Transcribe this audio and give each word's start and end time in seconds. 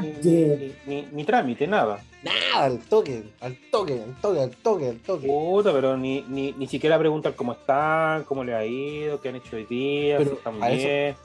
ni, 0.00 0.12
ni, 0.56 0.74
ni- 0.86 1.08
ni 1.12 1.24
trámite, 1.24 1.66
nada. 1.66 2.00
Nada, 2.22 2.64
al 2.64 2.78
toque, 2.80 3.22
al 3.40 3.56
toque, 3.70 3.92
al 4.02 4.14
toque, 4.20 4.40
al 4.42 4.50
toque, 4.56 4.88
al 4.88 4.98
toque. 4.98 5.26
Puta, 5.26 5.72
pero 5.72 5.96
ni, 5.96 6.22
ni, 6.22 6.52
ni 6.52 6.66
siquiera 6.66 6.98
preguntar 6.98 7.34
cómo 7.34 7.52
están, 7.52 8.24
cómo 8.24 8.42
le 8.44 8.54
ha 8.54 8.64
ido, 8.64 9.20
qué 9.20 9.28
han 9.28 9.36
hecho 9.36 9.56
hoy 9.56 9.64
día, 9.66 10.18
Pero 10.18 10.30
si 10.30 10.36
están 10.36 10.54
eso- 10.64 10.86
bien. 10.88 11.16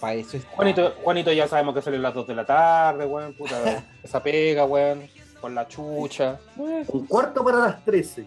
Para 0.00 0.14
eso 0.14 0.36
es. 0.38 0.44
Juanito, 0.46 0.94
Juanito 1.02 1.30
ya 1.32 1.46
sabemos 1.46 1.74
que 1.74 1.82
sale 1.82 1.96
a 1.98 2.00
las 2.00 2.14
2 2.14 2.26
de 2.26 2.34
la 2.34 2.46
tarde, 2.46 3.04
weón, 3.04 3.34
puta, 3.34 3.84
esa 4.02 4.22
pega, 4.22 4.64
weón, 4.64 5.02
con 5.40 5.54
la 5.54 5.68
chucha. 5.68 6.38
Un 6.56 7.06
cuarto 7.06 7.44
para 7.44 7.58
las 7.58 7.84
13. 7.84 8.24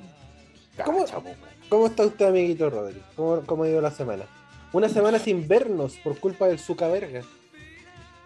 ¿Cómo? 0.85 0.99
Cacha, 1.05 1.15
po, 1.15 1.29
weón. 1.29 1.37
¿Cómo 1.69 1.85
está 1.87 2.03
usted, 2.05 2.27
amiguito 2.27 2.69
Rodri? 2.69 3.01
¿Cómo, 3.15 3.41
¿Cómo 3.45 3.63
ha 3.63 3.69
ido 3.69 3.81
la 3.81 3.89
semana? 3.89 4.25
Una 4.73 4.89
semana 4.89 5.17
sin 5.17 5.47
vernos 5.47 5.95
por 6.03 6.19
culpa 6.19 6.47
del 6.47 6.59
Zuka 6.59 6.87
Verga. 6.89 7.21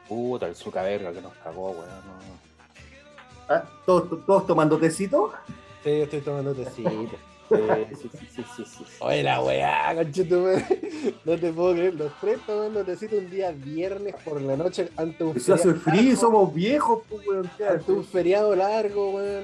Puta, 0.08 0.48
el 0.48 0.56
suca 0.56 0.82
verga 0.84 1.12
que 1.12 1.22
nos 1.22 1.34
cagó, 1.36 1.72
weón. 1.72 1.88
no. 1.88 3.54
¿Ah? 3.54 3.64
¿Todos, 3.86 4.26
todos 4.26 4.48
tomando 4.48 4.78
tecito? 4.78 5.32
Sí, 5.84 5.98
yo 5.98 6.04
estoy 6.04 6.22
tomando 6.22 6.54
tecito. 6.54 6.92
Sí, 7.50 7.56
sí, 7.96 8.10
sí, 8.36 8.44
sí, 8.58 8.66
sí. 8.66 8.84
Oye, 9.00 9.24
la 9.24 9.42
weá, 9.42 9.96
conchetumare. 9.96 10.82
No 11.24 11.38
te 11.38 11.54
puedo 11.54 11.74
creer. 11.74 11.96
Los 11.96 12.12
tres 12.20 12.40
tomando 12.46 12.84
tecito 12.84 13.18
un 13.18 13.30
día 13.30 13.52
viernes 13.52 14.16
por 14.26 14.42
la 14.42 14.58
noche 14.58 14.90
ante 14.98 15.24
un 15.24 15.40
Si 15.40 15.52
hace 15.54 15.74
feriado 15.74 15.80
frío, 15.80 16.02
largo, 16.10 16.20
somos 16.20 16.54
viejos, 16.54 17.04
pues, 17.08 17.26
weón. 17.28 17.50
¿qué 17.58 17.68
Ante 17.68 17.92
un 17.94 18.04
feriado 18.04 18.56
largo, 18.56 19.12
weón. 19.12 19.44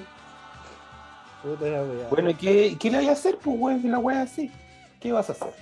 Puta 1.41 1.65
la 1.65 1.83
weá. 1.83 2.07
Bueno, 2.09 2.29
¿y 2.31 2.33
qué, 2.33 2.77
qué 2.77 2.91
le 2.91 2.97
hay 2.97 3.07
a 3.07 3.13
hacer, 3.13 3.37
pues, 3.37 3.55
weón, 3.57 3.89
la 3.89 3.99
weá 3.99 4.23
así? 4.23 4.51
¿Qué 4.99 5.13
vas 5.13 5.29
a 5.29 5.33
hacer? 5.33 5.53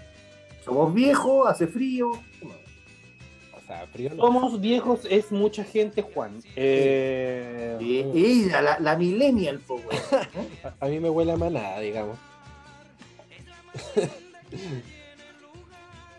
Somos 0.65 0.91
viejos, 0.93 1.47
hace 1.47 1.67
frío. 1.67 2.11
O 3.71 3.73
sea, 3.73 3.87
frío 3.87 4.09
no. 4.13 4.23
Somos 4.23 4.59
viejos, 4.59 5.07
es 5.09 5.31
mucha 5.31 5.63
gente, 5.63 6.01
Juan. 6.01 6.41
Eh, 6.57 7.77
Y 7.79 7.99
ella, 8.13 8.61
la, 8.61 8.79
la 8.79 8.97
millennial, 8.97 9.61
weón. 9.67 9.83
A, 10.63 10.73
a 10.85 10.89
mí 10.89 10.99
me 10.99 11.09
huele 11.09 11.31
a 11.31 11.37
manada, 11.37 11.79
digamos. 11.79 12.17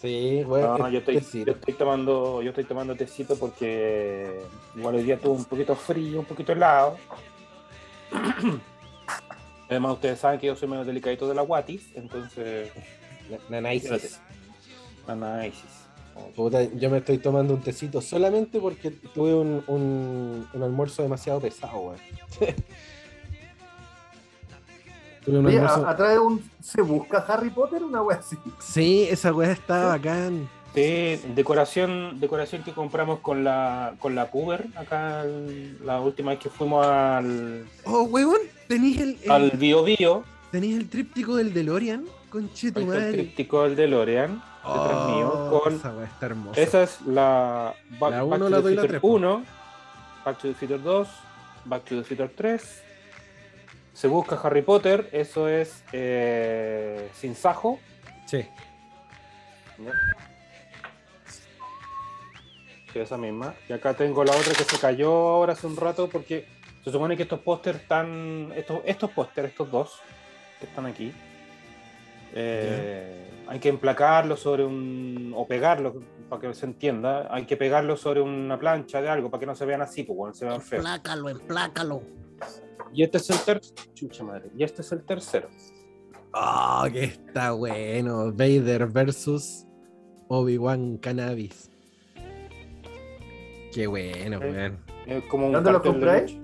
sí, 0.00 0.42
bueno. 0.46 0.78
No, 0.78 0.88
yo 0.88 1.00
estoy, 1.00 1.20
yo 1.44 1.52
estoy 1.52 1.74
tomando, 1.74 2.40
yo 2.40 2.48
estoy 2.48 2.64
tomando 2.64 2.96
tecito 2.96 3.36
porque 3.36 4.40
igual 4.74 4.94
hoy 4.94 5.02
día 5.02 5.18
tuvo 5.18 5.34
un 5.34 5.44
poquito 5.44 5.74
frío, 5.76 6.20
un 6.20 6.26
poquito 6.26 6.52
helado. 6.52 6.96
Además, 9.68 9.92
ustedes 9.92 10.18
saben 10.20 10.40
que 10.40 10.46
yo 10.46 10.56
soy 10.56 10.68
medio 10.68 10.84
delicadito 10.84 11.28
de 11.28 11.34
la 11.34 11.42
guatis, 11.42 11.90
entonces. 11.94 12.70
Nanaisis. 13.50 14.20
Análisis. 15.06 15.81
Puta, 16.36 16.62
yo 16.64 16.88
me 16.90 16.98
estoy 16.98 17.18
tomando 17.18 17.54
un 17.54 17.60
tecito 17.60 18.00
solamente 18.00 18.58
porque 18.60 18.90
tuve 18.90 19.34
un, 19.34 19.62
un, 19.66 20.46
un 20.52 20.62
almuerzo 20.62 21.02
demasiado 21.02 21.40
pesado, 21.40 21.78
weón. 21.80 21.98
almuerzo. 25.26 25.86
a- 25.86 25.90
atrás 25.90 26.12
de 26.12 26.18
un. 26.18 26.42
¿Se 26.60 26.80
busca 26.82 27.18
Harry 27.28 27.50
Potter? 27.50 27.82
Una 27.82 28.02
wea 28.02 28.18
así. 28.18 28.36
Sí, 28.60 29.06
esa 29.10 29.32
weá 29.32 29.52
está 29.52 29.86
bacán. 29.86 30.48
Sí, 30.74 31.20
decoración, 31.34 32.18
decoración 32.18 32.62
que 32.62 32.72
compramos 32.72 33.18
con 33.20 33.44
la 33.44 33.94
con 33.98 34.14
la 34.14 34.30
Puber 34.30 34.66
acá 34.74 35.22
el- 35.24 35.84
la 35.84 36.00
última 36.00 36.30
vez 36.30 36.40
que 36.40 36.48
fuimos 36.48 36.86
al, 36.86 37.66
Oh, 37.84 38.04
weón, 38.04 38.38
tenéis 38.68 39.00
el, 39.00 39.18
el- 39.22 39.30
al 39.30 39.50
Bio 39.50 39.84
Bio, 39.84 40.24
tenéis 40.50 40.76
el 40.78 40.88
tríptico 40.88 41.36
del 41.36 41.52
DeLorean. 41.52 42.04
Conche 42.30 42.72
tu 42.72 42.80
está 42.80 42.80
el 42.80 42.86
madre. 42.86 43.12
tríptico 43.12 43.64
del 43.64 43.76
DeLorean. 43.76 44.42
Detrás 44.64 45.06
mío, 45.08 45.60
con- 45.62 45.74
Esa 45.74 45.90
weá 45.94 46.06
está 46.06 46.26
hermosa. 46.26 46.60
Esa 46.60 46.82
es 46.82 47.00
la 47.02 47.74
Back, 47.98 48.10
La 48.12 48.22
Back 48.24 48.40
uno, 48.40 48.48
to 48.50 48.62
the 48.62 48.62
Future 48.62 48.88
tres, 48.88 49.00
po. 49.00 49.08
1, 49.08 49.44
Back 50.24 50.38
to 50.38 50.48
the 50.48 50.54
Future 50.54 50.78
2, 50.82 51.08
Back 51.64 51.84
to 51.84 51.96
the 51.96 52.04
Future 52.04 52.28
3. 52.28 52.82
Se 53.94 54.08
busca 54.08 54.40
Harry 54.42 54.62
Potter, 54.62 55.08
eso 55.12 55.48
es 55.48 55.82
eh, 55.92 57.10
sin 57.14 57.34
sajo. 57.34 57.78
Sí. 58.26 58.46
Sí, 62.92 62.98
esa 62.98 63.16
misma. 63.16 63.54
Y 63.68 63.72
acá 63.72 63.94
tengo 63.94 64.22
la 64.24 64.32
otra 64.32 64.52
que 64.54 64.64
se 64.64 64.78
cayó 64.78 65.10
ahora 65.10 65.54
hace 65.54 65.66
un 65.66 65.76
rato 65.76 66.08
porque 66.08 66.46
se 66.84 66.90
supone 66.92 67.16
que 67.16 67.22
estos 67.24 67.40
pósters 67.40 67.80
están. 67.80 68.52
Estos, 68.54 68.80
estos 68.84 69.10
pósters, 69.10 69.48
estos 69.48 69.70
dos, 69.70 70.00
que 70.60 70.66
están 70.66 70.86
aquí, 70.86 71.12
eh, 72.34 73.44
hay 73.48 73.58
que 73.58 73.68
emplacarlos 73.68 74.40
sobre 74.40 74.64
un. 74.64 75.32
o 75.36 75.46
pegarlos, 75.46 75.94
para 76.28 76.40
que 76.40 76.54
se 76.54 76.66
entienda. 76.66 77.28
Hay 77.30 77.46
que 77.46 77.56
pegarlos 77.56 78.00
sobre 78.00 78.20
una 78.20 78.58
plancha 78.58 79.00
de 79.02 79.08
algo 79.08 79.30
para 79.30 79.40
que 79.40 79.46
no 79.46 79.54
se 79.54 79.66
vean 79.66 79.82
así, 79.82 80.02
pues 80.04 80.16
bueno, 80.16 80.34
se 80.34 80.44
vean 80.44 80.60
feos. 80.60 80.84
Emplácalo, 80.84 81.28
emplácalo. 81.28 82.02
Y 82.92 83.02
este 83.02 83.18
es 83.18 83.30
el 83.30 83.38
tercero. 83.38 83.82
Chucha 83.94 84.24
madre. 84.24 84.50
Y 84.56 84.64
este 84.64 84.82
es 84.82 84.92
el 84.92 85.04
tercero. 85.04 85.48
Oh, 86.34 86.84
que 86.92 87.04
está 87.04 87.52
bueno. 87.52 88.32
Vader 88.32 88.86
versus 88.86 89.66
Obi-Wan 90.28 90.98
Cannabis. 90.98 91.70
Qué 93.72 93.86
bueno, 93.86 94.38
weón. 94.38 94.78
¿Dónde 95.52 95.72
de 95.72 95.80
compráis? 95.80 96.41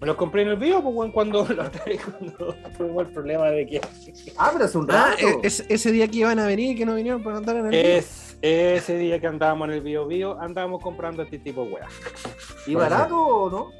Me 0.00 0.06
los 0.06 0.16
compré 0.16 0.42
en 0.42 0.48
el 0.48 0.56
video, 0.56 0.82
pues 0.82 0.94
bueno, 0.94 1.12
cuando, 1.12 1.44
vez 1.86 2.00
cuando 2.04 2.54
tuvimos 2.76 3.06
el 3.06 3.12
problema 3.14 3.46
de 3.50 3.66
que. 3.66 3.80
Ah, 4.36 4.50
pero 4.52 4.66
hace 4.66 4.76
un 4.78 4.90
Ah, 4.90 5.10
rato. 5.10 5.26
e- 5.26 5.46
es- 5.46 5.64
ese 5.68 5.90
día 5.92 6.06
que 6.08 6.18
iban 6.18 6.38
a 6.38 6.46
venir 6.46 6.72
y 6.72 6.76
que 6.76 6.84
no 6.84 6.94
vinieron 6.94 7.22
para 7.22 7.38
andar 7.38 7.56
en 7.56 7.66
el 7.66 7.70
video. 7.70 7.98
Es 7.98 8.36
ese 8.42 8.98
día 8.98 9.18
que 9.18 9.26
andábamos 9.26 9.68
en 9.68 9.74
el 9.74 9.80
Bio 9.80 10.06
Bio, 10.06 10.38
andábamos 10.38 10.82
comprando 10.82 11.22
este 11.22 11.38
tipo 11.38 11.64
de 11.64 11.72
weas. 11.72 11.90
¿Y 12.66 12.74
barato 12.74 13.16
o 13.16 13.50
no? 13.50 13.70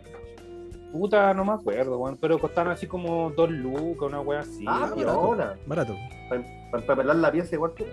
Puta, 0.92 1.34
no 1.34 1.44
me 1.44 1.52
acuerdo, 1.52 1.98
weón, 1.98 2.16
pero 2.18 2.38
costaron 2.38 2.72
así 2.72 2.86
como 2.86 3.30
dos 3.30 3.50
lucas, 3.50 4.08
una 4.08 4.20
wea 4.22 4.40
así. 4.40 4.64
Ah, 4.66 4.90
barato. 4.96 5.36
Barato. 5.66 5.96
Para 6.70 6.96
pelar 6.96 7.16
la 7.16 7.30
pieza 7.30 7.54
igual 7.54 7.74
que. 7.74 7.84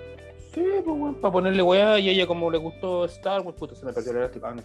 Sí, 0.53 0.63
pues 0.85 0.97
weón, 0.97 1.16
para 1.16 1.31
ponerle 1.34 1.61
wea 1.61 2.00
y 2.00 2.07
ella 2.09 2.25
como 2.25 2.50
le 2.50 2.57
gustó 2.59 3.03
Star 3.05 3.41
Wars, 3.41 3.57
puta, 3.57 3.75
se 3.75 3.85
me 3.85 3.91
perdió 3.91 4.11
el 4.11 4.17
elástico. 4.19 4.47
Ah, 4.47 4.53
no, 4.55 4.61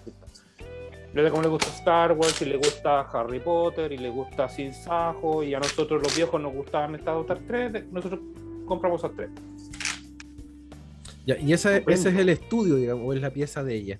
da 1.22 1.30
como 1.30 1.42
le 1.42 1.48
gusta 1.48 1.66
Star 1.70 2.12
Wars 2.12 2.40
y 2.42 2.44
le 2.44 2.56
gusta 2.56 3.00
Harry 3.00 3.40
Potter 3.40 3.90
y 3.92 3.98
le 3.98 4.10
gusta 4.10 4.48
Sin 4.48 4.74
Sajo 4.74 5.42
y 5.42 5.54
a 5.54 5.58
nosotros 5.58 6.02
los 6.02 6.14
viejos 6.14 6.40
nos 6.40 6.52
gustaban 6.52 6.94
estas 6.94 7.16
otras 7.16 7.38
tres, 7.46 7.84
nosotros 7.90 8.20
compramos 8.66 9.02
esas 9.02 9.16
tres. 9.16 9.30
Ya, 11.26 11.36
y 11.38 11.52
ese, 11.52 11.74
Estupendo. 11.78 12.00
ese 12.00 12.08
es 12.10 12.16
el 12.16 12.28
estudio, 12.30 12.76
digamos, 12.76 13.04
o 13.06 13.12
es 13.12 13.20
la 13.20 13.30
pieza 13.30 13.62
de 13.62 13.74
ella. 13.74 13.98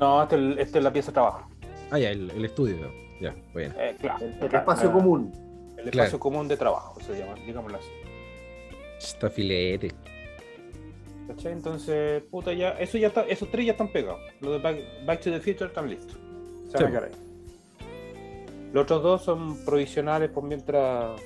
No, 0.00 0.22
esta 0.22 0.36
es, 0.36 0.58
esta 0.58 0.78
es 0.78 0.84
la 0.84 0.92
pieza 0.92 1.08
de 1.10 1.12
trabajo. 1.14 1.48
Ah, 1.90 1.98
ya, 1.98 2.10
el, 2.10 2.30
el 2.30 2.44
estudio, 2.44 2.74
digamos. 2.76 2.96
Ya, 3.20 3.34
bueno. 3.52 3.74
Eh, 3.78 3.96
claro. 4.00 4.24
El, 4.24 4.34
el 4.44 4.54
espacio 4.54 4.92
común. 4.92 5.32
El 5.76 5.88
espacio 5.88 5.90
Claro. 5.90 6.18
común 6.18 6.48
de 6.48 6.56
trabajo, 6.56 7.00
se 7.00 7.18
llama, 7.18 7.34
digámoslo 7.46 7.78
así. 7.78 7.88
Está 8.98 9.30
filete. 9.30 9.90
¿Cachai? 11.28 11.52
Entonces, 11.52 12.22
puta, 12.30 12.52
ya, 12.52 12.70
eso 12.72 12.98
ya 12.98 13.08
está, 13.08 13.22
esos 13.22 13.50
tres 13.50 13.66
ya 13.66 13.72
están 13.72 13.88
pegados. 13.88 14.20
Los 14.40 14.52
de 14.52 14.58
Back, 14.58 14.76
Back 15.06 15.20
to 15.20 15.30
the 15.30 15.40
Future 15.40 15.66
están 15.66 15.88
listos. 15.88 16.18
Se 16.70 16.82
van 16.82 16.96
a 16.96 17.00
Sí. 17.08 17.14
Los 18.72 18.84
otros 18.84 19.02
dos 19.02 19.22
son 19.22 19.64
provisionales 19.64 20.30
por 20.30 20.44
mientras 20.44 21.20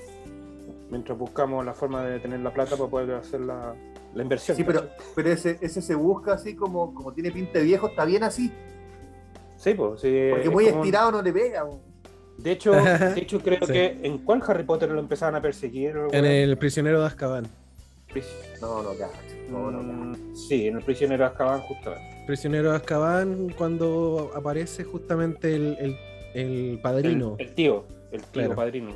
mientras 0.91 1.19
buscamos 1.19 1.65
la 1.65 1.75
forma 1.75 2.05
de 2.05 2.21
tener 2.21 2.41
la 2.41 2.53
plata 2.53 2.77
para 2.77 2.89
poder 2.91 3.15
hacer 3.17 3.41
la, 3.41 3.75
la 4.15 4.23
inversión. 4.23 4.57
Sí, 4.57 4.65
pero, 4.65 4.83
¿cachai? 4.83 4.97
pero 5.15 5.31
ese, 5.31 5.59
ese 5.61 5.83
se 5.83 5.95
busca 5.95 6.35
así 6.35 6.55
como, 6.55 6.95
como 6.95 7.13
tiene 7.13 7.31
pinta 7.31 7.59
de 7.59 7.65
viejo, 7.65 7.89
está 7.89 8.05
bien 8.05 8.23
así. 8.23 8.53
Sí, 9.57 9.75
pues, 9.75 10.01
sí. 10.01 10.29
Porque 10.31 10.47
es 10.47 10.53
muy 10.53 10.67
como 10.69 10.83
estirado 10.83 11.13
no 11.13 11.23
le 11.23 11.33
pega. 11.33 11.65
De 12.39 12.51
hecho, 12.53 12.73
de 13.15 13.21
hecho 13.21 13.41
creo 13.41 13.67
Sí. 13.67 13.73
que 13.73 13.99
en 14.03 14.19
cuál 14.19 14.43
Harry 14.47 14.65
Potter 14.65 14.91
lo 14.91 15.01
empezaban 15.01 15.35
a 15.35 15.41
perseguir. 15.43 15.97
En 16.13 16.25
el 16.25 16.57
prisionero 16.59 17.01
de 17.01 17.07
Azkaban. 17.07 17.47
No, 18.61 18.83
no, 18.83 18.91
cacho. 18.91 19.13
No, 19.51 19.71
no, 19.71 20.13
cacho. 20.13 20.21
Sí, 20.35 20.67
en 20.69 20.77
el 20.77 20.83
prisionero 20.85 21.25
de 21.25 21.31
Azkaban 21.31 21.61
justamente. 21.63 22.25
Prisionero 22.27 22.71
de 22.71 22.77
Azkaban, 22.77 23.49
cuando 23.57 24.31
aparece 24.35 24.85
justamente 24.85 25.55
el, 25.55 25.77
el, 25.79 25.97
el 26.35 26.81
padrino. 26.83 27.37
El, 27.39 27.47
el 27.49 27.55
tío, 27.55 27.85
el 28.13 28.21
tío 28.23 28.31
Claro. 28.33 28.55
padrino. 28.57 28.93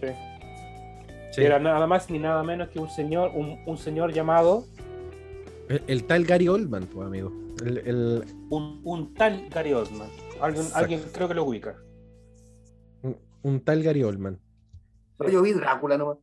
Sí. 0.00 0.08
Sí. 1.32 1.42
Era 1.42 1.58
nada 1.58 1.86
más 1.86 2.10
ni 2.10 2.18
nada 2.18 2.42
menos 2.42 2.68
que 2.68 2.78
un 2.78 2.88
señor, 2.90 3.30
un, 3.34 3.58
un 3.66 3.76
señor 3.78 4.12
llamado, 4.12 4.64
El, 5.68 5.82
el 5.86 6.04
tal 6.04 6.24
Gary 6.24 6.48
Oldman, 6.48 6.86
pues, 6.86 7.06
amigo. 7.06 7.32
El, 7.64 7.78
el- 7.78 8.24
un, 8.50 8.80
un 8.84 9.14
tal 9.14 9.48
Gary 9.50 9.72
Oldman. 9.72 10.08
Alguien, 10.40 10.66
alguien 10.74 11.02
creo 11.12 11.28
que 11.28 11.34
lo 11.34 11.44
ubica. 11.44 11.76
un, 13.02 13.16
un 13.42 13.60
tal 13.60 13.82
Gary 13.82 14.02
Oldman. 14.02 14.38
No, 15.18 15.28
yo 15.30 15.40
vi 15.42 15.52
Drácula 15.52 15.96
nomás. 15.96 16.18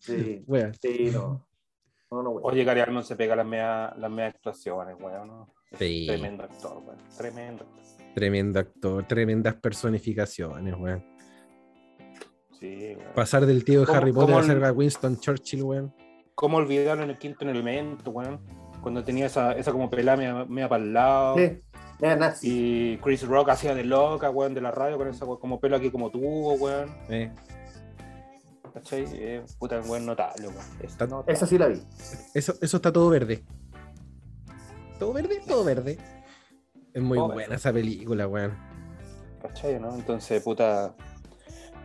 Sí, 0.00 0.42
Wea. 0.46 0.72
sí, 0.80 1.10
no. 1.12 1.46
No, 2.10 2.22
no. 2.22 2.30
Oye, 2.30 2.64
Gary 2.64 2.82
se 3.02 3.16
pega 3.16 3.36
las 3.36 3.46
meas 3.46 3.96
las 3.98 4.10
meas 4.10 4.34
actuaciones, 4.34 4.96
weón. 5.00 5.46
Sí. 5.78 6.06
Tremendo 6.06 6.44
actor, 6.44 6.82
weón. 6.84 6.98
Tremendo. 7.16 7.64
actor. 7.64 8.14
Tremendo 8.14 8.58
actor, 8.60 9.06
tremendas 9.06 9.54
personificaciones, 9.56 10.74
weón. 10.78 11.04
Sí, 12.58 12.94
weón. 12.96 13.12
Pasar 13.14 13.44
del 13.46 13.64
tío 13.64 13.80
de 13.80 13.86
¿Cómo- 13.86 13.98
Harry 13.98 14.12
Potter 14.12 14.34
a 14.36 14.42
ser 14.42 14.64
a 14.64 14.72
Winston 14.72 15.18
Churchill, 15.20 15.62
weón. 15.62 15.94
¿Cómo 16.34 16.56
olvidarlo 16.58 17.02
en 17.04 17.10
el 17.10 17.18
quinto 17.18 17.44
elemento, 17.48 18.10
weón? 18.10 18.40
Cuando 18.80 19.02
tenía 19.04 19.26
esa, 19.26 19.52
esa 19.52 19.72
como 19.72 19.90
pelada 19.90 20.16
media, 20.16 20.44
media 20.46 20.68
para 20.68 20.82
el 20.84 20.92
lado. 20.92 21.36
Sí. 21.36 21.60
Y 22.42 22.96
Chris 22.98 23.26
Rock 23.26 23.48
hacía 23.50 23.74
de 23.74 23.82
loca, 23.84 24.30
weón, 24.30 24.54
de 24.54 24.60
la 24.60 24.70
radio 24.70 24.96
con 24.96 25.08
esa 25.08 25.24
weón, 25.24 25.40
como 25.40 25.58
pelo 25.60 25.76
aquí 25.76 25.90
como 25.90 26.10
tubo, 26.10 26.54
weón. 26.54 26.88
Eh, 27.10 27.32
¿Cachai? 28.78 29.04
Eh, 29.12 29.44
puta, 29.58 29.80
weón, 29.80 30.06
notable, 30.06 30.48
weón. 30.48 30.66
Está- 30.80 31.06
notable. 31.06 31.32
Esa 31.32 31.46
sí 31.46 31.58
la 31.58 31.66
vi. 31.68 31.82
Eso, 32.34 32.54
eso 32.60 32.76
está 32.76 32.92
todo 32.92 33.08
verde. 33.10 33.44
Todo 34.98 35.12
verde, 35.12 35.40
todo 35.46 35.64
verde. 35.64 35.98
Es 36.94 37.02
muy 37.02 37.18
buena 37.18 37.56
esa 37.56 37.72
película, 37.72 38.26
weón. 38.26 38.56
¿Cachai, 39.42 39.78
no? 39.80 39.94
Entonces, 39.94 40.42
puta. 40.42 40.94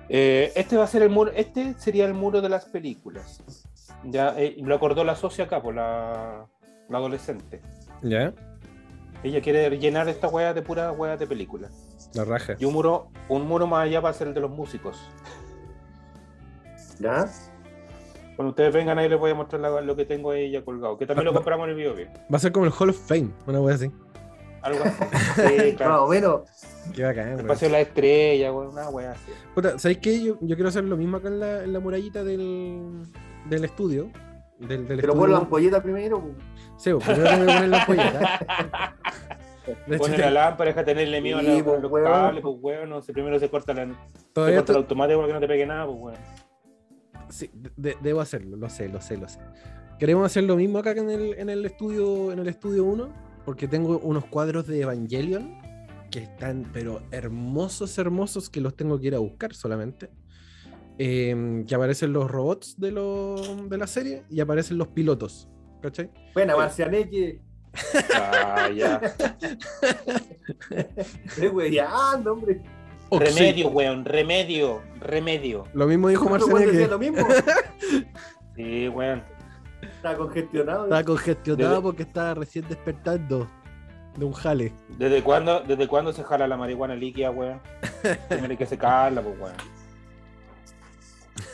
eh, 0.09 0.51
este 0.55 0.77
va 0.77 0.83
a 0.83 0.87
ser 0.87 1.03
el 1.03 1.09
muro, 1.09 1.31
este 1.35 1.73
sería 1.77 2.05
el 2.05 2.13
muro 2.13 2.41
de 2.41 2.49
las 2.49 2.65
películas. 2.65 3.41
Ya, 4.05 4.33
eh, 4.39 4.55
lo 4.59 4.75
acordó 4.75 5.03
la 5.03 5.15
socia 5.15 5.45
acá, 5.45 5.61
por 5.61 5.75
la, 5.75 6.47
la 6.89 6.97
adolescente. 6.97 7.61
¿Ya? 8.01 8.33
Ella 9.23 9.41
quiere 9.41 9.77
llenar 9.79 10.09
esta 10.09 10.27
weá 10.27 10.53
de 10.53 10.61
pura 10.61 10.91
weá 10.91 11.15
de 11.15 11.25
películas. 11.25 11.71
La 12.13 12.25
raja. 12.25 12.55
Y 12.59 12.65
un 12.65 12.73
muro, 12.73 13.09
un 13.29 13.47
muro 13.47 13.65
más 13.67 13.85
allá 13.85 14.01
va 14.01 14.09
a 14.09 14.13
ser 14.13 14.27
el 14.27 14.33
de 14.33 14.41
los 14.41 14.51
músicos. 14.51 14.97
¿Ya? 16.99 17.25
Cuando 18.35 18.49
ustedes 18.49 18.73
vengan 18.73 18.97
ahí 18.97 19.07
les 19.09 19.19
voy 19.19 19.31
a 19.31 19.35
mostrar 19.35 19.61
la- 19.61 19.81
lo 19.81 19.95
que 19.95 20.05
tengo 20.05 20.31
ahí 20.31 20.49
ya 20.51 20.63
colgado. 20.63 20.97
Que 20.97 21.05
también 21.05 21.25
lo 21.25 21.33
compramos 21.33 21.65
en 21.65 21.69
el 21.71 21.75
video 21.75 21.93
Va 22.31 22.37
a 22.37 22.39
ser 22.39 22.51
como 22.51 22.65
el 22.65 22.71
Hall 22.77 22.89
of 22.89 22.97
Fame, 23.07 23.29
una 23.45 23.59
wea 23.61 23.75
así. 23.75 23.91
Algo 24.61 24.83
así. 24.83 25.03
Sí, 25.35 25.41
Más 25.57 25.73
claro. 25.77 26.05
o 26.05 26.07
menos. 26.09 26.41
Qué 26.95 27.03
bacán, 27.03 27.39
El 27.39 27.45
paseo 27.45 27.69
de 27.69 27.73
la 27.73 27.81
estrella, 27.81 28.51
weón, 28.51 28.69
una 28.69 28.89
weá 28.89 29.11
así. 29.11 29.31
Puta, 29.53 29.77
¿sabéis 29.77 29.99
qué? 29.99 30.21
Yo, 30.23 30.37
yo 30.41 30.55
quiero 30.55 30.69
hacer 30.69 30.83
lo 30.85 30.97
mismo 30.97 31.17
acá 31.17 31.27
en 31.27 31.39
la, 31.39 31.63
en 31.63 31.73
la 31.73 31.79
murallita 31.79 32.23
del, 32.23 33.03
del 33.49 33.65
estudio. 33.65 34.09
Del, 34.59 34.87
del 34.87 34.99
Pero 35.01 35.13
pon 35.15 35.31
la 35.31 35.37
ampolleta 35.39 35.81
primero. 35.83 36.21
pues. 36.21 36.33
Sí, 36.77 36.91
pues, 36.93 37.03
primero 37.05 37.29
tengo 37.29 37.45
que 37.45 37.53
poner 37.53 37.69
la 37.69 37.79
ampolleta. 37.81 38.95
Pone 39.97 40.17
la 40.17 40.29
lámpara, 40.31 40.69
deja 40.71 40.83
tenerle 40.83 41.21
miedo 41.21 41.39
Sí, 41.39 41.47
a 41.47 41.53
la- 41.57 41.63
pues, 41.63 41.81
los 41.81 41.91
weón. 41.91 42.05
cables, 42.11 42.41
pues 42.41 42.55
weón. 42.59 42.89
No 42.89 43.01
sé, 43.01 43.13
primero 43.13 43.39
se 43.39 43.49
corta, 43.49 43.73
la, 43.73 43.85
se 43.85 43.93
todavía 44.33 44.57
corta 44.57 44.71
el 44.73 44.75
to- 44.75 44.81
automático 44.81 45.19
para 45.19 45.27
que 45.27 45.33
no 45.33 45.39
te 45.39 45.47
pegue 45.47 45.65
nada, 45.65 45.85
pues 45.85 45.97
weón. 45.99 46.17
Sí, 47.29 47.49
de- 47.77 47.97
debo 48.01 48.21
hacerlo, 48.21 48.57
lo 48.57 48.69
sé, 48.69 48.89
lo 48.89 49.01
sé, 49.01 49.17
lo 49.17 49.27
sé. 49.27 49.39
Queremos 49.99 50.25
hacer 50.25 50.43
lo 50.43 50.55
mismo 50.55 50.79
acá 50.79 50.93
que 50.93 50.99
en 51.01 51.09
el, 51.09 51.33
en 51.37 51.49
el 51.49 51.65
estudio 51.65 52.31
en 52.31 52.39
el 52.39 52.47
estudio 52.47 52.83
1, 52.85 53.13
porque 53.45 53.67
tengo 53.67 53.99
unos 53.99 54.25
cuadros 54.25 54.67
de 54.67 54.81
Evangelion 54.81 55.55
que 56.11 56.19
están, 56.19 56.69
pero 56.73 57.01
hermosos, 57.11 57.97
hermosos, 57.97 58.49
que 58.49 58.61
los 58.61 58.75
tengo 58.75 58.99
que 58.99 59.07
ir 59.07 59.15
a 59.15 59.19
buscar 59.19 59.53
solamente. 59.53 60.09
Eh, 60.99 61.63
que 61.67 61.73
aparecen 61.73 62.13
los 62.13 62.29
robots 62.29 62.75
de, 62.79 62.91
lo- 62.91 63.65
de 63.67 63.77
la 63.79 63.87
serie 63.87 64.23
y 64.29 64.39
aparecen 64.41 64.77
los 64.77 64.89
pilotos. 64.89 65.47
¿Cachai? 65.81 66.11
Buena, 66.33 66.55
Marcianeque. 66.55 67.41
Ah, 68.15 68.69
ya. 68.69 69.01
Eh, 71.41 71.47
güey, 71.47 71.71
anda, 73.17 73.25
hombre. 73.29 73.39
Remedio, 73.41 73.67
weón, 73.69 74.05
remedio, 74.05 74.81
remedio. 74.99 75.63
Lo 75.73 75.87
mismo 75.87 76.07
dijo 76.09 76.29
Marcianeque. 76.29 76.87
lo 76.87 76.99
mismo. 76.99 77.25
Sí, 78.55 78.87
weón. 78.87 79.23
Está 79.81 80.15
congestionado. 80.15 80.83
Estaba 80.83 81.03
congestionado 81.03 81.69
Desde- 81.71 81.81
porque 81.81 82.03
estaba 82.03 82.33
recién 82.35 82.67
despertando 82.69 83.47
de 84.15 84.25
un 84.25 84.33
jale. 84.33 84.71
¿Desde 84.97 85.23
cuándo, 85.23 85.61
¿Desde 85.61 85.87
cuándo 85.87 86.13
se 86.13 86.23
jala 86.23 86.47
la 86.47 86.55
marihuana 86.55 86.95
líquida, 86.95 87.31
weón? 87.31 87.59
Primero 88.29 88.51
hay 88.51 88.57
que 88.57 88.65
secarla, 88.67 89.21
pues 89.23 89.39
weón. 89.39 89.55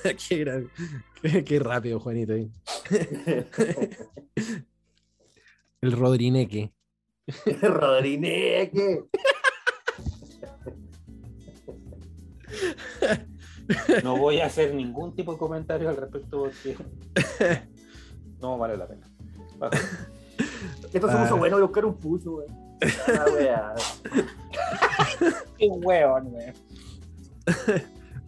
qué, 0.27 0.37
gran- 0.37 0.69
qué- 1.21 1.43
qué 1.45 1.59
rápido, 1.59 1.99
Juanito. 2.01 2.33
ahí. 2.33 2.51
El 5.81 5.91
Rodrineque. 5.93 6.73
Rodrineque. 7.61 9.03
No 14.03 14.17
voy 14.17 14.39
a 14.41 14.47
hacer 14.47 14.73
ningún 14.73 15.15
tipo 15.15 15.33
de 15.33 15.37
comentario 15.37 15.89
al 15.89 15.97
respecto 15.97 16.39
porque 16.39 16.75
no 18.41 18.57
vale 18.57 18.75
la 18.77 18.87
pena. 18.87 19.07
Esto 20.91 21.07
se 21.07 21.13
Ah. 21.15 21.21
puso 21.23 21.37
bueno 21.37 21.57
de 21.57 21.63
buscar 21.63 21.85
un 21.85 21.93
puso, 21.95 22.31
güey. 22.31 22.47
Ah. 23.51 23.75
Qué 25.57 25.67
weón, 25.67 26.33
weón. 26.33 26.53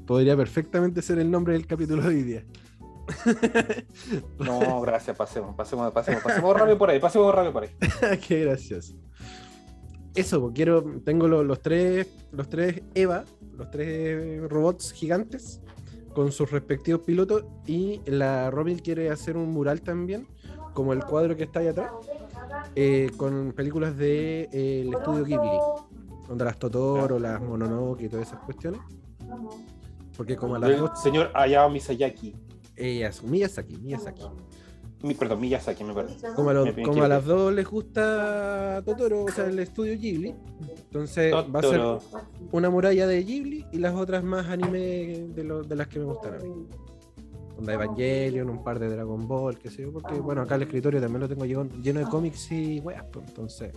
Podría 0.06 0.38
perfectamente 0.38 1.02
ser 1.02 1.18
el 1.20 1.32
nombre 1.32 1.54
del 1.54 1.66
capítulo 1.66 2.04
de 2.04 2.08
hoy 2.10 2.22
día. 2.24 2.44
No, 4.40 4.82
gracias, 4.82 5.18
pasemos, 5.18 5.56
pasemos, 5.56 5.92
pasemos, 5.92 6.22
pasemos 6.22 6.56
rápido 6.58 6.78
por 6.78 6.90
ahí, 6.90 7.00
pasemos 7.00 7.34
rápido 7.34 7.54
por 7.54 7.64
ahí. 7.64 7.70
qué 8.28 8.46
gracioso. 8.46 8.94
Eso, 10.16 10.42
pues, 10.42 10.54
quiero, 10.54 10.84
tengo 11.06 11.28
lo- 11.28 11.44
los 11.44 11.62
tres, 11.62 12.08
los 12.32 12.50
tres 12.50 12.82
Eva, 12.94 13.24
los 13.58 13.70
tres 13.72 14.42
robots 14.50 14.92
gigantes 14.92 15.62
con 16.14 16.32
sus 16.34 16.52
respectivos 16.52 17.02
pilotos 17.02 17.46
y 17.66 18.02
la 18.06 18.52
Robin 18.52 18.78
quiere 18.80 19.10
hacer 19.10 19.38
un 19.38 19.50
mural 19.52 19.82
también, 19.82 20.28
como 20.74 20.92
el 20.94 21.04
cuadro 21.06 21.38
que 21.38 21.44
está 21.44 21.62
ahí 21.62 21.68
atrás, 21.68 21.92
eh, 22.76 23.10
con 23.16 23.54
películas 23.54 23.96
de 23.98 24.50
eh, 24.52 24.82
el 24.82 24.94
estudio 24.94 25.24
Ghibli, 25.24 25.60
donde 26.28 26.44
las 26.46 26.58
Totoro, 26.60 27.18
las 27.18 27.42
Mononoke 27.42 28.02
y 28.04 28.10
todas 28.10 28.28
esas 28.28 28.40
cuestiones. 28.42 28.82
Porque 30.18 30.36
como 30.36 30.56
a 30.56 30.60
las 30.60 30.70
El 30.72 30.80
dos, 30.80 31.02
señor 31.02 31.32
Hayao 31.34 31.70
Miyazaki. 31.70 32.36
Miyazaki, 33.24 33.78
Miyazaki. 33.78 34.24
Mi, 35.04 35.14
perdón, 35.16 35.42
Miyazaki, 35.42 35.84
me 35.84 35.94
perdón. 35.94 36.16
Como 36.36 36.50
a, 36.50 36.54
los- 36.54 36.70
como 36.86 37.08
las 37.08 37.26
dos 37.26 37.54
les 37.54 37.68
gusta 37.68 38.82
Totoro, 38.86 39.24
o 39.26 39.32
sea, 39.32 39.46
el 39.46 39.58
estudio 39.60 39.98
Ghibli, 39.98 40.36
entonces 40.84 41.34
va 41.34 41.60
a 41.60 41.62
ser 41.64 41.82
una 42.52 42.70
muralla 42.70 43.08
de 43.08 43.24
Ghibli 43.24 43.66
y 43.72 43.78
las 43.80 43.96
otras 43.96 44.24
más 44.24 44.48
anime 44.48 44.80
de, 45.34 45.44
lo- 45.44 45.64
de 45.64 45.76
las 45.76 45.88
que 45.88 46.00
me 46.00 46.06
gustan 46.06 46.36
a 46.36 46.38
mí. 46.38 46.68
Onda 47.58 47.74
Evangelion, 47.74 48.50
un 48.50 48.64
par 48.64 48.80
de 48.80 48.90
Dragon 48.90 49.28
Ball, 49.28 49.58
qué 49.58 49.70
sé 49.70 49.84
yo, 49.84 49.92
porque 49.92 50.16
bueno, 50.20 50.42
acá 50.42 50.56
el 50.56 50.64
escritorio 50.64 51.00
también 51.00 51.22
lo 51.22 51.28
tengo 51.30 51.46
lleno, 51.46 51.66
lleno 51.82 52.00
de 52.00 52.06
cómics 52.08 52.52
y 52.52 52.80
weas, 52.80 53.04
pues 53.12 53.28
entonces. 53.28 53.74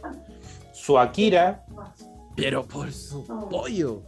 Su 0.72 0.98
Akira, 0.98 1.64
Pero 2.36 2.64
por 2.64 2.90
su 2.92 3.24
pollo. 3.50 4.02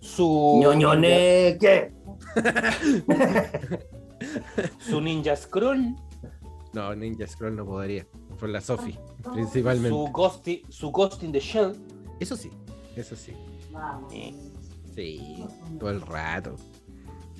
su 0.00 0.58
Ñoñoneque. 0.60 1.92
su 4.78 5.00
Ninja 5.00 5.36
Scroll, 5.36 5.94
No, 6.72 6.94
Ninja 6.94 7.26
Scroll 7.26 7.56
no 7.56 7.64
podría. 7.64 8.06
Por 8.38 8.48
la 8.50 8.60
Sophie, 8.60 8.98
principalmente. 9.34 9.88
su 9.88 10.08
Ghost, 10.12 10.46
in- 10.48 10.62
su 10.68 10.90
Ghost 10.92 11.22
in 11.22 11.32
the 11.32 11.40
Shell. 11.40 11.72
Eso 12.20 12.36
sí, 12.36 12.50
eso 12.96 13.16
sí. 13.16 13.32
Eh, 14.12 14.34
Sí, 14.94 15.44
todo 15.78 15.90
el 15.90 16.00
rato. 16.00 16.56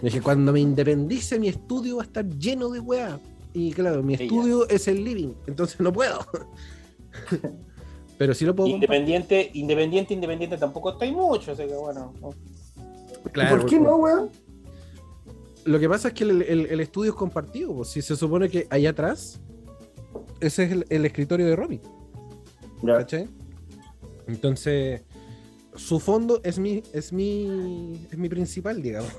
Dije, 0.00 0.20
cuando 0.20 0.52
me 0.52 0.60
independice, 0.60 1.40
mi 1.40 1.48
estudio 1.48 1.96
va 1.96 2.02
a 2.02 2.06
estar 2.06 2.24
lleno 2.24 2.68
de 2.68 2.78
weá. 2.78 3.18
Y 3.52 3.72
claro, 3.72 4.00
mi 4.02 4.14
Ella. 4.14 4.24
estudio 4.24 4.68
es 4.68 4.86
el 4.86 5.02
living, 5.02 5.34
entonces 5.48 5.80
no 5.80 5.92
puedo. 5.92 6.20
Pero 8.16 8.34
sí 8.34 8.44
lo 8.44 8.54
puedo 8.54 8.70
comprar. 8.70 8.96
Independiente, 8.96 9.50
independiente, 9.54 10.14
independiente 10.14 10.56
tampoco 10.58 10.90
está 10.92 11.04
ahí 11.04 11.12
mucho, 11.12 11.52
así 11.52 11.66
que 11.66 11.74
bueno. 11.74 12.12
no. 12.20 12.30
Claro, 13.32 13.56
¿Por 13.58 13.66
qué 13.68 13.78
no, 13.80 13.96
weón? 13.96 14.30
Lo 15.64 15.78
que 15.78 15.88
pasa 15.88 16.08
es 16.08 16.14
que 16.14 16.24
el, 16.24 16.42
el- 16.42 16.66
el 16.66 16.80
estudio 16.80 17.10
es 17.10 17.16
compartido. 17.16 17.74
pues, 17.74 17.88
Si 17.88 18.02
se 18.02 18.16
supone 18.16 18.48
que 18.48 18.66
allá 18.70 18.90
atrás, 18.90 19.40
ese 20.40 20.64
es 20.64 20.72
el, 20.72 20.86
el 20.88 21.04
escritorio 21.04 21.46
de 21.46 21.56
Robbie. 21.56 21.80
Ya. 22.82 22.98
¿Cachai? 22.98 23.28
Entonces, 24.26 25.02
su 25.74 26.00
fondo 26.00 26.40
es 26.44 26.58
mi, 26.58 26.82
es 26.92 27.12
mi, 27.12 28.06
es 28.10 28.18
mi 28.18 28.28
principal, 28.28 28.80
digamos. 28.82 29.12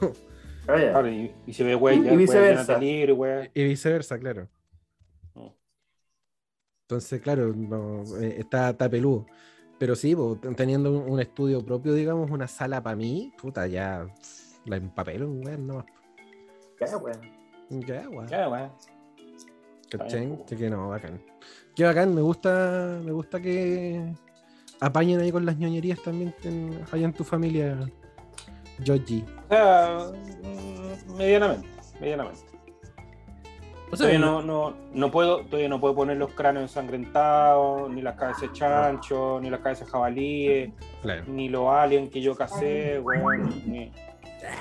Ah, 0.68 0.78
ya. 0.80 0.92
Claro, 0.92 1.10
y, 1.10 1.32
y 1.48 1.54
se 1.54 1.64
ve 1.64 1.74
güey, 1.76 1.98
Y 1.98 2.02
güey, 2.02 2.18
viceversa. 2.18 2.78
güey. 2.78 3.52
Y 3.54 3.64
viceversa, 3.64 4.20
claro. 4.20 4.48
Mm. 5.34 5.48
Entonces, 6.84 7.22
claro, 7.22 7.54
no, 7.56 8.04
eh, 8.22 8.36
está, 8.40 8.70
está 8.72 8.90
peludo. 8.90 9.26
Pero 9.80 9.96
sí, 9.96 10.16
teniendo 10.58 10.92
un, 11.00 11.20
estudio 11.20 11.64
propio, 11.66 11.94
digamos, 11.94 12.30
una 12.32 12.48
sala 12.48 12.84
para 12.84 12.96
mí, 12.96 13.34
puta, 13.42 13.66
ya 13.68 14.06
la 14.66 14.76
empapelo, 14.76 15.32
weón, 15.32 15.66
no. 15.68 15.86
Ya, 16.80 16.98
weón. 16.98 17.22
Ya, 17.70 18.10
weón. 18.10 18.28
Ya, 18.28 18.48
güey. 18.48 18.62
¿Cachai? 19.90 20.20
bien, 20.26 20.38
po. 20.38 20.44
Así 20.46 20.56
que 20.56 20.70
no, 20.70 20.90
bacán. 20.90 21.22
Qué 21.76 21.84
bacán, 21.84 22.14
me 22.14 22.22
gusta, 22.22 23.00
me 23.04 23.12
gusta 23.12 23.40
que 23.40 24.14
apañen 24.80 25.20
ahí 25.20 25.32
con 25.32 25.46
las 25.46 25.58
ñoñerías 25.58 26.02
también 26.04 26.34
en- 26.44 26.80
allá 26.92 27.06
en 27.06 27.14
tu 27.14 27.24
familia, 27.24 27.78
Georgie. 28.84 29.26
O 29.46 29.50
sea, 29.50 29.98
mm, 30.44 31.16
medianamente, 31.18 31.68
medianamente. 32.00 32.42
O 33.92 33.96
sea, 33.96 34.06
Todavía 34.08 34.20
no, 34.20 34.44
no, 34.44 34.76
no 34.94 35.10
puedo, 35.10 35.44
todavía 35.46 35.68
no 35.68 35.80
puedo 35.82 35.96
poner 35.96 36.18
los 36.18 36.32
cráneos 36.34 36.64
ensangrentados, 36.66 37.90
ni 37.90 38.04
las 38.04 38.16
cabezas 38.18 38.42
de 38.42 38.52
chancho, 38.52 39.40
ni 39.42 39.50
las 39.50 39.62
cabezas 39.62 39.88
de 39.88 39.92
jabalíes, 39.92 40.74
claro. 41.02 41.24
ni 41.28 41.50
los 41.50 41.68
aliens 41.70 42.12
que 42.12 42.22
yo 42.22 42.36
casé, 42.36 43.00
weón. 43.00 43.50
Ni... 43.66 43.92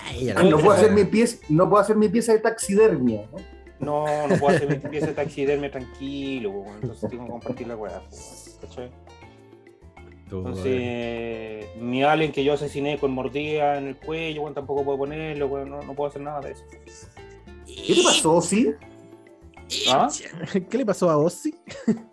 Ay, 0.05 0.33
No 0.51 0.59
puedo 0.59 0.73
hacer 0.73 0.93
mi 0.93 1.05
pieza, 1.05 1.39
no 1.49 1.69
puedo 1.69 1.83
hacer 1.83 1.97
mi 1.97 2.09
pieza 2.09 2.33
de 2.33 2.41
taxidermia, 2.41 3.29
¿no? 3.33 3.39
No, 3.81 4.27
no 4.27 4.37
puedo 4.37 4.57
hacer 4.57 4.69
mi 4.69 4.77
pieza 4.89 5.07
de 5.07 5.13
taxidermia 5.13 5.71
tranquilo, 5.71 6.65
entonces 6.81 7.09
tengo 7.09 7.25
que 7.25 7.31
compartir 7.31 7.69
la 7.69 7.77
weá, 7.77 8.03
¿cachai? 8.61 8.91
Entonces, 10.25 11.67
mi 11.81 12.03
alien 12.03 12.33
que 12.33 12.45
yo 12.45 12.53
asesiné 12.53 12.99
con 12.99 13.13
mordida 13.13 13.79
en 13.79 13.87
el 13.87 13.97
cuello, 13.97 14.51
tampoco 14.53 14.85
puedo 14.85 14.99
ponerlo, 14.99 15.47
weón, 15.47 15.71
no, 15.71 15.81
no 15.83 15.95
puedo 15.95 16.11
hacer 16.11 16.23
nada 16.23 16.41
de 16.41 16.53
eso. 16.53 16.65
¿Qué 17.67 17.95
te 17.95 18.03
pasó, 18.03 18.41
sí? 18.43 18.75
¿Ah? 19.91 20.09
¿Qué 20.69 20.79
le 20.79 20.85
pasó 20.85 21.09
a 21.09 21.17
Ozzy? 21.17 21.55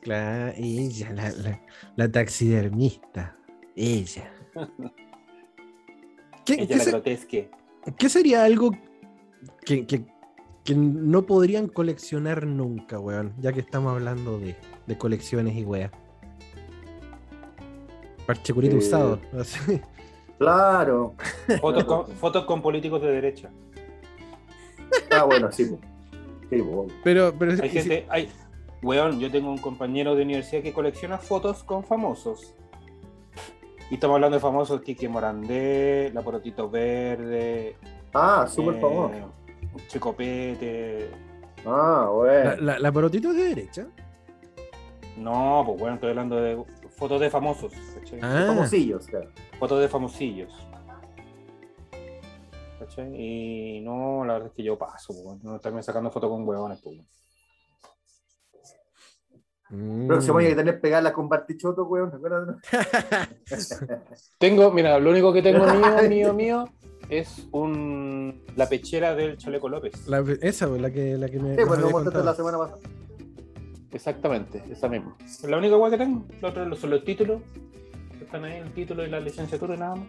claro, 0.00 0.52
ella, 0.56 1.12
la, 1.12 1.30
la, 1.30 1.60
la 1.96 2.12
taxidermista. 2.12 3.36
Ella. 3.76 4.33
¿Qué, 6.44 6.66
qué 6.66 6.78
se- 6.78 7.28
qué 7.98 8.08
sería 8.08 8.44
algo 8.44 8.70
que, 9.64 9.86
que- 9.86 10.04
que 10.64 10.74
no 10.74 11.26
podrían 11.26 11.68
coleccionar 11.68 12.46
nunca, 12.46 12.98
weón? 12.98 13.34
Ya 13.40 13.52
que 13.52 13.60
estamos 13.60 13.92
hablando 13.92 14.38
de, 14.38 14.56
de 14.86 14.98
colecciones 14.98 15.54
y 15.56 15.64
weas. 15.64 15.90
Parche 18.26 18.54
curito 18.54 18.76
Eh, 18.76 18.78
usado. 18.78 19.20
así. 19.38 19.80
Claro. 20.38 21.14
Fotos 21.60 21.84
con, 21.84 22.06
fotos 22.08 22.44
con 22.46 22.62
políticos 22.62 23.00
de 23.02 23.08
derecha. 23.12 23.50
Ah, 25.10 25.24
bueno, 25.24 25.50
sí. 25.52 25.66
Sí, 26.50 26.62
po. 26.62 26.86
Pero, 27.04 27.34
pero 27.38 27.52
Hay 27.62 27.68
gente, 27.68 28.06
hay, 28.08 28.28
weón, 28.82 29.20
yo 29.20 29.30
tengo 29.30 29.50
un 29.50 29.58
compañero 29.58 30.14
de 30.14 30.22
universidad 30.22 30.62
que 30.62 30.72
colecciona 30.72 31.18
fotos 31.18 31.62
con 31.62 31.84
famosos. 31.84 32.54
Y 33.90 33.94
estamos 33.94 34.14
hablando 34.14 34.36
de 34.36 34.40
famosos 34.40 34.80
Kike 34.80 35.08
Morandé, 35.08 36.10
La 36.14 36.22
Porotito 36.22 36.68
Verde, 36.70 37.76
Ah, 38.14 38.46
súper 38.48 38.76
eh, 38.76 38.80
famoso. 38.80 39.32
Chicopete. 39.88 41.10
Ah, 41.66 42.02
la, 42.04 42.10
bueno. 42.10 42.56
la, 42.60 42.78
la 42.78 42.92
porotito 42.92 43.30
es 43.30 43.36
de 43.36 43.42
derecha. 43.48 43.86
No, 45.16 45.62
pues 45.66 45.78
bueno, 45.80 45.94
estoy 45.94 46.10
hablando 46.10 46.36
de 46.36 46.62
fotos 46.96 47.20
de 47.20 47.30
famosos. 47.30 47.72
¿cachai? 47.94 48.20
Ah, 48.22 48.44
Famosillos, 48.48 49.06
claro. 49.06 49.30
Fotos 49.58 49.80
de 49.80 49.88
famosillos. 49.88 50.52
¿Cachai? 52.78 53.14
Y 53.14 53.80
no, 53.80 54.24
la 54.24 54.34
verdad 54.34 54.48
es 54.48 54.54
que 54.54 54.62
yo 54.62 54.78
paso, 54.78 55.12
pues, 55.24 55.42
no 55.42 55.56
estarme 55.56 55.82
sacando 55.82 56.10
fotos 56.10 56.30
con 56.30 56.46
huevones. 56.46 56.80
Pues, 56.82 56.98
weón. 59.74 60.04
mm. 60.04 60.08
Próximo 60.08 60.38
año 60.38 60.46
hay 60.48 60.52
que 60.52 60.58
tener 60.58 60.80
pegarla 60.80 61.12
con 61.12 61.28
Bartichotto, 61.28 61.84
weón. 61.84 62.10
¿te 62.10 62.16
acuerdas? 62.16 62.56
Tengo, 64.38 64.70
mira, 64.72 64.98
lo 64.98 65.10
único 65.10 65.32
que 65.32 65.42
tengo 65.42 65.64
mío, 65.66 66.02
mío, 66.08 66.34
mío, 66.34 66.64
es 67.08 67.46
un 67.52 68.42
la 68.56 68.68
pechera 68.68 69.14
del 69.14 69.36
Chaleco 69.36 69.68
López. 69.68 70.06
La- 70.08 70.24
esa, 70.40 70.66
la 70.68 70.90
que, 70.90 71.16
la 71.18 71.28
que 71.28 71.38
me. 71.38 71.54
Sí, 71.56 71.62
pues 71.66 71.80
lo 71.80 71.90
mostraste 71.90 72.24
la 72.24 72.34
semana 72.34 72.58
pasada. 72.58 72.78
Exactamente, 73.92 74.62
esa 74.70 74.88
misma. 74.88 75.16
Es 75.24 75.42
la 75.44 75.56
única 75.58 75.76
hueá 75.76 75.90
que 75.90 75.98
tengo. 75.98 76.26
Lo 76.42 76.48
otro 76.48 76.74
son 76.74 76.90
los 76.90 77.04
títulos. 77.04 77.40
Están 78.20 78.44
ahí 78.44 78.58
el 78.58 78.72
título 78.72 79.04
y 79.06 79.10
la 79.10 79.20
licenciatura 79.20 79.74
y 79.76 79.78
nada 79.78 79.94
más. 79.96 80.08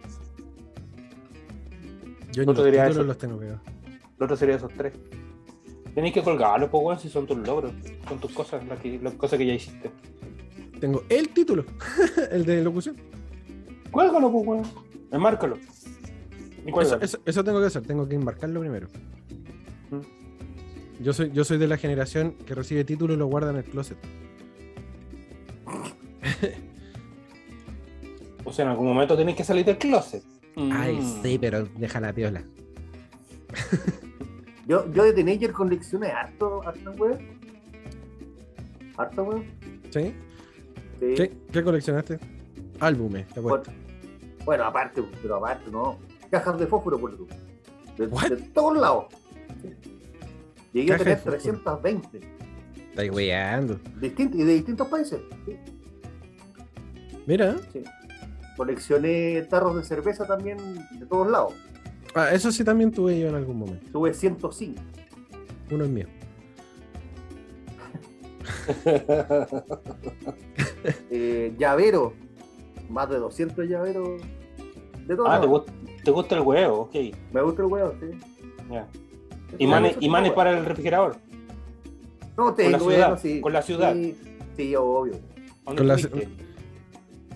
Yo 2.32 2.42
ni 2.42 2.46
los 2.46 2.56
títulos 2.56 2.90
eso. 2.90 3.02
los 3.04 3.18
tengo 3.18 3.38
pegados. 3.38 3.60
Lo 4.18 4.24
otro 4.24 4.36
sería 4.36 4.56
esos 4.56 4.72
tres. 4.76 4.94
Tenéis 5.96 6.12
que 6.12 6.22
colgarlos, 6.22 6.68
pues, 6.68 6.84
weón, 6.84 6.98
si 7.00 7.08
son 7.08 7.26
tus 7.26 7.38
logros. 7.38 7.72
Son 8.06 8.18
tus 8.20 8.30
cosas, 8.32 8.62
las, 8.66 8.78
que- 8.78 9.00
las 9.02 9.14
cosas 9.14 9.38
que 9.38 9.46
ya 9.46 9.54
hiciste. 9.54 9.90
Tengo 10.78 11.02
el 11.08 11.30
título, 11.30 11.64
el 12.30 12.44
de 12.44 12.62
locución. 12.62 12.96
Cuélgalo, 13.90 14.30
pues, 14.30 14.46
weón. 14.46 14.62
Enmárcalo. 15.10 15.56
Eso, 15.56 16.70
cuélgalo. 16.70 17.02
eso- 17.02 17.18
eso 17.24 17.42
tengo 17.42 17.60
que 17.60 17.66
hacer, 17.66 17.82
tengo 17.82 18.06
que 18.06 18.14
enmarcarlo 18.14 18.60
primero. 18.60 18.88
Mm. 19.90 21.02
Yo 21.02 21.12
soy, 21.14 21.30
yo 21.32 21.44
soy 21.44 21.56
de 21.56 21.66
la 21.66 21.78
generación 21.78 22.32
que 22.46 22.54
recibe 22.54 22.84
título 22.84 23.14
y 23.14 23.16
lo 23.16 23.26
guarda 23.26 23.50
en 23.50 23.56
el 23.56 23.64
closet. 23.64 23.96
O 28.44 28.52
sea, 28.52 28.64
en 28.66 28.70
algún 28.72 28.86
momento 28.86 29.16
tenéis 29.16 29.36
que 29.38 29.44
salir 29.44 29.64
del 29.64 29.78
closet. 29.78 30.22
Ay, 30.56 30.96
Mm. 30.96 31.22
sí, 31.22 31.38
pero 31.38 31.64
deja 31.64 32.00
la 32.00 32.12
piola. 32.12 32.42
Yo, 34.66 34.90
yo 34.92 35.04
de 35.04 35.12
teenager 35.12 35.52
coleccioné 35.52 36.08
harto, 36.08 36.60
harto, 36.66 36.90
weón. 36.92 37.18
Harto, 38.96 39.22
weón. 39.24 39.44
¿Sí? 39.90 40.12
Sí. 41.00 41.14
¿Qué, 41.14 41.32
qué 41.52 41.62
coleccionaste? 41.62 42.18
Álbumes, 42.80 43.26
te 43.28 43.40
Bueno, 43.40 43.56
apuesto. 43.58 43.72
bueno, 44.44 44.64
aparte, 44.64 45.02
pero 45.22 45.36
aparte, 45.36 45.70
no. 45.70 45.98
Cajas 46.30 46.58
de 46.58 46.66
fósforo, 46.66 46.98
por 46.98 47.16
tú. 47.16 47.26
De, 47.96 48.06
de 48.06 48.36
todos 48.52 48.76
lados. 48.76 49.06
Sí. 49.62 49.70
Llegué 50.72 50.94
a 50.94 50.98
tener 50.98 51.18
de 51.18 51.22
fósforo. 51.38 51.60
320. 51.62 52.20
Estáis 52.90 53.10
weando. 53.12 53.78
Distintos, 54.00 54.40
y 54.40 54.44
de 54.44 54.54
distintos 54.54 54.88
países. 54.88 55.20
Sí, 55.46 55.56
Mira, 57.26 57.56
sí. 57.72 57.82
Coleccioné 58.56 59.42
tarros 59.50 59.76
de 59.76 59.84
cerveza 59.84 60.26
también 60.26 60.56
de 60.98 61.06
todos 61.06 61.30
lados. 61.30 61.54
Ah, 62.16 62.30
eso 62.32 62.50
sí 62.50 62.64
también 62.64 62.90
tuve 62.90 63.20
yo 63.20 63.28
en 63.28 63.34
algún 63.36 63.58
momento. 63.58 63.86
Tuve 63.92 64.12
105. 64.14 64.80
Uno 65.70 65.84
es 65.84 65.90
mío. 65.90 66.06
Eh, 71.10 71.54
llavero. 71.58 72.12
Más 72.88 73.08
de 73.10 73.18
200 73.18 73.68
llaveros. 73.68 74.20
De 75.06 75.16
todos 75.16 75.28
Ah, 75.30 75.40
¿te, 75.40 75.46
lados. 75.46 75.64
gust- 75.66 76.02
te 76.04 76.10
gusta 76.10 76.34
el 76.36 76.40
huevo, 76.42 76.80
ok. 76.82 76.94
Me 77.32 77.42
gusta 77.42 77.62
el 77.62 77.68
huevo, 77.72 77.94
sí. 78.00 78.18
Ya. 78.70 78.86
Imanes, 79.58 79.96
imanes 80.00 80.32
para 80.32 80.56
el 80.56 80.64
refrigerador. 80.64 81.16
No, 82.36 82.54
tengo, 82.54 82.70
la 82.72 82.78
ciudad, 82.78 82.96
bueno, 83.08 83.18
sí. 83.18 83.40
con 83.40 83.52
la 83.52 83.62
ciudad. 83.62 83.94
Sí, 83.94 84.16
sí, 84.56 84.76
obvio. 84.76 85.14
¿Dónde 85.64 85.78
Con 85.78 85.88
la-? 85.88 85.96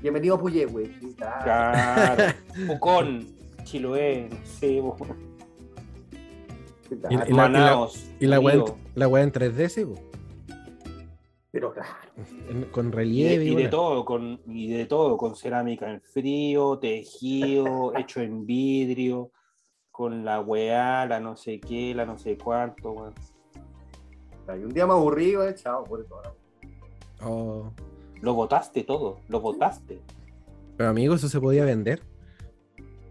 Bienvenido 0.03 0.35
a 0.37 0.41
Puyé, 0.41 0.67
güey. 0.67 0.87
Sí, 1.01 1.15
claro. 1.17 1.45
Claro. 1.45 2.25
Pucón, 2.67 3.27
Chiloé, 3.65 4.29
no 4.31 4.37
sé, 4.45 4.81
bo- 4.81 4.97
Sí, 6.89 6.97
Y- 7.09 7.17
la-. 7.33 7.89
Y 8.19 8.27
la 8.27 8.41
weá 8.41 8.55
en, 8.55 8.61
Río, 8.61 8.77
la 8.95 9.09
weá 9.09 9.23
en 9.23 9.33
3D, 9.33 9.69
sí, 9.69 9.85
po. 9.85 9.95
Pero 11.53 11.73
claro. 11.73 11.89
En- 12.49 12.65
con 12.67 12.89
Y 12.89 12.91
relieve 12.91 13.39
de, 13.39 13.45
y, 13.45 13.53
y 13.53 13.57
de 13.57 13.69
todo, 13.69 14.05
con, 14.05 14.41
y 14.47 14.69
de 14.69 14.87
todo, 14.87 15.17
con 15.17 15.35
cerámica 15.37 15.91
en 15.91 16.01
frío, 16.01 16.79
tejido, 16.79 17.93
hecho 17.97 18.21
en 18.21 18.45
vidrio, 18.47 19.31
con 19.91 20.25
la 20.25 20.41
weá, 20.41 21.07
la 21.07 21.21
no 21.21 21.37
sé 21.37 21.61
qué, 21.61 21.95
la 21.95 22.07
no 22.07 22.19
sé 22.19 22.37
cuánto, 22.39 22.93
weón. 22.93 23.15
Y 24.49 24.65
un 24.65 24.75
día 24.75 24.85
me 24.87 24.95
aburrí, 24.95 25.35
güey, 25.37 25.55
chao, 25.55 25.85
por 25.85 26.01
eso. 26.01 26.17
ahora. 26.17 26.33
Oh. 27.23 27.71
Lo 28.21 28.35
botaste 28.35 28.83
todo, 28.83 29.21
lo 29.29 29.41
botaste. 29.41 30.01
Pero 30.77 30.89
amigo, 30.91 31.15
eso 31.15 31.29
se 31.29 31.41
podía 31.41 31.65
vender. 31.65 32.03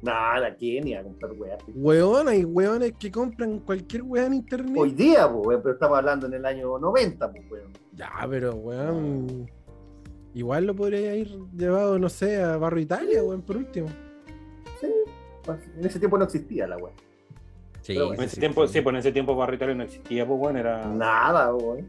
Nada, 0.02 0.56
¿quién 0.56 0.88
iba 0.88 1.02
a 1.02 1.04
comprar 1.04 1.34
weá? 1.34 1.58
Weón, 1.76 2.28
hay 2.30 2.46
weones 2.46 2.94
que 2.98 3.12
compran 3.12 3.60
cualquier 3.60 4.04
weá 4.04 4.26
en 4.26 4.36
internet. 4.36 4.76
Hoy 4.78 4.92
día, 4.92 5.30
pues, 5.30 5.44
güey, 5.44 5.58
pero 5.62 5.74
estamos 5.74 5.98
hablando 5.98 6.28
en 6.28 6.34
el 6.36 6.46
año 6.46 6.80
90, 6.80 7.32
pues, 7.32 7.50
güey. 7.50 7.62
Ya, 7.94 8.10
pero 8.30 8.54
weón. 8.56 9.50
Igual 10.34 10.66
lo 10.66 10.76
podría 10.76 11.16
ir 11.16 11.38
llevado, 11.56 12.00
no 12.00 12.08
sé, 12.08 12.42
a 12.42 12.56
Barrio 12.58 12.84
Italia, 12.84 13.24
weón, 13.24 13.42
por 13.42 13.58
último. 13.58 13.90
Sí, 14.80 14.88
pues, 15.44 15.60
en 15.78 15.86
ese 15.86 16.00
tiempo 16.00 16.18
no 16.18 16.24
existía 16.24 16.68
la 16.68 16.78
weá. 16.78 16.94
Sí, 17.82 17.94
Pero 17.94 18.14
En 18.14 18.22
ese 18.22 18.40
tiempo, 18.40 18.68
sí, 18.68 18.82
pues 18.82 18.94
en 18.94 19.00
ese 19.00 19.12
tiempo 19.12 19.36
Barritales 19.36 19.76
no 19.76 19.84
existía, 19.84 20.26
pues 20.26 20.40
bueno, 20.40 20.60
era. 20.60 20.86
Nada, 20.86 21.52
güey. 21.52 21.84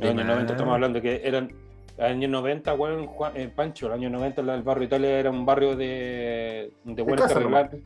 En 0.00 0.18
años 0.18 0.26
90 0.26 0.52
estamos 0.52 0.74
hablando 0.74 1.00
que 1.02 1.20
eran. 1.22 1.52
Años 2.00 2.30
90, 2.30 2.74
weón, 2.74 3.06
Juan- 3.06 3.32
eh, 3.36 3.52
Pancho, 3.54 3.86
el 3.88 3.92
año 3.92 4.08
90 4.10 4.42
la- 4.42 4.54
el 4.54 4.62
barrio 4.62 4.84
Italia 4.84 5.18
era 5.18 5.30
un 5.30 5.44
barrio 5.44 5.76
de, 5.76 6.72
de 6.84 7.02
weones 7.02 7.26
que 7.26 7.34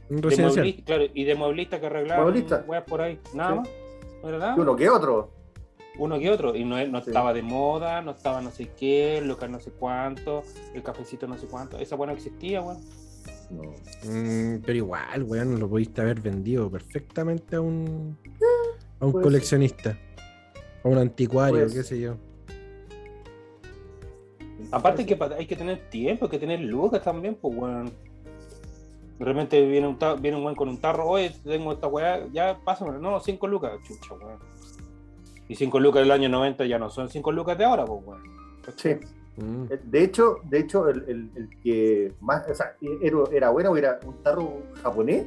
De 0.08 0.82
claro, 0.84 1.04
y 1.12 1.24
de 1.24 1.34
mueblistas 1.34 1.80
que 1.80 1.86
arreglaban 1.86 2.22
Mueblistas. 2.24 2.64
weas 2.68 2.84
por 2.84 3.00
ahí. 3.02 3.18
Nada 3.34 3.50
Sí. 3.50 3.56
más. 3.58 3.68
No 4.22 4.28
era 4.28 4.38
nada. 4.38 4.54
Y 4.56 4.60
uno 4.60 4.76
que 4.76 4.88
otro. 4.88 5.30
Uno 5.98 6.18
que 6.18 6.30
otro. 6.30 6.54
Y 6.54 6.64
no, 6.64 6.84
no 6.86 7.00
Sí. 7.02 7.10
estaba 7.10 7.32
de 7.32 7.42
moda, 7.42 8.02
no 8.02 8.12
estaba 8.12 8.40
no 8.40 8.50
sé 8.50 8.70
qué, 8.78 9.18
el 9.18 9.26
local 9.28 9.50
no 9.50 9.60
sé 9.60 9.70
cuánto, 9.72 10.42
el 10.74 10.82
cafecito 10.82 11.26
no 11.26 11.36
sé 11.36 11.46
cuánto. 11.46 11.78
Esa 11.78 11.96
weá 11.96 12.06
no 12.06 12.12
existía, 12.12 12.62
weón. 12.62 12.78
No. 13.50 13.62
Mm, 14.10 14.60
pero 14.64 14.76
igual, 14.76 15.22
weón, 15.24 15.58
lo 15.58 15.68
pudiste 15.68 16.00
haber 16.00 16.20
vendido 16.20 16.70
perfectamente 16.70 17.56
a 17.56 17.60
un, 17.60 18.16
a 19.00 19.06
un 19.06 19.12
coleccionista. 19.12 19.98
A 20.84 20.88
un 20.88 20.98
anticuario, 20.98 21.66
qué 21.66 21.82
sé 21.82 21.98
yo. 22.00 22.16
Aparte 24.72 25.04
que 25.06 25.18
hay 25.36 25.46
que 25.46 25.56
tener 25.56 25.88
tiempo, 25.90 26.24
hay 26.26 26.30
que 26.30 26.38
tener 26.38 26.60
lucas 26.60 27.02
también, 27.02 27.34
pues 27.34 27.54
weón. 27.56 27.92
De 29.18 29.24
repente 29.24 29.64
viene 29.66 29.86
un, 29.86 29.96
viene 30.20 30.36
un 30.36 30.42
weón 30.44 30.56
con 30.56 30.68
un 30.68 30.78
tarro, 30.80 31.06
oye, 31.06 31.32
tengo 31.44 31.72
esta 31.72 31.86
weá, 31.86 32.26
ya 32.32 32.58
pásamelo. 32.64 32.98
No, 32.98 33.20
5 33.20 33.46
lucas, 33.46 33.72
chucha, 33.86 34.14
weón. 34.14 34.38
Y 35.48 35.54
5 35.54 35.78
lucas 35.80 36.02
del 36.02 36.10
año 36.10 36.28
90 36.28 36.64
ya 36.66 36.78
no 36.78 36.90
son 36.90 37.08
5 37.08 37.30
lucas 37.32 37.56
de 37.58 37.64
ahora, 37.64 37.84
pues 37.84 38.00
weón. 38.04 38.22
Sí. 38.76 38.90
Mm. 39.36 39.64
Eh, 39.70 39.80
De 39.84 40.02
hecho, 40.04 40.36
de 40.44 40.58
hecho 40.60 40.88
el, 40.88 41.04
el- 41.08 41.30
el 41.36 41.50
que 41.62 42.12
más, 42.20 42.48
o 42.48 42.54
sea, 42.54 42.76
era, 43.02 43.18
era 43.32 43.50
bueno, 43.50 43.76
era 43.76 43.98
un 44.06 44.22
tarro 44.22 44.62
japonés. 44.82 45.26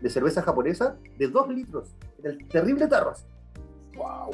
de 0.00 0.10
cerveza 0.10 0.42
japonesa 0.42 0.96
de 1.18 1.28
2 1.28 1.48
litros. 1.48 1.94
En 2.24 2.30
el 2.32 2.48
terrible 2.48 2.86
tarro. 2.88 3.12
Wow. 3.96 4.30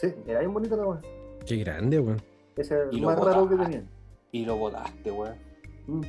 Sí, 0.00 0.08
era 0.26 0.40
bien 0.40 0.52
bonito 0.54 0.76
la 0.76 0.86
weá. 0.86 1.00
Qué 1.46 1.56
grande, 1.56 2.00
weón. 2.00 2.20
Ese 2.60 2.74
es 2.74 2.80
Y 2.92 2.96
el 2.96 3.02
lo 3.02 3.08
más 3.08 3.18
raro 3.18 3.48
que 3.48 3.54
botaste. 3.54 3.64
tenían. 3.64 3.90
Y 4.32 4.44
lo 4.44 4.56
botaste, 4.56 5.10
weón. 5.10 5.34
Mm. 5.86 6.02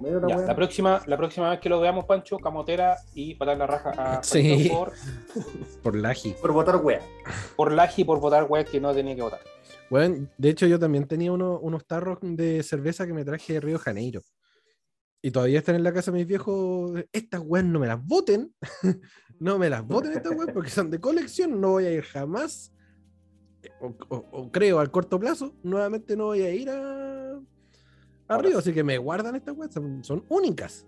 La 0.00 0.28
Ya, 0.28 0.36
weá. 0.38 0.46
la 0.46 0.56
próxima, 0.56 1.02
la 1.06 1.16
próxima 1.18 1.50
vez 1.50 1.60
que 1.60 1.68
lo 1.68 1.78
veamos, 1.78 2.06
Pancho, 2.06 2.38
camotera 2.38 2.96
y 3.14 3.34
patar 3.34 3.58
la 3.58 3.66
raja 3.66 3.90
a 3.90 4.22
Sí. 4.22 4.70
Por, 4.72 4.92
Por 5.82 5.94
Laji. 5.96 6.34
Por 6.40 6.52
votar 6.52 6.76
weá. 6.76 7.00
por 7.56 7.70
laji 7.72 8.02
y 8.02 8.04
por 8.06 8.18
votar 8.18 8.46
weón 8.48 8.64
que 8.64 8.80
no 8.80 8.94
tenía 8.94 9.14
que 9.14 9.20
votar. 9.22 9.40
Weón, 9.90 10.30
de 10.38 10.48
hecho, 10.48 10.66
yo 10.66 10.78
también 10.78 11.06
tenía 11.06 11.32
uno- 11.32 11.58
unos 11.60 11.86
tarros 11.86 12.18
de 12.22 12.62
cerveza 12.62 13.06
que 13.06 13.12
me 13.12 13.24
traje 13.24 13.54
de 13.54 13.60
Río 13.60 13.74
de 13.76 13.84
Janeiro. 13.84 14.22
Y 15.22 15.32
todavía 15.32 15.58
están 15.58 15.74
en 15.74 15.82
la 15.84 15.92
casa 15.92 16.10
de 16.10 16.16
mis 16.18 16.26
viejos. 16.26 16.92
Estas 17.12 17.42
weón 17.44 17.70
no 17.70 17.78
me 17.80 17.86
las 17.86 18.02
voten. 18.02 18.54
no 19.38 19.58
me 19.58 19.68
las 19.68 19.86
voten 19.86 20.12
estas 20.12 20.32
weón 20.32 20.50
porque 20.54 20.70
son 20.70 20.90
de 20.90 20.98
colección. 20.98 21.60
No 21.60 21.72
voy 21.72 21.84
a 21.84 21.90
ir 21.92 22.02
jamás. 22.04 22.72
O, 23.80 23.94
o- 24.08 24.26
o 24.32 24.50
creo 24.52 24.78
al 24.80 24.90
corto 24.90 25.18
plazo. 25.20 25.54
Nuevamente 25.62 26.16
no 26.16 26.26
voy 26.26 26.42
a 26.42 26.54
ir 26.54 26.70
a, 26.70 27.32
a 27.34 27.40
Ahora 28.28 28.42
Río. 28.48 28.52
sí. 28.52 28.58
Así 28.70 28.72
que 28.72 28.84
me 28.84 28.98
guardan 28.98 29.34
estas 29.36 29.56
weón. 29.56 30.04
Son, 30.04 30.24
únicas. 30.28 30.86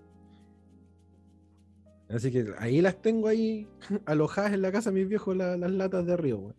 Así 2.08 2.30
que 2.30 2.46
ahí 2.58 2.80
las 2.82 3.00
tengo 3.00 3.28
ahí 3.28 3.66
alojadas 4.06 4.52
en 4.52 4.62
la 4.62 4.70
casa 4.72 4.90
de 4.90 5.00
mis 5.00 5.08
viejos, 5.08 5.36
la- 5.36 5.56
las 5.56 5.70
latas 5.70 6.06
de 6.06 6.16
Río, 6.16 6.38
weón. 6.38 6.56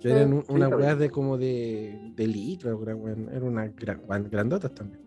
Que 0.00 0.10
eran 0.10 0.32
un- 0.34 0.42
sí, 0.44 0.52
unas 0.52 0.70
weas 0.72 0.98
de 0.98 1.10
como 1.10 1.36
de, 1.38 2.12
de 2.14 2.26
litro, 2.26 2.76
weón. 2.76 3.28
Eran 3.30 3.42
unas 3.44 3.74
gran- 3.76 4.02
gran- 4.06 4.28
grandotas 4.30 4.74
también. 4.74 5.00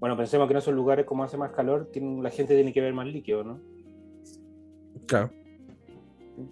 Bueno, 0.00 0.16
pensemos 0.18 0.46
que 0.46 0.52
en 0.52 0.58
esos 0.58 0.74
lugares, 0.74 1.06
como 1.06 1.24
hace 1.24 1.38
más 1.38 1.52
calor, 1.52 1.90
la 1.94 2.30
gente 2.30 2.54
tiene 2.54 2.72
que 2.74 2.80
ver 2.82 2.92
más 2.92 3.06
líquido, 3.06 3.42
¿no? 3.42 3.58
Claro. 5.06 5.30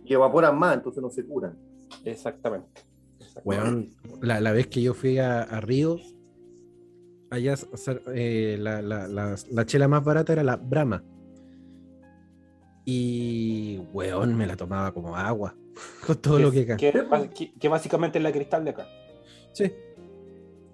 Que 0.06 0.14
evaporan 0.14 0.58
más, 0.58 0.76
entonces 0.76 1.02
no 1.02 1.10
se 1.10 1.24
curan. 1.24 1.56
Exactamente. 2.04 2.68
Exactamente. 3.20 3.44
Weón, 3.44 3.90
la, 4.20 4.40
la 4.40 4.52
vez 4.52 4.66
que 4.68 4.82
yo 4.82 4.94
fui 4.94 5.18
a, 5.18 5.42
a 5.42 5.60
Río, 5.60 5.96
allá 7.30 7.54
eh, 8.14 8.56
la, 8.60 8.82
la- 8.82 9.08
la- 9.08 9.36
la 9.50 9.66
chela 9.66 9.88
más 9.88 10.04
barata 10.04 10.32
era 10.32 10.42
la 10.42 10.56
Brahma. 10.56 11.02
Y, 12.84 13.78
weón, 13.92 14.36
me 14.36 14.46
la 14.46 14.56
tomaba 14.56 14.92
como 14.92 15.16
agua. 15.16 15.54
Con 16.06 16.16
todo 16.16 16.38
lo 16.38 16.50
que 16.50 16.66
cae. 16.66 16.76
que, 16.76 17.68
básicamente 17.68 18.18
es 18.18 18.24
la 18.24 18.32
cristal 18.32 18.64
de 18.64 18.70
acá. 18.70 18.86
Sí. 19.52 19.72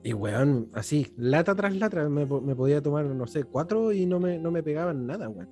Y 0.02 0.12
weón, 0.12 0.70
así, 0.72 1.12
lata 1.16 1.54
tras 1.54 1.76
lata, 1.76 2.08
me, 2.08 2.24
me 2.24 2.54
podía 2.54 2.80
tomar, 2.82 3.04
no 3.04 3.26
sé, 3.26 3.44
cuatro 3.44 3.92
y 3.92 4.06
no 4.06 4.18
me, 4.20 4.38
no 4.38 4.50
me 4.50 4.62
pegaban 4.62 5.06
nada, 5.06 5.28
weón. 5.28 5.48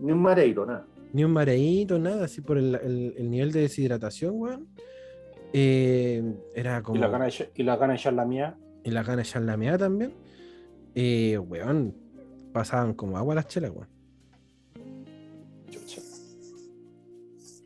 Ni 0.00 0.12
un 0.12 0.20
mareiro, 0.20 0.66
nada. 0.66 0.86
Ni 1.12 1.24
un 1.24 1.32
mareíto, 1.32 1.98
nada, 1.98 2.24
así 2.26 2.40
por 2.40 2.58
el, 2.58 2.74
el- 2.74 3.14
el 3.16 3.30
nivel 3.30 3.50
de 3.52 3.60
deshidratación, 3.62 4.34
weón. 4.36 4.68
Eh, 5.52 6.22
era 6.54 6.82
como. 6.82 6.96
Y 6.96 7.00
la 7.00 7.08
gana 7.08 7.24
de, 7.26 7.50
y 7.54 7.62
la 7.62 7.76
gana 7.76 7.94
de 7.94 8.12
la 8.12 8.24
mía. 8.24 8.56
y 8.84 8.90
la 8.90 9.02
gana 9.02 9.16
de 9.16 9.22
echar 9.22 9.42
la 9.42 9.56
meada 9.56 9.78
también. 9.78 10.12
Eh, 10.94 11.38
weón, 11.38 11.94
pasaban 12.52 12.92
como 12.94 13.16
agua 13.16 13.34
las 13.34 13.46
chelas, 13.46 13.70
weón. 13.70 13.88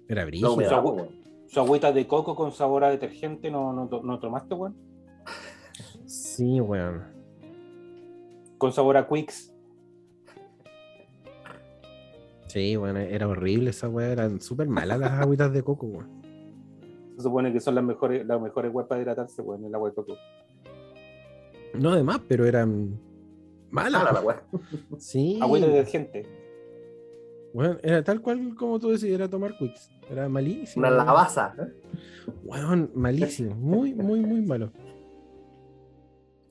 Era 0.09 0.25
brillo. 0.27 0.53
humedad, 0.55 0.85
Su 1.47 1.61
agüita 1.61 1.91
de 1.93 2.07
coco 2.07 2.35
con 2.37 2.53
sabor 2.53 2.85
a 2.85 2.91
detergente, 2.91 3.51
¿no, 3.51 3.73
no, 3.73 3.89
no 4.03 4.19
tomaste, 4.21 4.55
weón? 4.55 4.77
Sí, 6.07 6.61
weón. 6.61 7.03
Con 8.59 8.73
sabor 8.73 8.97
a 8.97 9.09
Quicks. 9.09 9.52
Sí, 12.53 12.77
weón, 12.77 12.99
era 12.99 13.29
horrible 13.29 13.71
esa 13.71 13.89
weá. 13.89 14.13
Eran 14.13 14.39
súper 14.39 14.69
malas 14.69 14.99
las 14.99 15.13
agüitas 15.13 15.51
de 15.55 15.63
coco, 15.63 15.87
weón. 15.87 16.23
Se 17.17 17.23
supone 17.23 17.51
que 17.51 17.61
son 17.61 17.75
las 17.75 17.85
mejores, 17.85 18.27
las 18.27 18.43
mejores 18.43 18.71
weas 18.75 18.87
para 18.87 19.01
hidratarse, 19.01 19.41
weón, 19.41 19.65
el 19.65 19.75
agua 19.75 19.89
de 19.89 19.95
coco. 19.95 20.17
No 21.73 21.93
además, 21.93 22.21
pero 22.29 22.45
eran 22.45 23.01
malas. 23.71 24.03
Mala 24.03 24.13
la 24.13 24.21
weá. 24.21 24.43
Sí. 24.99 25.39
Agüita 25.41 25.67
de 25.67 25.73
detergente. 25.73 26.27
Weón, 27.55 27.81
era 27.83 28.05
tal 28.05 28.21
cual 28.21 28.55
como 28.55 28.79
tú 28.79 28.91
decías, 28.91 29.15
era 29.15 29.31
tomar 29.31 29.57
Quicks. 29.57 29.91
Era 30.11 30.29
malísimo. 30.29 30.87
Una 30.87 30.95
lavaza. 30.95 31.55
¿eh? 31.59 31.73
Weón, 32.45 32.91
malísimo. 32.95 33.55
Muy, 33.55 33.95
muy, 33.95 34.21
muy 34.21 34.43
malo. 34.43 34.71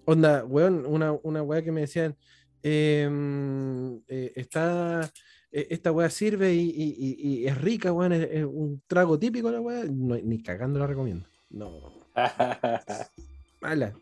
Onda, 0.06 0.46
weón, 0.46 0.84
una, 0.88 1.12
una 1.22 1.44
weá 1.44 1.62
que 1.62 1.72
me 1.72 1.82
decían, 1.82 2.18
em, 2.64 3.98
eh, 4.08 4.32
está, 4.36 5.08
esta 5.52 5.92
weá 5.92 6.10
sirve 6.10 6.54
y, 6.54 6.70
y- 6.70 6.96
y- 6.98 7.40
y 7.42 7.48
es 7.48 7.60
rica, 7.62 7.92
weón, 7.92 8.14
es, 8.14 8.30
es 8.32 8.46
un 8.46 8.82
trago 8.88 9.20
típico 9.20 9.52
la 9.52 9.60
weá. 9.62 9.84
No, 9.86 10.16
ni 10.16 10.42
cagando 10.42 10.80
la 10.80 10.88
recomiendo. 10.88 11.28
No, 11.50 11.94
mala. 13.62 13.94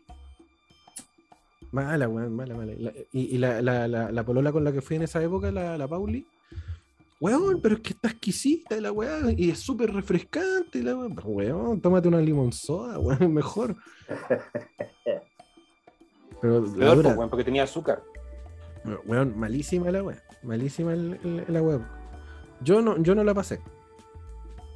Mala, 1.72 2.08
weón, 2.08 2.34
mala, 2.34 2.54
mala. 2.56 2.72
La- 2.78 2.92
y 3.12 3.34
y 3.34 3.38
la, 3.38 3.60
la, 3.62 3.86
la, 3.88 4.10
la 4.10 4.24
polola 4.24 4.52
con 4.52 4.64
la 4.64 4.72
que 4.72 4.80
fui 4.80 4.96
en 4.96 5.02
esa 5.02 5.22
época, 5.22 5.50
la, 5.52 5.86
Pauli, 5.88 6.26
weón, 7.20 7.60
pero 7.60 7.76
es 7.76 7.80
que 7.80 7.90
está 7.94 8.08
exquisita 8.08 8.80
la 8.80 8.90
weá 8.92 9.20
y 9.36 9.50
es 9.50 9.58
súper 9.58 9.92
refrescante 9.92 10.82
la 10.82 10.96
weá. 10.96 11.08
Weón, 11.24 11.80
tómate 11.80 12.08
una 12.08 12.20
limonzoda, 12.20 12.98
weón, 12.98 13.32
mejor. 13.34 13.76
Pero 16.40 16.60
la 16.64 16.72
Peor, 16.72 16.96
dura, 16.96 17.08
pues, 17.10 17.16
weón, 17.18 17.30
porque 17.30 17.44
tenía 17.44 17.64
azúcar. 17.64 18.02
weón, 19.06 19.38
malísima 19.38 19.90
la 19.90 20.02
weá. 20.02 20.22
Malísima 20.42 20.92
el, 20.94 21.18
el- 21.22 21.44
la. 21.52 21.80
Yo 22.62 22.80
no, 22.82 22.96
yo 22.98 23.14
no 23.14 23.24
la 23.24 23.34
pasé. 23.34 23.60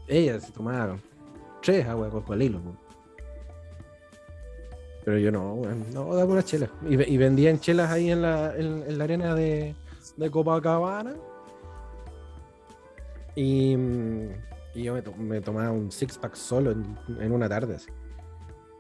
Ella 0.07 0.39
se 0.41 0.53
tomaba 0.53 0.97
tres 1.63 1.87
aguas 1.87 2.13
con 2.13 2.41
hilo. 2.43 2.61
Pero 5.05 5.19
yo 5.19 5.31
no, 5.31 5.55
weón. 5.55 5.85
No, 5.93 6.15
da 6.15 6.27
pura 6.27 6.43
chela. 6.43 6.69
Y, 6.89 6.95
y 7.03 7.17
vendían 7.19 7.61
chelas 7.61 7.91
ahí 7.91 8.11
en 8.11 8.23
la, 8.23 8.55
en, 8.57 8.85
en 8.87 8.99
la 8.99 9.05
arena 9.05 9.35
de, 9.35 9.75
de 10.17 10.31
Copacabana. 10.31 11.15
Y, 13.35 13.75
y 14.75 14.83
yo 14.83 14.95
me, 14.95 15.03
to- 15.03 15.15
me 15.17 15.41
tomaba 15.41 15.71
un 15.73 15.91
six 15.91 16.17
pack 16.19 16.35
solo 16.35 16.71
en, 16.71 16.99
en 17.21 17.33
una 17.33 17.49
tarde. 17.49 17.77
así. 17.77 17.91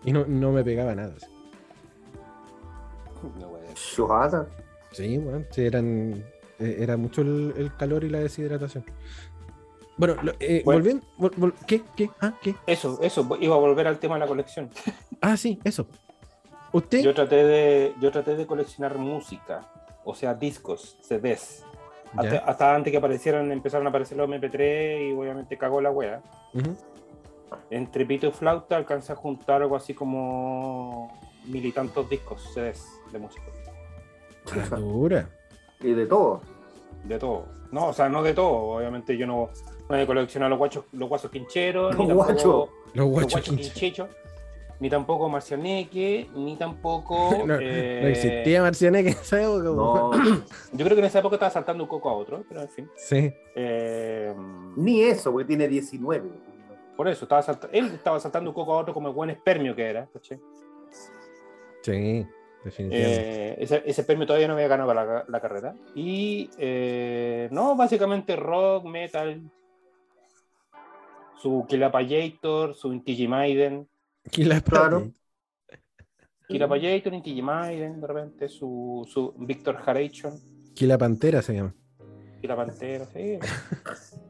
Y 0.05 0.13
no, 0.13 0.25
no 0.27 0.53
me 0.53 0.63
pegaba 0.65 0.95
nada. 0.95 1.15
así. 1.17 1.27
No. 3.41 3.55
Sí, 4.93 5.19
bueno, 5.19 5.45
eran, 5.57 6.25
era 6.83 6.97
mucho 6.97 7.23
el, 7.23 7.55
el 7.57 7.75
calor 7.77 8.05
y 8.05 8.11
la 8.11 8.19
deshidratación. 8.21 8.85
Bueno, 9.97 10.17
lo- 10.23 10.33
eh, 10.41 10.63
Bueno. 10.65 10.81
volviendo. 10.81 11.07
vol- 11.19 11.35
vol- 11.37 11.55
¿Qué? 11.67 11.83
¿Qué? 11.97 12.11
Ah, 12.21 12.35
¿qué? 12.43 12.55
Eso, 12.67 12.99
eso, 13.03 13.27
iba 13.41 13.55
a 13.55 13.59
volver 13.59 13.87
al 13.87 13.99
tema 13.99 14.15
de 14.15 14.21
la 14.21 14.27
colección. 14.27 14.71
Ah, 15.21 15.37
sí, 15.37 15.61
eso. 15.65 15.87
¿Usted? 16.73 17.01
Yo 17.03 17.15
traté 17.15 17.37
de, 17.45 17.95
yo 18.01 18.11
traté 18.11 18.35
de 18.35 18.47
coleccionar 18.47 18.99
música, 18.99 19.61
o 20.05 20.15
sea, 20.15 20.35
discos, 20.35 20.99
CDs. 21.01 21.65
Hasta, 22.47 22.75
antes 22.75 22.91
que 22.93 22.97
aparecieran, 22.99 23.51
empezaron 23.51 23.87
a 23.87 23.91
aparecer 23.91 24.17
los 24.19 24.29
MP3 24.29 25.11
y 25.11 25.13
obviamente 25.13 25.57
cagó 25.59 25.81
la 25.81 25.91
wea. 25.91 26.23
Entre 27.71 28.05
pito 28.05 28.27
y 28.27 28.31
flauta 28.33 28.77
alcancé 28.77 29.13
a 29.13 29.17
juntar 29.17 29.63
algo 29.63 29.77
así 29.77 29.95
como 29.95 31.17
mil 31.47 31.65
y 31.65 31.73
tantos 31.73 32.09
discos, 32.11 32.43
CDs 32.55 32.85
de 33.13 33.19
música. 33.19 33.43
Dura. 34.77 35.29
Y 35.81 35.93
de 35.93 36.07
todo. 36.07 36.41
De 37.05 37.19
todo. 37.19 37.47
No, 37.71 37.89
o 37.89 37.93
sea, 37.93 38.09
no 38.09 38.23
de 38.23 38.35
todo. 38.35 38.77
Obviamente 38.77 39.17
yo 39.17 39.27
no, 39.27 39.51
no 39.89 39.97
he 39.97 40.07
coleccionado 40.07 40.51
los 40.51 40.59
guachos, 40.59 40.85
los 40.93 41.09
guachos 41.09 41.31
quincheros, 41.31 41.95
Los 41.97 42.13
guachos. 42.13 42.69
Los 42.95 43.07
guachos 43.09 43.33
guachos 43.33 43.55
quinche- 43.55 43.73
quinchechos, 43.73 44.09
ni 44.81 44.89
tampoco 44.89 45.29
Marcianeque, 45.29 46.31
ni 46.35 46.57
tampoco. 46.57 47.31
No, 47.47 47.57
eh, 47.61 48.01
No 48.03 48.09
existía 48.09 48.63
Marcianeque 48.63 49.11
en 49.11 49.15
esa 49.19 49.43
época. 49.43 49.65
No, 49.65 50.11
Yo 50.73 50.85
creo 50.85 50.91
que 50.97 51.01
en 51.01 51.05
esa 51.05 51.19
época 51.19 51.37
estaba 51.37 51.51
saltando 51.51 51.85
un 51.85 51.89
coco 51.89 52.09
a 52.09 52.15
otro, 52.15 52.45
pero 52.49 52.61
en 52.63 52.69
fin. 52.69 52.91
Sí. 52.97 53.33
Eh, 53.55 54.33
ni 54.77 55.03
eso, 55.03 55.31
porque 55.33 55.47
tiene 55.49 55.69
19. 55.69 56.29
por 56.97 57.09
eso, 57.09 57.25
estaba 57.25 57.43
salta- 57.43 57.69
él 57.73 57.87
estaba 57.87 58.21
saltando 58.21 58.51
un 58.51 58.55
coco 58.55 58.73
a 58.73 58.79
otro 58.79 58.95
como 58.95 59.09
el 59.09 59.15
buen 59.15 59.31
espermio 59.31 59.75
que 59.75 59.85
era. 59.85 60.07
¿cachai? 60.13 60.41
Sí, 61.83 62.27
definitivamente. 62.65 63.51
Eh, 63.51 63.57
ese, 63.61 63.83
ese 63.87 64.05
premio 64.05 64.27
todavía 64.27 64.49
no 64.49 64.55
había 64.55 64.69
ganado 64.69 64.93
la, 64.95 65.25
la 65.29 65.41
carrera. 65.41 65.75
Y 65.95 66.49
eh, 66.59 67.49
no, 67.53 67.77
básicamente 67.77 68.35
rock, 68.37 68.85
metal, 68.87 69.43
su 71.37 71.65
Killapayator, 71.69 72.75
su 72.75 72.93
Inti 72.93 73.29
Maiden, 73.29 73.87
claro. 74.65 75.13
Killapayator, 76.49 77.13
Inti 77.15 77.41
Maiden, 77.43 78.01
de 78.01 78.07
repente, 78.07 78.49
su, 78.49 79.07
su 79.11 79.35
Victor 79.39 79.77
Harachon, 79.85 80.35
Aquí 80.73 80.87
la 80.87 80.99
pantera 80.99 81.41
se 81.43 81.55
llama. 81.55 81.75
Killa 82.41 82.57
Pantera, 82.57 83.07
sí. 83.07 83.39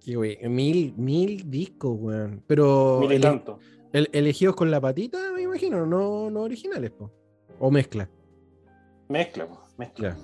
Qué 0.00 0.16
wey, 0.16 0.38
Mil, 0.48 0.94
mil 0.96 1.50
discos, 1.50 1.96
weón. 2.00 2.42
Pero 2.46 2.98
Mil 3.00 3.12
y 3.12 3.14
ele- 3.16 3.22
tanto. 3.22 3.58
el- 3.92 4.08
elegidos 4.12 4.56
con 4.56 4.70
la 4.70 4.80
patita, 4.80 5.18
imagino, 5.50 5.84
no, 5.86 6.30
no 6.30 6.40
originales, 6.40 6.90
po. 6.90 7.10
O 7.58 7.70
mezcla. 7.70 8.08
Mezcla, 9.08 9.46
po. 9.46 9.60
Mezcla. 9.76 10.10
Ya. 10.10 10.16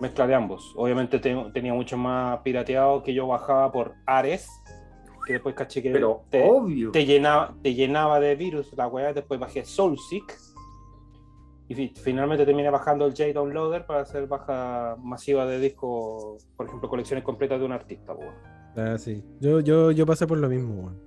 Mezcla 0.00 0.26
de 0.26 0.34
ambos. 0.34 0.72
Obviamente 0.76 1.18
te- 1.18 1.50
tenía 1.52 1.74
mucho 1.74 1.96
más 1.96 2.38
pirateado 2.40 3.02
que 3.02 3.12
yo 3.14 3.26
bajaba 3.26 3.72
por 3.72 3.94
Ares, 4.06 4.48
que 5.26 5.34
después 5.34 5.54
caché 5.54 5.82
que 5.82 5.90
Pero 5.90 6.24
te, 6.30 6.42
obvio. 6.48 6.90
te 6.92 7.04
llenaba, 7.04 7.54
te 7.62 7.74
llenaba 7.74 8.20
de 8.20 8.34
virus 8.36 8.72
la 8.76 8.86
weá, 8.86 9.12
después 9.12 9.40
bajé 9.40 9.64
Soulseek 9.64 10.38
y 11.68 11.74
fi- 11.74 11.92
finalmente 11.96 12.46
terminé 12.46 12.70
bajando 12.70 13.06
el 13.06 13.12
J-Downloader 13.12 13.86
para 13.86 14.00
hacer 14.02 14.26
baja 14.28 14.96
masiva 15.02 15.44
de 15.46 15.58
discos, 15.58 16.46
por 16.56 16.66
ejemplo, 16.66 16.88
colecciones 16.88 17.24
completas 17.24 17.58
de 17.58 17.66
un 17.66 17.72
artista. 17.72 18.14
po. 18.14 18.22
Ah, 18.76 18.96
sí. 18.98 19.24
Yo, 19.40 19.60
yo, 19.60 19.90
yo 19.90 20.06
pasé 20.06 20.26
por 20.26 20.38
lo 20.38 20.48
mismo, 20.48 20.74
weón. 20.84 21.00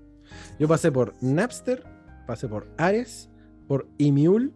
Yo 0.59 0.67
pasé 0.67 0.91
por 0.91 1.13
Napster, 1.21 1.83
pasé 2.31 2.47
por 2.47 2.67
Ares, 2.77 3.29
por 3.67 3.87
Emule 3.99 4.51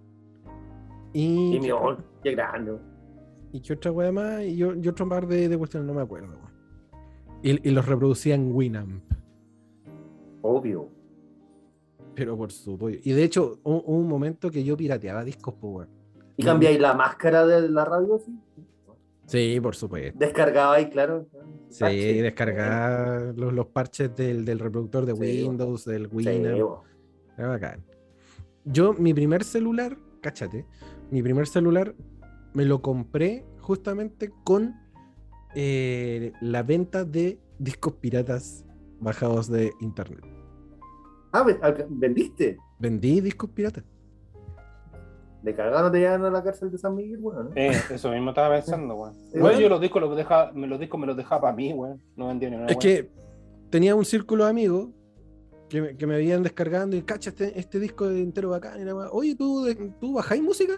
y. 1.14 1.56
Y 1.56 1.60
mi 1.60 1.70
amor, 1.70 2.04
qué 2.24 2.32
grande. 2.32 2.78
¿Y 3.52 3.60
qué 3.62 3.74
otra 3.74 3.92
weá 3.92 4.12
más? 4.12 4.44
Y, 4.44 4.56
yo, 4.56 4.74
y 4.74 4.88
otro 4.88 5.08
par 5.10 5.28
de, 5.28 5.48
de 5.50 5.58
cuestiones, 5.58 5.88
no 5.88 5.94
me 5.94 6.02
acuerdo. 6.02 6.36
Y, 7.44 7.68
y 7.68 7.72
los 7.72 7.86
reproducía 7.86 8.36
en 8.36 8.54
Winamp. 8.54 9.04
Obvio. 10.42 10.90
Pero 12.16 12.38
por 12.38 12.52
supuesto. 12.52 13.02
Y 13.08 13.14
de 13.14 13.24
hecho, 13.24 13.60
hubo 13.64 13.84
hubo 13.86 13.98
un 14.00 14.08
momento 14.08 14.50
que 14.50 14.64
yo 14.64 14.78
pirateaba 14.78 15.24
discos, 15.24 15.56
weón. 15.62 15.90
¿Y 16.38 16.44
cambiáis 16.44 16.80
la 16.80 16.94
máscara 16.94 17.46
de 17.46 17.70
la 17.70 17.84
radio? 17.86 18.20
Sí. 18.20 18.40
Sí, 19.28 19.60
por 19.60 19.76
supuesto. 19.76 20.20
Descargabais, 20.20 20.88
claro. 20.90 21.26
Sí, 21.70 22.22
descargar 22.22 23.34
los, 23.36 23.52
los 23.54 23.66
parches 23.68 24.16
del, 24.16 24.46
del 24.46 24.60
reproductor 24.60 25.06
de 25.06 25.14
Sí. 25.16 25.44
Windows, 25.44 25.84
del 25.86 26.10
Sí, 26.10 26.16
Winamp. 26.16 26.60
bo. 26.62 26.84
Era 27.38 27.50
bacán. 27.50 27.84
Yo, 28.64 28.94
mi 28.94 29.14
primer 29.14 29.44
celular, 29.44 29.98
cáchate, 30.22 30.66
mi 31.12 31.22
primer 31.22 31.48
celular 31.48 31.94
me 32.54 32.66
lo 32.66 32.82
compré 32.82 33.46
justamente 33.60 34.32
con 34.44 34.76
eh, 35.54 36.32
la 36.42 36.64
venta 36.64 37.06
de 37.06 37.40
discos 37.60 37.94
piratas 37.94 38.66
bajados 39.00 39.50
de 39.50 39.72
internet. 39.82 40.24
Ah, 41.32 41.46
¿vendiste? 41.90 42.58
Vendí 42.80 43.22
discos 43.22 43.50
piratas. 43.50 43.84
De 45.44 45.54
cagado 45.54 45.92
te 45.92 46.00
llevan 46.00 46.26
a 46.26 46.32
la 46.32 46.44
cárcel 46.44 46.72
de 46.72 46.78
San 46.80 46.96
Miguel, 46.96 47.20
bueno, 47.20 47.44
¿no? 47.44 47.52
Eh, 47.56 47.72
eso 47.92 48.10
mismo 48.10 48.32
estaba 48.32 48.56
pensando, 48.56 48.96
weón. 48.96 49.14
Sí, 49.32 49.34
Weón, 49.34 49.42
bueno. 49.42 49.60
yo 49.60 49.70
los 49.70 49.82
discos, 49.82 50.02
los 50.02 50.18
dejaba, 50.18 50.52
me 50.54 50.66
los 50.66 50.80
discos 50.80 51.00
me 51.00 51.06
los 51.06 51.16
dejaba 51.16 51.42
para 51.42 51.56
mí, 51.56 51.72
weón. 51.72 52.02
No 52.16 52.30
vendía 52.30 52.50
ni 52.50 52.56
una 52.56 52.66
Es 52.66 52.78
que 52.78 53.12
tenía 53.70 53.94
un 53.94 54.06
círculo 54.06 54.46
de 54.46 54.50
amigos 54.50 54.90
que, 55.70 55.82
me- 55.82 55.98
que 55.98 56.08
me 56.08 56.16
habían 56.16 56.44
descargando 56.44 56.96
y 56.96 57.02
cacha 57.02 57.30
este, 57.32 57.60
este 57.60 57.80
disco 57.80 58.08
de 58.08 58.22
entero 58.22 58.50
bacán. 58.50 58.82
Y 58.82 58.86
nada. 58.86 59.10
Oye, 59.12 59.36
¿tú, 59.36 59.64
de- 59.64 59.76
¿tú 60.00 60.14
bajáis 60.14 60.42
música? 60.44 60.74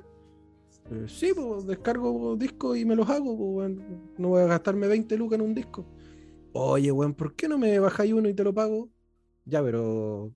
"Eh, 0.89 1.05
sí, 1.07 1.31
pues 1.35 1.65
descargo 1.67 2.35
discos 2.37 2.77
y 2.77 2.85
me 2.85 2.95
los 2.95 3.09
hago. 3.09 3.37
pues, 3.37 3.49
weón. 3.55 4.11
No 4.17 4.29
voy 4.29 4.41
a 4.43 4.45
gastarme 4.47 4.87
20 4.87 5.17
lucas 5.17 5.39
en 5.39 5.45
un 5.45 5.53
disco. 5.53 5.85
Oye, 6.53 6.91
weón, 6.91 7.13
¿por 7.13 7.35
qué 7.35 7.47
no 7.47 7.57
me 7.57 7.77
bajáis 7.79 8.13
uno 8.13 8.29
y 8.29 8.33
te 8.33 8.43
lo 8.43 8.53
pago? 8.53 8.89
Ya, 9.45 9.61
pero 9.63 10.33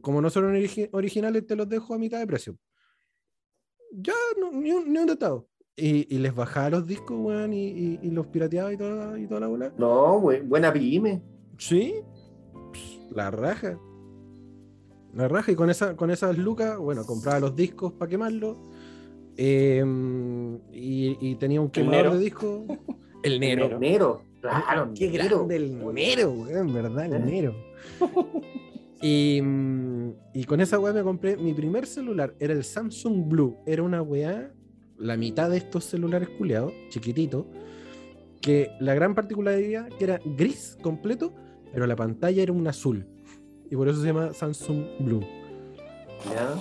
como 0.00 0.20
no 0.22 0.30
son 0.30 0.44
origi- 0.54 0.88
originales, 0.92 1.46
te 1.46 1.54
los 1.56 1.68
dejo 1.68 1.94
a 1.94 1.98
mitad 1.98 2.18
de 2.18 2.26
precio. 2.26 2.56
Ya, 3.92 4.14
no, 4.40 4.50
ni, 4.52 4.72
un, 4.72 4.90
ni 4.92 4.98
un 4.98 5.06
detado. 5.06 5.48
Y, 5.76 6.14
y 6.14 6.18
les 6.18 6.34
bajaba 6.34 6.70
los 6.70 6.86
discos, 6.86 7.18
weón, 7.18 7.52
y, 7.52 7.66
y- 7.68 7.98
y 8.02 8.10
los 8.10 8.26
pirateaba 8.26 8.72
y 8.72 8.76
toda, 8.76 9.18
y 9.18 9.26
toda 9.26 9.40
la 9.40 9.46
bola. 9.48 9.72
No, 9.78 10.20
bu- 10.20 10.46
buena 10.46 10.72
pyme. 10.72 11.22
Sí, 11.58 11.94
la 13.14 13.30
raja. 13.30 13.78
La 15.14 15.28
raja 15.28 15.52
y 15.52 15.54
con, 15.54 15.68
esa, 15.70 15.94
con 15.96 16.10
esas 16.10 16.38
lucas, 16.38 16.78
bueno, 16.78 17.04
compraba 17.04 17.38
los 17.40 17.54
discos 17.54 17.92
para 17.92 18.08
quemarlos. 18.08 18.56
eh, 19.36 19.84
y, 20.72 21.16
y 21.20 21.34
tenía 21.36 21.60
un 21.60 21.70
quemador 21.70 21.96
Nero. 22.04 22.14
de 22.14 22.18
discos. 22.24 22.62
El 23.22 23.38
Nero. 23.40 23.64
Nero. 23.66 23.78
Nero, 23.78 24.22
claro. 24.40 24.90
Qué 24.94 25.10
Nero. 25.10 25.46
grande 25.46 25.56
el 25.56 25.94
Nero, 25.94 26.32
weón, 26.32 26.72
¿verdad? 26.72 27.12
El. 27.14 27.24
Nero. 27.26 27.54
Y, 29.04 29.42
y 30.32 30.44
con 30.44 30.60
esa 30.60 30.78
weá 30.78 30.92
me 30.92 31.02
compré 31.02 31.36
mi 31.36 31.52
primer 31.54 31.86
celular. 31.88 32.36
Era 32.38 32.52
el 32.52 32.62
Samsung 32.62 33.28
Blue. 33.28 33.56
Era 33.66 33.82
una 33.82 34.00
weá, 34.00 34.52
la 34.96 35.16
mitad 35.16 35.50
de 35.50 35.56
estos 35.56 35.82
celulares 35.86 36.28
culeados, 36.38 36.72
chiquititos. 36.88 37.46
Que 38.40 38.70
la 38.78 38.94
gran 38.94 39.16
particularidad 39.16 39.88
que 39.88 40.04
era 40.04 40.20
gris 40.24 40.78
completo, 40.82 41.34
pero 41.72 41.86
la 41.86 41.96
pantalla 41.96 42.42
era 42.42 42.52
un 42.52 42.66
azul. 42.66 43.06
Y 43.70 43.76
por 43.76 43.88
eso 43.88 44.00
se 44.00 44.06
llama 44.08 44.32
Samsung 44.32 44.84
Blue. 45.00 45.22
Ya. 46.30 46.54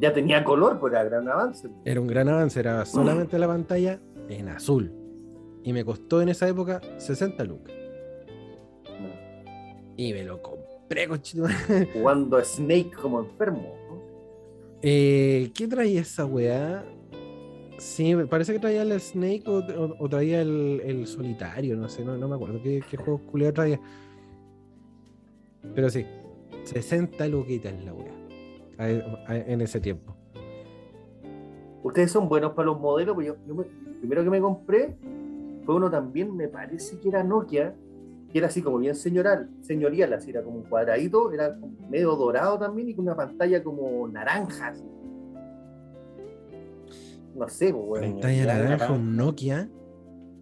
Ya 0.00 0.12
tenía 0.12 0.42
color, 0.44 0.78
pues 0.78 0.92
era 0.92 1.04
gran 1.04 1.28
avance. 1.28 1.68
Era 1.84 2.00
un 2.00 2.06
gran 2.06 2.28
avance, 2.28 2.58
era 2.60 2.84
solamente 2.84 3.38
la 3.38 3.46
pantalla 3.46 4.00
en 4.28 4.48
azul. 4.48 4.92
Y 5.64 5.72
me 5.72 5.84
costó 5.84 6.20
en 6.22 6.28
esa 6.28 6.48
época 6.48 6.80
60 6.98 7.44
lucas. 7.44 7.72
Y 9.96 10.12
me 10.12 10.24
lo 10.24 10.40
compré, 10.42 11.06
conchetumare. 11.08 11.86
Jugando 11.92 12.42
Snake 12.42 12.90
como 13.00 13.20
enfermo. 13.20 13.74
¿no? 13.88 14.02
Eh, 14.82 15.50
¿Qué 15.54 15.68
traía 15.68 16.00
esa 16.00 16.24
weá? 16.24 16.84
Sí, 17.78 18.14
parece 18.28 18.52
que 18.52 18.58
traía 18.58 18.82
el 18.82 18.98
Snake 19.00 19.42
o, 19.46 19.58
o- 19.58 19.96
o 19.98 20.08
traía 20.08 20.40
el, 20.42 20.80
el 20.84 21.06
solitario, 21.06 21.76
no 21.76 21.88
sé, 21.88 22.04
no, 22.04 22.16
no 22.16 22.28
me 22.28 22.36
acuerdo 22.36 22.60
qué, 22.62 22.82
qué 22.88 22.96
juego 22.96 23.20
culiado 23.26 23.54
traía. 23.54 23.80
Pero 25.74 25.90
sí, 25.90 26.04
60 26.64 27.26
luquitas 27.28 27.72
la 27.84 27.92
weá. 27.94 28.12
En 29.46 29.60
ese 29.60 29.80
tiempo. 29.80 30.14
Ustedes 31.82 32.10
son 32.10 32.28
buenos 32.28 32.52
para 32.52 32.66
los 32.66 32.80
modelos, 32.80 33.14
pues 33.14 33.26
yo, 33.28 33.36
yo 33.46 33.54
me- 33.54 33.64
primero 34.00 34.24
que 34.24 34.30
me 34.30 34.40
compré 34.40 34.96
fue 35.64 35.76
uno 35.76 35.90
también, 35.90 36.34
me 36.36 36.48
parece 36.48 36.98
que 36.98 37.08
era 37.08 37.22
Nokia, 37.22 37.74
que 38.32 38.38
era 38.38 38.48
así 38.48 38.62
como 38.62 38.78
bien 38.78 38.94
señoral, 38.94 39.50
señorial, 39.60 40.12
así 40.12 40.30
era 40.30 40.42
como 40.42 40.56
un 40.58 40.62
cuadradito, 40.64 41.30
era 41.32 41.56
medio 41.88 42.16
dorado 42.16 42.58
también 42.58 42.88
y 42.88 42.94
con 42.94 43.04
una 43.04 43.14
pantalla 43.16 43.62
como 43.62 44.08
naranja. 44.08 44.68
así. 44.68 44.84
No 47.34 47.48
sé, 47.48 47.72
pues, 47.72 47.84
bueno. 47.86 48.06
Pantalla 48.14 48.44
naranja, 48.46 48.68
naranja. 48.70 48.92
un 48.92 49.16
Nokia. 49.16 49.68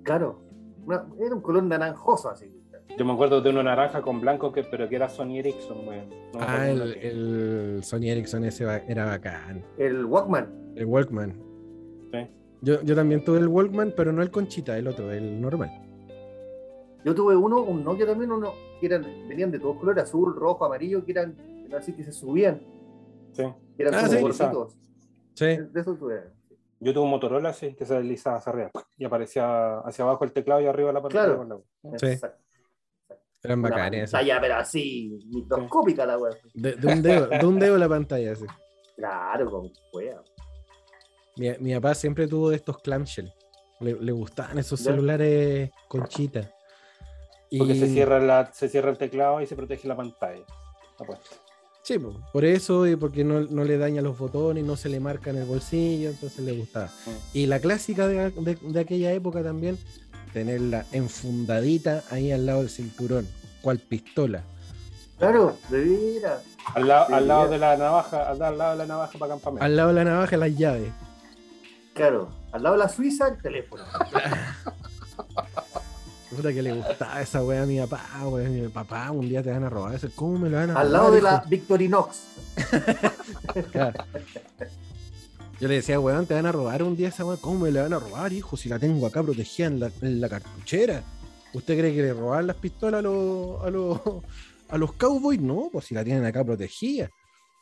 claro. 0.02 0.40
Una- 0.86 1.06
era 1.20 1.34
un 1.34 1.40
color 1.42 1.62
naranjoso 1.64 2.30
así. 2.30 2.50
Yo 2.98 3.04
me 3.06 3.12
acuerdo 3.12 3.40
de 3.40 3.50
uno 3.50 3.62
naranja 3.62 4.02
con 4.02 4.20
blanco, 4.20 4.52
que, 4.52 4.62
pero 4.64 4.88
que 4.88 4.96
era 4.96 5.08
Sony 5.08 5.38
Ericsson, 5.38 5.86
weón. 5.88 6.08
No 6.34 6.38
Ah, 6.40 6.68
el, 6.68 7.80
Sony 7.82 8.08
Ericsson 8.10 8.44
ese 8.44 8.64
era 8.88 9.06
bacán. 9.06 9.64
El 9.78 10.04
Walkman. 10.04 10.72
El 10.76 10.84
Walkman. 10.86 11.32
Sí. 12.12 12.26
Yo, 12.60 12.82
yo 12.82 12.94
también 12.94 13.24
tuve 13.24 13.38
el 13.38 13.48
Walkman, 13.48 13.94
pero 13.96 14.12
no 14.12 14.22
el 14.22 14.30
conchita, 14.30 14.76
el 14.76 14.86
otro, 14.86 15.10
el 15.12 15.40
normal. 15.40 15.70
Yo 17.04 17.14
tuve 17.14 17.34
uno, 17.36 17.62
un 17.62 17.82
Nokia 17.82 18.06
también, 18.06 18.30
uno 18.32 18.52
que 18.80 18.86
eran, 18.86 19.02
venían 19.26 19.50
de 19.50 19.58
todos 19.58 19.78
colores, 19.78 20.04
azul, 20.04 20.34
rojo, 20.36 20.66
amarillo, 20.66 21.02
que 21.04 21.12
eran, 21.12 21.34
así 21.76 21.94
que 21.94 22.04
se 22.04 22.12
subían, 22.12 22.60
Sí. 23.32 23.44
que 23.76 23.82
eran 23.82 23.94
Ah, 23.94 24.00
como 24.06 24.12
sí. 24.12 24.20
gorditos. 24.20 24.78
Sí. 25.34 25.46
De 25.46 25.80
esos 25.80 25.98
tuve. 25.98 26.20
Yo 26.80 26.92
tuve 26.92 27.04
un 27.04 27.10
Motorola 27.10 27.50
así, 27.50 27.72
que 27.74 27.86
se 27.86 27.94
deslizaba 27.94 28.36
hacia 28.36 28.52
arriba 28.52 28.70
y 28.98 29.04
aparecía 29.06 29.78
hacia 29.78 30.04
abajo 30.04 30.24
el 30.24 30.32
teclado 30.32 30.60
y 30.60 30.66
arriba 30.66 30.92
la 30.92 31.00
pantalla. 31.00 31.24
Claro. 31.24 31.38
con 31.38 31.48
la- 31.92 31.98
Sí. 31.98 32.06
Exacto. 32.06 32.38
Eran 33.42 33.60
Una 33.60 33.70
bacanes. 33.70 34.10
pantalla, 34.10 34.40
pero 34.40 34.54
así, 34.56 35.18
microscópica 35.32 36.04
la 36.06 36.18
wea. 36.18 36.32
De, 36.54 36.72
de 36.74 36.86
un 36.86 37.02
dedo, 37.02 37.26
de 37.26 37.46
un 37.46 37.58
dedo 37.58 37.78
la 37.78 37.88
pantalla, 37.88 38.34
sí. 38.36 38.44
Claro, 38.96 39.50
con 39.50 39.72
wea. 39.92 40.20
Mi, 41.36 41.50
mi 41.58 41.74
papá 41.74 41.94
siempre 41.94 42.26
tuvo 42.26 42.50
de 42.50 42.56
estos 42.56 42.78
clamshell. 42.78 43.32
Le, 43.80 43.94
le 43.94 44.12
gustaban 44.12 44.58
esos 44.58 44.80
Ya. 44.80 44.90
celulares 44.90 45.70
conchita. 45.88 46.52
Y, 47.48 47.58
Porque 47.58 47.74
se 47.76 47.88
cierra, 47.88 48.20
la, 48.20 48.52
se 48.52 48.68
cierra 48.68 48.90
el 48.90 48.98
teclado 48.98 49.40
y 49.40 49.46
se 49.46 49.56
protege 49.56 49.88
la 49.88 49.96
pantalla. 49.96 50.44
Pues. 50.98 51.18
Sí, 51.82 51.98
po, 51.98 52.14
por 52.34 52.44
eso 52.44 52.86
y 52.86 52.94
porque 52.94 53.24
no, 53.24 53.40
no 53.40 53.64
le 53.64 53.78
daña 53.78 54.02
los 54.02 54.18
botones, 54.18 54.62
no 54.64 54.76
se 54.76 54.90
le 54.90 55.00
marca 55.00 55.30
en 55.30 55.36
el 55.38 55.46
bolsillo, 55.46 56.10
entonces 56.10 56.44
le 56.44 56.52
gustaba. 56.52 56.86
Mm. 57.06 57.10
Y 57.38 57.46
la 57.46 57.58
clásica 57.58 58.06
de, 58.06 58.30
de- 58.30 58.58
de 58.60 58.80
aquella 58.80 59.12
época 59.12 59.42
también, 59.42 59.78
tenerla 60.32 60.84
enfundadita 60.92 62.04
ahí 62.10 62.32
al 62.32 62.46
lado 62.46 62.60
del 62.60 62.70
cinturón, 62.70 63.26
cual 63.62 63.78
pistola. 63.78 64.42
Claro, 65.18 65.58
de 65.68 65.84
veras. 65.84 66.42
Al, 66.74 66.88
lado, 66.88 67.06
Sí, 67.08 67.12
al 67.14 67.28
lado 67.28 67.48
de 67.48 67.58
la 67.58 67.76
navaja, 67.76 68.28
al, 68.28 68.42
al 68.42 68.58
lado 68.58 68.72
de 68.72 68.78
la 68.78 68.86
navaja 68.86 69.18
para 69.18 69.32
campamento. 69.32 69.64
Al 69.64 69.76
lado 69.76 69.88
de 69.88 69.94
la 69.94 70.04
navaja, 70.04 70.36
las 70.36 70.56
llaves. 70.56 70.90
Claro, 71.94 72.28
al 72.52 72.62
lado 72.62 72.76
de 72.76 72.82
la 72.84 72.88
Suiza, 72.88 73.28
el 73.28 73.36
teléfono. 73.42 73.84
Puta 76.30 76.52
que 76.52 76.62
le 76.62 76.72
gustaba 76.72 77.20
esa 77.20 77.42
wea 77.42 77.64
a 77.64 77.66
mi 77.66 77.80
papá, 77.80 78.06
weón. 78.24 78.54
Mi 78.54 78.68
papá, 78.68 79.10
un 79.10 79.28
día 79.28 79.42
te 79.42 79.50
van 79.50 79.64
a 79.64 79.68
robar. 79.68 79.94
Ese, 79.94 80.10
¿Cómo 80.10 80.38
me 80.38 80.48
lo 80.48 80.56
van 80.58 80.70
a 80.70 80.74
robar? 80.74 80.86
Al 80.86 80.92
lado 80.92 81.10
de 81.10 81.22
la? 81.22 81.44
Victorinox. 81.46 82.20
Claro. 83.72 84.04
Yo 85.60 85.68
le 85.68 85.74
decía, 85.74 86.00
weón, 86.00 86.26
te 86.26 86.34
van 86.34 86.46
a 86.46 86.52
robar 86.52 86.82
un 86.82 86.96
día 86.96 87.08
esa 87.08 87.24
weón. 87.24 87.38
¿Cómo 87.40 87.60
me 87.60 87.70
la 87.70 87.82
van 87.82 87.92
a 87.92 87.98
robar, 87.98 88.32
hijo? 88.32 88.56
Si 88.56 88.68
la 88.68 88.78
tengo 88.78 89.06
acá 89.06 89.22
protegida 89.22 89.66
en 89.66 89.80
la, 89.80 89.90
en 90.00 90.20
la 90.20 90.28
cartuchera. 90.28 91.02
¿Usted 91.52 91.78
cree 91.78 91.94
que 91.94 92.02
le 92.02 92.14
roban 92.14 92.46
las 92.46 92.56
pistolas 92.56 93.00
a 93.00 93.02
los, 93.02 93.62
a 93.62 93.70
los, 93.70 94.00
a 94.68 94.78
los 94.78 94.92
cowboys? 94.94 95.40
No, 95.40 95.68
pues 95.70 95.84
si 95.86 95.94
la 95.94 96.02
tienen 96.04 96.24
acá 96.24 96.44
protegida. 96.44 97.10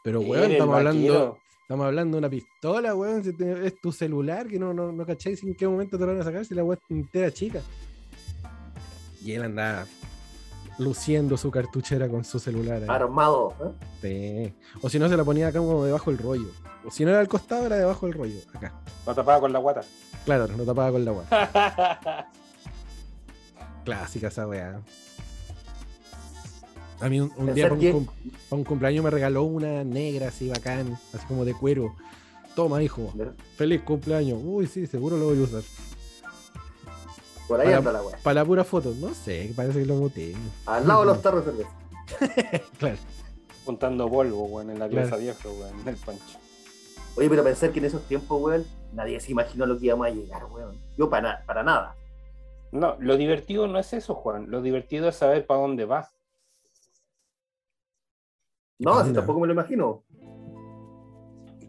Pero, 0.05 0.21
weón, 0.21 0.53
estamos 0.53 0.77
hablando. 0.77 1.39
Estamos 1.63 1.85
hablando 1.87 2.17
de 2.17 2.19
una 2.21 2.31
pistola, 2.31 2.95
weón. 2.95 3.25
si 3.25 3.33
te- 3.35 3.67
es 3.67 3.79
tu 3.81 3.91
celular, 3.93 4.47
que 4.47 4.59
no, 4.59 4.73
no, 4.73 4.91
no 4.93 5.05
cacháis 5.05 5.43
en 5.43 5.55
qué 5.55 5.67
momento 5.69 5.99
te 5.99 6.07
lo 6.07 6.13
van 6.13 6.21
a 6.21 6.25
sacar 6.25 6.45
si 6.45 6.55
la 6.55 6.63
es 6.63 6.79
entera 6.89 7.31
chica. 7.31 7.61
Y 9.23 9.33
él 9.33 9.43
andaba 9.43 9.87
luciendo 10.79 11.37
su 11.37 11.51
cartuchera 11.51 12.09
con 12.09 12.25
su 12.25 12.39
celular. 12.39 12.83
ahí. 12.83 12.89
Armado. 12.89 13.55
¿eh? 14.03 14.55
Sí. 14.63 14.79
O 14.81 14.89
si 14.89 14.99
no, 14.99 15.09
se 15.09 15.17
la 15.17 15.25
ponía 15.25 15.49
acá 15.49 15.59
como 15.59 15.85
debajo 15.85 16.11
del 16.11 16.19
rollo. 16.21 16.49
O 16.87 16.91
si 16.91 17.05
no 17.05 17.11
era 17.11 17.21
al 17.21 17.29
costado, 17.29 17.67
era 17.67 17.77
debajo 17.77 18.07
del 18.07 18.15
rollo. 18.15 18.39
Acá. 18.55 18.73
Lo 19.07 19.15
tapaba 19.15 19.41
con 19.41 19.53
la 19.53 19.59
guata. 19.59 19.81
Claro, 20.25 20.47
lo 20.57 20.65
tapaba 20.65 20.93
con 20.93 21.05
la 21.05 21.13
weá. 21.13 22.29
Clásica 23.85 24.29
esa 24.29 24.47
weá. 24.47 24.81
A 27.01 27.09
mí 27.09 27.21
un, 27.21 27.33
un 27.37 27.55
día 27.55 27.69
para 27.69 27.81
un, 28.51 28.65
cumpleaños 28.65 29.05
me 29.05 29.11
regaló 29.11 29.45
una 29.45 29.85
negra 29.85 30.29
así 30.29 30.49
bacán, 30.49 30.99
así 31.15 31.25
como 31.27 31.45
de 31.45 31.55
cuero. 31.55 31.95
Toma, 32.57 32.83
hijo. 32.83 33.13
Feliz 33.57 33.83
cumpleaños. 33.83 34.41
Uy, 34.43 34.67
sí, 34.67 34.87
seguro 34.87 35.17
lo 35.17 35.27
voy 35.27 35.39
a 35.39 35.43
usar. 35.43 35.63
Por 37.47 37.61
ahí 37.61 37.67
Para- 37.67 37.79
anda 37.79 37.93
la 37.93 38.03
weá. 38.03 38.19
Para 38.19 38.35
la 38.35 38.45
pura 38.45 38.65
foto. 38.65 38.93
No 38.99 39.15
sé, 39.15 39.53
parece 39.55 39.79
que 39.81 39.87
lo 39.87 39.95
muté. 39.95 40.35
Al 40.67 40.87
lado 40.89 41.01
de 41.01 41.07
los 41.07 41.23
tarros 41.23 41.47
de 41.47 41.53
cerveza. 41.53 41.71
Claro. 42.79 42.97
Juntando 43.65 44.09
polvo, 44.11 44.45
weón, 44.47 44.71
en 44.71 44.79
la 44.79 44.89
Claro. 44.89 45.03
pieza 45.09 45.17
vieja, 45.19 45.49
weón, 45.49 45.85
del 45.85 45.97
pancho. 45.97 46.38
Oye, 47.19 47.29
pero 47.29 47.43
pensar 47.45 47.71
que 47.73 47.79
en 47.81 47.85
esos 47.87 48.03
tiempos, 48.03 48.41
weón, 48.41 48.65
nadie 48.93 49.19
se 49.21 49.33
imaginó 49.33 49.67
lo 49.67 49.79
que 49.79 49.87
íbamos 49.87 50.07
a 50.07 50.11
llegar, 50.11 50.45
weón. 50.47 50.77
Yo 50.97 51.11
para, 51.11 51.23
na- 51.39 51.45
para 51.47 51.63
nada. 51.63 51.95
No, 52.73 52.97
lo 53.01 53.17
divertido 53.17 53.67
no 53.67 53.79
es 53.79 53.93
eso, 53.93 54.15
Juan. 54.15 54.51
Lo 54.51 54.63
divertido 54.63 55.09
es 55.09 55.17
saber 55.17 55.47
para 55.47 55.61
dónde 55.61 55.85
vas. 55.85 56.15
No, 58.79 59.05
si 59.05 59.13
tampoco 59.13 59.41
me 59.41 59.47
lo 59.49 59.53
imagino. 59.55 60.05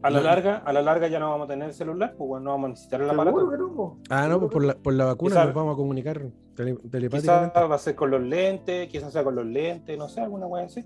A 0.01 0.09
la 0.09 0.21
larga, 0.21 0.57
a 0.57 0.71
la 0.71 0.81
larga 0.81 1.07
ya 1.09 1.19
no 1.19 1.29
vamos 1.29 1.45
a 1.45 1.49
tener 1.51 1.73
celular, 1.73 2.13
pues 2.17 2.29
weón, 2.29 2.43
no 2.45 2.51
vamos 2.51 2.65
a 2.67 2.69
necesitar 2.69 3.01
el 3.01 3.09
aparato. 3.09 3.41
No. 3.41 3.97
Ah, 4.09 4.27
no, 4.29 4.39
pues 4.39 4.51
por 4.51 4.63
la, 4.63 4.75
por 4.75 4.93
la 4.93 5.05
vacuna 5.05 5.35
Quizá- 5.35 5.45
nos 5.45 5.53
vamos 5.53 5.73
a 5.73 5.75
comunicar 5.77 6.21
tele- 6.55 6.77
Quizás 6.77 6.91
telepáticamente. 6.91 7.59
va 7.59 7.75
a 7.75 7.79
ser 7.79 7.95
con 7.95 8.12
los 8.12 8.21
lentes, 8.21 8.88
quizás 8.88 9.12
sea 9.12 9.23
con 9.25 9.35
los 9.35 9.45
lentes, 9.45 9.97
no 9.97 10.07
sé, 10.07 10.21
alguna 10.21 10.45
weá 10.47 10.65
así. 10.65 10.85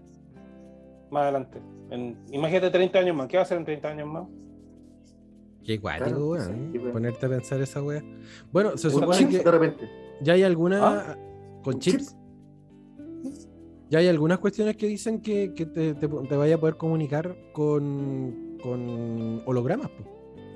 Más 1.11 1.23
adelante. 1.23 1.61
En- 1.91 2.23
imagínate 2.31 2.71
30 2.71 2.99
años 2.99 3.15
más. 3.15 3.27
¿Qué 3.27 3.37
va 3.37 3.41
a 3.41 3.43
hacer 3.43 3.57
en 3.59 3.65
30 3.65 3.89
años 3.89 4.07
más? 4.07 4.23
Qué 5.63 5.77
guático, 5.77 6.05
Claro, 6.09 6.27
weón. 6.29 6.69
sí. 6.73 6.79
Ponerte 6.79 7.25
a 7.25 7.29
pensar 7.29 7.61
esa 7.61 7.81
weá. 7.81 8.03
Bueno, 8.51 8.77
se 8.77 8.89
supone 8.89 9.27
que 9.29 9.39
de 9.39 9.51
repente. 9.51 9.89
ya 10.21 10.33
hay 10.33 10.43
alguna. 10.43 10.79
¿Ah? 11.11 11.17
Con 11.63 11.79
chips. 11.79 12.15
Ya 13.89 13.99
hay 13.99 14.07
algunas 14.07 14.39
cuestiones 14.39 14.75
que 14.75 14.87
dicen 14.87 15.21
que, 15.21 15.53
que 15.53 15.65
te, 15.67 15.93
te, 15.93 16.07
te 16.07 16.35
vaya 16.35 16.55
a 16.55 16.57
poder 16.59 16.77
comunicar 16.77 17.37
con, 17.53 18.57
con 18.61 19.41
hologramas. 19.45 19.89
po. 19.91 20.03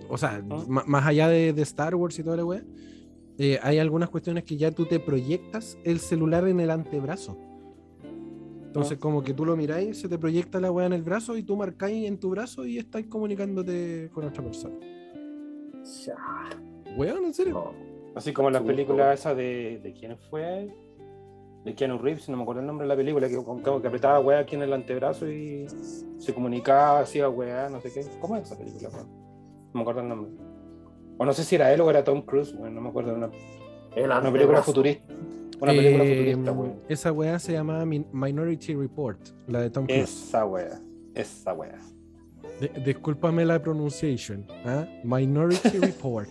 O 0.10 0.18
sea, 0.18 0.42
Ah. 0.50 0.66
más 0.88 1.06
allá 1.06 1.28
de, 1.30 1.54
de 1.54 1.62
Star 1.62 1.94
Wars 1.96 2.18
y 2.20 2.24
toda 2.24 2.38
la 2.38 2.46
weá, 2.46 2.64
eh, 3.38 3.60
hay 3.62 3.78
algunas 3.78 4.10
cuestiones 4.10 4.44
que 4.44 4.58
ya 4.58 4.72
tú 4.72 4.86
te 4.86 5.00
proyectas 5.00 5.78
el 5.84 6.00
celular 6.00 6.48
en 6.48 6.60
el 6.60 6.72
antebrazo. 6.72 7.38
Entonces, 8.66 8.98
Ah. 8.98 9.00
como 9.00 9.24
que 9.24 9.34
tú 9.34 9.46
lo 9.46 9.56
miráis, 9.56 10.00
se 10.00 10.10
te 10.10 10.18
proyecta 10.18 10.60
la 10.60 10.72
weá 10.72 10.88
en 10.88 10.94
el 10.94 11.04
brazo 11.04 11.38
y 11.38 11.44
tú 11.44 11.56
marcáis 11.56 12.08
en 12.08 12.18
tu 12.20 12.30
brazo 12.32 12.66
y 12.66 12.78
estáis 12.80 13.06
comunicándote 13.08 14.10
con 14.14 14.26
otra 14.26 14.44
persona. 14.44 14.76
Weón, 16.98 17.26
en 17.26 17.34
serio. 17.34 17.54
no. 17.54 17.88
Así 18.16 18.34
como 18.34 18.50
las 18.50 18.62
Sí, 18.64 18.68
películas 18.68 19.20
esas 19.20 19.38
de, 19.38 19.80
de 19.84 19.94
quién 19.94 20.18
fue, 20.18 20.74
de 21.64 21.76
Keanu 21.76 22.00
Reeves, 22.00 22.28
no 22.30 22.38
me 22.38 22.44
acuerdo 22.44 22.62
el 22.62 22.68
nombre 22.68 22.86
de 22.86 22.90
la 22.90 22.96
película, 22.96 23.28
que, 23.30 23.36
con- 23.44 23.62
que 23.82 23.88
apretaba 23.88 24.20
weá 24.20 24.40
aquí 24.40 24.56
en 24.56 24.64
el 24.64 24.74
antebrazo 24.74 25.30
y 25.30 25.68
se 26.18 26.34
comunicaba, 26.34 27.02
hacía 27.02 27.30
weá, 27.30 27.70
no 27.70 27.80
sé 27.82 27.92
qué. 27.94 28.04
¿Cómo 28.20 28.36
es 28.38 28.44
esa 28.44 28.58
película? 28.58 28.90
weón? 28.90 29.08
No 29.08 29.72
me 29.74 29.82
acuerdo 29.82 30.02
el 30.02 30.08
nombre. 30.10 30.32
O 31.20 31.26
no 31.26 31.34
sé 31.34 31.44
si 31.44 31.56
era 31.56 31.72
él 31.74 31.82
o 31.82 31.90
era 31.90 32.04
Tom 32.04 32.22
Cruise, 32.24 32.54
weón, 32.58 32.74
no 32.74 32.82
me 32.82 32.90
acuerdo. 32.90 33.14
Una, 33.14 33.30
una 34.20 34.32
película 34.32 34.64
futurista. 34.64 35.14
Una 35.62 35.72
película 35.74 36.04
Eh, 36.04 36.10
futurista, 36.34 36.52
weón. 36.54 36.76
Esa 36.90 37.12
weá 37.12 37.38
se 37.38 37.54
llama 37.54 37.86
Min- 37.86 38.08
Minority 38.12 38.74
Report, 38.76 39.20
la 39.48 39.62
de 39.62 39.70
Tom 39.70 39.86
Cruise. 39.86 40.04
Esa 40.04 40.44
weá, 40.46 40.80
esa 41.14 41.54
weá. 41.54 41.80
De- 42.60 42.72
discúlpame 42.86 43.46
la 43.46 43.62
pronunciation. 43.62 44.46
¿ah? 44.66 44.86
Minority 45.04 45.78
Report. 45.82 46.30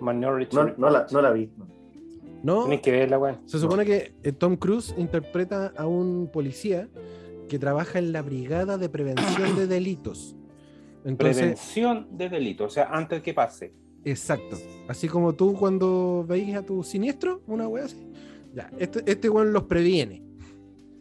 Minority 0.00 0.54
No, 0.56 0.62
Report. 0.64 0.78
no, 0.78 0.90
la, 0.90 1.06
no 1.10 1.22
la 1.22 1.30
vi. 1.30 1.50
no. 2.42 2.62
Tienes 2.64 2.80
que 2.80 2.90
verla, 2.90 3.40
se 3.46 3.58
supone 3.58 3.84
que 3.84 4.14
eh, 4.22 4.32
Tom 4.32 4.56
Cruise 4.56 4.94
interpreta 4.98 5.72
a 5.76 5.86
un 5.86 6.28
policía 6.32 6.88
que 7.48 7.58
trabaja 7.58 7.98
en 7.98 8.12
la 8.12 8.22
Brigada 8.22 8.78
de 8.78 8.88
Prevención 8.88 9.54
de 9.56 9.66
Delitos. 9.66 10.34
Entonces, 11.04 11.36
Prevención 11.36 12.08
de 12.12 12.28
delito, 12.28 12.64
o 12.64 12.70
sea, 12.70 12.84
antes 12.90 13.22
que 13.22 13.34
pase. 13.34 13.72
exacto. 14.04 14.56
Así 14.88 15.08
como 15.08 15.34
tú 15.34 15.54
cuando 15.54 16.24
veis 16.26 16.54
a 16.56 16.62
tu 16.62 16.82
siniestro, 16.82 17.42
una 17.46 17.68
wea 17.68 17.84
así. 17.84 17.96
Ya, 18.54 18.70
este, 18.78 19.02
este 19.10 19.28
weón 19.28 19.52
los 19.52 19.64
previene. 19.64 20.22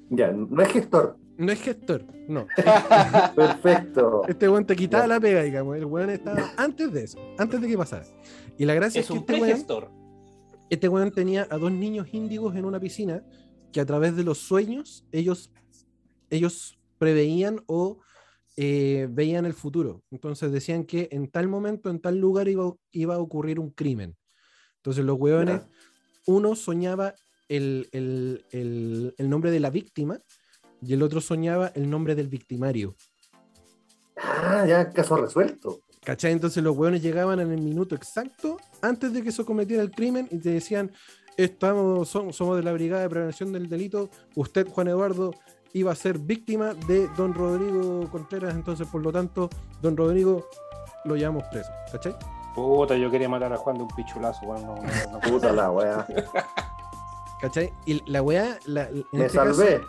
Ya, 0.10 0.32
no 0.32 0.62
es 0.62 0.69
gestor. 0.69 1.17
No 1.42 1.52
es 1.52 1.62
gestor, 1.62 2.06
no. 2.28 2.48
Perfecto. 3.36 4.24
Este 4.28 4.48
weón 4.50 4.66
te 4.66 4.76
quitaba 4.76 5.08
la 5.08 5.20
pega, 5.20 5.44
digamos. 5.44 5.76
El 5.78 5.86
weón 5.86 6.10
estaba 6.10 6.52
antes 6.58 6.92
de 6.92 7.04
eso, 7.04 7.20
antes 7.38 7.60
de 7.62 7.68
que 7.68 7.78
pasara. 7.78 8.06
Y 8.58 8.66
la 8.66 8.74
gracia 8.74 9.00
es, 9.02 9.06
Es 9.06 9.08
que 9.08 9.14
un 9.14 9.20
este 9.20 9.34
weón, 9.34 9.50
este 10.70 10.88
weón 10.90 11.12
tenía 11.12 11.48
a 11.50 11.58
dos 11.58 11.72
niños 11.72 12.08
índigos 12.14 12.56
en 12.56 12.66
una 12.66 12.80
piscina 12.80 13.24
que 13.72 13.80
a 13.82 13.86
través 13.86 14.16
de 14.16 14.24
los 14.24 14.38
sueños 14.38 15.06
ellos, 15.12 15.52
ellos 16.30 16.78
preveían 16.98 17.64
o 17.68 18.00
eh, 18.58 19.08
veían 19.10 19.46
el 19.46 19.54
futuro. 19.54 20.04
Entonces 20.12 20.52
decían 20.52 20.84
que 20.84 21.10
en 21.12 21.28
tal 21.30 21.48
momento, 21.48 21.90
en 21.90 22.00
tal 22.00 22.18
lugar 22.20 22.48
iba, 22.48 22.74
iba 22.92 23.16
a 23.16 23.20
ocurrir 23.20 23.60
un 23.60 23.72
crimen. 23.72 24.16
Entonces 24.78 25.04
los 25.06 25.18
weones, 25.20 25.62
uno 26.28 26.56
soñaba 26.56 27.16
el, 27.50 27.88
el- 27.92 28.46
el- 28.52 29.16
el 29.18 29.30
nombre 29.30 29.52
de 29.52 29.60
la 29.60 29.70
víctima 29.70 30.20
y 30.82 30.94
el 30.94 31.04
otro 31.04 31.22
soñaba 31.22 31.72
el 31.76 31.89
nombre 31.89 32.15
del 32.15 32.28
victimario. 32.28 32.96
Ah, 34.17 34.65
ya, 34.67 34.89
caso 34.91 35.15
resuelto. 35.15 35.80
¿Cachai? 36.04 36.32
Entonces 36.32 36.63
los 36.63 36.76
hueones 36.76 37.02
llegaban 37.02 37.39
en 37.39 37.52
el 37.52 37.62
minuto 37.62 37.96
exacto 37.96 38.58
antes 38.82 39.13
de 39.13 39.22
que 39.24 39.32
se 39.32 39.46
cometiera 39.46 39.84
el 39.84 39.91
crimen 39.91 40.28
y 40.32 40.39
te 40.39 40.50
decían, 40.50 40.91
estamos, 41.38 42.13
som- 42.13 42.32
somos 42.34 42.58
de 42.58 42.63
la 42.63 42.74
Brigada 42.74 43.04
de 43.04 43.10
Prevención 43.10 43.52
del 43.54 43.70
Delito, 43.70 44.10
usted, 44.36 44.67
Juan 44.67 44.88
Eduardo, 44.88 45.32
iba 45.74 45.91
a 45.91 45.96
ser 45.96 46.17
víctima 46.17 46.74
de 46.74 47.08
don 47.15 47.34
Rodrigo 47.34 48.10
Contreras, 48.12 48.56
entonces 48.56 48.88
por 48.88 49.02
lo 49.04 49.12
tanto, 49.12 49.50
don 49.82 49.96
Rodrigo 49.96 50.48
lo 51.06 51.15
llevamos 51.15 51.44
preso, 51.52 51.70
¿cachai? 51.91 52.15
Puta, 52.56 52.98
yo 52.98 53.10
quería 53.10 53.30
matar 53.30 53.54
a 53.54 53.58
Juan 53.58 53.78
de 53.78 53.84
un 53.84 53.89
pichulazo, 53.96 54.46
weón. 54.46 54.65
No, 54.65 54.76
no, 54.76 55.12
no. 55.13 55.20
Puta 55.22 55.54
la 55.54 55.72
weá. 55.72 56.06
¿Cachai? 57.41 57.72
Y 57.86 58.02
la 58.12 58.22
weá, 58.22 58.58
la, 58.65 58.89
Me 59.13 59.26
este 59.26 59.38
caso, 59.38 59.54
salvé. 59.54 59.82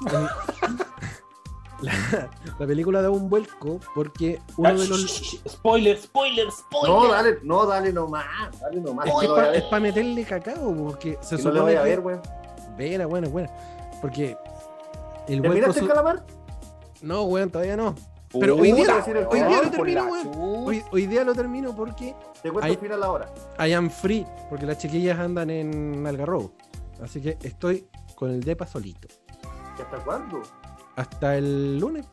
la, 1.80 2.28
la 2.58 2.66
película 2.66 3.00
da 3.02 3.10
un 3.10 3.28
vuelco 3.30 3.78
porque 3.94 4.40
uno 4.56 4.70
de 4.78 4.88
los... 4.88 5.40
Spoiler, 5.48 5.96
spoiler, 6.00 6.50
spoiler. 6.50 6.90
No, 6.90 7.08
dale, 7.08 7.38
no, 7.42 7.66
dale 7.66 7.92
nomás. 7.92 8.26
Dale 8.60 8.80
nomás. 8.80 9.06
Es 9.06 9.28
no 9.28 9.70
para 9.70 9.80
meterle 9.80 10.24
cacao, 10.24 10.74
porque 10.74 11.18
se 11.20 11.36
Que 11.36 11.42
no 11.42 11.48
supone 11.50 11.60
voy 11.60 11.74
a 11.74 11.82
ver, 11.82 12.00
weón. 12.00 12.20
Buena, 12.76 13.06
buena, 13.06 13.28
buena. 13.28 13.50
Porque 14.00 14.36
el 15.28 15.40
vuelco... 15.40 15.54
¿Terminaste 15.54 15.78
su- 15.80 15.84
el 15.84 15.88
calamar? 15.88 16.24
No, 17.00 17.22
weón, 17.24 17.50
todavía 17.50 17.76
no. 17.76 17.94
Pero 18.40 18.56
hoy 18.56 18.72
día- 18.72 19.04
hoy 19.30 19.40
día 19.42 19.62
lo 19.62 19.70
termino, 19.70 20.04
weón. 20.04 20.32
Hoy, 20.36 20.82
hoy 20.92 21.06
día 21.06 21.24
lo 21.24 21.34
termino 21.34 21.74
porque 21.74 22.14
Te 22.42 22.50
cuento 22.50 22.66
Ahí- 22.66 22.72
el 22.72 22.78
final 22.78 23.02
ahora. 23.04 23.32
I 23.64 23.72
am 23.72 23.88
free, 23.88 24.26
porque 24.50 24.66
las 24.66 24.78
chiquillas 24.78 25.18
andan 25.18 25.48
en 25.50 26.04
Algarrobo. 26.06 26.52
Así 27.02 27.20
que 27.22 27.38
estoy 27.42 27.86
con 28.16 28.30
el 28.30 28.40
depa 28.42 28.66
solito. 28.66 29.06
¿Y 29.78 29.82
hasta 29.82 29.96
cuándo? 30.04 30.42
Hasta 30.96 31.36
el 31.36 31.78
lunes, 31.78 32.06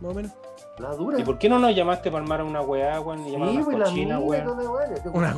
más 0.00 0.10
o 0.10 0.14
menos. 0.14 0.32
La 0.78 0.94
dura. 0.94 1.20
¿Y 1.20 1.24
por 1.24 1.38
qué 1.38 1.48
no 1.48 1.58
nos 1.58 1.74
llamaste 1.76 2.10
para 2.10 2.22
armar 2.22 2.42
una 2.42 2.60
weá, 2.62 3.00
weón? 3.00 3.26
Y 3.26 3.32
llamar 3.32 3.48
a 3.50 3.52
Sí, 3.52 3.58
pues 3.64 3.78
la 3.78 3.90
mía, 3.90 4.18
weón. 4.18 4.48
weá. 4.68 4.90
Una 5.12 5.34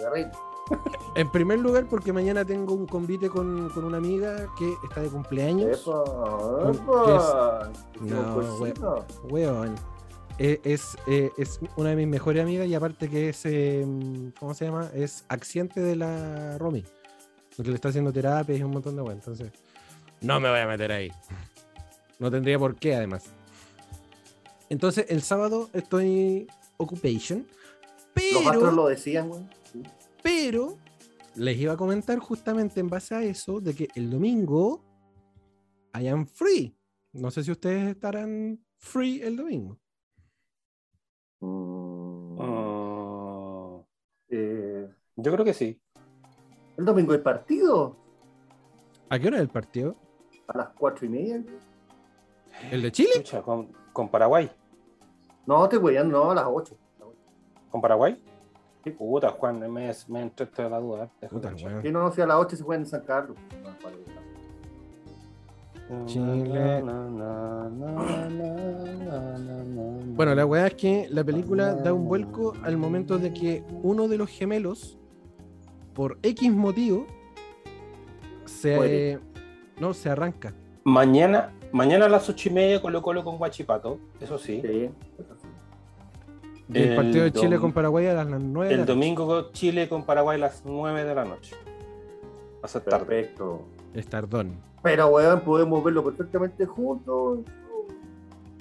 garrita. 0.00 0.32
En 1.14 1.30
primer 1.30 1.58
lugar, 1.58 1.84
porque 1.90 2.10
mañana 2.12 2.42
tengo 2.44 2.72
un 2.72 2.86
convite 2.86 3.28
con, 3.28 3.68
con 3.70 3.84
una 3.84 3.98
amiga 3.98 4.46
que 4.58 4.72
está 4.88 5.02
de 5.02 5.08
cumpleaños. 5.08 5.78
Epa, 5.86 6.72
¿Qué 7.04 7.12
epa. 7.12 7.70
No, 8.00 8.34
Pues 8.34 8.48
we- 8.60 8.74
no. 8.80 9.04
Weón. 9.30 9.74
Eh, 10.38 10.60
Es, 10.64 10.96
eh, 11.06 11.30
es 11.38 11.60
una 11.76 11.90
de 11.90 11.96
mis 11.96 12.08
mejores 12.08 12.42
amigas 12.42 12.66
y 12.66 12.74
aparte 12.74 13.08
que 13.10 13.28
es, 13.28 13.42
eh, 13.44 13.86
¿cómo 14.40 14.54
se 14.54 14.64
llama? 14.64 14.88
Es 14.94 15.24
accidente 15.28 15.80
de 15.80 15.96
la 15.96 16.56
Romy. 16.58 16.82
Porque 17.56 17.68
le 17.70 17.76
está 17.76 17.90
haciendo 17.90 18.10
terapia 18.12 18.56
y 18.56 18.62
un 18.62 18.72
montón 18.72 18.96
de 18.96 19.02
weón. 19.02 19.18
Entonces, 19.18 19.52
no 20.24 20.40
me 20.40 20.50
voy 20.50 20.58
a 20.58 20.66
meter 20.66 20.90
ahí. 20.90 21.12
No 22.18 22.30
tendría 22.30 22.58
por 22.58 22.76
qué, 22.76 22.94
además. 22.94 23.26
Entonces, 24.68 25.06
el 25.08 25.22
sábado 25.22 25.68
estoy 25.72 26.46
occupation. 26.78 27.46
Los 28.32 28.46
astros 28.46 28.62
Pero, 28.62 28.72
lo 28.72 28.86
decían, 28.88 29.30
weón. 29.30 29.50
pero, 30.22 30.78
les 31.34 31.58
iba 31.58 31.74
a 31.74 31.76
comentar 31.76 32.18
justamente 32.18 32.80
en 32.80 32.88
base 32.88 33.14
a 33.14 33.22
eso 33.22 33.60
de 33.60 33.74
que 33.74 33.88
el 33.94 34.10
domingo 34.10 34.82
I 35.94 36.08
am 36.08 36.26
free. 36.26 36.76
No 37.12 37.30
sé 37.30 37.44
si 37.44 37.50
ustedes 37.52 37.88
estarán 37.88 38.58
free 38.78 39.20
el 39.22 39.36
domingo. 39.36 39.78
Mm, 41.40 42.40
eh, 44.28 44.88
yo 45.16 45.32
creo 45.32 45.44
que 45.44 45.54
sí. 45.54 45.80
¿El 46.76 46.84
domingo 46.84 47.12
hay 47.12 47.20
partido? 47.20 47.96
¿A 49.08 49.18
qué 49.18 49.28
hora 49.28 49.36
es 49.36 49.42
el 49.42 49.48
partido? 49.48 49.96
¿A 50.46 50.58
las 50.58 50.68
cuatro 50.70 51.06
y 51.06 51.08
media? 51.08 51.42
¿El 52.70 52.82
de 52.82 52.92
Chile? 52.92 53.24
Con, 53.44 53.72
con 53.92 54.08
Paraguay. 54.08 54.50
No, 55.46 55.68
te 55.68 55.76
voy 55.76 55.96
no, 56.04 56.30
a 56.30 56.34
las 56.34 56.46
ocho. 56.46 56.76
¿Con 57.70 57.80
Paraguay? 57.80 58.20
Puta, 58.98 59.30
Juan, 59.30 59.58
me, 59.72 59.92
me 60.08 60.20
entró 60.20 60.46
toda 60.48 60.68
la 60.68 60.78
duda. 60.78 61.10
Deja 61.20 61.32
Puta, 61.32 61.50
no, 61.50 62.12
si 62.12 62.20
a 62.20 62.26
las 62.26 62.36
ocho 62.36 62.56
se 62.56 62.62
juega 62.62 62.82
en 62.82 62.86
San 62.86 63.02
Carlos. 63.02 63.36
Chile. 66.06 66.82
Bueno, 70.14 70.34
la 70.34 70.46
weá 70.46 70.66
es 70.66 70.74
que 70.74 71.08
la 71.10 71.24
película 71.24 71.74
da 71.74 71.92
un 71.92 72.06
vuelco 72.06 72.54
al 72.62 72.76
momento 72.76 73.18
de 73.18 73.32
que 73.32 73.64
uno 73.82 74.08
de 74.08 74.18
los 74.18 74.30
gemelos, 74.30 74.98
por 75.94 76.18
X 76.22 76.52
motivo, 76.52 77.06
se. 78.44 79.18
No, 79.80 79.94
se 79.94 80.10
arranca. 80.10 80.52
Mañana, 80.84 81.52
mañana 81.72 82.06
a 82.06 82.08
las 82.08 82.28
ocho 82.28 82.48
y 82.48 82.52
media 82.52 82.82
Colo 82.82 83.02
Colo 83.02 83.24
con 83.24 83.38
Guachipato, 83.38 83.98
eso 84.20 84.38
sí. 84.38 84.60
Sí, 84.62 84.90
eso 85.18 85.34
sí. 85.40 85.48
Y 86.72 86.78
el, 86.78 86.88
El 86.90 86.96
partido 86.96 87.24
de 87.24 87.32
Chile 87.32 87.58
con 87.58 87.72
Paraguay 87.72 88.06
a 88.06 88.14
las 88.14 88.26
9 88.28 88.68
de 88.68 88.74
El 88.74 88.80
la 88.80 88.86
domingo 88.86 89.26
con 89.26 89.52
Chile 89.52 89.88
con 89.88 90.04
Paraguay 90.04 90.36
a 90.36 90.40
las 90.40 90.62
9 90.64 91.04
de 91.04 91.14
la 91.14 91.24
noche. 91.24 91.54
Va 92.56 92.60
a 92.64 92.68
ser 92.68 92.82
tarde. 92.82 93.04
Perfecto. 93.06 93.62
Es 93.92 94.06
tardón. 94.06 94.56
Pero, 94.82 95.08
weón, 95.08 95.40
podemos 95.40 95.82
verlo 95.84 96.02
perfectamente 96.04 96.64
juntos. 96.66 97.40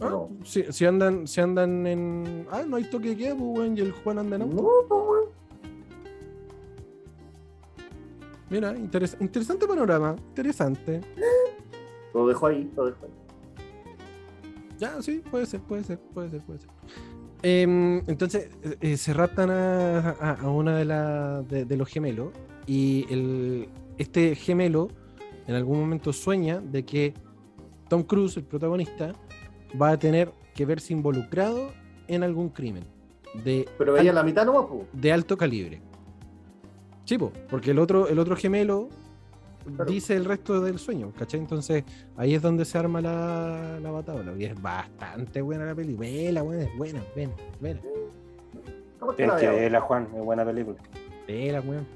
Ah, 0.02 0.10
No. 0.10 0.30
si, 0.43 0.63
si 0.71 0.86
andan, 0.86 1.28
si 1.28 1.39
andan 1.41 1.86
en. 1.88 2.45
Ah, 2.52 2.63
no 2.67 2.76
hay 2.78 2.84
toque 2.86 3.10
de 3.10 3.17
queda, 3.17 3.36
pues, 3.36 3.58
weón, 3.60 3.78
y 3.78 3.82
el 3.82 3.91
Juan 3.91 4.19
anda 4.19 4.36
en 4.38 4.41
No, 4.41 4.45
auto. 4.62 4.86
pues, 4.88 5.02
weón. 5.02 5.30
Mira, 8.54 8.76
interes- 8.76 9.18
interesante 9.20 9.66
panorama. 9.66 10.16
Interesante. 10.30 11.02
Lo 12.13 12.28
dejo 12.28 12.46
ahí, 12.46 12.70
lo 12.76 12.86
dejo 12.86 13.06
ahí. 13.06 13.12
Ya, 14.78 15.02
sí, 15.02 15.24
puede 15.32 15.48
ser, 15.48 15.60
puede 15.62 15.84
ser, 15.84 15.98
puede 16.13 16.30
ser, 16.30 16.42
puede 16.42 16.60
ser. 16.60 16.70
Em, 17.42 17.98
entonces, 18.08 18.50
eh, 18.63 18.78
eh, 18.80 18.98
se 18.98 19.12
raptan 19.12 19.50
a, 19.50 20.10
a- 20.12 20.38
a 20.42 20.50
una 20.52 20.78
de, 20.78 20.86
la- 20.86 21.42
de, 21.42 21.66
de 21.66 21.78
los 21.78 21.89
gemelos 21.89 22.30
y 22.68 23.06
el, 23.10 23.70
este 23.98 24.36
gemelo 24.36 24.89
en 25.48 25.56
algún 25.56 25.80
momento 25.80 26.13
sueña 26.13 26.60
de 26.62 26.86
que 26.86 27.16
Tom 27.89 28.04
Cruise, 28.04 28.38
el 28.38 28.44
protagonista, 28.44 29.13
va 29.82 29.89
a 29.89 29.98
tener 29.98 30.32
que 30.54 30.66
verse 30.68 30.94
involucrado 30.94 31.72
en 32.08 32.22
algún 32.22 32.50
crimen 32.50 32.84
de, 33.44 33.68
Pero 33.80 33.94
veía 33.94 34.13
la 34.13 34.22
mitad 34.22 34.46
pues. 34.46 34.84
de 34.94 35.12
alto 35.12 35.36
calibre. 35.38 35.82
Sí, 37.06 37.18
po, 37.18 37.32
porque 37.50 37.72
el 37.72 37.80
otro, 37.80 38.08
el 38.08 38.18
otro 38.20 38.36
gemelo 38.36 38.89
Claro. 39.78 39.89
dice 39.89 40.16
el 40.18 40.26
resto 40.26 40.60
del 40.60 40.78
sueño, 40.78 41.13
¿cachai? 41.18 41.39
Entonces 41.39 41.86
ahí 42.18 42.34
es 42.36 42.42
donde 42.42 42.66
se 42.66 42.78
arma 42.78 43.00
la, 43.00 43.80
la 43.82 43.92
batalla. 43.92 44.34
Y 44.38 44.44
es 44.44 44.62
bastante 44.62 45.42
buena 45.42 45.66
la 45.66 45.74
película. 45.74 46.06
Vela, 46.08 46.42
buena, 46.42 46.63
es 46.63 46.78
buena, 46.78 47.02
ven, 47.16 47.32
vela. 47.62 47.80
¿Cómo 49.00 49.13
te 49.13 49.24
Tienes 49.24 49.39
que 49.42 49.48
verla, 49.48 49.80
Juan, 49.80 50.10
es 50.18 50.24
buena 50.26 50.44
película. 50.44 50.78
Vela, 51.28 51.62
weón. 51.62 51.88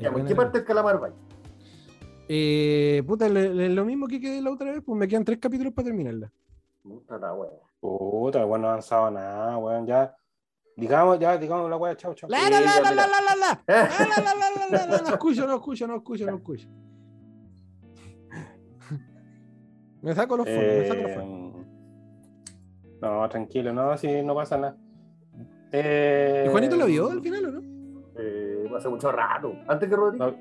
Ya, 0.00 0.08
¿En 0.08 0.26
qué 0.26 0.34
parte 0.34 0.58
del 0.58 0.66
calamar 0.66 1.00
va? 1.00 1.10
Eh, 2.28 3.02
puta, 3.06 3.28
le- 3.28 3.54
le- 3.54 3.68
lo 3.68 3.84
mismo 3.84 4.08
que 4.08 4.20
quedé 4.20 4.40
la 4.42 4.50
otra 4.50 4.72
vez, 4.72 4.82
pues 4.84 4.98
me 4.98 5.06
quedan 5.06 5.24
tres 5.24 5.38
capítulos 5.38 5.72
para 5.72 5.86
terminarla. 5.86 6.32
Puta 6.82 7.18
la 7.18 7.32
weón. 7.34 7.52
Puta, 7.80 8.44
bueno, 8.44 8.62
no 8.62 8.68
ha 8.68 8.72
avanzado 8.72 9.10
nada, 9.12 9.56
weón, 9.58 9.86
ya. 9.86 10.16
Digamos, 10.76 11.18
ya, 11.18 11.36
digamos 11.36 11.68
la 11.68 11.76
weá, 11.76 11.94
chao, 11.96 12.14
chao. 12.14 12.30
La, 12.30 12.48
la, 12.48 12.60
la, 12.60 12.80
la, 12.80 12.90
la, 12.90 13.06
la, 13.06 13.06
la, 13.06 13.36
la. 13.36 13.62
La, 13.66 13.76
la, 13.76 14.06
la, 14.08 14.34
la, 14.34 14.68
la, 14.70 14.86
la, 14.86 14.86
la. 14.86 15.02
No 15.02 15.08
escucho, 15.08 15.46
no 15.46 15.56
escucho, 15.56 15.86
no 15.86 15.96
escucho, 15.96 16.26
no 16.26 16.36
escucho. 16.36 16.68
Me 20.00 20.14
saco 20.14 20.36
los 20.36 20.46
fondos, 20.48 20.64
me 20.64 20.88
saco 20.88 21.02
los 21.02 21.12
fondos. 21.12 21.62
Eh, 21.62 22.98
no, 23.02 23.28
tranquilo, 23.28 23.72
no, 23.72 23.96
si 23.96 24.22
no 24.22 24.34
pasa 24.34 24.56
nada. 24.56 24.76
Eh, 25.70 26.44
¿Y 26.46 26.50
Juanito 26.50 26.76
la 26.76 26.86
vio 26.86 27.10
al 27.10 27.20
final 27.20 27.44
o 27.46 27.50
no? 27.52 27.62
Eh, 28.18 28.70
hace 28.76 28.88
mucho 28.88 29.12
rato. 29.12 29.54
Antes 29.68 29.88
que 29.88 29.96
Rodrigo. 29.96 30.26
No, 30.26 30.34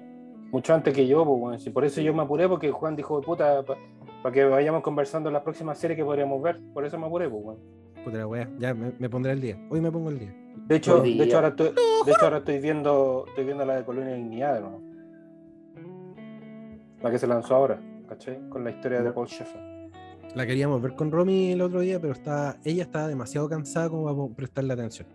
mucho 0.52 0.74
antes 0.74 0.94
que 0.94 1.06
yo, 1.08 1.26
pues, 1.26 1.70
por 1.70 1.86
eso 1.86 2.02
yo 2.02 2.14
me 2.14 2.24
apuré, 2.24 2.48
porque 2.50 2.72
Juan 2.72 2.96
dijo, 2.96 3.22
puta, 3.22 3.64
para 3.64 4.34
que 4.34 4.46
vayamos 4.46 4.82
conversando 4.82 5.30
en 5.30 5.34
las 5.34 5.44
próximas 5.44 5.78
series 5.78 5.98
que 5.98 6.04
podríamos 6.06 6.42
ver. 6.42 6.60
Por 6.74 6.86
eso 6.86 6.98
me 6.98 7.06
apuré, 7.06 7.30
pues, 7.30 7.44
weón. 7.44 7.81
Puta 8.04 8.18
la 8.18 8.28
wea, 8.28 8.50
ya 8.58 8.74
me, 8.74 8.94
me 8.98 9.10
pondré 9.10 9.32
al 9.32 9.42
día. 9.42 9.58
Hoy 9.70 9.82
me 9.82 9.92
pongo 9.92 10.10
al 10.10 10.20
día. 10.20 10.34
De 10.68 10.76
hecho, 10.76 11.02
de 11.02 11.24
hecho 11.24 11.36
ahora 11.36 11.50
estoy, 11.50 11.68
de 12.06 12.12
hecho 12.12 12.24
ahora 12.24 12.38
estoy 12.38 12.60
viendo, 12.60 13.26
estoy 13.28 13.46
viendo 13.46 13.66
la 13.66 13.76
de 13.76 13.84
Colonia 13.84 14.12
de 14.12 14.18
Dignidad, 14.18 14.56
de 14.56 14.62
nuevo. 14.62 14.82
La 17.02 17.12
que 17.12 17.20
se 17.20 17.28
lanzó 17.28 17.56
ahora, 17.56 17.82
¿cachai? 18.08 18.40
Con 18.50 18.64
la 18.64 18.72
historia 18.72 19.02
de. 19.02 19.12
Paul 19.12 19.28
Sheffer. 19.28 19.62
La 20.36 20.46
queríamos 20.46 20.82
ver 20.82 20.96
con 20.96 21.12
Romy 21.12 21.52
el 21.52 21.62
otro 21.62 21.82
día, 21.82 22.00
pero 22.00 22.14
está, 22.14 22.58
ella 22.64 22.84
estaba 22.84 23.08
demasiado 23.08 23.50
cansada 23.50 23.90
como 23.90 24.06
para 24.06 24.36
prestarle 24.36 24.74
atención. 24.74 25.08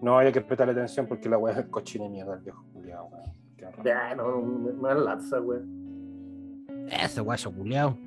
No 0.00 0.18
hay 0.18 0.32
que 0.32 0.40
prestarle 0.40 0.72
atención 0.72 1.06
porque 1.06 1.28
la 1.28 1.36
weá 1.36 1.58
es 1.58 1.66
cochina 1.66 2.04
de 2.04 2.10
mierda, 2.10 2.34
el 2.34 2.40
viejo 2.40 2.64
culiao, 2.72 3.06
weón. 3.06 3.32
Qué 3.56 3.66
horror. 3.66 3.84
Ya, 3.84 4.14
no, 4.14 4.40
me, 4.40 4.94
lanza, 4.94 5.40
weón. 5.40 6.66
Ese 6.90 7.20
guayo 7.20 7.52
culiao. 7.52 7.98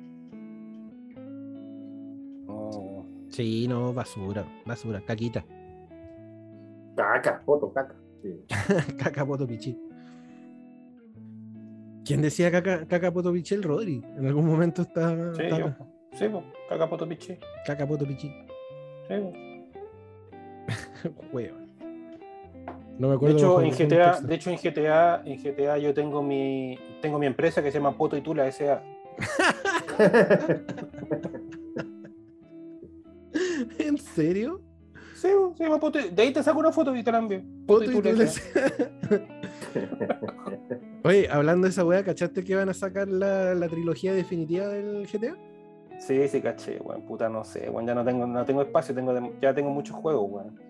Sí, 3.40 3.66
no, 3.66 3.94
basura, 3.94 4.44
basura, 4.66 5.00
caquita. 5.00 5.42
Caca, 6.96 7.40
foto, 7.46 7.72
caca. 7.72 7.94
Sí. 8.22 8.44
caca 8.98 9.24
poto 9.24 9.46
pichi. 9.46 9.74
¿Quién 12.04 12.20
decía 12.20 12.50
caca, 12.50 12.84
caca 12.86 13.10
poto 13.10 13.32
pichi? 13.32 13.54
El 13.54 13.62
Rodri. 13.62 14.02
En 14.18 14.26
algún 14.26 14.44
momento 14.44 14.82
está. 14.82 15.08
Sí, 15.34 15.42
está- 15.44 15.58
yo. 15.58 15.68
Sí, 16.12 16.26
caca 16.68 16.90
poto 16.90 17.08
pichi. 17.08 17.38
Caca 17.64 17.86
poto 17.88 18.04
pichi. 18.06 18.28
Sí, 19.08 19.14
po. 19.22 19.32
Weón. 21.32 21.70
No 22.98 23.06
me 23.06 23.08
De 23.08 23.14
acuerdo. 23.14 23.36
hecho, 23.38 23.54
bajo 23.54 23.62
en 23.62 23.70
GTA, 23.70 24.20
de 24.20 24.34
hecho, 24.34 24.50
en 24.50 24.56
GTA, 24.58 25.22
en 25.24 25.42
GTA 25.42 25.78
yo 25.78 25.94
tengo 25.94 26.22
mi, 26.22 26.78
tengo 27.00 27.18
mi 27.18 27.24
empresa 27.24 27.62
que 27.62 27.72
se 27.72 27.78
llama 27.78 27.96
Poto 27.96 28.18
y 28.18 28.20
Tula 28.20 28.46
S.A. 28.48 28.82
¿En 33.78 33.98
serio? 33.98 34.60
Sí, 35.14 35.28
po, 35.36 35.54
se 35.56 35.64
llama 35.64 35.78
Poto 35.78 35.98
y- 36.00 36.10
De 36.10 36.22
ahí 36.22 36.32
te 36.32 36.42
saco 36.42 36.58
una 36.60 36.72
foto 36.72 36.94
y 36.96 37.02
te 37.02 37.12
la 37.12 37.18
envío. 37.18 37.42
Poto 37.66 37.90
y 37.90 38.00
Tula 38.00 38.24
S.A.. 38.24 38.72
Oye, 41.04 41.28
hablando 41.30 41.64
de 41.66 41.70
esa 41.70 41.84
weá, 41.84 42.02
¿cachaste 42.04 42.44
que 42.44 42.54
van 42.56 42.68
a 42.68 42.74
sacar 42.74 43.08
la, 43.08 43.54
la 43.54 43.68
trilogía 43.68 44.12
definitiva 44.12 44.68
del 44.68 45.06
GTA? 45.06 45.36
Sí, 45.98 46.26
sí, 46.28 46.40
caché, 46.40 46.78
weón. 46.80 47.02
Puta, 47.06 47.28
no 47.28 47.44
sé, 47.44 47.68
weón. 47.70 47.86
Ya 47.86 47.94
no 47.94 48.04
tengo, 48.04 48.26
no 48.26 48.44
tengo 48.44 48.62
espacio, 48.62 48.94
tengo 48.94 49.14
ya 49.40 49.54
tengo 49.54 49.70
muchos 49.70 49.96
juegos, 49.96 50.30
weón. 50.30 50.60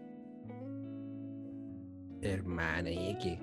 Hermana, 2.22 2.90
¿y 2.90 3.16
qué? 3.18 3.38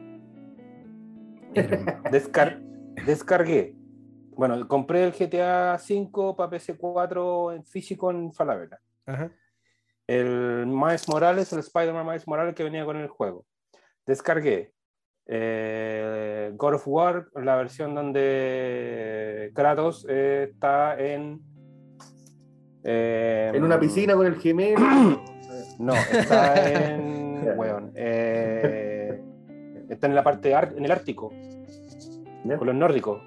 Descar- 2.12 2.62
descargué. 3.06 3.76
Bueno, 4.36 4.68
compré 4.68 5.04
el 5.04 5.14
GTA 5.14 5.78
V 5.80 6.36
para 6.36 6.50
PC4 6.52 7.56
en 7.56 7.66
físico 7.66 8.12
en 8.12 8.32
Falabella. 8.34 8.80
Ajá. 9.08 9.32
El 10.06 10.68
Miles 10.68 11.10
Morales, 11.10 11.52
el 11.54 11.60
Spider-Man 11.60 12.06
Miles 12.06 12.28
Morales 12.28 12.54
que 12.56 12.64
venía 12.64 12.86
con 12.86 12.98
el 12.98 13.08
juego. 13.08 13.46
Descargué 14.06 14.72
eh, 15.26 16.52
God 16.56 16.76
of 16.76 16.88
War, 16.88 17.28
la 17.36 17.56
versión 17.58 17.94
donde 17.96 19.52
Kratos 19.54 20.06
eh, 20.10 20.48
está 20.52 20.98
en. 21.00 21.42
eh, 22.84 23.52
en 23.54 23.64
una 23.64 23.80
piscina 23.80 24.14
con 24.16 24.26
el 24.28 24.36
gemelo. 24.36 24.80
No, 25.80 25.94
está 25.96 26.70
en. 26.94 27.54
weón, 27.58 27.92
eh, 27.96 29.22
está 29.90 30.08
en 30.08 30.16
la 30.16 30.24
parte 30.24 30.54
ar- 30.56 30.74
en 30.76 30.84
el 30.86 30.92
Ártico, 30.92 31.30
con 32.58 32.66
los 32.68 32.76
nórdicos. 32.76 33.22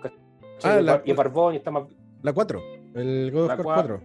Ah, 0.62 0.78
y, 0.80 0.82
la- 0.84 1.02
y 1.04 1.12
Barbón 1.12 1.54
y 1.54 1.56
está 1.58 1.70
más. 1.70 1.84
La 2.22 2.32
4. 2.32 2.60
El 2.94 3.30
God 3.32 3.42
of 3.44 3.48
War 3.48 3.58
cua- 3.58 3.74
4. 3.74 4.02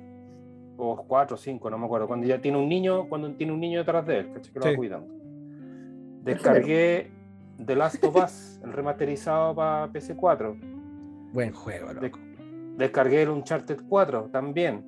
O 0.77 0.97
cuatro 1.07 1.35
o 1.35 1.37
cinco, 1.37 1.69
no 1.69 1.77
me 1.77 1.85
acuerdo. 1.85 2.07
Cuando 2.07 2.27
ya 2.27 2.41
tiene 2.41 2.57
un 2.57 2.67
niño, 2.67 3.07
cuando 3.07 3.31
tiene 3.33 3.53
un 3.53 3.59
niño 3.59 3.79
detrás 3.79 4.05
de 4.05 4.19
él, 4.19 4.31
¿cachai? 4.33 4.51
que 4.53 4.59
lo 4.59 4.65
Sí. 4.65 4.71
va 4.71 4.75
cuidando. 4.77 5.15
Descargué 6.23 7.11
The 7.65 7.75
Last 7.75 8.03
of 8.03 8.15
Us, 8.15 8.59
el 8.63 8.73
remasterizado 8.73 9.55
para 9.55 9.87
PC4. 9.91 10.55
Buen 11.33 11.53
juego, 11.53 11.93
De- 11.93 12.01
loco. 12.01 12.19
Descargué 12.77 13.21
el 13.23 13.29
Uncharted 13.29 13.77
4 13.87 14.29
también. 14.31 14.83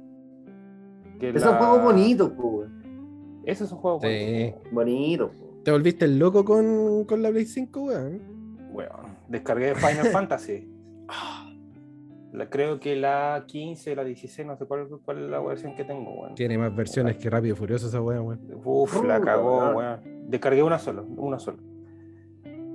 Que 1.19 1.29
Es 1.29 1.41
la- 1.41 1.51
un 1.51 1.57
juego 1.57 1.79
bonito, 1.79 2.33
weón. 2.37 3.41
Ese 3.45 3.63
es 3.63 3.71
un 3.71 3.77
juego 3.77 3.99
Sí. 4.01 4.07
bonito. 4.07 4.59
Bonito, 4.71 5.29
po. 5.29 5.61
¿Te 5.63 5.71
volviste 5.71 6.05
el 6.05 6.19
loco 6.19 6.43
con, 6.43 7.05
con 7.05 7.21
la 7.21 7.29
Play 7.29 7.45
5, 7.45 7.81
weón? 7.85 8.21
Weón. 8.73 9.17
Descargué 9.29 9.73
Final 9.75 10.05
Fantasy. 10.11 10.69
La, 12.37 12.49
creo 12.49 12.79
que 12.79 12.95
la 12.95 13.43
15, 13.47 13.95
la 13.95 14.03
16, 14.03 14.47
no 14.47 14.55
sé 14.57 14.65
cuál, 14.65 14.87
cuál 15.03 15.23
es 15.23 15.29
la 15.29 15.39
versión 15.39 15.75
que 15.75 15.83
tengo, 15.83 16.11
weón. 16.13 16.35
Tiene 16.35 16.57
más 16.57 16.75
versiones 16.75 17.17
que 17.17 17.29
Rápido 17.29 17.55
y 17.55 17.57
Furioso 17.57 17.87
esa 17.87 18.01
wea, 18.01 18.21
weón. 18.21 18.39
Uf, 18.63 19.03
la 19.03 19.19
cagó, 19.19 19.57
weón. 19.57 19.75
weón. 19.75 19.99
Descargué 20.29 20.63
una 20.63 20.79
sola, 20.79 21.01
una 21.01 21.39
sola. 21.39 21.57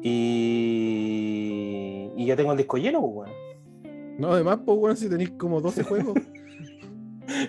Y, 0.02 2.10
y 2.16 2.26
ya 2.26 2.36
tengo 2.36 2.52
el 2.52 2.58
disco 2.58 2.76
lleno, 2.76 3.00
pues, 3.00 3.30
weón. 3.30 4.18
No, 4.18 4.32
además, 4.32 4.60
pues, 4.64 4.78
weón, 4.78 4.96
si 4.96 5.08
tenéis 5.08 5.30
como 5.32 5.60
12 5.60 5.82
juegos. 5.84 6.14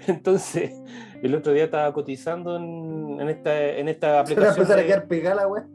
Entonces, 0.08 0.72
el 1.22 1.36
otro 1.36 1.52
día 1.54 1.66
estaba 1.66 1.94
cotizando 1.94 2.56
en, 2.58 3.20
en 3.20 3.30
esta, 3.30 3.68
en 3.78 3.88
esta 3.90 4.08
Se 4.08 4.12
va 4.14 4.18
a 4.18 4.22
aplicación. 4.22 4.56
empezar 4.62 4.80
a 4.80 4.84
quedar 4.86 5.08
pegada 5.08 5.48
weá. 5.48 5.68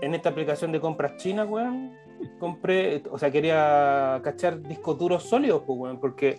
en 0.00 0.14
esta 0.14 0.28
aplicación 0.28 0.72
de 0.72 0.80
compras 0.80 1.16
chinas, 1.16 1.48
weón, 1.48 1.92
compré, 2.38 3.02
o 3.10 3.18
sea, 3.18 3.30
quería 3.30 4.20
cachar 4.22 4.62
discos 4.62 4.98
duros 4.98 5.22
sólidos, 5.24 5.62
pues, 5.66 5.78
weón, 5.78 6.00
porque 6.00 6.38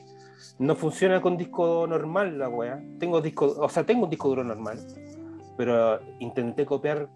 no 0.59 0.75
funciona 0.75 1.21
con 1.21 1.37
disco 1.37 1.85
normal 1.87 2.37
la 2.37 2.49
weá. 2.49 2.81
Tengo 2.99 3.21
disco, 3.21 3.55
o 3.59 3.69
sea, 3.69 3.83
tengo 3.85 4.05
un 4.05 4.09
disco 4.09 4.29
duro 4.29 4.43
normal, 4.43 4.79
pero 5.57 5.99
intenté 6.19 6.65
copiar 6.65 7.09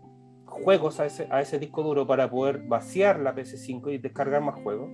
juegos 0.46 1.00
a 1.00 1.06
ese, 1.06 1.28
a 1.32 1.42
ese 1.42 1.60
disco 1.60 1.82
duro 1.84 2.06
para 2.06 2.30
poder 2.30 2.64
vaciar 2.68 3.20
la 3.20 3.34
PC5 3.34 3.94
y 3.94 3.98
descargar 3.98 4.42
más 4.42 4.56
juegos. 4.62 4.90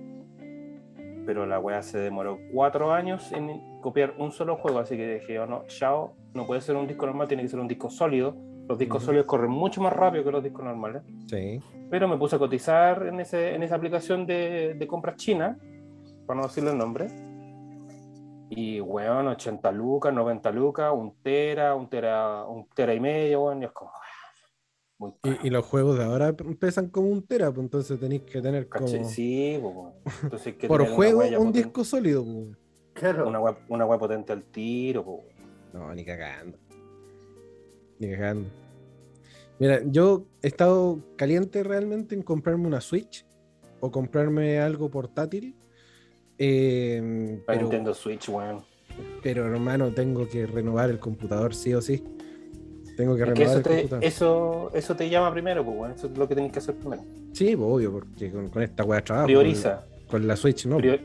Pero 1.26 1.44
la 1.44 1.58
weá 1.58 1.82
se 1.82 1.98
demoró 1.98 2.38
cuatro 2.54 2.92
años 2.92 3.32
en 3.32 3.80
copiar 3.82 4.14
un 4.18 4.32
solo 4.32 4.56
juego, 4.56 4.78
así 4.78 4.96
que 4.96 5.14
dije, 5.14 5.38
oh, 5.38 5.46
no, 5.46 5.64
chao, 5.66 6.14
no 6.32 6.46
puede 6.46 6.60
ser 6.62 6.76
un 6.76 6.86
disco 6.86 7.04
normal, 7.04 7.28
tiene 7.28 7.42
que 7.42 7.48
ser 7.50 7.60
un 7.60 7.68
disco 7.68 7.90
sólido. 7.90 8.34
Los 8.66 8.78
discos 8.78 8.98
Ujú. 9.02 9.06
sólidos 9.06 9.26
corren 9.26 9.50
mucho 9.50 9.82
más 9.82 9.92
rápido 9.92 10.24
que 10.24 10.30
los 10.30 10.42
discos 10.42 10.64
normales. 10.64 11.02
Sí. 11.26 11.60
Pero 11.90 12.06
me 12.08 12.16
puse 12.18 12.36
a 12.36 12.38
cotizar 12.38 13.06
en, 13.06 13.20
ese, 13.20 13.54
en 13.54 13.62
esa 13.62 13.76
aplicación 13.76 14.26
de, 14.26 14.74
de 14.74 14.86
compras 14.86 15.16
china, 15.16 15.58
para 16.26 16.40
no 16.40 16.46
decirle 16.46 16.72
el 16.72 16.78
nombre. 16.78 17.08
Y, 18.50 18.80
weón, 18.80 19.26
80 19.28 19.70
lucas, 19.72 20.12
90 20.12 20.50
lucas, 20.52 20.92
un 20.94 21.14
tera, 21.22 21.74
un 21.74 21.88
tera, 21.88 22.44
un 22.44 22.66
tera 22.70 22.94
y 22.94 23.00
medio, 23.00 23.44
weón. 23.44 23.62
Y 23.62 23.66
es 23.66 23.72
como, 23.72 23.90
muy 24.98 25.12
caro. 25.22 25.36
Y, 25.42 25.46
y 25.46 25.50
los 25.50 25.64
juegos 25.64 25.98
de 25.98 26.04
ahora 26.04 26.34
pesan 26.58 26.88
como 26.88 27.08
un 27.08 27.26
tera, 27.26 27.50
pues 27.50 27.64
entonces 27.64 27.98
tenéis 28.00 28.22
que 28.22 28.40
tener 28.42 28.68
como. 28.68 28.86
Sí, 28.86 29.58
pues, 29.60 29.74
weón. 29.74 29.92
Entonces 30.22 30.46
hay 30.48 30.52
que 30.54 30.68
Por 30.68 30.86
juego, 30.88 31.20
un 31.20 31.28
potente- 31.30 31.58
disco 31.58 31.84
sólido, 31.84 32.24
pues. 32.24 32.56
Claro. 32.94 33.28
Una 33.28 33.38
web, 33.40 33.56
una 33.68 33.86
web 33.86 33.98
potente 34.00 34.32
al 34.32 34.42
tiro, 34.44 35.04
pues. 35.04 35.20
No, 35.72 35.94
ni 35.94 36.04
cagando. 36.04 36.58
Ni 37.98 38.10
cagando. 38.10 38.48
Mira, 39.58 39.80
yo 39.84 40.26
he 40.42 40.46
estado 40.48 41.00
caliente 41.16 41.62
realmente 41.62 42.14
en 42.14 42.22
comprarme 42.22 42.66
una 42.66 42.80
Switch 42.80 43.26
o 43.80 43.90
comprarme 43.90 44.58
algo 44.60 44.90
portátil. 44.90 45.54
eh, 46.38 47.40
pero, 47.46 47.60
Nintendo 47.62 47.94
Switch, 47.94 48.28
weón. 48.28 48.62
pero 49.22 49.46
hermano, 49.46 49.90
tengo 49.92 50.28
que 50.28 50.46
renovar 50.46 50.90
el 50.90 50.98
computador 51.00 51.54
sí 51.54 51.74
o 51.74 51.80
sí. 51.82 52.02
Tengo 52.96 53.14
que 53.16 53.22
Es 53.22 53.28
que 53.28 53.34
renovar 53.34 53.48
eso 53.48 53.56
el 53.58 53.62
te, 53.62 53.70
computador. 53.70 54.04
eso, 54.04 54.70
eso 54.74 54.96
te 54.96 55.08
llama 55.08 55.32
primero, 55.32 55.64
pues, 55.64 55.76
weón. 55.76 55.92
Eso 55.92 56.06
es 56.08 56.16
lo 56.18 56.28
que 56.28 56.34
tenés 56.34 56.52
que 56.52 56.58
hacer 56.60 56.74
primero. 56.76 57.02
Sí, 57.32 57.56
pues, 57.56 57.68
obvio, 57.70 57.92
porque 57.92 58.30
con, 58.30 58.48
con 58.48 58.62
esta 58.62 58.84
weá 58.84 59.02
trabajo. 59.02 59.26
Prioriza. 59.26 59.84
Con, 60.06 60.06
con 60.20 60.28
la 60.28 60.36
Switch, 60.36 60.66
¿no? 60.66 60.78
Prior- 60.78 61.00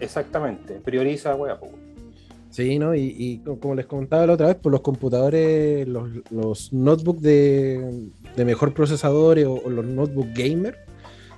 Exactamente. 0.00 0.80
Prioriza, 0.80 1.34
weón, 1.36 1.58
pues. 1.60 1.72
Sí, 2.52 2.78
¿no? 2.78 2.94
Y, 2.94 3.14
y 3.18 3.38
co- 3.38 3.58
como 3.58 3.74
les 3.74 3.86
comentaba 3.86 4.26
la 4.26 4.34
otra 4.34 4.46
vez, 4.48 4.56
por 4.56 4.70
los 4.70 4.82
computadores, 4.82 5.88
los, 5.88 6.08
los 6.30 6.72
notebooks 6.72 7.22
de, 7.22 8.08
de 8.36 8.44
mejor 8.44 8.74
procesador 8.74 9.38
o, 9.40 9.54
o 9.54 9.70
los 9.70 9.84
notebook 9.86 10.28
gamer 10.34 10.76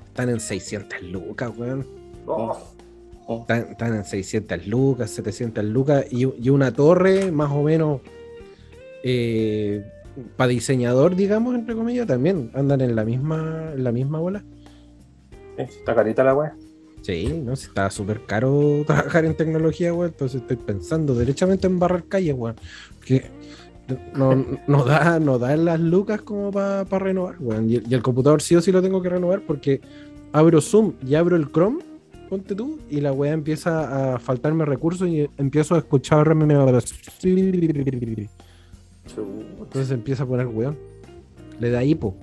están 0.08 0.28
en 0.28 0.40
600 0.40 1.02
lucas, 1.02 1.52
weón. 1.56 1.86
Oh, 2.26 3.40
Están, 3.42 3.68
están 3.70 3.94
en 3.94 4.04
600 4.04 4.66
lucas, 4.66 5.10
700 5.10 5.64
lucas 5.64 6.04
y, 6.10 6.26
y 6.44 6.50
una 6.50 6.72
torre 6.72 7.30
más 7.30 7.50
o 7.52 7.62
menos 7.62 8.00
para 10.36 10.48
diseñador, 10.48 11.14
digamos, 11.16 11.54
entre 11.54 11.74
comillas, 11.74 12.06
también 12.06 12.50
andan 12.54 12.80
en 12.80 12.96
la 12.96 13.04
misma, 13.04 13.72
en 13.74 13.84
la 13.84 13.92
misma 13.92 14.18
bola. 14.18 14.44
Está 15.56 15.94
carita 15.94 16.24
la 16.24 16.34
weá. 16.34 16.56
Sí, 17.04 17.26
¿no? 17.44 17.54
Si 17.54 17.66
está 17.66 17.90
súper 17.90 18.24
caro 18.24 18.82
trabajar 18.86 19.24
en 19.26 19.34
tecnología, 19.36 19.92
weón. 19.92 20.10
Entonces 20.12 20.40
estoy 20.40 20.56
pensando 20.56 21.14
derechamente 21.14 21.66
en 21.66 21.78
barrer 21.78 22.04
calles, 22.04 22.34
weón. 22.36 22.56
Porque 22.96 23.26
no, 24.16 24.46
no 24.66 24.84
da, 24.84 25.20
no 25.20 25.38
da 25.38 25.54
las 25.56 25.78
lucas 25.78 26.22
como 26.22 26.50
para 26.50 26.84
renovar, 26.84 27.36
weón. 27.40 27.68
Y, 27.70 27.76
el- 27.76 27.84
y 27.90 27.94
el 27.94 28.02
computador 28.02 28.40
sí 28.40 28.56
o 28.56 28.60
sí 28.62 28.72
lo 28.72 28.80
tengo 28.80 29.02
que 29.02 29.10
renovar 29.10 29.42
porque 29.42 29.80
abro 30.32 30.60
Zoom 30.62 30.94
y 31.06 31.14
abro 31.14 31.36
el 31.36 31.52
Chrome, 31.52 31.80
ponte 32.30 32.54
tú, 32.54 32.78
y 32.90 33.02
la 33.02 33.12
weá 33.12 33.32
empieza 33.32 34.14
a 34.14 34.18
faltarme 34.18 34.64
recursos 34.64 35.06
y 35.06 35.28
empiezo 35.36 35.74
a 35.74 35.78
escuchar. 35.78 36.34
Entonces 39.60 39.90
empieza 39.90 40.22
a 40.22 40.26
poner 40.26 40.46
weón. 40.46 40.76
Le 41.60 41.70
da 41.70 41.84
hipo 41.84 42.16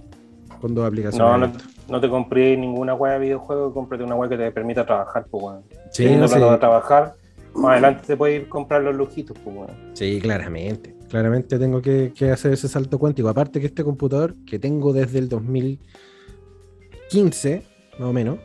con 0.59 0.73
dos 0.73 0.85
aplicaciones. 0.85 1.19
No, 1.39 1.47
no. 1.47 1.53
No 1.89 1.99
te 1.99 2.07
compré 2.09 2.55
ninguna 2.57 2.93
weá 2.93 3.13
de 3.13 3.19
videojuego, 3.19 3.73
cómprate 3.73 4.03
una 4.03 4.13
weá 4.15 4.29
que 4.29 4.37
te 4.37 4.51
permita 4.51 4.85
trabajar, 4.85 5.25
pues 5.29 5.43
weón. 5.43 5.63
Sí, 5.91 6.15
no 6.15 6.27
sé. 6.27 6.39
para 6.39 6.59
trabajar, 6.59 7.15
más 7.53 7.71
adelante 7.71 8.03
te 8.07 8.17
puedes 8.17 8.41
ir 8.41 8.47
a 8.47 8.49
comprar 8.49 8.81
los 8.81 8.95
lujitos, 8.95 9.37
pues 9.43 9.55
weón. 9.55 9.69
Sí, 9.93 10.19
claramente. 10.21 10.95
Claramente 11.09 11.59
tengo 11.59 11.81
que, 11.81 12.13
que 12.15 12.31
hacer 12.31 12.53
ese 12.53 12.69
salto 12.69 12.97
cuántico. 12.97 13.27
Aparte 13.27 13.59
que 13.59 13.65
este 13.65 13.83
computador 13.83 14.33
que 14.45 14.59
tengo 14.59 14.93
desde 14.93 15.19
el 15.19 15.27
2015, 15.27 17.63
más 17.99 18.09
o 18.09 18.13
menos. 18.13 18.39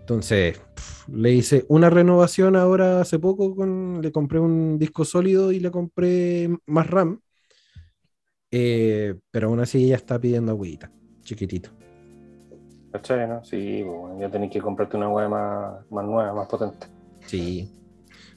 Entonces, 0.00 0.60
le 1.12 1.32
hice 1.32 1.66
una 1.68 1.90
renovación 1.90 2.54
ahora 2.54 3.00
hace 3.00 3.18
poco. 3.18 3.56
Con, 3.56 4.00
le 4.02 4.12
compré 4.12 4.38
un 4.38 4.78
disco 4.78 5.04
sólido 5.04 5.50
y 5.50 5.58
le 5.58 5.72
compré 5.72 6.48
más 6.66 6.88
RAM. 6.88 7.18
Eh, 8.52 9.16
pero 9.32 9.48
aún 9.48 9.58
así 9.58 9.88
ya 9.88 9.96
está 9.96 10.20
pidiendo 10.20 10.52
agüita, 10.52 10.92
chiquitito. 11.22 11.75
¿Cachai, 12.96 13.28
no? 13.28 13.44
Sí, 13.44 13.84
pues. 13.84 14.18
Ya 14.20 14.30
tenés 14.30 14.50
que 14.50 14.60
comprarte 14.60 14.96
una 14.96 15.10
weá 15.10 15.28
más, 15.28 15.90
más 15.90 16.04
nueva, 16.06 16.32
más 16.32 16.48
potente. 16.48 16.86
Sí. 17.26 17.70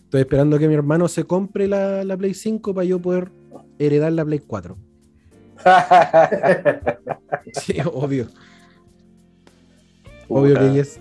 Estoy 0.04 0.22
esperando 0.22 0.60
que 0.60 0.68
mi 0.68 0.74
hermano 0.74 1.08
se 1.08 1.24
compre 1.24 1.68
la, 1.68 2.04
la 2.04 2.18
Play 2.18 2.34
5 2.34 2.74
para 2.74 2.84
yo 2.84 3.00
poder 3.00 3.32
heredar 3.78 4.12
la 4.12 4.26
Play 4.26 4.40
4. 4.40 4.78
Sí, 7.54 7.78
obvio. 7.86 8.28
Obvio 10.28 10.54
Puta. 10.56 10.60
que 10.60 10.74
yes. 10.74 11.00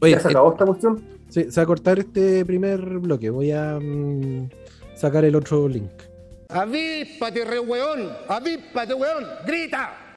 Oye, 0.00 0.12
¿Ya 0.12 0.20
se 0.20 0.28
acabó 0.28 0.52
esta 0.52 0.64
cuestión? 0.64 0.98
eh, 0.98 1.18
sí, 1.28 1.50
se 1.50 1.60
va 1.60 1.64
a 1.64 1.66
cortar 1.66 1.98
este 1.98 2.44
primer 2.46 2.80
bloque. 2.98 3.30
Voy 3.30 3.50
a 3.50 3.78
mm, 3.80 4.48
sacar 4.94 5.24
el 5.24 5.34
otro 5.34 5.68
link. 5.68 5.90
Avíspate, 6.48 7.44
re 7.44 7.58
weón. 7.58 8.10
Avíspate, 8.28 8.94
weón. 8.94 9.24
Grita. 9.44 10.14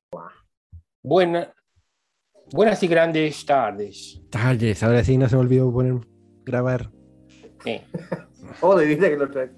Buena, 1.03 1.53
buenas 2.55 2.81
y 2.81 2.87
grandes 2.87 3.45
tardes. 3.45 4.21
Talles, 4.29 4.81
ahora 4.81 5.03
sí 5.03 5.17
no 5.17 5.27
se 5.29 5.35
me 5.35 5.41
olvidó 5.41 5.71
poner 5.71 5.95
grabar. 6.45 6.89
Eh, 7.65 7.81
Oh, 8.61 8.75
de 8.77 8.85
vida 8.85 9.09
que 9.09 9.17
lo 9.17 9.29
traes. 9.29 9.51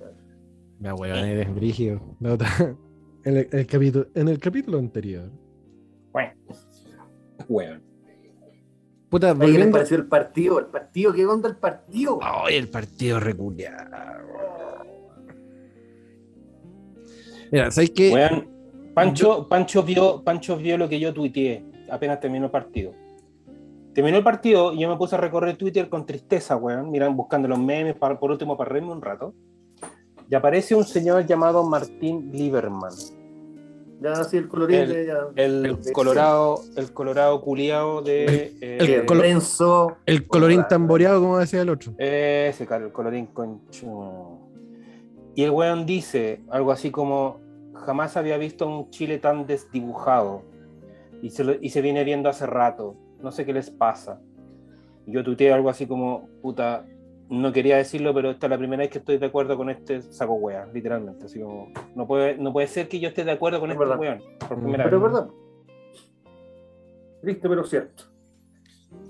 Me 0.80 0.92
weón, 0.94 1.18
eres 1.20 1.54
brígido. 1.54 2.02
La 2.20 2.34
otra- 2.34 2.76
En 3.24 3.36
el, 3.38 3.50
el 3.52 3.68
capítulo, 3.68 4.08
en 4.16 4.28
el 4.30 4.40
capítulo 4.40 4.80
anterior. 4.80 5.30
bueno. 6.14 6.32
Weón. 7.50 7.84
Puta, 9.10 9.36
¿qué 9.38 9.48
les 9.48 9.68
pareció 9.68 9.98
el 9.98 10.08
partido? 10.08 10.60
¿El 10.60 10.66
partido? 10.68 11.14
¿Qué 11.14 11.26
onda 11.26 11.50
el 11.50 11.58
partido? 11.58 12.20
Ay, 12.22 12.56
el 12.56 12.68
partido 12.70 13.20
reculeado. 13.20 13.90
Mira, 17.52 17.72
¿sabes 17.72 17.92
qué? 17.92 18.12
Pancho, 18.94 19.48
Pancho, 19.48 19.84
vio, 19.84 20.24
Pancho 20.24 20.58
vio 20.58 20.78
lo 20.78 20.90
que 20.90 21.00
yo 21.00 21.14
tuiteé 21.14 21.64
apenas 21.90 22.20
terminó 22.20 22.46
el 22.46 22.52
partido. 22.52 22.94
Terminó 23.94 24.18
el 24.18 24.24
partido 24.24 24.74
y 24.74 24.80
yo 24.82 24.90
me 24.90 24.96
puse 24.98 25.16
a 25.16 25.18
recorrer 25.18 25.58
Twitter 25.58 25.90
con 25.90 26.06
tristeza, 26.06 26.56
weón, 26.56 26.92
miran, 26.92 27.16
buscando 27.18 27.48
los 27.48 27.58
memes, 27.60 27.96
para, 27.96 28.20
por 28.20 28.30
último 28.32 28.56
para 28.56 28.70
reírme 28.70 28.92
un 28.92 29.02
rato. 29.02 29.34
Y 30.30 30.36
aparece 30.36 30.76
un 30.76 30.84
señor 30.84 31.26
llamado 31.26 31.64
Martín 31.64 32.30
Lieberman, 32.32 32.92
Ya, 34.00 34.24
sí, 34.26 34.38
el 34.38 34.48
colorín 34.48 34.80
El- 34.82 35.08
ya. 35.08 35.18
el 35.36 35.78
colorado, 35.94 36.62
el 36.76 36.94
colorado 36.94 37.42
culiado 37.42 38.04
de... 38.04 38.54
eh, 38.62 38.78
el 38.80 39.06
colo- 39.08 39.22
Renzo. 39.22 39.98
El 40.06 40.28
colorín 40.28 40.60
Hola. 40.60 40.68
tamboreado, 40.68 41.20
como 41.22 41.40
decía 41.40 41.62
el 41.64 41.70
otro. 41.70 41.94
Ese, 41.98 42.68
cara, 42.68 42.86
el 42.86 42.92
colorín 42.92 43.26
concho. 43.28 44.38
Y 45.34 45.42
el 45.44 45.50
weón 45.50 45.86
dice 45.88 46.42
algo 46.50 46.72
así 46.72 46.92
como: 46.92 47.40
Jamás 47.74 48.16
había 48.18 48.38
visto 48.38 48.68
un 48.68 48.90
Chile 48.92 49.18
tan 49.18 49.48
desdibujado. 49.48 50.44
Y 51.22 51.30
se, 51.32 51.44
lo- 51.44 51.56
y 51.60 51.70
se 51.70 51.82
viene 51.82 52.04
viendo 52.04 52.30
hace 52.30 52.46
rato. 52.46 52.96
No 53.22 53.32
sé 53.32 53.46
qué 53.46 53.54
les 53.54 53.70
pasa. 53.72 54.22
Yo 55.06 55.24
tuiteé 55.24 55.52
algo 55.54 55.70
así 55.70 55.88
como: 55.88 56.28
Puta, 56.42 56.86
no 57.30 57.52
quería 57.52 57.78
decirlo, 57.78 58.14
pero 58.14 58.30
esta 58.32 58.46
es 58.48 58.52
la 58.52 58.58
primera 58.58 58.82
vez 58.82 58.90
que 58.92 59.00
estoy 59.00 59.18
de 59.18 59.26
acuerdo 59.26 59.58
con 59.58 59.70
este 59.70 60.02
saco 60.02 60.34
wea, 60.36 60.68
literalmente. 60.74 61.26
Así 61.26 61.40
como: 61.40 61.70
No 61.96 62.06
puede, 62.08 62.38
no 62.38 62.54
puede 62.54 62.68
ser 62.68 62.88
que 62.88 63.00
yo 63.00 63.10
esté 63.10 63.24
de 63.24 63.32
acuerdo 63.32 63.60
con 63.60 63.70
Es 63.72 63.76
este 63.76 63.86
verdad. 63.86 64.00
weón. 64.00 64.22
Por 64.48 64.60
primera 64.60 64.84
Pero 64.84 64.98
es 64.98 65.04
vez. 65.04 65.12
verdad. 65.14 65.30
Triste, 67.22 67.50
pero 67.50 67.64
cierto. 67.64 68.04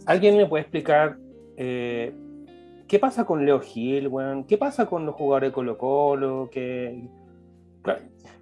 ¿Alguien 0.06 0.38
me 0.38 0.46
puede 0.46 0.62
explicar 0.62 1.18
eh, 1.58 2.14
¿qué 2.88 3.00
pasa 3.00 3.26
con 3.26 3.46
Leo 3.46 3.60
Gil, 3.60 4.08
weón? 4.08 4.46
¿Qué 4.46 4.58
pasa 4.58 4.86
con 4.86 5.06
los 5.06 5.14
jugadores 5.16 5.50
de 5.50 5.54
Colo 5.54 5.78
Colo? 5.78 6.50
¿Qué, 6.52 7.10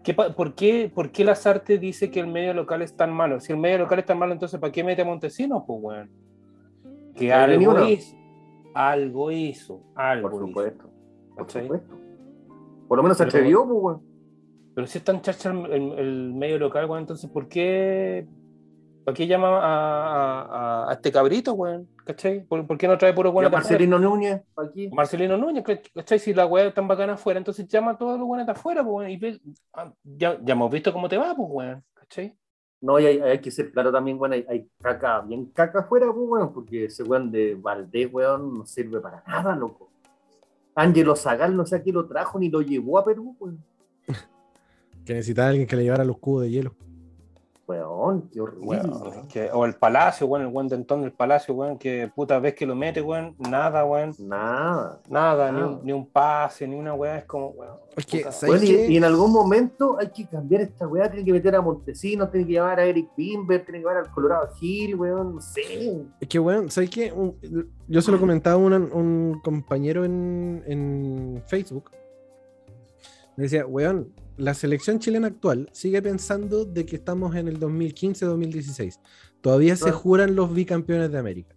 qué 0.03 0.13
por, 0.13 0.53
qué, 0.55 0.91
¿Por 0.93 1.11
qué 1.11 1.23
las 1.23 1.45
artes 1.47 1.79
dice 1.81 2.11
que 2.11 2.19
el 2.19 2.27
medio 2.27 2.53
local 2.53 2.81
es 2.81 2.95
tan 2.95 3.11
malo? 3.13 3.39
Si 3.39 3.51
el 3.53 3.59
medio 3.59 3.79
local 3.79 3.99
es 3.99 4.05
tan 4.05 4.19
malo, 4.19 4.33
entonces 4.33 4.59
¿para 4.59 4.71
qué 4.71 4.83
mete 4.83 5.01
a 5.01 5.05
Montesinos, 5.05 5.63
pues, 5.65 5.79
weón? 5.81 6.09
Que 7.15 7.29
No 7.29 7.35
algo 7.35 7.85
hizo. 7.87 8.15
Algo 8.73 9.31
hizo. 9.31 9.81
Algo 9.95 10.29
Por 10.29 10.37
hizo. 10.41 10.47
supuesto. 10.47 10.89
Por 11.35 11.49
supuesto. 11.51 11.95
Por 12.87 12.97
lo 12.97 13.03
menos 13.03 13.17
se 13.17 13.23
Pero- 13.25 13.37
atrevió, 13.37 13.65
pues, 13.67 13.79
weón. 13.81 14.01
Pero 14.75 14.87
si 14.87 14.97
es 14.97 15.03
tan 15.05 15.21
chacha 15.21 15.49
el, 15.51 15.71
el- 15.71 15.91
el 15.99 16.33
medio 16.33 16.59
local, 16.59 16.85
weón, 16.85 17.03
entonces 17.03 17.29
¿por 17.29 17.47
qué, 17.47 18.27
¿para 19.05 19.15
qué 19.15 19.25
llama 19.25 19.47
a, 19.59 20.41
a- 20.85 20.89
a 20.89 20.93
este 20.93 21.11
cabrito, 21.11 21.53
weón? 21.53 21.87
¿Cachai? 22.05 22.45
¿Por, 22.45 22.67
por 22.67 22.77
qué 22.77 22.87
no 22.87 22.97
trae 22.99 23.13
puro 23.13 23.29
Y 23.29 23.31
a 23.31 23.33
bueno 23.33 23.49
Marcelino 23.49 23.97
Núñez, 23.97 24.41
aquí. 24.55 24.89
Marcelino 24.89 25.37
Núñez, 25.37 25.63
¿cachai? 25.93 26.19
Si 26.19 26.33
la 26.35 26.45
weá 26.45 26.67
es 26.67 26.73
tan 26.73 26.87
bacana 26.87 27.13
afuera, 27.13 27.39
entonces 27.39 27.67
llama 27.67 27.91
a 27.91 27.97
todos 27.97 28.19
los 28.19 28.27
buenos 28.27 28.45
de 28.45 28.51
afuera, 28.51 28.83
pues, 28.83 28.93
weón, 28.93 29.09
y 29.09 29.17
ve- 29.17 29.41
ah, 29.73 29.91
ya, 30.03 30.37
ya 30.41 30.53
hemos 30.53 30.69
visto 30.71 30.93
cómo 30.93 31.09
te 31.09 31.17
va, 31.17 31.35
pues, 31.35 31.49
weón, 31.51 31.83
¿cachai? 31.95 32.37
No, 32.81 32.99
y 32.99 33.07
hay, 33.07 33.19
hay 33.19 33.39
que 33.39 33.49
ser 33.49 33.71
claro 33.71 33.91
también, 33.91 34.19
weón, 34.19 34.33
hay, 34.33 34.45
hay 34.47 34.69
caca, 34.79 35.21
bien 35.21 35.47
caca 35.47 35.79
afuera, 35.79 36.05
pues, 36.13 36.27
weón, 36.29 36.53
porque 36.53 36.85
ese 36.85 37.01
weón 37.01 37.31
de 37.31 37.55
Valdés, 37.55 38.07
weón, 38.13 38.59
no 38.59 38.65
sirve 38.67 38.99
para 39.01 39.23
nada, 39.27 39.55
loco. 39.55 39.89
Ángelo 40.75 41.15
Zagal, 41.15 41.55
no 41.57 41.65
sé 41.65 41.77
a 41.77 41.81
qué 41.83 41.91
lo 41.91 42.05
trajo 42.05 42.37
ni 42.37 42.49
lo 42.49 42.61
llevó 42.61 42.99
a 42.99 43.03
Perú, 43.05 43.35
weón. 43.39 43.63
Que 45.05 45.13
necesitaba 45.13 45.49
alguien 45.49 45.67
que 45.67 45.75
le 45.75 45.83
llevara 45.83 46.03
los 46.03 46.17
cubos 46.17 46.43
de 46.43 46.49
hielo. 46.51 46.75
Weón, 47.67 48.29
qué 48.31 48.39
horrible. 48.41 48.67
Weón, 48.67 49.27
que- 49.27 49.49
o 49.51 49.65
el 49.65 49.73
Palacio, 49.73 50.27
weón, 50.27 50.45
el 50.45 50.53
weón 50.53 50.67
de 50.67 50.75
Antón 50.75 51.01
del 51.01 51.11
Palacio, 51.11 51.55
weón, 51.55 51.79
que 51.79 52.11
puta 52.15 52.37
vez 52.37 52.53
que 52.53 52.65
lo 52.65 52.75
mete, 52.75 53.01
weón, 53.01 53.35
nada, 53.39 53.83
weón, 53.85 54.11
Nada. 54.19 55.01
nada, 55.09 55.51
ni, 55.51 55.61
un, 55.61 55.79
ni 55.83 55.91
un 55.91 56.05
pase, 56.07 56.67
ni 56.67 56.75
una 56.75 56.93
weá, 56.93 57.17
es 57.17 57.25
como, 57.25 57.47
weón. 57.49 57.77
Es 57.97 58.05
que, 58.05 58.17
puta, 58.19 58.31
¿sabes 58.31 58.61
Bueno, 58.61 58.81
y, 58.89 58.97
en 58.97 59.03
algún 59.03 59.31
momento 59.31 59.97
hay 59.99 60.09
que 60.09 60.27
cambiar 60.27 60.61
esta 60.61 60.87
weá, 60.87 61.09
tiene 61.09 61.25
que 61.25 61.33
meter 61.33 61.55
a 61.55 61.61
Montesinos, 61.61 62.29
tiene 62.29 62.45
que 62.45 62.53
llevar 62.53 62.79
a 62.79 62.85
Eric 62.85 63.09
Bimber, 63.17 63.63
tiene 63.65 63.79
que 63.79 63.87
llevar 63.87 63.97
al 63.97 64.11
Colorado 64.11 64.47
Gil, 64.59 64.95
weón, 64.95 65.35
no 65.35 65.41
sé. 65.41 66.05
Es 66.19 66.27
que, 66.27 66.37
weón, 66.37 66.69
¿sabes 66.69 66.89
qué? 66.91 67.11
Un- 67.11 67.35
Yo 67.87 68.01
se 68.01 68.11
lo 68.11 68.19
comentaba 68.19 68.55
a 68.55 68.59
un, 68.59 68.73
un 68.73 69.41
compañero 69.43 70.05
en, 70.05 70.63
en 70.67 71.43
Facebook. 71.47 71.89
Me 73.37 73.43
decía, 73.45 73.65
weón, 73.65 74.13
la 74.37 74.53
selección 74.53 74.99
chilena 74.99 75.27
actual 75.27 75.69
sigue 75.71 76.01
pensando 76.01 76.65
de 76.65 76.85
que 76.85 76.97
estamos 76.97 77.35
en 77.35 77.47
el 77.47 77.59
2015-2016. 77.59 78.99
Todavía 79.41 79.75
se 79.75 79.91
juran 79.91 80.35
los 80.35 80.53
bicampeones 80.53 81.11
de 81.11 81.17
América. 81.17 81.55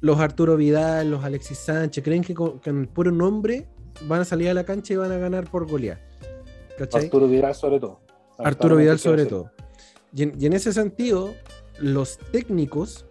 Los 0.00 0.20
Arturo 0.20 0.56
Vidal, 0.56 1.10
los 1.10 1.24
Alexis 1.24 1.58
Sánchez, 1.58 2.04
creen 2.04 2.22
que 2.22 2.34
con, 2.34 2.58
con 2.58 2.80
el 2.80 2.88
puro 2.88 3.10
nombre 3.10 3.68
van 4.06 4.20
a 4.20 4.24
salir 4.24 4.48
a 4.50 4.54
la 4.54 4.64
cancha 4.64 4.94
y 4.94 4.96
van 4.96 5.12
a 5.12 5.18
ganar 5.18 5.50
por 5.50 5.68
golear. 5.68 6.00
¿Cachai? 6.78 7.04
Arturo 7.04 7.26
Vidal 7.26 7.54
sobre 7.54 7.80
todo. 7.80 8.00
Arturo 8.38 8.76
Vidal 8.76 8.98
sobre 8.98 9.26
todo. 9.26 9.50
Y 10.14 10.22
en, 10.22 10.32
y 10.38 10.46
en 10.46 10.52
ese 10.52 10.72
sentido, 10.72 11.34
los 11.80 12.18
técnicos 12.30 13.05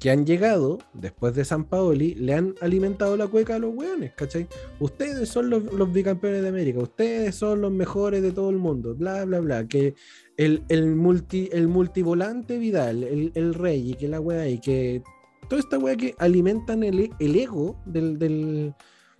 que 0.00 0.10
han 0.10 0.24
llegado 0.24 0.78
después 0.94 1.34
de 1.34 1.44
San 1.44 1.64
Paoli 1.64 2.14
le 2.14 2.32
han 2.32 2.54
alimentado 2.62 3.18
la 3.18 3.26
cueca 3.26 3.56
a 3.56 3.58
los 3.58 3.74
hueones, 3.74 4.12
¿cachai? 4.14 4.48
Ustedes 4.80 5.28
son 5.28 5.50
los, 5.50 5.92
bicampeones 5.92 6.40
de 6.42 6.48
América, 6.48 6.78
ustedes 6.80 7.34
son 7.34 7.60
los 7.60 7.70
mejores 7.70 8.22
de 8.22 8.32
todo 8.32 8.48
el 8.48 8.56
mundo, 8.56 8.94
bla, 8.94 9.26
bla, 9.26 9.40
bla. 9.40 9.68
Que 9.68 9.94
el, 10.38 10.62
el, 10.70 10.96
multi, 10.96 11.50
el 11.52 11.68
multivolante 11.68 12.56
Vidal, 12.56 13.02
el, 13.04 13.30
el 13.34 13.52
rey, 13.52 13.90
y 13.90 13.94
que 13.94 14.08
la 14.08 14.20
wea, 14.20 14.48
y 14.48 14.58
que 14.58 15.02
toda 15.50 15.60
esta 15.60 15.78
wea 15.78 15.96
que 15.96 16.14
alimentan 16.18 16.82
el, 16.82 17.10
el 17.18 17.36
ego 17.36 17.76
del, 17.84 18.18
del, 18.18 18.72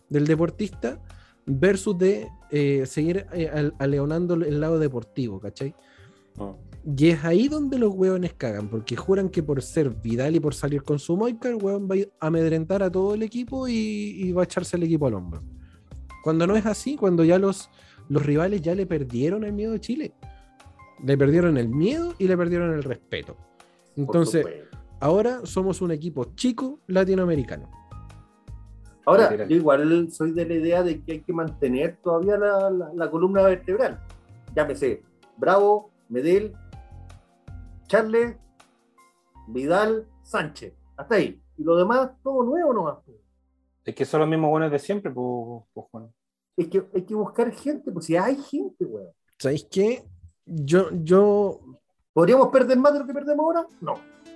del 0.09 0.27
deportista 0.27 0.99
versus 1.45 1.99
de 1.99 2.27
eh, 2.51 2.85
seguir 2.87 3.27
eh, 3.35 3.51
al- 3.53 3.75
aleonando 3.79 4.33
el 4.35 4.59
lado 4.61 4.79
deportivo, 4.79 5.41
¿cachai? 5.41 5.75
Mm. 6.37 6.70
Y 6.85 7.09
es 7.11 7.25
ahí 7.25 7.49
donde 7.49 7.79
los 7.79 7.93
hueones 7.95 8.33
cagan, 8.35 8.69
porque 8.69 8.97
juran 8.97 9.29
que 9.29 9.43
por 9.43 9.61
ser 9.63 9.91
Vidal 9.91 10.35
y 10.37 10.41
por 10.41 10.55
salir 10.55 10.83
con 10.83 10.99
su 10.99 11.17
moica, 11.17 11.49
el 11.51 11.57
hueón 11.57 11.89
va 11.91 11.97
a 12.21 12.27
amedrentar 12.27 12.83
a 12.83 12.91
todo 12.91 13.15
el 13.15 13.23
equipo 13.23 13.69
y, 13.69 13.73
y 13.75 14.33
va 14.33 14.43
a 14.43 14.45
echarse 14.45 14.77
el 14.77 14.85
equipo 14.85 15.07
al 15.07 15.15
hombro. 15.15 15.43
Cuando 16.25 16.47
no 16.47 16.57
es 16.57 16.65
así, 16.67 16.97
cuando 16.97 17.23
ya 17.25 17.39
los, 17.39 17.69
los 18.09 18.25
rivales 18.25 18.63
ya 18.63 18.75
le 18.75 18.87
perdieron 18.87 19.45
el 19.45 19.53
miedo 19.53 19.75
a 19.75 19.79
Chile. 19.79 20.13
Le 21.05 21.17
perdieron 21.19 21.57
el 21.59 21.69
miedo 21.69 22.15
y 22.19 22.27
le 22.29 22.37
perdieron 22.37 22.73
el 22.73 22.83
respeto. 22.83 23.37
Entonces, 23.97 24.47
ahora 25.01 25.41
somos 25.45 25.81
un 25.83 25.91
equipo 25.93 26.33
chico 26.35 26.81
latinoamericano. 26.87 27.71
Ahora, 29.07 29.47
yo 29.47 29.57
igual 29.57 30.11
soy 30.13 30.33
de 30.33 30.47
la 30.47 30.55
idea 30.55 30.83
de 30.83 31.03
que 31.03 31.13
hay 31.13 31.21
que 31.21 31.33
mantener 31.33 31.99
todavía 32.03 32.37
la, 32.37 32.71
la- 32.71 32.91
la 32.95 33.11
columna 33.11 33.43
vertebral. 33.43 33.99
Llámese 34.55 35.03
Bravo, 35.37 35.91
Medel, 36.09 36.53
Charles, 37.91 38.37
Vidal, 39.49 40.07
Sánchez. 40.23 40.73
Hasta 40.97 41.17
ahí. 41.17 41.43
Y 41.57 41.65
lo 41.65 41.77
demás, 41.77 42.13
todo 42.23 42.45
nuevo 42.45 42.73
nomás. 42.73 42.99
Es 43.85 43.95
que 43.97 44.05
son 44.05 44.21
los 44.21 44.29
mismos 44.29 44.49
buenos 44.51 44.71
de 44.71 44.79
siempre, 44.79 45.11
pues, 45.11 45.87
Juan. 45.91 46.09
Es 46.57 46.69
que 46.69 46.87
hay 46.95 47.03
que 47.03 47.17
buscar 47.17 47.51
gente, 47.51 47.91
pues 47.91 48.07
si 48.07 48.17
hay 48.17 48.37
gente, 48.37 48.85
weón. 48.85 49.09
¿Sabéis 49.41 49.67
qué? 49.69 50.05
Yo, 50.47 50.91
yo, 51.03 51.59
¿Podríamos 52.13 52.49
perder 52.51 52.79
más 52.79 52.93
de 52.93 53.01
lo 53.01 53.07
que 53.09 53.13
perdemos 53.13 53.45
ahora? 53.45 53.67
No. 53.81 53.95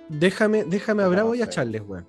déjame, 0.09 0.65
déjame 0.65 1.03
a 1.03 1.05
No 1.05 1.11
Bravo 1.13 1.35
y 1.35 1.41
a. 1.41 1.47
Charles, 1.47 1.81
weón. 1.87 2.05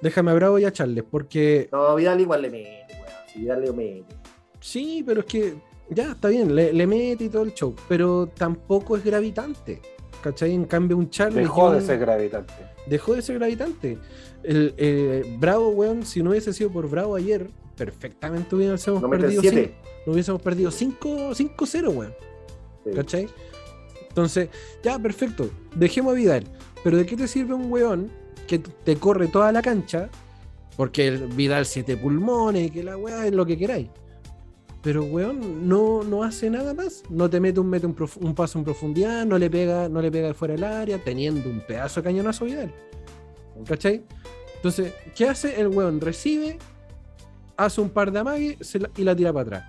Déjame 0.00 0.32
a 0.32 0.34
Bravo 0.34 0.58
y 0.58 0.64
a 0.64 0.72
Charles, 0.72 1.04
porque 1.08 1.68
No, 1.70 1.94
Vidal 1.94 2.20
igual 2.20 2.42
le 2.42 2.50
mete, 2.50 2.94
weón. 2.94 3.28
Si 3.28 3.38
Vidal 3.38 3.60
le 3.60 3.72
mete. 3.72 4.16
Sí, 4.58 5.04
pero 5.06 5.20
es 5.20 5.26
que 5.26 5.54
ya 5.90 6.12
está 6.12 6.28
bien, 6.28 6.54
le, 6.54 6.72
le 6.72 6.86
mete 6.86 7.24
y 7.24 7.28
todo 7.28 7.42
el 7.42 7.54
show, 7.54 7.74
pero 7.88 8.26
tampoco 8.26 8.96
es 8.96 9.04
gravitante. 9.04 9.80
¿Cachai? 10.22 10.54
En 10.54 10.64
cambio, 10.64 10.96
un 10.96 11.10
Charles. 11.10 11.34
Dejó 11.34 11.72
de 11.72 11.80
ser 11.80 11.98
gravitante. 11.98 12.54
dejó 12.86 13.14
de 13.14 13.22
ser 13.22 13.38
gravitante. 13.38 13.98
El, 14.44 14.74
eh, 14.76 15.36
Bravo, 15.38 15.70
weón, 15.70 16.06
si 16.06 16.22
no 16.22 16.30
hubiese 16.30 16.52
sido 16.52 16.70
por 16.70 16.88
Bravo 16.88 17.16
ayer, 17.16 17.50
perfectamente 17.76 18.54
hubiésemos 18.54 19.02
No 19.02 19.10
perdido 19.10 19.42
7. 19.42 19.62
5 19.64 19.92
no 20.06 20.12
hubiésemos 20.12 20.42
perdido 20.42 20.70
5 20.70 21.08
5-0, 21.34 21.88
weón. 21.94 22.14
¿Cachai? 22.94 23.28
Entonces, 24.08 24.48
ya, 24.82 24.98
perfecto. 24.98 25.50
Dejemos 25.74 26.12
a 26.12 26.16
Vidal. 26.16 26.44
Pero 26.84 26.96
¿de 26.96 27.06
qué 27.06 27.16
te 27.16 27.26
sirve 27.26 27.54
un 27.54 27.70
weón 27.70 28.10
que 28.46 28.58
te 28.58 28.96
corre 28.96 29.28
toda 29.28 29.52
la 29.52 29.62
cancha? 29.62 30.08
Porque 30.76 31.08
el 31.08 31.28
Vidal 31.28 31.66
siete 31.66 31.96
pulmones, 31.96 32.70
que 32.70 32.82
la 32.82 32.96
weá 32.96 33.26
es 33.26 33.32
lo 33.32 33.46
que 33.46 33.56
queráis. 33.56 33.88
Pero 34.82 35.04
weón 35.04 35.68
no, 35.68 36.02
no 36.02 36.24
hace 36.24 36.50
nada 36.50 36.74
más. 36.74 37.04
No 37.08 37.30
te 37.30 37.38
mete 37.38 37.60
un, 37.60 37.68
mete 37.70 37.86
un, 37.86 37.94
prof- 37.94 38.16
un 38.18 38.34
paso 38.34 38.58
en 38.58 38.64
profundidad, 38.64 39.24
no 39.24 39.38
le 39.38 39.48
pega, 39.48 39.88
no 39.88 40.02
le 40.02 40.10
pega 40.10 40.34
fuera 40.34 40.54
del 40.54 40.64
área, 40.64 40.98
teniendo 40.98 41.48
un 41.48 41.60
pedazo 41.60 42.00
de 42.00 42.04
cañonazo 42.04 42.44
Vidal. 42.46 42.74
¿Cachai? 43.66 44.04
Entonces, 44.56 44.92
¿qué 45.14 45.28
hace? 45.28 45.60
El 45.60 45.68
weón 45.68 46.00
recibe, 46.00 46.58
hace 47.56 47.80
un 47.80 47.90
par 47.90 48.10
de 48.10 48.18
amagues 48.18 48.76
y 48.96 49.04
la 49.04 49.14
tira 49.14 49.32
para 49.32 49.42
atrás. 49.42 49.64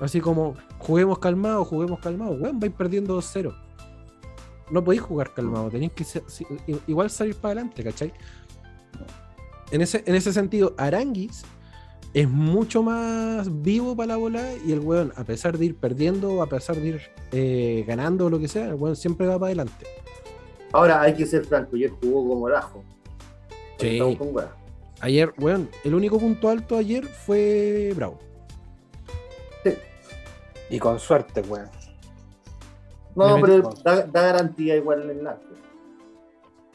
Así 0.00 0.20
como, 0.20 0.54
juguemos 0.78 1.18
calmados, 1.18 1.68
juguemos 1.68 1.98
calmados. 2.00 2.38
Weón, 2.38 2.60
vais 2.60 2.72
perdiendo 2.74 3.18
2-0. 3.18 3.54
No 4.70 4.84
podéis 4.84 5.00
jugar 5.02 5.32
calmado, 5.32 5.70
tenéis 5.70 5.92
que 5.92 6.04
igual 6.88 7.08
salir 7.08 7.36
para 7.36 7.52
adelante, 7.52 7.84
¿cachai? 7.84 8.12
En 9.70 9.80
ese, 9.80 10.02
en 10.06 10.14
ese 10.14 10.32
sentido, 10.32 10.74
Aranguis 10.76 11.44
es 12.16 12.30
mucho 12.30 12.82
más 12.82 13.46
vivo 13.60 13.94
para 13.94 14.06
la 14.06 14.16
bola 14.16 14.42
y 14.64 14.72
el 14.72 14.80
weón, 14.80 15.12
a 15.16 15.24
pesar 15.24 15.58
de 15.58 15.66
ir 15.66 15.76
perdiendo 15.76 16.32
o 16.32 16.42
a 16.42 16.46
pesar 16.46 16.76
de 16.76 16.88
ir 16.88 17.02
eh, 17.30 17.84
ganando 17.86 18.24
o 18.24 18.30
lo 18.30 18.38
que 18.38 18.48
sea, 18.48 18.68
el 18.68 18.74
weón 18.76 18.96
siempre 18.96 19.26
va 19.26 19.34
para 19.34 19.48
adelante. 19.48 19.86
Ahora 20.72 21.02
hay 21.02 21.12
que 21.12 21.26
ser 21.26 21.44
franco, 21.44 21.76
ayer 21.76 21.90
jugó 21.90 22.26
como 22.26 22.48
el 22.48 22.54
ajo. 22.54 22.82
Sí. 23.78 23.98
Con. 23.98 24.34
Ayer, 25.00 25.34
weón, 25.38 25.68
el 25.84 25.94
único 25.94 26.18
punto 26.18 26.48
alto 26.48 26.78
ayer 26.78 27.04
fue 27.04 27.92
Bravo. 27.94 28.18
Y 30.70 30.78
con 30.78 30.98
suerte, 30.98 31.42
weón. 31.42 31.68
No, 33.14 33.38
pero 33.42 33.74
da, 33.84 34.06
da 34.06 34.22
garantía 34.22 34.74
igual 34.74 35.02
el 35.02 35.10
enlace. 35.18 35.44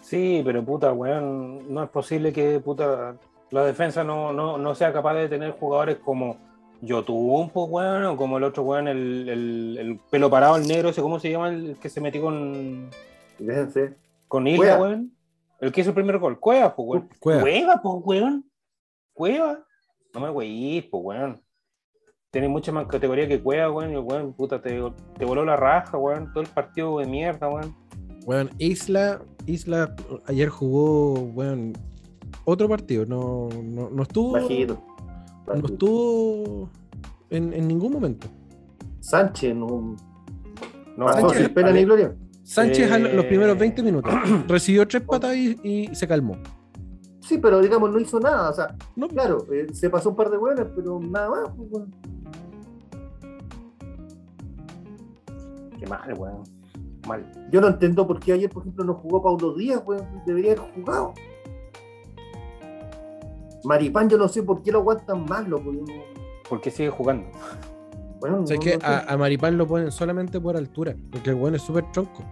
Sí, 0.01 0.43
pero 0.45 0.63
puta, 0.63 0.93
weón, 0.93 1.73
no 1.73 1.83
es 1.83 1.89
posible 1.89 2.31
que 2.31 2.59
puta 2.59 3.17
la 3.51 3.65
defensa 3.65 4.03
no, 4.03 4.33
no, 4.33 4.57
no 4.57 4.75
sea 4.75 4.91
capaz 4.91 5.13
de 5.13 5.29
tener 5.29 5.51
jugadores 5.51 5.97
como 5.97 6.37
Yotun, 6.81 7.49
pues, 7.49 7.67
weón, 7.69 8.05
o 8.05 8.17
como 8.17 8.37
el 8.37 8.43
otro 8.43 8.63
weón, 8.63 8.87
el, 8.87 9.29
el, 9.29 9.77
el 9.77 9.99
pelo 10.09 10.29
parado, 10.29 10.55
el 10.55 10.67
negro, 10.67 10.89
ese, 10.89 11.01
¿cómo 11.01 11.19
se 11.19 11.29
llama? 11.29 11.49
El 11.49 11.77
que 11.77 11.89
se 11.89 12.01
metió 12.01 12.21
con, 12.21 12.89
Déjense. 13.37 13.95
con 14.27 14.47
Isla, 14.47 14.79
weón. 14.79 15.11
El 15.59 15.71
que 15.71 15.81
hizo 15.81 15.91
el 15.91 15.95
primer 15.95 16.17
gol, 16.17 16.39
Cueva, 16.39 16.75
pues, 16.75 16.87
weón. 16.87 17.09
Cueva. 17.19 17.41
Cueva, 17.41 17.81
pues, 17.83 17.95
weón. 18.03 18.51
Cueva. 19.13 19.65
No 20.13 20.21
me 20.21 20.29
weís, 20.31 20.85
pues, 20.89 21.03
weón. 21.03 21.41
Tiene 22.31 22.47
mucha 22.47 22.71
más 22.71 22.87
categoría 22.87 23.27
que 23.27 23.43
Cueva, 23.43 23.69
weón, 23.69 23.91
y 23.91 23.93
el 23.93 23.99
weón, 23.99 24.33
puta, 24.33 24.61
te, 24.61 24.81
te 25.19 25.25
voló 25.25 25.45
la 25.45 25.57
raja, 25.57 25.97
weón, 25.97 26.31
todo 26.31 26.41
el 26.41 26.49
partido 26.49 26.97
de 26.99 27.05
mierda, 27.05 27.49
weón. 27.49 27.75
Weón, 28.25 28.49
Isla, 28.57 29.21
Isla 29.45 29.93
ayer 30.25 30.49
jugó, 30.49 31.13
weón, 31.13 31.73
otro 32.45 32.67
partido. 32.69 33.05
No, 33.05 33.49
no, 33.63 33.89
no 33.89 34.03
estuvo. 34.03 34.31
Bajito. 34.33 34.81
No 35.47 35.65
estuvo 35.67 36.69
en, 37.29 37.53
en 37.53 37.67
ningún 37.67 37.91
momento. 37.93 38.27
Sánchez 38.99 39.55
no 39.55 39.95
No, 40.97 41.05
pasó 41.05 41.29
Sánchez- 41.29 41.45
sin 41.45 41.53
pena 41.53 41.71
ni 41.71 41.83
gloria. 41.83 42.15
Sánchez 42.43 42.91
a 42.91 42.97
los 42.99 43.23
Eh. 43.23 43.27
primeros 43.27 43.57
20 43.57 43.81
minutos 43.83 44.13
recibió 44.47 44.87
tres 44.87 45.03
patas 45.03 45.35
y, 45.35 45.57
y 45.63 45.95
se 45.95 46.07
calmó. 46.07 46.35
Sí, 47.21 47.37
pero 47.37 47.61
digamos, 47.61 47.91
no 47.91 47.99
hizo 47.99 48.19
nada. 48.19 48.49
O 48.49 48.53
sea, 48.53 48.75
No, 48.95 49.07
claro, 49.07 49.45
eh, 49.53 49.67
se 49.73 49.89
pasó 49.89 50.09
un 50.09 50.15
par 50.15 50.29
de 50.29 50.37
hueones, 50.37 50.65
pero 50.75 50.99
nada 50.99 51.29
más. 51.29 51.49
pues, 51.55 51.69
weón. 51.71 51.91
Qué 55.79 55.87
mal, 55.87 56.13
weón. 56.17 56.43
Mal. 57.07 57.31
Yo 57.51 57.61
no 57.61 57.67
entiendo 57.69 58.05
por 58.05 58.19
qué 58.19 58.33
ayer, 58.33 58.49
por 58.49 58.63
ejemplo, 58.63 58.83
no 58.85 58.93
jugó 58.95 59.21
Paulo 59.21 59.53
Díaz, 59.55 59.81
weón. 59.85 60.05
Debería 60.25 60.53
haber 60.53 60.71
jugado. 60.73 61.13
Maripán, 63.63 64.09
yo 64.09 64.17
no 64.17 64.27
sé 64.27 64.43
por 64.43 64.61
qué 64.61 64.71
lo 64.71 64.79
aguantan 64.79 65.25
más, 65.25 65.47
loco. 65.47 65.71
¿Por 66.49 66.61
qué 66.61 66.71
sigue 66.71 66.89
jugando? 66.89 67.27
Bueno, 68.19 68.41
O 68.41 68.47
sea, 68.47 68.55
no- 68.57 68.61
que 68.61 68.75
no 68.75 68.79
sé. 68.81 68.85
a, 68.85 68.99
a 69.13 69.17
Maripán 69.17 69.57
lo 69.57 69.67
ponen 69.67 69.91
solamente 69.91 70.39
por 70.39 70.55
altura, 70.57 70.95
porque 71.11 71.29
el 71.31 71.35
bueno 71.35 71.57
es 71.57 71.63
súper 71.63 71.91
tronco. 71.91 72.23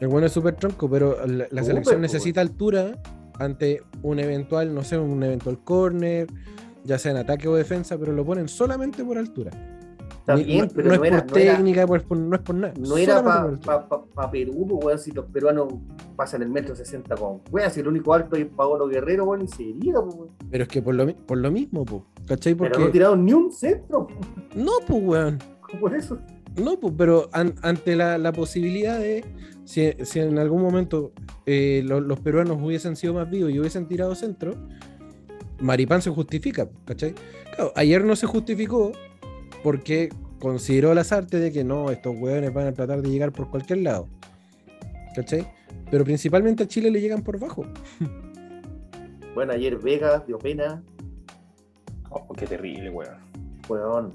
El 0.00 0.08
bueno 0.08 0.26
es 0.26 0.32
súper 0.32 0.56
tronco, 0.56 0.88
pero 0.90 1.16
la, 1.26 1.46
selección 1.62 1.96
po, 1.96 2.00
necesita 2.02 2.40
altura 2.40 2.98
ante 3.38 3.82
un 4.02 4.18
eventual, 4.18 4.74
no 4.74 4.82
sé, 4.82 4.98
un 4.98 5.22
eventual 5.22 5.60
corner, 5.62 6.26
ya 6.84 6.98
sea 6.98 7.12
en 7.12 7.18
ataque 7.18 7.46
o 7.48 7.54
defensa, 7.54 7.96
pero 7.96 8.12
lo 8.12 8.24
ponen 8.24 8.48
solamente 8.48 9.04
por 9.04 9.16
altura. 9.16 9.50
Está 10.20 10.36
Ni- 10.36 10.44
bien, 10.44 10.66
no, 10.66 10.70
pero 10.74 10.88
no 10.90 10.96
no 10.96 11.04
es 11.04 11.10
era- 11.12 11.26
por 11.26 11.32
no 11.36 11.42
era- 11.42 11.56
técnica, 11.56 11.86
pues, 11.86 12.02
por- 12.04 12.16
no 12.18 12.36
es 12.36 12.42
por 12.42 12.54
nada. 12.54 12.74
No 12.78 12.96
era 12.96 13.22
para 13.24 13.42
altura. 13.42 14.30
Perú, 14.30 14.66
pues, 14.70 14.84
weón, 14.84 14.98
si 14.98 15.10
los 15.10 15.24
peruanos 15.26 15.74
pasan 16.16 16.42
el 16.42 16.48
metro 16.48 16.76
60 16.76 17.16
con 17.16 17.40
weón, 17.50 17.70
si 17.70 17.80
el 17.80 17.88
único 17.88 18.14
alto 18.14 18.36
es 18.36 18.46
Paolo 18.46 18.86
Guerrero, 18.86 19.24
weón, 19.24 19.42
y 19.42 19.48
se 19.48 19.62
iría, 19.64 19.94
pues, 19.94 20.14
weón. 20.14 20.28
Pero 20.50 20.62
es 20.62 20.68
que 20.68 20.80
por 20.82 20.94
lo, 20.94 21.12
por 21.16 21.38
lo 21.38 21.50
mismo, 21.50 21.84
po, 21.84 22.06
¿cachai? 22.26 22.54
Pero 22.54 22.70
Porque... 22.70 22.84
no 22.86 22.90
tiraron 22.92 23.24
ni 23.24 23.32
un 23.32 23.50
centro, 23.50 24.06
pues, 24.06 24.18
No, 24.54 24.72
pues, 24.86 25.02
weón. 25.02 25.38
por 25.80 25.94
eso. 25.94 26.18
No, 26.62 26.78
pues, 26.78 26.94
pero 26.96 27.28
an- 27.32 27.54
ante 27.62 27.96
la, 27.96 28.18
la 28.18 28.30
posibilidad 28.32 28.98
de, 28.98 29.24
si, 29.64 29.90
si 30.04 30.20
en 30.20 30.38
algún 30.38 30.62
momento 30.62 31.12
eh, 31.46 31.82
lo- 31.84 32.00
los 32.00 32.20
peruanos 32.20 32.58
hubiesen 32.62 32.94
sido 32.94 33.14
más 33.14 33.28
vivos 33.30 33.50
y 33.50 33.58
hubiesen 33.58 33.88
tirado 33.88 34.14
centro, 34.14 34.54
Maripán 35.60 36.02
se 36.02 36.10
justifica, 36.10 36.68
¿cachai? 36.84 37.14
Claro, 37.54 37.72
ayer 37.76 38.04
no 38.04 38.16
se 38.16 38.26
justificó 38.26 38.92
porque 39.62 40.08
consideró 40.40 40.94
las 40.94 41.12
artes 41.12 41.40
de 41.40 41.52
que 41.52 41.64
no, 41.64 41.90
estos 41.90 42.14
hueones 42.16 42.52
van 42.52 42.66
a 42.66 42.72
tratar 42.72 43.00
de 43.02 43.10
llegar 43.10 43.32
por 43.32 43.48
cualquier 43.50 43.80
lado, 43.80 44.08
¿cachai? 45.14 45.46
Pero 45.90 46.04
principalmente 46.04 46.64
a 46.64 46.68
Chile 46.68 46.90
le 46.90 47.00
llegan 47.00 47.22
por 47.22 47.38
bajo. 47.38 47.64
Bueno, 49.34 49.54
ayer 49.54 49.78
Vega 49.78 50.22
dio 50.26 50.38
pena, 50.38 50.82
Oh, 52.10 52.28
qué 52.34 52.46
terrible, 52.46 52.90
weón. 52.90 53.16
weón. 53.66 54.12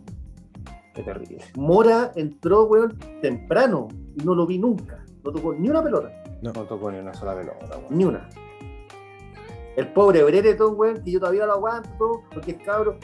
Qué 0.93 1.02
terrible. 1.02 1.39
Mora 1.56 2.12
entró, 2.16 2.66
weón, 2.66 2.95
temprano 3.20 3.88
y 4.16 4.24
no 4.24 4.36
lo 4.36 4.45
vi 4.45 4.60
nunca. 4.60 5.04
No 5.24 5.32
tocó 5.32 5.56
ni 5.56 5.70
una 5.70 5.82
pelota, 5.84 6.12
No 6.43 6.52
tocó 6.54 6.91
ni 6.91 7.00
una 7.00 7.16
sola 7.16 7.36
pelota, 7.36 7.78
weón. 7.80 7.98
ni 7.98 8.06
una. 8.06 8.30
El 9.76 9.91
pobre 9.93 10.24
Brereton, 10.24 10.76
weón, 10.78 11.04
que 11.04 11.10
yo 11.12 11.20
todavía 11.20 11.48
lo 11.48 11.54
aguanto, 11.54 12.22
porque 12.32 12.52
es 12.52 12.58
cabro, 12.58 13.00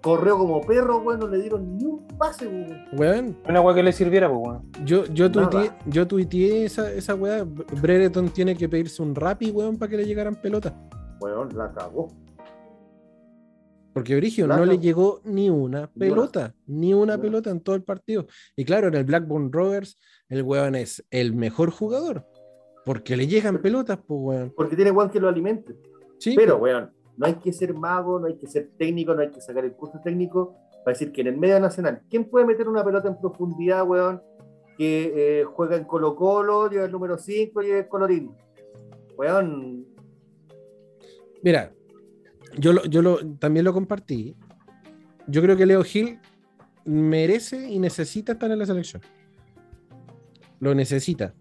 corrió 0.00 0.38
como 0.38 0.60
perro, 0.60 0.98
weón, 0.98 1.20
no 1.20 1.28
le 1.28 1.40
dieron 1.40 1.76
ni 1.76 1.84
un 1.84 2.06
pase, 2.18 2.46
weón. 2.46 2.86
Weón, 2.92 3.36
Una 3.48 3.60
weá 3.60 3.74
que 3.74 3.82
le 3.82 3.92
sirviera, 3.92 4.28
pues, 4.28 4.40
weón. 4.42 4.72
yo, 4.84 5.04
yo 5.06 5.30
tuiteé, 5.30 5.72
yo 5.86 6.06
tuiteé 6.06 6.64
esa, 6.64 6.92
esa 6.92 7.14
weá. 7.14 7.44
Brereton 7.44 8.30
tiene 8.30 8.56
que 8.56 8.68
pedirse 8.68 9.02
un 9.02 9.14
rapi, 9.14 9.50
weón, 9.50 9.78
para 9.78 9.90
que 9.90 9.96
le 9.98 10.06
llegaran 10.06 10.36
pelotas. 10.36 10.74
Weón, 11.20 11.56
la 11.56 11.72
cagó. 11.72 12.08
Porque 13.92 14.14
Brigio 14.16 14.46
no 14.46 14.64
le 14.64 14.78
llegó 14.78 15.20
ni 15.24 15.50
una 15.50 15.88
pelota, 15.88 16.54
ni 16.66 16.94
una 16.94 17.18
pelota 17.18 17.50
en 17.50 17.60
todo 17.60 17.74
el 17.74 17.82
partido. 17.82 18.26
Y 18.54 18.64
claro, 18.64 18.88
en 18.88 18.94
el 18.94 19.04
Blackburn 19.04 19.52
Rovers, 19.52 19.98
el 20.28 20.42
weón 20.42 20.76
es 20.76 21.04
el 21.10 21.34
mejor 21.34 21.70
jugador. 21.70 22.24
Porque 22.86 23.16
le 23.16 23.26
llegan 23.26 23.60
pelotas, 23.60 23.98
pues 23.98 24.20
weón. 24.22 24.52
Porque 24.56 24.76
tiene 24.76 24.92
weón 24.92 25.10
que 25.10 25.20
lo 25.20 25.28
alimente. 25.28 25.74
Sí, 26.18 26.34
Pero, 26.36 26.58
weón, 26.58 26.92
no 27.20 27.26
hay 27.26 27.34
que 27.34 27.52
ser 27.52 27.74
mago, 27.74 28.18
no 28.18 28.28
hay 28.28 28.36
que 28.36 28.46
ser 28.46 28.70
técnico, 28.78 29.14
no 29.14 29.20
hay 29.20 29.30
que 29.30 29.42
sacar 29.42 29.62
el 29.62 29.74
curso 29.74 30.00
técnico 30.02 30.56
para 30.82 30.94
decir 30.94 31.12
que 31.12 31.20
en 31.20 31.26
el 31.26 31.36
medio 31.36 31.60
nacional, 31.60 32.00
¿quién 32.08 32.24
puede 32.24 32.46
meter 32.46 32.66
una 32.66 32.82
pelota 32.82 33.08
en 33.08 33.20
profundidad, 33.20 33.86
weón, 33.86 34.22
que 34.78 35.40
eh, 35.40 35.44
juega 35.44 35.76
en 35.76 35.84
Colo 35.84 36.16
Colo, 36.16 36.70
lleva 36.70 36.86
el 36.86 36.92
número 36.92 37.18
5 37.18 37.62
y 37.62 37.70
es 37.72 37.86
colorín? 37.88 38.30
Weón, 39.18 39.84
Mira, 41.42 41.74
yo, 42.56 42.72
lo, 42.72 42.86
yo 42.86 43.02
lo, 43.02 43.18
también 43.36 43.66
lo 43.66 43.74
compartí. 43.74 44.34
Yo 45.26 45.42
creo 45.42 45.58
que 45.58 45.66
Leo 45.66 45.84
Gil 45.84 46.20
merece 46.86 47.68
y 47.68 47.78
necesita 47.80 48.32
estar 48.32 48.50
en 48.50 48.58
la 48.58 48.64
selección. 48.64 49.02
Lo 50.58 50.74
necesita. 50.74 51.34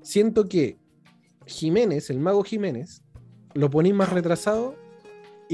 Siento 0.00 0.46
que 0.46 0.78
Jiménez, 1.44 2.08
el 2.08 2.20
mago 2.20 2.42
Jiménez, 2.42 3.02
lo 3.52 3.68
ponís 3.68 3.92
más 3.92 4.10
retrasado, 4.10 4.82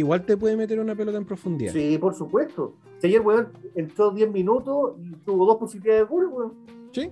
igual 0.00 0.24
te 0.24 0.36
puede 0.36 0.56
meter 0.56 0.78
una 0.80 0.94
pelota 0.94 1.16
en 1.18 1.24
profundidad. 1.24 1.72
sí, 1.72 1.96
por 1.98 2.14
supuesto. 2.14 2.74
Si 2.98 3.06
ayer, 3.06 3.20
weón, 3.20 3.52
entró 3.74 4.10
10 4.10 4.30
minutos 4.30 4.94
y 5.02 5.12
tuvo 5.24 5.46
dos 5.46 5.56
posibilidades 5.56 6.02
de 6.02 6.08
gol, 6.08 6.26
weón. 6.26 6.54
¿Sí? 6.92 7.10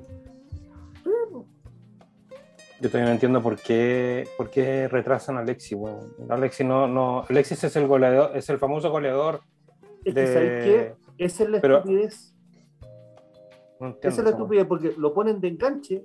Yo 2.80 2.89
todavía 2.91 3.07
no 3.09 3.14
entiendo 3.14 3.43
por 3.43 3.57
qué, 3.57 4.28
por 4.36 4.51
qué 4.51 4.86
retrasan 4.86 5.36
a 5.36 5.41
Alexis, 5.41 5.76
weón. 5.76 6.12
Alexis 6.28 6.64
no, 6.64 6.86
no. 6.86 7.24
Alexis 7.28 7.64
es 7.64 7.74
el 7.74 7.89
goleador, 7.89 8.36
es 8.36 8.49
el 8.51 8.59
famoso 8.59 8.91
goleador 8.91 9.41
Es 10.05 10.14
que, 10.14 10.20
de. 10.20 10.32
¿sabes 10.32 10.64
qué? 10.64 10.95
Esa 11.24 11.43
es 11.45 11.51
la 11.51 11.61
Pero- 11.61 11.78
estupidez. 11.78 12.34
No 13.80 13.86
entiendo. 13.89 14.09
Esa 14.09 14.20
es 14.20 14.24
la 14.24 14.30
estupidez, 14.30 14.66
porque 14.66 14.95
lo 14.97 15.12
ponen 15.12 15.41
de 15.41 15.49
enganche, 15.49 16.05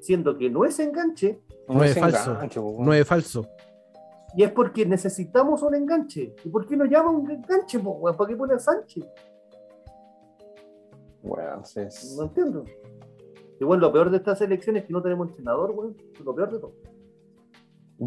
siendo 0.00 0.36
que 0.36 0.50
no 0.50 0.64
es 0.66 0.78
enganche, 0.78 1.40
No 1.68 1.82
es 1.82 1.98
falso. 1.98 2.32
enganche, 2.32 2.60
weón. 2.60 2.84
Nueve 2.84 3.04
falso. 3.06 3.46
Y 4.36 4.42
es 4.42 4.52
porque 4.52 4.84
necesitamos 4.86 5.62
un 5.62 5.74
enganche. 5.74 6.34
¿Y 6.44 6.48
por 6.48 6.66
qué 6.66 6.76
no 6.76 6.84
llaman 6.84 7.14
un 7.16 7.30
enganche, 7.30 7.78
po, 7.78 7.92
weón? 7.92 8.16
¿Para 8.16 8.28
qué 8.28 8.36
ponen 8.36 8.60
Sánchez? 8.60 9.04
Weón, 11.22 11.64
sí, 11.64 11.80
es- 11.80 12.16
No 12.16 12.24
entiendo. 12.24 12.64
Igual 13.60 13.80
lo 13.80 13.92
peor 13.92 14.10
de 14.10 14.18
estas 14.18 14.40
elecciones 14.40 14.82
es 14.82 14.86
que 14.86 14.92
no 14.92 15.02
tenemos 15.02 15.28
entrenador, 15.28 15.72
weón. 15.72 15.96
Lo 16.24 16.34
peor 16.34 16.52
de 16.52 16.58
todo. 16.58 16.72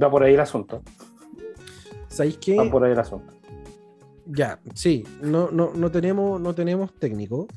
Va 0.01 0.09
por 0.09 0.23
ahí 0.23 0.33
el 0.33 0.39
asunto. 0.39 0.81
¿Sabéis 2.07 2.37
qué? 2.37 2.55
Va 2.57 2.69
por 2.71 2.83
ahí 2.83 2.91
el 2.93 2.99
asunto. 2.99 3.33
Ya, 4.27 4.59
sí, 4.75 5.03
no, 5.21 5.51
no, 5.51 5.73
no, 5.73 5.91
tenemos, 5.91 6.39
no 6.39 6.55
tenemos 6.55 6.93
técnico, 6.93 7.47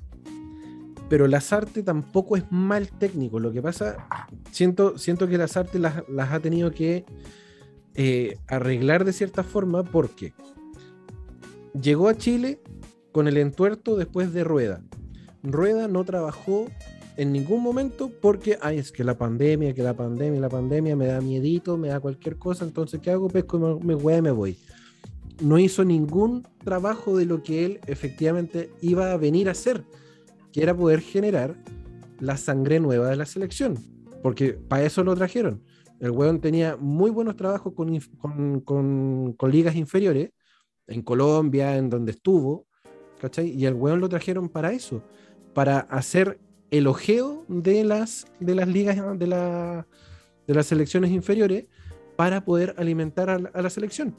pero 1.08 1.28
Lazarte 1.28 1.82
tampoco 1.84 2.36
es 2.36 2.50
mal 2.50 2.88
técnico. 2.88 3.38
Lo 3.38 3.52
que 3.52 3.62
pasa, 3.62 4.08
siento, 4.50 4.98
siento 4.98 5.28
que 5.28 5.38
Lazarte 5.38 5.78
las, 5.78 6.02
las 6.08 6.32
ha 6.32 6.40
tenido 6.40 6.72
que 6.72 7.04
eh, 7.94 8.38
arreglar 8.46 9.04
de 9.04 9.12
cierta 9.12 9.42
forma 9.42 9.82
porque 9.82 10.32
llegó 11.80 12.08
a 12.08 12.16
Chile 12.16 12.60
con 13.12 13.28
el 13.28 13.36
entuerto 13.36 13.96
después 13.96 14.32
de 14.32 14.44
Rueda. 14.44 14.82
Rueda 15.42 15.88
no 15.88 16.04
trabajó 16.04 16.66
en 17.16 17.32
ningún 17.32 17.62
momento 17.62 18.10
porque, 18.20 18.58
ay, 18.60 18.78
es 18.78 18.90
que 18.90 19.04
la 19.04 19.16
pandemia, 19.16 19.74
que 19.74 19.82
la 19.82 19.94
pandemia, 19.94 20.40
la 20.40 20.48
pandemia 20.48 20.96
me 20.96 21.06
da 21.06 21.20
miedito, 21.20 21.76
me 21.76 21.88
da 21.88 22.00
cualquier 22.00 22.36
cosa, 22.36 22.64
entonces, 22.64 23.00
¿qué 23.00 23.10
hago? 23.10 23.28
Pesco, 23.28 23.78
me, 23.82 23.94
voy, 23.94 24.20
me 24.20 24.30
voy 24.30 24.58
no 25.40 25.58
hizo 25.58 25.84
ningún 25.84 26.46
trabajo 26.64 27.16
de 27.16 27.26
lo 27.26 27.42
que 27.42 27.64
él 27.64 27.80
efectivamente 27.86 28.70
iba 28.80 29.12
a 29.12 29.16
venir 29.16 29.48
a 29.48 29.52
hacer, 29.52 29.84
que 30.52 30.62
era 30.62 30.76
poder 30.76 31.00
generar 31.00 31.56
la 32.20 32.36
sangre 32.36 32.80
nueva 32.80 33.08
de 33.08 33.16
la 33.16 33.26
selección, 33.26 33.76
porque 34.22 34.52
para 34.52 34.84
eso 34.84 35.02
lo 35.02 35.14
trajeron. 35.16 35.62
El 36.00 36.10
weón 36.10 36.40
tenía 36.40 36.76
muy 36.76 37.10
buenos 37.10 37.36
trabajos 37.36 37.72
con, 37.74 37.98
con, 38.18 38.60
con- 38.60 39.32
con 39.34 39.50
ligas 39.50 39.76
inferiores, 39.76 40.30
en 40.86 41.02
Colombia, 41.02 41.76
en 41.76 41.88
donde 41.88 42.12
estuvo, 42.12 42.66
¿cachai? 43.20 43.48
Y 43.50 43.64
el 43.66 43.74
weón 43.74 44.00
lo 44.00 44.08
trajeron 44.08 44.48
para 44.48 44.72
eso, 44.72 45.02
para 45.54 45.78
hacer 45.80 46.38
el 46.70 46.86
ojeo 46.86 47.44
de 47.48 47.84
las, 47.84 48.26
de 48.40 48.54
las 48.54 48.68
ligas, 48.68 48.96
de, 49.18 49.26
la- 49.26 49.86
de 50.46 50.54
las 50.54 50.66
selecciones 50.66 51.10
inferiores, 51.10 51.66
para 52.16 52.44
poder 52.44 52.74
alimentar 52.76 53.30
a 53.30 53.38
la- 53.38 53.48
a 53.54 53.62
la 53.62 53.70
selección. 53.70 54.14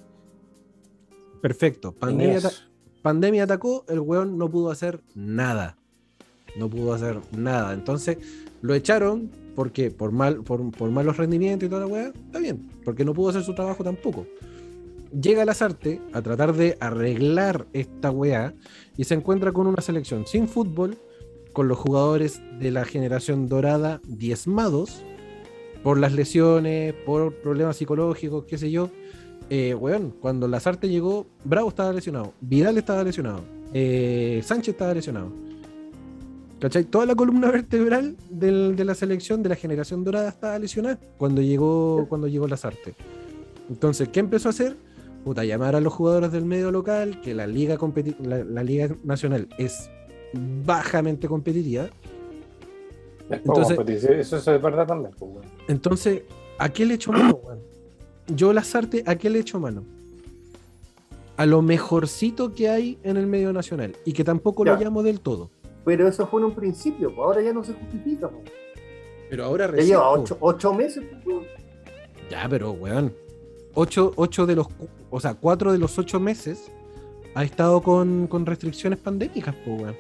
Perfecto. 1.42 1.92
Pandemia, 1.94 2.40
pandemia 3.04 3.44
atacó, 3.44 3.86
el 3.88 4.00
weón 4.00 4.38
no 4.38 4.50
pudo 4.50 4.72
hacer 4.72 5.02
nada. 5.14 5.78
No 6.58 6.70
pudo 6.70 6.94
hacer 6.94 7.20
nada. 7.38 7.74
Entonces 7.74 8.18
lo 8.62 8.74
echaron 8.74 9.30
porque 9.56 9.90
por, 9.92 10.12
mal, 10.12 10.44
por, 10.44 10.72
por 10.72 10.92
malos 10.92 11.18
rendimientos 11.18 11.68
y 11.68 11.70
toda 11.70 11.82
la 11.82 11.88
weá, 11.88 12.08
está 12.08 12.40
bien, 12.40 12.70
porque 12.84 13.06
no 13.06 13.14
pudo 13.14 13.30
hacer 13.30 13.44
su 13.44 13.56
trabajo 13.56 13.84
tampoco. 13.84 14.28
Llega 15.20 15.46
Lazarte 15.46 16.02
a 16.12 16.22
tratar 16.22 16.54
de 16.54 16.78
arreglar 16.80 17.68
esta 17.74 18.12
weá 18.12 18.54
y 18.98 19.06
se 19.06 19.14
encuentra 19.14 19.54
con 19.54 19.66
una 19.66 19.82
selección 19.82 20.28
sin 20.28 20.48
fútbol, 20.48 20.98
con 21.54 21.70
los 21.70 21.78
jugadores 21.78 22.42
de 22.60 22.72
la 22.72 22.84
generación 22.84 23.48
dorada 23.48 24.02
diezmados 24.06 25.04
por 25.84 26.00
las 26.00 26.14
lesiones, 26.14 26.94
por 27.06 27.34
problemas 27.36 27.78
psicológicos, 27.78 28.46
qué 28.46 28.58
sé 28.58 28.72
yo. 28.72 28.90
Eh, 29.50 29.76
weón, 29.76 30.14
cuando 30.20 30.48
Lazarte 30.48 30.90
llegó, 30.90 31.28
Bravo 31.44 31.70
estaba 31.70 31.94
lesionado, 31.94 32.34
Vidal 32.42 32.78
estaba 32.78 33.04
lesionado, 33.04 33.42
eh, 33.74 34.42
Sánchez 34.44 34.74
estaba 34.74 34.94
lesionado. 34.94 35.32
¿Cachai? 36.66 36.84
Toda 36.86 37.06
la 37.06 37.14
columna 37.14 37.52
vertebral 37.52 38.16
del- 38.28 38.76
de 38.76 38.86
la 38.86 38.96
selección 38.96 39.44
de 39.44 39.50
la 39.50 39.56
generación 39.56 40.04
dorada 40.04 40.30
estaba 40.30 40.58
lesionada 40.58 40.98
cuando 41.20 41.40
llegó, 41.44 42.08
cuando 42.10 42.28
llegó 42.28 42.48
Lazarte. 42.48 42.96
Entonces, 43.70 44.10
¿qué 44.10 44.20
empezó 44.20 44.50
a 44.50 44.52
hacer? 44.52 44.76
Puta, 45.24 45.44
llamar 45.46 45.76
a 45.76 45.80
los 45.80 45.94
jugadores 45.94 46.32
del 46.32 46.44
medio 46.46 46.72
local, 46.72 47.22
que 47.22 47.36
la 47.36 47.46
liga, 47.46 47.78
la, 48.24 48.44
la 48.44 48.64
liga 48.64 48.90
nacional 49.04 49.48
es 49.60 49.92
bajamente 50.66 51.28
competitiva. 51.28 51.88
Entonces- 53.30 53.78
eso, 54.18 54.38
eso 54.38 54.56
es 54.56 54.62
verdad 54.62 54.88
también. 54.88 55.12
pues. 55.20 55.30
Entonces, 55.68 56.24
¿a 56.58 56.70
qué 56.70 56.84
le 56.88 56.96
echo 56.96 57.12
mano? 57.12 57.40
Yo 58.28 58.54
Lazarte, 58.54 59.04
¿a 59.06 59.16
qué 59.18 59.30
le 59.30 59.38
echo 59.38 59.60
mano? 59.60 59.84
A 61.38 61.46
lo 61.46 61.62
mejorcito 61.62 62.56
que 62.56 62.70
hay 62.70 62.98
en 63.04 63.18
el 63.18 63.28
medio 63.28 63.54
nacional 63.54 63.96
y 64.04 64.14
que 64.14 64.24
tampoco 64.24 64.66
lo 64.66 64.76
llamo 64.80 65.04
del 65.04 65.20
todo. 65.20 65.52
Pero 65.86 66.08
eso 66.08 66.26
fue 66.28 66.42
en 66.42 66.46
un 66.48 66.56
principio, 66.56 67.10
pues 67.14 67.20
ahora 67.26 67.42
ya 67.42 67.54
no 67.54 67.64
se 67.64 67.74
justifica. 67.74 68.28
pues. 68.30 68.44
Pero 69.30 69.46
ahora 69.46 69.66
Ya 69.68 69.72
recién, 69.72 69.88
lleva 69.90 70.14
po. 70.16 70.22
ocho, 70.22 70.38
ocho 70.40 70.74
meses. 70.74 71.04
pues, 71.12 71.26
weón. 71.26 71.44
Ya, 72.30 72.48
pero 72.50 72.72
weón. 72.72 73.14
Ocho, 73.76 74.12
ocho 74.16 74.46
de 74.46 74.56
los, 74.56 74.68
o 75.10 75.20
sea, 75.20 75.34
cuatro 75.36 75.72
de 75.72 75.78
los 75.78 75.98
ocho 76.00 76.20
meses 76.20 76.72
ha 77.36 77.44
estado 77.44 77.82
con, 77.82 78.28
con 78.28 78.46
restricciones 78.46 78.98
pandémicas, 79.00 79.54
pues, 79.66 79.82
weón. 79.82 79.96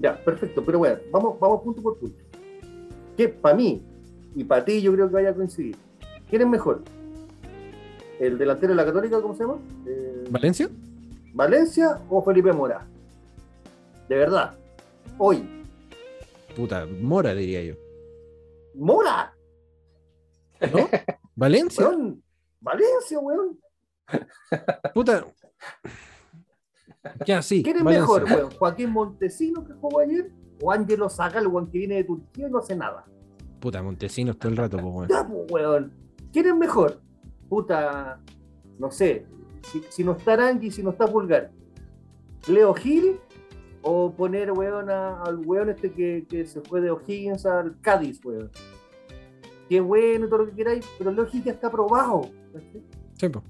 Ya, 0.00 0.16
perfecto. 0.22 0.62
Pero 0.64 0.78
bueno, 0.78 0.96
vamos, 1.12 1.38
vamos 1.40 1.62
punto 1.62 1.82
por 1.82 1.98
punto. 1.98 2.16
Que 3.16 3.28
para 3.28 3.54
mí 3.56 3.82
y 4.34 4.44
para 4.44 4.64
ti 4.64 4.80
yo 4.82 4.92
creo 4.92 5.08
que 5.08 5.14
vaya 5.14 5.30
a 5.30 5.34
coincidir. 5.34 5.76
¿Quién 6.28 6.42
es 6.42 6.48
mejor? 6.48 6.82
¿El 8.18 8.36
delantero 8.38 8.72
de 8.72 8.76
la 8.76 8.84
Católica, 8.84 9.20
cómo 9.20 9.34
se 9.34 9.44
llama? 9.44 9.58
Eh, 9.86 10.24
¿Valencia? 10.30 10.68
¿Valencia 11.32 12.00
o 12.10 12.22
Felipe 12.22 12.52
Mora? 12.52 12.86
De 14.08 14.16
verdad. 14.16 14.54
Hoy. 15.22 15.46
Puta, 16.56 16.86
Mora, 16.86 17.34
diría 17.34 17.62
yo. 17.62 17.74
¡Mora! 18.74 19.36
¿No? 20.72 20.88
¿Valencia? 21.36 21.86
Weón. 21.86 22.24
Valencia, 22.58 23.18
weón. 23.18 23.60
Puta. 24.94 25.26
Ya, 27.26 27.42
sí. 27.42 27.62
¿Quién 27.62 27.76
es 27.76 27.84
Valencia. 27.84 28.00
mejor, 28.00 28.24
weón? 28.24 28.50
¿Joaquín 28.52 28.90
Montesino 28.92 29.62
que 29.62 29.74
jugó 29.74 30.00
ayer? 30.00 30.32
¿O 30.62 30.72
Ángelo 30.72 31.10
Zagal, 31.10 31.48
weón, 31.48 31.70
que 31.70 31.76
viene 31.76 31.96
de 31.96 32.04
Turquía 32.04 32.48
y 32.48 32.50
no 32.50 32.58
hace 32.58 32.74
nada? 32.74 33.04
Puta, 33.60 33.82
Montesinos 33.82 34.38
todo 34.38 34.50
el 34.50 34.56
rato, 34.56 34.78
pues, 34.78 34.94
weón. 34.94 35.08
Ya, 35.10 35.28
pues, 35.28 35.52
weón. 35.52 35.92
¿Quién 36.32 36.46
es 36.46 36.56
mejor? 36.56 37.02
Puta, 37.46 38.22
no 38.78 38.90
sé. 38.90 39.26
Si, 39.70 39.84
si 39.90 40.02
no 40.02 40.12
está 40.12 40.32
Arangui, 40.32 40.70
si 40.70 40.82
no 40.82 40.92
está 40.92 41.06
Pulgar. 41.06 41.50
¿Leo 42.48 42.72
Gil? 42.72 43.20
¿O 43.82 44.12
poner, 44.12 44.52
weón, 44.52 44.90
a- 44.90 45.22
al 45.22 45.38
weón 45.38 45.70
este 45.70 45.92
que, 45.92 46.26
que 46.28 46.44
se 46.46 46.60
fue 46.60 46.80
de 46.80 46.90
O'Higgins 46.90 47.46
al 47.46 47.80
Cádiz, 47.80 48.22
weón? 48.24 48.50
Qué 49.68 49.80
bueno 49.80 50.28
todo 50.28 50.40
lo 50.40 50.46
que 50.50 50.56
queráis, 50.56 50.86
pero 50.98 51.12
ya 51.14 51.52
está 51.52 51.68
aprobado. 51.68 52.22
¿cachai? 52.52 52.82
Sí, 53.18 53.28
po. 53.28 53.42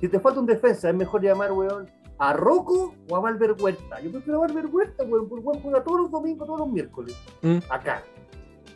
Si 0.00 0.08
te 0.08 0.20
falta 0.20 0.40
un 0.40 0.46
defensa, 0.46 0.90
es 0.90 0.94
mejor 0.94 1.22
llamar, 1.22 1.52
weón, 1.52 1.88
a 2.18 2.32
Rocco 2.32 2.94
o 3.08 3.16
a 3.16 3.20
Valver 3.20 3.54
Huerta. 3.58 4.00
Yo 4.00 4.10
prefiero 4.10 4.42
a 4.42 4.46
Valver 4.46 4.66
Huerta, 4.66 5.04
weón, 5.04 5.28
porque 5.28 5.44
weón 5.44 5.62
juega 5.62 5.82
todos 5.84 6.00
los 6.02 6.10
domingos, 6.10 6.46
todos 6.46 6.60
los 6.60 6.68
miércoles. 6.68 7.16
Mm. 7.42 7.58
Acá. 7.70 8.02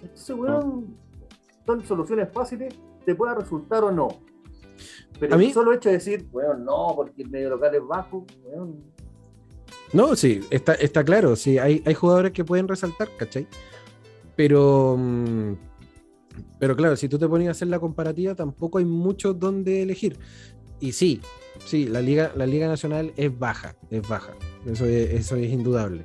Entonces, 0.01 0.37
weón, 0.37 0.97
son 1.67 1.81
soluciones 1.85 2.29
fáciles, 2.33 2.75
te 3.05 3.15
pueda 3.15 3.35
resultar 3.35 3.85
o 3.85 3.91
no. 3.93 4.09
Pero 5.21 5.35
A 5.35 5.39
mí- 5.39 5.53
solo 5.53 5.73
hecho 5.73 5.89
de 5.91 5.97
decir, 5.97 6.29
weón, 6.33 6.65
no, 6.65 6.93
porque 6.97 7.23
el 7.23 7.31
medio 7.31 7.51
local 7.51 7.75
es 7.75 7.87
bajo, 7.87 8.25
weón. 8.45 8.92
No, 9.93 10.17
sí, 10.17 10.41
está, 10.51 10.75
está 10.75 11.05
claro. 11.05 11.37
Sí, 11.37 11.59
hay, 11.59 11.83
hay 11.85 11.95
jugadores 11.95 12.33
que 12.33 12.45
pueden 12.45 12.69
resaltar, 12.69 13.09
¿cachai? 13.19 13.47
Pero. 14.37 14.97
mm, 14.99 15.53
Pero 16.59 16.77
claro, 16.77 16.97
si 16.97 17.09
tú 17.09 17.19
te 17.19 17.29
ponías 17.29 17.49
a 17.49 17.53
hacer 17.53 17.69
la 17.69 17.79
comparativa, 17.81 18.35
tampoco 18.35 18.79
hay 18.79 18.85
mucho 18.87 19.35
donde 19.35 19.83
elegir. 19.83 20.19
Y 20.81 20.93
sí, 20.93 21.21
sí, 21.65 21.87
la 21.87 22.01
Liga, 22.01 22.33
la 22.37 22.47
Liga 22.47 22.67
Nacional 22.69 23.13
es 23.17 23.37
baja, 23.39 23.77
es 23.91 24.07
baja. 24.09 24.35
Eso 24.67 24.87
es, 24.87 25.11
eso 25.13 25.37
es 25.37 25.51
indudable. 25.53 26.05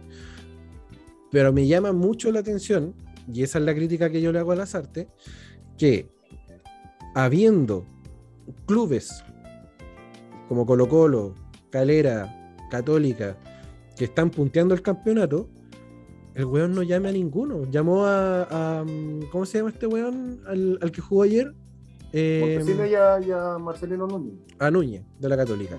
Pero 1.31 1.53
me 1.53 1.67
llama 1.67 1.93
mucho 1.93 2.31
la 2.31 2.39
atención, 2.41 2.93
y 3.31 3.43
esa 3.43 3.59
es 3.59 3.65
la 3.65 3.73
crítica 3.75 4.09
que 4.09 4.21
yo 4.21 4.31
le 4.31 4.39
hago 4.39 4.51
a 4.51 4.55
las 4.55 4.75
artes, 4.75 5.07
que 5.77 6.09
habiendo 7.15 7.85
clubes 8.65 9.23
como 10.47 10.65
Colo 10.65 10.87
Colo, 10.87 11.35
Calera, 11.69 12.55
Católica, 12.71 13.37
que 13.97 14.05
están 14.05 14.29
punteando 14.29 14.73
el 14.73 14.81
campeonato, 14.81 15.49
el 16.35 16.45
weón 16.45 16.73
no 16.75 16.83
llame 16.83 17.09
a 17.09 17.11
ninguno. 17.11 17.63
Llamó 17.71 18.05
a, 18.05 18.43
a- 18.81 18.85
¿cómo 19.31 19.45
se 19.45 19.57
llama 19.57 19.71
este 19.71 19.87
weón? 19.87 20.41
Al, 20.47 20.77
al 20.81 20.91
que 20.91 21.01
jugó 21.01 21.23
ayer. 21.23 21.53
Eh, 22.13 22.55
Montesino 22.57 22.85
ya, 22.85 23.19
ya 23.19 23.57
Marcelino 23.57 24.07
Núñez. 24.07 24.35
a 24.59 24.71
Núñez, 24.71 25.03
de 25.19 25.29
la 25.29 25.35
Católica. 25.37 25.77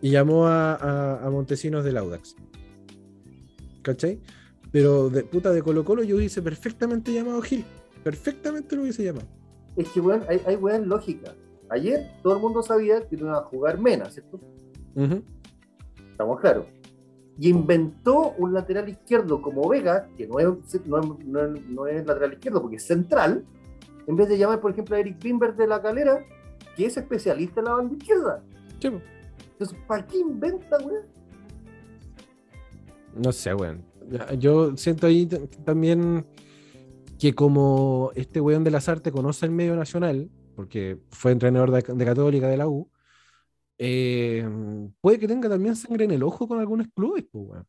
Y 0.00 0.10
llamó 0.10 0.46
a, 0.46 0.74
a- 0.74 1.26
a 1.26 1.30
Montesinos 1.30 1.84
del 1.84 1.96
Audax. 1.96 2.36
¿Cachai? 3.82 4.20
Pero 4.70 5.08
de 5.10 5.24
puta 5.24 5.50
de 5.50 5.62
Colo 5.62 5.84
Colo 5.84 6.02
yo 6.02 6.16
hubiese 6.16 6.40
perfectamente 6.42 7.12
llamado 7.12 7.38
a 7.38 7.42
Gil. 7.42 7.64
Perfectamente 8.04 8.76
lo 8.76 8.82
hubiese 8.82 9.02
llamado. 9.04 9.26
Es 9.76 9.88
que, 9.88 10.00
weón, 10.00 10.22
hay, 10.28 10.40
hay 10.46 10.56
weón 10.56 10.88
lógica. 10.88 11.34
Ayer 11.70 12.10
todo 12.22 12.34
el 12.36 12.40
mundo 12.40 12.62
sabía 12.62 13.06
que 13.08 13.16
no 13.16 13.26
iba 13.26 13.38
a 13.38 13.42
jugar 13.44 13.78
Mena, 13.78 14.08
¿cierto? 14.10 14.40
Estamos 16.12 16.40
claros. 16.40 16.66
Y 17.40 17.48
inventó 17.50 18.32
un 18.38 18.52
lateral 18.52 18.88
izquierdo 18.88 19.40
como 19.40 19.68
Vega, 19.68 20.08
que 20.16 20.26
no 20.26 20.38
es, 20.40 20.46
no 20.86 20.98
es- 21.00 21.24
no 21.26 21.44
es- 21.54 21.66
no 21.68 21.86
es 21.86 22.04
lateral 22.06 22.32
izquierdo 22.32 22.60
porque 22.60 22.76
es 22.76 22.86
central, 22.86 23.44
en 24.06 24.16
vez 24.16 24.28
de 24.28 24.38
llamar, 24.38 24.60
por 24.60 24.70
ejemplo, 24.72 24.96
a 24.96 25.00
Eric 25.00 25.22
Bimber 25.22 25.54
de 25.54 25.66
la 25.66 25.80
calera, 25.80 26.24
que 26.76 26.86
es 26.86 26.96
especialista 26.96 27.60
en 27.60 27.66
la 27.66 27.72
banda 27.74 27.94
izquierda. 27.96 28.42
Sí. 28.80 28.88
Entonces, 29.52 29.78
¿para 29.86 30.06
qué 30.06 30.18
inventa, 30.18 30.76
weón? 30.78 31.02
No 33.14 33.32
sé, 33.32 33.54
weón. 33.54 33.82
Yo 34.38 34.76
siento 34.76 35.06
ahí 35.06 35.26
también 35.64 36.24
que 37.18 37.34
como 37.34 38.10
este 38.14 38.40
weón 38.40 38.64
de 38.64 38.70
las 38.70 38.88
artes 38.88 39.12
conoce 39.12 39.44
el 39.46 39.52
medio 39.52 39.76
nacional, 39.76 40.30
porque 40.56 40.98
fue 41.10 41.32
entrenador 41.32 41.70
de, 41.70 41.82
de 41.94 42.04
Católica 42.04 42.48
de 42.48 42.56
la 42.56 42.68
U, 42.68 42.88
eh, 43.78 44.46
puede 45.00 45.18
que 45.18 45.28
tenga 45.28 45.48
también 45.48 45.76
sangre 45.76 46.04
en 46.04 46.10
el 46.10 46.22
ojo 46.22 46.46
con 46.48 46.58
algunos 46.60 46.88
clubes, 46.94 47.24
pues, 47.30 47.44
weón. 47.48 47.66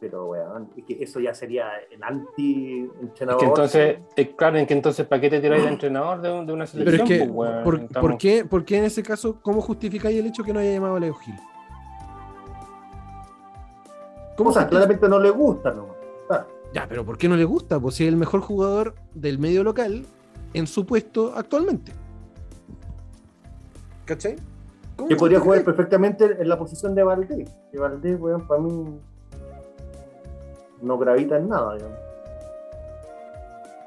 Pero, 0.00 0.26
weón, 0.28 0.70
es 0.76 0.84
que 0.84 1.02
eso 1.02 1.18
ya 1.20 1.32
sería 1.32 1.68
el 1.90 2.02
Es 2.02 2.02
anti-entrenador. 2.02 3.40
que 3.40 3.46
entonces, 3.46 3.98
es 4.16 4.28
claro, 4.34 4.58
en 4.58 4.66
que 4.66 4.74
entonces, 4.74 5.06
¿para 5.06 5.20
qué 5.20 5.30
te 5.30 5.40
tiráis 5.40 5.62
de 5.62 5.68
entrenador 5.70 6.20
de, 6.20 6.30
un- 6.32 6.46
de 6.46 6.52
una 6.52 6.66
Pero 6.66 6.84
selección? 6.90 7.00
es 7.00 7.08
que, 7.08 7.18
pues, 7.26 7.30
weón? 7.30 7.64
¿por, 7.64 7.74
Estamos- 7.80 8.10
por 8.10 8.18
qué, 8.18 8.44
por 8.44 8.64
qué 8.64 8.78
en 8.78 8.84
ese 8.84 9.02
caso, 9.02 9.40
cómo 9.40 9.62
justificáis 9.62 10.18
el 10.18 10.26
hecho 10.26 10.42
que 10.44 10.52
no 10.52 10.58
haya 10.60 10.72
llamado 10.72 10.96
a 10.96 11.00
Leo 11.00 11.14
Gil? 11.14 11.34
¿Cómo 14.36 14.50
o 14.50 14.52
sea, 14.52 14.68
claramente 14.68 15.08
no 15.08 15.18
le 15.20 15.30
gusta, 15.30 15.70
¿no? 15.72 15.86
Ah, 16.28 16.44
Ya, 16.74 16.86
pero 16.88 17.04
¿por 17.04 17.16
qué 17.16 17.28
no 17.28 17.36
le 17.36 17.44
gusta? 17.44 17.78
Pues 17.80 17.94
si 17.94 18.02
es 18.04 18.08
el 18.08 18.16
mejor 18.16 18.40
jugador 18.40 18.94
del 19.14 19.38
medio 19.38 19.62
local 19.62 20.04
en 20.54 20.66
su 20.66 20.84
puesto 20.84 21.32
actualmente. 21.36 21.92
¿Cachai? 24.04 24.36
¿Cómo 24.96 25.08
que 25.08 25.16
podría 25.16 25.40
jugar 25.40 25.64
perfectamente 25.64 26.24
en 26.40 26.48
la 26.48 26.58
posición 26.58 26.94
de 26.94 27.02
Valdés. 27.02 27.50
Que 27.72 27.78
Valdés, 27.78 28.20
weón, 28.20 28.46
para 28.46 28.60
mí 28.60 28.98
no 30.82 30.98
gravita 30.98 31.36
en 31.38 31.48
nada, 31.48 31.74
digamos. 31.74 31.98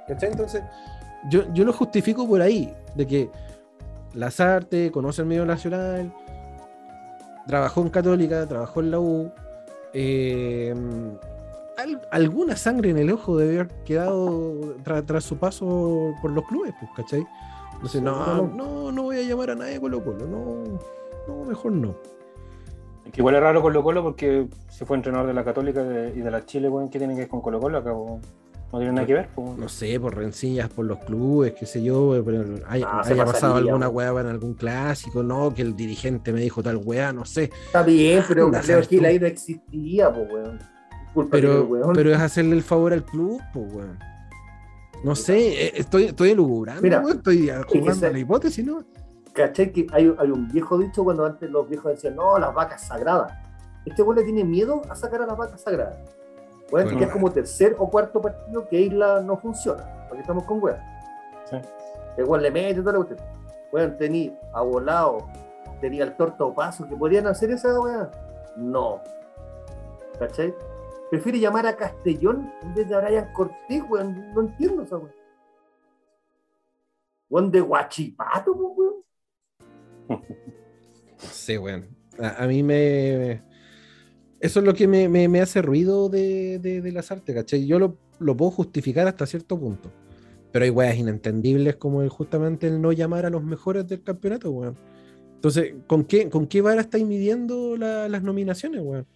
¿Cachai? 0.08 0.32
Entonces, 0.32 0.64
yo, 1.30 1.42
yo 1.54 1.64
lo 1.66 1.74
justifico 1.74 2.28
por 2.28 2.42
ahí, 2.42 2.74
de 2.96 3.06
que 3.08 3.30
Lazarte 4.14 4.92
conoce 4.92 5.22
el 5.22 5.28
medio 5.28 5.46
nacional, 5.46 6.14
trabajó 7.46 7.82
en 7.82 7.90
Católica, 7.90 8.46
trabajó 8.48 8.80
en 8.82 8.92
la 8.92 9.00
U, 9.00 9.32
eh, 9.94 10.74
al- 11.78 12.02
alguna 12.12 12.56
sangre 12.56 12.90
en 12.90 12.98
el 12.98 13.12
ojo 13.12 13.38
debe 13.38 13.60
haber 13.60 13.68
quedado 13.84 14.76
tra- 14.84 15.06
tras 15.06 15.24
su 15.24 15.38
paso 15.38 16.14
por 16.22 16.32
los 16.32 16.46
clubes, 16.48 16.74
pues, 16.80 16.92
¿cachai? 16.96 17.26
Entonces, 17.78 18.02
no, 18.02 18.48
no, 18.48 18.92
no 18.92 19.04
voy 19.04 19.18
a 19.20 19.24
llamar 19.24 19.52
a 19.52 19.56
nadie 19.56 19.80
Colo 19.80 20.04
Colo, 20.04 20.26
no, 20.28 20.64
no, 21.28 21.46
mejor 21.46 21.72
no. 21.72 21.96
Es 23.06 23.12
que 23.14 23.22
igual 23.22 23.36
es 23.36 23.42
raro 23.42 23.62
Colo 23.62 23.84
Colo 23.84 24.04
porque 24.04 24.48
se 24.70 24.86
fue 24.86 24.98
entrenador 24.98 25.28
de 25.28 25.34
la 25.34 25.44
Católica 25.44 25.84
de- 25.84 26.10
y 26.16 26.20
de 26.22 26.32
la 26.32 26.46
Chile, 26.46 26.70
weón, 26.70 26.90
¿qué 26.90 26.98
tiene 26.98 27.14
que 27.14 27.22
ver 27.22 27.30
con 27.30 27.42
Colo 27.42 27.60
Colo? 27.60 27.78
Acá? 27.78 27.92
No 27.92 28.80
tiene 28.80 28.92
nada 28.92 29.08
que 29.08 29.14
ver, 29.14 29.30
pues, 29.34 29.48
weón. 29.48 29.60
no 29.62 29.70
sé, 29.70 29.98
por 30.00 30.16
rencillas 30.18 30.68
por 30.70 30.84
los 30.86 30.98
clubes, 31.00 31.54
qué 31.58 31.66
sé 31.66 31.82
yo, 31.82 32.22
pero 32.26 32.44
haya, 32.68 32.86
Ah, 32.90 33.02
haya 33.06 33.24
pasado 33.26 33.56
alguna 33.56 33.88
weá 33.88 34.10
en 34.20 34.28
algún 34.28 34.56
clásico, 34.56 35.24
no, 35.24 35.54
que 35.54 35.62
el 35.62 35.74
dirigente 35.76 36.34
me 36.34 36.42
dijo 36.42 36.62
tal 36.62 36.78
weá, 36.84 37.14
no 37.14 37.24
sé. 37.24 37.50
Está 37.68 37.84
bien, 37.84 38.24
pero 38.28 38.46
Anda 38.48 38.60
a 38.60 38.62
Leo 38.64 38.68
saber 38.84 38.88
Gil 38.88 39.00
tú. 39.00 39.06
ahí 39.06 39.20
no 39.20 39.26
existía, 39.28 40.14
pues, 40.14 40.30
weón. 40.32 40.60
Pero, 41.32 41.64
weón. 41.64 41.94
pero 41.96 42.12
es 42.12 42.20
hacerle 42.20 42.56
el 42.58 42.62
favor 42.64 42.92
al 42.92 43.04
club, 43.06 43.42
pues 43.54 43.72
weón. 43.74 43.98
No 45.04 45.16
sé, 45.16 45.66
eh, 45.68 45.72
estoy, 45.76 46.06
estoy 46.06 46.32
elucubrando, 46.32 46.82
Mira, 46.82 47.04
estoy 47.08 47.48
jugando 47.50 47.92
ese- 47.92 48.08
a 48.08 48.12
la 48.12 48.20
hipótesis, 48.20 48.66
¿no? 48.66 48.84
¿Cachai? 49.34 49.72
Que 49.72 49.86
hay, 49.92 50.14
hay 50.18 50.32
un 50.32 50.48
viejo 50.52 50.78
dicho 50.78 51.04
cuando 51.04 51.26
antes 51.26 51.50
los 51.52 51.70
viejos 51.70 51.92
decían, 51.92 52.16
no, 52.16 52.38
las 52.40 52.54
vacas 52.54 52.88
sagradas. 52.88 53.32
Este 53.86 54.02
güey 54.02 54.18
le 54.18 54.24
tiene 54.26 54.44
miedo 54.44 54.82
a 54.90 54.96
sacar 54.96 55.22
a 55.22 55.28
las 55.28 55.38
vacas 55.38 55.62
sagradas. 55.62 55.98
Bueno, 56.72 56.88
Bueno. 56.88 56.98
que 56.98 57.04
es 57.06 57.12
como 57.12 57.32
tercer 57.32 57.76
o 57.78 57.90
cuarto 57.90 58.20
partido 58.22 58.68
que 58.68 58.82
Isla 58.82 59.22
no 59.22 59.38
funciona. 59.38 59.84
Porque 60.10 60.22
estamos 60.22 60.44
con 60.46 60.62
weas. 60.62 60.80
Sí. 61.50 61.58
El 62.18 62.26
güey 62.26 62.42
le 62.42 62.52
mete 62.52 62.80
toda 62.82 62.94
la 62.94 62.98
cuestión. 63.06 63.20
Bueno, 63.72 63.94
tenía 63.96 64.32
a 64.54 64.62
Volado, 64.64 65.28
tenía 65.80 66.04
el 66.04 66.16
torto 66.18 66.54
paso, 66.54 66.88
que 66.88 66.96
podrían 66.96 67.28
hacer 67.28 67.52
esa 67.52 67.80
wea. 67.80 68.10
No. 68.58 69.00
¿Cachai? 70.20 70.54
Prefiere 71.10 71.40
llamar 71.40 71.66
a 71.66 71.78
Castellón 71.78 72.52
en 72.62 72.76
vez 72.76 72.90
de 72.90 72.96
a 72.96 73.00
Brian 73.00 73.34
Cortés, 73.34 73.84
weón. 73.90 74.34
No 74.34 74.42
entiendo 74.42 74.84
esa 74.84 74.98
wea. 74.98 75.14
Weón 77.30 77.52
de 77.52 77.62
Guachipato, 77.62 78.52
weón. 78.54 78.96
Sé, 81.18 81.58
weón. 81.58 81.88
A, 82.20 82.46
mí 82.48 82.62
me. 82.64 83.42
Eso 84.40 84.60
es 84.60 84.66
lo 84.66 84.74
que 84.74 84.88
me, 84.88 85.42
hace 85.42 85.62
ruido 85.62 86.10
de, 86.10 86.60
de, 86.60 86.92
las 86.92 87.12
artes, 87.12 87.36
¿cachai? 87.36 87.66
Yo 87.66 87.80
lo, 87.80 87.98
lo 88.20 88.36
puedo 88.36 88.52
justificar 88.52 89.08
hasta 89.08 89.26
cierto 89.26 89.60
punto. 89.60 89.92
Pero 90.52 90.66
hay 90.66 90.72
weas 90.72 90.98
inentendibles 90.98 91.76
como 91.78 92.02
el, 92.02 92.10
justamente 92.10 92.68
el 92.68 92.82
no 92.82 92.92
llamar 92.92 93.26
a 93.26 93.30
los 93.30 93.44
mejores 93.44 93.88
del 93.88 94.04
campeonato, 94.04 94.52
weón. 94.52 94.78
Entonces, 95.36 95.76
¿con 95.86 96.04
qué, 96.04 96.30
con 96.30 96.48
qué 96.48 96.62
vara 96.62 96.82
estáis 96.82 97.06
midiendo 97.06 97.78
la- 97.78 98.10
las 98.10 98.24
nominaciones, 98.24 98.82
weón? 98.82 99.08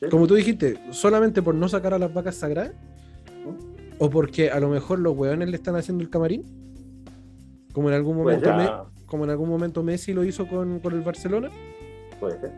Sí. 0.00 0.06
Como 0.10 0.26
tú 0.26 0.34
dijiste, 0.34 0.78
solamente 0.90 1.42
por 1.42 1.54
no 1.54 1.68
sacar 1.68 1.92
a 1.94 1.98
las 1.98 2.12
vacas 2.14 2.36
sagradas, 2.36 2.72
o 3.98 4.08
porque 4.10 4.50
a 4.50 4.60
lo 4.60 4.68
mejor 4.68 5.00
los 5.00 5.16
weones 5.16 5.48
le 5.48 5.56
están 5.56 5.74
haciendo 5.76 6.02
el 6.04 6.10
camarín, 6.10 6.44
como 7.72 7.88
en 7.88 7.94
algún 7.96 8.16
momento. 8.16 8.54
Me- 8.56 8.70
como 9.06 9.24
en 9.24 9.30
algún 9.30 9.48
momento 9.48 9.82
Messi 9.82 10.12
lo 10.12 10.22
hizo 10.22 10.46
con, 10.46 10.80
con 10.80 10.92
el 10.92 11.00
Barcelona. 11.00 11.50
Puede 12.20 12.38
ser. 12.40 12.52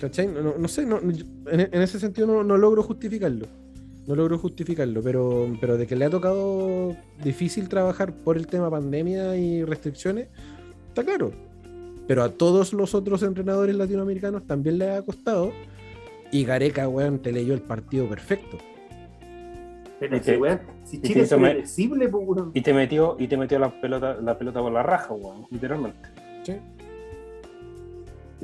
¿Cachai? 0.00 0.28
No, 0.28 0.54
no- 0.56 0.68
sé, 0.68 0.86
no- 0.86 0.98
en 1.00 1.82
ese 1.82 1.98
sentido 2.00 2.26
no, 2.26 2.42
no 2.44 2.56
logro 2.56 2.82
justificarlo. 2.82 3.46
No 4.06 4.14
logro 4.14 4.38
justificarlo, 4.38 5.02
pero, 5.02 5.52
pero 5.60 5.76
de 5.76 5.86
que 5.86 5.94
le 5.94 6.06
ha 6.06 6.10
tocado 6.10 6.96
difícil 7.22 7.68
trabajar 7.68 8.14
por 8.14 8.36
el 8.38 8.46
tema 8.46 8.70
pandemia 8.70 9.36
y 9.36 9.62
restricciones, 9.64 10.28
está 10.88 11.04
claro. 11.04 11.30
Pero 12.08 12.22
a 12.24 12.30
todos 12.30 12.72
los 12.72 12.94
otros 12.94 13.22
entrenadores 13.22 13.76
latinoamericanos 13.76 14.44
también 14.46 14.78
le 14.78 14.90
ha 14.90 15.02
costado. 15.02 15.52
Y 16.32 16.44
Gareca, 16.44 16.88
weón, 16.88 17.20
te 17.20 17.30
leyó 17.30 17.54
el 17.54 17.60
partido 17.62 18.08
perfecto. 18.08 18.58
Pero 20.00 20.16
Y 20.16 20.20
te- 20.20 20.36
weón, 20.38 20.60
si 20.84 21.00
Chile 21.02 21.22
es 21.22 21.28
predecible, 21.34 22.08
pues, 22.08 22.24
weón. 22.26 22.50
y 22.54 22.60
te 22.62 22.72
metió, 22.72 23.16
y 23.18 23.28
te 23.28 23.36
metió 23.36 23.58
la 23.58 23.80
pelota, 23.80 24.16
la 24.20 24.36
pelota 24.38 24.60
por 24.60 24.72
la 24.72 24.82
raja, 24.82 25.12
weón, 25.14 25.46
literalmente. 25.50 26.00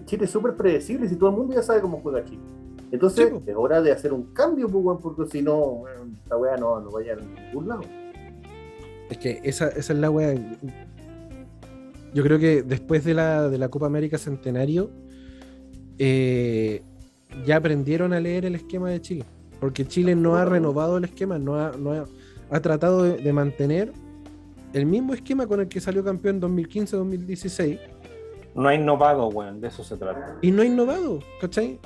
Chile 0.07 0.25
es 0.25 0.31
súper 0.31 0.55
predecible 0.57 1.09
si 1.09 1.17
todo 1.17 1.31
el 1.31 1.37
mundo 1.37 1.55
ya 1.55 1.62
sabe 1.62 1.81
cómo 1.81 2.01
juega 2.01 2.25
Chile. 2.25 2.41
Entonces, 2.93 3.29
Sí, 3.31 3.43
es 3.51 3.57
hora 3.57 3.81
de 3.81 3.93
hacer 3.93 4.12
un 4.12 4.25
cambio, 4.35 4.69
pues, 4.69 4.85
weón, 4.85 4.99
porque 5.01 5.27
si 5.31 5.43
no, 5.43 5.57
weón, 5.59 6.17
esta 6.23 6.37
weá 6.37 6.57
no, 6.57 6.81
no 6.81 6.91
vaya 6.91 7.15
a 7.15 7.17
ningún 7.17 7.69
lado. 7.69 7.83
Es 9.09 9.19
que 9.19 9.41
esa, 9.43 9.69
esa 9.69 9.93
es 9.93 9.99
la 9.99 10.11
weá. 10.11 10.35
Yo 12.15 12.23
creo 12.23 12.39
que 12.39 12.62
después 12.62 13.05
de 13.05 13.12
la, 13.15 13.49
de 13.49 13.59
la 13.59 13.69
Copa 13.69 13.87
América 13.87 14.19
Centenario, 14.19 14.91
eh, 15.99 16.83
ya 17.45 17.57
aprendieron 17.57 18.12
a 18.12 18.21
leer 18.21 18.45
el 18.45 18.55
esquema 18.55 18.91
de 18.91 19.01
Chile. 19.01 19.25
Porque 19.61 19.85
Chile 19.87 20.15
no 20.15 20.37
ha 20.37 20.45
renovado 20.45 20.99
el 20.99 21.05
esquema, 21.05 21.39
no 21.39 21.57
ha, 21.57 21.73
no 21.77 21.93
ha, 21.93 22.05
ha 22.51 22.61
tratado 22.61 23.03
de, 23.03 23.17
de 23.17 23.33
mantener 23.33 23.93
el 24.73 24.87
mismo 24.87 25.15
esquema 25.15 25.47
con 25.47 25.61
el 25.61 25.69
que 25.69 25.81
salió 25.81 26.03
campeón 26.05 26.41
2015-2016 26.41 27.79
No 28.55 28.69
ha 28.69 28.75
innovado, 28.75 29.29
weón, 29.29 29.61
de 29.61 29.69
eso 29.69 29.83
se 29.85 29.97
trata. 29.97 30.37
y 30.43 30.51
no 30.51 30.62
ha 30.62 30.67
innovado, 30.67 31.21
¿cachai? 31.41 31.79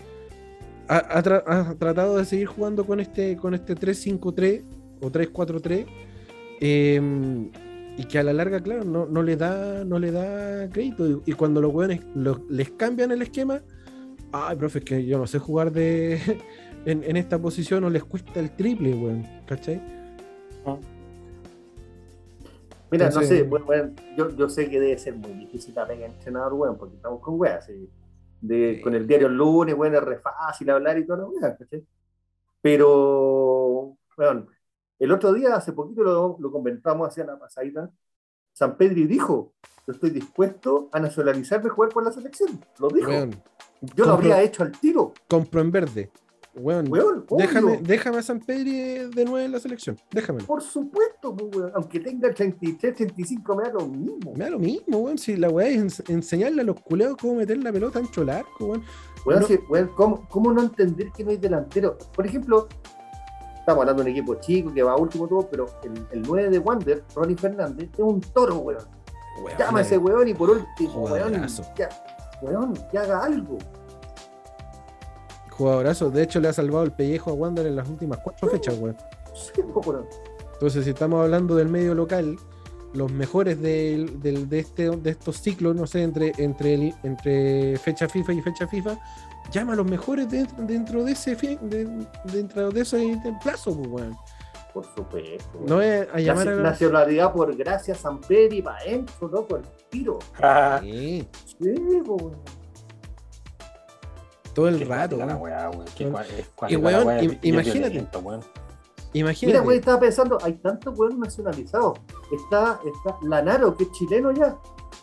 Ha, 0.89 0.97
ha 0.97 1.23
tra- 1.23 1.43
ha 1.47 1.75
tratado 1.75 2.17
de 2.17 2.25
seguir 2.25 2.47
jugando 2.47 2.85
con 2.87 2.99
este, 3.01 3.37
con 3.37 3.53
este 3.55 3.75
3-5-3 3.77 4.63
o 5.03 5.11
3-4-3 5.11 5.87
eh, 6.61 7.51
y 7.99 8.05
que 8.05 8.19
a 8.19 8.23
la 8.23 8.33
larga, 8.33 8.61
claro, 8.63 8.85
no, 8.85 9.05
no 9.07 9.23
le 9.23 9.37
da 9.37 9.85
no 9.85 9.99
le 9.99 10.11
da 10.13 10.71
crédito. 10.71 11.07
Y, 11.09 11.23
y 11.27 11.33
cuando 11.35 11.61
los 11.61 11.75
weones 11.75 12.01
lo- 12.15 12.41
les 12.49 12.71
cambian 12.71 13.11
el 13.11 13.21
esquema, 13.23 13.61
ay, 14.33 14.57
profe, 14.57 14.79
es 14.79 14.85
que 14.85 15.05
yo 15.05 15.19
no 15.19 15.27
sé 15.27 15.39
jugar 15.39 15.73
de 15.73 16.19
en, 16.87 17.03
en 17.05 17.17
esta 17.17 17.39
posición 17.39 17.85
o 17.85 17.91
les 17.91 18.05
cuesta 18.05 18.39
el 18.41 18.51
triple, 18.57 18.95
weón, 18.95 19.27
¿cachai? 19.47 19.83
Mira, 22.91 23.07
Entonces- 23.09 23.31
no 23.31 23.37
sé, 23.37 23.43
weón, 23.43 23.65
weón, 23.69 23.95
yo, 24.17 24.31
yo 24.35 24.49
sé 24.49 24.71
que 24.71 24.81
debe 24.81 24.97
ser 24.97 25.15
muy 25.15 25.33
difícil 25.33 25.75
la 25.75 25.87
pega 25.87 26.07
entrenador, 26.07 26.55
weón, 26.55 26.79
porque 26.79 26.97
estamos 26.97 27.21
con 27.21 27.39
weas, 27.39 27.67
sí. 27.67 27.89
de, 28.41 28.77
Sí. 28.77 28.81
con 28.83 28.95
el 28.95 29.07
diario 29.07 29.27
el 29.27 29.35
lunes, 29.37 29.75
weón, 29.75 29.95
es 29.95 30.03
re 30.03 30.19
fácil 30.21 30.71
hablar 30.71 30.97
y 30.99 31.05
la 31.05 31.17
weá, 31.17 31.57
¿cachai? 31.57 31.85
Pero, 32.63 33.97
weón, 34.17 34.49
el 34.99 35.13
otro 35.13 35.33
día, 35.33 35.55
hace 35.55 35.73
poquito 35.73 36.03
lo, 36.03 36.37
lo 36.39 36.51
comentamos 36.53 37.09
hacia 37.09 37.25
la 37.25 37.39
pasadita, 37.39 37.91
San 38.53 38.77
Pedri 38.77 39.07
dijo, 39.07 39.53
yo 39.87 39.93
estoy 39.93 40.11
dispuesto 40.11 40.89
a 40.93 40.99
nacionalizarme 41.01 41.69
y 41.69 41.71
jugar 41.71 41.91
por 41.91 42.05
la 42.05 42.13
selección, 42.13 42.61
lo 42.79 42.89
dijo. 42.89 43.09
Weón, 43.11 43.31
yo 43.95 44.05
lo 44.07 44.13
habría 44.15 44.43
hecho 44.43 44.63
al 44.65 44.73
tiro, 44.73 45.13
compro 45.29 45.61
en 45.61 45.71
verde. 45.71 46.11
Weón, 46.61 46.91
déjame, 47.39 47.77
déjame 47.77 48.19
a 48.19 48.23
San 48.23 48.41
Pedri 48.41 48.73
de 49.15 49.25
nuevo 49.25 49.39
en 49.39 49.53
la 49.53 49.61
selección. 49.61 49.97
Déjamelo. 50.11 50.45
Por 50.45 50.61
supuesto, 50.61 51.37
pues, 51.37 51.55
weón. 51.57 51.71
aunque 51.77 52.01
tenga 52.01 52.35
33, 52.35 52.97
35, 52.97 53.55
me 53.55 53.63
da 53.63 53.73
lo 53.75 53.87
mismo. 53.87 54.33
Me 54.35 54.45
da 54.45 54.51
lo 54.51 54.59
mismo, 54.59 54.99
weón. 54.99 55.19
Si 55.19 55.37
la 55.37 55.49
weá 55.51 55.69
es 55.69 55.79
ens- 56.01 56.11
enseñarle 56.11 56.63
a 56.63 56.65
los 56.65 56.81
culeados 56.81 57.17
cómo 57.21 57.37
meter 57.37 57.59
la 57.59 57.71
pelota 57.73 58.01
ancho 58.01 58.23
el 58.23 58.31
arco, 58.31 58.67
weón. 58.67 58.83
Weón, 59.25 59.41
No. 59.43 59.47
si- 59.47 59.61
weón, 59.69 59.91
¿cómo, 59.95 60.27
cómo 60.29 60.53
no 60.53 60.63
entender 60.63 61.13
que 61.17 61.23
no 61.23 61.31
hay 61.31 61.37
delantero? 61.37 61.97
Por 62.13 62.27
ejemplo, 62.27 62.67
estamos 63.69 63.83
hablando 63.83 64.03
de 64.03 64.11
un 64.11 64.17
equipo 64.17 64.35
chico 64.37 64.73
que 64.73 64.83
va 64.83 64.97
último 64.97 65.29
todo, 65.29 65.47
pero 65.51 65.67
el, 65.83 66.07
el 66.11 66.23
9 66.23 66.49
de 66.49 66.59
Wander, 66.59 67.05
Ronnie 67.15 67.37
Fernández, 67.37 67.91
es 67.93 67.99
un 68.01 68.19
toro, 68.21 68.57
weón. 68.57 68.83
Weón, 69.45 69.59
Llama 69.59 69.81
a 69.81 69.83
ese 69.83 69.99
weón 69.99 70.27
y 70.27 70.33
por 70.35 70.49
último, 70.51 71.03
weón, 71.05 71.25
Jugadorazo. 71.29 71.63
ya, 71.77 71.89
weón, 72.41 72.73
que 72.91 72.97
haga 72.99 73.23
algo. 73.23 73.59
Jugadorazo. 75.51 76.11
De 76.11 76.23
hecho, 76.23 76.41
le 76.41 76.49
ha 76.49 76.53
salvado 76.53 76.85
el 76.85 76.93
pellejo 76.93 77.31
a 77.31 77.35
Wander 77.35 77.67
en 77.67 77.77
las 77.77 77.89
últimas 77.89 78.19
cuatro 78.23 78.49
fechas, 78.49 78.79
weón. 78.79 78.97
Sí, 79.35 79.61
po, 79.63 79.81
weón. 79.81 80.07
Entonces, 80.55 80.85
si 80.85 80.91
estamos 80.91 81.23
hablando 81.23 81.55
del 81.55 81.69
medio 81.69 81.95
local, 81.95 82.37
los 82.95 83.13
mejores 83.13 83.61
del- 83.61 84.19
del- 84.23 84.49
de, 84.49 84.61
este, 84.61 84.89
de 84.97 85.11
estos 85.11 85.37
ciclos, 85.43 85.77
no 85.77 85.87
sé, 85.87 86.03
entre, 86.03 86.33
entre, 86.39 86.75
el- 86.75 86.95
entre 87.03 87.77
fecha 87.79 88.09
FIFA 88.09 88.33
y 88.33 88.41
fecha 88.41 88.67
FIFA, 88.67 88.99
llama 89.51 89.73
a 89.73 89.77
los 89.77 89.87
mejores 89.87 90.29
de- 90.31 90.47
dentro 90.59 91.05
de 91.05 91.13
ese 91.13 91.35
fi- 91.37 91.59
de- 91.63 92.07
dentro 92.25 92.71
de 92.71 92.81
ese 92.81 93.19
plazo, 93.43 93.75
pues, 93.77 93.89
weón. 93.89 94.17
Por 94.75 94.85
supuesto. 94.95 95.51
weón. 95.55 95.67
No 95.67 95.81
es 95.83 96.07
a 96.13 96.19
llamar 96.21 96.47
Naci- 96.47 96.59
a. 96.59 96.63
Nacionalidad 96.63 97.33
por 97.33 97.57
gracias 97.57 97.99
San 97.99 98.21
Pedro 98.21 98.55
y 98.55 98.63
para 98.63 98.79
adentro, 98.79 99.29
loco, 99.29 99.57
el 99.57 99.63
tiro. 99.89 100.19
Ah, 100.41 100.79
Sí, 100.83 101.27
Sí, 101.61 101.75
po, 102.05 102.15
weón. 102.17 102.37
todo 104.55 104.69
el 104.69 104.79
qué 104.79 104.85
rato, 104.85 105.17
la 105.17 105.27
weón. 105.27 105.41
weá, 105.41 105.71
weón, 105.71 105.85
qué 105.97 106.05
Y, 106.05 106.77
weón, 106.77 106.93
la 106.93 107.05
weá, 107.05 107.23
imagínate. 107.43 107.91
violento, 107.91 108.19
weón. 108.21 108.41
Imagínate. 109.15 109.47
Mira, 109.47 109.65
güey, 109.65 109.79
estaba 109.79 110.01
pensando, 110.01 110.39
hay 110.43 110.53
tantos 110.55 110.99
weón 110.99 111.19
nacionalizados. 111.19 111.99
Está, 112.31 112.79
está 112.85 113.17
Lanaro, 113.23 113.75
que 113.75 113.85
es 113.85 113.93
chileno 113.93 114.33
ya, 114.33 114.57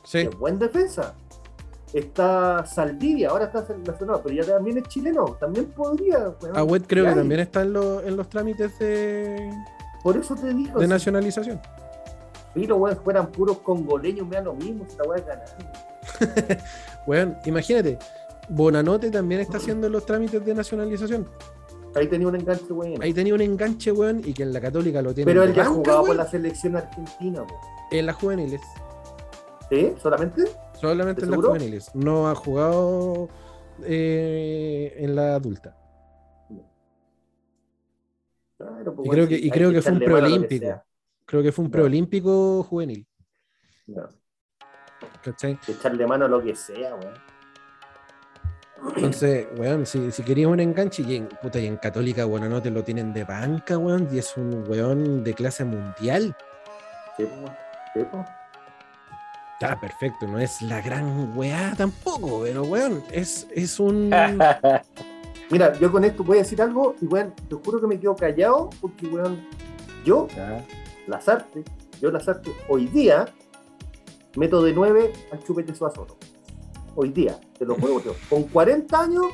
sí. 0.04 0.20
es 0.20 0.38
buen 0.38 0.60
defensa. 0.60 1.16
Está 1.96 2.66
Saldivia, 2.66 3.30
ahora 3.30 3.46
está 3.46 3.66
nacional, 3.88 4.20
pero 4.22 4.36
ya 4.36 4.44
también 4.46 4.80
es 4.80 4.84
chileno, 4.90 5.38
también 5.40 5.68
podría. 5.68 6.28
weón. 6.42 6.58
Agüet 6.58 6.84
creo 6.88 7.04
Y 7.04 7.06
que 7.06 7.10
hay. 7.12 7.16
también 7.16 7.40
está 7.40 7.62
en, 7.62 7.72
los- 7.72 8.04
en 8.04 8.18
los 8.18 8.28
trámites 8.28 8.78
de, 8.80 9.50
Por 10.04 10.18
eso 10.18 10.36
te 10.36 10.54
digo, 10.54 10.78
de 10.78 10.88
nacionalización. 10.88 11.62
los 12.54 12.78
weones 12.78 13.00
fueran 13.02 13.28
puros 13.28 13.60
congoleños, 13.60 14.28
me 14.28 14.36
da 14.36 14.42
lo 14.42 14.54
mismo, 14.56 14.86
si 14.90 14.98
la 14.98 15.04
weá 15.06 15.22
ganar. 15.22 15.46
Weón, 17.08 17.38
imagínate, 17.46 17.98
Bonanote 18.50 19.10
también 19.10 19.40
está 19.40 19.56
haciendo 19.58 19.88
los 19.88 20.06
trámites 20.06 20.44
de 20.46 20.54
nacionalización. 20.54 21.26
Ahí 21.96 22.08
tenía 22.08 22.28
un 22.28 22.36
enganche, 22.36 22.74
weón. 22.74 23.02
Ahí 23.02 23.14
tenía 23.14 23.34
un 23.34 23.42
enganche, 23.42 23.94
weón, 23.94 24.22
y 24.26 24.34
que 24.34 24.44
en 24.44 24.52
la 24.52 24.60
Católica 24.60 25.02
lo 25.02 25.14
tiene. 25.14 25.32
Pero 25.32 25.44
él 25.44 25.54
ya 25.54 25.64
jugaba 25.64 26.00
por 26.00 26.10
weón, 26.10 26.18
la 26.18 26.28
selección 26.28 26.76
argentina, 26.76 27.42
weón. 27.44 27.60
En 27.92 28.06
las 28.06 28.16
juveniles. 28.18 28.60
¿Sí? 29.70 29.94
¿Solamente? 30.02 30.44
Solamente 30.80 31.22
¿De 31.22 31.28
en 31.28 31.32
las 31.32 31.42
juveniles. 31.46 31.96
No 31.96 32.28
ha 32.30 32.36
jugado 32.36 33.30
eh, 33.84 34.94
en 34.98 35.16
la 35.16 35.36
adulta. 35.36 35.76
Claro, 38.58 38.96
pues, 38.96 39.08
Y 39.08 39.10
creo 39.10 39.28
que- 39.28 39.36
y 39.38 39.50
creo 39.52 39.72
que 39.72 39.82
fue 39.82 39.92
un 39.92 40.00
preolímpico. 40.00 40.84
Creo 41.26 41.44
que 41.44 41.52
fue 41.52 41.66
un 41.66 41.72
No. 41.72 41.74
preolímpico 41.74 42.64
juvenil. 42.64 43.06
No, 43.88 44.08
¿Cachai? 45.24 45.60
Echarle 45.68 46.08
mano 46.08 46.26
a 46.26 46.28
lo 46.28 46.42
que 46.42 46.56
sea, 46.56 46.96
weón. 46.96 47.14
Entonces, 48.96 49.48
weón, 49.58 49.86
si, 49.86 50.12
si 50.12 50.24
querías 50.24 50.50
un 50.50 50.60
enganche, 50.60 51.02
y 51.04 51.16
en, 51.16 51.28
puta, 51.28 51.60
y 51.60 51.66
en 51.66 51.78
Católica, 51.78 52.26
bueno, 52.26 52.48
no 52.48 52.62
te 52.62 52.70
lo 52.70 52.84
tienen 52.84 53.12
de 53.14 53.24
banca, 53.24 53.78
weón, 53.78 54.08
y 54.12 54.20
es 54.20 54.38
un 54.38 54.64
weón 54.70 55.24
de 55.24 55.34
clase 55.34 55.66
mundial. 55.66 56.36
Sí, 57.18 57.26
po, 57.26 57.52
sí, 57.94 58.04
po. 58.12 58.26
Está 59.60 59.80
perfecto, 59.80 60.28
no 60.28 60.38
es 60.38 60.62
la 60.62 60.82
gran 60.82 61.32
weá 61.38 61.74
tampoco, 61.78 62.42
pero 62.44 62.64
weón, 62.64 63.02
es, 63.10 63.48
es 63.56 63.80
un. 63.80 64.10
Mira, 65.50 65.80
yo 65.80 65.92
con 65.94 66.04
esto 66.04 66.26
voy 66.26 66.40
a 66.40 66.42
decir 66.42 66.62
algo 66.62 66.96
y 67.00 67.06
weón, 67.06 67.34
te 67.48 67.56
juro 67.56 67.80
que 67.80 67.88
me 67.88 67.98
quedo 67.98 68.18
callado 68.18 68.70
porque 68.82 69.08
weón, 69.08 69.48
yo, 70.04 70.28
las 71.08 71.30
artes, 71.30 71.64
yo 72.02 72.12
las 72.12 72.28
artes, 72.28 72.54
hoy 72.68 72.88
día 72.88 73.28
meto 74.36 74.62
de 74.62 74.74
9 74.74 75.14
al 75.32 75.44
chupete 75.44 75.74
suazo. 75.74 76.06
Hoy 76.96 77.12
día, 77.12 77.40
te 77.58 77.66
lo 77.66 77.76
juego, 77.76 78.02
tío. 78.02 78.16
Con 78.30 78.44
40 78.44 79.00
años, 79.00 79.26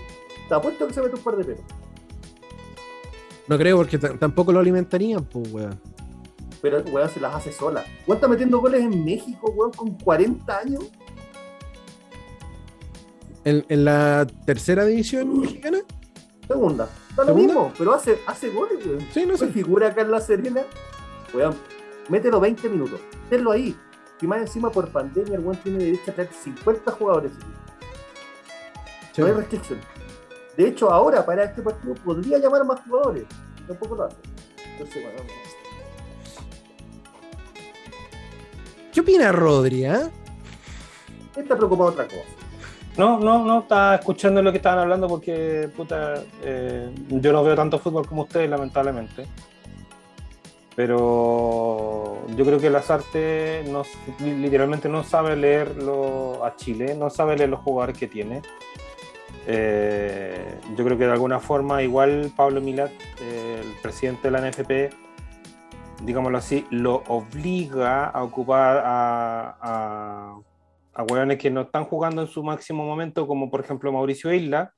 te 0.47 0.53
apuesto 0.53 0.85
que 0.85 0.93
se 0.93 1.01
mete 1.01 1.15
un 1.15 1.23
par 1.23 1.35
de 1.35 1.45
pelos. 1.45 1.61
No 3.47 3.57
creo 3.57 3.77
porque 3.77 3.97
tampoco 3.97 4.51
lo 4.51 4.59
alimentarían, 4.59 5.25
pues, 5.25 5.51
weón. 5.51 5.81
Pero 6.61 6.81
weón 6.91 7.09
se 7.09 7.19
las 7.19 7.33
hace 7.35 7.51
sola. 7.51 7.83
Weón 8.05 8.17
está 8.17 8.27
metiendo 8.27 8.59
goles 8.59 8.81
en 8.81 9.03
México, 9.03 9.51
weón, 9.55 9.71
con 9.71 9.97
40 9.97 10.57
años. 10.57 10.83
En, 13.43 13.65
en 13.69 13.85
la 13.85 14.27
tercera 14.45 14.85
división 14.85 15.39
mexicana, 15.41 15.79
Segunda. 16.47 16.87
Da 17.15 17.23
lo 17.23 17.25
¿Segunda? 17.33 17.53
mismo, 17.53 17.73
pero 17.77 17.93
hace, 17.93 18.19
hace 18.27 18.49
goles, 18.49 18.85
weón. 18.85 18.99
sí, 19.13 19.25
no 19.25 19.37
se 19.37 19.47
sé. 19.47 19.53
figura 19.53 19.87
acá 19.87 20.01
en 20.01 20.11
La 20.11 20.19
Serena, 20.19 20.61
weón, 21.33 21.55
mételo 22.09 22.39
20 22.39 22.69
minutos, 22.69 22.99
tenlo 23.29 23.51
ahí. 23.51 23.75
Y 24.21 24.27
más 24.27 24.41
encima 24.41 24.69
por 24.69 24.87
pandemia, 24.89 25.35
el 25.35 25.41
weón 25.41 25.57
tiene 25.63 25.79
derecho 25.83 26.11
a 26.11 26.13
traer 26.13 26.29
50 26.31 26.91
jugadores. 26.91 27.31
Sí, 29.13 29.21
No 29.21 29.27
hay 29.27 29.33
restricción. 29.33 29.79
De 30.57 30.67
hecho, 30.67 30.91
ahora 30.91 31.25
para 31.25 31.45
este 31.45 31.61
partido 31.61 31.95
podría 31.95 32.37
llamar 32.37 32.63
más 32.65 32.81
jugadores. 32.81 33.23
Tampoco 33.67 33.95
lo 33.95 34.03
hace. 34.03 34.17
Entonces, 34.73 35.03
weón, 35.03 35.27
¿Qué 38.91 38.99
opina 38.99 39.31
Rodri, 39.31 39.85
ah? 39.85 40.09
está 41.35 41.55
preocupado 41.55 41.91
otra 41.91 42.05
cosa. 42.05 42.19
No, 42.97 43.19
no, 43.19 43.45
no, 43.45 43.59
estaba 43.59 43.95
escuchando 43.95 44.41
lo 44.41 44.51
que 44.51 44.57
estaban 44.57 44.79
hablando 44.79 45.07
porque, 45.07 45.69
puta, 45.75 46.15
eh, 46.43 46.89
yo 47.09 47.31
no 47.31 47.43
veo 47.43 47.55
tanto 47.55 47.79
fútbol 47.79 48.05
como 48.05 48.23
ustedes, 48.23 48.49
lamentablemente. 48.49 49.25
Pero 50.75 52.25
yo 52.35 52.45
creo 52.45 52.59
que 52.59 52.69
Lazarte 52.69 53.63
no, 53.69 53.83
literalmente 54.19 54.89
no 54.89 55.03
sabe 55.03 55.35
leerlo 55.35 56.43
a 56.43 56.55
Chile, 56.55 56.95
no 56.95 57.09
sabe 57.09 57.37
leer 57.37 57.49
los 57.49 57.61
jugadores 57.61 57.97
que 57.97 58.07
tiene. 58.07 58.41
Eh, 59.47 60.59
yo 60.75 60.83
creo 60.83 60.97
que 60.97 61.05
de 61.05 61.11
alguna 61.11 61.39
forma, 61.39 61.81
igual 61.81 62.31
Pablo 62.35 62.61
Milat, 62.61 62.91
eh, 63.21 63.61
el 63.63 63.81
presidente 63.81 64.29
de 64.29 64.31
la 64.31 64.49
NFP, 64.49 64.89
digámoslo 66.05 66.37
así, 66.37 66.65
lo 66.69 67.03
obliga 67.07 68.05
a 68.05 68.23
ocupar 68.23 68.77
a, 68.83 69.57
a, 69.61 70.39
a 70.93 71.03
hueones 71.03 71.37
que 71.37 71.51
no 71.51 71.61
están 71.61 71.85
jugando 71.85 72.21
en 72.21 72.27
su 72.27 72.43
máximo 72.43 72.85
momento, 72.85 73.27
como 73.27 73.49
por 73.49 73.61
ejemplo 73.61 73.91
Mauricio 73.91 74.33
Isla, 74.33 74.73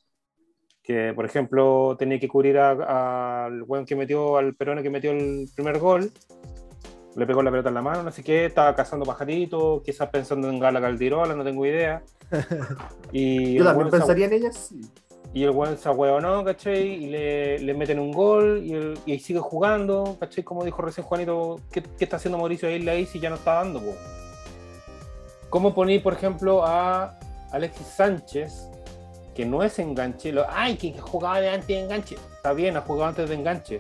que 0.84 1.14
por 1.14 1.26
ejemplo 1.26 1.96
tenía 1.98 2.20
que 2.20 2.28
cubrir 2.28 2.58
al 2.58 3.64
hueón 3.64 3.86
que 3.86 3.96
metió, 3.96 4.38
al 4.38 4.56
peruano 4.56 4.84
que 4.84 4.90
metió 4.90 5.12
el 5.12 5.48
primer 5.56 5.80
gol, 5.80 6.12
le 7.16 7.26
pegó 7.26 7.42
la 7.42 7.52
pelota 7.52 7.70
en 7.70 7.76
la 7.76 7.82
mano, 7.82 8.04
no 8.04 8.12
sé 8.12 8.24
qué, 8.24 8.46
estaba 8.46 8.76
cazando 8.76 9.06
pajaritos, 9.06 9.82
quizás 9.84 10.10
pensando 10.10 10.50
en 10.50 10.60
Gala 10.60 10.82
Caldirola, 10.82 11.36
no 11.36 11.44
tengo 11.44 11.66
idea. 11.66 12.04
Y 13.16 13.54
Yo 13.54 13.64
también 13.64 13.92
pensaría 13.92 14.26
en 14.26 14.34
ellas, 14.34 14.58
sí. 14.70 14.82
Y 15.34 15.44
el 15.44 15.50
weón 15.50 15.78
se 15.78 15.90
no 15.90 16.44
¿cachai? 16.44 17.06
Y 17.06 17.08
le, 17.08 17.74
meten 17.74 18.00
un 18.00 18.12
gol 18.12 18.62
y, 18.64 18.74
el- 18.74 19.20
sigue 19.20 19.40
jugando, 19.40 20.16
¿cachai? 20.20 20.44
Como 20.44 20.64
dijo 20.64 20.82
recién 20.82 21.06
Juanito, 21.06 21.60
¿qué, 21.72 21.84
está 22.00 22.18
haciendo 22.18 22.38
Mauricio 22.38 22.70
Isla 22.70 22.92
ahí 22.92 23.06
si 23.08 23.20
ya 23.20 23.30
no 23.30 23.36
está 23.36 23.56
dando? 23.56 23.80
po? 23.80 23.94
¿Cómo 25.50 25.74
poní, 25.74 26.00
por 26.00 26.14
ejemplo, 26.14 26.64
a 26.66 27.18
Alexis 27.52 27.88
Sánchez, 27.88 28.70
que 29.34 29.46
no 29.46 29.64
es 29.64 29.80
enganche? 29.80 30.32
Lo, 30.32 30.46
Ay, 30.50 30.78
que 30.78 30.94
jugaba 31.00 31.42
de 31.42 31.50
antes 31.50 31.68
de 31.68 31.80
enganche. 31.80 32.16
Está 32.36 32.54
bien, 32.54 32.78
ha 32.78 32.82
jugado 32.82 33.10
antes 33.10 33.30
de 33.30 33.36
enganche. 33.36 33.80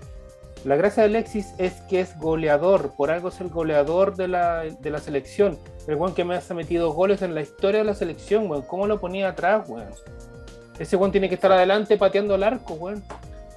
La 0.66 0.76
gracia 0.76 1.04
de 1.04 1.10
Alexis 1.10 1.54
es 1.60 1.74
que 1.89 1.99
es 1.99 2.18
goleador, 2.18 2.93
por 2.95 3.12
algo 3.12 3.28
es 3.30 3.41
el 3.41 3.49
goleador 3.49 4.16
de 4.16 4.28
la, 4.28 4.62
de 4.64 4.99
selección. 4.99 5.60
El 5.88 5.95
weón 5.95 6.16
que 6.16 6.24
más 6.24 6.49
ha 6.49 6.54
metido 6.54 6.93
goles 6.93 7.22
en 7.22 7.36
la 7.36 7.41
historia 7.41 7.80
de 7.82 7.86
la 7.86 7.95
selección, 7.95 8.49
weón. 8.49 8.64
¿Cómo 8.64 8.88
lo 8.88 8.99
ponía 8.99 9.30
atrás, 9.30 9.68
weón? 9.68 9.89
Ese 10.80 10.96
weón 10.96 11.12
tiene 11.12 11.30
que 11.30 11.36
estar 11.36 11.52
adelante 11.52 11.98
pateando 11.98 12.36
el 12.36 12.44
arco, 12.44 12.74
weón. 12.74 13.04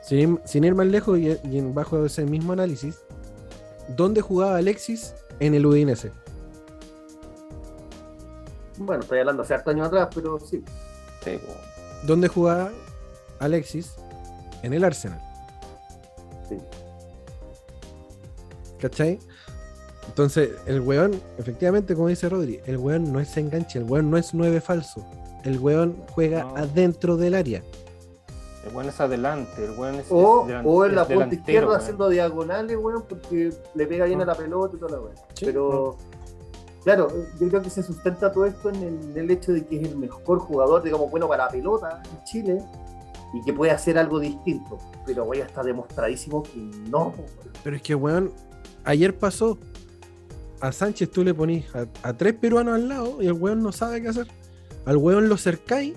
Sin, 0.03 0.41
sin 0.45 0.65
ir 0.65 0.75
más 0.75 0.87
lejos 0.87 1.19
y, 1.19 1.37
y 1.45 1.59
en- 1.59 1.75
bajo 1.75 2.05
ese 2.05 2.25
mismo 2.25 2.53
análisis, 2.53 3.01
¿dónde 3.97 4.21
jugaba 4.21 4.57
Alexis 4.59 5.15
en 5.41 5.55
el 5.55 5.67
Udinese? 5.67 6.13
Bueno, 8.79 9.03
estoy 9.03 9.21
hablando 9.21 9.43
hace 9.43 9.55
hartos 9.55 9.75
años 9.75 9.87
atrás, 9.89 10.09
pero 10.15 10.39
sí. 10.39 10.63
¿Dónde 12.05 12.29
jugaba 12.29 12.71
Alexis 13.41 13.95
en 14.63 14.75
el 14.75 14.85
Arsenal? 14.85 15.21
Sí. 16.49 16.57
¿Cachai? 18.79 19.19
Entonces, 20.07 20.51
el 20.67 20.81
weón, 20.83 21.21
efectivamente, 21.39 21.95
como 21.97 22.09
dice 22.09 22.29
Rodri, 22.29 22.61
el 22.67 22.77
weón 22.77 23.13
no 23.13 23.19
es 23.19 23.37
enganche, 23.37 23.79
el 23.79 23.85
weón 23.85 24.11
no 24.11 24.19
es 24.19 24.35
nueve 24.35 24.61
falso. 24.61 25.05
El 25.47 25.61
weón 25.61 25.97
juega 26.11 26.43
No. 26.43 26.57
adentro 26.57 27.17
del 27.17 27.35
área. 27.35 27.63
El 28.67 28.75
weón 28.75 28.89
es 28.89 29.01
adelante, 29.01 29.65
el 29.65 29.79
weón 29.79 29.95
es. 29.95 30.07
O, 30.11 30.43
es 30.43 30.49
delan- 30.53 30.63
o 30.67 30.85
en 30.85 30.95
la 30.97 31.07
punta 31.07 31.35
izquierda 31.37 31.69
weón. 31.69 31.81
haciendo 31.81 32.09
diagonales, 32.09 32.77
weón, 32.81 33.05
porque 33.09 33.53
le 33.75 33.87
pega 33.87 34.07
bien 34.07 34.21
a 34.23 34.25
la 34.25 34.35
pelota 34.35 34.77
y 34.77 34.81
toda 34.81 34.93
la 34.93 34.99
weón. 35.01 35.15
Sí, 35.35 35.45
Pero, 35.45 35.97
claro, 36.83 37.09
yo 37.39 37.49
creo 37.49 37.63
que 37.63 37.71
se 37.71 37.85
sustenta 37.85 38.33
todo 38.33 38.45
esto 38.45 38.71
en 38.71 38.77
el, 38.77 39.11
en 39.13 39.17
el 39.19 39.31
hecho 39.31 39.53
de 39.53 39.65
que 39.65 39.81
es 39.81 39.89
el 39.89 39.97
mejor 39.97 40.41
jugador, 40.41 40.83
digamos, 40.83 41.09
bueno 41.13 41.29
para 41.29 41.45
la 41.45 41.51
pelota 41.51 42.03
en 42.13 42.25
Chile 42.25 42.59
y 43.35 43.43
que 43.45 43.53
puede 43.53 43.71
hacer 43.71 43.97
algo 43.99 44.19
distinto. 44.19 44.79
Pero, 45.07 45.23
weón, 45.25 45.47
está 45.47 45.63
demostradísimo 45.63 46.43
que 46.43 46.57
no. 46.91 47.11
weón. 47.17 47.27
Pero 47.63 47.77
es 47.77 47.83
que, 47.83 47.95
weón, 47.95 48.33
ayer 48.85 49.17
pasó. 49.17 49.57
A 50.61 50.73
Sánchez 50.73 51.11
tú 51.11 51.23
le 51.23 51.35
ponís 51.35 51.67
a, 51.77 51.87
a 52.03 52.17
tres 52.17 52.33
peruanos 52.33 52.75
al 52.75 52.89
lado 52.89 53.23
y 53.23 53.27
el 53.27 53.35
weón 53.35 53.63
no 53.63 53.71
sabe 53.73 54.01
qué 54.03 54.09
hacer. 54.09 54.27
Al 54.87 54.97
weón 54.97 55.29
lo 55.29 55.37
cercáis 55.37 55.95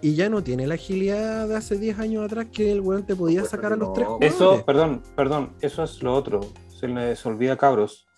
y 0.00 0.14
ya 0.16 0.28
no 0.28 0.42
tiene 0.42 0.66
la 0.66 0.74
agilidad 0.74 1.46
de 1.46 1.56
hace 1.56 1.78
10 1.78 1.98
años 2.00 2.24
atrás 2.24 2.46
que 2.52 2.72
el 2.72 2.80
weón 2.80 3.06
te 3.06 3.14
podía 3.14 3.40
supuesto 3.44 3.56
sacar 3.56 3.72
a 3.74 3.76
los 3.76 3.92
tres 3.92 4.08
Eso, 4.20 4.36
jugadores. 4.36 4.64
perdón, 4.64 5.02
perdón, 5.14 5.52
eso 5.60 5.84
es 5.84 6.02
lo 6.02 6.14
otro. 6.14 6.40
Se 6.68 6.88
les 6.88 7.24
olvida, 7.24 7.56
cabros. 7.56 8.08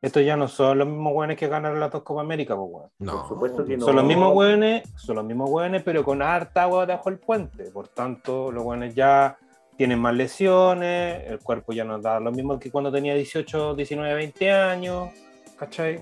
Estos 0.00 0.24
ya 0.24 0.36
no 0.36 0.46
son 0.46 0.78
los 0.78 0.86
mismos 0.86 1.12
weones 1.12 1.36
que 1.36 1.48
ganaron 1.48 1.80
las 1.80 1.90
dos 1.90 2.04
Copa 2.04 2.20
América, 2.20 2.54
pues, 2.56 2.68
weón. 2.70 2.90
No, 3.00 3.18
Por 3.20 3.28
supuesto 3.28 3.64
que 3.64 3.76
no. 3.76 3.84
Son 3.84 3.96
los 3.96 4.04
mismos 4.04 4.32
weones, 4.34 4.88
son 4.96 5.16
los 5.16 5.24
mismos 5.24 5.50
weones, 5.50 5.82
pero 5.82 6.04
con 6.04 6.22
harta 6.22 6.62
agua 6.62 6.86
debajo 6.86 7.10
del 7.10 7.18
puente. 7.18 7.64
Por 7.72 7.88
tanto, 7.88 8.52
los 8.52 8.64
weones 8.64 8.94
ya 8.94 9.36
tienen 9.76 9.98
más 9.98 10.14
lesiones, 10.14 11.24
el 11.28 11.40
cuerpo 11.40 11.72
ya 11.72 11.84
no 11.84 11.98
da 11.98 12.20
lo 12.20 12.30
mismo 12.30 12.58
que 12.58 12.70
cuando 12.70 12.90
tenía 12.92 13.14
18, 13.14 13.74
19, 13.74 14.14
20 14.14 14.52
años, 14.52 15.08
¿cachai? 15.58 16.00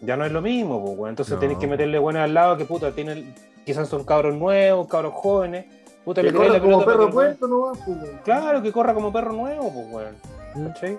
Ya 0.00 0.16
no 0.16 0.24
es 0.24 0.32
lo 0.32 0.40
mismo, 0.40 0.82
pues, 0.84 0.96
weón. 0.96 1.10
Entonces 1.10 1.34
No. 1.34 1.40
tenés 1.40 1.58
que 1.58 1.66
meterle 1.66 1.98
weones 1.98 2.22
al 2.22 2.34
lado 2.34 2.56
que 2.56 2.64
puta, 2.64 2.92
tienen, 2.92 3.34
quizás 3.64 3.88
son 3.88 4.04
cabros 4.04 4.34
nuevos, 4.36 4.86
cabros 4.88 5.12
jóvenes. 5.14 5.66
Puta, 6.04 6.22
Que 6.22 6.30
le 6.32 6.48
la 6.48 6.60
como 6.60 6.84
perro 6.84 7.10
puerto, 7.10 7.46
no 7.48 7.60
va, 7.62 7.72
pues. 7.72 7.98
Claro, 8.24 8.62
que 8.62 8.72
corra 8.72 8.94
como 8.94 9.12
perro 9.12 9.32
nuevo, 9.32 9.72
pues, 9.72 9.86
weón. 9.90 10.14
Mm. 10.54 10.66
¿Cachai? 10.68 10.98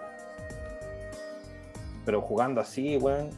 Pero 2.05 2.21
jugando 2.21 2.61
así, 2.61 2.97
weón. 2.97 3.29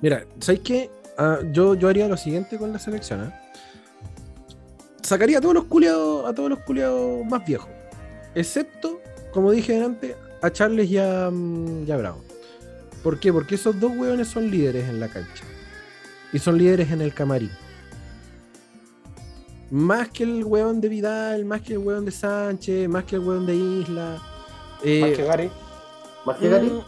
Mira, 0.00 0.24
¿sabes 0.40 0.60
qué? 0.60 0.90
Ah, 1.18 1.38
yo, 1.50 1.74
yo 1.74 1.88
haría 1.88 2.06
lo 2.08 2.16
siguiente 2.16 2.58
con 2.58 2.72
la 2.72 2.78
selección. 2.78 3.20
¿ah? 3.22 3.42
Sacaría 5.02 5.38
a 5.38 5.40
todos 5.40 5.54
los 5.54 5.64
culiados, 5.64 6.28
a 6.28 6.34
todos 6.34 6.50
los 6.50 6.58
culiados 6.60 7.24
más 7.24 7.44
viejos. 7.46 7.68
Excepto, 8.34 9.00
como 9.32 9.50
dije 9.52 9.82
antes, 9.82 10.14
a 10.42 10.50
Charles 10.50 10.90
y 10.90 10.98
a, 10.98 11.30
mm, 11.32 11.84
y 11.86 11.90
a 11.90 11.96
Bravo. 11.96 12.18
¿Por 13.06 13.20
qué? 13.20 13.32
Porque 13.32 13.54
esos 13.54 13.78
dos 13.78 13.92
hueones 13.96 14.26
son 14.26 14.50
líderes 14.50 14.88
en 14.88 14.98
la 14.98 15.06
cancha. 15.06 15.44
Y 16.32 16.40
son 16.40 16.58
líderes 16.58 16.90
en 16.90 17.00
el 17.00 17.14
camarín. 17.14 17.52
Más 19.70 20.08
que 20.08 20.24
el 20.24 20.42
hueón 20.42 20.80
de 20.80 20.88
Vidal, 20.88 21.44
más 21.44 21.60
que 21.60 21.74
el 21.74 21.78
hueón 21.78 22.04
de 22.04 22.10
Sánchez, 22.10 22.88
más 22.88 23.04
que 23.04 23.14
el 23.14 23.22
hueón 23.22 23.46
de 23.46 23.54
Isla. 23.54 24.20
Eh, 24.82 25.02
Más 25.02 25.10
que 25.12 25.22
Gary. 25.24 25.50
Más 26.26 26.36
que 26.38 26.48
Gary, 26.48 26.66
mm, 26.68 26.80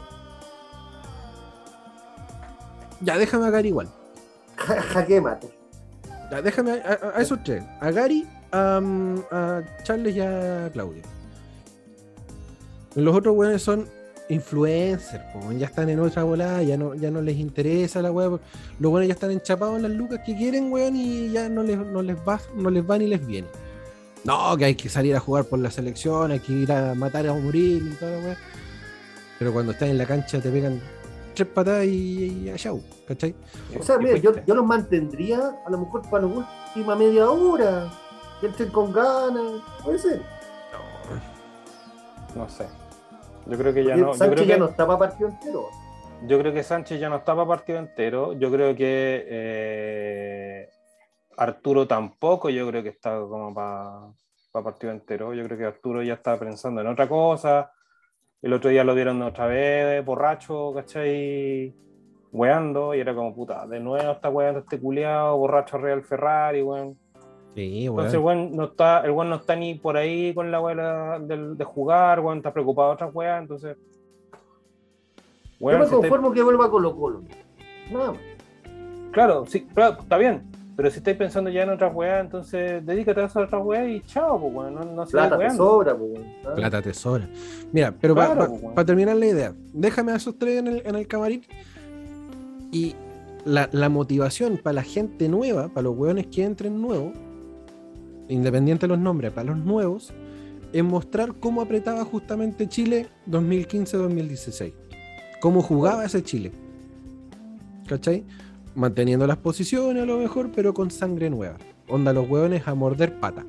Ya, 3.03 3.17
déjame 3.17 3.47
a 3.47 3.51
Gary 3.51 3.69
igual. 3.69 3.89
ja- 4.57 4.83
jaque 4.83 5.21
mate. 5.21 5.57
Ya, 6.33 6.43
déjame 6.43 6.73
a, 6.85 6.99
a- 7.01 7.19
a 7.19 7.23
esos 7.23 7.45
tres. 7.45 7.63
A 7.81 7.93
Gary, 7.93 8.27
a, 8.51 8.81
mm, 8.83 9.19
a 9.31 9.63
Charles 9.85 10.17
y 10.17 10.21
a 10.21 10.69
Claudio. 10.73 11.03
Los 12.97 13.15
otros 13.15 13.37
weones 13.37 13.63
son 13.63 13.89
influencers, 14.29 15.23
ya 15.57 15.67
están 15.67 15.89
en 15.89 16.01
otra 16.01 16.25
volada, 16.25 16.63
ya 16.63 16.77
no, 16.77 16.95
ya 16.95 17.11
no 17.11 17.21
les 17.23 17.37
interesa 17.37 18.03
la 18.03 18.11
weá. 18.11 18.29
Los 18.79 18.91
buenos 18.91 19.07
ya 19.09 19.15
están 19.15 19.31
enchapados 19.31 19.77
en 19.77 19.83
las 19.83 19.93
lucas 19.93 20.21
que 20.25 20.37
quieren, 20.37 20.73
weón, 20.73 20.97
y 20.97 21.31
ya 21.31 21.49
no 21.49 21.63
les, 21.63 21.79
no 21.79 22.03
les 22.03 22.17
va, 22.17 22.41
no 22.55 22.71
les 22.71 22.89
va 22.89 22.99
ni 22.99 23.07
les 23.07 23.27
viene. 23.27 23.49
No, 24.25 24.57
que 24.57 24.67
hay 24.67 24.75
que 24.75 24.89
salir 24.89 25.15
a 25.17 25.21
jugar 25.21 25.45
por 25.45 25.59
la 25.59 25.71
selección, 25.71 26.31
hay 26.31 26.41
que 26.41 26.53
ir 26.53 26.73
a 26.73 26.95
matar 26.95 27.27
a 27.27 27.35
morir 27.35 27.83
y 27.91 27.95
toda 27.97 28.13
la 28.13 28.19
weá. 28.19 28.37
Pero 29.39 29.53
cuando 29.53 29.73
estás 29.73 29.89
en 29.89 29.99
la 29.99 30.07
cancha 30.07 30.41
te 30.41 30.51
pegan 30.51 30.81
tres 31.35 31.49
patadas 31.49 31.87
y, 31.87 32.45
y 32.45 32.51
a 32.51 32.57
chau, 32.57 32.83
¿cachai? 33.07 33.35
O 33.79 33.83
sea, 33.83 33.99
mira, 33.99 34.17
yo, 34.17 34.33
fuiste. 34.33 34.43
yo 34.47 34.55
los 34.55 34.67
mantendría 34.67 35.55
a 35.65 35.71
lo 35.71 35.79
mejor 35.79 36.03
para 36.11 36.27
la 36.27 36.45
última 36.75 36.97
media 36.97 37.31
hora. 37.31 37.91
Que 38.41 38.47
entren 38.47 38.71
con 38.71 38.93
ganas. 38.93 39.63
Puede 39.83 39.99
ser. 39.99 40.23
No 42.37 42.49
sé. 42.49 42.67
Yo 43.49 43.57
creo 43.57 43.75
que 43.75 43.85
ya 43.85 43.97
no. 43.97 44.09
Yo 44.09 44.15
Sánchez 44.15 44.35
creo 44.35 44.47
ya 44.47 44.55
que, 44.55 44.61
no 44.61 44.67
está 44.67 44.87
para 44.87 44.99
partido 44.99 45.29
entero. 45.31 45.69
yo 46.27 46.39
creo 46.39 46.53
que 46.53 46.63
Sánchez 46.63 47.01
ya 47.01 47.09
no 47.09 47.17
está 47.17 47.35
para 47.35 47.49
partido 47.49 47.79
entero. 47.79 48.33
Yo 48.35 48.51
creo 48.51 48.75
que 48.75 49.25
eh, 49.29 50.69
Arturo 51.37 51.87
tampoco. 51.87 52.51
Yo 52.51 52.69
creo 52.69 52.83
que 52.83 52.91
está 52.91 53.19
como 53.19 53.55
para 53.55 54.13
partido 54.63 54.93
entero. 54.93 55.35
Yo 55.35 55.45
creo 55.45 55.59
que 55.59 55.65
Arturo 55.65 56.03
ya 56.03 56.15
está 56.15 56.39
pensando 56.39 56.81
en 56.81 56.89
otra 56.89 57.09
cosa. 57.09 57.73
El 58.41 58.53
otro 58.53 58.71
día 58.71 58.85
lo 58.85 58.95
vieron 58.95 59.21
otra 59.23 59.47
vez, 59.47 60.05
borracho, 60.05 60.73
¿cachai? 60.73 61.75
Weando, 62.31 62.95
y 62.95 63.01
era 63.01 63.15
como 63.15 63.35
puta, 63.35 63.67
de 63.67 63.81
nuevo 63.81 64.13
está 64.13 64.29
weando 64.29 64.61
este 64.61 64.79
culiado, 64.79 65.37
borracho 65.39 65.79
Real 65.79 66.05
Ferrari, 66.05 66.63
weón. 66.63 66.97
Sí, 67.59 67.87
Entonces 67.87 68.15
el 68.15 68.21
weón. 68.21 68.39
weón 68.39 68.57
no 68.57 68.65
está, 68.67 69.01
el 69.01 69.11
weón 69.11 69.31
no 69.31 69.37
está 69.37 69.57
ni 69.57 69.75
por 69.75 69.97
ahí 69.97 70.33
con 70.33 70.51
la 70.53 70.61
weá 70.61 71.19
de, 71.19 71.55
de 71.57 71.65
jugar, 71.65 72.21
weón, 72.21 72.39
está 72.39 72.53
preocupado 72.53 72.89
de 72.91 72.95
otras 72.95 73.15
weas, 73.15 73.43
entonces. 73.43 73.77
Yo 75.61 75.67
me 75.67 75.73
estáis- 75.75 75.91
conformo 75.91 76.31
que 76.33 76.43
vuelva 76.43 76.67
a 76.67 76.71
Colo 76.71 76.95
Colo. 76.97 77.23
Nada 77.91 78.13
más. 78.13 78.21
claro, 79.11 79.45
sí, 79.49 79.67
claro, 79.75 79.99
está 80.01 80.17
bien. 80.19 80.43
Pero 80.77 80.89
si 80.93 80.99
estáis 80.99 81.17
pensando 81.17 81.51
ya 81.51 81.65
en 81.65 81.71
otras 81.71 81.93
weas, 81.93 82.21
entonces 82.25 82.87
dedícate 82.87 83.21
a 83.23 83.25
esas 83.25 83.47
otras 83.47 83.65
weas 83.65 83.89
y 83.89 84.01
chao, 84.03 84.39
pues 84.41 84.55
weón, 84.55 84.75
no, 84.77 84.85
no 84.85 85.05
Plata 85.07 85.37
te 85.37 85.51
sobra, 85.51 85.97
pues. 85.97 86.21
Plata 86.55 86.81
tesora. 86.81 87.29
Mira, 87.73 87.93
pero 88.01 88.15
para 88.15 88.47
pues, 88.47 88.87
terminar 88.87 89.17
la 89.17 89.27
idea, 89.27 89.53
déjame 89.73 90.13
a 90.13 90.17
esos 90.17 90.39
tres 90.39 90.61
en 90.61 90.69
el, 90.69 90.83
en 90.87 90.95
el 90.95 91.09
camarín. 91.09 91.43
Y 92.71 92.95
la, 93.45 93.69
la 93.73 93.89
motivación 93.89 94.59
para 94.63 94.75
la 94.75 94.83
gente 94.85 95.29
nueva, 95.29 95.67
para 95.67 95.83
los 95.83 95.97
hueones 95.97 96.29
que 96.29 96.45
entren 96.45 96.81
nuevos, 96.81 97.13
independiente 98.29 98.87
de 98.87 98.89
los 98.89 98.99
nombres, 98.99 99.33
para 99.33 99.55
los 99.55 99.65
nuevos, 99.65 100.13
es 100.73 100.85
mostrar 100.85 101.35
cómo 101.35 101.61
apretaba 101.63 102.05
justamente 102.05 102.69
Chile 102.69 103.09
2015-2016. 103.29 104.73
Cómo 105.41 105.63
jugaba 105.63 106.05
ese 106.05 106.23
Chile. 106.23 106.53
¿Cachai? 107.87 108.25
Manteniendo 108.75 109.27
las 109.27 109.39
posiciones 109.39 110.03
a 110.03 110.07
lo 110.07 110.19
mejor, 110.19 110.51
pero 110.55 110.75
con 110.75 110.91
sangre 110.91 111.31
nueva. 111.31 111.57
Onda 111.89 112.13
los 112.13 112.29
hueones 112.29 112.69
a 112.69 112.75
morder 112.75 113.19
pata. 113.19 113.45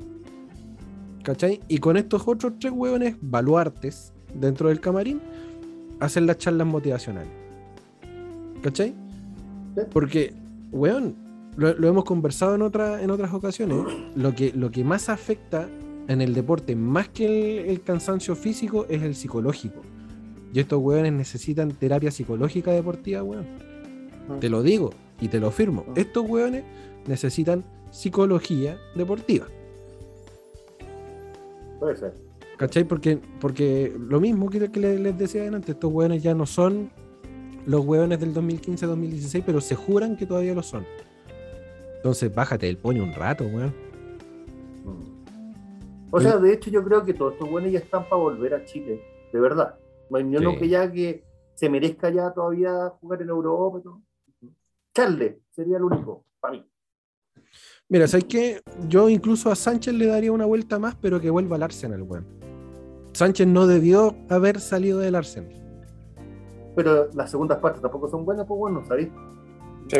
¿Cachai? 1.22 1.60
Y 1.68 1.78
con 1.78 1.96
estos 1.96 2.26
otros 2.26 2.54
tres 2.58 2.72
hueones 2.72 3.16
baluartes 3.20 4.12
dentro 4.34 4.68
del 4.68 4.80
camarín, 4.80 5.20
hacen 5.98 6.26
las 6.26 6.38
charlas 6.38 6.66
motivacionales. 6.66 7.32
¿Cachai? 8.62 8.94
Porque, 9.92 10.34
weón, 10.72 11.16
lo, 11.56 11.74
lo 11.74 11.88
hemos 11.88 12.04
conversado 12.04 12.54
en, 12.54 12.62
otra, 12.62 13.02
en 13.02 13.10
otras 13.10 13.32
ocasiones, 13.34 13.78
lo 14.14 14.34
que, 14.34 14.52
lo 14.52 14.70
que 14.70 14.84
más 14.84 15.08
afecta 15.08 15.68
en 16.08 16.20
el 16.20 16.34
deporte, 16.34 16.74
más 16.76 17.08
que 17.08 17.26
el, 17.60 17.68
el 17.70 17.82
cansancio 17.82 18.34
físico, 18.34 18.86
es 18.88 19.02
el 19.02 19.14
psicológico. 19.14 19.80
Y 20.52 20.58
estos 20.60 20.80
weones 20.82 21.12
necesitan 21.12 21.70
terapia 21.70 22.10
psicológica 22.10 22.72
deportiva, 22.72 23.22
weón. 23.22 23.46
Te 24.40 24.48
lo 24.48 24.62
digo 24.62 24.90
y 25.20 25.28
te 25.28 25.38
lo 25.40 25.50
firmo. 25.50 25.84
Estos 25.96 26.28
weones 26.28 26.64
necesitan 27.06 27.64
psicología 27.90 28.78
deportiva. 28.94 29.46
Puede 31.78 31.96
ser. 31.96 32.14
¿Cachai? 32.56 32.84
Porque, 32.84 33.18
porque 33.40 33.92
lo 33.98 34.20
mismo 34.20 34.50
que, 34.50 34.70
que 34.70 34.80
le- 34.80 34.98
les 34.98 35.16
decía 35.18 35.46
antes, 35.46 35.70
estos 35.70 35.90
hueones 35.92 36.22
ya 36.22 36.34
no 36.34 36.44
son 36.46 36.90
los 37.66 37.84
hueones 37.86 38.20
del 38.20 38.34
2015-2016, 38.34 39.42
pero 39.46 39.60
se 39.60 39.74
juran 39.76 40.16
que 40.16 40.26
todavía 40.26 40.54
lo 40.54 40.62
son. 40.62 40.84
Entonces, 42.00 42.34
bájate 42.34 42.66
el 42.66 42.78
poño 42.78 43.02
un 43.04 43.12
rato, 43.12 43.44
weón. 43.44 43.74
O 46.10 46.18
sea, 46.18 46.38
de 46.38 46.52
hecho, 46.54 46.70
yo 46.70 46.82
creo 46.82 47.04
que 47.04 47.12
todos 47.12 47.34
estos 47.34 47.50
buenos 47.50 47.70
ya 47.70 47.78
están 47.78 48.04
para 48.08 48.16
volver 48.16 48.54
a 48.54 48.64
Chile. 48.64 49.02
De 49.32 49.38
verdad. 49.38 49.74
No 50.08 50.16
hay 50.16 50.24
ni 50.24 50.36
uno 50.38 50.52
Sí. 50.52 50.56
que 50.58 50.68
ya 50.68 50.90
que 50.90 51.22
se 51.54 51.68
merezca 51.68 52.10
ya 52.10 52.32
todavía 52.32 52.88
jugar 53.00 53.20
en 53.22 53.28
Europa. 53.28 53.80
Charle 54.94 55.40
sería 55.50 55.76
el 55.76 55.84
único, 55.84 56.24
para 56.40 56.54
mí. 56.54 56.66
Mira, 57.88 58.08
¿sabes 58.08 58.24
qué? 58.24 58.60
Yo 58.88 59.08
incluso 59.08 59.50
a 59.52 59.54
Sánchez 59.54 59.94
le 59.94 60.06
daría 60.06 60.32
una 60.32 60.46
vuelta 60.46 60.78
más, 60.78 60.96
pero 60.96 61.20
que 61.20 61.28
vuelva 61.30 61.56
al 61.56 61.62
Arsenal, 61.64 62.02
weón. 62.02 62.26
Sánchez 63.12 63.46
no 63.46 63.66
debió 63.66 64.14
haber 64.30 64.58
salido 64.58 65.00
del 65.00 65.14
Arsenal. 65.16 65.52
Pero 66.74 67.08
las 67.14 67.30
segundas 67.30 67.58
partes 67.58 67.82
tampoco 67.82 68.08
son 68.08 68.24
buenas, 68.24 68.46
pues 68.46 68.58
bueno, 68.58 68.84
¿sabéis? 68.86 69.10
Sí, 69.88 69.98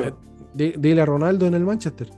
Di- 0.55 0.75
Dile 0.79 1.03
a 1.03 1.07
Ronaldo 1.07 1.47
en 1.47 1.55
el 1.55 1.65
Manchester. 1.65 2.09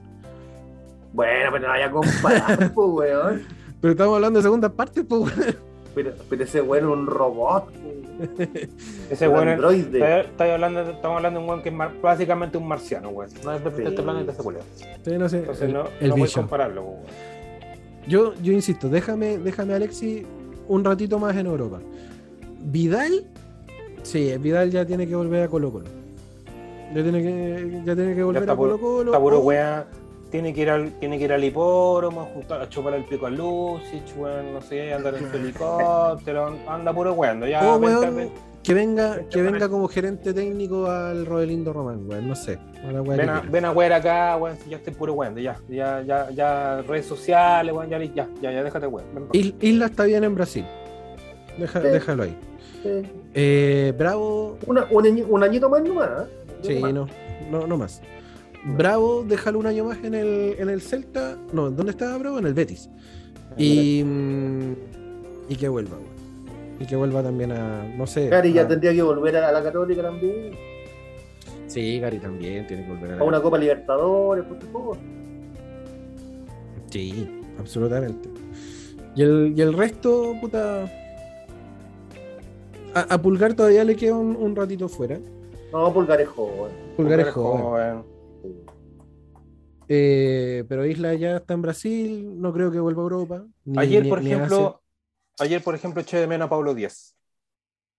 Bueno, 1.13 1.51
pero 1.53 1.63
no 1.65 1.69
vaya 1.69 1.87
a 1.87 1.91
comparar, 1.91 2.73
pues, 2.75 2.89
weón. 2.91 3.43
Pero 3.81 3.93
estamos 3.93 4.15
hablando 4.17 4.39
de 4.39 4.43
segunda 4.43 4.69
parte, 4.73 5.05
pues, 5.05 5.23
weón. 5.23 5.57
Pero, 5.95 6.13
pero 6.31 6.45
ese 6.45 6.63
weón 6.63 6.85
es 6.85 6.91
un 6.91 7.07
robot, 7.07 7.67
pues. 7.71 7.93
Ese 9.11 9.29
weón 9.29 9.49
es- 9.49 9.55
androide. 9.55 9.99
está- 9.99 10.21
está 10.21 10.55
hablando, 10.55 10.81
estamos 10.83 11.17
hablando 11.17 11.41
de 11.41 11.45
un 11.45 11.51
weón 11.51 11.63
que 11.63 11.69
es 11.71 11.75
mar- 11.75 11.93
básicamente 12.01 12.57
un 12.57 12.69
marciano, 12.69 13.09
weón. 13.11 13.31
No 13.45 13.53
es 13.53 13.65
de 13.65 13.71
Sí. 13.71 13.83
este 13.87 14.03
planeta 14.03 14.33
ese 14.33 14.43
culiao. 14.43 14.63
Sí, 15.05 15.19
no 15.19 15.29
sé, 15.29 15.39
Entonces 15.41 15.63
el, 15.65 15.73
no, 15.75 15.81
el 16.01 16.09
no 16.09 16.15
puedes 16.15 16.31
Vision. 16.31 16.45
compararlo, 16.45 16.83
weón. 16.83 17.01
Yo, 18.07 18.35
yo 18.43 18.53
insisto, 18.53 18.89
déjame, 18.89 19.39
déjame 19.39 19.75
Alexi 19.75 20.27
un 20.69 20.83
ratito 20.85 21.19
más 21.19 21.37
en 21.37 21.47
Europa. 21.47 21.79
Vidal, 22.65 23.27
sí, 24.03 24.33
Vidal 24.39 24.71
ya 24.71 24.87
tiene 24.87 25.07
que 25.07 25.15
volver 25.15 25.43
a 25.45 25.49
Colo 25.49 25.71
Colo. 25.73 25.87
Ya 26.95 27.03
tiene 27.03 27.23
que, 27.23 27.81
ya 27.85 27.95
tiene 27.95 28.15
que 28.15 28.23
volver 28.23 28.49
a 28.51 28.57
Colo 28.57 28.79
Colo. 28.79 29.11
Está 29.13 29.21
puro 29.21 29.39
o- 29.39 29.43
weá. 29.43 29.87
Tiene 30.31 30.55
que 30.55 30.63
ir 30.63 30.71
al, 30.71 30.91
tiene 30.93 31.19
que 31.19 31.25
ir 31.25 31.33
al 31.35 31.45
hipódromo, 31.45 32.23
a, 32.23 32.25
juntar- 32.25 32.63
a 32.63 32.69
chupar 32.69 32.95
el 32.95 33.05
pico 33.05 33.27
a 33.27 33.31
Lucic, 33.31 34.03
weón, 34.17 34.55
no 34.55 34.63
sé, 34.63 34.93
andar 34.95 35.15
en 35.15 35.31
su 35.31 35.37
helicóptero, 35.37 36.57
anda 36.67 36.93
puro 36.95 37.13
weando. 37.13 37.47
Ya, 37.47 37.61
o, 37.75 37.79
vente, 37.79 37.99
weón, 37.99 38.17
ven, 38.17 38.31
que 38.63 38.73
venga, 38.73 39.11
vente 39.17 39.29
que 39.29 39.43
venga 39.43 39.69
como 39.69 39.89
gerente 39.89 40.33
técnico 40.33 40.87
al 40.87 41.27
Rodelindo 41.27 41.75
Román, 41.75 42.09
weón, 42.09 42.29
no 42.29 42.35
sé. 42.35 42.59
ven 43.05 43.29
a, 43.29 43.41
ven 43.43 43.65
a 43.67 43.73
wear 43.73 43.93
acá, 43.93 44.39
weón, 44.39 44.57
si 44.57 44.71
ya 44.71 44.79
estoy 44.79 44.95
puro 44.95 45.13
weando, 45.13 45.39
ya, 45.39 45.59
ya, 45.69 46.01
ya, 46.01 46.31
ya, 46.31 46.81
redes 46.81 47.05
sociales, 47.05 47.75
weón, 47.75 47.91
ya, 47.91 47.99
ya, 48.03 48.27
ya, 48.41 48.53
ya, 48.53 48.63
déjate 48.65 48.87
weón. 48.87 49.05
Isla 49.33 49.85
está 49.87 50.05
bien 50.05 50.25
en 50.25 50.35
Brasil. 50.35 50.65
Deja- 51.59 51.83
Sí. 51.83 51.89
Déjalo 51.89 52.23
ahí. 52.23 52.37
Sí. 52.83 52.89
Eh, 53.35 53.93
Bravo, 53.99 54.57
Una- 54.67 54.87
un, 54.91 55.25
un 55.29 55.43
añito 55.45 55.69
más 55.69 55.83
nomás. 55.83 56.09
¿eh? 56.09 56.27
Sí, 56.63 56.81
no, 56.81 57.07
no, 57.51 57.67
no 57.67 57.77
más. 57.77 58.01
Bravo, 58.65 59.25
déjalo 59.27 59.59
un 59.59 59.67
año 59.67 59.85
más 59.85 59.99
en 60.05 60.15
el, 60.15 60.55
en 60.59 60.69
el 60.69 60.81
Celta. 60.81 61.37
No, 61.53 61.71
¿dónde 61.71 61.91
estaba 61.91 62.17
Bravo? 62.19 62.39
En 62.39 62.47
el 62.47 62.55
Betis. 62.55 62.89
Y, 63.59 64.03
mm, 64.05 64.73
y 65.49 65.57
que 65.57 65.69
vuelva, 65.69 65.97
weón. 65.97 66.13
Y 66.81 66.87
que 66.87 66.97
vuelva 66.97 67.23
también 67.23 67.53
a, 67.53 67.85
no 67.97 68.07
sé. 68.07 68.29
Cari 68.29 68.53
ya 68.53 68.63
a- 68.63 68.69
tendría 68.69 68.93
que 68.93 69.03
volver 69.03 69.37
a 69.37 69.53
la 69.53 69.63
Católica 69.63 70.03
también. 70.03 70.53
Sí, 71.67 71.99
Gary 72.01 72.19
también 72.19 72.67
tiene 72.67 72.85
que 72.85 72.91
volver 72.93 73.13
a 73.13 73.19
A 73.21 73.25
una 73.25 73.41
Copa 73.41 73.57
Libertadores, 73.59 74.45
por 74.45 74.63
favor. 74.63 74.97
Sí, 76.91 77.41
absolutamente. 77.59 78.29
Y 79.17 79.23
el, 79.23 79.55
y 79.57 79.61
el 79.63 79.73
resto, 79.73 80.35
puta. 80.41 80.85
A, 82.95 83.01
a 83.15 83.23
Pulgar 83.23 83.55
todavía 83.55 83.85
le 83.85 83.97
queda 83.97 84.15
un, 84.17 84.37
un 84.37 84.55
ratito 84.55 84.89
fuera. 84.89 85.19
No, 85.73 85.93
Pulgar 85.93 86.21
es 86.21 86.29
joven. 86.29 86.73
Pulgar 86.97 87.21
es 87.21 87.25
Eres 87.27 87.35
joven. 87.35 87.63
joven. 87.63 88.05
Eh, 89.89 90.65
pero 90.69 90.87
Isla 90.87 91.15
ya 91.15 91.37
está 91.37 91.55
en 91.55 91.63
Brasil, 91.63 92.41
no 92.41 92.53
creo 92.53 92.71
que 92.71 92.81
vuelva 92.81 93.03
a 93.03 93.05
Europa. 93.05 93.45
ni- 93.65 93.79
Ayer, 93.79 94.03
ni- 94.05 94.09
por 94.09 94.19
ejemplo, 94.21 94.81
ayer, 95.39 95.63
por 95.63 95.75
ejemplo, 95.75 96.01
eché 96.01 96.19
de 96.19 96.27
menos 96.27 96.47
a 96.47 96.51
Pablo 96.51 96.75
Díaz. 96.75 97.17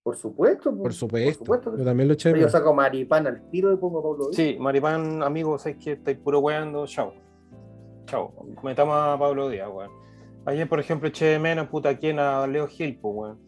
Por 0.03 0.15
supuesto. 0.17 0.69
pues. 0.71 0.81
Por 0.81 0.93
supuesto. 0.93 1.29
Por 1.45 1.57
supuesto. 1.61 1.77
Yo 1.77 1.85
también 1.85 2.07
lo 2.07 2.13
eché. 2.13 2.33
de 2.33 2.39
Yo 2.41 2.49
saco 2.49 2.73
maripán 2.73 3.25
al 3.27 3.49
tiro 3.49 3.71
y 3.71 3.77
pongo 3.77 3.99
a 3.99 4.03
Pablo 4.03 4.25
Díaz. 4.29 4.35
Sí, 4.35 4.57
Maripán, 4.59 5.23
amigo, 5.23 5.57
sabes 5.57 5.77
que 5.77 5.93
estáis 5.93 6.17
puro 6.17 6.39
weando, 6.39 6.85
chao. 6.87 7.13
Chao. 8.05 8.33
Metamos 8.63 8.95
a 8.97 9.17
Pablo 9.17 9.49
Díaz, 9.49 9.69
weón. 9.73 9.91
Ayer, 10.45 10.67
por 10.67 10.79
ejemplo, 10.79 11.07
eché 11.07 11.25
de 11.25 11.39
menos, 11.39 11.67
puta, 11.69 11.97
¿quién? 11.97 12.19
A 12.19 12.45
Leo 12.47 12.67
Gil, 12.67 12.97
pues, 13.01 13.15
weón. 13.15 13.39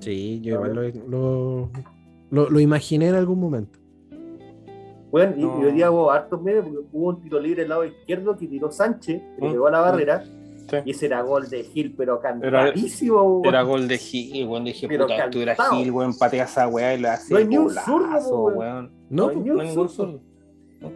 Sí, 0.00 0.40
yo 0.42 0.56
igual 0.56 0.74
lo, 0.74 0.82
lo, 1.08 1.70
lo- 2.30 2.50
lo 2.50 2.60
imaginé 2.60 3.08
en 3.08 3.14
algún 3.14 3.40
momento. 3.40 3.78
Bueno, 5.10 5.34
y, 5.36 5.42
No. 5.42 5.60
y 5.62 5.64
hoy 5.66 5.72
día 5.72 5.90
hubo 5.90 6.10
hartos 6.10 6.42
memes 6.42 6.62
porque 6.64 6.78
hubo 6.92 7.08
un 7.08 7.20
tiro 7.22 7.38
libre 7.40 7.62
al 7.62 7.68
lado 7.68 7.84
izquierdo 7.84 8.36
que 8.36 8.46
tiró 8.46 8.70
Sánchez, 8.70 9.22
que 9.36 9.40
le 9.42 9.48
Mm. 9.48 9.52
pegó 9.52 9.66
a 9.68 9.70
la 9.70 9.80
barrera, 9.80 10.24
Sí. 10.68 10.78
Y 10.84 10.90
ese 10.90 11.06
era 11.06 11.22
gol 11.22 11.48
de 11.48 11.62
Gil, 11.62 11.94
pero 11.96 12.18
cantadísimo. 12.20 13.22
weón. 13.22 13.46
Era 13.46 13.62
gol 13.62 13.86
de 13.86 13.98
Gil, 13.98 14.48
weón. 14.48 14.64
Dije, 14.64 14.88
Pero 14.88 15.06
puta, 15.06 15.30
tú 15.30 15.38
eras. 15.40 15.56
Gil, 15.70 15.92
weón. 15.92 16.18
Patea 16.18 16.42
esa 16.42 16.66
weá 16.66 16.92
y 16.92 17.00
le 17.00 17.06
hace. 17.08 17.32
No 17.32 17.38
hay 17.38 17.46
ni 17.46 17.56
un 17.56 17.70
zurdo, 17.70 18.42
weón. 18.46 18.56
weón. 18.58 18.90
No, 19.08 19.26
No 19.26 19.28
hay 19.28 19.36
No 19.36 19.60
hay 19.60 19.68
ningún 19.68 19.88
zurdo. 19.88 20.18
zurdo. 20.18 20.90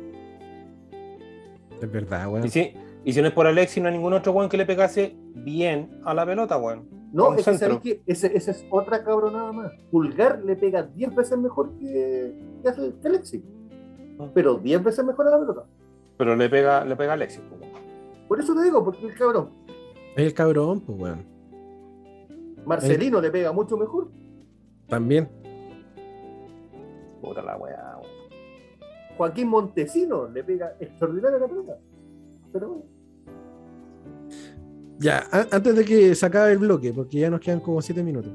es 1.80 1.92
verdad, 1.92 2.28
weón. 2.32 2.46
Y 2.46 2.50
si, 2.50 2.72
y 3.04 3.12
si 3.12 3.20
no 3.22 3.28
es 3.28 3.32
por 3.32 3.46
Alexis, 3.46 3.80
no 3.80 3.88
hay 3.88 3.94
ningún 3.94 4.12
otro 4.12 4.32
weón 4.32 4.48
que 4.48 4.56
le 4.56 4.66
pegase 4.66 5.14
bien 5.36 5.88
a 6.04 6.14
la 6.14 6.26
pelota, 6.26 6.58
weón. 6.58 6.88
No, 7.12 7.34
es 7.34 7.44
que 7.44 7.54
sabéis 7.58 7.80
que 7.80 8.02
ese, 8.06 8.36
esa 8.36 8.50
es 8.52 8.64
otra 8.70 9.02
cabronada 9.02 9.52
más. 9.52 9.72
Pulgar 9.90 10.42
le 10.44 10.54
pega 10.56 10.82
10 10.84 11.14
veces 11.14 11.38
mejor 11.38 11.70
que, 11.78 12.34
que 12.62 12.68
hace- 12.68 12.92
Alexis. 13.04 13.42
Ah. 14.18 14.28
Pero 14.32 14.54
10 14.54 14.84
veces 14.84 15.04
mejor 15.04 15.26
a 15.26 15.30
la 15.30 15.38
pelota. 15.40 15.64
Pero 16.16 16.36
le 16.36 16.48
pega, 16.48 16.84
le 16.84 16.94
pega 16.96 17.10
a 17.12 17.14
Alexis, 17.14 17.42
weón. 17.50 17.72
Por 18.28 18.38
eso 18.38 18.54
te 18.54 18.62
digo, 18.62 18.84
porque 18.84 19.06
el 19.06 19.14
cabrón. 19.14 19.50
Es 20.16 20.24
el 20.26 20.34
cabrón, 20.34 20.80
pues, 20.80 20.98
weón. 21.00 21.24
Marcelino 22.64 23.20
le 23.20 23.30
pega 23.30 23.50
mucho 23.52 23.76
mejor. 23.76 24.08
También. 24.86 25.28
Puta 27.20 27.42
la 27.42 27.56
weá, 27.56 27.96
weón. 27.96 28.10
Joaquín 29.16 29.48
Montesino 29.48 30.28
le 30.28 30.44
pega 30.44 30.76
extraordinaria 30.80 31.38
a 31.38 31.40
la 31.40 31.48
pelota. 31.48 31.78
Pero 32.52 32.68
bueno. 32.68 32.84
Ya, 35.00 35.26
antes 35.50 35.74
de 35.74 35.84
que 35.84 36.14
se 36.14 36.26
acabe 36.26 36.52
el 36.52 36.58
bloque, 36.58 36.92
porque 36.92 37.18
ya 37.20 37.30
nos 37.30 37.40
quedan 37.40 37.60
como 37.60 37.80
7 37.80 38.02
minutos. 38.02 38.32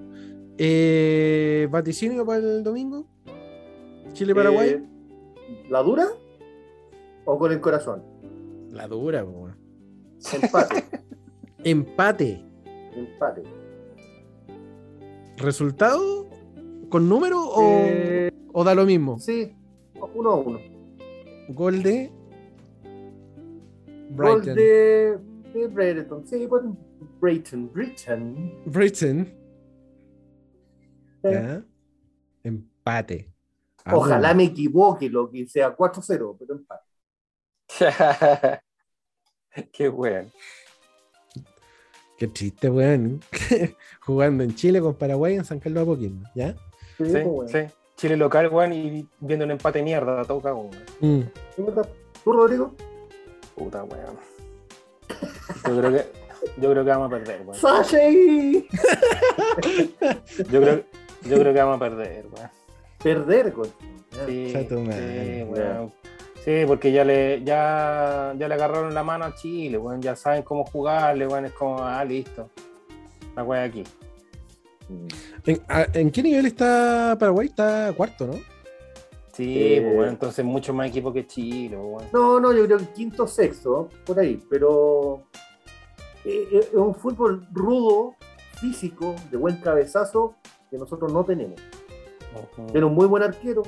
Eh, 0.57 1.67
¿Vaticinio 1.69 2.25
para 2.25 2.39
el 2.39 2.63
domingo? 2.63 3.05
¿Chile-Paraguay? 4.13 4.69
Eh, 4.69 4.83
¿La 5.69 5.83
dura? 5.83 6.07
¿O 7.25 7.37
con 7.37 7.51
el 7.51 7.61
corazón? 7.61 8.01
La 8.71 8.87
dura, 8.87 9.23
weón. 9.23 9.55
Empate. 10.33 10.83
Empate. 11.63 12.43
empate. 12.95 13.43
¿Resultado? 15.37 16.27
¿Con 16.89 17.07
número 17.07 17.41
o, 17.43 17.61
Eh, 17.85 18.31
o 18.53 18.63
da 18.63 18.73
lo 18.73 18.85
mismo? 18.85 19.19
sí, 19.19 19.53
uno 20.15 20.31
a 20.31 20.35
uno. 20.37 20.59
Gol 21.49 21.83
de. 21.83 22.11
Gol 24.15 24.43
de, 24.45 25.17
de 25.59 25.67
Brereton. 25.67 26.25
Sí, 26.27 26.45
pues 26.47 26.63
Brighton. 27.19 27.71
Brighton. 27.73 28.61
Brighton. 28.65 29.19
Eh, 31.23 31.31
Ya. 31.31 31.63
Empate. 32.43 33.31
Ah, 33.83 33.95
Ojalá 33.97 34.29
bueno. 34.29 34.35
me 34.37 34.43
equivoque, 34.45 35.09
lo 35.09 35.29
que 35.29 35.47
sea 35.47 35.75
4-0, 35.75 36.35
pero 36.39 36.55
empate. 36.55 36.85
Qué 39.71 39.89
weón. 39.89 40.31
Qué 42.17 42.27
triste, 42.27 42.69
weón. 42.69 43.19
Jugando 44.05 44.43
en 44.43 44.55
Chile 44.55 44.79
con 44.81 44.95
Paraguay 44.95 45.35
en 45.35 45.45
San 45.45 45.59
Carlos 45.59 45.85
de 45.85 45.91
Apoquindo, 45.91 46.29
¿ya? 46.35 46.53
Sí, 46.97 47.05
Sí, 47.05 47.11
pues, 47.11 47.25
bueno. 47.25 47.49
sí. 47.49 47.59
Chile 47.97 48.17
local, 48.17 48.49
weón, 48.51 48.73
y 48.73 49.07
viendo 49.19 49.45
un 49.45 49.51
empate 49.51 49.79
de 49.79 49.85
mierda, 49.85 50.23
todo 50.25 50.41
cagón, 50.41 50.69
weón. 51.01 51.19
Mm. 51.19 51.23
¿Sí? 51.55 51.63
¿Tú, 52.23 52.31
Rodrigo? 52.33 52.75
Puta 53.55 53.83
weón. 53.83 54.17
Yo 55.67 55.77
creo 55.79 55.91
que, 55.91 56.05
yo 56.61 56.71
creo 56.71 56.83
que 56.85 56.89
vamos 56.91 57.07
a 57.07 57.09
perder, 57.09 57.41
weón. 57.45 57.55
¡Sashi! 57.59 58.67
Yo 60.51 60.61
creo, 60.61 60.83
yo 61.23 61.39
creo 61.39 61.53
que 61.53 61.59
vamos 61.59 61.75
a 61.77 61.79
perder, 61.79 62.25
weón. 62.31 62.49
Perder, 63.03 63.51
güey. 63.51 63.69
Sí, 64.27 64.53
sí, 64.53 65.43
weón. 65.49 65.91
Sí, 66.43 66.63
porque 66.67 66.91
ya 66.91 67.03
le, 67.03 67.43
ya, 67.43 68.33
ya 68.37 68.47
le 68.47 68.53
agarraron 68.53 68.93
la 68.93 69.03
mano 69.03 69.25
a 69.25 69.35
Chile, 69.35 69.77
weón. 69.77 70.01
Ya 70.01 70.15
saben 70.15 70.43
cómo 70.43 70.63
jugarle, 70.65 71.27
weón. 71.27 71.45
Es 71.45 71.53
como, 71.53 71.79
ah, 71.83 72.03
listo. 72.05 72.49
La 73.35 73.43
weá 73.43 73.63
aquí. 73.63 73.83
¿En, 75.45 75.61
a- 75.67 75.87
en 75.93 76.11
qué 76.11 76.21
nivel 76.21 76.45
está 76.45 77.15
Paraguay? 77.19 77.47
Está 77.47 77.91
cuarto, 77.97 78.27
¿no? 78.27 78.33
Sí, 79.33 79.55
Eh. 79.57 79.81
pues, 79.81 79.97
weón. 79.97 80.09
Entonces, 80.09 80.45
mucho 80.45 80.73
más 80.73 80.87
equipo 80.89 81.11
que 81.11 81.25
Chile, 81.25 81.75
weón. 81.75 82.03
No, 82.13 82.39
no, 82.39 82.53
yo 82.53 82.65
creo 82.65 82.77
que 82.77 82.85
quinto, 82.93 83.27
sexto, 83.27 83.89
por 84.05 84.19
ahí, 84.19 84.39
pero 84.49 85.23
es 86.25 86.73
un 86.73 86.95
fútbol 86.95 87.47
rudo, 87.51 88.15
físico, 88.59 89.15
de 89.31 89.37
buen 89.37 89.57
cabezazo, 89.57 90.35
que 90.71 90.77
nosotros 90.77 91.11
no 91.13 91.23
tenemos. 91.23 91.59
Ujú. 92.57 92.67
Tiene 92.71 92.85
un 92.85 92.93
muy 92.95 93.05
buen 93.07 93.23
arquero, 93.23 93.63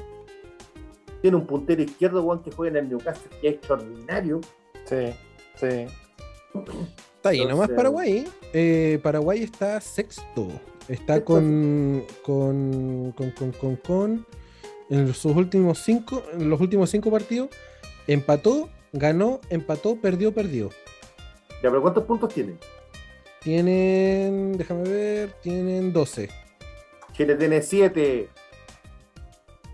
tiene 1.21 1.37
un 1.37 1.45
puntero 1.47 1.81
izquierdo, 1.81 2.23
Juan, 2.23 2.41
que 2.41 2.51
juega 2.51 2.77
en 2.79 2.85
el 2.85 2.89
Newcastle, 2.91 3.29
que 3.41 3.47
es 3.49 3.53
extraordinario. 3.55 4.41
Sí, 4.85 5.13
sí. 5.55 5.65
Está 5.65 7.29
ahí 7.29 7.41
Entonces- 7.41 7.47
nomás 7.49 7.69
Paraguay. 7.69 8.27
eh, 8.53 8.99
Paraguay 9.03 9.43
está 9.43 9.79
sexto. 9.81 10.47
Está 10.87 11.23
con, 11.25 12.05
con, 12.23 13.13
con, 13.17 13.31
con, 13.31 13.51
con, 13.51 13.75
con- 13.75 14.25
en 14.89 15.13
sus 15.13 15.35
últimos 15.35 15.79
cinco, 15.79 16.23
en 16.33 16.49
los 16.49 16.61
últimos 16.61 16.89
cinco 16.89 17.11
partidos, 17.11 17.49
empató, 18.07 18.69
ganó, 18.93 19.41
empató, 19.49 19.97
perdió, 19.99 20.33
perdió. 20.33 20.69
Ya, 21.61 21.69
pero 21.69 21.81
¿cuántos 21.81 22.03
puntos 22.03 22.33
tiene? 22.33 22.55
Tienen, 23.41 24.57
déjame 24.57 24.83
ver, 24.83 25.31
tienen 25.41 25.93
12. 25.93 26.29
Chile 27.13 27.35
tiene 27.35 27.61
siete. 27.61 28.29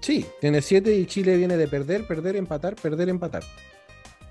Sí, 0.03 0.26
tiene 0.41 0.61
7 0.61 0.93
y 0.93 1.05
Chile 1.05 1.38
viene 1.38 1.55
de 1.55 1.65
perder, 1.68 2.05
perder, 2.05 2.35
empatar, 2.35 2.76
perder, 2.76 3.07
empatar. 3.07 3.41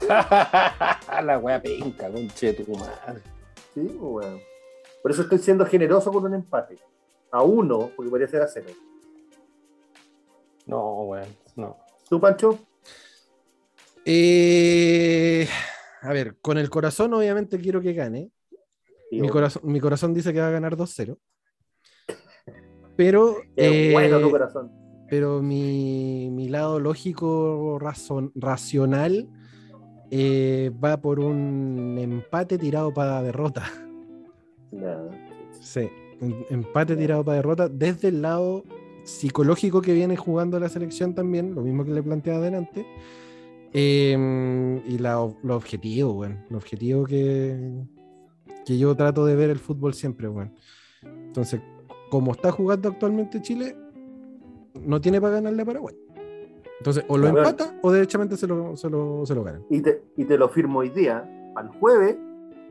la 1.23 1.39
weá 1.39 1.63
penca, 1.63 2.11
conche 2.11 2.53
tu 2.53 2.71
madre. 2.77 3.23
Sí, 3.73 3.81
pues, 3.81 3.99
bueno. 3.99 4.39
Por 5.03 5.11
eso 5.11 5.23
estoy 5.23 5.39
siendo 5.39 5.65
generoso 5.65 6.13
con 6.13 6.27
un 6.27 6.35
empate. 6.35 6.77
A 7.31 7.43
uno, 7.43 7.91
porque 7.97 8.11
podría 8.11 8.29
ser 8.29 8.43
a 8.43 8.49
cero. 8.49 8.69
No, 10.67 11.05
weón, 11.05 11.35
no. 11.57 11.79
¿Tú, 12.09 12.21
Pancho? 12.21 12.59
Eh, 14.05 15.49
a 16.03 16.13
ver, 16.13 16.37
con 16.41 16.59
el 16.59 16.69
corazón 16.69 17.15
obviamente 17.15 17.59
quiero 17.59 17.81
que 17.81 17.93
gane. 17.95 18.31
Mi 19.11 19.29
corazón, 19.29 19.63
mi 19.65 19.79
corazón 19.81 20.15
dice 20.15 20.33
que 20.33 20.41
va 20.41 20.49
a 20.49 20.53
ganar 20.53 20.77
2-0. 20.77 21.19
Pero, 22.97 23.37
eh, 23.57 23.91
bueno 23.93 24.21
tu 24.21 24.31
corazón. 24.31 24.71
pero 25.09 25.43
mi, 25.43 26.31
mi 26.31 26.49
lado 26.49 26.79
lógico, 26.81 27.79
razon- 27.81 28.33
racional, 28.35 29.29
eh, 30.11 30.71
va 30.83 31.01
por 31.01 31.21
un 31.21 31.97
empate 31.99 32.59
tirado 32.59 32.93
para 32.93 33.23
derrota. 33.23 33.65
No. 34.71 35.11
Sí, 35.61 35.89
empate 36.51 36.97
tirado 36.97 37.25
para 37.25 37.37
derrota 37.37 37.69
desde 37.69 38.09
el 38.09 38.23
lado 38.23 38.65
psicológico 39.05 39.83
que 39.83 39.93
viene 39.93 40.17
jugando 40.17 40.59
la 40.61 40.69
selección 40.69 41.15
también, 41.15 41.55
lo 41.55 41.63
mismo 41.63 41.85
que 41.85 41.93
le 41.93 42.03
planteaba 42.03 42.39
adelante. 42.41 42.87
Eh, 43.75 44.83
y 44.87 44.99
la, 44.99 45.15
lo 45.43 45.57
objetivo, 45.57 46.13
bueno, 46.15 46.37
lo 46.51 46.59
objetivo 46.59 47.05
que, 47.05 47.57
que 48.67 48.79
yo 48.79 48.95
trato 48.95 49.25
de 49.25 49.35
ver 49.37 49.51
el 49.51 49.59
fútbol 49.59 49.95
siempre, 49.95 50.29
bueno. 50.29 50.53
Entonces, 51.03 51.61
como 52.11 52.33
está 52.33 52.51
jugando 52.53 52.89
actualmente 52.91 53.41
Chile, 53.41 53.75
no 54.85 55.01
tiene 55.01 55.21
para 55.21 55.35
ganarle 55.35 55.63
a 55.63 55.65
Paraguay. 55.65 55.97
Entonces, 56.79 57.05
o 57.09 57.17
lo 57.17 57.33
ver. 57.33 57.39
empata 57.39 57.79
o 57.83 57.93
derechamente 57.93 58.37
se 58.37 58.47
lo, 58.47 58.77
se 58.77 58.91
lo, 58.91 59.25
se 59.25 59.35
lo 59.35 59.45
ganan. 59.45 59.63
Y 59.71 59.81
te, 59.81 60.03
y 60.17 60.25
te 60.25 60.37
lo 60.37 60.49
firmo 60.49 60.81
hoy 60.81 60.91
día, 60.91 61.29
al 61.55 61.69
jueves, 61.79 62.17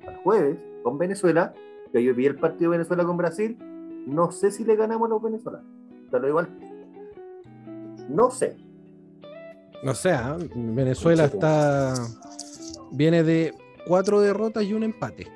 al 0.06 0.18
jueves, 0.18 0.58
con 0.84 0.98
Venezuela, 0.98 1.54
que 1.92 2.04
yo 2.04 2.14
vi 2.14 2.26
el 2.26 2.36
partido 2.36 2.72
de 2.72 2.78
Venezuela 2.78 3.06
con 3.06 3.18
Brasil, 3.18 3.58
no 4.06 4.32
sé 4.32 4.52
si 4.52 4.64
le 4.66 4.76
ganamos 4.76 5.08
a 5.08 5.10
los 5.10 5.22
venezolanos. 5.22 5.68
Te 6.12 6.20
lo 6.20 6.26
digo 6.28 6.40
al- 6.40 6.50
No 8.10 8.30
sé. 8.32 8.58
No 9.84 9.96
sé, 9.96 10.12
¿ah? 10.12 10.38
Venezuela 10.56 11.26
está. 11.26 11.94
Viene 12.92 13.24
de 13.24 13.54
cuatro 13.88 14.20
derrotas 14.22 14.64
y 14.64 14.74
un 14.74 14.84
empate. 14.84 15.28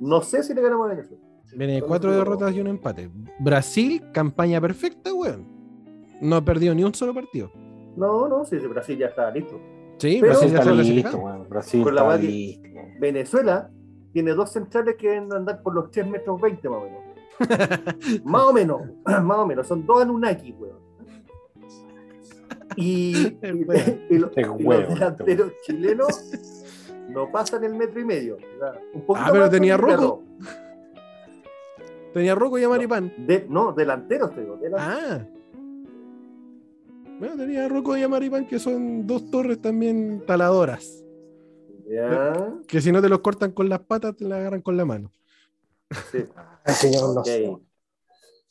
No 0.00 0.22
sé 0.22 0.42
si 0.42 0.52
le 0.54 0.62
ganamos 0.62 0.86
a 0.86 0.94
Venezuela. 0.94 1.22
Viene 1.54 1.74
de 1.74 1.82
cuatro 1.82 2.10
derrotas 2.12 2.52
y 2.54 2.60
un 2.60 2.66
empate. 2.66 3.10
Brasil, 3.38 4.02
campaña 4.12 4.60
perfecta, 4.60 5.12
weón. 5.12 5.46
No 6.20 6.36
ha 6.36 6.44
perdido 6.44 6.74
ni 6.74 6.82
un 6.82 6.94
solo 6.94 7.14
partido. 7.14 7.50
No, 7.96 8.26
no, 8.26 8.44
si 8.44 8.56
Brasil 8.58 8.98
ya 8.98 9.06
está 9.06 9.30
listo. 9.30 9.60
Sí, 9.98 10.18
Pero- 10.20 10.32
Brasil 10.32 10.50
ya 10.50 10.58
está 10.58 10.70
está 10.70 10.82
listo, 10.82 11.18
weón. 11.18 11.48
Brasil 11.48 11.82
Con 11.84 11.94
está 11.96 12.16
listo. 12.16 12.68
Venezuela 12.98 13.70
tiene 14.12 14.32
dos 14.32 14.50
centrales 14.50 14.96
que 14.96 15.08
deben 15.10 15.32
andar 15.32 15.62
por 15.62 15.74
los 15.74 15.90
3 15.90 16.08
metros 16.08 16.40
20 16.40 16.68
más 16.68 16.78
o 16.78 16.84
menos. 16.84 17.02
más 18.24 18.42
o 18.42 18.52
menos, 18.52 18.80
más 19.22 19.38
o 19.38 19.46
menos. 19.46 19.66
Son 19.66 19.86
dos 19.86 20.02
Anunnaki, 20.02 20.52
weón. 20.52 20.81
Y, 22.76 23.38
y, 23.42 23.64
Weón. 23.64 24.06
y 24.08 24.18
los 24.18 24.34
delanteros 24.34 25.52
chilenos 25.66 26.30
no 27.08 27.30
pasan 27.30 27.64
el 27.64 27.74
metro 27.74 28.00
y 28.00 28.04
medio. 28.04 28.36
Un 28.94 29.02
poquito 29.06 29.26
Ah, 29.28 29.30
pero 29.32 29.50
tenía 29.50 29.74
el 29.74 29.80
perro. 29.80 30.22
Tenía 32.12 32.34
Rocco 32.34 32.58
y 32.58 32.64
a 32.64 32.68
Maripán. 32.68 33.12
De, 33.26 33.46
no, 33.48 33.72
delanteros, 33.72 34.34
te 34.34 34.42
digo. 34.42 34.56
delanteros. 34.58 35.02
Ah. 35.02 35.26
Bueno, 37.18 37.36
tenía 37.36 37.68
Rocco 37.68 37.96
y 37.96 38.02
a 38.02 38.08
Maripán, 38.08 38.46
que 38.46 38.58
son 38.58 39.06
dos 39.06 39.30
torres 39.30 39.60
también 39.62 40.22
taladoras. 40.26 41.04
¿Ya? 41.88 42.52
Que 42.66 42.80
si 42.80 42.90
no 42.92 43.00
te 43.02 43.08
los 43.08 43.20
cortan 43.20 43.52
con 43.52 43.68
las 43.68 43.80
patas, 43.80 44.16
te 44.16 44.24
las 44.24 44.38
agarran 44.40 44.60
con 44.62 44.76
la 44.76 44.84
mano. 44.84 45.10
Sí. 46.10 46.24
Ay, 46.64 46.74
señor, 46.74 47.14
no 47.14 47.20
Ok. 47.20 47.26
sé. 47.26 47.56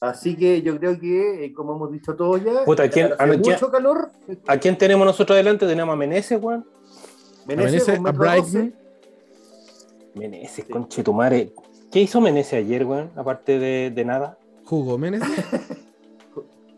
Así 0.01 0.35
que 0.35 0.63
yo 0.63 0.79
creo 0.79 0.99
que, 0.99 1.45
eh, 1.45 1.53
como 1.53 1.75
hemos 1.75 1.91
dicho 1.91 2.15
todos 2.15 2.43
ya, 2.43 2.65
Puta, 2.65 2.89
¿quién- 2.89 3.13
hace 3.13 3.23
a 3.23 3.27
quién- 3.27 3.39
mucho 3.53 3.69
calor. 3.71 4.09
¿A 4.47 4.57
quién 4.57 4.75
tenemos 4.75 5.05
nosotros 5.05 5.35
adelante? 5.35 5.67
Tenemos 5.67 5.93
a 5.93 5.95
Meneses, 5.95 6.41
weón. 6.41 6.65
Meneses, 7.45 7.87
a 7.87 8.11
Brighton. 8.11 8.73
Meneses, 10.15 10.65
Sí. 10.65 10.71
conchetumare. 10.73 11.53
¿Qué 11.91 12.01
hizo 12.01 12.19
Meneses 12.19 12.53
ayer, 12.53 12.83
weón? 12.83 13.11
Aparte 13.15 13.59
de, 13.59 13.91
de 13.91 14.03
nada. 14.05 14.37
Jugó 14.65 14.97
Menes. 14.97 15.21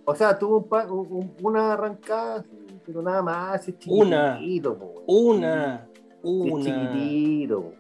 O 0.05 0.13
sea, 0.15 0.37
tuvo 0.37 0.57
un 0.57 0.63
pa- 0.67 0.85
un- 0.85 1.07
un- 1.09 1.33
una 1.41 1.71
arrancada, 1.73 2.43
pero 2.85 3.01
nada 3.01 3.21
más. 3.21 3.65
Es 3.69 3.73
Una. 3.87 4.37
chiquitito, 4.37 4.77
po. 4.77 5.01
Una. 5.07 5.87
Sí, 5.93 6.01
Es 6.45 6.51
Una. 6.51 6.63
chiquitito. 6.91 7.61
po. 7.61 7.73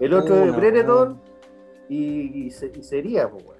El 0.00 0.14
otro 0.14 0.36
de 0.36 0.42
Una, 0.44 0.56
Brereton 0.56 1.20
y, 1.90 2.46
y, 2.46 2.50
se- 2.50 2.72
y 2.74 2.82
sería, 2.82 3.28
po, 3.28 3.36
weón. 3.46 3.59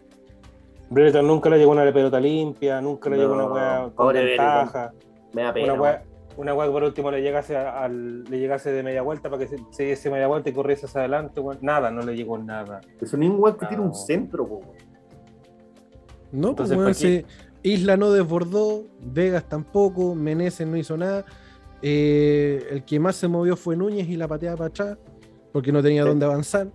Brereton 0.91 1.27
nunca 1.27 1.49
le 1.49 1.59
llegó 1.59 1.71
una 1.71 1.91
pelota 1.93 2.19
limpia, 2.21 2.81
nunca 2.81 3.09
le 3.09 3.17
llegó 3.17 3.35
una 3.35 3.47
weá 3.47 3.83
con 3.85 3.93
pobre 3.95 4.25
ventaja. 4.25 4.93
Me 5.33 5.43
da 5.43 5.53
pena. 5.53 6.03
Una 6.37 6.55
weá 6.55 6.67
que 6.67 6.73
por 6.73 6.83
último 6.85 7.11
le 7.11 7.23
llegase, 7.23 7.57
a- 7.57 7.83
al, 7.85 8.25
le 8.25 8.39
llegase 8.39 8.73
de 8.73 8.83
media 8.83 9.03
vuelta 9.03 9.29
para 9.31 9.41
que 9.43 9.49
se, 9.49 9.59
se 9.71 9.85
diese 9.85 10.11
media 10.11 10.27
vuelta 10.27 10.49
y 10.49 10.53
corriese 10.53 10.87
hacia 10.87 11.01
adelante. 11.01 11.41
Nada, 11.61 11.91
no 11.91 12.03
le 12.03 12.17
llegó 12.17 12.39
nada. 12.39 12.81
Es 13.01 13.13
un 13.13 13.23
igual 13.23 13.57
que 13.57 13.67
tiene 13.67 13.83
un 13.83 13.95
centro, 13.95 14.47
po. 14.49 14.61
No, 16.33 16.55
pues 16.55 16.71
Entonces, 16.71 16.77
weón, 16.77 16.93
¿para 16.93 16.99
qué? 16.99 17.27
si 17.63 17.71
Isla 17.73 17.97
no 17.97 18.11
desbordó, 18.11 18.85
Vegas 19.01 19.45
tampoco, 19.49 20.15
Meneses 20.15 20.67
no 20.67 20.77
hizo 20.77 20.97
nada. 20.97 21.25
eh, 21.83 22.67
el 22.71 22.85
que 22.85 23.01
más 23.01 23.17
se 23.17 23.27
movió 23.27 23.57
fue 23.57 23.75
Núñez 23.77 24.07
y 24.09 24.17
la 24.17 24.29
pateaba 24.29 24.57
para 24.57 24.69
atrás, 24.69 24.99
porque 25.53 25.73
no 25.73 25.83
tenía 25.83 26.03
Sí. 26.03 26.09
dónde 26.11 26.27
avanzar. 26.27 26.69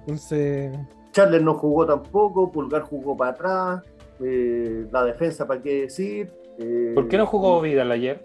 Entonces, 0.00 0.76
Charles 1.16 1.40
no 1.42 1.54
jugó 1.54 1.86
tampoco, 1.86 2.52
Pulgar 2.52 2.82
jugó 2.82 3.16
para 3.16 3.30
atrás, 3.30 3.82
eh, 4.20 4.86
la 4.92 5.02
defensa, 5.02 5.46
¿para 5.46 5.62
qué 5.62 5.80
decir? 5.82 6.30
Eh, 6.58 6.92
¿Por 6.94 7.08
qué 7.08 7.16
no 7.16 7.24
jugó 7.24 7.62
Vidal 7.62 7.90
ayer? 7.90 8.22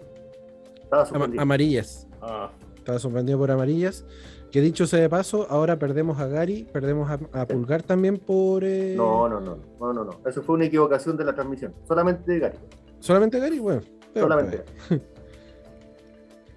Estaba 0.82 1.06
suspendido. 1.06 1.40
amarillas. 1.42 2.06
Ah, 2.20 2.50
Estaba 2.76 2.98
sorprendido 2.98 3.38
por 3.38 3.50
amarillas. 3.50 4.04
Que 4.50 4.60
dicho 4.60 4.86
sea 4.86 5.00
de 5.00 5.08
paso, 5.08 5.46
ahora 5.48 5.78
perdemos 5.78 6.18
a 6.18 6.26
Gary, 6.26 6.66
perdemos 6.70 7.10
a, 7.10 7.18
a 7.40 7.46
Pulgar 7.46 7.82
también 7.82 8.18
por. 8.18 8.62
eh, 8.62 8.92
No, 8.94 9.26
no, 9.26 9.40
no, 9.40 9.56
no, 9.80 9.92
no, 9.94 10.04
no. 10.04 10.20
Eso 10.26 10.42
fue 10.42 10.56
una 10.56 10.66
equivocación 10.66 11.16
de 11.16 11.24
la 11.24 11.34
transmisión. 11.34 11.72
Solamente 11.88 12.38
Gary. 12.38 12.58
Solamente 13.00 13.38
Gary, 13.38 13.58
bueno. 13.58 13.80
Solamente. 14.14 14.62
Gary. 14.90 15.02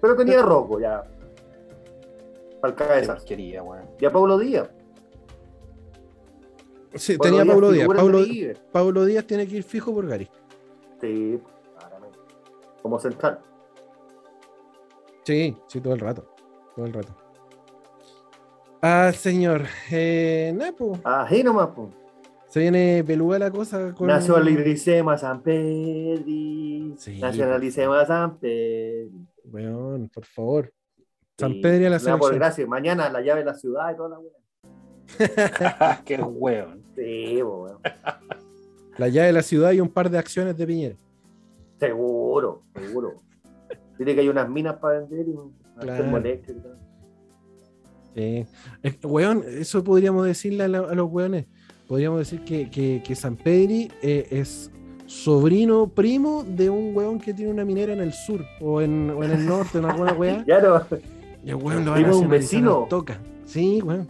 Pero 0.02 0.14
tenía 0.16 0.42
Rocco 0.42 0.78
ya. 0.78 1.02
Al 2.60 2.74
qué 2.74 2.84
cabezas. 2.84 3.16
porquería, 3.20 3.62
weón. 3.62 3.86
Y 3.98 4.04
a 4.04 4.12
Paulo 4.12 4.36
Díaz. 4.36 4.68
Sí, 6.98 7.16
Paulo 7.16 7.36
tenía 7.38 7.42
a 7.84 7.86
Paulo 7.88 8.22
Díaz. 8.24 8.58
Paulo 8.72 9.04
Díaz 9.04 9.26
tiene 9.26 9.46
que 9.46 9.56
ir 9.56 9.62
fijo 9.62 9.92
por 9.94 10.06
Gary. 10.06 10.28
Sí, 11.00 11.38
claramente. 11.78 12.18
Como 12.82 12.98
central. 12.98 13.40
Sí, 15.24 15.56
sí, 15.66 15.80
todo 15.80 15.94
el 15.94 16.00
rato. 16.00 16.26
Todo 16.74 16.86
el 16.86 16.92
rato. 16.92 17.14
Ah, 18.82 19.12
señor. 19.14 19.62
Eh, 19.90 20.52
nada, 20.54 20.72
po. 20.72 20.98
Ahí 21.04 21.42
nomás, 21.42 21.68
pues. 21.74 21.88
Se 22.48 22.60
viene 22.60 23.02
peluda 23.04 23.38
la 23.38 23.50
cosa 23.50 23.92
con. 23.92 24.06
Nacionalicemos 24.06 25.20
San 25.20 25.42
Pedri. 25.42 26.94
Sí, 26.96 27.18
Nacionalicemos 27.20 28.06
San 28.06 28.38
Pedri. 28.38 29.10
Weón, 29.44 30.08
por 30.08 30.24
favor. 30.24 30.72
San 31.38 31.52
Sí, 31.54 31.60
Pedro 31.60 31.82
y 31.82 31.86
a 31.86 31.90
la 31.90 31.98
me 31.98 32.04
da 32.04 32.10
por 32.18 32.28
selección. 32.28 32.38
gracia. 32.38 32.66
Mañana 32.66 33.10
la 33.10 33.20
llave 33.20 33.40
de 33.40 33.46
la 33.46 33.54
ciudad 33.54 33.92
y 33.92 33.96
toda 33.96 34.08
la 34.10 34.18
weá. 34.20 34.32
qué 36.04 36.16
weón. 36.22 36.82
Sí. 36.96 37.38
La 38.98 39.08
llave 39.08 39.26
de 39.28 39.32
la 39.34 39.42
ciudad 39.42 39.72
y 39.72 39.80
un 39.80 39.88
par 39.88 40.10
de 40.10 40.18
acciones 40.18 40.56
de 40.56 40.66
Piñera. 40.66 40.96
Seguro, 41.78 42.62
seguro. 42.74 43.14
Dice 43.98 44.14
que 44.14 44.20
hay 44.22 44.28
unas 44.28 44.48
minas 44.48 44.76
para 44.76 45.00
vender 45.00 45.28
y 45.28 45.32
un 45.32 45.52
Claro. 45.78 46.04
Sí. 48.14 48.46
Es- 48.82 48.98
weón, 49.04 49.44
eso 49.46 49.84
podríamos 49.84 50.24
decirle 50.26 50.64
a, 50.64 50.68
la- 50.68 50.78
a 50.80 50.94
los 50.94 51.10
weones. 51.12 51.46
Podríamos 51.86 52.18
decir 52.20 52.42
que, 52.44 52.70
que, 52.70 53.02
que 53.06 53.14
San 53.14 53.36
Pedri 53.36 53.90
eh, 54.02 54.26
es 54.30 54.70
sobrino 55.06 55.86
primo 55.88 56.42
de 56.44 56.68
un 56.70 56.96
weón 56.96 57.20
que 57.20 57.32
tiene 57.34 57.52
una 57.52 57.64
minera 57.64 57.92
en 57.92 58.00
el 58.00 58.12
sur 58.12 58.44
o 58.60 58.80
en, 58.80 59.10
o 59.10 59.22
en 59.22 59.30
el 59.32 59.46
norte, 59.46 59.78
en 59.78 59.84
alguna 59.84 60.14
weá. 60.14 60.42
Ya 60.46 60.60
no. 60.60 60.80
Y 61.44 61.50
el 61.50 61.56
weón 61.56 61.84
lo 61.84 61.92
van 61.92 62.04
a 62.06 62.14
un 62.16 62.28
vecino. 62.28 62.86
Toca. 62.88 63.20
Sí, 63.44 63.80
weón. 63.82 64.08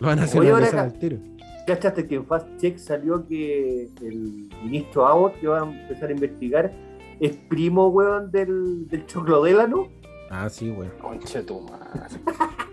Lo 0.00 0.08
van 0.08 0.18
a 0.18 0.26
acá- 0.68 0.82
al 0.82 0.92
tiro. 0.98 1.18
¿Cachaste 1.66 2.06
que 2.08 2.16
en 2.16 2.26
Fast 2.26 2.48
Check 2.58 2.76
salió 2.78 3.26
que 3.28 3.88
el 4.00 4.48
ministro 4.64 5.06
Abbott, 5.06 5.38
que 5.40 5.46
va 5.46 5.60
a 5.60 5.64
empezar 5.64 6.08
a 6.08 6.12
investigar, 6.12 6.72
es 7.20 7.36
primo, 7.48 7.88
weón, 7.88 8.30
del, 8.32 8.88
del 8.88 9.06
choclodélano? 9.06 9.88
Ah, 10.30 10.48
sí, 10.48 10.70
weón. 10.70 10.92
Conche 11.00 11.42
tu 11.42 11.60
madre. 11.60 12.00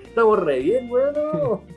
Estamos 0.05 0.39
re 0.39 0.59
bien, 0.59 0.89
weón. 0.91 1.13
¿no? 1.13 1.61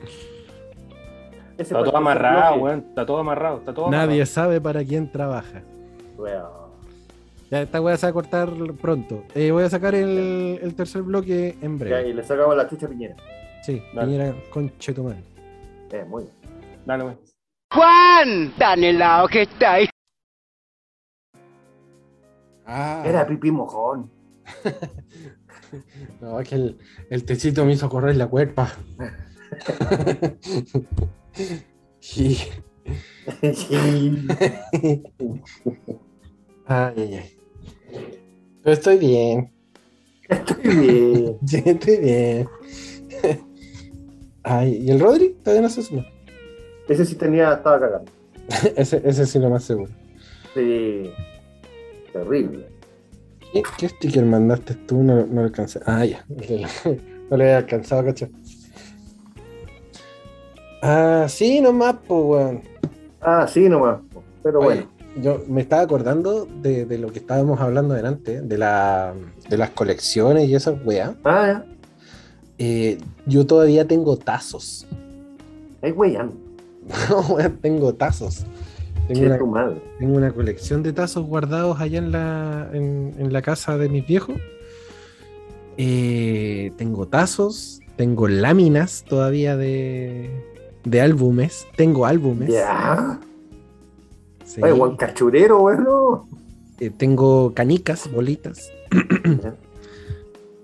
Ese 1.55 1.75
Está 1.75 1.83
todo 1.83 1.97
amarrado, 1.97 2.53
bloque. 2.55 2.63
weón. 2.63 2.79
Está 2.89 3.05
todo 3.05 3.17
amarrado. 3.19 3.57
Está 3.59 3.73
todo 3.75 3.91
Nadie 3.91 4.03
amarrado. 4.05 4.25
sabe 4.25 4.59
para 4.61 4.83
quién 4.83 5.11
trabaja. 5.11 5.61
Weón. 6.17 6.63
Ya, 7.51 7.61
esta 7.61 7.79
weá 7.79 7.95
se 7.97 8.07
va 8.07 8.09
a 8.09 8.13
cortar 8.13 8.49
pronto. 8.81 9.23
Eh, 9.35 9.51
voy 9.51 9.63
a 9.63 9.69
sacar 9.69 9.93
el, 9.93 10.57
el 10.63 10.73
tercer 10.73 11.03
bloque 11.03 11.55
en 11.61 11.77
Ya, 11.77 11.85
breve. 11.85 12.09
y 12.09 12.13
le 12.13 12.23
sacamos 12.23 12.57
la 12.57 12.67
chucha 12.67 12.87
a 12.87 12.89
Piñera. 12.89 13.15
Sí, 13.61 13.83
Dale. 13.93 14.07
Piñera 14.11 14.35
conchetumal. 14.49 15.17
Eh, 15.91 16.03
muy 16.09 16.23
bien. 16.23 16.33
Dale, 16.85 17.03
weón. 17.03 17.19
Juan, 17.71 18.53
tan 18.57 18.83
helado 18.83 19.27
que 19.27 19.43
está 19.43 19.73
ahí. 19.73 19.89
Ah, 22.65 23.03
Era 23.05 23.25
pipí 23.27 23.51
mojón. 23.51 24.09
no, 26.21 26.39
es 26.39 26.49
que 26.49 26.55
el, 26.55 26.77
el 27.09 27.25
tecito 27.25 27.65
me 27.65 27.73
hizo 27.73 27.89
correr 27.89 28.15
la 28.15 28.27
cuerpa. 28.27 28.71
Sí. 31.99 32.37
Ay, 36.65 36.93
ay, 36.97 37.15
ay. 37.15 37.37
Pero 38.61 38.73
estoy 38.73 38.97
bien. 38.97 39.53
Estoy 40.27 40.75
bien. 40.75 41.37
Sí, 41.47 41.63
estoy 41.65 41.97
bien. 41.97 42.49
Ay, 44.43 44.77
¿y 44.85 44.91
el 44.91 44.99
Rodri? 44.99 45.29
Todavía 45.41 45.61
no 45.61 45.69
se 45.69 45.81
suma. 45.81 46.05
Ese 46.87 47.05
sí 47.05 47.15
tenía, 47.15 47.53
estaba 47.53 47.79
cagando. 47.79 48.11
Ese, 48.75 49.01
ese 49.05 49.25
sí 49.25 49.39
lo 49.39 49.49
más 49.49 49.63
seguro. 49.63 49.91
Sí. 50.53 51.11
Terrible. 52.11 52.67
¿Qué, 53.53 53.63
qué 53.77 53.89
sticker 53.89 54.25
mandaste 54.25 54.75
tú? 54.75 55.01
No, 55.01 55.25
no 55.25 55.41
lo 55.41 55.41
alcancé. 55.47 55.79
Ah, 55.85 56.05
ya. 56.05 56.25
No 57.29 57.37
le 57.37 57.45
había 57.45 57.57
alcanzado, 57.59 58.03
cacho. 58.03 58.27
Ah, 60.81 61.25
sí, 61.29 61.61
nomás, 61.61 61.95
pues, 62.05 62.21
weón. 62.23 62.61
Ah, 63.21 63.47
sí, 63.47 63.69
nomás. 63.69 64.01
Pero 64.43 64.59
Oye, 64.59 64.85
bueno. 64.85 64.89
yo 65.21 65.41
me 65.47 65.61
estaba 65.61 65.81
acordando 65.81 66.45
de, 66.45 66.85
de 66.85 66.97
lo 66.97 67.11
que 67.11 67.19
estábamos 67.19 67.61
hablando 67.61 67.93
delante, 67.93 68.41
de, 68.41 68.57
la, 68.57 69.13
de 69.49 69.57
las 69.57 69.69
colecciones 69.69 70.47
y 70.49 70.53
esas 70.55 70.75
weá. 70.85 71.15
Ah, 71.23 71.47
ya. 71.47 71.65
Eh, 72.59 72.97
yo 73.25 73.47
todavía 73.47 73.87
tengo 73.87 74.17
tazos. 74.17 74.85
Ay, 75.81 75.91
weón. 75.91 76.42
Tengo 77.61 77.93
tazos. 77.93 78.45
Tengo 79.07 79.25
una, 79.25 79.37
tu 79.37 79.47
madre. 79.47 79.81
tengo 79.99 80.15
una 80.15 80.31
colección 80.31 80.81
de 80.81 80.93
tazos 80.93 81.25
guardados 81.25 81.81
allá 81.81 81.97
en 81.97 82.11
la, 82.13 82.69
en, 82.71 83.13
en 83.17 83.33
la 83.33 83.41
casa 83.41 83.77
de 83.77 83.89
mis 83.89 84.07
viejos. 84.07 84.37
Eh, 85.77 86.71
tengo 86.77 87.07
tazos, 87.07 87.81
tengo 87.97 88.27
láminas 88.27 89.03
todavía 89.03 89.57
de, 89.57 90.29
de 90.85 91.01
álbumes. 91.01 91.67
Tengo 91.75 92.05
álbumes. 92.05 92.49
Ya. 92.49 93.19
sí. 94.45 94.61
Ay, 94.63 94.71
weón, 94.71 94.95
cachurero, 94.95 95.59
bueno. 95.59 96.27
Eh, 96.79 96.89
tengo 96.89 97.53
canicas, 97.53 98.09
bolitas. 98.11 98.71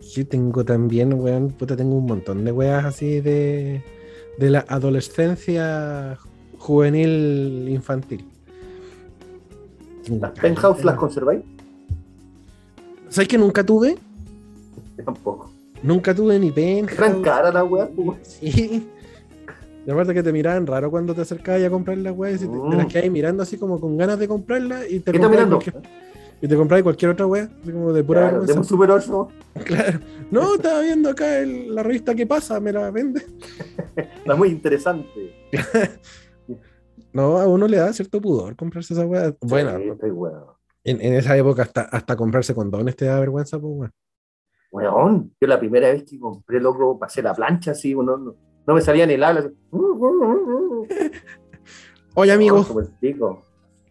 Sí, 0.09 0.25
tengo 0.25 0.65
también, 0.65 1.13
weón, 1.13 1.49
puta, 1.49 1.77
tengo 1.77 1.95
un 1.95 2.07
montón 2.07 2.43
de 2.43 2.51
weas 2.51 2.83
así 2.83 3.21
de, 3.21 3.83
de 4.39 4.49
la 4.49 4.65
adolescencia 4.67 6.17
juvenil 6.57 7.67
infantil. 7.69 8.25
¿Las 10.09 10.31
penthouse 10.31 10.83
las 10.83 10.95
conserváis? 10.95 11.41
¿Sabes 13.09 13.27
que 13.27 13.37
nunca 13.37 13.63
tuve? 13.63 13.97
Yo 14.97 15.03
tampoco. 15.03 15.51
Nunca 15.83 16.13
tuve 16.15 16.39
ni 16.39 16.49
Gran 16.51 16.85
penthouse. 16.87 17.23
cara 17.23 17.51
la 17.51 17.63
weá, 17.63 17.87
pues. 17.87 18.39
Sí. 18.41 18.87
Y 19.85 19.91
aparte 19.91 20.13
que 20.13 20.21
te 20.21 20.31
miraban 20.33 20.67
raro 20.67 20.91
cuando 20.91 21.15
te 21.15 21.21
acercabas 21.21 21.63
a 21.63 21.69
comprar 21.69 21.97
las 21.97 22.15
weas 22.15 22.41
y 22.41 22.47
te, 22.47 22.51
te 22.51 22.75
las 22.75 22.85
Mm. 22.85 22.89
quedabas 22.89 23.11
mirando 23.11 23.43
así 23.43 23.57
como 23.57 23.79
con 23.79 23.97
ganas 23.97 24.19
de 24.19 24.27
comprarlas 24.27 24.85
y 24.89 24.99
te 24.99 25.11
¿Qué 25.11 25.19
comprabas 25.19 25.47
mirando? 25.47 25.81
Y 26.41 26.47
te 26.47 26.55
compráis 26.55 26.83
cualquier 26.83 27.11
otra 27.11 27.25
wea, 27.27 27.49
como 27.65 27.91
de 27.91 28.03
pura 28.03 28.29
Claro, 28.29 28.45
de 28.45 28.63
Super 28.63 28.91
8. 28.91 29.27
Claro. 29.65 29.99
No, 30.31 30.55
estaba 30.55 30.81
viendo 30.81 31.09
acá 31.09 31.39
el- 31.39 31.75
la 31.75 31.83
revista 31.83 32.15
que 32.15 32.25
pasa, 32.25 32.59
me 32.59 32.71
la 32.71 32.89
vende. 32.91 33.25
Está 33.95 34.35
muy 34.35 34.49
interesante. 34.49 35.33
No, 37.11 37.39
a 37.39 37.47
uno 37.47 37.67
le 37.67 37.77
da 37.77 37.91
cierto 37.91 38.21
pudor 38.21 38.55
comprarse 38.55 38.93
esa 38.93 39.03
wea. 39.03 39.33
Bueno, 39.41 39.75
Sí, 39.77 39.89
estoy 39.89 40.11
bueno. 40.11 40.57
en, 40.83 41.01
en 41.01 41.13
esa 41.15 41.35
época 41.35 41.63
hasta, 41.63 41.81
hasta 41.81 42.15
comprarse 42.15 42.53
condones 42.53 42.95
te 42.95 43.05
da 43.05 43.19
vergüenza, 43.19 43.57
pues 43.59 43.73
weón. 43.75 43.91
Weón, 44.71 45.35
yo 45.41 45.47
la 45.47 45.59
primera 45.59 45.87
vez 45.87 46.03
que 46.03 46.19
compré, 46.19 46.59
loco, 46.59 46.99
pasé 46.99 47.23
la 47.23 47.33
plancha 47.33 47.71
así, 47.71 47.95
no, 47.95 48.03
no, 48.15 48.35
no 48.67 48.73
me 48.75 48.81
salía 48.81 49.07
ni 49.07 49.13
el 49.13 49.23
habla. 49.23 49.49
Oye, 52.13 52.31
amigo. 52.31 52.63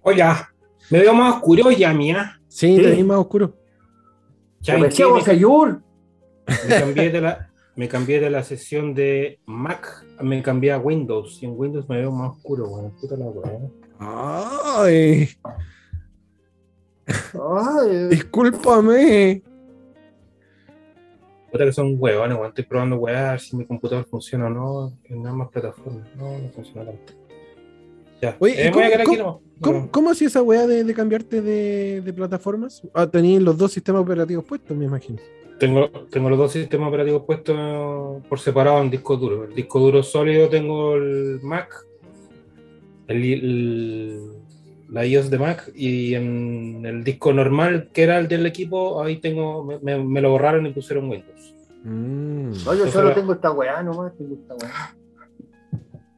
Oiga, 0.02 0.48
me 0.90 1.00
veo 1.00 1.12
más 1.14 1.34
oscuro 1.36 1.70
ya, 1.72 1.92
mía. 1.92 2.37
Sí, 2.48 2.76
Sí. 2.76 2.82
te 2.82 2.90
vi 2.92 3.02
más 3.04 3.18
oscuro. 3.18 3.54
Me 4.66 4.76
vos, 5.08 5.24
cambié 6.80 7.10
de 7.10 7.20
la, 7.20 7.50
me 7.76 7.88
cambié 7.88 8.20
de 8.20 8.30
la 8.30 8.42
sesión 8.42 8.94
de 8.94 9.38
Mac, 9.46 10.04
me 10.22 10.42
cambié 10.42 10.72
a 10.72 10.78
Windows. 10.78 11.42
Y 11.42 11.46
en 11.46 11.52
Windows 11.56 11.88
me 11.88 11.98
veo 11.98 12.10
más 12.10 12.36
oscuro, 12.36 12.66
weón. 12.68 12.90
Puta 13.00 13.16
la 13.16 13.26
weón. 13.26 13.72
Ay, 14.00 15.28
Ay, 17.06 18.08
discúlpame. 18.10 19.42
Puta 21.50 21.64
que 21.64 21.72
son 21.72 21.96
huevones, 21.98 22.36
weón. 22.36 22.48
Estoy 22.48 22.64
probando 22.64 22.96
a 23.08 23.10
ver 23.30 23.40
si 23.40 23.56
mi 23.56 23.64
computador 23.66 24.06
funciona 24.06 24.46
o 24.46 24.50
no 24.50 24.92
en 25.04 25.26
ambas 25.26 25.48
plataformas. 25.50 26.06
No, 26.16 26.38
no 26.38 26.48
funciona 26.50 26.84
tanto. 26.90 27.12
Ya. 28.20 28.36
Oye, 28.38 28.54
¿y 28.54 28.58
Eh, 28.58 28.60
voy 28.60 28.68
a 28.68 28.72
cómo- 28.72 28.84
quedar 28.86 29.00
aquí, 29.00 29.16
cómo- 29.16 29.22
no. 29.42 29.47
¿Cómo, 29.60 29.90
cómo 29.90 30.10
hacía 30.10 30.28
esa 30.28 30.42
weá 30.42 30.66
de, 30.66 30.84
de 30.84 30.94
cambiarte 30.94 31.42
de, 31.42 32.00
de 32.00 32.12
plataformas? 32.12 32.82
Ah, 32.94 33.06
tenías 33.06 33.42
los 33.42 33.56
dos 33.58 33.72
sistemas 33.72 34.02
operativos 34.02 34.44
puestos, 34.44 34.76
me 34.76 34.84
imagino. 34.84 35.18
Tengo, 35.58 35.88
tengo 36.10 36.30
los 36.30 36.38
dos 36.38 36.52
sistemas 36.52 36.88
operativos 36.88 37.24
puestos 37.24 38.22
por 38.28 38.38
separado 38.38 38.80
en 38.80 38.90
disco 38.90 39.16
duro. 39.16 39.44
El 39.44 39.54
disco 39.54 39.80
duro 39.80 40.02
sólido 40.04 40.48
tengo 40.48 40.94
el 40.94 41.40
Mac, 41.42 41.84
el, 43.08 43.24
el- 43.24 44.32
la 44.90 45.04
iOS 45.04 45.28
de 45.28 45.38
Mac, 45.38 45.70
y 45.74 46.14
en 46.14 46.86
el 46.86 47.04
disco 47.04 47.32
normal, 47.32 47.90
que 47.92 48.04
era 48.04 48.18
el 48.18 48.26
del 48.28 48.46
equipo, 48.46 49.02
ahí 49.02 49.16
tengo, 49.16 49.62
me, 49.64 49.78
me- 49.80 50.02
me 50.02 50.20
lo 50.22 50.30
borraron 50.30 50.64
y 50.66 50.72
pusieron 50.72 51.10
Windows. 51.10 51.54
Mm. 51.84 52.52
no, 52.64 52.74
yo 52.74 52.86
solo 52.88 53.12
tengo 53.12 53.32
esta 53.34 53.50
weá 53.52 53.82
nomás, 53.82 54.16
tengo 54.16 54.34
esta 54.34 54.54
weá. 54.54 54.94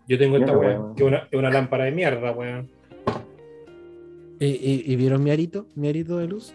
Yo 0.06 0.18
tengo 0.18 0.36
esta 0.36 0.56
weá, 0.56 0.80
que 0.96 1.02
es 1.02 1.08
una, 1.08 1.28
es 1.30 1.38
una 1.38 1.50
lámpara 1.50 1.84
de 1.84 1.92
mierda, 1.92 2.30
weón. 2.32 2.68
¿Y, 4.40 4.46
y- 4.46 4.82
y 4.92 4.96
vieron 4.96 5.22
mi 5.22 5.30
arito? 5.30 5.66
¿Mi 5.76 5.88
arito 5.88 6.16
de 6.16 6.26
luz? 6.26 6.52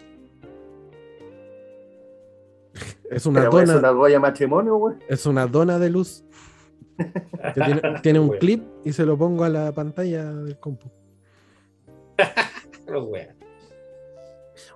Es 3.10 3.24
una 3.24 3.40
Pero, 3.40 3.52
dona, 3.52 3.72
Es 3.74 3.78
una 3.78 3.90
goya 3.90 4.20
matrimonio, 4.20 4.76
weón. 4.76 4.98
es 5.08 5.24
una 5.26 5.46
dona 5.46 5.78
de 5.78 5.88
luz. 5.90 6.24
Que 7.54 7.60
tiene, 7.62 7.80
tiene 8.02 8.18
un 8.20 8.30
clip 8.38 8.64
y 8.84 8.92
se 8.92 9.06
lo 9.06 9.16
pongo 9.16 9.44
a 9.44 9.48
la 9.48 9.72
pantalla 9.72 10.32
del 10.32 10.58
compu. 10.58 10.90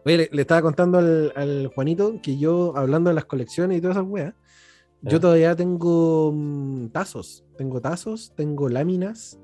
Oye, 0.05 0.17
le, 0.17 0.29
le 0.33 0.43
estaba 0.43 0.63
contando 0.63 0.99
al, 0.99 1.33
al 1.37 1.67
Juanito 1.75 2.21
que 2.23 2.39
yo, 2.39 2.75
hablando 2.77 3.11
de 3.11 3.15
las 3.15 3.25
colecciones 3.25 3.79
y 3.79 3.81
todas 3.81 3.97
esas 3.97 4.09
weas, 4.09 4.35
yo 5.03 5.19
todavía 5.21 5.57
tengo 5.57 6.31
mm, 6.35 6.89
tazos. 6.89 7.45
Tengo 7.57 7.81
tazos, 7.81 8.33
tengo 8.37 8.69
láminas, 8.69 9.39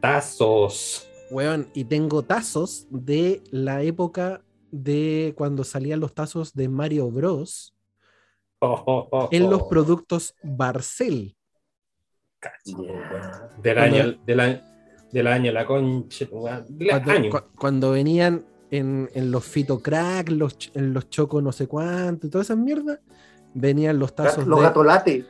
Tazos. 0.00 1.08
Weón, 1.30 1.68
y 1.74 1.84
tengo 1.84 2.22
tazos 2.22 2.86
de 2.90 3.42
la 3.50 3.82
época 3.82 4.42
de 4.70 5.34
cuando 5.36 5.64
salían 5.64 6.00
los 6.00 6.14
tazos 6.14 6.52
de 6.54 6.68
Mario 6.68 7.10
Bros. 7.10 7.74
Oh, 8.60 8.82
oh, 8.86 9.08
oh, 9.12 9.28
en 9.30 9.50
los 9.50 9.64
productos 9.64 10.34
Barcel. 10.42 11.36
Yeah. 12.64 13.50
Del 13.62 13.74
Cuando- 13.74 13.96
año, 13.96 14.18
del 14.26 14.40
año, 14.40 14.60
del 15.12 15.26
año, 15.26 15.52
la 15.52 15.66
concha, 15.66 16.26
Cuando, 16.26 17.12
año. 17.12 17.30
cu- 17.30 17.56
cuando 17.58 17.90
venían 17.92 18.44
en, 18.70 19.08
en 19.14 19.30
los 19.30 19.44
Fito 19.44 19.80
Crack, 19.80 20.30
los, 20.30 20.56
en 20.74 20.92
los 20.92 21.08
Choco 21.08 21.40
no 21.40 21.52
sé 21.52 21.66
cuánto 21.66 22.26
y 22.26 22.30
todas 22.30 22.48
esas 22.48 22.58
mierdas, 22.58 23.00
venían 23.54 23.98
los 23.98 24.14
tazos 24.14 24.46
Los 24.46 24.58
de... 24.60 24.64
gatolates. 24.66 25.24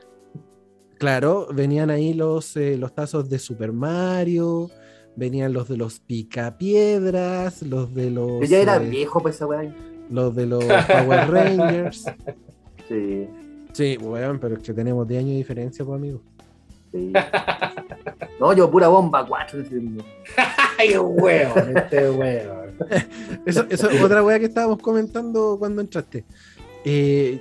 Claro, 0.99 1.49
venían 1.53 1.91
ahí 1.91 2.15
los, 2.15 2.57
eh, 2.57 2.77
los 2.79 2.95
tazos 2.95 3.29
de 3.29 3.39
Super 3.39 3.73
Mario, 3.73 4.71
venían 5.17 5.53
los 5.53 5.69
de 5.69 5.77
los 5.77 6.01
Picapiedras, 6.01 7.63
los 7.63 7.95
de 7.95 8.11
los, 8.11 8.41
Yo 8.41 8.47
ya 8.47 8.59
era 8.59 8.77
eh, 8.77 8.89
viejo 8.89 9.21
para 9.21 9.35
esa 9.35 9.47
weá. 9.47 9.75
los 10.11 10.35
de 10.35 10.47
los 10.47 10.65
Power 10.65 11.31
Rangers. 11.31 12.05
Sí, 12.89 13.29
Sí, 13.73 13.97
weón, 14.01 14.39
pero 14.39 14.55
es 14.57 14.63
que 14.63 14.73
tenemos 14.73 15.07
10 15.09 15.19
años 15.19 15.31
de 15.33 15.37
diferencia, 15.39 15.85
pues, 15.85 15.97
amigo. 15.97 16.21
sí. 16.93 17.13
No, 18.39 18.53
yo 18.53 18.71
pura 18.71 18.87
bomba 18.89 19.27
4. 19.27 19.63
Ay, 20.79 20.97
weón, 20.97 21.77
este 21.77 22.11
weón. 22.11 22.75
Eso, 23.47 23.65
eso 23.71 23.91
es 23.91 24.03
otra 24.03 24.23
weá 24.25 24.39
que 24.39 24.47
estábamos 24.47 24.79
comentando 24.79 25.57
cuando 25.59 25.81
entraste. 25.81 26.25
Eh, 26.85 27.41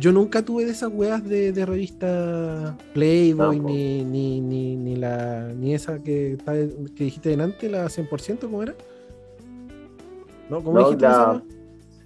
yo 0.00 0.12
nunca 0.12 0.42
tuve 0.42 0.64
de 0.64 0.72
esas 0.72 0.90
weas 0.92 1.22
de, 1.24 1.52
de 1.52 1.66
revista 1.66 2.76
Playboy, 2.94 3.60
ni, 3.60 4.04
ni, 4.04 4.40
ni, 4.40 4.76
ni 4.76 4.96
la 4.96 5.52
ni 5.54 5.74
esa 5.74 5.98
que, 6.02 6.36
dijiste 6.96 7.28
delante, 7.30 7.68
la 7.68 7.86
100%, 7.86 8.38
¿cómo 8.40 8.62
era? 8.62 8.74
¿No? 10.48 10.62
¿Cómo 10.62 10.78
No, 10.80 10.84
dijiste 10.86 11.06
la-? 11.06 11.42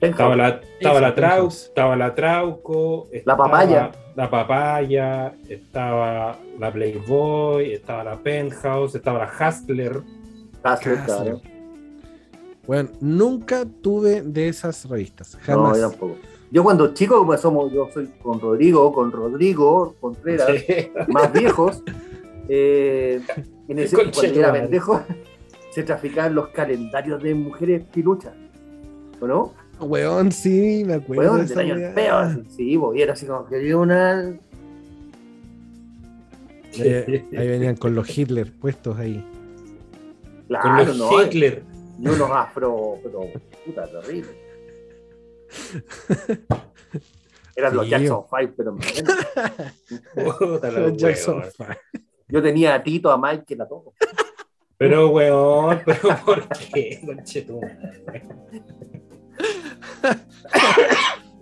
Estaba 0.01 0.37
la, 0.37 0.61
estaba 0.79 1.01
la, 1.01 1.09
Esa, 1.09 1.15
trau, 1.17 1.37
entonces. 1.39 1.63
estaba 1.69 1.97
la 1.97 2.15
Trauco, 2.15 3.09
La 3.13 3.19
estaba 3.19 3.37
papaya. 3.45 3.91
La 4.15 4.31
papaya, 4.31 5.35
estaba 5.49 6.39
la 6.59 6.73
Playboy, 6.73 7.73
estaba 7.73 8.05
la 8.05 8.17
Penthouse, 8.17 8.95
estaba 8.95 9.19
la 9.21 9.27
Hustler. 9.49 9.97
Hustler, 10.65 10.99
Hustler. 10.99 11.05
claro. 11.05 11.41
Bueno, 12.67 12.91
nunca 13.01 13.65
tuve 13.83 14.23
de 14.23 14.49
esas 14.49 14.85
revistas, 14.89 15.35
No, 15.35 15.41
jamás. 15.43 15.79
yo 15.81 15.91
tampoco. 15.91 16.17
Yo 16.51 16.63
cuando 16.65 16.95
chico, 16.95 17.19
como 17.19 17.37
somos, 17.37 17.73
yo 17.73 17.89
soy 17.93 18.09
con 18.23 18.41
Rodrigo, 18.41 18.93
con 18.93 19.13
Rodrigo 19.13 19.95
Contreras, 20.01 20.49
Sí. 20.67 20.89
más 21.09 21.33
viejos, 21.33 21.83
eh, 22.49 23.21
en 23.69 23.79
ese, 23.79 23.97
cuando 23.97 24.23
yo 24.23 24.41
era 24.41 24.53
pendejo, 24.53 25.03
se 25.71 25.83
traficaban 25.83 26.35
los 26.35 26.49
calendarios 26.49 27.23
de 27.23 27.35
mujeres 27.35 27.83
piluchas. 27.93 28.33
¿O 29.21 29.27
no? 29.27 29.53
Weón, 29.81 30.33
sí, 30.33 30.85
me 30.87 30.95
acuerdo. 30.95 31.23
Weón, 31.35 31.47
de 31.47 31.55
del 31.55 31.71
año 31.73 32.17
así, 32.19 32.43
sí, 32.49 32.77
bo, 32.77 32.95
y 32.95 33.03
era 33.03 33.13
así 33.13 33.27
como 33.27 33.47
que 33.47 33.57
había 33.57 33.77
una. 33.77 34.39
Ahí, 36.81 37.25
ahí 37.37 37.49
venían 37.49 37.77
con 37.77 37.95
los 37.95 38.17
Hitler 38.17 38.53
puestos 38.53 38.97
ahí. 38.99 39.25
Con 40.47 40.47
Claro, 40.47 40.85
los 40.87 40.97
no. 40.99 41.23
Hitler. 41.23 41.63
Y 42.01 42.07
unos 42.09 42.31
afro, 42.31 42.95
pero 43.03 43.21
puta, 43.67 43.87
terrible. 43.87 44.29
Eran 47.57 47.77
los. 47.77 47.89
Jackson 47.89 48.23
5, 48.31 48.55
pero. 48.57 48.77
Puta 50.39 50.91
Jackson. 50.97 51.43
Five. 51.57 51.79
Yo 52.29 52.43
tenía 52.43 52.75
a 52.75 52.83
Tito, 52.83 53.11
a 53.11 53.19
Mike, 53.19 53.45
que 53.47 53.57
la 53.57 53.67
toco. 53.67 53.95
Pero 54.77 55.09
weón, 55.11 55.81
pero 55.87 56.01
¿por 56.25 56.49
qué? 56.51 57.01
Conchetumare. 57.05 58.29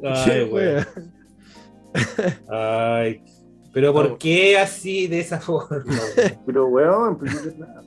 Ay, 0.02 0.44
weón. 0.50 0.86
Ay. 2.48 3.22
Pero 3.72 3.92
¿por 3.92 4.16
qué 4.16 4.58
así 4.58 5.06
de 5.06 5.20
esa 5.20 5.38
forma? 5.40 5.84
weón? 5.84 6.38
Pero, 6.46 6.66
weón, 6.68 7.18
pues 7.18 7.58
nada. 7.58 7.82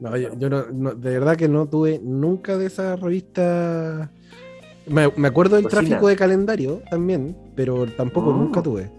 No, 0.00 0.16
yo, 0.16 0.34
yo 0.36 0.50
no, 0.50 0.66
no- 0.70 0.94
de 0.94 1.10
verdad 1.18 1.36
que 1.36 1.48
no 1.48 1.66
tuve 1.68 1.98
nunca 2.02 2.56
de 2.56 2.66
esa 2.66 2.94
revista. 2.96 4.12
Me, 4.86 5.08
me 5.16 5.28
acuerdo 5.28 5.56
del 5.56 5.64
Cocina. 5.64 5.82
tráfico 5.82 6.08
de 6.08 6.16
calendario 6.16 6.82
también, 6.90 7.36
pero 7.54 7.86
tampoco 7.86 8.32
Mm. 8.32 8.38
nunca 8.38 8.62
tuve. 8.62 8.90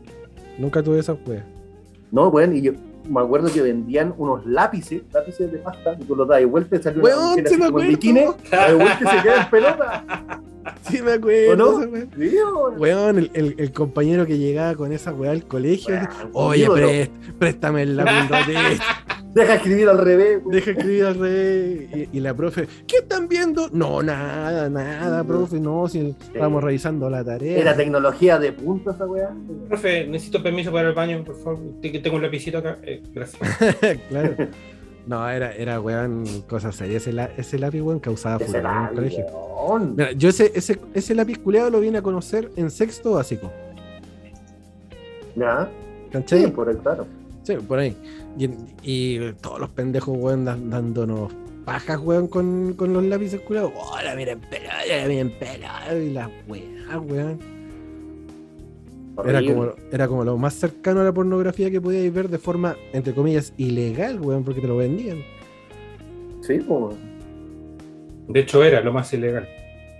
Nunca 0.57 0.81
tuve 0.81 0.99
esa 0.99 1.15
weas. 1.25 1.43
No, 2.11 2.29
weón, 2.29 2.55
y 2.55 2.61
yo 2.61 2.71
me 3.09 3.19
acuerdo 3.21 3.51
que 3.53 3.61
vendían 3.61 4.13
unos 4.17 4.45
lápices, 4.45 5.01
lápices 5.13 5.51
de 5.51 5.59
pasta, 5.59 5.95
y 5.99 6.05
tú 6.05 6.15
los 6.15 6.27
das 6.27 6.39
de 6.39 6.45
vuelta 6.45 6.75
y 6.77 6.81
salió 6.81 7.01
una 7.03 7.09
Weón, 7.15 7.35
sí 7.35 7.41
así 7.45 7.57
me 7.57 7.65
acuerdo. 7.65 7.89
bikini, 7.89 8.19
de 8.21 8.73
vuelta 8.75 8.99
y 9.01 9.07
se 9.17 9.23
queda 9.23 9.43
en 9.43 9.49
pelota. 9.49 10.05
Sí, 10.89 10.99
me 11.03 11.13
acuerdo. 11.13 11.51
¿O 11.53 11.55
no? 11.55 11.83
Sí, 11.83 12.07
weón. 12.17 12.79
Weón, 12.79 13.17
el, 13.19 13.31
el- 13.35 13.55
el 13.59 13.71
compañero 13.71 14.25
que 14.25 14.39
llegaba 14.39 14.73
con 14.73 14.91
esa 14.91 15.13
weá 15.13 15.29
al 15.29 15.43
colegio. 15.45 15.93
Weón, 15.93 16.29
Oye, 16.33 16.67
prest- 16.67 17.11
préstame 17.37 17.83
el 17.83 17.95
lápiz 17.97 18.11
un 18.23 18.29
ratito". 18.29 18.59
Deja 19.35 19.55
escribir 19.55 19.89
al 19.89 19.97
revés. 19.97 20.39
weón. 20.39 20.51
Deja 20.51 20.71
escribir 20.71 21.03
al 21.05 21.15
revés. 21.19 21.89
Y, 22.13 22.17
y 22.17 22.19
la 22.21 22.33
profe, 22.33 22.67
¿qué 22.87 22.97
están 22.97 23.27
viendo? 23.27 23.69
No, 23.73 24.01
nada, 24.01 24.69
nada, 24.69 25.23
profe, 25.25 25.59
no, 25.59 25.87
si 25.89 26.15
estamos 26.33 26.63
revisando 26.63 27.09
la 27.09 27.23
tarea. 27.23 27.57
Era 27.59 27.75
tecnología 27.75 28.39
de 28.39 28.53
punta 28.53 28.91
esa 28.91 29.05
weá. 29.05 29.31
Profe, 29.67 30.07
necesito 30.07 30.41
permiso 30.41 30.71
para 30.71 30.87
el 30.87 30.93
baño, 30.95 31.21
por 31.23 31.35
favor. 31.35 31.59
Tengo 31.81 32.15
un 32.15 32.21
lapicito 32.23 32.59
acá. 32.59 32.77
Eh, 32.83 33.03
gracias. 33.13 33.41
claro. 34.09 34.35
No, 35.05 35.29
era, 35.29 35.51
era 35.53 35.79
weón, 35.81 36.23
cosas 36.47 36.75
serias. 36.75 37.03
Ese, 37.03 37.13
la- 37.13 37.29
ese 37.37 37.59
lápiz, 37.59 37.81
weón, 37.81 37.99
causaba 37.99 38.39
furor 38.39 38.55
en 38.65 38.87
el 38.89 38.95
colegio. 38.95 39.25
Mira, 39.95 40.11
yo 40.13 40.29
ese, 40.29 40.51
ese, 40.55 40.79
ese 40.93 41.13
lápiz 41.13 41.37
culeado 41.39 41.69
lo 41.69 41.79
vine 41.81 41.97
a 41.97 42.01
conocer 42.01 42.49
en 42.55 42.71
sexto 42.71 43.11
básico. 43.11 43.51
Ya, 45.35 45.69
¿Cachai? 46.11 46.45
sí, 46.45 46.47
por 46.51 46.69
el 46.69 46.77
claro. 46.77 47.05
Sí, 47.45 47.55
por 47.67 47.79
ahí. 47.79 47.95
Y, 48.37 48.49
y 48.83 49.33
todos 49.41 49.59
los 49.59 49.69
pendejos, 49.69 50.17
weón, 50.17 50.45
dándonos 50.45 51.31
pajas, 51.63 51.99
weón, 51.99 52.27
con, 52.27 52.73
con 52.73 52.91
los 52.93 53.03
lápices 53.03 53.39
culeados. 53.41 53.71
¡Oh, 53.75 53.95
la 54.03 54.15
miren 54.15 54.39
pelada, 54.39 54.81
la 54.87 55.07
miren 55.07 55.31
pelada! 55.37 55.97
Y 55.97 56.09
las 56.11 56.29
weas, 56.47 56.99
weón. 57.07 57.39
Era 59.25 59.41
como, 59.41 59.69
era 59.91 60.07
como 60.09 60.23
lo 60.25 60.37
más 60.37 60.55
cercano 60.55 60.99
a 60.99 61.03
la 61.05 61.13
pornografía 61.13 61.71
que 61.71 61.79
podíais 61.79 62.13
ver 62.13 62.27
de 62.29 62.37
forma, 62.37 62.75
entre 62.91 63.13
comillas, 63.13 63.53
ilegal, 63.57 64.19
weón, 64.19 64.43
porque 64.43 64.59
te 64.61 64.67
lo 64.67 64.75
vendían. 64.77 65.19
Sí, 66.41 66.59
pues. 66.67 66.95
De 68.27 68.39
hecho, 68.41 68.63
era 68.63 68.81
lo 68.81 68.91
más 68.91 69.13
ilegal. 69.13 69.47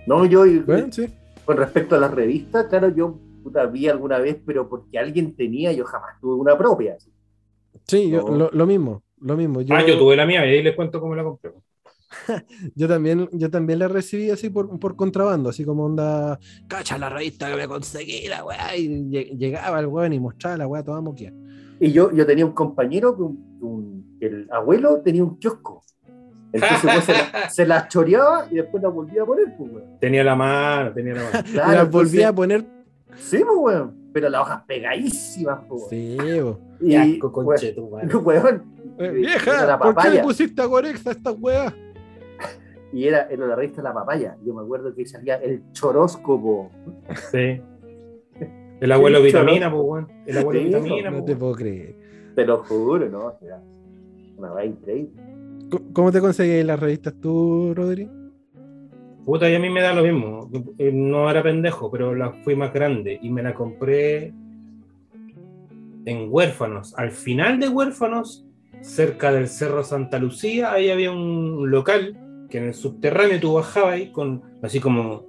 No, 0.06 0.26
yo 0.26 0.44
y- 0.46 0.58
Bueno, 0.58 0.88
sí. 0.90 1.06
con 1.44 1.56
respecto 1.56 1.94
a 1.96 1.98
las 1.98 2.12
revistas, 2.12 2.66
claro, 2.66 2.88
yo 2.94 3.18
puta, 3.42 3.64
vi 3.66 3.88
alguna 3.88 4.18
vez, 4.18 4.36
pero 4.44 4.68
porque 4.68 4.98
alguien 4.98 5.34
tenía, 5.34 5.72
yo 5.72 5.84
jamás 5.84 6.20
tuve 6.20 6.34
una 6.34 6.58
propia. 6.58 6.94
así. 6.96 7.10
Sí, 7.86 8.10
yo- 8.10 8.28
lo, 8.28 8.50
lo 8.52 8.66
mismo, 8.66 9.02
lo 9.20 9.36
mismo. 9.36 9.60
Yo, 9.62 9.74
Ah, 9.74 9.84
yo 9.86 9.98
tuve 9.98 10.16
la 10.16 10.26
mía 10.26 10.44
y 10.46 10.50
ahí 10.56 10.62
les 10.62 10.74
cuento 10.74 11.00
cómo 11.00 11.14
la 11.14 11.22
compré. 11.24 11.52
yo 12.74 12.88
también, 12.88 13.28
yo 13.32 13.50
también 13.50 13.78
la 13.78 13.88
recibí 13.88 14.30
así 14.30 14.48
por, 14.50 14.78
por 14.78 14.96
contrabando, 14.96 15.50
así 15.50 15.64
como 15.64 15.84
onda, 15.84 16.38
cacha 16.68 16.98
la 16.98 17.08
revista 17.08 17.50
que 17.50 17.56
me 17.56 17.68
conseguí, 17.68 18.28
la 18.28 18.44
weá, 18.44 18.76
y 18.76 18.88
lle- 19.10 19.36
llegaba 19.36 19.80
el 19.80 19.86
weón 19.86 20.12
y 20.12 20.20
mostraba 20.20 20.56
la 20.56 20.66
weá 20.66 20.82
toda 20.82 21.00
moquia. 21.00 21.32
Y 21.78 21.92
yo, 21.92 22.10
yo 22.12 22.24
tenía 22.24 22.46
un 22.46 22.52
compañero 22.52 23.14
que 23.16 23.22
un- 23.22 23.58
un- 23.60 24.16
el 24.20 24.48
abuelo 24.50 25.00
tenía 25.02 25.22
un 25.24 25.36
kiosco. 25.38 25.82
Entonces 26.52 26.78
pues, 26.82 27.04
se, 27.04 27.12
la, 27.12 27.50
se 27.50 27.66
la 27.66 27.88
choreaba 27.88 28.46
y 28.50 28.54
después 28.54 28.82
la 28.82 28.88
volvía 28.88 29.22
a 29.22 29.26
poner, 29.26 29.54
pues, 29.58 29.70
weón. 29.72 29.98
Tenía 30.00 30.24
la 30.24 30.34
mano, 30.36 30.92
tenía 30.92 31.14
la 31.14 31.22
mano. 31.24 31.44
Claro, 31.52 31.72
la 31.72 31.80
entonces- 31.82 31.92
volvía 32.12 32.28
a 32.28 32.34
poner. 32.34 32.64
Sí, 33.16 33.38
pues, 33.44 33.58
weón. 33.58 34.05
Pero 34.16 34.30
las 34.30 34.40
hojas 34.40 34.62
pegadísimas, 34.66 35.60
weón. 35.68 35.90
Sí, 35.90 36.16
bo. 36.40 36.58
Y, 36.80 36.94
asco, 36.94 37.28
weón, 37.28 37.44
conchetumare. 37.48 38.16
weón, 38.16 38.62
Eh, 38.98 39.10
vieja, 39.10 39.78
¿por 39.78 39.94
qué 39.94 40.08
le 40.08 40.22
pusiste 40.22 40.62
a 40.62 40.64
Gorex 40.64 41.06
a 41.06 41.10
esta 41.10 41.32
weá? 41.32 41.74
Y 42.94 43.04
era, 43.08 43.28
era 43.28 43.46
la 43.46 43.56
revista 43.56 43.82
La 43.82 43.92
Papaya. 43.92 44.38
Yo 44.42 44.54
me 44.54 44.62
acuerdo 44.62 44.94
que 44.94 45.04
salía 45.04 45.34
el 45.34 45.70
choróscopo. 45.72 46.70
Sí. 47.30 47.60
El 48.80 48.90
abuelo 48.92 49.18
Sí, 49.18 49.24
vitamina, 49.24 49.70
pues, 49.70 49.82
weón. 49.84 50.08
El 50.24 50.38
abuelo 50.38 50.60
Sí, 50.60 50.66
vitamina, 50.68 51.10
No 51.10 51.18
po, 51.18 51.24
te 51.26 51.32
weón. 51.32 51.38
puedo 51.40 51.54
creer. 51.56 51.96
Te 52.36 52.46
lo 52.46 52.64
juro, 52.64 53.06
¿no? 53.10 53.34
Era 53.42 53.60
una 54.38 54.50
vaina 54.50 54.76
increíble. 54.78 55.12
¿Cómo 55.92 56.10
te 56.10 56.20
conseguís 56.22 56.64
las 56.64 56.80
revistas 56.80 57.12
tú, 57.20 57.74
Rodri? 57.74 58.08
Puta, 59.26 59.50
y 59.50 59.56
a 59.56 59.58
mí 59.58 59.68
me 59.68 59.82
da 59.82 59.92
lo 59.92 60.02
mismo. 60.04 60.48
Eh, 60.78 60.92
No 60.92 61.28
era 61.28 61.42
pendejo, 61.42 61.90
pero 61.90 62.14
la 62.14 62.30
fui 62.44 62.54
más 62.54 62.72
grande 62.72 63.18
y 63.20 63.28
me 63.28 63.42
la 63.42 63.52
compré 63.54 64.32
en 66.04 66.28
Huérfanos. 66.30 66.94
Al 66.96 67.10
final 67.10 67.58
de 67.58 67.68
Huérfanos, 67.68 68.46
cerca 68.82 69.32
del 69.32 69.48
Cerro 69.48 69.82
Santa 69.82 70.20
Lucía, 70.20 70.72
ahí 70.72 70.90
había 70.90 71.10
un 71.10 71.68
local 71.70 72.16
que 72.48 72.58
en 72.58 72.64
el 72.66 72.74
subterráneo 72.74 73.40
tú 73.40 73.54
bajabas 73.54 73.94
ahí 73.94 74.12
con 74.12 74.42
así 74.62 74.78
como 74.78 75.24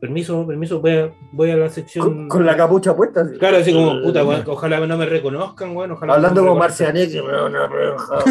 permiso, 0.00 0.44
permiso, 0.44 0.80
voy 0.80 0.90
a, 0.92 1.12
voy 1.30 1.50
a 1.52 1.56
la 1.56 1.68
sección. 1.68 2.04
Con, 2.04 2.28
con 2.28 2.46
la 2.46 2.56
capucha 2.56 2.96
puesta. 2.96 3.30
Claro, 3.38 3.58
así 3.58 3.72
como, 3.72 4.02
puta, 4.02 4.24
weón, 4.24 4.42
ojalá 4.48 4.84
no 4.84 4.96
me 4.98 5.06
reconozcan, 5.06 5.76
weón. 5.76 5.92
Ojalá 5.92 6.14
Hablando 6.14 6.40
no 6.40 6.46
me 6.46 6.48
como 6.48 6.62
reconozcan. 6.64 6.94
Marcianek, 6.94 7.12
que 7.12 7.22
me 7.22 7.40
van 7.40 7.54
a 7.54 7.66
rebajar. 7.68 8.24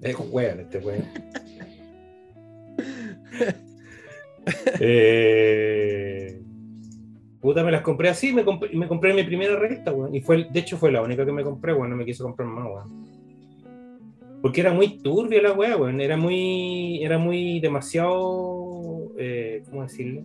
Es 0.00 0.16
weón 0.30 0.60
este 0.60 0.78
weón. 0.78 1.04
Eh, 4.80 6.40
Puta, 7.40 7.62
me 7.62 7.70
las 7.70 7.82
compré 7.82 8.08
así, 8.08 8.32
me 8.32 8.44
compré, 8.44 8.70
me 8.74 8.88
compré 8.88 9.14
mi 9.14 9.22
primera 9.22 9.56
revista, 9.56 9.92
weón. 9.92 10.14
Y 10.14 10.20
fue, 10.20 10.48
de 10.50 10.60
hecho 10.60 10.76
fue 10.76 10.90
la 10.90 11.02
única 11.02 11.24
que 11.24 11.32
me 11.32 11.44
compré, 11.44 11.72
weón. 11.72 11.90
No 11.90 11.96
me 11.96 12.04
quise 12.04 12.22
comprar 12.22 12.48
más, 12.48 12.66
weón. 12.66 13.06
Porque 14.42 14.60
era 14.60 14.72
muy 14.72 14.98
turbia 14.98 15.40
la 15.42 15.52
weá, 15.52 15.76
weón. 15.76 16.00
Era 16.00 16.16
muy, 16.16 17.02
era 17.02 17.16
muy 17.18 17.60
demasiado, 17.60 19.12
eh, 19.18 19.62
¿cómo 19.70 19.82
decirlo? 19.82 20.22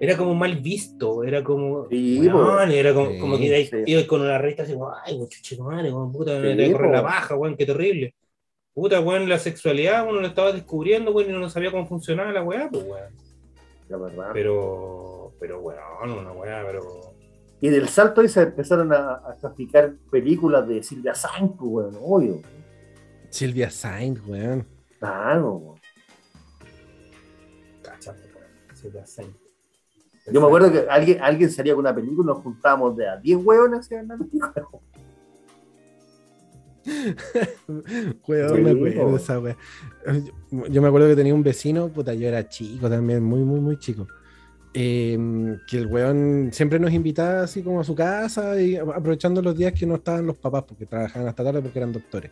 Era 0.00 0.16
como 0.16 0.34
mal 0.36 0.56
visto, 0.58 1.24
era 1.24 1.42
como, 1.42 1.88
Sí, 1.88 2.20
weón, 2.28 2.70
era 2.70 2.94
como, 2.94 3.10
Sí, 3.10 3.18
como 3.18 3.36
que 3.36 3.52
ahí 3.52 3.66
sí. 3.66 3.76
iba 3.86 4.06
con 4.06 4.20
una 4.20 4.38
revista 4.38 4.62
así, 4.62 4.74
como, 4.74 4.92
ay, 5.04 5.18
chuche 5.28 5.60
madre, 5.60 5.92
weón, 5.92 6.12
puta, 6.12 6.38
me 6.38 6.54
voy 6.54 6.64
a 6.64 6.72
correr 6.72 6.90
la 6.92 7.00
baja, 7.00 7.34
weón, 7.34 7.56
qué 7.56 7.66
terrible. 7.66 8.14
Puta, 8.78 9.00
weón, 9.00 9.28
la 9.28 9.40
sexualidad 9.40 10.08
uno 10.08 10.20
lo 10.20 10.28
estaba 10.28 10.52
descubriendo, 10.52 11.10
weón, 11.10 11.30
y 11.30 11.32
no 11.32 11.50
sabía 11.50 11.72
cómo 11.72 11.88
funcionaba 11.88 12.30
la 12.30 12.44
weá, 12.44 12.70
pues, 12.70 12.84
weón. 12.84 13.12
La 13.88 13.96
verdad. 13.96 14.30
Pero, 14.32 15.32
pero, 15.40 15.58
weón, 15.58 16.12
una 16.12 16.30
weá, 16.30 16.64
pero. 16.64 17.12
Y 17.60 17.70
del 17.70 17.88
salto 17.88 18.20
ahí 18.20 18.28
se 18.28 18.42
empezaron 18.42 18.92
a, 18.92 19.14
a 19.14 19.36
traficar 19.40 19.94
películas 20.12 20.68
de 20.68 20.80
Silvia 20.84 21.12
Sainz, 21.12 21.56
pues, 21.58 21.68
weón, 21.68 21.98
obvio. 22.00 22.40
Silvia 23.30 23.68
Sainz, 23.68 24.20
weón. 24.24 24.64
Claro, 25.00 25.54
weón. 25.56 25.80
Cachate, 27.82 28.30
weón. 28.32 28.94
Ya 28.94 29.04
sé. 29.04 29.26
Yo 30.30 30.40
me 30.40 30.46
acuerdo 30.46 30.70
que 30.70 30.86
alguien, 30.88 31.20
alguien 31.20 31.50
salía 31.50 31.74
con 31.74 31.80
una 31.80 31.94
película 31.96 32.30
y 32.30 32.34
nos 32.36 32.44
juntábamos 32.44 32.96
de 32.96 33.08
a 33.08 33.16
10 33.16 33.44
hueones 33.44 33.80
así 33.80 33.96
en 33.96 34.06
la 34.06 34.16
película. 34.16 34.54
Weón, 38.26 38.62
me 38.62 38.70
acuerdo 38.70 39.10
de 39.12 39.16
esa 39.16 39.38
wea. 39.38 39.56
Yo, 40.70 40.82
me 40.82 40.88
acuerdo 40.88 41.08
que 41.08 41.16
tenía 41.16 41.34
un 41.34 41.42
vecino, 41.42 41.88
puta, 41.88 42.14
yo 42.14 42.28
era 42.28 42.48
chico 42.48 42.88
también, 42.88 43.22
muy, 43.22 43.40
muy, 43.40 43.60
muy 43.60 43.78
chico. 43.78 44.06
eh, 44.74 45.18
que 45.66 45.78
el 45.78 45.86
weón 45.86 46.50
siempre 46.52 46.78
nos 46.78 46.92
invitaba 46.92 47.42
así 47.42 47.62
como 47.62 47.80
a 47.80 47.84
su 47.84 47.94
casa 47.94 48.60
y 48.60 48.76
aprovechando 48.76 49.40
los 49.42 49.56
días 49.56 49.72
que 49.72 49.86
no 49.86 49.96
estaban 49.96 50.26
los 50.26 50.36
papás 50.36 50.64
porque 50.68 50.86
trabajaban 50.86 51.26
hasta 51.28 51.42
tarde 51.44 51.60
porque 51.62 51.78
eran 51.78 51.92
doctores. 51.92 52.30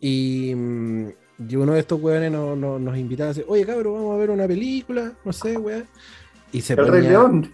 Y, 0.00 0.52
mm, 0.54 1.08
y 1.48 1.56
uno 1.56 1.74
de 1.74 1.80
estos 1.80 2.00
weones 2.00 2.30
no- 2.32 2.56
no- 2.56 2.78
nos 2.78 2.96
invitaba 2.96 3.30
así, 3.30 3.42
oye 3.46 3.64
cabrón, 3.66 3.94
vamos 3.94 4.14
a 4.14 4.18
ver 4.18 4.30
una 4.30 4.46
película, 4.46 5.12
no 5.24 5.32
sé, 5.32 5.56
weón. 5.56 5.84
Y 6.50 6.62
se 6.62 6.72
El 6.72 6.78
ponía, 6.86 7.10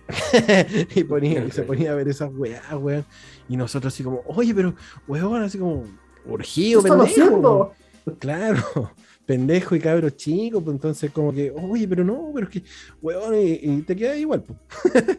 y, 0.94 1.04
ponía- 1.04 1.44
y 1.44 1.50
se 1.50 1.62
ponía 1.62 1.92
a 1.92 1.94
ver 1.96 2.08
esas 2.08 2.30
weas, 2.32 2.62
weón. 2.74 3.04
Y 3.48 3.56
nosotros 3.56 3.92
así 3.92 4.02
como, 4.02 4.22
oye, 4.26 4.54
pero, 4.54 4.74
weón, 5.06 5.42
así 5.42 5.58
como, 5.58 5.84
¿Qué 6.24 6.30
urgido, 6.30 6.80
están 6.80 6.98
pendejo. 6.98 7.22
haciendo? 7.22 7.72
Claro, 8.18 8.62
pendejo 9.26 9.74
y 9.76 9.80
cabro 9.80 10.10
chico, 10.10 10.60
pues 10.62 10.74
entonces 10.74 11.10
como 11.10 11.32
que, 11.32 11.50
oye, 11.50 11.86
pero 11.88 12.04
no, 12.04 12.30
pero 12.34 12.46
es 12.46 12.52
que, 12.52 12.62
weón, 13.02 13.34
y, 13.34 13.52
y 13.62 13.82
te 13.82 13.94
quedas 13.96 14.16
igual, 14.18 14.42
pues. 14.42 14.58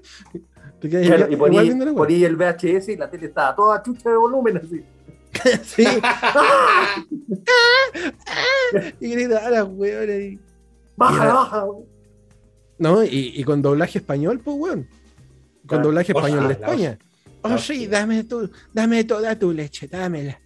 te 0.80 0.90
quedas 0.90 1.06
Claro, 1.08 1.32
igual, 1.32 1.52
y 1.54 1.94
ponía 1.94 2.28
el 2.28 2.36
VHS 2.36 2.90
y 2.90 2.96
la 2.98 3.10
tele 3.10 3.28
estaba 3.28 3.56
toda 3.56 3.82
chucha 3.84 4.10
de 4.10 4.18
volumen 4.18 4.58
así. 4.58 4.84
Sí. 5.64 5.86
y 9.00 9.10
gritaba 9.10 9.48
a 9.48 9.52
las 9.52 9.68
weones. 9.70 10.34
y- 10.34 10.40
Baja, 10.98 11.22
Mira. 11.22 11.34
baja. 11.34 11.66
weón. 11.66 11.86
No, 12.78 13.04
y, 13.04 13.34
y 13.36 13.44
con 13.44 13.62
doblaje 13.62 14.00
español, 14.00 14.40
pues, 14.44 14.58
weón. 14.58 14.88
Con 15.68 15.82
doblaje 15.82 16.12
español 16.12 16.42
de 16.42 16.48
la 16.48 16.54
España. 16.54 17.00
Oh, 17.54 17.58
sí, 17.58 17.88
dame, 17.88 18.24
tu, 18.24 18.50
dame 18.74 19.04
toda 19.04 19.38
tu 19.38 19.52
leche, 19.52 19.88
dámela. 19.88 20.40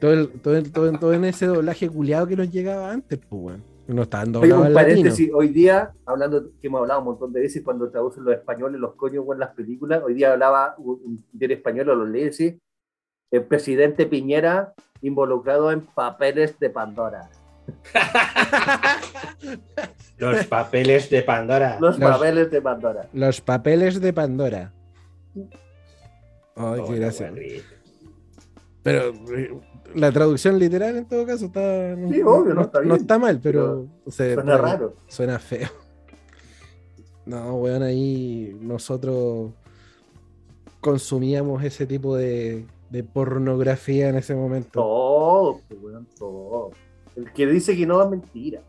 Todo, 0.00 0.12
el- 0.12 0.28
todo, 0.40 0.56
el- 0.56 0.72
todo, 0.72 0.92
todo 0.98 1.12
en 1.14 1.24
ese 1.24 1.46
doblaje 1.46 1.88
culiado 1.88 2.26
que 2.26 2.36
nos 2.36 2.50
llegaba 2.50 2.90
antes, 2.92 3.18
pues, 3.28 3.42
weón. 3.42 3.64
No 3.88 4.02
doblados 4.06 4.68
un 4.68 4.74
paréntesis, 4.74 5.30
hoy 5.34 5.48
día, 5.48 5.92
hablando 6.06 6.50
que 6.60 6.66
hemos 6.68 6.80
hablado 6.82 7.00
un 7.00 7.06
montón 7.06 7.32
de 7.32 7.40
veces 7.40 7.62
cuando 7.64 7.90
traducen 7.90 8.24
los 8.24 8.34
españoles, 8.34 8.80
los 8.80 8.94
coños 8.94 9.24
en 9.32 9.38
las 9.40 9.50
películas, 9.54 10.02
hoy 10.04 10.14
día 10.14 10.32
hablaba 10.32 10.74
un 10.78 11.24
un 11.32 11.52
español, 11.52 11.88
o 11.90 11.94
lo 11.96 12.06
leí, 12.06 12.32
sí, 12.32 12.58
el 13.30 13.44
presidente 13.44 14.06
Piñera 14.06 14.72
involucrado 15.00 15.72
en 15.72 15.80
papeles 15.80 16.58
de 16.60 16.70
Pandora. 16.70 17.28
Los 20.18 20.46
papeles 20.46 21.10
de 21.10 21.22
Pandora. 21.22 21.78
Los 21.80 21.98
Los- 21.98 22.10
papeles 22.10 22.50
de 22.50 22.62
Pandora. 22.62 23.08
Los 23.12 23.40
papeles 23.40 24.00
de 24.00 24.12
Pandora. 24.12 24.72
Ay, 25.34 26.80
Oh, 26.80 26.86
qué 26.88 26.96
gracia. 26.98 27.32
Pero 28.82 29.12
la 29.94 30.10
traducción 30.12 30.58
literal 30.58 30.96
en 30.96 31.06
todo 31.06 31.24
caso 31.26 31.46
está. 31.46 31.96
Sí, 31.96 32.20
obvio, 32.22 32.54
no 32.54 32.62
está 32.62 32.80
bien. 32.80 33.20
mal, 33.20 33.40
pero, 33.42 33.86
Suena 34.08 34.56
raro. 34.56 34.94
Suena 35.06 35.38
feo. 35.38 35.68
No, 37.24 37.54
weón, 37.54 37.82
ahí 37.84 38.56
nosotros 38.60 39.52
consumíamos 40.80 41.62
ese 41.62 41.86
tipo 41.86 42.16
de, 42.16 42.66
de 42.90 43.04
pornografía 43.04 44.08
en 44.08 44.16
ese 44.16 44.34
momento. 44.34 44.70
Todo, 44.80 45.60
pues, 45.68 45.80
weón, 45.80 46.08
todo. 46.18 46.70
El 47.14 47.32
que 47.32 47.46
dice 47.46 47.76
que 47.76 47.86
no 47.86 48.02
es 48.02 48.10
mentira. 48.10 48.62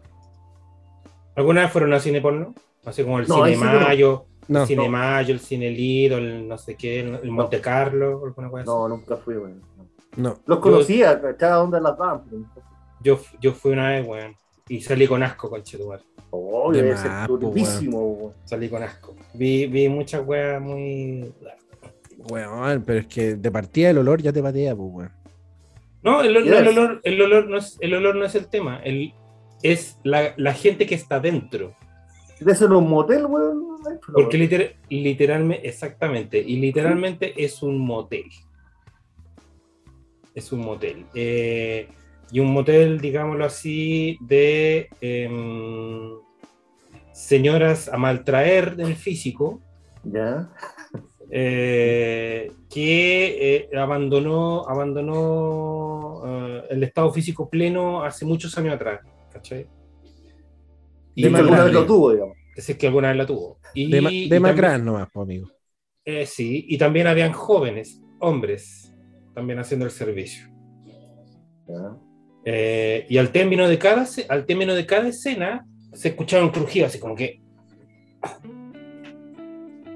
¿Alguna 1.35 1.61
vez 1.61 1.71
fueron 1.71 1.93
a 1.93 1.99
cine 1.99 2.21
porno? 2.21 2.53
Así 2.85 3.01
como 3.03 3.19
el 3.19 3.27
No, 3.27 3.43
cine 3.45 3.57
no. 3.57 3.79
Mayo, 3.79 4.25
No, 4.47 4.61
el 4.61 4.67
Cine 4.67 4.89
Mayo, 4.89 5.33
el 5.33 5.39
Cine 5.39 5.69
Lido, 5.69 6.17
el 6.17 6.47
no 6.47 6.57
sé 6.57 6.75
qué, 6.75 6.99
el 6.99 7.31
Monte 7.31 7.59
Carlo, 7.61 8.21
alguna 8.25 8.49
cosa. 8.49 8.63
No, 8.65 8.87
nunca 8.89 9.17
fui, 9.17 9.35
weón. 9.37 9.61
no. 10.17 10.29
no. 10.29 10.39
Los 10.45 10.59
conocía, 10.59 11.21
cada 11.37 11.61
onda 11.63 11.79
las 11.79 11.97
daban, 11.97 12.23
pero. 12.29 12.43
Yo, 13.01 13.19
yo 13.41 13.51
fui 13.53 13.73
una 13.73 13.89
vez, 13.89 14.07
weón, 14.07 14.35
y 14.69 14.81
salí 14.81 15.07
con 15.07 15.21
asco, 15.23 15.49
conchetumar. 15.49 16.01
Oh, 16.29 16.71
De 16.71 16.81
debe 16.81 16.97
ser 16.97 17.11
turbísimo, 17.27 18.01
weón. 18.01 18.33
Salí 18.45 18.69
con 18.69 18.81
asco. 18.83 19.15
Vi, 19.33 19.67
vi 19.67 19.87
muchas 19.89 20.25
weas 20.25 20.61
muy. 20.61 21.33
Weón, 22.29 22.83
pero 22.85 22.99
es 22.99 23.07
que 23.07 23.35
de 23.35 23.51
partida 23.51 23.89
el 23.89 23.97
olor 23.97 24.21
ya 24.21 24.31
te 24.31 24.41
patea, 24.41 24.75
pues, 24.75 24.89
weón. 24.91 25.11
No, 26.01 26.21
el, 26.21 26.35
el- 26.35 26.43
Yes. 26.43 26.53
el 26.53 26.67
olor, 26.67 27.01
el, 27.03 27.21
olor 27.21 27.47
no 27.49 27.57
es, 27.57 27.77
el 27.81 27.93
olor 27.93 28.15
no 28.15 28.25
es 28.25 28.35
el 28.35 28.47
tema. 28.47 28.81
El, 28.83 29.13
es 29.61 29.97
la, 30.03 30.33
la 30.37 30.53
gente 30.53 30.85
que 30.85 30.95
está 30.95 31.19
dentro. 31.21 31.73
Debe 32.43 32.55
ser 32.55 32.71
un 32.71 32.89
motel, 32.89 33.25
weón. 33.25 33.63
Porque 34.13 34.37
liter- 34.37 34.75
literalmente, 34.89 35.67
exactamente, 35.67 36.37
y 36.39 36.57
literalmente 36.57 37.33
es 37.43 37.61
un 37.63 37.77
motel. 37.79 38.25
Es 40.33 40.51
un 40.51 40.61
motel. 40.61 41.05
Eh, 41.13 41.87
y 42.31 42.39
un 42.39 42.51
motel, 42.51 42.99
digámoslo 42.99 43.45
así, 43.45 44.17
de 44.21 44.89
em, 45.01 46.11
señoras 47.11 47.87
a 47.89 47.97
maltraer 47.97 48.75
del 48.75 48.95
físico, 48.95 49.61
Ya. 50.03 50.49
eh, 51.29 52.51
que 52.69 53.67
eh, 53.71 53.77
abandonó, 53.77 54.67
abandonó 54.67 56.21
eh, 56.25 56.63
el 56.71 56.83
estado 56.83 57.11
físico 57.11 57.49
pleno 57.49 58.03
hace 58.03 58.25
muchos 58.25 58.57
años 58.57 58.75
atrás. 58.75 59.01
¿Cachai? 59.31 59.67
Y 61.15 61.21
que 61.21 61.27
Demacrán. 61.27 61.45
alguna 61.53 61.63
vez 61.65 61.73
lo 61.73 61.85
tuvo, 61.85 62.11
digamos. 62.11 62.37
Si 62.55 62.71
es 62.71 62.77
que 62.77 62.87
alguna 62.87 63.07
vez 63.09 63.17
la 63.17 63.25
tuvo. 63.25 63.59
Y, 63.73 63.91
De, 63.91 64.11
y 64.11 64.29
de 64.29 64.39
Macrán 64.39 64.85
nomás, 64.85 65.07
pues, 65.11 65.23
amigo. 65.23 65.47
Eh, 66.05 66.25
sí, 66.25 66.65
y 66.67 66.77
también 66.77 67.07
habían 67.07 67.31
jóvenes, 67.31 68.01
hombres, 68.19 68.93
también 69.33 69.59
haciendo 69.59 69.85
el 69.85 69.91
servicio. 69.91 70.47
Eh, 72.45 73.05
y 73.09 73.17
al 73.17 73.31
término, 73.31 73.67
de 73.67 73.77
cada, 73.77 74.05
al 74.29 74.45
término 74.45 74.75
de 74.75 74.85
cada 74.85 75.07
escena 75.07 75.65
se 75.93 76.09
escuchaba 76.09 76.43
un 76.43 76.51
crujido, 76.51 76.85
así 76.87 76.99
como 76.99 77.15
que. 77.15 77.41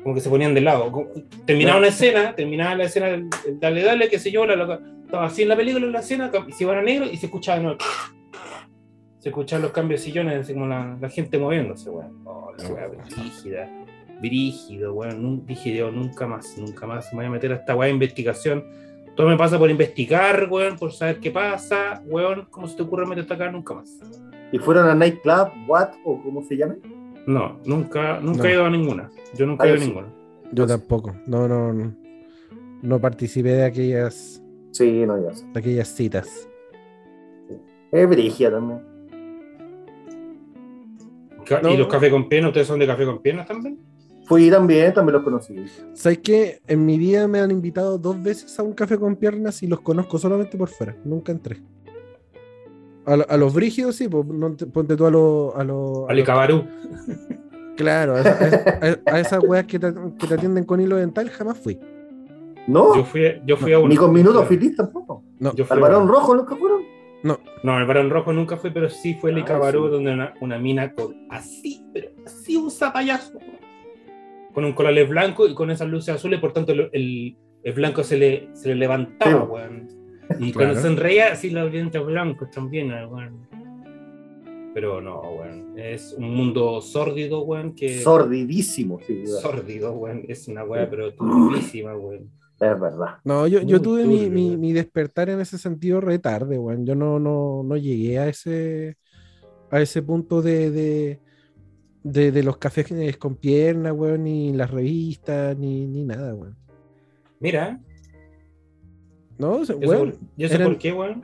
Como 0.03 0.15
que 0.15 0.22
se 0.22 0.30
ponían 0.30 0.53
de 0.53 0.61
lado. 0.61 1.11
Terminaba 1.45 1.80
una 1.80 1.88
escena, 1.89 2.34
terminaba 2.35 2.76
la 2.76 2.85
escena 2.85 3.07
del, 3.07 3.30
del 3.45 3.60
dale, 3.60 3.84
dale, 3.84 4.10
qué 4.10 4.18
sé 4.19 4.31
yo, 4.31 4.45
la 4.45 4.56
loca- 4.56 4.80
estaba 5.03 5.26
así 5.26 5.44
en 5.44 5.49
la 5.49 5.56
película, 5.57 5.85
en 5.85 5.91
la 5.91 5.99
escena, 5.99 6.31
y 6.48 6.52
se 6.53 6.64
iban 6.64 6.77
a 6.77 6.81
negro 6.81 7.06
y 7.11 7.18
se 7.18 7.26
escuchaba 7.26 7.57
de 7.57 7.64
nuevo. 7.64 7.80
Se 9.27 9.31
escuchaban 9.31 9.63
los 9.63 9.71
cambios 9.73 9.99
de 9.99 10.05
sillones, 10.05 10.39
así 10.39 10.53
como 10.53 10.67
la, 10.67 10.97
la 11.01 11.09
gente 11.09 11.37
moviéndose, 11.37 11.89
weón. 11.89 12.13
Oh, 12.23 12.49
la 12.57 12.69
weá 12.69 12.87
brígida. 12.87 13.69
Brígido, 14.21 14.93
weón. 14.93 15.21
nun- 15.21 15.45
Dije 15.45 15.75
yo, 15.75 15.91
nunca 15.91 16.25
más, 16.25 16.57
nunca 16.57 16.87
más 16.87 17.11
me 17.11 17.17
voy 17.17 17.25
a 17.25 17.29
meter 17.31 17.51
a 17.51 17.55
esta 17.55 17.75
weá 17.75 17.87
de 17.87 17.93
investigación. 17.93 18.63
Todo 19.17 19.27
me 19.27 19.35
pasa 19.35 19.59
por 19.59 19.69
investigar, 19.69 20.47
weón, 20.49 20.77
por 20.77 20.93
saber 20.93 21.19
qué 21.19 21.29
pasa, 21.29 22.01
weón. 22.05 22.47
¿Cómo 22.49 22.67
se 22.69 22.77
te 22.77 22.83
ocurre 22.83 23.05
meterte 23.05 23.33
acá? 23.33 23.51
Nunca 23.51 23.73
más. 23.73 23.99
¿Y 24.53 24.59
fueron 24.59 24.87
a 24.87 24.95
Nightclub, 24.95 25.49
What 25.67 25.89
o 26.05 26.21
cómo 26.23 26.41
se 26.43 26.55
llame? 26.55 26.75
No, 27.25 27.59
nunca, 27.65 28.21
nunca 28.21 28.43
No. 28.43 28.45
he 28.45 28.53
ido 28.53 28.63
a 28.65 28.69
ninguna. 28.69 29.11
Yo 29.35 29.45
nunca 29.45 29.65
Ah, 29.65 29.67
he 29.67 29.71
ido 29.71 29.77
a 29.77 29.81
sí. 29.81 29.87
ninguna. 29.87 30.07
Yo 30.53 30.65
tampoco. 30.65 31.13
No, 31.25 31.49
no, 31.49 31.73
no. 31.73 31.93
No 32.81 33.01
participé 33.01 33.49
de 33.49 33.65
aquellas, 33.65 34.41
Sí, 34.71 35.05
no, 35.05 35.21
ya 35.21 35.33
sé. 35.35 35.45
de 35.51 35.59
aquellas 35.59 35.89
citas. 35.89 36.47
Es 37.91 38.07
Brigia 38.09 38.51
también. 38.51 38.79
No. 41.61 41.69
¿Y 41.69 41.78
los 41.78 41.88
cafés 41.88 42.11
con 42.11 42.28
piernas? 42.30 42.49
¿Ustedes 42.49 42.68
son 42.68 42.80
de 42.80 42.88
café 42.88 43.06
con 43.06 43.22
piernas 43.22 43.48
también? 43.48 43.78
Fui 44.26 44.49
también, 44.49 44.94
también 44.94 45.14
los 45.14 45.24
conocí. 45.24 45.56
¿Sabes 45.94 46.18
qué? 46.19 46.60
En 46.68 46.86
mi 46.86 46.98
vida 46.98 47.28
me 47.28 47.40
han 47.40 47.49
invitado 47.52 47.98
dos 47.98 48.22
veces 48.22 48.60
a 48.60 48.64
un 48.64 48.74
café 48.74 48.98
con 48.99 49.15
piernas 49.15 49.64
y 49.64 49.68
los 49.68 49.80
conozco 49.82 50.18
solamente 50.18 50.57
por 50.57 50.68
fuera. 50.69 50.95
Nunca 51.06 51.32
entré. 51.32 51.61
A, 53.06 53.14
a 53.14 53.38
los 53.38 53.53
brígidos, 53.53 53.95
sí, 53.95 54.10
pues, 54.10 54.26
no 54.26 54.53
te- 54.53 54.65
ponte 54.65 54.98
tú 54.98 55.06
a 55.06 55.11
los. 55.11 55.56
A 55.56 55.64
los- 55.64 56.10
a 56.10 56.11
Ali 56.11 56.19
los- 56.22 56.26
Cabarú. 56.28 56.64
claro, 57.78 58.15
a, 58.15 58.19
esa- 58.19 58.80
a- 58.82 59.11
a 59.15 59.19
esas 59.22 59.44
weas 59.44 59.65
que 59.65 59.80
te, 59.80 59.94
que 60.19 60.28
te 60.28 60.34
atienden 60.34 60.65
con 60.65 60.82
hilo 60.82 60.98
dental 60.98 61.30
jamás 61.30 61.57
fui. 61.57 61.80
¿No? 62.68 62.94
Yo 62.98 63.06
fui, 63.06 63.22
yo 63.45 63.56
fui 63.56 63.72
a 63.72 63.80
uno. 63.80 63.88
Ni 63.88 63.95
con 63.95 64.11
minutos 64.11 64.45
feliz 64.45 64.76
tampoco. 64.76 65.24
No, 65.40 65.56
Yo 65.56 65.64
fui 65.64 65.74
¿Al 65.76 65.80
varón 65.82 66.07
rojo 66.10 66.36
nunca 66.36 66.53
fueron? 66.57 66.82
No, 67.63 67.77
el 67.79 67.85
varón 67.85 68.09
rojo 68.09 68.31
nunca 68.33 68.57
fue, 68.57 68.71
pero 68.71 68.89
sí 68.89 69.15
fue 69.15 69.31
el 69.31 69.37
Ah, 69.37 69.39
Icabarú, 69.41 69.85
sí. 69.85 69.91
donde 69.91 70.13
una, 70.13 70.33
una 70.41 70.57
mina 70.59 70.93
con 70.93 71.15
así, 71.29 71.83
pero 71.93 72.09
así 72.25 72.55
un 72.55 72.69
zapallazo. 72.71 73.39
Con 74.53 74.65
un 74.65 74.73
colales 74.73 75.07
blanco 75.09 75.47
y 75.47 75.53
con 75.53 75.69
esas 75.71 75.87
luces 75.87 76.15
azules, 76.15 76.39
por 76.39 76.53
tanto 76.53 76.71
el, 76.71 76.89
el- 76.93 77.37
el 77.63 77.73
blanco 77.73 78.03
se 78.03 78.17
le, 78.17 78.49
se 78.53 78.69
le 78.69 78.75
levantaba, 78.75 79.41
Sí. 79.45 79.47
weón. 79.51 79.87
Y 80.39 80.51
Claro. 80.51 80.71
cuando 80.73 80.81
sonreía, 80.81 81.31
así 81.33 81.49
los 81.49 81.71
dientes 81.71 82.03
blancos 82.05 82.49
también, 82.51 82.89
weón. 82.91 83.47
Pero 84.73 85.01
no, 85.01 85.19
weón. 85.21 85.73
Es 85.77 86.13
un 86.13 86.33
mundo 86.35 86.81
sórdido, 86.81 87.41
weón, 87.41 87.73
que... 87.73 87.99
Sordidísimo, 87.99 88.99
sí. 89.05 89.25
Sórdido, 89.25 89.93
weón. 89.93 90.23
Es 90.27 90.47
una 90.47 90.63
weá, 90.63 90.87
pero 90.89 91.13
turbísima, 91.13 91.95
weón. 91.95 92.29
Es 92.59 92.79
verdad. 92.79 93.17
No, 93.23 93.45
yo, 93.47 93.61
yo 93.61 93.81
tuve 93.81 94.05
mi, 94.05 94.29
mi- 94.29 94.47
weón. 94.49 94.59
mi 94.61 94.73
despertar 94.73 95.29
en 95.29 95.39
ese 95.39 95.57
sentido 95.57 96.01
re 96.01 96.17
tarde, 96.19 96.57
weón. 96.57 96.85
Yo 96.85 96.95
no, 96.95 97.19
no, 97.19 97.61
no 97.63 97.77
llegué 97.77 98.17
a 98.19 98.27
ese, 98.27 98.97
a 99.69 99.79
ese 99.79 100.01
punto 100.01 100.41
de, 100.41 100.71
de, 100.71 101.21
de, 102.03 102.31
de 102.31 102.43
los 102.43 102.57
cafés 102.57 102.88
con 103.17 103.35
piernas, 103.35 103.93
weón, 103.93 104.23
ni 104.23 104.53
las 104.53 104.71
revistas, 104.71 105.55
ni, 105.57 105.85
ni 105.85 106.03
nada, 106.03 106.34
weón. 106.34 106.55
Mira, 107.39 107.79
No, 109.38 109.63
sea, 109.65 109.75
yo, 109.75 109.81
sé 109.81 109.88
weón, 109.88 110.11
por, 110.11 110.19
yo 110.35 110.47
sé 110.47 110.55
eran- 110.55 110.67
por 110.67 110.77
qué, 110.79 110.93
weón. 110.93 111.23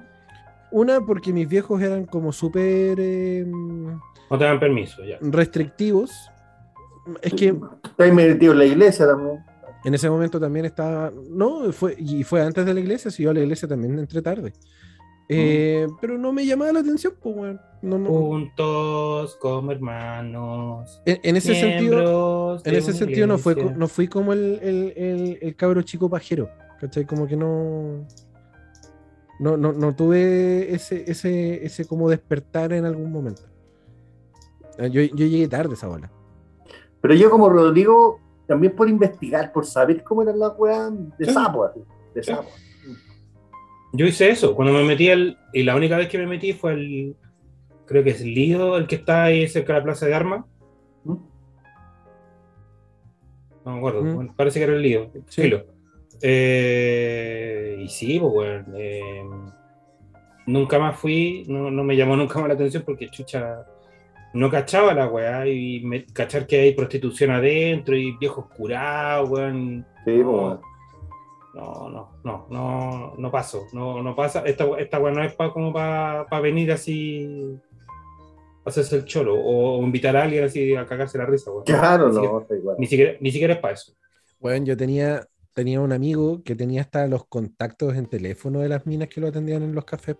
una 0.72 1.02
porque 1.02 1.34
mis 1.34 1.48
viejos 1.50 1.82
eran 1.82 2.06
como 2.06 2.32
súper 2.32 3.00
eh, 3.00 3.44
No 3.48 4.38
te 4.38 4.44
dan 4.44 4.60
permiso, 4.60 5.04
ya. 5.04 5.18
restrictivos. 5.20 6.12
Es 7.22 7.34
que 7.34 7.56
Estoy 7.84 8.12
metido 8.12 8.54
en 8.54 8.60
la 8.60 8.66
iglesia 8.66 9.08
también. 9.08 9.44
En 9.84 9.94
ese 9.94 10.10
momento 10.10 10.40
también 10.40 10.66
estaba, 10.66 11.12
no, 11.30 11.72
fue, 11.72 11.96
y 11.98 12.24
fue 12.24 12.42
antes 12.42 12.66
de 12.66 12.74
la 12.74 12.80
iglesia, 12.80 13.12
si 13.12 13.24
yo 13.24 13.32
a 13.32 13.34
la 13.34 13.42
iglesia 13.42 13.68
también 13.68 13.98
entré 14.00 14.22
tarde. 14.22 14.54
Eh, 15.30 15.88
Pero 16.02 16.18
no 16.18 16.34
me 16.34 16.46
llamaba 16.46 16.74
la 16.74 16.80
atención, 16.82 17.14
pues, 17.22 17.36
weón. 17.36 17.62
No, 17.82 17.98
no- 17.98 18.10
Juntos 18.10 19.36
como 19.42 19.72
hermanos. 19.72 21.02
en, 21.06 21.20
en 21.24 21.36
ese 21.38 21.56
sentido, 21.56 22.62
en 22.64 22.76
ese 22.76 22.94
sentido 22.94 23.28
no, 23.28 23.38
fue, 23.38 23.56
no 23.56 23.88
fui 23.88 24.08
como 24.08 24.34
el, 24.34 24.60
el, 24.62 24.94
el- 24.96 25.38
el 25.42 25.56
cabro 25.56 25.82
chico 25.82 26.10
pajero, 26.10 26.50
¿cachai? 26.80 27.06
Como 27.06 27.28
que 27.28 27.36
no... 27.36 28.06
No, 29.40 29.58
no, 29.58 29.74
no 29.74 29.96
tuve 29.96 30.74
ese, 30.74 31.10
ese, 31.10 31.66
ese 31.66 31.86
como 31.86 32.10
despertar 32.10 32.72
en 32.72 32.86
algún 32.86 33.12
momento. 33.12 33.42
Ah, 34.80 34.88
Yo, 34.88 35.02
yo 35.02 35.26
llegué 35.26 35.48
tarde 35.48 35.72
a 35.72 35.74
esa 35.74 35.88
bola. 35.88 36.12
Pero 37.02 37.16
yo 37.16 37.30
como 37.30 37.50
Rodrigo, 37.50 38.20
también 38.54 38.76
por 38.76 38.88
investigar, 38.88 39.52
por 39.52 39.66
saber 39.66 40.04
cómo 40.04 40.22
eran 40.22 40.38
las 40.38 40.52
weas 40.58 40.92
de 41.18 41.26
Sí. 41.26 41.34
sapo, 41.34 41.64
así, 41.66 41.80
de 42.14 42.24
Sí. 42.24 42.32
sapo. 42.32 42.50
Yo 43.94 44.06
hice 44.06 44.30
eso, 44.30 44.56
cuando 44.56 44.74
me 44.74 44.84
metí 44.84 45.10
al. 45.10 45.38
Y 45.54 45.64
la 45.64 45.76
única 45.76 45.98
vez 45.98 46.08
que 46.08 46.18
me 46.20 46.28
metí 46.28 46.54
fue 46.54 46.74
el. 46.74 47.16
Creo 47.86 48.04
que 48.04 48.12
es 48.12 48.22
el 48.22 48.34
Lido, 48.34 48.78
el 48.78 48.86
que 48.88 48.96
está 48.96 49.24
ahí 49.24 49.48
cerca 49.48 49.74
de 49.74 49.80
la 49.80 49.84
Plaza 49.86 50.06
de 50.06 50.14
Armas. 50.14 50.46
¿Mm? 51.04 51.16
No 53.66 53.72
me 53.72 53.78
acuerdo, 53.78 54.04
Mm. 54.04 54.16
bueno, 54.16 54.34
parece 54.36 54.60
que 54.60 54.64
era 54.66 54.74
el 54.74 54.82
Lido. 54.82 55.10
Sí. 55.28 55.42
Filo. 55.44 55.66
Eh, 56.22 57.78
y 57.84 57.90
sí, 57.90 58.20
pues, 58.20 58.32
bueno, 58.34 58.66
eh, 58.78 59.24
nunca 60.48 60.78
más 60.80 60.98
fui, 61.00 61.44
no, 61.48 61.70
no 61.72 61.84
me 61.84 61.96
llamó 61.96 62.16
nunca 62.16 62.40
más 62.40 62.48
la 62.50 62.54
atención 62.56 62.84
porque 62.86 63.10
chucha. 63.10 63.66
No 64.34 64.50
cachaba 64.50 64.94
la 64.94 65.08
weá 65.08 65.48
y 65.48 65.82
me, 65.82 66.06
cachar 66.06 66.48
que 66.48 66.60
hay 66.60 66.74
prostitución 66.74 67.30
adentro 67.30 67.96
y 67.96 68.18
viejos 68.18 68.48
curados, 68.48 69.30
weón. 69.30 69.86
Sí, 70.06 70.18
No, 70.18 70.60
pues, 70.60 70.74
no, 71.54 71.90
no, 71.90 72.10
no, 72.24 72.48
no, 72.50 73.14
no 73.16 73.32
paso, 73.32 73.68
no, 73.74 74.02
no 74.02 74.16
pasa. 74.16 74.42
Esta, 74.46 74.66
esta 74.80 75.00
weá 75.00 75.14
no 75.14 75.24
es 75.24 75.34
pa, 75.34 75.54
como 75.54 75.72
para 75.72 76.40
venir 76.42 76.72
así, 76.72 77.60
a 78.66 78.70
hacerse 78.70 78.96
el 78.96 79.06
cholo 79.06 79.36
o, 79.40 79.84
invitar 79.84 80.18
a 80.18 80.24
alguien 80.24 80.46
así 80.46 80.76
a 80.76 80.86
cagarse 80.88 81.20
la 81.20 81.28
risa, 81.28 81.52
weón. 81.52 81.66
Claro, 81.66 82.10
ni, 82.10 82.16
no, 82.16 82.22
siquiera, 82.22 82.42
está 82.42 82.56
igual. 82.56 82.76
ni, 82.80 82.88
siquiera, 82.88 83.18
ni 83.20 83.32
siquiera 83.32 83.54
es 83.54 83.60
para 83.60 83.74
eso. 83.76 83.94
Bueno, 84.40 84.66
yo 84.66 84.76
tenía, 84.76 85.28
tenía 85.54 85.80
un 85.80 85.94
amigo 85.94 86.42
que 86.44 86.56
tenía 86.56 86.82
hasta 86.82 87.06
los 87.06 87.28
contactos 87.28 87.96
en 87.96 88.08
teléfono 88.08 88.62
de 88.62 88.70
las 88.70 88.88
minas 88.88 89.10
que 89.10 89.22
lo 89.22 89.28
atendían 89.28 89.62
en 89.62 89.76
los 89.76 89.86
cafés. 89.86 90.18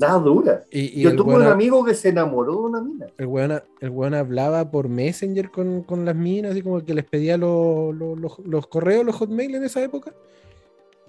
Nada 0.00 0.18
dura. 0.18 0.64
Y, 0.70 0.98
y 0.98 1.02
Yo 1.02 1.14
tuve 1.14 1.34
un 1.36 1.42
amigo 1.42 1.84
que 1.84 1.94
se 1.94 2.08
enamoró 2.08 2.52
de 2.52 2.58
una 2.62 2.80
mina. 2.80 3.06
el, 3.18 3.26
weón, 3.26 3.62
el 3.80 3.90
weón 3.90 4.14
hablaba 4.14 4.70
por 4.70 4.88
Messenger 4.88 5.50
con, 5.50 5.82
con 5.82 6.04
las 6.06 6.16
minas, 6.16 6.52
así 6.52 6.62
como 6.62 6.82
que 6.82 6.94
les 6.94 7.04
pedía 7.04 7.36
los, 7.36 7.94
los- 7.94 8.18
los- 8.18 8.38
los 8.40 8.66
correos, 8.66 9.04
los 9.04 9.14
hotmail 9.16 9.54
en 9.54 9.64
esa 9.64 9.82
época. 9.84 10.14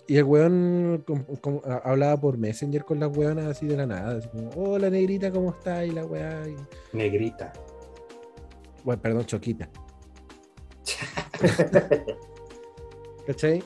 Y 0.08 0.18
el 0.18 0.26
weón 0.26 1.04
com- 1.08 1.24
com- 1.40 1.62
a- 1.64 1.90
hablaba 1.90 2.20
por 2.20 2.38
Messenger 2.38 2.84
con 2.84 3.00
las 3.00 3.16
weonas 3.16 3.46
así 3.46 3.66
de 3.66 3.78
la 3.78 3.86
nada. 3.88 4.18
Así 4.18 4.28
como, 4.28 4.50
hola 4.58 4.90
negrita, 4.90 5.32
¿cómo 5.32 5.52
está? 5.52 5.86
Y 5.86 5.92
la 5.92 6.06
weá. 6.06 6.42
y- 6.50 6.58
Negrita. 6.98 7.54
Bueno, 8.84 9.02
perdón, 9.02 9.26
choquita. 9.26 9.70
¿Cachai? 13.28 13.64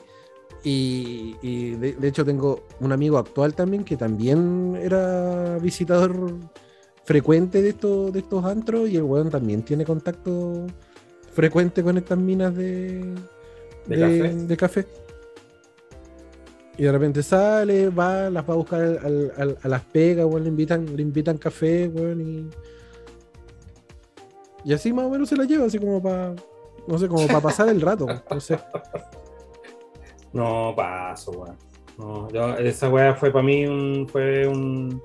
Y, 0.68 1.36
y 1.42 1.70
de, 1.76 1.92
de 1.92 2.08
hecho 2.08 2.24
tengo 2.24 2.64
un 2.80 2.90
amigo 2.90 3.18
actual 3.18 3.54
también 3.54 3.84
que 3.84 3.96
también 3.96 4.76
era 4.82 5.58
visitador 5.58 6.34
frecuente 7.04 7.62
de 7.62 7.68
estos, 7.68 8.12
de 8.12 8.18
estos 8.18 8.44
antros 8.44 8.88
y 8.88 8.96
el 8.96 9.04
weón 9.04 9.30
también 9.30 9.62
tiene 9.62 9.84
contacto 9.84 10.66
frecuente 11.32 11.84
con 11.84 11.96
estas 11.98 12.18
minas 12.18 12.52
de, 12.56 13.14
¿De 13.86 14.00
café? 14.00 14.34
de 14.34 14.56
café. 14.56 14.86
Y 16.78 16.82
de 16.82 16.90
repente 16.90 17.22
sale, 17.22 17.88
va, 17.90 18.28
las 18.28 18.42
va 18.48 18.54
a 18.54 18.56
buscar 18.56 18.80
al- 18.82 19.56
a 19.62 19.68
las 19.68 19.82
pegas, 19.82 20.26
weón, 20.26 20.42
le 20.42 20.48
invitan, 20.48 20.96
le 20.96 21.00
invitan 21.00 21.38
café, 21.38 21.86
weón, 21.86 22.20
y. 22.20 22.50
Y 24.64 24.72
así 24.72 24.92
más 24.92 25.04
o 25.04 25.10
menos 25.10 25.28
se 25.28 25.36
la 25.36 25.44
lleva, 25.44 25.66
así 25.66 25.78
como 25.78 26.02
para. 26.02 26.34
No 26.88 26.98
sé, 26.98 27.06
como 27.06 27.24
para 27.28 27.40
pasar 27.40 27.68
el 27.68 27.80
rato. 27.80 28.06
No 28.28 28.40
sé. 28.40 28.58
No 30.36 30.74
paso, 30.76 31.30
weón. 31.32 31.56
No, 31.98 32.28
yo- 32.30 32.56
esa 32.58 32.88
weá 32.90 33.14
fue 33.14 33.30
para 33.30 33.42
mí 33.44 33.66
un, 33.66 34.06
fue 34.08 34.46
un, 34.46 35.00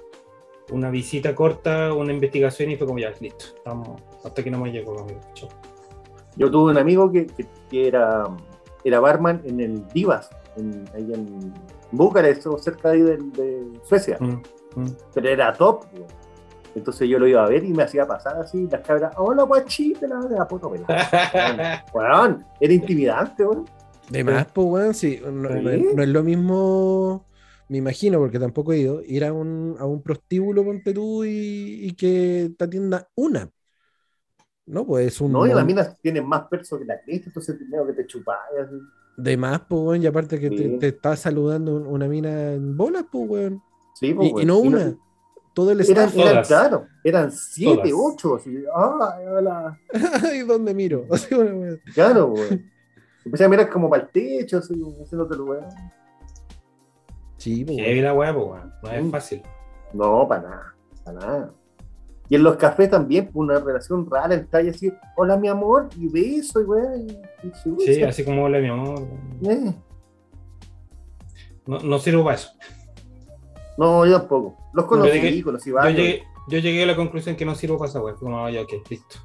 una 0.72 0.90
visita 0.90 1.34
corta, 1.34 1.94
una 1.94 2.12
investigación 2.14 2.72
y 2.72 2.76
fue 2.76 2.86
como 2.86 3.00
ya, 3.00 3.12
listo. 3.20 3.46
Estamos, 3.56 4.02
hasta 4.24 4.44
que 4.44 4.52
no 4.52 4.60
me 4.60 4.72
llegó, 4.72 5.00
amigo. 5.00 5.20
Yo 6.36 6.50
tuve 6.52 6.72
un 6.72 6.78
amigo 6.78 7.12
que, 7.12 7.26
que- 7.28 7.48
que 7.70 7.88
era, 7.88 8.26
era 8.84 9.00
barman 9.00 9.42
en 9.46 9.60
el 9.62 9.88
Divas, 9.90 10.30
en, 10.58 10.84
ahí 10.94 11.14
en 11.14 11.54
Bucarest, 11.92 12.46
o 12.48 12.58
cerca 12.58 12.90
de, 12.90 12.96
ahí 12.96 13.02
de, 13.04 13.18
de 13.18 13.80
Suecia. 13.84 14.18
Mm, 14.20 14.42
mm. 14.76 14.96
Pero 15.14 15.30
era 15.30 15.54
top. 15.54 15.86
weón. 15.94 16.08
Entonces 16.76 17.10
yo 17.10 17.20
lo 17.20 17.28
iba 17.28 17.44
a 17.44 17.50
ver 17.50 17.66
y 17.66 17.72
me 17.74 17.84
hacía 17.84 18.08
pasar 18.08 18.38
así, 18.38 18.66
las 18.72 18.80
cabras, 18.82 19.14
hola 19.18 19.44
guachita, 19.44 20.08
la 20.08 20.20
de 20.20 20.38
la 20.38 20.48
puta. 20.48 20.68
Weón, 21.94 22.46
era 22.62 22.74
intimidante, 22.74 23.46
weón. 23.46 23.66
De 24.10 24.24
más, 24.24 24.48
pues, 24.54 24.68
weón, 24.68 24.94
sí. 24.94 25.20
No, 25.32 25.50
es, 25.70 25.96
no 25.96 26.04
es 26.04 26.10
lo 26.10 26.24
mismo, 26.24 27.26
me 27.70 27.78
imagino, 27.78 28.20
porque 28.20 28.40
tampoco 28.40 28.74
he 28.74 28.80
ido, 28.80 29.02
ir 29.04 29.24
a 29.24 29.32
un, 29.34 29.76
a 29.80 29.86
un 29.86 30.02
prostíbulo, 30.02 30.64
ponte 30.66 30.94
tú, 30.94 31.24
y, 31.24 31.86
y 31.86 31.92
que 31.94 32.52
te 32.58 32.64
atienda 32.66 33.08
una. 33.16 33.50
No, 34.66 34.86
pues 34.86 35.08
es 35.08 35.22
un. 35.22 35.32
No, 35.32 35.46
y 35.46 35.50
las 35.54 35.66
minas 35.66 36.00
tienen 36.02 36.26
más 36.28 36.48
perso 36.48 36.78
que 36.80 36.86
la 36.86 37.02
cresta, 37.02 37.28
entonces 37.28 37.56
primero 37.56 37.86
que 37.88 37.94
te 37.94 38.06
chupás. 38.06 38.38
así. 38.62 38.76
De 39.18 39.38
más, 39.38 39.62
pues, 39.68 39.82
weón, 39.82 40.04
y 40.04 40.08
aparte 40.08 40.40
que 40.40 40.50
te, 40.50 40.58
Sí. 40.58 40.78
te 40.80 40.88
está 40.90 41.16
saludando 41.16 41.76
un- 41.76 41.88
una 41.88 42.08
mina 42.08 42.54
en 42.54 42.76
bolas, 42.78 43.06
pues, 43.12 43.30
weón. 43.30 43.62
Sí, 43.96 44.14
pues, 44.14 44.28
Y, 44.28 44.32
y 44.32 44.34
weón. 44.36 44.48
no 44.48 44.60
una, 44.60 44.96
todo 45.54 45.72
el 45.72 45.82
Eran, 45.82 46.10
eran, 46.18 46.44
claro, 46.46 46.88
eran 47.04 47.32
siete, 47.32 47.90
Todas. 47.90 48.14
ocho. 48.14 48.36
Así, 48.36 48.64
ah, 48.74 49.18
hola. 49.38 49.80
¿Y 50.36 50.40
dónde 50.40 50.74
miro? 50.74 51.06
Claro, 51.94 52.28
weón. 52.28 52.72
Empecé 53.26 53.44
a 53.46 53.50
mirar 53.50 53.70
como 53.70 53.90
para 53.90 54.04
el 54.04 54.10
techo, 54.10 54.58
así, 54.60 54.74
haciéndote 55.04 55.36
el 55.36 55.42
weón. 55.42 55.66
Sí, 57.38 57.64
pues, 57.66 57.78
weón. 57.78 58.04
la 58.04 58.14
weá, 58.14 58.34
pues, 58.34 58.46
weón. 58.48 58.74
No 58.84 58.92
es 58.92 59.04
Mm. 59.04 59.12
fácil. 59.12 59.42
No, 59.94 60.28
para 60.28 60.42
nada, 60.42 60.76
para 61.04 61.20
nada. 61.20 61.54
Y 62.30 62.36
en 62.36 62.44
los 62.44 62.56
cafés 62.56 62.90
también, 62.90 63.26
pues, 63.26 63.36
una 63.36 63.60
relación 63.60 64.10
rara, 64.10 64.34
está 64.36 64.60
ahí 64.60 64.70
así, 64.70 64.92
hola 65.18 65.36
mi 65.38 65.50
amor, 65.50 65.90
y 65.98 66.08
beso, 66.08 66.62
y 66.62 66.64
weón. 66.64 67.08
Sí, 67.80 68.02
así 68.04 68.24
como 68.24 68.44
hola, 68.46 68.60
mi 68.60 68.70
amor. 68.70 69.06
Eh. 69.44 69.74
No, 71.68 71.80
no 71.80 72.00
sirvo 72.00 72.24
para 72.24 72.36
eso. 72.38 72.50
No, 73.78 74.06
yo 74.06 74.20
tampoco. 74.20 74.58
Los 74.74 74.86
Yo 74.86 74.90
conocí, 74.90 75.12
llegué- 75.20 75.44
conocí 75.44 75.70
Yo 75.70 75.90
llegué, 75.90 76.24
yo 76.48 76.58
llegué 76.60 76.84
a 76.84 76.86
la 76.88 76.96
conclusión 76.96 77.36
que 77.36 77.46
no 77.46 77.56
sirvo 77.56 77.78
para 77.78 77.90
esa 77.90 78.02
weá. 78.02 78.14
Fue 78.16 78.26
como, 78.26 78.46
ah, 78.46 78.50
ya, 78.52 78.62
ok, 78.62 78.72
listo. 78.90 79.18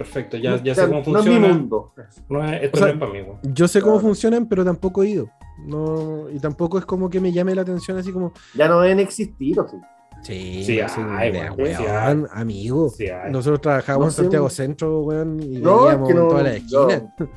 Perfecto, 0.00 0.38
ya, 0.38 0.56
ya 0.62 0.74
sé 0.74 0.80
O 0.82 0.84
sea, 0.84 0.86
cómo 0.86 0.94
No 0.94 1.18
es 1.18 1.24
funciona. 1.26 1.46
mi 1.48 1.52
mundo. 1.52 1.92
No 2.30 2.42
es- 2.42 2.62
esto 2.62 2.76
O 2.76 2.78
sea, 2.78 2.86
no 2.88 2.92
es 2.94 2.98
para 2.98 3.12
mí, 3.12 3.20
weón. 3.20 3.38
Yo 3.42 3.68
sé 3.68 3.80
cómo 3.82 3.92
Claro. 3.96 4.08
funcionan, 4.08 4.46
pero 4.46 4.64
tampoco 4.64 5.02
he 5.02 5.08
ido. 5.10 5.28
No, 5.66 6.30
y 6.30 6.38
tampoco 6.40 6.78
es 6.78 6.86
como 6.86 7.10
que 7.10 7.20
me 7.20 7.32
llame 7.32 7.54
la 7.54 7.60
atención 7.60 7.98
así 7.98 8.10
como, 8.10 8.32
Ya 8.54 8.66
no 8.66 8.80
deben 8.80 8.98
existir, 9.00 9.60
¿o 9.60 9.68
sí? 9.68 9.76
Sí, 10.22 10.64
Sí 10.64 10.80
hay, 10.80 11.32
de- 11.32 11.50
weón, 11.50 11.76
sí 11.76 11.82
weón, 11.84 12.28
amigo. 12.32 12.88
Sí 12.88 13.08
hay. 13.08 13.30
Nosotros 13.30 13.60
trabajábamos 13.60 14.06
No 14.06 14.08
en 14.08 14.24
Santiago. 14.24 14.48
Centro, 14.48 15.00
weón, 15.00 15.38
y 15.42 15.58
No, 15.60 15.80
es 15.80 15.84
veíamos 15.88 16.08
que 16.08 16.14
no. 16.14 16.28
todas 16.28 16.44
las 16.44 16.54
esquinas. 16.56 17.02
No, 17.18 17.28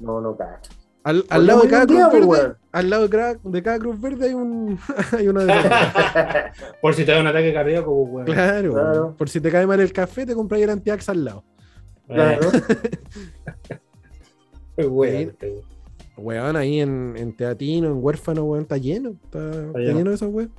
no, 0.00 0.20
no 0.22 0.36
cacho. 0.36 0.70
Al, 1.04 1.24
al 1.28 1.46
lado 1.46 1.60
de 1.62 1.68
cada 1.68 1.84
cruz 1.86 1.96
día, 1.98 2.08
verde, 2.08 2.26
weón. 2.26 2.56
al 2.72 2.90
lado 2.90 3.02
de 3.04 3.08
cada, 3.10 3.34
de 3.44 3.62
cada 3.62 3.78
cruz 3.78 4.00
verde 4.00 4.26
hay 4.26 4.34
un 4.34 4.76
hay 5.12 5.28
una 5.28 5.44
de 5.44 5.52
Por 6.82 6.94
si 6.94 7.04
te 7.04 7.12
da 7.12 7.20
un 7.20 7.26
ataque 7.28 7.52
cardíaco, 7.54 7.94
pues, 7.94 8.12
weón. 8.12 8.24
Claro, 8.24 8.72
Claro. 8.72 8.90
weón. 9.02 9.16
por 9.16 9.28
si 9.28 9.40
te 9.40 9.50
cae 9.50 9.66
mal 9.66 9.78
el 9.80 9.92
café, 9.92 10.24
te 10.26 10.34
compras 10.34 10.60
el 10.62 10.70
antiax 10.70 11.08
al 11.10 11.24
lado. 11.24 11.44
Claro. 12.06 12.50
Eh, 14.76 14.86
weón, 14.86 15.14
este, 15.30 15.62
Weón, 16.16 16.56
ahí 16.56 16.80
en, 16.80 17.14
en 17.16 17.36
Teatino, 17.36 17.88
en 17.88 18.02
Huérfano, 18.02 18.44
weón, 18.44 18.62
está 18.62 18.76
lleno. 18.78 19.10
Está, 19.24 19.50
está 19.50 19.78
lleno. 19.78 19.98
lleno 19.98 20.10
de 20.10 20.16
esos 20.16 20.32
weón. 20.32 20.50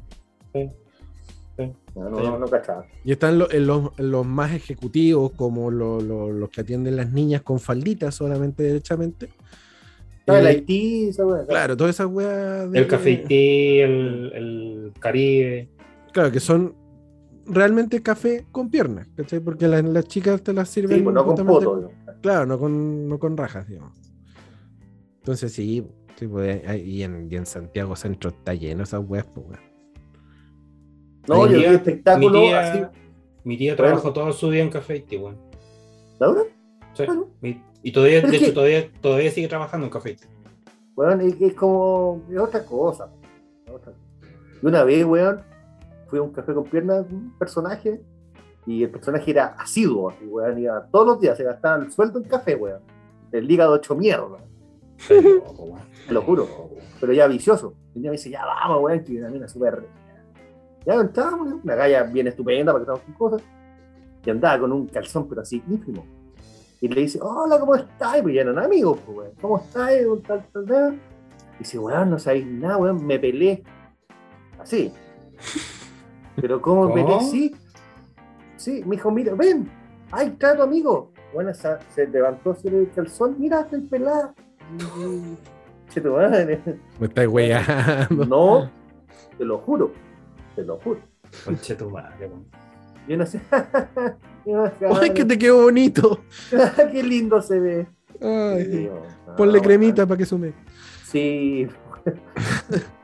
No, 1.95 2.09
no, 2.11 2.19
no, 2.21 2.37
no 2.39 2.47
cachaba. 2.47 2.85
Y 3.03 3.11
están 3.11 3.39
los, 3.39 3.51
en 3.51 3.65
los 3.65 4.25
más 4.25 4.53
ejecutivos, 4.53 5.31
como 5.31 5.71
lo- 5.71 5.99
lo- 5.99 6.31
los 6.31 6.49
que 6.49 6.61
atienden 6.61 6.95
las 6.95 7.11
niñas 7.11 7.41
con 7.41 7.59
falditas 7.59 8.13
solamente 8.13 8.61
derechamente. 8.61 9.29
Ah, 10.27 10.39
el 10.39 10.45
Eh, 10.45 10.49
Haití, 10.49 11.07
esa 11.09 11.25
weá. 11.25 11.43
Claro, 11.47 11.75
todas 11.75 11.95
esas 11.95 12.05
weas. 12.07 12.69
de- 12.71 12.77
El 12.79 12.87
café 12.87 13.09
Haití, 13.09 13.79
el, 13.79 14.31
el 14.35 14.93
Caribe. 14.99 15.69
Claro, 16.11 16.31
que 16.31 16.39
son 16.39 16.75
realmente 17.47 18.01
café 18.03 18.45
con 18.51 18.69
piernas, 18.69 19.07
¿cachai? 19.15 19.39
Porque 19.39 19.67
las, 19.67 19.83
las 19.83 20.05
chicas 20.07 20.41
te 20.41 20.53
las 20.53 20.69
sirven. 20.69 20.97
Sí, 20.97 21.03
pues 21.03 21.13
no 21.13 21.25
con 21.25 21.35
poto. 21.45 21.75
digamos. 21.77 21.95
Claro, 22.21 22.45
no 22.45 22.59
con, 22.59 23.07
no 23.07 23.19
con 23.19 23.37
rajas, 23.37 23.67
digamos. 23.67 23.97
Entonces 25.19 25.51
sí, 25.53 25.85
sí 26.17 26.27
pues, 26.27 26.67
ahí- 26.67 26.81
y, 26.81 27.03
en, 27.03 27.27
y 27.31 27.35
en 27.35 27.45
Santiago 27.45 27.95
Centro 27.95 28.29
está 28.29 28.53
lleno 28.53 28.83
esas 28.83 29.03
weas, 29.07 29.25
pues, 29.33 29.47
weón. 29.47 29.59
No, 31.27 31.43
Mi 31.45 31.51
yo 31.53 31.57
vi 31.59 31.65
espectáculo 31.75 32.39
mi 32.39 32.47
tía, 32.47 32.59
así. 32.71 32.81
Mi 33.43 33.57
tía 33.57 33.75
Bueno. 33.75 33.87
trabajó 33.87 34.13
todo 34.13 34.31
su 34.33 34.49
día 34.49 34.63
en 34.63 34.69
café 34.69 34.93
Haití, 34.93 35.17
weón. 35.17 35.37
¿Laura? 36.19 36.41
Sí. 36.93 37.03
Bueno. 37.05 37.27
Mi- 37.41 37.61
Y 37.83 37.91
todavía, 37.91 38.21
de 38.21 38.35
hecho, 38.37 38.53
todavía, 38.53 38.89
todavía 39.01 39.31
sigue 39.31 39.47
trabajando 39.47 39.85
en 39.87 39.91
café 39.91 40.09
Haití. 40.09 40.25
Weón, 40.95 41.21
es, 41.21 41.39
es 41.39 41.53
como. 41.53 42.23
Es 42.31 42.39
otra 42.39 42.65
cosa. 42.65 43.09
es 43.65 43.71
otra- 43.71 43.93
Y 44.61 44.65
una 44.65 44.83
vez, 44.83 45.05
weón, 45.05 45.41
fui 46.09 46.19
a 46.19 46.21
un 46.21 46.31
café 46.31 46.53
con 46.53 46.63
piernas, 46.65 47.05
un 47.11 47.33
personaje, 47.37 48.01
y 48.67 48.83
el 48.83 48.89
personaje 48.91 49.31
era 49.31 49.55
asiduo, 49.57 50.09
así, 50.09 50.25
weón, 50.25 50.59
iba 50.59 50.85
todos 50.91 51.07
los 51.07 51.21
días, 51.21 51.37
se 51.37 51.45
gastaba 51.45 51.81
el 51.81 51.89
sueldo 51.89 52.19
en 52.19 52.25
café, 52.25 52.53
weón. 52.55 52.81
El 53.31 53.49
hígado 53.49 53.77
hecho 53.77 53.95
mierda, 53.95 54.25
weón. 55.09 55.79
te 56.05 56.13
lo 56.13 56.21
juro. 56.21 56.47
Pero 56.99 57.13
ya 57.13 57.27
vicioso. 57.27 57.75
Un 57.95 58.01
día 58.01 58.11
me 58.11 58.17
dice, 58.17 58.29
ya 58.29 58.45
vamos, 58.45 58.83
weón, 58.83 59.03
que 59.05 59.17
una 59.17 59.29
mina 59.29 59.47
súper. 59.47 59.87
Ya 60.85 60.95
entramos, 60.95 61.53
una 61.63 61.75
galla 61.75 62.03
bien 62.03 62.27
estupenda 62.27 62.73
para 62.73 62.83
que 62.83 62.91
estamos 62.91 63.01
con 63.05 63.13
cosas. 63.13 63.47
Y 64.25 64.29
andaba 64.29 64.59
con 64.59 64.73
un 64.73 64.87
calzón, 64.87 65.29
pero 65.29 65.41
así 65.41 65.63
ínfimo. 65.69 66.05
Y 66.81 66.89
le 66.89 67.01
dice, 67.01 67.19
hola, 67.21 67.59
¿cómo 67.61 67.73
estás? 67.73 68.21
Pues 68.21 68.35
ya 68.35 68.41
eran 68.41 68.59
amigos, 68.59 68.99
pues, 69.05 69.17
weón. 69.17 69.31
¿Cómo 69.39 69.59
estás? 69.59 69.91
Un 70.05 70.21
Tal, 70.23 70.45
tal, 70.51 70.65
tal. 70.65 71.01
Y 71.55 71.59
dice, 71.59 71.79
weón, 71.79 72.09
no 72.09 72.19
sabéis 72.19 72.45
nada, 72.45 72.75
weón, 72.75 73.05
me 73.05 73.17
pelé. 73.17 73.63
Así. 74.59 74.91
Pero 76.39 76.61
¿cómo 76.61 76.87
me 76.87 77.01
¿Cómo? 77.03 77.17
pelé? 77.19 77.29
Sí. 77.29 77.55
Sí, 78.55 78.83
me 78.85 78.95
dijo, 78.95 79.11
mira, 79.11 79.33
ven, 79.35 79.69
ahí 80.11 80.27
está 80.29 80.55
tu 80.55 80.63
amigo. 80.63 81.11
Bueno, 81.33 81.51
esa- 81.51 81.79
se 81.93 82.07
levantó 82.07 82.55
se 82.55 82.69
el 82.69 82.89
calzón, 82.95 83.35
mira, 83.37 83.61
estoy 83.61 83.81
pelada. 83.81 84.33
Che, 85.89 86.01
tu 86.01 86.11
madre. 86.11 86.61
Me 86.99 87.07
estáis 87.07 87.29
weyando. 87.29 88.25
No, 88.25 88.69
te 89.37 89.45
lo 89.45 89.59
juro, 89.59 89.93
te 90.55 90.63
lo 90.63 90.77
juro. 90.79 90.99
Conche 91.45 91.75
tu 91.75 91.89
madre, 91.89 92.27
weón. 92.27 92.45
Y 93.07 93.13
uno 93.13 93.23
así, 93.23 93.39
¡Ay, 95.01 95.09
que 95.11 95.23
te 95.23 95.37
quedó 95.37 95.63
bonito! 95.63 96.19
qué 96.91 97.03
lindo 97.03 97.41
se 97.41 97.57
ve. 97.59 97.87
Ay, 98.21 98.65
Sí, 98.65 98.89
no, 99.27 99.35
ponle 99.37 99.59
no, 99.59 99.63
cremita 99.63 100.05
para 100.05 100.17
que 100.17 100.25
sume. 100.25 100.53
Sí, 101.05 101.67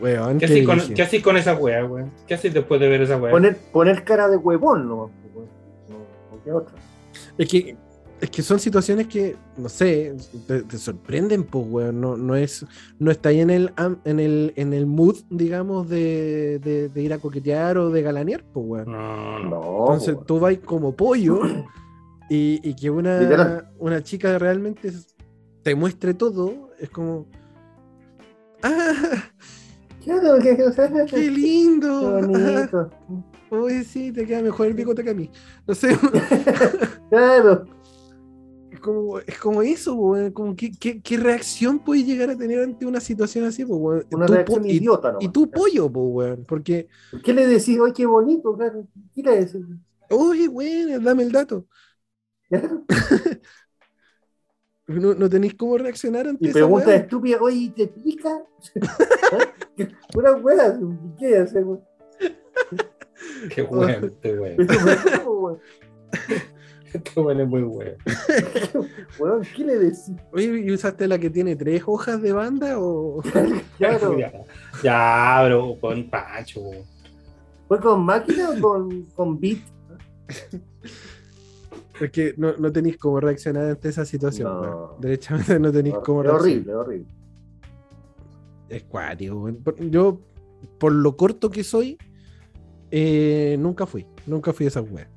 Weón, 0.00 0.38
¿Qué 0.38 0.46
qué 0.46 0.52
haces 0.52 0.66
con, 0.66 0.78
dije. 0.78 0.94
¿qué 0.94 1.02
haces 1.02 1.22
con 1.22 1.36
esa 1.36 1.54
weá, 1.54 1.84
weón? 1.84 2.10
¿Qué 2.26 2.34
haces 2.34 2.54
después 2.54 2.80
de 2.80 2.88
ver 2.88 3.02
esa 3.02 3.16
weá? 3.16 3.30
poner, 3.32 3.56
poner 3.72 4.04
cara 4.04 4.28
de 4.28 4.36
huevón, 4.36 4.88
no, 4.88 5.10
no, 5.88 5.96
no, 6.32 6.44
¿qué 6.44 6.52
otra? 6.52 6.74
Es 7.36 7.48
que, 7.48 7.76
es 8.20 8.30
que 8.30 8.42
son 8.42 8.58
situaciones 8.60 9.06
que, 9.08 9.36
no 9.56 9.68
sé, 9.68 10.14
te, 10.46 10.62
te 10.62 10.78
sorprenden, 10.78 11.44
pues, 11.44 11.64
weón. 11.68 12.00
No, 12.00 12.16
no, 12.16 12.34
es, 12.36 12.64
no 12.98 13.10
está 13.10 13.28
ahí 13.30 13.40
en 13.40 13.50
el, 13.50 13.72
en 14.04 14.20
el, 14.20 14.52
en 14.56 14.72
el 14.72 14.86
mood, 14.86 15.16
digamos, 15.30 15.88
de, 15.88 16.58
de- 16.60 16.88
de 16.88 17.02
ir 17.02 17.12
a 17.12 17.18
coquetear 17.18 17.78
o 17.78 17.90
de 17.90 18.02
galanear, 18.02 18.44
pues, 18.52 18.66
weón. 18.68 18.92
No, 18.92 19.38
no. 19.40 19.80
Entonces 19.80 20.16
tú 20.26 20.38
vas 20.40 20.56
como 20.64 20.94
pollo 20.94 21.40
y, 22.30 22.60
y 22.62 22.74
que 22.74 22.90
una, 22.90 23.70
una 23.78 24.02
chica 24.02 24.38
realmente 24.38 24.92
te 25.62 25.74
muestre 25.74 26.14
todo, 26.14 26.70
es 26.78 26.90
como. 26.90 27.26
¡Ah! 28.62 29.30
Claro, 30.20 30.38
qué, 30.42 30.56
qué, 30.56 30.64
¡Qué 31.04 31.30
qué 31.98 32.06
lindo! 32.10 32.10
bonito. 32.10 32.90
Oye, 33.50 33.84
sí, 33.84 34.12
te 34.12 34.26
queda 34.26 34.42
mejor 34.42 34.66
el 34.68 34.74
bigote 34.74 35.04
que 35.04 35.10
a 35.10 35.14
mí. 35.14 35.30
No 35.66 35.74
sé. 35.74 35.90
Claro, 37.10 37.64
Es 38.70 38.80
como, 38.80 39.18
es 39.20 39.38
como 39.38 39.62
eso, 39.62 39.94
weón. 39.94 40.32
Como 40.32 40.54
que, 40.56 40.70
¿qué, 40.72 41.00
qué 41.02 41.16
reacción 41.16 41.82
puedes 41.82 42.04
llegar 42.06 42.28
a 42.30 42.36
tener 42.36 42.60
ante 42.62 42.84
una 42.86 43.00
situación 43.00 43.44
así? 43.46 43.64
Una 44.10 44.26
Tú 44.26 44.34
reacción 44.34 44.44
po- 44.44 44.64
y, 44.68 44.76
idiota, 44.76 45.10
¿no? 45.12 45.24
y 45.24 45.28
tu 45.30 45.50
pollo, 45.52 45.90
po, 45.90 46.00
weón. 46.08 46.44
Porque, 46.46 46.88
¿Qué 47.22 47.32
le 47.34 47.46
decís? 47.46 47.78
Oye, 47.80 47.92
qué 47.92 48.06
bonito, 48.06 48.56
claro. 48.56 48.86
¿Qué 49.14 49.22
le 49.22 49.36
decís? 49.44 49.64
oye, 50.10 50.48
weón, 50.48 51.02
dame 51.04 51.22
el 51.22 51.32
dato. 51.32 51.66
No, 54.88 55.14
no 55.14 55.28
tenéis 55.28 55.54
cómo 55.54 55.76
reaccionar 55.78 56.26
ante 56.26 56.46
Y 56.46 56.48
esa 56.48 56.58
pregunta 56.60 56.86
weá. 56.88 56.96
estúpida, 56.96 57.38
oye, 57.40 57.56
¿y 57.56 57.68
¿te 57.70 57.86
pica? 57.88 58.42
Una 60.16 60.32
wea, 60.32 60.78
¿qué 61.18 61.36
hace, 61.38 61.60
weón? 61.62 61.80
Qué 63.54 63.62
bueno, 63.62 64.06
este 64.06 64.38
weón. 64.38 64.56
Weón, 65.26 65.58
Este 66.94 67.20
weón 67.20 67.40
es 67.40 67.48
muy 67.48 67.62
bueno. 67.62 67.96
weón, 69.18 69.42
¿qué 69.54 69.64
le 69.64 69.78
decís? 69.78 70.10
Oye, 70.32 70.60
¿y 70.64 70.70
usaste 70.72 71.06
la 71.06 71.18
que 71.18 71.28
tiene 71.28 71.54
tres 71.54 71.82
hojas 71.86 72.22
de 72.22 72.32
banda 72.32 72.78
o...? 72.78 73.22
Claro, 73.76 74.18
Ya, 74.18 74.32
ya, 74.82 75.42
bro, 75.46 75.76
con 75.80 76.08
Pacho. 76.08 76.60
weón. 76.62 76.84
¿fue 77.68 77.78
con 77.80 78.02
máquina 78.06 78.48
o 78.50 78.60
con, 78.62 79.02
con 79.14 79.38
beat? 79.38 79.58
Es 82.00 82.10
que 82.10 82.34
no, 82.36 82.56
no 82.58 82.70
tenéis 82.72 82.96
cómo 82.98 83.20
reaccionar 83.20 83.64
ante 83.70 83.88
esa 83.88 84.04
situación. 84.04 84.48
No. 84.52 84.96
Derechamente 85.00 85.58
no 85.60 85.72
tenéis 85.72 85.96
cómo 86.04 86.22
Es 86.22 86.26
reaccionar. 86.28 86.40
horrible, 86.40 86.74
horrible. 86.74 87.06
Es 88.68 88.82
cuático, 88.84 89.34
weón. 89.36 89.56
Por- 89.56 89.78
Yo, 89.90 90.20
por 90.78 90.92
lo 90.92 91.16
corto 91.16 91.50
que 91.50 91.64
soy, 91.64 91.96
eh, 92.90 93.56
nunca 93.58 93.86
fui. 93.86 94.06
Nunca 94.26 94.52
fui 94.52 94.66
a 94.66 94.68
esas 94.68 94.84
weas. 94.90 95.08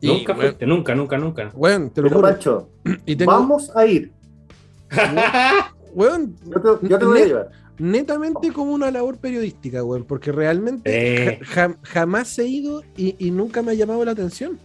Y, 0.00 0.08
Nunca 0.08 0.34
fuiste, 0.34 0.66
nunca, 0.66 0.94
nunca, 0.94 1.18
nunca. 1.18 1.50
weón, 1.54 1.90
te 1.90 2.02
lo 2.02 2.08
Pero, 2.08 2.20
juro. 2.20 2.28
Pancho, 2.32 2.68
Y 3.06 3.16
tengo, 3.16 3.32
vamos 3.32 3.74
a 3.74 3.86
ir. 3.86 4.12
weón, 5.94 6.36
Yo 6.44 6.60
te, 6.78 6.88
yo 6.88 6.98
te 6.98 7.04
voy 7.04 7.20
a 7.22 7.24
llevar. 7.26 7.50
netamente 7.78 8.52
como 8.52 8.72
una 8.72 8.90
labor 8.90 9.16
periodística, 9.18 9.82
weón, 9.82 10.04
porque 10.04 10.32
realmente 10.32 10.82
Eh. 11.32 11.38
ja- 11.42 11.68
jam- 11.68 11.78
jamás 11.82 12.38
he 12.38 12.46
ido 12.46 12.82
y, 12.96 13.16
y 13.18 13.30
nunca 13.30 13.62
me 13.62 13.72
ha 13.72 13.74
llamado 13.74 14.04
la 14.04 14.12
atención. 14.12 14.58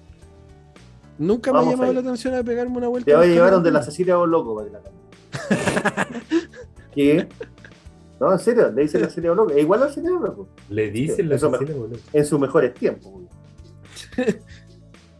Nunca 1.21 1.53
me 1.53 1.59
ha 1.59 1.61
a 1.61 1.65
llamado 1.71 1.93
la 1.93 1.99
atención 2.01 2.33
a 2.35 2.43
pegarme 2.43 2.77
una 2.77 2.87
vuelta. 2.87 3.05
Te 3.11 3.15
voy 3.15 3.25
a 3.27 3.29
llevar 3.29 3.51
donde 3.51 3.71
la. 3.71 3.83
Cecilia 3.83 4.17
o 4.17 4.25
loco 4.25 4.55
para 4.55 4.67
que 4.67 4.73
la. 4.73 6.07
¿Qué? 6.93 7.27
No, 8.19 8.31
en 8.33 8.39
serio, 8.39 8.71
le 8.71 8.81
dicen 8.83 9.01
la 9.01 9.07
Cecilia 9.07 9.31
o 9.31 9.35
loco. 9.35 9.51
Es 9.51 9.59
igual 9.59 9.79
la 9.81 9.87
Cecilia 9.87 10.11
o 10.17 10.19
loco. 10.19 10.49
Le 10.69 10.91
dicen 10.91 11.29
la 11.29 11.37
Cecilia, 11.37 11.75
boludo. 11.75 11.97
En 12.13 12.25
sus 12.25 12.39
mejores 12.39 12.73
tiempos. 12.73 13.11
weón. 13.13 13.29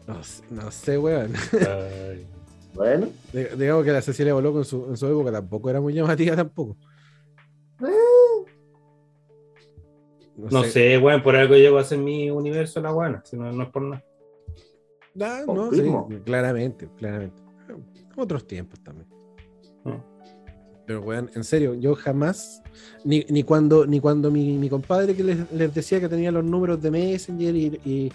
No, 0.08 0.24
sé- 0.24 0.44
no 0.50 0.72
sé, 0.72 0.98
weón. 0.98 1.32
Ay. 1.54 2.28
Bueno, 2.74 3.08
De- 3.32 3.56
Digamos 3.56 3.86
que 3.86 3.92
la 3.92 4.02
Cecilia 4.02 4.34
Boloco 4.34 4.58
en 4.60 4.66
su, 4.66 4.86
en 4.90 4.98
su 4.98 5.06
época 5.08 5.32
tampoco 5.32 5.70
era 5.70 5.80
muy 5.80 5.94
llamativa 5.94 6.36
tampoco. 6.36 6.76
No 10.38 10.64
sé, 10.64 10.98
weón, 10.98 11.22
por 11.22 11.36
algo 11.36 11.56
llego 11.56 11.78
a 11.78 11.84
ser 11.84 12.00
mi 12.00 12.30
universo 12.32 12.82
la 12.82 12.92
buena, 12.92 13.22
si 13.26 13.38
no, 13.38 13.52
no 13.52 13.64
es 13.64 13.70
por 13.70 13.84
nada. 13.84 14.04
Ah, 15.20 15.42
no, 15.48 15.72
sí, 15.72 15.84
claramente, 16.24 16.88
claramente. 16.98 17.42
Otros 18.16 18.46
tiempos 18.48 18.80
también. 18.82 19.08
Mm. 19.84 19.92
Pero, 20.86 21.02
weón, 21.02 21.30
en 21.36 21.44
serio, 21.44 21.74
yo 21.76 21.96
jamás, 21.96 22.62
ni, 23.04 23.26
ni 23.30 23.44
cuando, 23.44 23.86
ni 23.86 24.00
cuando 24.00 24.30
mi, 24.32 24.58
mi 24.58 24.70
compadre 24.70 25.16
que 25.16 25.24
les, 25.24 25.52
les 25.52 25.74
decía 25.74 26.00
que 26.00 26.10
tenía 26.10 26.32
los 26.32 26.44
números 26.44 26.82
de 26.82 26.92
Messenger 26.92 27.56
y, 27.56 27.66
y, 27.86 28.12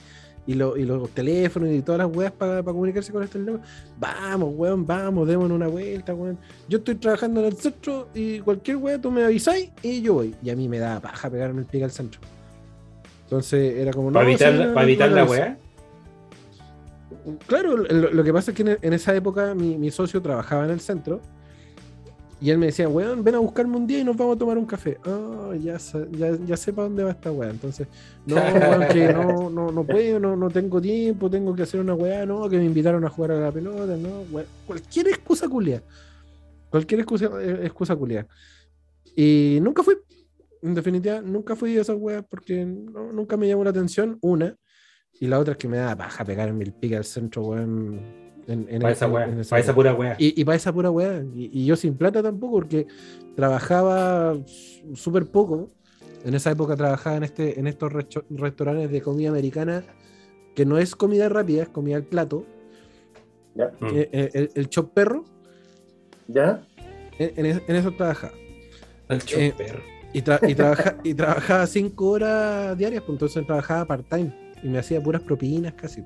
y 0.47 0.55
lo- 0.55 0.77
y 0.77 0.85
los 0.85 1.09
teléfonos 1.11 1.71
y 1.71 1.81
todas 1.83 1.99
las 2.07 2.15
weas 2.17 2.33
para 2.33 2.63
comunicarse 2.63 3.13
con 3.13 3.23
este 3.23 3.39
teléfono, 3.39 3.63
vamos, 3.99 4.53
weón, 4.57 4.85
vamos, 4.87 5.27
démonos 5.27 5.57
una 5.57 5.69
vuelta, 5.69 6.15
weón. 6.15 6.39
Yo 6.69 6.79
estoy 6.79 6.97
trabajando 6.97 7.41
en 7.41 7.47
el 7.47 7.57
centro 7.57 8.09
y 8.15 8.41
cualquier 8.41 8.77
wea 8.77 9.01
tú 9.01 9.11
me 9.11 9.25
avisáis 9.25 9.71
y 9.83 10.03
yo 10.03 10.15
voy. 10.15 10.35
Y 10.43 10.51
a 10.51 10.57
mí 10.57 10.69
me 10.69 10.79
da 10.79 11.01
paja 11.01 11.31
pegarme 11.31 11.61
el 11.61 11.67
pique 11.67 11.85
al 11.85 11.91
centro. 11.91 12.21
Entonces 13.25 13.77
era 13.77 13.93
como, 13.93 14.11
no, 14.11 14.15
Para 14.15 14.29
evitar, 14.29 14.53
no, 14.55 14.81
evitar 14.83 15.11
la 15.11 15.25
weá. 15.25 15.59
Claro, 17.47 17.77
lo, 17.77 18.11
lo 18.13 18.25
que 18.25 18.33
pasa 18.33 18.51
es 18.53 18.57
que 18.57 18.63
en, 18.63 18.79
en 18.81 18.93
esa 18.93 19.15
época 19.15 19.55
mi, 19.55 19.77
mi 19.77 19.91
socio 19.91 20.23
trabajaba 20.23 20.65
en 20.65 20.71
el 20.71 20.81
centro 20.81 21.21
y 22.41 22.51
él 22.51 22.59
me 22.59 22.67
decía, 22.67 22.87
weón, 22.89 23.25
ven 23.25 23.35
a 23.35 23.39
buscarme 23.39 23.77
un 23.79 23.87
día 23.87 24.01
y 24.01 24.05
nos 24.05 24.15
vamos 24.17 24.37
a 24.37 24.39
tomar 24.39 24.59
un 24.59 24.67
café. 24.67 24.99
Ah, 25.07 25.53
ya, 25.59 25.79
ya, 26.13 26.37
ya 26.47 26.57
sé 26.57 26.71
para 26.73 26.87
dónde 26.89 27.03
va 27.03 27.11
esta 27.13 27.33
weá. 27.33 27.49
Entonces, 27.51 27.89
no, 28.27 28.35
weón, 28.55 28.89
que 28.93 29.13
no, 29.13 29.49
no, 29.51 29.73
no 29.73 29.85
puedo, 29.85 30.21
no, 30.21 30.37
no 30.37 30.51
tengo 30.51 30.81
tiempo, 30.81 31.31
tengo 31.31 31.55
que 31.55 31.63
hacer 31.63 31.81
una 31.81 31.95
weá, 31.95 32.27
no, 32.27 32.47
que 32.49 32.59
me 32.59 32.65
invitaron 32.67 33.05
a 33.07 33.09
jugar 33.09 33.33
a 33.33 33.41
la 33.41 33.51
pelota, 33.53 33.97
no, 33.97 34.21
weón. 34.31 34.47
Cualquier 34.67 35.09
excusa 35.09 35.49
culia. 35.49 35.83
Cualquier 36.69 37.01
excusa, 37.01 37.31
eh, 37.41 37.61
excusa 37.65 37.97
culia. 37.97 38.27
Y 39.17 39.59
nunca 39.63 39.83
fui. 39.83 39.97
En 40.63 40.75
definitiva, 40.75 41.23
nunca 41.23 41.57
fui 41.57 41.79
a 41.79 41.81
esas 41.81 41.97
weas 41.99 42.23
porque 42.29 42.65
no- 42.67 43.13
nunca 43.13 43.37
me 43.39 43.49
llamó 43.49 43.65
la 43.65 43.71
atención, 43.71 44.19
una. 44.21 44.55
Y 45.21 45.27
la 45.29 45.39
otra 45.39 45.53
es 45.53 45.59
que 45.59 45.69
me 45.69 45.79
da 45.79 45.97
paja 45.97 46.25
pegarme 46.25 46.65
el 46.65 46.73
pique 46.73 46.97
al 46.97 47.05
centro, 47.05 47.43
weón. 47.43 48.01
En, 48.47 48.67
en- 48.69 48.81
Para 48.81 48.93
esa 48.93 49.07
en- 49.07 49.13
weá, 49.13 49.25
en 49.25 49.41
esa 49.41 49.51
para 49.51 49.61
esa 49.63 49.75
pura 49.75 49.95
weá. 49.95 50.15
Y, 50.19 50.41
y 50.41 50.45
para 50.45 50.57
esa 50.57 50.73
pura 50.73 50.91
weá. 50.91 51.23
Y, 51.35 51.51
y 51.53 51.65
yo 51.67 51.75
sin 51.77 51.97
plata 51.97 52.23
tampoco, 52.23 52.55
porque 52.57 52.87
trabajaba 53.35 54.37
súper 54.95 55.27
poco. 55.27 55.71
En 56.25 56.35
esa 56.35 56.51
época 56.51 56.77
trabajaba 56.77 57.17
en, 57.17 57.23
este, 57.25 57.59
en 57.59 57.67
estos 57.67 57.93
restaurantes 58.31 58.91
de 58.91 59.01
comida 59.03 59.31
americana, 59.31 59.85
que 60.55 60.65
no 60.67 60.79
es 60.79 60.95
comida 60.97 61.29
rápida, 61.29 61.63
es 61.65 61.69
comida 61.69 61.97
al 61.97 62.05
plato. 62.05 62.45
¿ya? 63.55 63.73
Mm. 63.81 63.87
Eh, 63.95 64.09
eh, 64.13 64.31
el, 64.35 64.51
el 64.55 64.69
chop 64.69 64.93
perro, 64.93 65.25
¿Ya? 66.29 66.67
en, 67.19 67.33
en 67.37 67.47
es- 67.47 67.63
en 67.67 67.77
eso 67.77 67.93
trabajaba. 67.93 68.33
El 69.09 69.17
eh, 69.19 69.21
chopper. 69.25 69.81
Y, 70.13 70.23
tra- 70.23 70.49
y, 70.51 70.55
trabaja- 70.55 70.97
y 71.05 71.15
trabajaba 71.15 71.67
cinco 71.67 72.11
horas 72.11 72.77
diarias, 72.79 73.03
pues 73.03 73.15
entonces 73.15 73.47
trabajaba 73.47 73.85
part-time 73.87 74.46
y 74.67 74.69
me 74.69 74.79
hacía 74.79 75.01
puras 75.01 75.23
propinas 75.23 75.75
casi. 75.75 76.03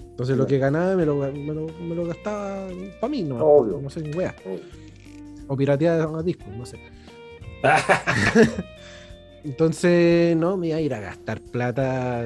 Entonces 0.00 0.34
lo 0.36 0.46
que 0.46 0.56
ganaba 0.58 0.96
me 0.96 1.04
lo, 1.04 1.16
me 1.16 1.52
lo, 1.54 1.66
me 1.66 1.94
lo 1.94 2.06
gastaba 2.06 2.66
para 3.00 3.10
mí, 3.10 3.22
no, 3.22 3.36
Obvio. 3.44 3.80
no 3.82 3.90
sé, 3.90 4.00
wea. 4.16 4.34
Obvio. 4.46 4.60
O 5.46 5.56
pirateaba 5.56 6.22
discos, 6.22 6.48
no 6.56 6.64
sé. 6.66 6.78
Entonces, 9.44 10.36
no, 10.36 10.56
me 10.56 10.68
iba 10.68 10.76
a 10.78 10.80
ir 10.80 10.94
a 10.94 11.00
gastar 11.00 11.40
plata 11.40 12.20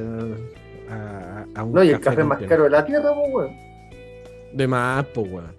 a, 0.89 1.45
a 1.55 1.65
un 1.65 1.73
No, 1.73 1.83
y 1.85 1.91
el 1.91 2.01
café 2.01 2.25
más 2.25 2.43
caro 2.45 2.65
de 2.65 2.71
la 2.71 2.85
tierra, 2.85 3.13
pues, 3.15 3.35
weón. 3.35 3.51
De 4.53 4.67
más, 4.67 5.05
pues, 5.15 5.31
weón. 5.31 5.53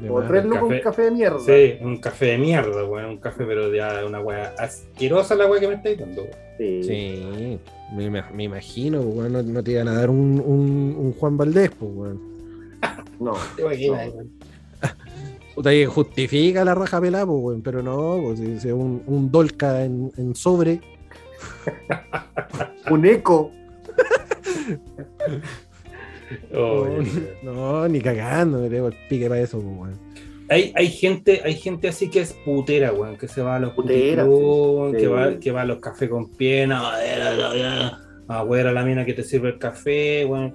De 0.00 0.08
Por 0.08 0.22
más. 0.22 0.30
tres 0.30 0.44
lucas 0.44 0.62
un 0.62 0.78
café. 0.80 1.02
de 1.02 1.10
mierda. 1.10 1.38
Sí, 1.40 1.76
un 1.80 1.98
café 1.98 2.26
de 2.26 2.38
mierda, 2.38 2.84
weón. 2.84 3.06
Un 3.06 3.16
café, 3.18 3.44
pero 3.44 3.72
ya 3.74 4.04
una 4.06 4.20
weá 4.20 4.54
asquerosa 4.58 5.34
la 5.34 5.46
weá 5.46 5.60
que 5.60 5.68
me 5.68 5.74
estáis 5.74 5.98
dando. 5.98 6.22
weón. 6.22 6.34
Sí. 6.58 6.82
Sí, 6.84 7.58
me, 7.94 8.06
ima- 8.10 8.30
me 8.32 8.44
imagino, 8.44 9.02
pues, 9.02 9.30
no, 9.30 9.42
no 9.42 9.62
te 9.62 9.72
iban 9.72 9.88
a 9.88 9.94
dar 9.94 10.10
un, 10.10 10.40
un, 10.44 10.94
un 10.98 11.12
Juan 11.14 11.36
Valdés, 11.36 11.70
pues, 11.78 11.90
weón. 11.94 12.20
No. 13.20 13.34
¿Te 13.56 13.62
imaginas, 13.62 14.06
No. 14.08 14.12
weón? 14.14 14.30
Puta, 15.54 15.70
que 15.70 15.86
justifica 15.86 16.64
la 16.64 16.74
raja 16.74 17.00
pelada, 17.00 17.26
pues, 17.26 17.38
weón, 17.42 17.62
pero 17.62 17.82
no, 17.82 18.18
pues, 18.22 18.40
es 18.40 18.64
un, 18.66 19.02
un 19.06 19.30
dolca 19.30 19.84
en, 19.84 20.10
en 20.16 20.34
sobre. 20.34 20.80
Un 22.90 23.06
eco. 23.06 23.50
Oh, 26.54 26.86
no, 27.42 27.52
no, 27.52 27.88
ni 27.88 28.00
cagando, 28.00 28.60
me 28.60 28.68
pego 28.68 28.88
el 28.88 28.94
pique 29.08 29.28
para 29.28 29.40
eso, 29.40 29.58
pues, 29.60 29.76
weón. 29.78 30.09
Hay, 30.50 30.72
hay 30.74 30.88
gente, 30.88 31.42
hay 31.44 31.54
gente 31.54 31.86
así 31.86 32.10
que 32.10 32.20
es 32.22 32.32
putera, 32.32 32.92
weón, 32.92 33.16
que 33.16 33.28
se 33.28 33.40
va 33.40 33.54
a 33.54 33.60
los 33.60 33.72
Putera, 33.72 34.24
sí. 34.24 34.96
que 34.98 35.06
va, 35.06 35.38
que 35.38 35.52
va 35.52 35.62
a 35.62 35.64
los 35.64 35.78
cafés 35.78 36.10
con 36.10 36.28
piena, 36.32 36.90
a 38.26 38.42
wear 38.42 38.66
a 38.66 38.72
la 38.72 38.82
mina 38.82 39.04
que 39.04 39.14
te 39.14 39.22
sirve 39.22 39.50
el 39.50 39.58
café, 39.58 40.24
weón. 40.24 40.52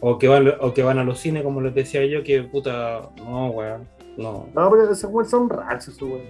O 0.00 0.18
que 0.18 0.28
van, 0.28 0.52
o 0.60 0.74
que 0.74 0.82
van 0.82 0.98
a 0.98 1.04
los 1.04 1.18
cines, 1.20 1.42
como 1.42 1.62
les 1.62 1.74
decía 1.74 2.04
yo, 2.04 2.22
que 2.22 2.42
puta, 2.42 3.08
no, 3.16 3.48
weón, 3.48 3.88
no. 4.18 4.46
No, 4.54 4.70
pero 4.70 4.92
esos 4.92 5.10
weón 5.10 5.26
son 5.26 5.50
esos 5.74 6.02
weón. 6.02 6.20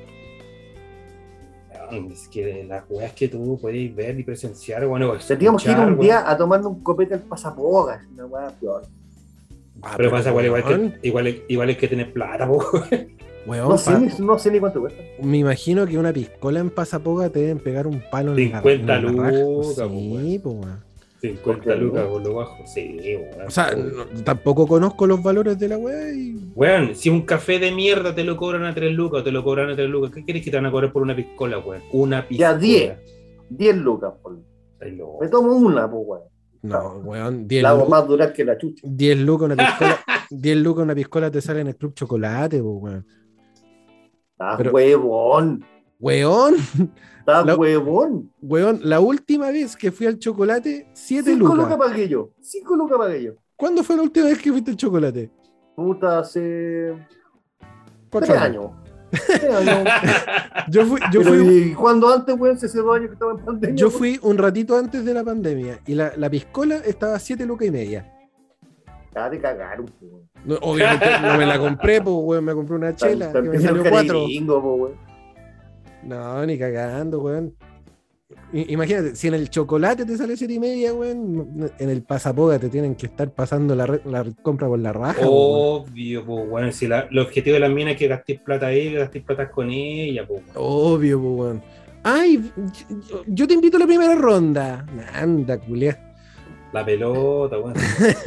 Es 2.12 2.28
que 2.28 2.64
las 2.64 2.84
weas 2.88 3.12
que 3.12 3.26
tú 3.26 3.58
podéis 3.60 3.92
ver 3.92 4.20
y 4.20 4.22
presenciar, 4.22 4.86
weón, 4.86 5.02
o 5.02 5.16
Teníamos 5.18 5.64
que 5.64 5.72
ir 5.72 5.78
un 5.78 5.84
weón. 5.84 5.98
día 5.98 6.30
a 6.30 6.36
tomarnos 6.36 6.70
un 6.70 6.82
copete 6.84 7.14
al 7.14 7.22
pasapogas. 7.22 8.06
Una 8.12 8.26
weá 8.26 8.48
peor. 8.60 8.82
Ah, 9.82 9.94
Pero 9.96 10.10
pasa 10.10 10.30
igual, 10.30 10.46
igual, 10.46 10.64
que, 10.64 11.06
igual, 11.08 11.42
igual 11.48 11.70
es 11.70 11.76
que 11.78 11.88
tener 11.88 12.12
plata, 12.12 12.46
po. 12.48 12.58
weón, 13.46 13.68
No 13.68 13.78
sé, 13.78 13.92
no 14.20 14.38
sé 14.38 14.50
ni 14.50 14.58
cuánto 14.60 14.80
cuesta. 14.80 15.00
me 15.22 15.38
imagino 15.38 15.86
que 15.86 15.96
una 15.98 16.12
piscola 16.12 16.60
en 16.60 16.70
pasapoga 16.70 17.30
te 17.30 17.40
deben 17.40 17.58
pegar 17.60 17.86
un 17.86 18.02
palo 18.10 18.36
en 18.36 18.50
la 18.52 18.60
50 18.62 18.96
en 18.96 19.16
la 19.16 19.22
raja. 19.24 19.38
lucas, 19.38 19.74
Sí, 19.76 20.40
weón. 20.44 20.58
weón. 20.64 20.88
50 21.20 21.74
lucas 21.74 22.06
por 22.06 22.22
lo 22.22 22.34
bajo, 22.34 22.64
sí, 22.66 22.96
weón. 23.04 23.46
O 23.46 23.50
sea, 23.50 23.72
no- 23.74 24.22
tampoco 24.24 24.66
conozco 24.68 25.06
los 25.06 25.20
valores 25.22 25.58
de 25.58 25.68
la 25.68 25.76
weá 25.78 26.12
y. 26.12 26.36
Weón, 26.54 26.94
si 26.94 27.08
un 27.10 27.22
café 27.22 27.58
de 27.58 27.72
mierda 27.72 28.14
te 28.14 28.22
lo 28.24 28.36
cobran 28.36 28.64
a 28.64 28.74
3 28.74 28.92
lucas 28.92 29.20
o 29.20 29.24
te 29.24 29.32
lo 29.32 29.42
cobran 29.42 29.70
a 29.70 29.74
3 29.76 29.88
lucas, 29.88 30.10
¿qué 30.14 30.24
querés 30.24 30.44
que 30.44 30.50
te 30.50 30.56
van 30.56 30.66
a 30.66 30.70
cobrar 30.70 30.92
por 30.92 31.02
una 31.02 31.16
piscola, 31.16 31.58
weón? 31.58 31.82
Una 31.92 32.26
piscola. 32.26 32.52
Ya, 32.52 32.58
10. 32.58 32.92
10 33.50 33.76
lucas. 33.76 34.12
Por... 34.22 34.36
Me 35.20 35.28
tomo 35.28 35.52
una, 35.56 35.90
pues 35.90 36.02
weón. 36.06 36.22
No, 36.62 36.98
weón, 37.04 37.46
10 37.46 37.62
La 37.62 37.70
hago 37.70 37.86
más 37.86 38.06
dura 38.06 38.32
que 38.32 38.44
la 38.44 38.58
chucha. 38.58 38.82
10 38.88 39.18
lucas 39.20 39.50
una 39.50 39.56
piscola. 39.66 39.98
10 40.30 40.56
lucas 40.58 40.84
una 40.84 40.94
piscola 40.94 41.30
te 41.30 41.40
sale 41.40 41.60
en 41.60 41.68
el 41.68 41.76
club 41.76 41.94
chocolate, 41.94 42.60
weón. 42.60 43.06
Está 44.32 44.56
Pero- 44.56 44.72
huevón. 44.72 45.64
Weón, 46.00 46.54
Está 47.18 47.44
La- 47.44 47.56
huevón. 47.56 48.32
weón, 48.40 48.80
la 48.84 49.00
última 49.00 49.50
vez 49.50 49.76
que 49.76 49.90
fui 49.90 50.06
al 50.06 50.18
chocolate, 50.18 50.88
7 50.92 51.32
Cinco 51.32 51.46
lucas. 51.54 51.58
lucas 51.70 51.76
pagué 51.88 52.08
yo. 52.08 52.30
Cinco 52.40 52.76
lucas 52.76 52.98
pagué 52.98 53.22
yo. 53.24 53.32
¿Cuándo 53.56 53.82
fue 53.82 53.96
la 53.96 54.02
última 54.02 54.26
vez 54.26 54.38
que 54.40 54.52
fuiste 54.52 54.70
al 54.70 54.76
chocolate? 54.76 55.30
Puta, 55.74 56.20
hace 56.20 56.92
Cuatro 58.10 58.28
tres 58.32 58.40
años. 58.42 58.70
Yo 60.68 60.84
fui, 60.84 61.00
yo 61.12 61.22
Pero, 61.22 61.34
fui, 61.34 61.56
¿y 61.56 61.74
cuándo 61.74 62.12
antes, 62.12 62.38
weón? 62.38 62.56
Hace 62.56 62.78
dos 62.78 62.94
años 62.94 63.08
que 63.08 63.14
estaba 63.14 63.32
en 63.32 63.38
pandemia. 63.38 63.76
yo 63.76 63.90
fui 63.90 64.18
un 64.22 64.36
ratito 64.36 64.76
antes 64.76 65.02
de 65.02 65.14
la 65.14 65.24
pandemia 65.24 65.80
y 65.86 65.94
la, 65.94 66.12
la 66.16 66.28
piscola 66.28 66.76
estaba 66.84 67.14
a 67.14 67.18
7 67.18 67.46
lucas 67.46 67.68
y 67.68 67.70
media. 67.70 68.12
Ah, 69.14 69.30
te 69.30 69.40
cagaron, 69.40 69.86
po, 69.86 70.06
weón. 70.06 70.28
No, 70.44 70.56
obviamente 70.60 71.06
no 71.22 71.36
me 71.38 71.46
la 71.46 71.58
compré, 71.58 72.02
pues, 72.02 72.16
weón, 72.18 72.44
me 72.44 72.52
compré 72.54 72.76
una 72.76 72.94
chela 72.94 73.32
que 73.32 73.42
me 73.42 73.58
salió 73.58 73.82
los 73.82 73.88
4. 73.88 74.24
gringos, 74.24 74.62
po, 74.62 74.74
weón. 74.74 74.94
No, 76.02 76.46
ni 76.46 76.58
cagando, 76.58 77.20
weón. 77.20 77.54
Imagínate, 78.52 79.14
si 79.16 79.28
en 79.28 79.34
el 79.34 79.48
chocolate 79.48 80.04
te 80.04 80.16
sale 80.16 80.36
7 80.36 80.52
y 80.52 80.58
media, 80.58 80.92
weón, 80.92 81.70
en 81.78 81.88
el 81.88 82.02
pasapoga 82.02 82.58
te 82.58 82.68
tienen 82.68 82.94
que 82.94 83.06
estar 83.06 83.30
pasando 83.30 83.74
la, 83.74 83.86
compra 84.42 84.68
por 84.68 84.78
la 84.78 84.92
raja. 84.92 85.20
weón. 85.22 85.32
Obvio, 85.34 86.24
pues, 86.26 86.48
bueno, 86.48 86.72
si 86.72 86.86
la- 86.86 87.08
el 87.10 87.18
objetivo 87.18 87.54
de 87.54 87.60
la 87.60 87.68
mina 87.70 87.92
es 87.92 87.96
que 87.96 88.06
gastéis 88.08 88.40
plata 88.40 88.66
ahí, 88.66 88.90
que 88.90 88.98
gastéis 88.98 89.24
plata 89.24 89.50
con 89.50 89.70
ella, 89.70 90.26
pues, 90.26 90.42
weón. 90.42 90.52
Obvio, 90.56 91.20
pues, 91.20 91.32
weón. 91.38 91.62
Ay, 92.02 92.50
yo, 93.10 93.22
yo 93.26 93.46
te 93.48 93.54
invito 93.54 93.76
a 93.76 93.80
la 93.80 93.86
primera 93.86 94.14
ronda. 94.14 94.84
Anda, 95.14 95.58
culia. 95.58 95.98
La 96.72 96.84
pelota, 96.84 97.58
weón. 97.58 97.74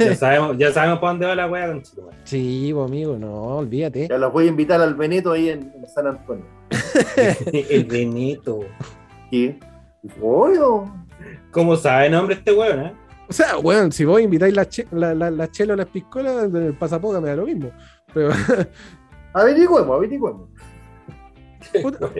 Ya 0.00 0.14
sabemos, 0.16 0.58
ya 0.58 0.72
sabemos 0.72 0.98
para 0.98 1.12
dónde 1.12 1.26
va 1.26 1.34
la 1.36 1.46
weá, 1.48 1.68
con 1.68 1.82
Sí, 2.24 2.70
pues, 2.74 2.86
amigo, 2.88 3.16
no, 3.18 3.58
olvídate. 3.58 4.08
Ya 4.08 4.18
los 4.18 4.32
voy 4.32 4.46
a 4.46 4.48
invitar 4.48 4.80
al 4.80 4.94
Veneto 4.96 5.30
ahí 5.30 5.48
en, 5.50 5.72
en 5.76 5.86
San 5.88 6.08
Antonio. 6.08 6.44
El 7.52 7.84
Benito. 7.84 8.60
¿Qué? 9.30 9.58
Obvio. 10.20 10.92
¿Cómo 11.50 11.76
sabe 11.76 12.10
nombre 12.10 12.34
este 12.36 12.52
weón, 12.52 12.80
eh? 12.80 12.92
O 13.28 13.32
sea, 13.32 13.56
weón, 13.58 13.92
si 13.92 14.04
vos 14.04 14.20
invitáis 14.20 14.54
la, 14.54 14.68
che- 14.68 14.86
la, 14.90 15.14
la, 15.14 15.30
la 15.30 15.50
chela 15.50 15.74
o 15.74 15.76
las 15.76 15.86
piscolas, 15.86 16.44
en 16.44 16.56
el 16.56 16.74
pasapoga 16.74 17.20
me 17.20 17.28
da 17.28 17.36
lo 17.36 17.46
mismo. 17.46 17.70
Pero 18.12 18.30
Averigüemos, 19.32 19.96
averigüemos. 19.96 20.48
Puta. 21.82 22.10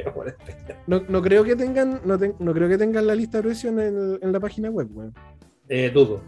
no, 0.87 1.03
no 1.09 1.21
creo 1.23 1.45
que 1.45 1.57
tengan, 1.57 2.01
no, 2.05 2.55
creo 2.55 2.69
que 2.69 2.79
tengan 2.79 3.07
la 3.07 3.15
lista 3.15 3.39
de 3.39 3.43
precios 3.45 3.73
en, 3.73 3.79
el- 3.81 4.19
en 4.23 4.33
la 4.33 4.41
página 4.41 4.71
web, 4.71 4.89
weón. 4.95 5.15
Eh, 5.69 5.91
dudo. 5.93 6.23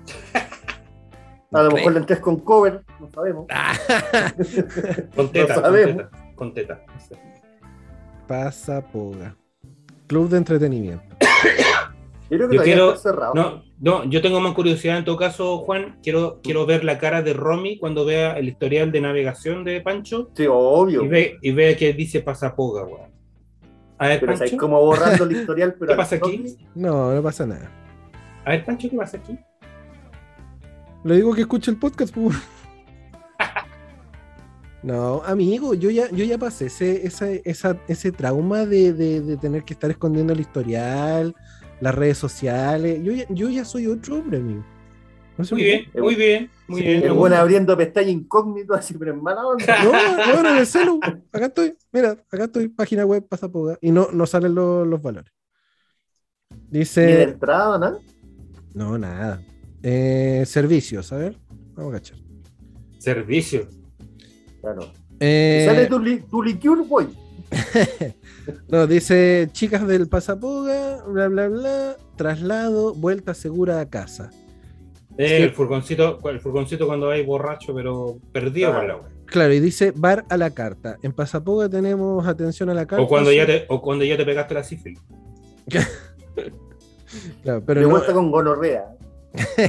A 1.52 1.62
lo 1.62 1.70
mejor 1.70 1.92
la 1.92 1.98
entres 2.00 2.18
con 2.18 2.40
cover, 2.40 2.82
no 3.00 3.08
sabemos. 3.14 3.46
Con 5.14 5.30
teta, 5.32 5.54
con 5.54 5.62
sabemos. 5.62 5.96
teta. 5.96 6.10
Con 6.34 6.52
teta. 6.54 6.80
sé. 6.98 7.14
Pasapoga. 8.26 9.36
Club 10.06 10.28
de 10.28 10.38
entretenimiento. 10.38 11.04
Yo 12.30 12.38
creo 12.38 12.48
que 12.48 12.56
Yo 12.56 12.62
quiero- 12.62 12.96
cerrado. 12.96 13.34
No, 13.34 13.62
no, 13.80 14.04
yo 14.04 14.22
tengo 14.22 14.40
más 14.40 14.54
curiosidad 14.54 14.96
en 14.98 15.04
todo 15.04 15.16
caso, 15.16 15.58
Juan. 15.58 15.98
Quiero, 16.02 16.40
quiero 16.42 16.64
ver 16.66 16.82
la 16.82 16.98
cara 16.98 17.20
de 17.22 17.32
Romy 17.34 17.76
cuando 17.78 18.04
vea 18.04 18.32
el 18.38 18.48
historial 18.48 18.90
de 18.90 19.00
navegación 19.02 19.62
de 19.62 19.80
Pancho 19.82 20.30
Sí, 20.34 20.46
obvio. 20.48 21.04
y 21.04 21.08
ve, 21.08 21.38
y 21.42 21.76
que 21.76 21.92
dice 21.92 22.22
pasapoga, 22.22 22.82
weón. 22.84 23.12
A 23.98 24.08
ver, 24.08 24.20
Pero 24.20 24.32
estáis 24.32 24.50
Pancho. 24.52 24.60
como 24.66 24.80
borrando 24.80 25.24
el 25.24 25.32
historial, 25.38 25.74
pero 25.78 25.92
¿Qué 25.92 25.96
pasa 25.96 26.18
toque. 26.18 26.34
aquí? 26.34 26.56
No, 26.74 27.12
no 27.14 27.22
pasa 27.22 27.46
nada. 27.46 27.70
A 28.44 28.50
ver, 28.50 28.64
Pancho, 28.64 28.88
¿qué 28.90 28.96
pasa 28.96 29.18
aquí? 29.18 29.38
Le 31.04 31.16
digo 31.16 31.34
que 31.34 31.42
escuche 31.42 31.70
el 31.70 31.76
podcast, 31.76 32.12
pues. 32.14 32.34
No, 34.84 35.22
amigo, 35.24 35.72
yo 35.72 35.88
ya, 35.90 36.10
yo 36.10 36.24
ya 36.26 36.36
pasé 36.36 36.66
ese, 36.66 37.06
esa, 37.06 37.30
esa- 37.32 37.80
ese 37.88 38.12
trauma 38.12 38.66
de, 38.66 38.92
de- 38.92 39.22
de 39.22 39.36
tener 39.38 39.64
que 39.64 39.72
estar 39.72 39.90
escondiendo 39.90 40.34
el 40.34 40.40
historial, 40.40 41.34
las 41.80 41.94
redes 41.94 42.18
sociales. 42.18 43.00
Yo 43.02 43.12
ya, 43.12 43.24
yo 43.30 43.48
ya 43.48 43.64
soy 43.64 43.86
otro 43.86 44.16
hombre, 44.18 44.38
amigo. 44.38 44.62
No 45.38 45.44
Muy 45.52 45.62
bien, 45.64 45.84
muy 45.96 46.14
bien, 46.14 46.50
muy 46.68 46.80
Sí, 46.82 46.86
bien. 46.86 47.02
El 47.02 47.02
me 47.02 47.16
buen 47.16 47.32
gusta. 47.32 47.40
abriendo 47.40 47.76
pestaña 47.76 48.10
incógnito, 48.10 48.74
así, 48.74 48.94
pero 48.98 49.12
en 49.14 49.22
mala 49.22 49.46
onda. 49.46 49.82
No, 49.84 49.90
bueno, 50.34 50.50
en 50.50 50.56
el 50.58 50.66
celu. 50.66 51.00
Acá 51.32 51.46
estoy, 51.46 51.76
mira, 51.90 52.10
acá 52.30 52.44
estoy, 52.44 52.68
página 52.68 53.06
web, 53.06 53.26
pasapoga. 53.26 53.78
Y 53.80 53.90
no, 53.90 54.08
no 54.12 54.26
salen 54.26 54.54
los, 54.54 54.86
los 54.86 55.00
valores. 55.02 55.32
Ni 56.50 56.56
de 56.72 56.78
Dice. 56.80 57.22
entrada, 57.22 57.78
¿no? 57.78 57.98
No, 58.74 58.98
nada. 58.98 59.42
Eh, 59.82 60.44
servicios, 60.46 61.12
a 61.12 61.16
ver. 61.16 61.38
Vamos 61.74 61.92
a 61.94 61.96
cachar. 61.96 62.18
Servicio. 62.98 63.68
Claro. 64.64 64.90
Eh, 65.20 65.64
Sale 65.68 65.86
tu, 65.86 65.98
li, 66.00 66.20
tu 66.30 66.42
liqueur, 66.42 66.84
boy. 66.86 67.06
No, 68.68 68.86
dice 68.86 69.48
chicas 69.52 69.86
del 69.86 70.06
pasapoga, 70.08 71.02
bla, 71.06 71.28
bla, 71.28 71.48
bla, 71.48 71.96
traslado, 72.16 72.92
vuelta 72.94 73.32
segura 73.32 73.80
a 73.80 73.88
casa. 73.88 74.30
Eh, 75.16 75.28
Sí. 75.28 75.42
el 75.44 75.50
furgoncito, 75.52 76.18
el 76.28 76.40
furgoncito 76.40 76.86
cuando 76.86 77.08
hay 77.10 77.24
borracho, 77.24 77.74
pero 77.74 78.18
perdido 78.32 78.74
con 78.74 78.86
la 78.88 78.96
weá. 78.96 79.08
Claro, 79.26 79.52
y 79.54 79.60
dice 79.60 79.92
bar 79.96 80.24
a 80.28 80.36
la 80.36 80.50
carta. 80.50 80.98
En 81.02 81.12
pasapoga 81.12 81.68
tenemos 81.70 82.26
atención 82.26 82.68
a 82.68 82.74
la 82.74 82.84
carta. 82.86 83.02
O 83.04 83.08
cuando 83.08 83.32
ya 83.32 83.46
te, 83.46 83.64
o 83.68 83.80
cuando 83.80 84.04
ya 84.04 84.16
te 84.16 84.24
pegaste 84.26 84.54
la 84.54 84.64
sífilis. 84.64 85.00
Claro, 87.44 87.62
pero 87.64 87.80
de 87.80 87.86
no- 87.86 87.92
vuelta 87.92 88.12
con 88.12 88.30
gonorrea. 88.30 88.84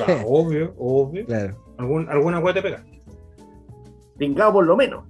Ah, 0.07 0.23
obvio, 0.25 0.73
obvio. 0.77 1.25
Claro. 1.27 1.55
Algún, 1.77 2.09
alguna 2.09 2.39
weá 2.39 2.53
te 2.53 2.61
pegaste. 2.61 2.94
Pingado 4.17 4.53
por 4.53 4.65
lo 4.65 4.75
menos. 4.75 5.03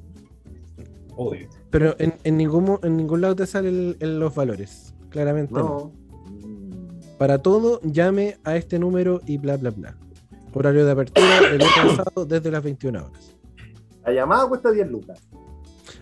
Obvio. 1.15 1.47
Pero 1.69 1.95
en, 1.99 2.13
en 2.23 2.37
ningún, 2.37 2.63
mo- 2.65 2.79
en 2.83 2.97
ningún 2.97 3.21
lado 3.21 3.35
te 3.35 3.45
salen 3.45 3.95
los 4.01 4.33
valores. 4.35 4.93
Claramente 5.09 5.53
no. 5.53 5.63
No. 5.63 6.05
Para 7.17 7.41
todo, 7.41 7.79
llame 7.83 8.37
a 8.43 8.57
este 8.57 8.77
número 8.79 9.21
y 9.25 9.37
bla, 9.37 9.55
bla, 9.57 9.69
bla. 9.69 9.95
Horario 10.53 10.85
de 10.85 10.91
apertura 10.91 11.39
a 11.39 11.95
sábado 11.95 12.25
desde 12.25 12.49
las 12.51 12.63
21 12.63 12.99
horas. 13.05 13.35
La 14.05 14.13
llamada 14.13 14.47
cuesta 14.47 14.71
10 14.71 14.89
lucas. 14.89 15.21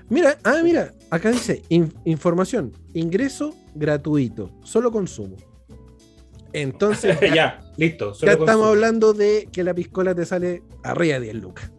Mira, 0.09 0.37
ah, 0.43 0.61
mira, 0.63 0.93
acá 1.09 1.31
dice 1.31 1.63
in- 1.69 1.93
información, 2.05 2.71
ingreso 2.93 3.55
gratuito, 3.73 4.49
solo 4.63 4.91
consumo. 4.91 5.37
Entonces, 6.51 7.19
ya, 7.21 7.33
ya, 7.35 7.59
listo. 7.77 8.13
ya 8.13 8.33
estamos 8.33 8.67
hablando 8.67 9.13
de 9.13 9.47
que 9.51 9.63
la 9.63 9.73
piscola 9.73 10.13
te 10.13 10.25
sale 10.25 10.61
arriba 10.83 11.15
de 11.15 11.21
10 11.31 11.35
lucas. 11.35 11.71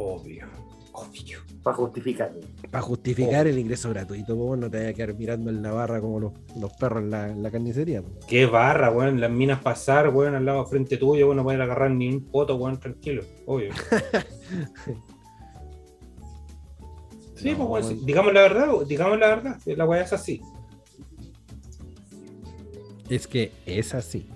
Obvio, 0.00 0.46
obvio. 0.92 1.38
Para 1.62 1.76
justificar. 1.76 2.32
Para 2.70 2.82
justificar 2.82 3.48
el 3.48 3.58
ingreso 3.58 3.90
gratuito, 3.90 4.36
pues, 4.36 4.60
no 4.60 4.70
te 4.70 4.76
vayas 4.76 4.92
a 4.92 4.94
quedar 4.94 5.14
mirando 5.14 5.50
en 5.50 5.60
la 5.60 5.72
barra 5.72 6.00
como 6.00 6.20
los, 6.20 6.32
los 6.56 6.72
perros 6.74 7.02
en 7.02 7.10
la, 7.10 7.28
en 7.30 7.42
la 7.42 7.50
carnicería. 7.50 8.02
Qué 8.28 8.46
barra, 8.46 8.92
weón. 8.92 9.20
Las 9.20 9.30
minas 9.30 9.60
pasar, 9.60 10.08
weón, 10.10 10.36
al 10.36 10.44
lado 10.44 10.64
frente 10.66 10.96
tuyo, 10.98 11.26
weón, 11.26 11.38
no 11.38 11.42
pueden 11.42 11.60
agarrar 11.60 11.90
ni 11.90 12.08
un 12.08 12.20
poto, 12.26 12.54
weón, 12.54 12.78
tranquilo. 12.78 13.24
Obvio. 13.46 13.72
Sí, 17.34 17.52
No, 17.52 17.68
pues, 17.68 17.68
weón, 17.68 17.82
sí. 17.84 17.94
weón. 17.94 18.06
digamos 18.06 18.32
la 18.32 18.40
verdad, 18.42 18.68
digamos 18.86 19.18
la 19.18 19.26
verdad. 19.28 19.58
La 19.66 19.84
weá 19.86 20.02
es 20.02 20.12
así. 20.12 20.42
Es 23.08 23.26
que 23.26 23.52
es 23.66 23.94
así. 23.94 24.28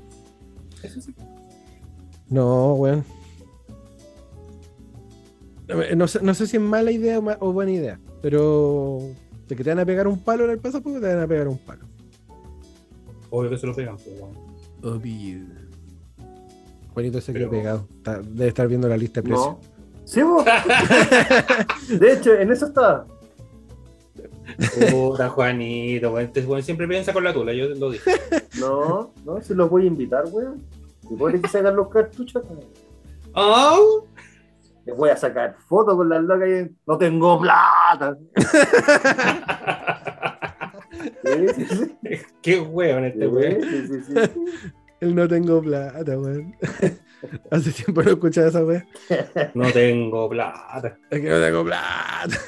Es 0.83 0.97
así. 0.97 1.13
No, 2.29 2.75
weón. 2.75 3.05
No 5.97 6.09
sé, 6.09 6.21
no 6.23 6.35
sé 6.35 6.47
si 6.47 6.57
es 6.57 6.63
mala 6.63 6.91
idea 6.91 7.19
o, 7.19 7.23
ma- 7.23 7.37
o 7.41 7.53
buena 7.53 7.71
idea, 7.73 8.01
pero 8.21 8.99
de 9.49 9.57
que 9.57 9.65
te 9.65 9.71
van 9.71 9.79
a 9.81 9.85
pegar 9.87 10.07
un 10.07 10.19
palo 10.23 10.45
en 10.45 10.51
el 10.51 10.59
pasaporte, 10.59 11.01
te 11.01 11.09
van 11.15 11.21
a 11.23 11.27
pegar 11.27 11.49
un 11.49 11.59
palo. 11.59 11.87
Obvio 13.31 13.51
que 13.51 13.59
se 13.59 13.67
lo 13.67 13.75
pegan, 13.75 13.97
pues, 13.97 14.09
weón. 14.21 14.95
Obvio. 14.97 15.39
Juanito 16.93 17.21
se 17.21 17.33
Pero- 17.33 17.49
quedó 17.51 17.59
pegado. 17.61 17.89
Está- 17.99 18.19
debe 18.21 18.49
estar 18.49 18.69
viendo 18.69 18.89
la 18.89 18.97
lista 18.97 19.21
de 19.21 19.29
precios. 19.29 19.47
No. 19.49 19.61
Sí, 20.05 20.23
vos. 20.23 20.45
De 21.89 22.13
hecho, 22.13 22.35
en 22.35 22.51
eso 22.53 22.67
está. 22.67 23.07
Puta, 24.91 25.29
Juanito, 25.31 26.13
weón. 26.13 26.27
Este 26.27 26.45
weón 26.45 26.63
siempre 26.63 26.87
piensa 26.89 27.13
con 27.13 27.25
la 27.25 27.33
tula, 27.33 27.53
yo 27.55 27.69
lo 27.69 27.91
dije. 27.91 28.11
No, 28.61 29.13
no, 29.25 29.41
si 29.41 29.55
los 29.55 29.71
voy 29.71 29.85
a 29.85 29.87
invitar, 29.87 30.25
weón. 30.31 30.63
Y 31.11 31.15
puede 31.17 31.41
que 31.41 31.49
sacar 31.49 31.73
los 31.73 31.89
cartuchos. 31.89 32.43
weón. 32.49 32.65
¡Oh! 33.35 34.05
Les 34.85 34.97
voy 34.97 35.11
a 35.11 35.17
sacar 35.17 35.57
fotos 35.69 35.97
con 35.97 36.09
las 36.09 36.23
locas 36.23 36.49
y 36.49 36.77
no 36.87 36.99
tengo 36.99 37.41
plata. 37.41 38.17
Sí, 41.25 41.49
sí, 41.55 41.65
sí. 41.67 41.97
¡Qué 42.43 42.61
weón 42.61 43.05
este 43.05 43.27
weón! 43.27 43.61
El 45.01 45.17
no 45.17 45.27
tengo 45.27 45.61
plata, 45.61 46.17
weón. 46.17 46.55
Hace 47.51 47.73
tiempo 47.73 48.03
no 48.03 48.11
escuchaba 48.11 48.49
esa 48.49 48.65
weá. 48.65 48.87
No 49.55 49.71
tengo 49.73 50.29
plata. 50.29 50.97
Es 51.11 51.21
que 51.21 51.29
no 51.29 51.41
tengo 51.41 51.65
plata. 51.65 52.39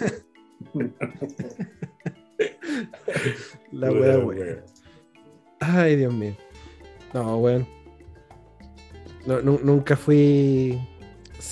la 3.73 3.91
weá, 3.91 4.19
weón. 4.19 4.63
Ay, 5.61 5.97
Dios 5.97 6.15
mío. 6.15 6.37
No, 7.13 7.39
weón. 7.39 7.67
No, 9.27 9.41
nunca 9.41 9.97
fui. 9.97 10.79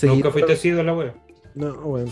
Nunca 0.03 0.31
fuiste 0.31 0.55
sido 0.55 0.83
la 0.83 0.93
weón. 0.93 1.13
No, 1.55 1.71
weón. 1.85 2.09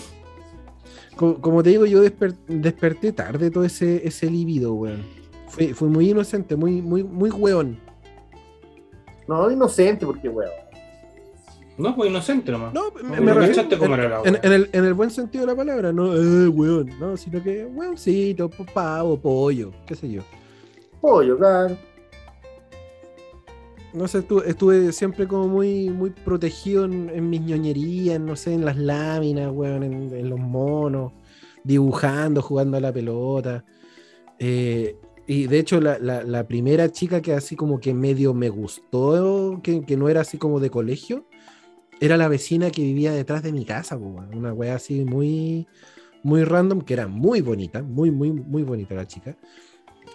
Como, 1.16 1.42
como 1.42 1.64
te 1.64 1.72
digo, 1.72 1.86
yo 1.86 2.04
desper- 2.04 2.38
desperté 2.48 3.12
tarde 3.12 3.52
todo 3.52 3.64
ese, 3.64 4.08
ese 4.08 4.30
libido, 4.30 4.74
weón. 4.74 5.04
Fui, 5.48 5.74
fui 5.74 5.90
muy 5.90 6.10
inocente, 6.10 6.56
muy, 6.56 6.82
muy, 6.82 7.04
muy 7.04 7.30
weón. 7.30 7.78
No, 9.28 9.50
inocente, 9.52 10.06
porque, 10.06 10.30
weón. 10.30 10.50
No, 11.78 11.96
pues 11.96 12.10
inocente 12.10 12.52
nomás. 12.52 12.74
No, 12.74 12.92
me, 13.04 13.20
me 13.22 13.34
refiero 13.34 13.56
cachaste 13.56 13.78
cómo 13.78 13.96
era 13.96 14.08
la 14.10 14.22
en, 14.24 14.34
wea. 14.34 14.42
en 14.44 14.54
el, 14.54 14.70
en 14.72 14.86
el 14.86 14.94
buen 14.94 15.10
sentido 15.10 15.46
de 15.46 15.52
la 15.52 15.56
palabra, 15.58 15.92
no, 15.92 16.14
eh, 16.16 16.48
weón, 16.48 16.92
no, 17.00 17.18
sino 17.18 17.42
que 17.42 17.66
weoncito, 17.66 18.50
pavo, 18.50 19.20
pollo, 19.20 19.72
qué 19.88 19.96
sé 19.96 20.12
yo. 20.12 20.22
Pollo, 21.00 21.38
claro. 21.38 21.76
No 23.94 24.08
sé, 24.08 24.20
estuve, 24.20 24.50
estuve 24.50 24.92
siempre 24.94 25.28
como 25.28 25.48
muy, 25.50 25.90
muy 25.90 26.12
protegido 26.12 26.86
en, 26.86 27.10
en 27.10 27.30
mis 27.30 27.42
ñoñerías, 27.42 28.20
no 28.22 28.36
sé, 28.38 28.54
en 28.54 28.64
las 28.64 28.78
láminas, 28.78 29.52
weón, 29.52 29.84
en, 29.84 30.30
los 30.30 30.40
monos, 30.40 31.12
dibujando, 31.66 32.42
jugando 32.42 32.78
a 32.78 32.80
la 32.80 32.94
pelota. 32.94 33.66
Eh, 34.40 34.96
y 35.28 35.48
de 35.48 35.60
hecho, 35.60 35.82
la, 35.82 36.00
la- 36.00 36.24
la 36.24 36.48
primera 36.48 36.92
chica 36.92 37.22
que 37.22 37.34
así 37.34 37.56
como 37.56 37.80
que 37.80 37.94
medio 37.94 38.34
me 38.34 38.50
gustó, 38.50 39.60
que, 39.64 39.82
que 39.86 39.98
no 39.98 40.10
era 40.10 40.22
así 40.22 40.38
como 40.38 40.60
de 40.62 40.70
colegio, 40.70 41.26
era 42.00 42.18
la 42.18 42.28
vecina 42.30 42.72
que 42.72 42.82
vivía 42.84 43.12
detrás 43.14 43.44
de 43.44 43.52
mi 43.54 43.66
casa, 43.66 43.98
weón. 43.98 44.36
una 44.36 44.54
wea 44.54 44.76
así 44.76 45.06
muy, 45.06 45.68
muy 46.24 46.44
random, 46.44 46.82
que 46.82 46.94
era 46.96 47.08
muy 47.08 47.42
bonita, 47.42 47.84
muy, 47.84 48.12
muy, 48.12 48.32
muy 48.32 48.64
bonita 48.64 48.96
la 48.96 49.08
chica. 49.08 49.38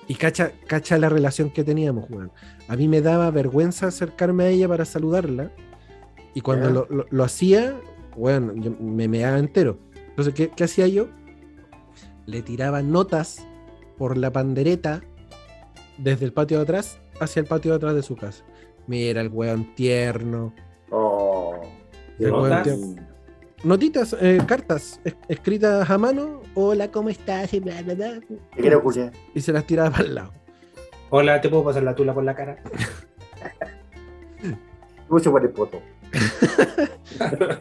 Y 0.09 0.15
cacha, 0.15 0.53
cacha 0.67 0.99
la 0.99 1.09
relación 1.09 1.51
que 1.51 1.65
teníamos, 1.65 2.09
weón. 2.11 2.31
A 2.69 2.77
mí 2.77 2.87
me 2.89 3.01
daba 3.01 3.31
vergüenza 3.31 3.89
acercarme 3.89 4.45
a 4.45 4.49
ella 4.49 4.69
para 4.69 4.85
saludarla. 4.85 5.51
Y 6.35 6.43
cuando 6.43 6.71
lo, 6.71 6.87
lo- 6.91 7.07
lo 7.11 7.25
hacía, 7.25 7.75
bueno, 8.17 8.53
yo 8.55 8.71
me 8.81 9.09
meaba 9.09 9.39
entero. 9.39 9.79
Entonces, 10.11 10.33
¿qué, 10.35 10.49
qué 10.51 10.65
hacía 10.65 10.87
yo? 10.87 11.09
Le 12.27 12.43
tiraba 12.43 12.83
notas 12.83 13.47
por 13.99 14.17
la 14.17 14.33
pandereta 14.33 15.03
desde 15.99 16.25
el 16.27 16.33
patio 16.33 16.59
de 16.59 16.63
atrás 16.65 16.99
hacia 17.21 17.41
el 17.41 17.47
patio 17.47 17.73
de 17.73 17.77
atrás 17.79 17.95
de 17.95 18.03
su 18.03 18.17
casa. 18.17 18.45
Mira, 18.87 19.21
el 19.23 19.29
weón 19.29 19.75
tierno. 19.75 20.55
Oh. 20.91 21.61
El 22.19 22.31
weón 22.31 22.43
¿Notas? 22.51 22.63
tierno. 22.65 22.97
Notitas, 23.65 24.17
eh, 24.21 24.39
cartas 24.47 25.01
es- 25.05 25.17
escritas 25.29 25.89
a 25.91 25.99
mano. 25.99 26.43
Hola, 26.59 26.91
¿cómo 26.91 27.11
estás? 27.11 27.53
Y, 27.53 27.61
bla, 27.61 27.83
bla, 27.83 27.95
bla. 27.95 28.21
¿Qué 28.55 28.61
quiere 28.63 28.77
ocurrir? 28.77 29.13
Y 29.35 29.41
se 29.43 29.53
las 29.53 29.67
tiraba 29.67 29.91
para 29.91 30.05
el 30.05 30.15
lado. 30.15 30.33
Hola, 31.11 31.41
¿te 31.41 31.49
puedo 31.51 31.65
pasar 31.65 31.83
la 31.83 31.95
tula 31.95 32.15
por 32.15 32.25
la 32.25 32.35
cara? 32.35 32.57
Mucho 35.11 35.31
por 35.31 35.43
el 35.45 35.51
poto. 35.51 35.81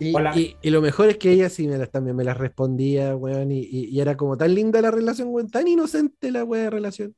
Y, 0.00 0.14
Hola. 0.14 0.32
y- 0.38 0.54
y 0.62 0.70
lo 0.70 0.80
mejor 0.80 1.08
es 1.08 1.16
que 1.16 1.32
ella 1.32 1.50
sí 1.50 1.66
me 1.66 1.76
las, 1.76 1.90
también 1.90 2.14
me 2.14 2.22
las 2.22 2.38
respondía, 2.38 3.16
weón, 3.16 3.50
y, 3.50 3.62
y- 3.62 3.86
y 3.86 4.00
era 4.00 4.16
como 4.16 4.36
tan 4.36 4.54
linda 4.54 4.80
la 4.80 4.92
relación, 4.92 5.26
weón, 5.32 5.50
tan 5.50 5.66
inocente 5.66 6.30
la 6.30 6.44
weá 6.44 6.62
de 6.62 6.70
relación. 6.70 7.16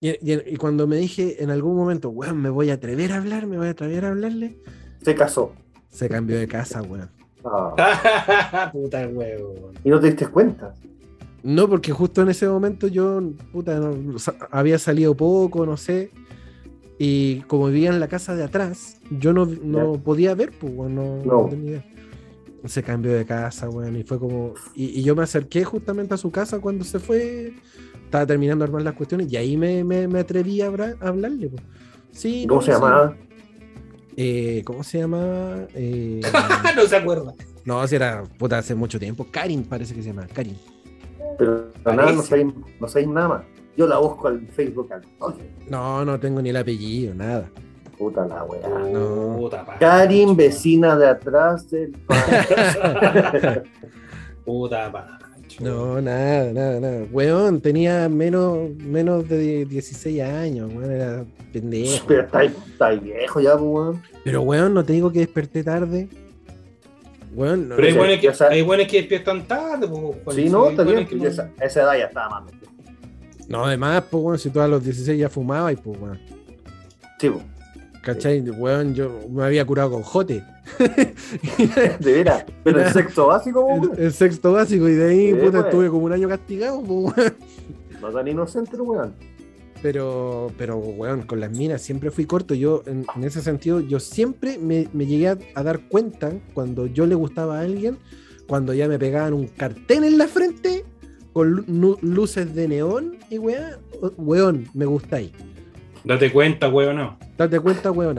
Y, 0.00 0.08
y- 0.10 0.42
y 0.44 0.56
cuando 0.56 0.88
me 0.88 0.96
dije 0.96 1.40
en 1.44 1.50
algún 1.50 1.76
momento, 1.76 2.10
weón, 2.10 2.42
me 2.42 2.50
voy 2.50 2.70
a 2.70 2.74
atrever 2.74 3.12
a 3.12 3.18
hablar, 3.18 3.46
me 3.46 3.58
voy 3.58 3.68
a 3.68 3.70
atrever 3.70 4.06
a 4.06 4.08
hablarle, 4.08 4.58
Se 5.02 5.14
casó. 5.14 5.52
se 5.88 6.08
cambió 6.08 6.36
de 6.36 6.48
casa, 6.48 6.82
weón. 6.82 7.10
Ah. 7.46 8.70
Puta 8.72 9.02
el 9.02 9.14
huevo. 9.16 9.72
Y 9.84 9.90
no 9.90 10.00
te 10.00 10.08
diste 10.08 10.26
cuenta. 10.28 10.74
No, 11.42 11.68
porque 11.68 11.92
justo 11.92 12.22
en 12.22 12.28
ese 12.30 12.48
momento 12.48 12.88
yo, 12.88 13.20
puta, 13.52 13.78
no- 13.78 14.16
había 14.50 14.78
salido 14.78 15.14
poco, 15.16 15.64
no 15.64 15.76
sé. 15.76 16.10
Y 16.98 17.40
como 17.42 17.66
vivía 17.68 17.90
en 17.90 18.00
la 18.00 18.08
casa 18.08 18.34
de 18.34 18.42
atrás, 18.44 18.96
yo 19.10 19.32
no, 19.32 19.46
no 19.46 19.94
podía 20.02 20.34
ver, 20.34 20.50
pues, 20.58 20.72
no, 20.72 20.88
No. 20.88 21.42
no 21.42 21.46
tenía 21.48 21.70
idea. 21.72 21.84
Se 22.64 22.82
cambió 22.82 23.12
de 23.12 23.24
casa, 23.24 23.68
weón, 23.70 23.94
y 23.96 24.02
fue 24.02 24.18
como. 24.18 24.54
Y, 24.74 24.86
y 24.98 25.02
yo 25.04 25.14
me 25.14 25.22
acerqué 25.22 25.62
justamente 25.64 26.14
a 26.14 26.16
su 26.16 26.32
casa 26.32 26.58
cuando 26.58 26.84
se 26.84 26.98
fue. 26.98 27.52
Estaba 28.04 28.26
terminando 28.26 28.64
de 28.64 28.68
armar 28.70 28.82
las 28.82 28.94
cuestiones 28.94 29.30
y 29.32 29.36
ahí 29.36 29.56
me, 29.56 29.84
me, 29.84 30.08
me 30.08 30.18
atreví 30.20 30.60
a, 30.62 30.66
hablar- 30.66 30.96
a 31.00 31.08
hablarle, 31.08 31.48
pues. 31.48 31.62
Sí, 32.10 32.44
¿Cómo 32.48 32.60
no, 32.60 32.66
se 32.66 32.72
llamaba? 32.72 33.16
Eh, 34.16 34.62
¿Cómo 34.64 34.82
se 34.82 34.98
llama? 34.98 35.66
Eh, 35.74 36.22
no 36.76 36.82
se 36.86 36.96
acuerda. 36.96 37.34
no, 37.64 37.86
si 37.86 37.96
era 37.96 38.22
puta 38.38 38.58
hace 38.58 38.74
mucho 38.74 38.98
tiempo. 38.98 39.26
Karin 39.30 39.64
parece 39.64 39.94
que 39.94 40.02
se 40.02 40.08
llama. 40.08 40.26
Karin. 40.32 40.56
Pero 41.38 41.70
nada, 41.84 42.12
no 42.12 42.22
sabéis, 42.22 42.46
no 42.80 42.88
sabéis 42.88 43.08
nada 43.08 43.28
más. 43.28 43.42
Yo 43.76 43.86
la 43.86 43.98
busco 43.98 44.28
al 44.28 44.46
Facebook 44.48 44.90
al 44.92 45.02
toque. 45.18 45.50
No, 45.68 46.02
no 46.04 46.18
tengo 46.18 46.40
ni 46.40 46.48
el 46.48 46.56
apellido, 46.56 47.14
nada. 47.14 47.50
Puta 47.98 48.26
la 48.26 48.42
weá. 48.44 48.66
No. 48.68 49.36
Puta, 49.36 49.64
pa. 49.64 49.78
Karin, 49.78 50.34
vecina 50.34 50.96
de 50.96 51.08
atrás 51.08 51.70
del 51.70 51.92
Puta, 54.44 54.90
pa. 54.90 55.15
No, 55.60 56.00
nada, 56.02 56.52
nada, 56.52 56.80
nada. 56.80 57.06
Weón, 57.10 57.60
tenía 57.62 58.08
menos, 58.10 58.70
menos 58.76 59.26
de 59.28 59.64
16 59.64 60.20
años, 60.22 60.70
weón, 60.74 60.90
era 60.92 61.24
pendejo. 61.52 62.04
Pero 62.06 62.22
está 62.24 62.42
está 62.44 62.90
viejo 62.90 63.40
ya, 63.40 63.52
pues, 63.56 63.62
weón. 63.70 64.02
Pero 64.22 64.42
weón, 64.42 64.74
no 64.74 64.84
te 64.84 64.92
digo 64.92 65.10
que 65.10 65.20
desperté 65.20 65.64
tarde. 65.64 66.08
Weón, 67.34 67.68
no, 67.70 67.76
Pero 67.76 67.88
hay 67.88 67.94
buenos 67.94 68.16
que, 68.16 68.22
ya 68.22 68.34
sabes. 68.34 68.54
hay 68.54 68.62
buenos 68.62 68.86
que 68.86 68.96
despiertan 68.98 69.46
tarde, 69.46 69.88
pues, 69.88 70.00
Juan. 70.24 70.36
Sí, 70.36 70.48
no, 70.50 70.64
Hay 70.64 70.70
está 70.72 70.82
bien. 70.84 71.06
que 71.06 71.16
pues, 71.16 71.36
no- 71.36 71.42
esa, 71.44 71.50
esa 71.64 71.82
edad 71.82 71.98
ya 71.98 72.04
estaba 72.06 72.40
más. 72.40 72.52
no, 73.48 73.64
además, 73.64 74.04
pues 74.10 74.22
weón, 74.24 74.38
si 74.38 74.50
tú 74.50 74.60
a 74.60 74.68
los 74.68 74.84
16 74.84 75.18
ya 75.18 75.28
fumabas, 75.30 75.72
y 75.72 75.76
pues 75.76 75.98
weón. 76.00 76.20
Sí, 77.18 77.30
pues. 77.30 77.44
¿Cachai? 78.06 78.40
Weón, 78.40 78.94
yo 78.94 79.20
me 79.30 79.42
había 79.44 79.64
curado 79.64 79.90
con 79.90 80.02
jote. 80.02 80.42
De 82.00 82.12
veras. 82.12 82.44
Pero 82.62 82.80
el 82.80 82.92
sexto 82.92 83.26
básico, 83.26 83.64
weón. 83.64 83.90
el, 83.98 84.04
el 84.04 84.12
sexto 84.12 84.52
básico, 84.52 84.88
y 84.88 84.94
de 84.94 85.08
ahí, 85.10 85.26
Sí, 85.30 85.34
puta, 85.34 85.50
pues. 85.50 85.64
estuve 85.64 85.88
como 85.90 86.04
un 86.06 86.12
año 86.12 86.28
castigado, 86.28 86.82
pues 86.82 87.16
weón. 87.16 87.34
No 88.00 88.08
tan 88.10 88.28
inocente, 88.28 88.76
weón. 88.76 89.12
Pero, 89.82 90.52
pero, 90.56 90.76
weón, 90.78 91.22
con 91.22 91.40
las 91.40 91.50
minas 91.50 91.82
siempre 91.82 92.10
fui 92.10 92.26
corto. 92.26 92.54
Yo, 92.54 92.82
en, 92.86 93.04
en 93.16 93.24
ese 93.24 93.42
sentido, 93.42 93.80
yo 93.80 93.98
siempre 94.00 94.58
me, 94.58 94.88
me 94.92 95.06
llegué 95.06 95.28
a, 95.28 95.38
a 95.54 95.62
dar 95.62 95.80
cuenta 95.88 96.32
cuando 96.54 96.86
yo 96.86 97.06
le 97.06 97.14
gustaba 97.14 97.58
a 97.58 97.62
alguien, 97.62 97.98
cuando 98.48 98.72
ya 98.72 98.88
me 98.88 98.98
pegaban 98.98 99.34
un 99.34 99.48
cartel 99.48 100.04
en 100.04 100.16
la 100.18 100.28
frente 100.28 100.84
con 101.32 101.64
lu- 101.66 101.98
luces 102.02 102.54
de 102.54 102.68
neón 102.68 103.16
y 103.30 103.38
weón, 103.38 103.74
weón, 104.16 104.66
me 104.74 104.86
gustáis. 104.86 105.30
Date 106.04 106.32
cuenta, 106.32 106.68
huevo, 106.68 106.92
no. 106.92 107.18
Date 107.36 107.60
cuenta, 107.60 107.90
weón. 107.90 108.18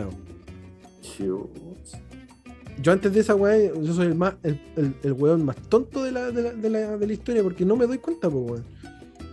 Yo 2.81 2.91
antes 2.91 3.11
de 3.13 3.19
esa 3.21 3.33
weón, 3.35 3.83
yo 3.83 3.93
soy 3.93 4.07
el 4.07 4.15
más, 4.15 4.35
el, 4.43 4.59
el, 4.75 4.93
el 5.03 5.13
weón 5.13 5.43
más 5.43 5.55
tonto 5.67 6.03
de 6.03 6.11
la, 6.11 6.31
de, 6.31 6.43
la, 6.43 6.51
de, 6.53 6.69
la, 6.69 6.97
de 6.97 7.07
la 7.07 7.13
historia 7.13 7.41
porque 7.41 7.65
no 7.65 7.75
me 7.75 7.87
doy 7.87 7.97
cuenta, 7.97 8.29
pues 8.29 8.43
weón. 8.51 8.65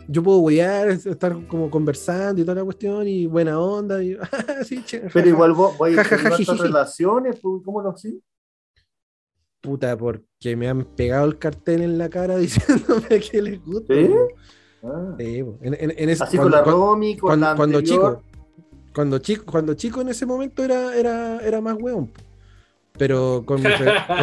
Yo 0.06 0.23
puedo 0.23 0.39
wear, 0.40 0.89
estar 0.90 1.47
como 1.47 1.70
conversando 1.70 2.40
y 2.40 2.44
toda 2.44 2.56
la 2.56 2.65
cuestión 2.65 3.09
y 3.09 3.27
buena 3.27 3.59
onda 3.59 4.02
y 4.02 4.16
sí, 4.65 4.82
che, 4.85 5.01
Pero 5.12 5.28
igual 5.28 5.52
vos, 5.52 5.74
jiji. 5.78 5.98
estas 6.43 6.59
relaciones, 6.61 7.39
pues, 7.40 7.62
¿cómo 7.65 7.81
lo 7.82 7.97
sí? 7.97 8.20
Puta, 9.62 9.97
porque 9.97 10.56
me 10.56 10.69
han 10.69 10.85
pegado 10.85 11.24
el 11.27 11.39
cartel 11.39 11.81
en 11.82 11.97
la 11.97 12.11
cara 12.11 12.36
diciéndome 12.39 13.19
que 13.20 13.40
les 13.43 13.65
gusta. 13.65 13.94
¿Sí? 13.94 14.11
Ah. 14.82 15.15
Sí. 15.19 15.39
En- 15.62 15.74
en- 15.81 15.93
en 15.97 16.11
Así 16.11 16.36
cuando- 16.36 16.43
con 16.43 16.51
la 16.51 16.62
Romy, 16.62 17.16
con 17.16 17.28
cuando, 17.28 17.47
la 17.47 17.56
cuando 17.56 17.81
chico. 17.81 18.23
Cuando 18.94 19.18
chico, 19.18 19.44
cuando 19.50 19.74
chico 19.74 20.00
en 20.00 20.08
ese 20.08 20.24
momento 20.24 20.62
era, 20.64 20.94
era, 20.96 21.38
era 21.40 21.60
más 21.60 21.76
weón. 21.80 22.10
Pero 22.96 23.42
con, 23.46 23.60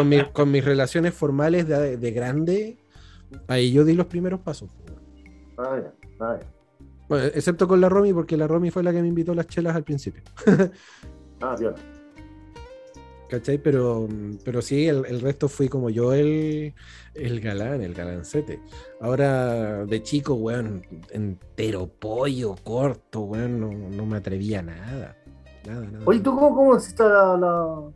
mi- 0.08 0.24
con 0.32 0.50
mis 0.52 0.64
relaciones 0.64 1.14
formales 1.14 1.68
de, 1.68 1.98
de 1.98 2.12
grande, 2.12 2.78
ahí 3.48 3.72
yo 3.72 3.84
di 3.84 3.94
los 3.94 4.06
primeros 4.08 4.40
pasos. 4.40 4.70
po. 4.70 5.62
Ah, 5.62 5.78
ya, 5.84 5.94
ah, 6.26 6.38
ya. 6.40 6.48
Bueno, 7.10 7.26
excepto 7.36 7.68
con 7.68 7.82
la 7.82 7.90
Romy, 7.90 8.14
porque 8.14 8.38
la 8.38 8.48
Romy 8.48 8.72
fue 8.72 8.84
la 8.84 8.94
que 8.94 9.02
me 9.02 9.08
invitó 9.10 9.36
las 9.36 9.48
chelas 9.48 9.76
al 9.76 9.84
principio. 9.84 10.24
Ah, 11.44 11.56
viola. 11.60 11.76
¿Cachai? 13.32 13.58
Pero, 13.60 14.10
pero 14.44 14.62
sí, 14.62 14.90
el, 14.90 15.06
el 15.08 15.22
resto 15.22 15.48
fui 15.48 15.70
como 15.70 15.90
yo 15.90 16.12
el, 16.12 16.74
el 17.16 17.40
galán, 17.40 17.82
el 17.82 17.94
galancete. 17.94 18.60
Ahora, 19.00 19.86
de 19.86 20.04
chico, 20.04 20.34
weón, 20.34 20.86
entero 21.12 21.88
pollo, 21.88 22.56
corto, 22.62 23.22
weón, 23.22 23.62
no, 23.62 23.72
no 23.72 24.06
me 24.06 24.18
atrevía 24.18 24.60
a 24.60 24.64
nada. 24.64 25.18
Nada, 25.66 25.86
nada. 25.90 26.04
Oye, 26.06 26.20
¿tú 26.20 26.36
cómo, 26.36 26.54
cómo 26.54 26.76
hiciste 26.76 27.04
a 27.04 27.08
la, 27.08 27.38
la- 27.38 27.92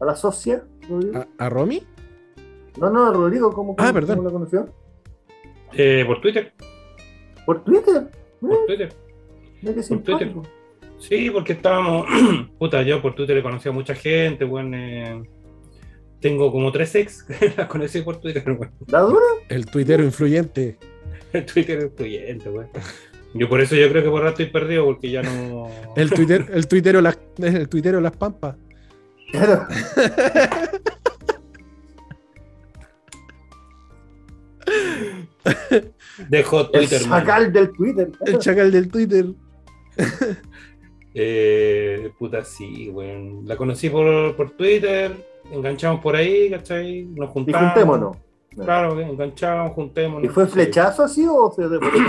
a 0.00 0.04
la 0.04 0.16
socia? 0.16 0.64
Rodrigo? 0.88 1.18
¿A, 1.38 1.44
a 1.44 1.48
Romy? 1.48 1.84
No, 2.80 2.90
no, 2.90 3.12
Rodrigo, 3.12 3.52
¿cómo, 3.52 3.74
Ah, 3.78 3.84
cómo- 3.86 3.92
perdón. 3.92 4.16
cómo 4.16 4.28
la 4.28 4.32
conoció? 4.32 4.68
Eh, 5.72 6.02
por 6.04 6.20
Twitter. 6.20 6.52
¿Por 7.46 7.62
Twitter? 7.62 8.10
Por 8.40 8.66
Twitter. 8.66 8.92
Por 9.62 10.02
Twitter. 10.02 10.32
Sí, 10.98 11.30
porque 11.30 11.52
estábamos, 11.54 12.06
puta, 12.58 12.82
yo 12.82 13.02
por 13.02 13.14
Twitter 13.14 13.36
he 13.38 13.42
conocido 13.42 13.72
a 13.72 13.74
mucha 13.74 13.94
gente, 13.94 14.44
bueno, 14.44 14.76
eh, 14.76 15.22
tengo 16.20 16.50
como 16.50 16.72
tres 16.72 16.94
ex 16.94 17.22
que 17.22 17.52
las 17.56 17.66
conocí 17.68 18.00
por 18.02 18.18
Twitter, 18.18 18.42
bueno. 18.44 18.72
¿La 18.88 19.00
dura? 19.00 19.24
El 19.48 19.66
tuitero 19.66 20.02
uh. 20.02 20.06
influyente. 20.06 20.78
El 21.32 21.44
Twitter 21.44 21.82
influyente, 21.82 22.48
bueno. 22.48 22.70
Yo 23.34 23.48
por 23.48 23.60
eso 23.60 23.76
yo 23.76 23.90
creo 23.90 24.02
que 24.02 24.08
por 24.08 24.22
rato 24.22 24.42
estoy 24.42 24.46
perdido, 24.46 24.86
porque 24.86 25.10
ya 25.10 25.22
no... 25.22 25.68
el, 25.96 26.10
Twitter, 26.10 26.46
el, 26.52 26.66
tuitero 26.66 27.02
las, 27.02 27.18
el 27.38 28.02
Las 28.02 28.16
Pampas. 28.16 28.56
Claro. 29.30 29.66
Dejó 36.28 36.70
Twitter. 36.70 37.02
El 37.02 37.08
chacal 37.08 37.52
del 37.52 37.72
Twitter. 37.72 38.12
El 38.24 38.38
chacal 38.38 38.72
del 38.72 38.88
Twitter. 38.88 39.26
Eh, 41.18 42.10
puta, 42.18 42.44
sí, 42.44 42.90
weón. 42.90 43.40
La 43.46 43.56
conocí 43.56 43.88
por, 43.88 44.36
por 44.36 44.50
Twitter, 44.50 45.12
enganchamos 45.50 46.00
por 46.02 46.14
ahí, 46.14 46.50
¿cachai? 46.50 47.04
Nos 47.04 47.30
Y 47.30 47.32
juntamos. 47.32 47.72
juntémonos. 47.72 48.16
Claro, 48.54 49.00
enganchamos, 49.00 49.72
juntémonos. 49.72 50.24
¿Y 50.24 50.28
fue 50.28 50.46
flechazo 50.46 51.04
así 51.04 51.26
o 51.26 51.50
se 51.50 51.62
devolvió? 51.68 52.02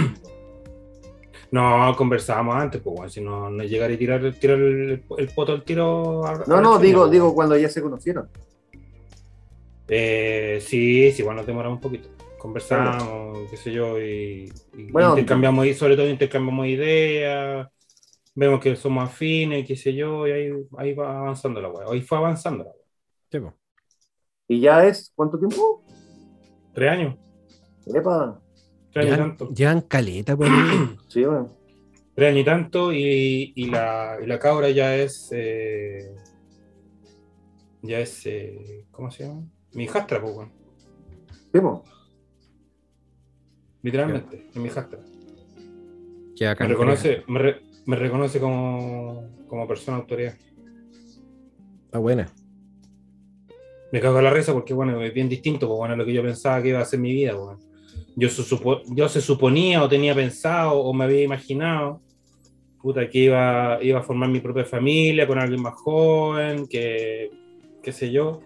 No, 1.52 1.96
conversábamos 1.98 2.58
antes, 2.58 2.82
pues, 2.82 2.98
weón. 3.00 3.10
Si 3.10 3.22
no, 3.22 3.50
no 3.50 3.64
llegar 3.64 3.90
y 3.92 3.98
tirar, 3.98 4.34
tirar 4.34 4.58
el, 4.60 5.04
el 5.18 5.28
poto 5.30 5.54
al 5.54 5.64
tiro. 5.64 6.26
a- 6.26 6.44
No, 6.46 6.58
a 6.58 6.62
no, 6.62 6.78
digo, 6.78 7.08
digo 7.08 7.34
cuando 7.34 7.56
ya 7.58 7.70
se 7.70 7.82
conocieron. 7.82 8.28
Eh, 9.88 10.60
sí, 10.62 11.12
sí, 11.14 11.24
bueno, 11.24 11.38
nos 11.38 11.48
demoramos 11.48 11.78
un 11.78 11.82
poquito. 11.82 12.10
Conversamos, 12.38 13.50
qué 13.50 13.58
sé 13.58 13.72
yo, 13.72 14.00
y, 14.00 14.52
y 14.78 14.92
Bueno, 14.92 15.10
intercambiamos, 15.12 15.66
y 15.66 15.74
sobre 15.74 15.96
todo 15.96 16.08
intercambiamos 16.10 16.68
ideas, 16.68 17.68
vemos 18.38 18.60
que 18.60 18.76
somos 18.76 19.04
afines, 19.10 19.68
qué 19.68 19.76
sé 19.76 19.96
yo, 19.96 20.28
y 20.28 20.32
ahí, 20.32 20.52
ahí 20.78 20.94
va 20.94 21.18
avanzando 21.20 21.60
la 21.60 21.70
weá. 21.70 21.88
Ahí 21.92 22.02
fue 22.02 22.20
avanzando 22.20 22.64
la 22.64 22.70
weá. 22.70 22.86
Sí, 23.32 23.40
po. 23.40 23.54
¿Y 24.48 24.60
ya 24.62 24.86
es 24.86 25.12
cuánto 25.16 25.38
tiempo? 25.40 25.84
Tres 26.74 26.92
años, 26.92 27.16
Epa. 27.88 28.40
tres 28.94 29.06
años 29.08 29.16
y 29.16 29.20
tanto. 29.22 29.50
llevan 29.54 29.82
caleta, 29.82 30.38
pues. 30.38 30.50
Sí, 31.08 31.26
bueno. 31.26 31.50
Tres 32.14 32.30
años 32.30 32.42
y 32.42 32.46
tanto, 32.46 32.94
y, 32.94 33.54
y 33.56 33.66
la, 33.70 34.18
y 34.24 34.28
la 34.28 34.38
cabra 34.40 34.70
ya 34.70 34.96
es. 34.96 35.30
eh, 35.32 36.16
ya 37.82 38.00
es. 38.00 38.26
eh, 38.28 38.86
¿Cómo 38.92 39.10
se 39.10 39.24
llama? 39.24 39.44
Mi 39.74 39.86
hijastra, 39.86 40.22
pues, 40.22 40.36
weón. 40.36 40.52
Sí, 41.52 41.60
po. 41.60 41.84
Literalmente, 43.82 44.48
es 44.50 44.56
mi 44.56 44.68
hijastra. 44.68 45.00
Me 46.60 46.68
reconoce, 46.68 47.24
me, 47.28 47.40
re- 47.40 47.62
me 47.88 47.96
reconoce 47.96 48.40
como, 48.40 49.28
como 49.48 49.68
persona 49.68 49.98
autoridad. 49.98 50.36
Está 51.86 51.98
buena. 52.00 52.28
Me 53.92 54.02
cago 54.02 54.18
en 54.20 54.26
la 54.26 54.30
risa 54.32 54.52
porque, 54.54 54.74
bueno, 54.74 55.02
es 55.02 55.14
bien 55.14 55.30
distinto, 55.30 55.68
pues, 55.68 55.78
bueno, 55.78 55.94
a 55.94 55.98
lo 55.98 56.06
que 56.06 56.14
yo 56.14 56.22
pensaba 56.22 56.62
que 56.62 56.70
iba 56.70 56.82
a 56.82 56.86
ser 56.86 57.00
mi 57.00 57.12
vida, 57.14 57.36
weón. 57.36 57.58
Yo, 58.18 58.30
se 58.30 58.44
supo- 58.44 58.82
yo 58.94 59.08
se 59.08 59.22
suponía 59.22 59.82
o 59.84 59.88
tenía 59.88 60.14
pensado 60.14 60.74
o 60.80 60.94
me 60.94 61.06
había 61.06 61.24
imaginado, 61.24 62.02
puta, 62.82 63.10
que 63.10 63.20
iba, 63.20 63.80
iba 63.82 64.00
a 64.00 64.04
formar 64.04 64.30
mi 64.30 64.42
propia 64.42 64.66
familia 64.66 65.26
con 65.26 65.40
alguien 65.40 65.62
más 65.62 65.76
joven, 65.76 66.68
que, 66.68 67.30
qué 67.82 67.92
sé 67.94 68.12
yo. 68.12 68.42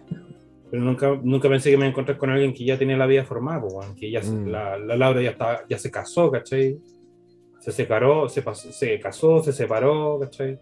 Pero 0.70 0.84
nunca, 0.84 1.18
nunca 1.22 1.48
pensé 1.48 1.70
que 1.70 1.76
me 1.76 1.86
encontrar 1.88 2.16
con 2.16 2.30
alguien 2.30 2.54
que 2.54 2.64
ya 2.64 2.78
tenía 2.78 2.96
la 2.96 3.06
vida 3.06 3.24
formada, 3.24 3.60
pues, 3.62 3.88
que 3.98 4.10
ya 4.10 4.22
se- 4.22 4.30
Mm. 4.30 4.46
la, 4.48 4.78
la 4.78 4.96
Laura 4.96 5.20
ya, 5.20 5.30
estaba, 5.30 5.64
ya 5.68 5.78
se 5.78 5.90
casó, 5.90 6.30
¿cachai? 6.30 6.78
Se 7.62 7.70
separó, 7.72 8.28
se, 8.28 8.42
pasó- 8.42 8.72
se 8.72 8.98
casó, 8.98 9.42
se 9.42 9.52
separó, 9.52 10.18
¿cachai? 10.20 10.58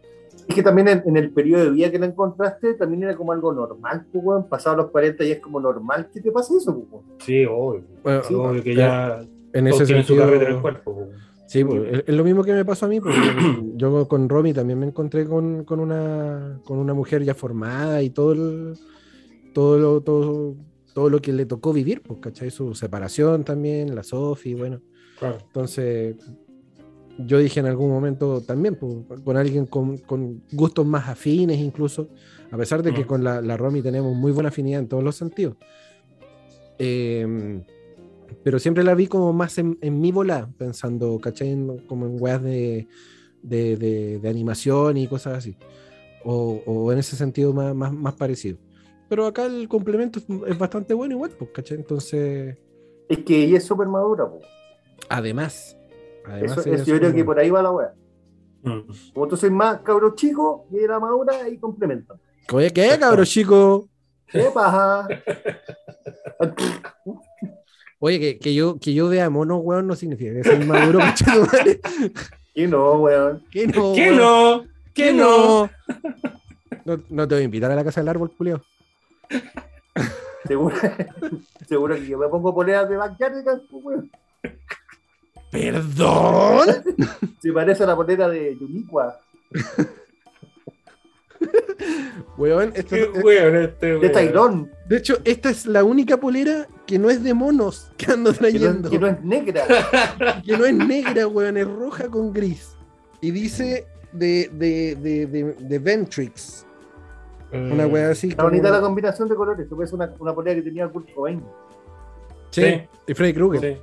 Es 0.48 0.54
que 0.54 0.62
también 0.62 0.86
en, 0.88 1.02
en 1.06 1.16
el 1.16 1.30
periodo 1.32 1.64
de 1.64 1.70
vida 1.70 1.90
que 1.90 1.98
la 1.98 2.06
encontraste, 2.06 2.74
también 2.74 3.02
era 3.04 3.16
como 3.16 3.32
algo 3.32 3.52
normal, 3.52 4.06
pues, 4.12 4.22
weón. 4.24 4.48
Pasado 4.48 4.76
los 4.76 4.90
40 4.90 5.24
y 5.24 5.30
es 5.32 5.40
como 5.40 5.60
normal 5.60 6.08
que 6.12 6.20
te 6.20 6.30
pase 6.30 6.56
eso, 6.56 6.74
pues, 6.74 6.86
weón. 6.92 7.04
Sí, 7.20 7.44
obvio. 7.46 7.84
Bueno, 8.02 8.22
Sí, 8.22 8.34
obvio 8.34 8.62
que 8.62 8.74
ya 8.74 9.24
en 9.52 9.66
ese 9.66 9.78
su 9.78 9.86
sentido. 9.86 10.24
carrera 10.24 10.50
en 10.50 10.56
el 10.56 10.60
cuerpo, 10.60 10.94
pues. 10.94 11.08
Sí, 11.46 11.64
pues, 11.64 11.82
es, 11.90 12.04
es 12.06 12.14
lo 12.14 12.22
mismo 12.22 12.44
que 12.44 12.52
me 12.52 12.64
pasó 12.64 12.86
a 12.86 12.88
mí, 12.88 13.00
porque 13.00 13.18
yo 13.76 14.06
con 14.06 14.28
Romy 14.28 14.52
también 14.52 14.78
me 14.78 14.86
encontré 14.86 15.24
con, 15.26 15.64
con 15.64 15.80
una, 15.80 16.60
con 16.64 16.78
una 16.78 16.94
mujer 16.94 17.24
ya 17.24 17.34
formada 17.34 18.02
y 18.02 18.10
todo 18.10 18.32
el- 18.32 18.74
todo 19.54 19.78
lo, 19.78 20.00
todo, 20.02 20.54
todo 20.94 21.10
lo 21.10 21.18
que 21.20 21.32
le 21.32 21.44
tocó 21.46 21.72
vivir, 21.72 22.02
pues, 22.02 22.20
¿cachai? 22.20 22.50
Su 22.50 22.74
separación 22.74 23.42
también, 23.42 23.94
la 23.96 24.02
Sofi, 24.04 24.54
bueno. 24.54 24.80
Claro. 25.18 25.38
Entonces, 25.44 26.14
yo 27.26 27.38
dije 27.38 27.60
en 27.60 27.66
algún 27.66 27.90
momento 27.90 28.40
también, 28.40 28.76
pues, 28.76 28.94
con 29.24 29.36
alguien 29.36 29.66
con, 29.66 29.98
con 29.98 30.42
gustos 30.52 30.86
más 30.86 31.08
afines 31.08 31.58
incluso, 31.58 32.08
a 32.50 32.56
pesar 32.56 32.82
de 32.82 32.92
que 32.94 33.04
Mm. 33.04 33.06
con 33.06 33.24
la, 33.24 33.40
la 33.40 33.56
Romy 33.56 33.82
tenemos 33.82 34.14
muy 34.14 34.32
buena 34.32 34.48
afinidad 34.48 34.80
en 34.80 34.88
todos 34.88 35.02
los 35.04 35.16
sentidos. 35.16 35.56
Eh, 36.78 37.62
pero 38.42 38.58
siempre 38.58 38.84
la 38.84 38.94
vi 38.94 39.06
como 39.06 39.32
más 39.32 39.58
en, 39.58 39.76
en 39.80 40.00
mi 40.00 40.12
bola, 40.12 40.48
pensando, 40.56 41.18
¿cachai? 41.20 41.56
Como 41.86 42.06
en 42.06 42.16
weas 42.20 42.42
de, 42.42 42.86
de, 43.42 43.76
de- 43.76 44.18
de 44.18 44.28
animación 44.28 44.96
y 44.96 45.06
cosas 45.08 45.38
así. 45.38 45.56
O, 46.24 46.62
o 46.66 46.92
en 46.92 46.98
ese 46.98 47.16
sentido 47.16 47.52
más, 47.52 47.74
más, 47.74 47.92
más 47.92 48.14
parecido. 48.14 48.58
Pero 49.08 49.26
acá 49.26 49.46
el 49.46 49.66
complemento 49.68 50.20
es, 50.20 50.26
es 50.46 50.58
bastante 50.58 50.94
bueno 50.94 51.14
igual, 51.14 51.32
pues, 51.38 51.50
¿cachai? 51.52 51.78
Entonces, 51.78 52.56
Es 53.08 53.18
que 53.24 53.42
ella 53.44 53.58
es 53.58 53.64
súper 53.64 53.88
madura, 53.88 54.30
pues. 54.30 54.44
además... 55.08 55.76
además 56.30 56.58
Eso, 56.58 56.70
es 56.70 56.86
yo 56.86 56.96
creo 56.96 57.12
que 57.12 57.24
por 57.24 57.38
ahí 57.38 57.50
va 57.50 57.62
la 57.62 57.70
weá. 57.70 57.92
Mm. 58.62 58.80
Como 59.14 59.28
tú 59.28 59.36
soy 59.36 59.50
más 59.50 59.80
cabro 59.80 60.14
chico 60.14 60.66
y 60.70 60.78
era 60.78 60.98
madura 60.98 61.48
y 61.48 61.56
complementan. 61.58 62.18
Oye, 62.52 62.72
¿qué, 62.72 62.96
cabrón 62.98 63.24
chico? 63.24 63.88
¿Qué 64.26 64.50
pasa? 64.52 65.08
Oye, 67.98 68.18
que, 68.18 68.38
que 68.38 68.54
yo, 68.54 68.78
que 68.78 68.94
yo 68.94 69.08
vea 69.08 69.28
mono, 69.30 69.58
weón, 69.58 69.86
no 69.86 69.94
significa 69.94 70.32
que 70.32 70.44
soy 70.44 70.64
maduro, 70.64 70.98
conchetumare. 71.16 71.80
Y 72.54 72.66
no, 72.66 72.92
weón. 72.94 73.44
Que 73.50 73.66
no, 73.66 73.92
¿Qué 73.94 74.10
weón. 74.10 74.16
no? 74.16 74.64
¿Qué 74.94 75.04
Que 75.04 75.12
no? 75.12 75.66
no? 75.66 75.70
No, 76.84 77.02
no 77.08 77.28
te 77.28 77.34
voy 77.34 77.42
a 77.42 77.44
invitar 77.44 77.70
a 77.70 77.76
la 77.76 77.84
casa 77.84 78.00
del 78.00 78.08
árbol, 78.08 78.32
Julio. 78.36 78.62
Seguro, 80.46 80.76
seguro 81.68 81.94
que 81.94 82.06
yo 82.06 82.18
me 82.18 82.28
pongo 82.28 82.54
poleras 82.54 82.88
de 82.88 82.96
Backyardigans, 82.96 83.62
pues, 83.70 83.84
weón. 83.84 84.10
¿Perdón? 85.50 86.68
Se 87.42 87.52
parece 87.52 87.82
a 87.84 87.86
la 87.86 87.96
polera 87.96 88.28
de 88.28 88.56
Yuniqua. 88.58 89.18
Weón, 92.36 92.72
esto- 92.74 92.94
Qué 92.94 93.02
eh, 93.02 93.10
weón 93.22 93.56
este, 93.56 93.86
De 93.86 93.96
weón. 93.98 94.12
Tairón. 94.12 94.70
de 94.88 94.96
hecho, 94.96 95.18
esta 95.24 95.50
es 95.50 95.66
la 95.66 95.84
única 95.84 96.18
polera 96.18 96.66
que 96.86 96.98
no 96.98 97.10
es 97.10 97.22
de 97.22 97.34
monos 97.34 97.90
que 97.96 98.12
ando 98.12 98.30
Que 98.32 98.36
no, 98.36 98.38
trayendo. 98.38 98.90
que 98.90 98.98
no 98.98 99.06
es 99.06 99.22
negra. 99.22 99.64
que 100.44 100.56
no 100.56 100.64
es 100.64 100.74
negra, 100.74 101.26
weón, 101.26 101.56
es 101.56 101.66
roja 101.66 102.08
con 102.08 102.32
gris. 102.32 102.76
Y 103.20 103.30
dice 103.30 103.86
de, 104.12 104.50
de, 104.52 104.96
de, 104.96 105.26
de, 105.26 105.44
de 105.54 105.78
Ventrix. 105.78 106.66
Una 107.52 107.86
Mm. 107.88 107.92
weá 107.92 108.10
así. 108.10 108.28
Está 108.28 108.42
como- 108.44 108.50
bonita 108.50 108.70
la 108.70 108.80
combinación 108.80 109.28
de 109.28 109.34
colores. 109.34 109.66
Parece 109.68 109.94
una, 109.94 110.14
una 110.18 110.34
polera 110.34 110.56
que 110.56 110.62
tenía 110.62 110.88
Kurt 110.88 111.12
Cobain. 111.14 111.42
Sí, 112.50 112.62
Sí. 112.62 112.82
y 113.08 113.14
Freddy 113.14 113.34
Krueger. 113.34 113.60
Sí. 113.60 113.80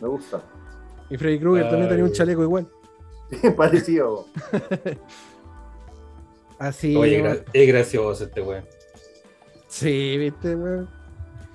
Me 0.00 0.08
gusta. 0.08 0.42
Y 1.10 1.16
Freddy 1.16 1.38
Krueger 1.38 1.68
también 1.68 1.88
tenía 1.88 2.04
un 2.04 2.12
chaleco 2.12 2.42
igual. 2.42 2.68
Parecido. 3.56 4.26
Así. 6.58 6.96
Oye, 6.96 7.22
weón. 7.22 7.36
gra- 7.36 7.44
es 7.52 7.68
gracioso 7.68 8.24
este 8.24 8.42
weón. 8.42 8.64
Sí, 9.68 10.16
viste, 10.18 10.54
weón. 10.56 10.88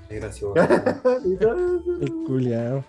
Es 0.09 0.19
gracioso. 0.21 0.53
El 2.01 2.13
culiao. 2.25 2.83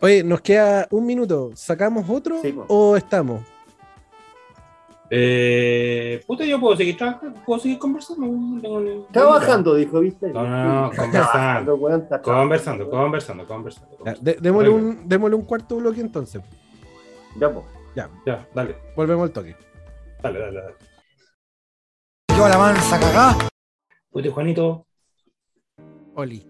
Oye, 0.00 0.24
nos 0.24 0.40
queda 0.40 0.86
un 0.90 1.06
minuto. 1.06 1.50
¿Sacamos 1.54 2.08
otro 2.08 2.40
Sí, 2.42 2.54
o 2.68 2.96
estamos? 2.96 3.42
Eh, 5.10 6.22
puta, 6.26 6.44
yo 6.44 6.58
puedo 6.60 6.76
seguir 6.76 6.96
trabajando, 6.96 7.40
puedo 7.44 7.60
seguir 7.60 7.78
conversando. 7.78 8.26
no 8.26 8.60
tengo 8.60 8.80
ni- 8.80 9.04
Trabajando, 9.12 9.74
dijo, 9.74 10.00
¿viste? 10.00 10.28
No, 10.32 10.42
no, 10.46 10.82
no, 10.82 10.90
conversando. 10.96 11.78
Conversando, 12.22 12.22
trabajando. 12.22 12.90
conversando, 12.90 13.46
conversando. 13.46 13.98
Ya, 14.04 14.14
de- 14.20 14.38
démosle, 14.40 14.70
un, 14.70 15.08
démosle 15.08 15.36
un 15.36 15.42
cuarto 15.44 15.76
bloque 15.76 16.00
entonces. 16.00 16.42
Ya, 17.38 17.52
pues. 17.52 17.64
Ya, 17.94 18.10
Ya, 18.26 18.46
dale, 18.54 18.76
volvemos 18.94 19.24
al 19.28 19.32
toque. 19.32 19.56
dale, 20.22 20.38
dale. 20.40 20.60
dale. 20.60 20.74
Yo 22.36 22.48
la 22.48 22.58
mansa 22.58 23.00
cagá. 23.00 23.36
Puta, 24.10 24.30
Juanito, 24.30 24.86
Oli. 26.14 26.46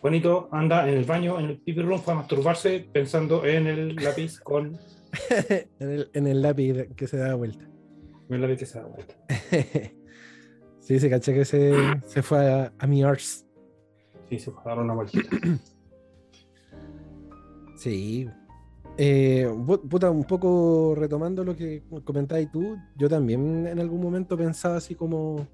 Juanito 0.00 0.48
anda 0.52 0.88
en 0.88 0.96
el 0.98 1.04
baño, 1.04 1.38
en 1.40 1.46
el 1.46 1.58
pipi 1.60 1.82
room, 1.82 2.00
fue 2.00 2.12
a 2.12 2.16
masturbarse 2.16 2.88
pensando 2.92 3.44
en 3.44 3.66
el 3.66 3.96
lápiz 3.96 4.38
con 4.40 4.78
en, 5.78 5.90
el, 5.90 6.10
en 6.12 6.26
el 6.26 6.42
lápiz 6.42 6.88
que 6.96 7.06
se 7.06 7.16
da 7.16 7.34
vuelta. 7.34 7.68
el 8.28 8.40
lápiz 8.40 8.58
que 8.58 8.66
se 8.66 8.78
da 8.78 8.86
vuelta. 8.86 9.14
sí, 10.80 10.98
se 10.98 11.10
caché 11.10 11.34
que 11.34 11.44
se, 11.44 11.74
se 12.06 12.22
fue 12.22 12.50
a, 12.50 12.72
a 12.78 12.86
mi 12.86 13.02
arts. 13.02 13.46
Sí, 14.28 14.38
se 14.38 14.50
fue 14.50 14.62
a 14.64 14.68
dar 14.74 14.78
una 14.84 14.94
vueltita. 14.94 15.28
Sí. 17.78 18.28
Eh, 18.96 19.48
puta, 19.88 20.10
un 20.10 20.24
poco 20.24 20.96
retomando 20.96 21.44
lo 21.44 21.54
que 21.54 21.84
comentabas 22.04 22.50
tú, 22.50 22.76
yo 22.96 23.08
también 23.08 23.68
en 23.68 23.78
algún 23.78 24.00
momento 24.00 24.36
pensaba 24.36 24.78
así 24.78 24.96
como 24.96 25.46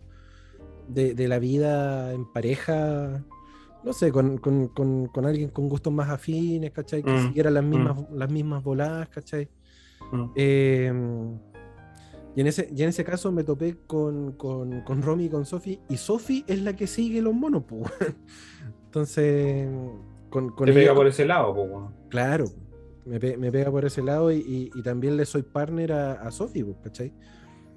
de, 0.89 1.15
de 1.15 1.29
la 1.29 1.39
vida 1.39 2.15
en 2.15 2.25
pareja, 2.33 3.23
no 3.85 3.93
sé, 3.93 4.11
con, 4.11 4.39
con- 4.39 4.69
con- 4.69 5.07
con 5.07 5.27
alguien 5.27 5.51
con 5.51 5.69
gustos 5.69 5.93
más 5.93 6.09
afines, 6.09 6.71
¿cachai? 6.73 7.03
Que 7.03 7.11
Mm, 7.13 7.27
siguiera 7.29 7.51
las 7.51 7.65
mismas, 7.65 7.99
las 8.13 8.31
mismas 8.31 8.63
voladas, 8.65 9.09
¿cachai? 9.11 9.49
Mm. 10.13 10.25
Eh, 10.37 10.93
Y 12.37 12.41
en 12.41 12.47
ese, 12.49 12.69
y 12.75 12.83
en 12.83 12.89
ese 12.89 13.05
caso 13.05 13.31
me 13.31 13.45
topé 13.45 13.77
con, 13.87 14.33
con, 14.33 14.81
con 14.81 15.03
Romy 15.03 15.27
y 15.27 15.29
con 15.29 15.45
Sofi. 15.47 15.79
Y 15.89 15.97
Sofi 15.97 16.45
es 16.49 16.61
la 16.63 16.75
que 16.75 16.89
sigue 16.89 17.23
los 17.23 17.33
monos, 17.33 17.63
weón. 17.71 17.85
Entonces, 18.87 19.69
con, 20.31 20.55
Te 20.57 20.65
ella- 20.65 20.75
pega 20.75 20.95
por 20.95 21.07
ese 21.07 21.25
lado, 21.25 21.55
pues. 21.55 21.69
Claro, 22.09 22.47
me, 23.05 23.21
pe- 23.21 23.37
me 23.37 23.53
pega 23.53 23.71
por 23.71 23.85
ese 23.85 24.03
lado 24.03 24.33
y, 24.33 24.39
y- 24.39 24.71
y 24.75 24.83
también 24.83 25.17
le 25.17 25.27
soy 25.27 25.43
partner 25.43 25.93
a, 25.93 26.13
a 26.15 26.31
Sofi, 26.33 26.65
¿cachai? 26.83 27.13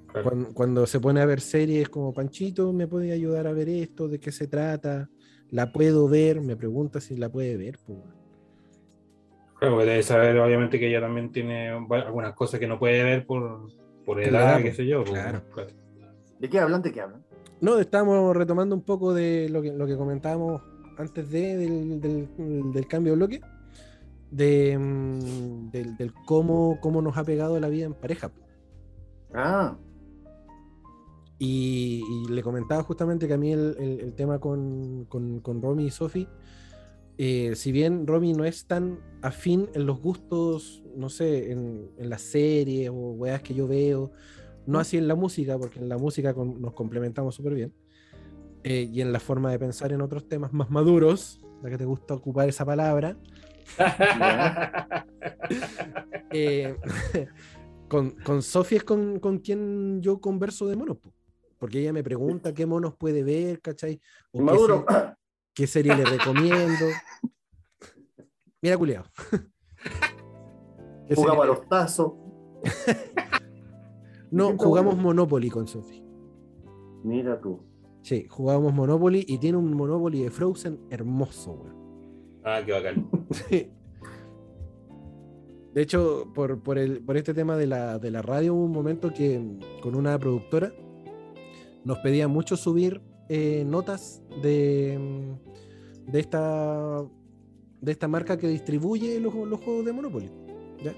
Claro. 0.08 0.24
Cuando, 0.28 0.54
cuando 0.54 0.86
se 0.86 0.98
pone 1.00 1.20
a 1.20 1.26
ver 1.26 1.40
series 1.40 1.88
como 1.88 2.12
Panchito, 2.12 2.72
me 2.72 2.88
puede 2.88 3.12
ayudar 3.12 3.46
a 3.46 3.52
ver 3.52 3.68
esto, 3.68 4.08
de 4.08 4.18
qué 4.18 4.32
se 4.32 4.48
trata, 4.48 5.08
la 5.50 5.72
puedo 5.72 6.08
ver, 6.08 6.40
me 6.40 6.56
pregunta 6.56 7.00
si 7.00 7.16
la 7.16 7.28
puede 7.30 7.56
ver. 7.56 7.78
weón. 7.88 8.02
Claro, 9.58 9.74
porque 9.74 9.90
debe 9.90 10.02
saber, 10.02 10.38
obviamente, 10.38 10.78
que 10.78 10.88
ella 10.88 11.00
también 11.00 11.32
tiene 11.32 11.68
algunas 11.70 12.34
cosas 12.34 12.60
que 12.60 12.66
no 12.68 12.78
puede 12.78 13.02
ver 13.02 13.26
por, 13.26 13.68
por 14.04 14.22
edad, 14.22 14.58
qué 14.58 14.62
pues. 14.64 14.76
sé 14.76 14.86
yo. 14.86 15.00
pues, 15.04 15.10
Claro. 15.12 15.42
claro. 15.52 15.70
¿De 16.38 16.48
qué 16.48 16.58
hablan? 16.60 16.82
¿De 16.82 16.92
qué 16.92 17.00
hablan? 17.00 17.24
No, 17.60 17.78
estamos 17.80 18.36
retomando 18.36 18.76
un 18.76 18.82
poco 18.82 19.12
de 19.12 19.48
lo 19.48 19.60
que, 19.60 19.72
lo 19.72 19.84
que 19.86 19.96
comentábamos 19.96 20.62
antes 20.96 21.28
de, 21.30 21.56
del, 21.56 22.00
del- 22.00 22.72
del 22.72 22.86
cambio 22.86 23.12
de 23.12 23.16
bloque, 23.16 23.40
de, 24.30 24.78
mm, 24.78 25.70
del, 25.70 25.96
del 25.96 26.12
cómo, 26.24 26.78
cómo 26.80 27.02
nos 27.02 27.16
ha 27.16 27.24
pegado 27.24 27.58
la 27.58 27.68
vida 27.68 27.86
en 27.86 27.94
pareja. 27.94 28.30
Ah, 29.34 29.76
Y, 31.38 32.02
y 32.08 32.28
le 32.32 32.42
comentaba 32.42 32.82
justamente 32.82 33.28
que 33.28 33.34
a 33.34 33.38
mí 33.38 33.52
el, 33.52 33.76
el- 33.78 34.00
el 34.00 34.14
tema 34.14 34.38
con, 34.40 35.04
con, 35.06 35.40
con 35.40 35.62
Romy 35.62 35.86
y 35.86 35.90
Sophie, 35.90 36.28
eh, 37.16 37.54
si 37.56 37.72
bien 37.72 38.06
Romy 38.06 38.32
no 38.32 38.44
es 38.44 38.66
tan 38.66 39.00
afín 39.22 39.68
en 39.74 39.86
los 39.86 40.00
gustos, 40.00 40.82
no 40.96 41.08
sé, 41.08 41.52
en, 41.52 41.90
en 41.96 42.10
las 42.10 42.22
series 42.22 42.90
o 42.90 43.12
weas 43.12 43.42
que 43.42 43.54
yo 43.54 43.66
veo, 43.68 44.10
no 44.66 44.78
así 44.78 44.96
en 44.96 45.08
la 45.08 45.14
música, 45.14 45.58
porque 45.58 45.78
en 45.80 45.88
la 45.88 45.98
música 45.98 46.34
con- 46.34 46.60
nos 46.60 46.74
complementamos 46.74 47.34
súper 47.34 47.54
bien, 47.54 47.72
eh, 48.64 48.88
y 48.92 49.00
en 49.00 49.12
la 49.12 49.20
forma 49.20 49.50
de 49.50 49.58
pensar 49.58 49.92
en 49.92 50.00
otros 50.02 50.28
temas 50.28 50.52
más 50.52 50.70
maduros, 50.70 51.40
la 51.62 51.70
que 51.70 51.78
te 51.78 51.84
gusta 51.84 52.14
ocupar 52.14 52.48
esa 52.48 52.64
palabra, 52.64 53.16
eh, 56.32 56.76
con, 57.88 58.10
con 58.10 58.42
Sofi 58.42 58.76
es 58.76 58.84
con, 58.84 59.18
con 59.20 59.38
quien 59.38 60.00
yo 60.02 60.20
converso 60.20 60.66
de 60.66 60.76
monos, 60.76 60.98
po. 60.98 61.12
Porque 61.58 61.80
ella 61.80 61.92
me 61.92 62.02
pregunta 62.02 62.54
qué 62.54 62.66
monos 62.66 62.94
puede 62.94 63.22
ver, 63.22 63.60
¿cachai? 63.60 64.00
O 64.32 64.38
qué, 64.38 64.44
Maduro. 64.44 64.86
qué 65.54 65.66
serie 65.66 65.96
le 65.96 66.04
recomiendo. 66.04 66.86
Mira, 68.62 68.76
culiao. 68.76 69.04
¿Qué 71.06 71.14
serie 71.14 71.16
jugamos 71.16 71.44
a 71.44 71.46
los 71.46 71.68
tazos. 71.68 72.12
No, 74.30 74.56
jugamos. 74.56 74.96
Monopoly 74.96 75.48
con 75.50 75.66
Sofi. 75.66 76.02
Mira 77.02 77.40
tú. 77.40 77.60
Sí, 78.02 78.26
jugamos 78.28 78.72
Monopoly 78.72 79.24
y 79.26 79.38
tiene 79.38 79.58
un 79.58 79.72
Monopoly 79.74 80.22
de 80.22 80.30
Frozen 80.30 80.80
hermoso, 80.90 81.52
weón. 81.52 81.78
Ah, 82.44 82.60
qué 82.64 82.72
bacán. 82.72 83.08
Sí. 83.30 83.70
De 85.74 85.82
hecho, 85.82 86.30
por, 86.34 86.62
por, 86.62 86.78
el, 86.78 87.02
por 87.04 87.16
este 87.16 87.34
tema 87.34 87.56
de 87.56 87.66
la, 87.66 87.98
de 87.98 88.10
la 88.10 88.22
radio, 88.22 88.54
hubo 88.54 88.64
un 88.64 88.72
momento 88.72 89.12
que 89.12 89.40
con 89.82 89.94
una 89.94 90.18
productora 90.18 90.72
nos 91.88 91.98
pedía 92.00 92.28
mucho 92.28 92.54
subir 92.58 93.00
eh, 93.30 93.64
notas 93.66 94.22
de, 94.42 94.98
mm, 95.00 96.10
de, 96.12 96.20
esta, 96.20 97.02
de 97.80 97.92
esta 97.92 98.06
marca 98.08 98.36
que 98.36 98.46
distribuye 98.46 99.18
los, 99.18 99.34
los 99.34 99.58
juegos 99.60 99.86
de 99.86 99.92
Monopoly. 99.94 100.30
¿ya? 100.84 100.92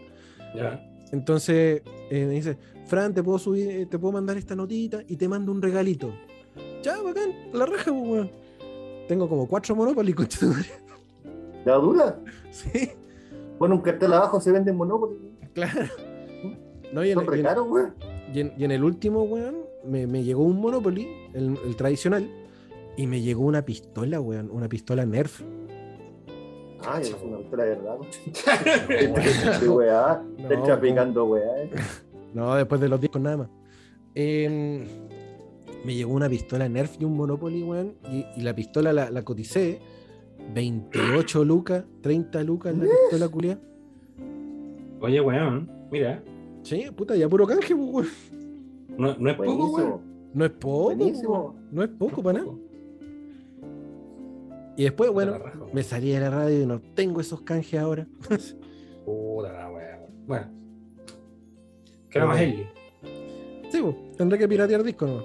Ya. 0.56 0.86
Entonces 1.12 1.82
eh, 2.10 2.26
me 2.26 2.34
dice, 2.34 2.58
Fran, 2.86 3.14
te 3.14 3.22
puedo 3.22 3.38
subir, 3.38 3.70
eh, 3.70 3.86
te 3.86 4.00
puedo 4.00 4.12
mandar 4.12 4.36
esta 4.36 4.56
notita 4.56 5.00
y 5.06 5.16
te 5.16 5.28
mando 5.28 5.52
un 5.52 5.62
regalito. 5.62 6.12
Ya, 6.82 7.00
bacán, 7.00 7.30
la 7.52 7.66
raja, 7.66 7.92
pues, 7.92 8.08
weón. 8.08 8.30
Tengo 9.06 9.28
como 9.28 9.46
cuatro 9.46 9.76
Monopoly, 9.76 10.12
concha. 10.14 10.46
¿La 11.64 11.74
dura? 11.76 12.18
Sí, 12.50 12.90
Bueno, 13.60 13.76
un 13.76 13.80
cartel 13.82 14.12
abajo 14.12 14.40
se 14.40 14.50
vende 14.50 14.72
en 14.72 14.76
Monopoly. 14.76 15.16
claro. 15.54 15.84
No, 16.92 17.04
y 17.04 17.10
en, 17.10 17.14
Son 17.14 17.24
y 17.24 17.28
re 17.28 17.36
en- 17.38 17.42
caros, 17.44 17.68
weón. 17.70 17.94
Y 18.34 18.40
en- 18.40 18.52
y 18.56 18.64
en 18.64 18.70
el 18.70 18.84
último, 18.84 19.22
weón, 19.22 19.56
me, 19.84 20.06
me 20.06 20.22
llegó 20.24 20.42
un 20.44 20.60
Monopoly, 20.60 21.08
el, 21.34 21.56
el 21.66 21.76
tradicional, 21.76 22.28
y 22.96 23.06
me 23.06 23.20
llegó 23.22 23.44
una 23.44 23.62
pistola, 23.64 24.20
weón, 24.20 24.50
una 24.50 24.68
pistola 24.68 25.04
Nerf. 25.06 25.42
Ah, 26.86 27.00
es 27.00 27.14
una 27.22 27.38
pistola 27.38 27.64
de 27.64 27.70
verdad. 27.70 27.98
Weá. 29.68 30.22
No, 30.38 30.42
Está 30.50 30.62
traficando, 30.62 31.24
weá. 31.26 31.62
eh. 31.64 31.70
No, 32.34 32.54
después 32.54 32.80
de 32.80 32.88
los 32.88 33.00
discos 33.00 33.20
nada 33.20 33.36
más. 33.38 33.48
Em, 34.14 34.86
me 35.84 35.94
llegó 35.94 36.12
una 36.12 36.28
pistola 36.28 36.68
Nerf 36.68 36.96
y 37.00 37.04
un 37.04 37.16
Monopoly, 37.16 37.62
weón, 37.62 37.94
y, 38.10 38.24
y 38.36 38.42
la 38.42 38.54
pistola 38.54 38.92
la, 38.92 39.10
la 39.10 39.22
coticé. 39.22 39.80
28 40.54 41.44
lucas, 41.44 41.84
30 42.00 42.42
lucas 42.44 42.74
la 42.76 42.84
pistola 42.86 43.28
culia. 43.28 43.58
Oye, 45.00 45.20
weón, 45.20 45.70
mira, 45.90 46.22
Sí, 46.62 46.86
puta, 46.96 47.16
ya 47.16 47.28
puro 47.28 47.46
canje, 47.46 47.74
pues, 47.74 47.90
weón. 47.92 48.06
no, 48.98 49.16
no 49.16 49.30
es 49.30 49.36
poco, 49.36 49.66
weón. 49.76 50.00
No 50.34 50.44
es 50.44 50.50
poco, 50.52 50.96
pues, 50.96 51.22
weón. 51.26 51.54
no 51.72 51.82
es 51.82 51.88
poco 51.90 52.22
para 52.22 52.38
nada. 52.40 52.52
Y 54.76 54.84
después, 54.84 55.10
bueno, 55.10 55.32
weón. 55.32 55.70
me 55.72 55.82
salí 55.82 56.10
de 56.10 56.20
la 56.20 56.30
radio 56.30 56.62
y 56.62 56.66
no 56.66 56.80
tengo 56.94 57.20
esos 57.20 57.40
canjes 57.42 57.80
ahora. 57.80 58.06
Puta 59.04 59.52
la 59.52 59.70
weá. 59.70 60.06
Bueno. 60.26 60.46
¿Qué 62.10 62.18
era 62.18 62.26
más. 62.26 62.40
Eli? 62.40 62.66
Sí, 63.70 63.80
pues, 63.80 63.94
tendré 64.16 64.38
que 64.38 64.48
piratear 64.48 64.82
disco, 64.82 65.06
¿no? 65.06 65.22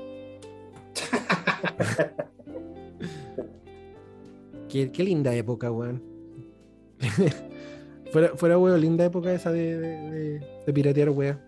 qué, 4.70 4.92
qué 4.92 5.04
linda 5.04 5.34
época, 5.36 5.72
weón. 5.72 6.02
fuera, 8.12 8.30
fuera, 8.36 8.58
weón, 8.58 8.80
linda 8.82 9.06
época 9.06 9.32
esa 9.34 9.52
de, 9.52 9.78
de, 9.78 10.10
de- 10.12 10.55
de 10.66 10.74
piratear, 10.74 11.10
weón. 11.10 11.40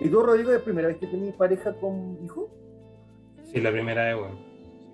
¿Y 0.00 0.08
tú, 0.08 0.22
Rodrigo, 0.22 0.50
es 0.50 0.58
la 0.58 0.64
primera 0.64 0.88
vez 0.88 0.96
que 0.98 1.06
tenés 1.06 1.34
pareja 1.34 1.74
con 1.78 2.18
hijo? 2.24 2.50
Sí, 3.44 3.60
la 3.60 3.70
primera 3.70 4.04
vez, 4.04 4.16
weón. 4.16 4.38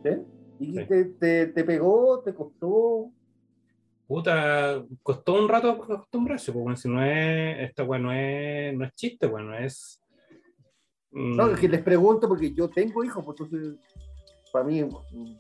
¿Eh? 0.05 0.23
¿Y 0.60 0.73
Sí. 0.74 0.85
te, 0.86 1.05
te, 1.05 1.47
te 1.48 1.65
pegó? 1.65 2.20
¿Te 2.23 2.35
costó? 2.35 3.10
Puta, 4.06 4.85
costó 5.02 5.35
un 5.35 5.48
rato 5.48 5.70
acostumbrarse, 5.70 6.51
porque 6.52 6.77
si 6.77 6.89
no 6.89 7.05
es, 7.05 7.69
esta 7.69 7.85
weá 7.85 7.98
no 8.01 8.12
es, 8.12 8.74
no 8.74 8.85
es 8.85 8.93
chiste, 8.94 9.27
weón, 9.27 9.48
no 9.48 9.59
es. 9.59 10.01
mm, 11.10 11.36
No, 11.36 11.51
es 11.51 11.60
que 11.60 11.69
les 11.69 11.82
pregunto 11.82 12.27
porque 12.28 12.52
yo 12.55 12.69
tengo 12.70 13.05
hijos, 13.05 13.24
pues 13.24 13.39
entonces, 13.40 13.77
para 14.52 14.65
mí, 14.65 14.82
mm, 14.82 15.39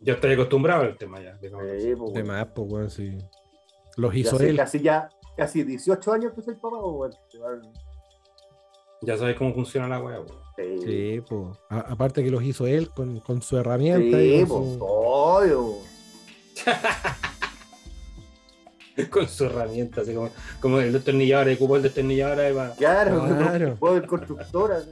Yo 0.00 0.14
estoy 0.14 0.32
acostumbrado 0.32 0.82
al 0.82 0.98
tema 0.98 1.20
ya. 1.22 1.36
digamos. 1.36 1.66
eh, 1.70 1.94
pues, 1.96 2.12
De 2.14 2.24
más, 2.24 2.46
pues, 2.54 2.72
weón, 2.72 2.90
sí. 2.90 3.16
Los 3.96 4.12
ya 4.14 4.18
hizo 4.20 4.36
hace 4.36 4.50
él. 4.50 4.56
casi 4.56 4.80
ya, 4.80 5.08
casi 5.36 5.62
18 5.64 6.12
años 6.12 6.32
que 6.34 6.42
soy 6.42 6.54
papá, 6.54 6.78
pues, 6.80 6.94
bueno, 6.94 7.14
te 7.30 7.38
van- 7.38 7.72
Ya 9.02 9.16
sabes 9.16 9.36
cómo 9.36 9.52
funciona 9.54 9.88
la 9.88 10.00
weá, 10.00 10.20
weón. 10.20 10.38
sí, 10.56 10.78
Sí, 10.84 11.20
pues. 11.28 11.58
Aparte 11.68 12.22
que 12.22 12.30
los 12.30 12.42
hizo 12.42 12.66
él 12.66 12.90
con, 12.90 13.20
con 13.20 13.42
su 13.42 13.56
herramienta. 13.58 14.20
y 14.22 14.40
sí, 14.40 14.46
con 14.46 14.62
pues, 14.62 14.78
su- 14.78 14.84
obvio. 14.84 15.74
Con 19.10 19.26
su 19.26 19.46
herramienta, 19.46 20.02
así 20.02 20.12
como, 20.14 20.28
como 20.60 20.78
el 20.78 20.92
destornillador, 20.92 21.48
el 21.48 21.56
cupo 21.56 21.76
el 21.76 21.82
destornillador 21.82 22.38
ahí 22.40 22.52
va. 22.52 22.74
Claro, 22.74 23.24
Claro. 23.26 23.74
puedo 23.76 23.96
ir 23.96 24.06
constructora. 24.06 24.82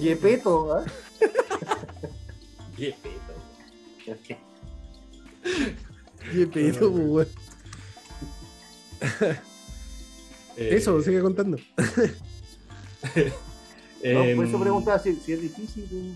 Yepeto, 0.00 0.84
Qué 2.76 2.94
pedo, 6.46 6.92
pues, 6.92 7.08
weón. 7.08 7.28
Eh, 10.60 10.74
Eso, 10.74 11.00
sigue 11.02 11.20
contando. 11.20 11.56
No, 13.14 14.20
por 14.20 14.28
em, 14.28 14.42
eso 14.44 14.60
preguntaba 14.60 14.98
si, 14.98 15.14
si 15.16 15.32
es 15.32 15.40
difícil. 15.42 15.88
eh. 15.92 16.12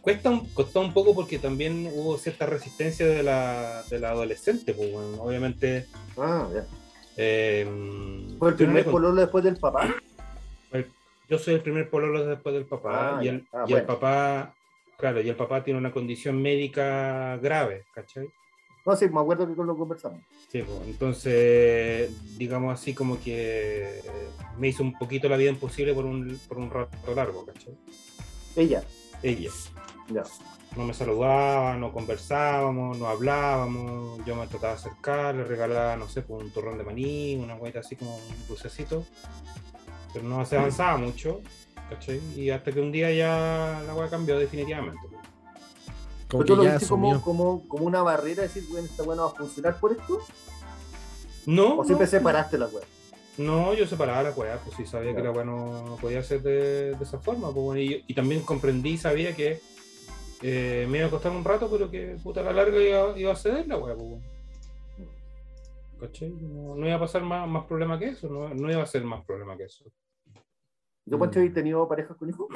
cuesta 0.00 0.30
un, 0.30 0.46
costó 0.50 0.80
un 0.80 0.92
poco 0.92 1.14
porque 1.14 1.38
también 1.38 1.90
hubo 1.94 2.16
cierta 2.18 2.46
resistencia 2.46 3.06
de 3.06 3.22
la, 3.22 3.82
de 3.90 3.98
la 3.98 4.10
adolescente, 4.10 4.72
pues, 4.74 4.90
bueno, 4.92 5.22
obviamente. 5.22 5.86
Ah, 6.18 6.48
ya. 6.54 6.66
em, 7.16 8.38
¿Fue 8.38 8.50
el 8.50 8.54
primer 8.56 8.84
con- 8.84 8.92
pololo 8.92 9.20
después 9.20 9.44
del 9.44 9.56
papá? 9.56 9.94
Yo 11.28 11.38
soy 11.38 11.54
el 11.54 11.62
primer 11.62 11.88
pololo 11.88 12.26
después 12.26 12.54
del 12.54 12.66
papá. 12.66 13.18
Ah, 13.18 13.24
y 13.24 13.28
el, 13.28 13.46
Ah, 13.52 13.64
y 13.66 13.72
el 13.72 13.80
bueno. 13.80 13.86
papá, 13.86 14.54
claro, 14.98 15.20
y 15.22 15.28
el 15.30 15.36
papá 15.36 15.64
tiene 15.64 15.78
una 15.78 15.92
condición 15.92 16.40
médica 16.42 17.38
grave, 17.38 17.84
¿cachai? 17.94 18.28
No, 18.84 18.96
sí, 18.96 19.08
me 19.08 19.20
acuerdo 19.20 19.46
que 19.46 19.54
con 19.54 19.66
lo 19.66 19.76
conversamos. 19.76 20.20
Sí, 20.48 20.62
pues, 20.62 20.80
entonces, 20.86 22.10
digamos 22.36 22.74
así 22.74 22.94
como 22.94 23.20
que 23.20 24.00
me 24.58 24.68
hizo 24.68 24.82
un 24.82 24.98
poquito 24.98 25.28
la 25.28 25.36
vida 25.36 25.50
imposible 25.50 25.94
por 25.94 26.04
un, 26.04 26.38
por 26.48 26.58
un 26.58 26.70
rato 26.70 27.14
largo, 27.14 27.46
¿cachai? 27.46 27.74
Ella, 28.56 28.82
Ella. 29.22 29.50
ya. 30.12 30.24
no 30.76 30.84
me 30.84 30.94
saludaba, 30.94 31.76
no 31.76 31.92
conversábamos, 31.92 32.98
no 32.98 33.06
hablábamos, 33.06 34.24
yo 34.26 34.34
me 34.34 34.46
trataba 34.48 34.74
de 34.74 34.80
acercar, 34.80 35.34
le 35.36 35.44
regalaba, 35.44 35.96
no 35.96 36.08
sé, 36.08 36.22
pues, 36.22 36.42
un 36.42 36.50
torrón 36.50 36.76
de 36.76 36.84
maní, 36.84 37.36
una 37.36 37.54
hueita 37.54 37.80
así 37.80 37.94
como 37.94 38.16
un 38.16 38.46
dulcecito, 38.48 39.06
pero 40.12 40.24
no 40.24 40.44
se 40.44 40.56
avanzaba 40.58 40.96
mucho, 40.96 41.40
¿cachai? 41.88 42.20
Y 42.36 42.50
hasta 42.50 42.72
que 42.72 42.80
un 42.80 42.90
día 42.90 43.12
ya 43.12 43.80
la 43.86 43.94
hueá 43.94 44.10
cambió 44.10 44.38
definitivamente. 44.38 44.98
Como 46.32 46.44
¿Pero 46.44 46.46
tú 46.46 46.52
que 46.54 46.56
lo 46.56 46.64
ya 46.64 46.72
viste 46.78 46.88
como, 46.88 47.06
asumió. 47.12 47.22
como, 47.24 47.68
como 47.68 47.84
una 47.84 48.02
barrera, 48.02 48.42
decir, 48.42 48.64
bueno, 48.70 48.86
esta 48.86 49.02
weá 49.04 49.16
no 49.16 49.24
va 49.26 49.28
a 49.28 49.34
funcionar 49.34 49.78
por 49.78 49.92
esto? 49.92 50.18
No, 51.46 51.78
¿O 51.78 51.84
siempre 51.84 52.06
no, 52.06 52.10
separaste 52.10 52.56
la 52.58 52.66
weá? 52.68 52.84
No, 53.38 53.74
yo 53.74 53.86
separaba 53.86 54.22
la 54.24 54.30
weá, 54.30 54.58
pues 54.64 54.76
sí 54.76 54.86
sabía 54.86 55.14
que 55.14 55.22
la 55.22 55.30
weá 55.30 55.44
no, 55.44 55.96
podía 56.00 56.22
ser 56.22 56.42
de, 56.42 56.94
de 56.96 57.02
esa 57.04 57.18
forma. 57.18 57.52
Pues, 57.52 57.64
bueno, 57.64 57.80
y, 57.80 58.02
y 58.06 58.14
también 58.14 58.42
comprendí 58.42 58.90
y 58.92 58.98
sabía 58.98 59.36
que 59.36 59.60
eh, 60.42 60.86
me 60.90 60.98
iba 60.98 61.06
a 61.06 61.10
costar 61.10 61.32
un 61.32 61.44
rato, 61.44 61.68
pero 61.70 61.90
que 61.90 62.16
puta 62.22 62.40
a 62.40 62.44
la 62.44 62.52
larga 62.52 62.80
iba, 62.80 63.18
iba 63.18 63.32
a 63.32 63.36
ceder 63.36 63.68
la 63.68 63.76
weá. 63.78 63.94
Pues. 63.94 64.20
No, 66.22 66.74
no 66.76 66.86
iba 66.86 66.96
a 66.96 67.00
pasar 67.00 67.22
más, 67.22 67.48
más 67.48 67.64
problema 67.66 67.98
que 67.98 68.08
eso, 68.08 68.28
no, 68.28 68.48
no 68.52 68.70
iba 68.70 68.82
a 68.82 68.86
ser 68.86 69.04
más 69.04 69.24
problema 69.24 69.56
que 69.56 69.64
eso. 69.64 69.84
¿Yo, 71.04 71.18
Pancho, 71.18 71.38
Mm. 71.38 71.42
habéis 71.42 71.54
tenido 71.54 71.86
parejas 71.88 72.16
con 72.16 72.28
hijos? 72.28 72.48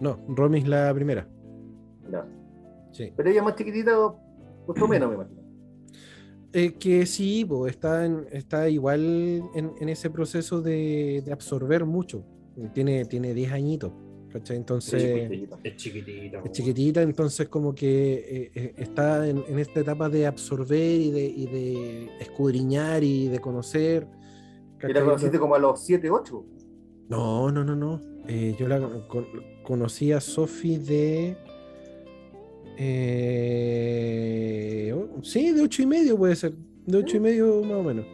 No, 0.00 0.18
Romy 0.28 0.58
es 0.60 0.68
la 0.68 0.92
primera. 0.94 1.26
No. 2.08 2.43
Sí. 2.94 3.12
Pero 3.16 3.28
ella 3.28 3.42
más 3.42 3.56
chiquitita, 3.56 3.92
costó 4.66 4.88
menos, 4.88 5.08
me 5.10 5.14
imagino. 5.16 5.42
Eh, 6.52 6.74
que 6.74 7.04
sí, 7.04 7.44
po, 7.44 7.66
está, 7.66 8.06
en- 8.06 8.26
está 8.30 8.68
igual 8.68 9.42
en, 9.54 9.72
en 9.80 9.88
ese 9.88 10.08
proceso 10.10 10.62
de, 10.62 11.22
de 11.26 11.32
absorber 11.32 11.84
mucho. 11.84 12.24
Tiene, 12.72 13.04
tiene 13.06 13.34
10 13.34 13.50
añitos, 13.50 13.92
¿cachai? 14.32 14.56
Entonces, 14.58 15.02
Chiquitita. 15.02 15.58
Es 15.64 15.76
chiquitita. 15.76 16.36
es 16.36 16.42
pues, 16.42 16.52
chiquitita, 16.52 17.02
entonces 17.02 17.48
como 17.48 17.74
que 17.74 18.14
eh, 18.14 18.50
eh, 18.54 18.74
está 18.76 19.28
en, 19.28 19.42
en 19.48 19.58
esta 19.58 19.80
etapa 19.80 20.08
de 20.08 20.26
absorber 20.28 20.78
y 21.00 21.10
de, 21.10 21.24
y 21.24 21.46
de 21.46 22.10
escudriñar 22.20 23.02
y 23.02 23.26
de 23.26 23.40
conocer. 23.40 24.06
¿Y 24.88 24.92
la 24.92 25.02
conociste 25.04 25.40
como 25.40 25.56
a 25.56 25.58
los 25.58 25.84
7, 25.84 26.08
8? 26.10 26.44
No, 27.08 27.50
no, 27.50 27.64
no, 27.64 27.74
no. 27.74 28.00
Eh, 28.28 28.54
yo 28.56 28.68
la 28.68 28.78
con- 29.08 29.26
conocí 29.64 30.12
a 30.12 30.20
Sofi 30.20 30.76
de. 30.76 31.36
Eh, 33.66 34.94
oh, 34.96 35.22
sí, 35.22 35.52
de 35.52 35.62
ocho 35.62 35.82
y 35.82 35.86
medio 35.86 36.16
puede 36.16 36.36
ser. 36.36 36.52
De 36.86 36.98
ocho 36.98 37.16
y 37.16 37.20
medio 37.20 37.62
más 37.62 37.72
o 37.78 37.82
menos. 37.82 38.04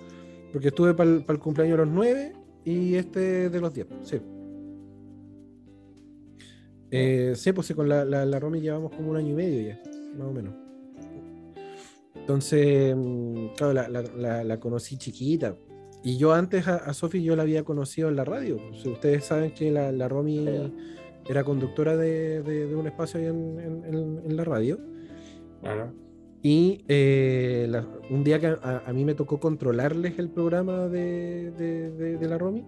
Porque 0.53 0.69
estuve 0.69 0.95
para 0.95 1.11
el 1.11 1.39
cumpleaños 1.39 1.79
de 1.79 1.85
los 1.85 1.93
nueve 1.95 2.33
y 2.65 2.95
este 2.95 3.51
de 3.51 3.61
los 3.61 3.73
diez. 3.73 3.87
Sí. 4.03 4.19
Eh, 6.91 7.33
sí, 7.37 7.53
pues 7.53 7.67
sí, 7.69 7.75
con 7.75 7.89
la, 7.89 8.05
la, 8.05 8.25
la 8.27 8.39
Romy 8.41 8.61
llevamos 8.61 8.91
como 8.93 9.11
un 9.11 9.17
año 9.17 9.31
y 9.31 9.35
medio 9.37 9.61
ya, 9.69 9.81
más 10.19 10.27
o 10.29 10.33
menos. 10.33 10.55
Entonces, 12.17 12.95
mm, 12.97 13.47
claro, 13.57 13.73
la, 13.75 13.89
la- 13.89 14.03
la- 14.03 14.45
la 14.45 14.61
conocí 14.61 14.97
chiquita. 14.97 15.57
Y 16.03 16.17
yo 16.17 16.33
antes 16.33 16.67
a, 16.67 16.77
a 16.77 16.95
Sofi 16.95 17.23
yo 17.23 17.37
la 17.37 17.43
había 17.43 17.63
conocido 17.63 18.09
en 18.09 18.17
la 18.17 18.25
radio. 18.25 18.57
O 18.73 18.75
sea, 18.75 18.91
ustedes 18.93 19.25
saben 19.25 19.53
que 19.53 19.71
la, 19.71 19.93
la 19.93 20.09
Romy. 20.09 20.73
Era 21.31 21.45
conductora 21.45 21.97
de, 21.97 22.43
de- 22.43 22.67
de 22.67 22.75
un 22.77 22.87
espacio 22.87 23.21
ahí 23.21 23.27
en, 23.27 23.59
en- 23.61 24.21
en- 24.25 24.37
la 24.37 24.45
radio. 24.45 24.79
Claro. 25.61 25.93
Y 26.43 26.85
eh, 26.89 27.67
la- 27.69 27.87
un 28.11 28.25
día 28.25 28.39
que 28.41 28.47
a, 28.47 28.83
a 28.87 28.93
mí 28.93 29.05
me 29.05 29.15
tocó 29.15 29.39
controlarles 29.39 30.19
el 30.19 30.31
programa 30.31 30.89
de, 30.89 31.51
de- 31.53 32.29
la 32.29 32.39
Romy, 32.39 32.65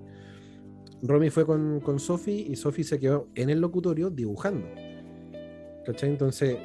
Romy 1.02 1.30
fue 1.30 1.44
con, 1.46 1.80
con 1.80 1.98
Sofi 1.98 2.46
y 2.48 2.56
Sofi 2.56 2.84
se 2.84 2.98
quedó 3.00 3.28
en 3.34 3.50
el 3.50 3.60
locutorio 3.60 4.10
dibujando. 4.10 4.66
¿Cachai? 5.84 6.10
Entonces 6.10 6.56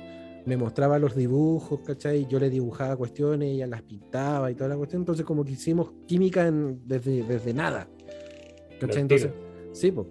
me 0.45 0.55
mostraba 0.57 0.99
los 0.99 1.15
dibujos, 1.15 1.79
¿cachai? 1.79 2.27
Yo 2.27 2.39
le 2.39 2.49
dibujaba 2.49 2.95
cuestiones, 2.95 3.49
ella 3.49 3.65
las 3.67 3.81
pintaba 3.81 4.51
y 4.51 4.55
toda 4.55 4.69
la 4.69 4.77
cuestión. 4.77 5.01
Entonces 5.01 5.25
como 5.25 5.43
que 5.43 5.53
hicimos 5.53 5.91
química 6.05 6.47
en- 6.47 6.81
desde, 6.85 7.23
desde 7.23 7.53
nada. 7.53 7.87
¿Cachai? 8.79 9.01
Entonces, 9.01 9.31
sí, 9.71 9.91
pues. 9.91 10.05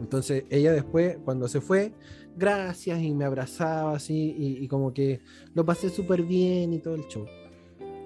Entonces 0.00 0.44
ella 0.50 0.72
después, 0.72 1.18
cuando 1.24 1.48
se 1.48 1.60
fue, 1.60 1.92
gracias 2.36 3.00
y 3.00 3.14
me 3.14 3.24
abrazaba 3.24 3.94
así 3.94 4.34
y, 4.36 4.64
y 4.64 4.68
como 4.68 4.92
que 4.92 5.20
lo 5.54 5.64
pasé 5.64 5.88
súper 5.90 6.22
bien 6.22 6.72
y 6.72 6.78
todo 6.78 6.94
el 6.94 7.06
show. 7.08 7.26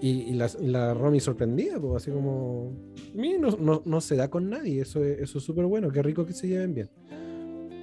Y, 0.01 0.23
y 0.23 0.33
la, 0.33 0.51
la 0.61 0.95
Romy 0.95 1.21
sorprendida, 1.21 1.79
pues 1.79 2.03
así 2.03 2.11
como, 2.11 2.73
"Mira, 3.15 3.39
no, 3.39 3.51
no, 3.57 3.83
no 3.85 4.01
se 4.01 4.17
da 4.17 4.29
con 4.29 4.51
nadie, 4.51 4.81
eso 4.83 5.05
es 5.05 5.21
eso 5.21 5.39
es 5.39 5.45
súper 5.45 5.65
bueno, 5.67 5.91
qué 5.91 6.03
rico 6.03 6.27
que 6.27 6.33
se 6.33 6.49
lleven 6.49 6.75
bien. 6.75 6.91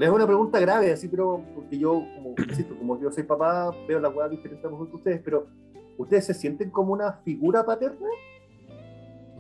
Hago 0.02 0.16
una 0.16 0.26
pregunta 0.26 0.60
grave, 0.60 0.92
así, 0.92 1.08
pero 1.10 1.44
porque 1.54 1.78
yo, 1.78 2.02
como, 2.16 2.34
insisto, 2.38 2.78
como 2.78 3.00
yo 3.02 3.12
soy 3.12 3.24
papá, 3.24 3.72
veo 3.88 4.00
la 4.00 4.10
weá 4.10 4.30
diferente 4.30 4.66
a 4.66 4.70
mejor 4.70 4.90
que 4.90 4.96
ustedes, 4.96 5.22
pero 5.24 5.48
¿ustedes 5.98 6.26
se 6.26 6.34
sienten 6.34 6.70
como 6.72 6.94
una 6.94 7.14
figura 7.24 7.66
paterna? 7.66 8.08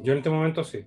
Yo 0.03 0.11
en 0.13 0.17
este 0.19 0.29
momento 0.29 0.63
sí. 0.63 0.85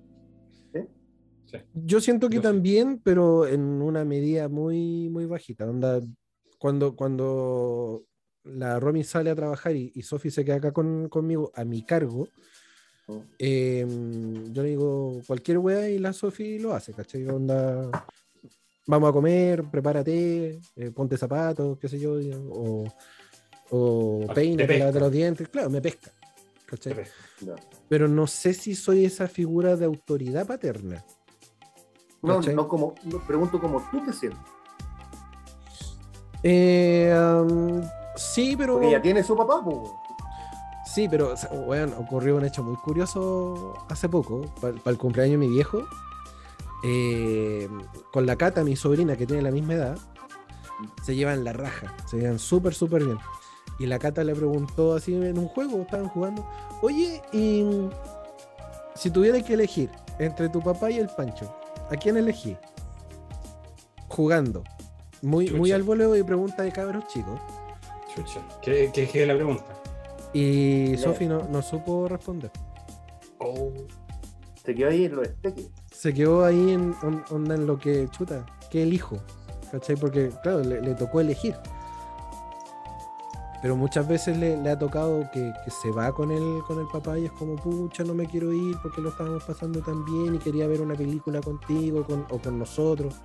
Yo 1.73 1.99
siento 2.01 2.29
que 2.29 2.35
Yo 2.35 2.41
sí. 2.41 2.47
también, 2.47 2.99
pero 3.03 3.47
en 3.47 3.61
una 3.81 4.05
medida 4.05 4.47
muy, 4.49 5.09
muy 5.09 5.25
bajita. 5.25 5.65
Onda, 5.69 5.99
cuando, 6.59 6.95
cuando 6.95 8.03
la 8.43 8.79
Romy 8.79 9.03
sale 9.03 9.29
a 9.29 9.35
trabajar 9.35 9.75
y, 9.75 9.91
y 9.95 10.01
Sofi 10.03 10.29
se 10.31 10.45
queda 10.45 10.55
acá 10.57 10.71
con- 10.71 11.09
conmigo 11.09 11.51
a 11.55 11.63
mi 11.65 11.83
cargo, 11.85 12.27
Mm. 13.05 13.17
eh, 13.37 13.85
yo 14.53 14.63
le 14.63 14.69
digo 14.69 15.19
cualquier 15.27 15.57
wea 15.57 15.89
y 15.89 15.99
la 15.99 16.13
Sofi 16.13 16.57
lo 16.57 16.73
hace, 16.73 16.93
¿cachai? 16.93 17.27
Onda, 17.27 17.91
vamos 18.87 19.09
a 19.09 19.11
comer, 19.11 19.63
prepárate, 19.69 20.61
eh, 20.77 20.91
ponte 20.91 21.17
zapatos, 21.17 21.77
qué 21.79 21.89
sé 21.89 21.99
yo, 21.99 22.13
o, 22.49 22.85
o 23.71 24.25
Ah, 24.29 24.33
lávate 24.39 24.99
los 25.01 25.11
dientes, 25.11 25.49
claro, 25.49 25.69
me 25.69 25.81
pesca, 25.81 26.11
¿cachai? 26.65 26.93
No, 27.41 27.55
Pero 27.89 28.07
no 28.07 28.25
sé 28.25 28.53
si 28.53 28.73
soy 28.73 29.03
esa 29.03 29.27
figura 29.27 29.75
de 29.75 29.83
autoridad 29.83 30.47
paterna. 30.47 31.03
No, 32.23 32.37
¿Cachai? 32.37 32.55
no 32.55 32.67
como, 32.67 32.95
no, 33.03 33.19
pregunto 33.19 33.59
cómo 33.61 33.81
tú 33.91 34.03
te 34.03 34.13
sientes. 34.13 34.39
Eh, 36.41 37.15
um, 37.15 37.81
sí, 38.15 38.55
pero. 38.57 38.73
Porque 38.73 38.89
ella 38.89 39.01
tiene 39.01 39.23
su 39.23 39.35
papá, 39.35 39.61
pues. 39.63 39.77
Sí, 40.85 41.07
pero 41.09 41.33
o 41.33 41.37
sea, 41.37 41.49
weón, 41.51 41.93
ocurrió 41.97 42.35
un 42.35 42.45
hecho 42.45 42.63
muy 42.63 42.75
curioso 42.75 43.73
hace 43.89 44.09
poco, 44.09 44.41
para 44.61 44.75
el 44.85 44.97
cumpleaños 44.97 45.39
de 45.39 45.47
mi 45.47 45.49
viejo. 45.49 45.83
eh, 46.83 47.69
con 48.11 48.25
la 48.25 48.35
Cata, 48.35 48.63
mi 48.63 48.75
sobrina, 48.75 49.15
que 49.15 49.25
tiene 49.25 49.41
la 49.41 49.51
misma 49.51 49.73
edad, 49.73 49.97
se 51.01 51.15
llevan 51.15 51.43
la 51.43 51.53
raja, 51.53 51.95
se 52.05 52.17
llevan 52.17 52.39
súper, 52.39 52.73
súper 52.73 53.05
bien. 53.05 53.17
Y 53.79 53.85
la 53.85 53.97
Cata 53.97 54.23
le 54.23 54.35
preguntó 54.35 54.93
así 54.93 55.15
en 55.15 55.39
un 55.39 55.47
juego, 55.47 55.81
estaban 55.81 56.09
jugando, 56.09 56.45
oye, 56.81 57.21
y 57.31 57.65
si 58.95 59.09
tuvieras 59.09 59.43
que 59.43 59.53
elegir 59.53 59.89
entre 60.19 60.49
tu 60.49 60.61
papá 60.61 60.91
y 60.91 60.99
el 60.99 61.07
Pancho, 61.07 61.55
¿a 61.93 61.97
quién 61.97 62.17
elegí? 62.17 62.57
Jugando. 64.09 64.63
Muy, 65.21 65.49
muy 65.51 65.71
al 65.71 65.83
voleo 65.83 66.15
y 66.15 66.23
pregunta 66.23 66.63
de 66.63 66.71
cabros 66.71 67.07
chicos. 67.07 67.39
Chucha. 68.13 68.41
¿Qué, 68.61 68.91
qué, 68.93 69.07
qué 69.07 69.21
es 69.23 69.27
la 69.27 69.35
pregunta? 69.35 69.63
Y 70.33 70.91
Ya. 70.95 71.03
Sofi 71.03 71.25
no, 71.27 71.43
no 71.49 71.61
supo 71.61 72.07
responder. 72.07 72.51
Oh. 73.39 73.71
Se 74.63 74.75
quedó 74.75 74.89
ahí 74.89 75.05
en 75.05 75.15
los 75.15 75.27
esteques. 75.27 75.69
Se 75.91 76.13
quedó 76.13 76.43
ahí 76.45 76.71
en 76.71 76.93
on- 77.03 77.23
onda 77.31 77.55
en 77.55 77.65
lo 77.67 77.77
que 77.77 78.07
chuta, 78.09 78.45
que 78.69 78.83
elijo. 78.83 79.17
¿Cachai? 79.71 79.95
Porque, 79.95 80.29
claro, 80.43 80.59
le, 80.61 80.81
le 80.81 80.93
tocó 80.95 81.19
elegir. 81.21 81.55
Pero 83.63 83.77
muchas 83.77 84.05
veces 84.05 84.37
le, 84.37 84.57
le 84.61 84.69
ha 84.71 84.77
tocado 84.77 85.27
que, 85.31 85.53
que 85.63 85.71
se 85.71 85.89
va 85.89 86.13
con 86.13 86.31
el, 86.31 86.61
con 86.67 86.79
el 86.79 86.85
papá 86.87 87.17
y 87.17 87.25
es 87.25 87.31
como, 87.31 87.55
pucha, 87.55 88.03
no 88.03 88.13
me 88.13 88.25
quiero 88.27 88.51
ir 88.51 88.75
porque 88.83 88.99
lo 88.99 89.07
estábamos 89.09 89.41
pasando 89.45 89.79
tan 89.81 90.03
bien 90.03 90.35
y 90.35 90.37
quería 90.37 90.67
ver 90.67 90.81
una 90.81 90.95
película 90.95 91.39
contigo 91.39 92.03
con- 92.05 92.25
o 92.29 92.39
con 92.39 92.59
nosotros. 92.59 93.15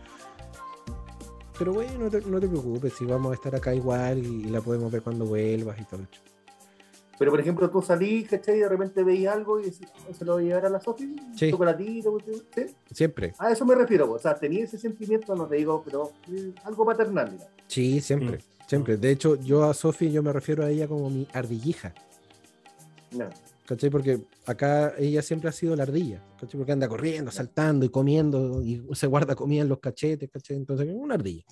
Pero 1.59 1.73
bueno, 1.73 2.05
no 2.05 2.09
te, 2.09 2.21
no 2.21 2.39
te 2.39 2.47
preocupes, 2.47 2.93
si 2.93 3.05
vamos 3.05 3.33
a 3.33 3.35
estar 3.35 3.53
acá 3.57 3.75
igual 3.75 4.19
y, 4.25 4.45
la 4.45 4.61
podemos 4.61 4.93
ver 4.93 5.03
cuando 5.03 5.27
vuelvas 5.27 5.77
y 5.81 5.85
todo. 5.85 6.03
eso. 6.03 6.23
Pero, 7.19 7.33
por 7.33 7.41
ejemplo, 7.41 7.69
tú 7.69 7.83
salís, 7.83 8.29
¿cachai? 8.29 8.59
Y 8.59 8.61
de 8.61 8.69
repente 8.69 9.03
veis 9.03 9.27
algo 9.27 9.59
y 9.59 9.65
decís, 9.65 9.89
"Oh, 10.09 10.15
¿se 10.15 10.25
lo 10.25 10.35
voy 10.35 10.45
a 10.45 10.47
llevar 10.47 10.67
a 10.67 10.69
la 10.71 10.81
Sofi? 10.81 11.17
Sí. 11.35 11.51
¿Chocolatito? 11.51 12.17
¿sí? 12.55 12.67
Siempre. 12.93 13.35
A 13.41 13.51
eso 13.51 13.67
me 13.67 13.75
refiero, 13.75 14.07
pues. 14.07 14.21
o 14.21 14.23
sea, 14.23 14.37
tenía 14.39 14.63
ese 14.63 14.79
sentimiento, 14.79 15.35
no 15.35 15.47
te 15.49 15.57
digo, 15.57 15.83
pero 15.85 16.13
eh, 16.31 16.55
algo 16.63 16.87
paternal, 16.87 17.29
digamos. 17.33 17.53
Sí, 17.67 18.01
siempre, 18.01 18.39
siempre. 18.69 18.97
De 18.97 19.11
hecho, 19.11 19.35
yo 19.41 19.65
a 19.65 19.75
Sofi 19.75 20.13
yo 20.13 20.23
me 20.23 20.33
refiero 20.33 20.65
a 20.65 20.71
ella 20.71 20.87
como 20.87 21.11
mi 21.11 21.27
ardillija. 21.33 21.93
No. 23.11 23.29
¿Cachai? 23.67 23.91
Porque 23.91 24.21
acá 24.47 24.95
ella 24.97 25.21
siempre 25.23 25.49
ha 25.49 25.53
sido 25.53 25.75
la 25.75 25.83
ardilla, 25.83 26.23
¿cachai? 26.41 26.57
Porque 26.57 26.73
anda 26.73 26.89
corriendo, 26.89 27.31
saltando 27.31 27.85
y 27.85 27.89
comiendo 27.89 28.63
y 28.63 28.87
se 28.93 29.07
guarda 29.07 29.35
comida 29.35 29.63
en 29.63 29.69
los 29.69 29.81
cachetes, 29.81 30.31
¿cachai? 30.31 30.57
Entonces, 30.57 30.89
es 30.89 30.95
una 30.95 31.15
ardilla. 31.15 31.43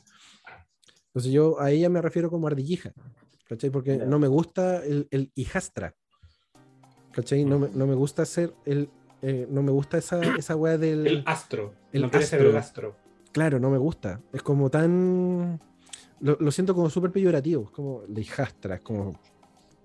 Entonces 1.08 1.32
yo 1.32 1.60
a 1.60 1.70
ella 1.70 1.88
me 1.88 2.00
refiero 2.00 2.30
como 2.30 2.46
ardillija, 2.46 2.92
¿cachai? 3.48 3.70
Porque 3.70 3.96
no 3.98 4.18
me 4.18 4.28
gusta 4.28 4.84
el, 4.84 5.08
el 5.10 5.30
hijastra, 5.34 5.94
¿cachai? 7.12 7.44
No 7.44 7.58
me, 7.58 7.68
no 7.70 7.86
me 7.86 7.94
gusta 7.94 8.24
ser 8.24 8.54
el... 8.64 8.88
eh, 9.22 9.46
no 9.50 9.62
me 9.62 9.70
gusta 9.70 9.98
esa, 9.98 10.20
esa 10.36 10.56
weá 10.56 10.78
del... 10.78 11.06
El 11.06 11.22
astro. 11.26 11.74
el 11.92 12.02
no 12.02 12.10
quiere 12.10 12.26
ser 12.26 12.40
astro. 12.40 12.50
el 12.50 12.56
astro. 12.56 12.96
Claro, 13.32 13.60
no 13.60 13.68
me 13.68 13.78
gusta. 13.78 14.22
Es 14.32 14.42
como 14.42 14.70
tan. 14.70 15.60
Lo, 16.20 16.36
lo 16.40 16.50
siento 16.50 16.74
como 16.74 16.88
súper 16.90 17.10
peyorativo, 17.12 17.64
es 17.64 17.70
como 17.70 18.02
la 18.08 18.20
hijastra, 18.20 18.76
es 18.76 18.80
como. 18.82 19.18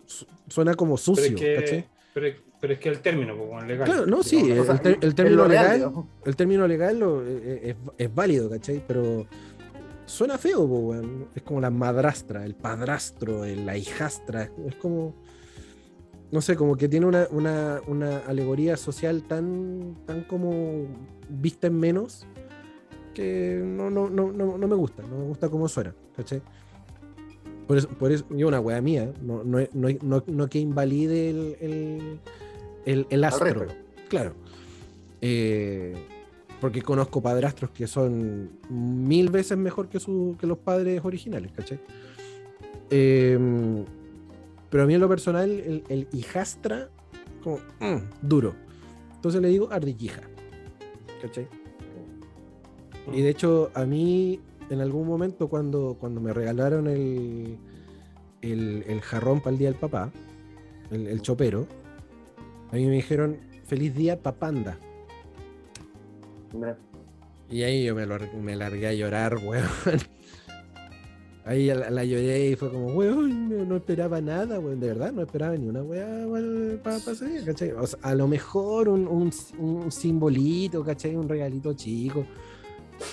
su- 0.05 0.25
Suena 0.47 0.73
como 0.75 0.95
Pero 0.95 0.97
sucio, 0.97 1.35
es, 1.37 1.41
que, 1.41 1.55
¿cachai? 1.55 1.89
pero, 2.13 2.27
es- 2.27 2.35
pero 2.59 2.73
es 2.73 2.79
que 2.79 2.89
el 2.89 2.99
término, 2.99 3.35
pues, 3.37 3.49
bueno, 3.49 3.65
legal. 3.67 3.85
Claro, 3.87 4.05
no, 4.05 4.21
sí, 4.23 4.43
Digamos, 4.43 4.69
el, 4.69 5.15
término 5.15 5.47
legal, 5.47 5.93
el 6.25 6.35
término 6.35 6.67
legal 6.67 6.99
lo- 6.99 7.25
eh, 7.25 7.69
es, 7.71 7.75
es 7.97 8.13
válido, 8.13 8.49
¿cachai? 8.49 8.83
Pero 8.87 9.25
suena 10.05 10.37
feo, 10.37 10.67
po, 10.67 10.79
weón. 10.79 11.27
es 11.35 11.41
como 11.43 11.61
la 11.61 11.69
madrastra, 11.71 12.45
el 12.45 12.55
padrastro, 12.55 13.45
el- 13.45 13.65
la 13.65 13.77
hijastra, 13.77 14.43
es- 14.43 14.51
es 14.67 14.75
como, 14.75 15.15
no 16.31 16.41
sé, 16.41 16.55
como 16.55 16.75
que 16.75 16.87
tiene 16.89 17.05
una, 17.05 17.27
una, 17.31 17.81
una 17.87 18.19
alegoría 18.19 18.75
social 18.77 19.23
tan, 19.23 19.97
tan 20.05 20.23
como 20.25 20.85
vista 21.29 21.67
en 21.67 21.79
menos 21.79 22.25
que 23.13 23.61
no, 23.63 23.89
no, 23.89 24.09
no, 24.09 24.31
no, 24.31 24.57
no 24.57 24.67
me 24.67 24.75
gusta, 24.75 25.03
no 25.03 25.17
me 25.17 25.25
gusta 25.25 25.49
cómo 25.49 25.67
suena, 25.67 25.93
¿cachai? 26.21 26.41
Por 27.67 27.77
eso, 27.77 27.87
por 27.89 28.11
eso, 28.11 28.25
yo 28.29 28.47
una 28.47 28.59
wea 28.59 28.81
mía, 28.81 29.11
no, 29.21 29.43
no, 29.43 29.59
no, 29.73 30.23
no, 30.25 30.49
que 30.49 30.59
invalide 30.59 31.29
el, 31.29 31.57
el, 31.59 32.19
el, 32.85 33.07
el 33.09 33.23
astro. 33.23 33.65
Claro. 34.07 34.33
Eh, 35.21 35.95
porque 36.59 36.81
conozco 36.81 37.21
padrastros 37.21 37.71
que 37.71 37.87
son 37.87 38.51
mil 38.69 39.29
veces 39.29 39.57
mejor 39.57 39.89
que, 39.89 39.99
su, 39.99 40.35
que 40.39 40.45
los 40.45 40.59
padres 40.59 41.01
originales, 41.03 41.51
¿cachai? 41.53 41.79
Eh, 42.91 43.39
pero 44.69 44.83
a 44.83 44.85
mí 44.85 44.93
en 44.93 45.01
lo 45.01 45.09
personal, 45.09 45.49
el, 45.49 45.83
el 45.89 46.07
hijastra, 46.13 46.89
como 47.43 47.57
mm, 47.79 47.97
duro. 48.21 48.53
Entonces 49.15 49.41
le 49.41 49.47
digo 49.47 49.69
ardillija, 49.71 50.21
¿cachai? 51.21 51.47
Y 53.11 53.21
de 53.21 53.29
hecho, 53.29 53.71
a 53.73 53.85
mí, 53.85 54.39
en 54.71 54.81
algún 54.81 55.07
momento, 55.07 55.47
cuando, 55.49 55.97
cuando 55.99 56.21
me 56.21 56.33
regalaron 56.33 56.87
el, 56.87 57.57
el, 58.41 58.83
el 58.87 59.01
jarrón 59.01 59.39
para 59.39 59.51
el 59.51 59.57
día 59.59 59.69
del 59.71 59.79
papá, 59.79 60.11
el, 60.91 61.07
el 61.07 61.21
chopero, 61.21 61.67
a 62.71 62.75
mí 62.75 62.85
me 62.85 62.93
dijeron, 62.95 63.37
feliz 63.65 63.93
día 63.95 64.21
papanda. 64.21 64.77
Y 67.49 67.63
ahí 67.63 67.83
yo 67.85 67.95
me, 67.95 68.05
lo- 68.05 68.17
me 68.41 68.55
largué 68.55 68.87
a 68.87 68.93
llorar, 68.93 69.37
weón. 69.45 69.65
Ahí 71.43 71.67
la, 71.67 71.89
la 71.89 72.05
lloré 72.05 72.51
y 72.51 72.55
fue 72.55 72.71
como, 72.71 72.93
weón, 72.93 73.49
no, 73.49 73.65
no 73.65 73.75
esperaba 73.77 74.21
nada, 74.21 74.59
weón, 74.59 74.79
de 74.79 74.87
verdad, 74.87 75.11
no 75.11 75.21
esperaba 75.23 75.57
ni 75.57 75.67
una 75.67 75.81
weá 75.81 76.07
para 76.83 76.97
día, 76.99 77.43
¿cachai? 77.45 77.71
O 77.71 77.87
sea, 77.87 77.99
a 78.03 78.13
lo 78.15 78.27
mejor 78.27 78.87
un, 78.89 79.07
un, 79.07 79.31
un 79.57 79.91
simbolito, 79.91 80.83
¿cachai? 80.83 81.15
Un 81.15 81.27
regalito 81.27 81.73
chico. 81.73 82.25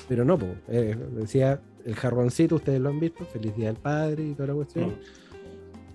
Pero 0.09 0.25
no, 0.25 0.39
pues, 0.39 0.57
decía 0.67 1.61
el 1.85 1.95
jarroncito, 1.95 2.57
ustedes 2.57 2.81
lo 2.81 2.89
han 2.91 3.01
visto, 3.01 3.25
feliz 3.27 3.55
día 3.57 3.69
del 3.69 3.77
padre 3.77 4.25
y 4.25 4.35
toda 4.35 4.49
la 4.49 4.55
cuestión. 4.55 4.91
Mm. 4.91 4.95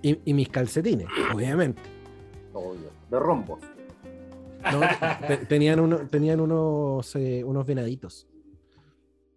Y, 0.01 0.19
y 0.25 0.33
mis 0.33 0.49
calcetines, 0.49 1.07
obviamente. 1.33 1.81
obvio. 2.53 2.89
De 3.09 3.19
rombos. 3.19 3.59
No, 4.71 4.79
te- 5.27 5.45
tenían, 5.45 5.79
uno- 5.79 6.07
tenían 6.07 6.39
unos, 6.39 7.15
eh, 7.15 7.43
unos 7.43 7.65
venaditos. 7.65 8.27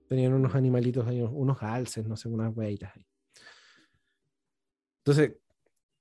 Tenían 0.08 0.32
unos 0.34 0.54
animalitos 0.54 1.06
ahí, 1.06 1.20
unos- 1.20 1.32
unos 1.34 1.62
alces, 1.62 2.06
no 2.06 2.16
sé, 2.16 2.28
unas 2.28 2.56
hueitas 2.56 2.92
ahí. 2.96 3.04
Entonces, 5.04 5.36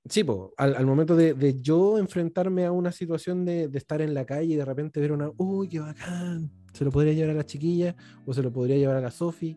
sí, 0.08 0.24
po, 0.24 0.52
al, 0.56 0.74
al 0.76 0.86
momento 0.86 1.14
de, 1.16 1.34
de 1.34 1.60
yo 1.60 1.98
enfrentarme 1.98 2.64
a 2.66 2.72
una 2.72 2.92
situación 2.92 3.44
de, 3.44 3.68
de 3.68 3.78
estar 3.78 4.00
en 4.00 4.14
la 4.14 4.24
calle 4.24 4.54
y 4.54 4.56
de 4.56 4.64
repente 4.64 5.00
ver 5.00 5.12
una, 5.12 5.30
uy, 5.36 5.68
qué 5.68 5.80
bacán, 5.80 6.50
se 6.76 6.84
lo 6.84 6.90
podría 6.90 7.12
llevar 7.14 7.30
a 7.30 7.34
la 7.38 7.46
chiquilla 7.46 7.96
o 8.26 8.32
se 8.34 8.42
lo 8.42 8.52
podría 8.52 8.76
llevar 8.76 8.96
a 8.96 9.00
la 9.00 9.10
Sofi, 9.10 9.56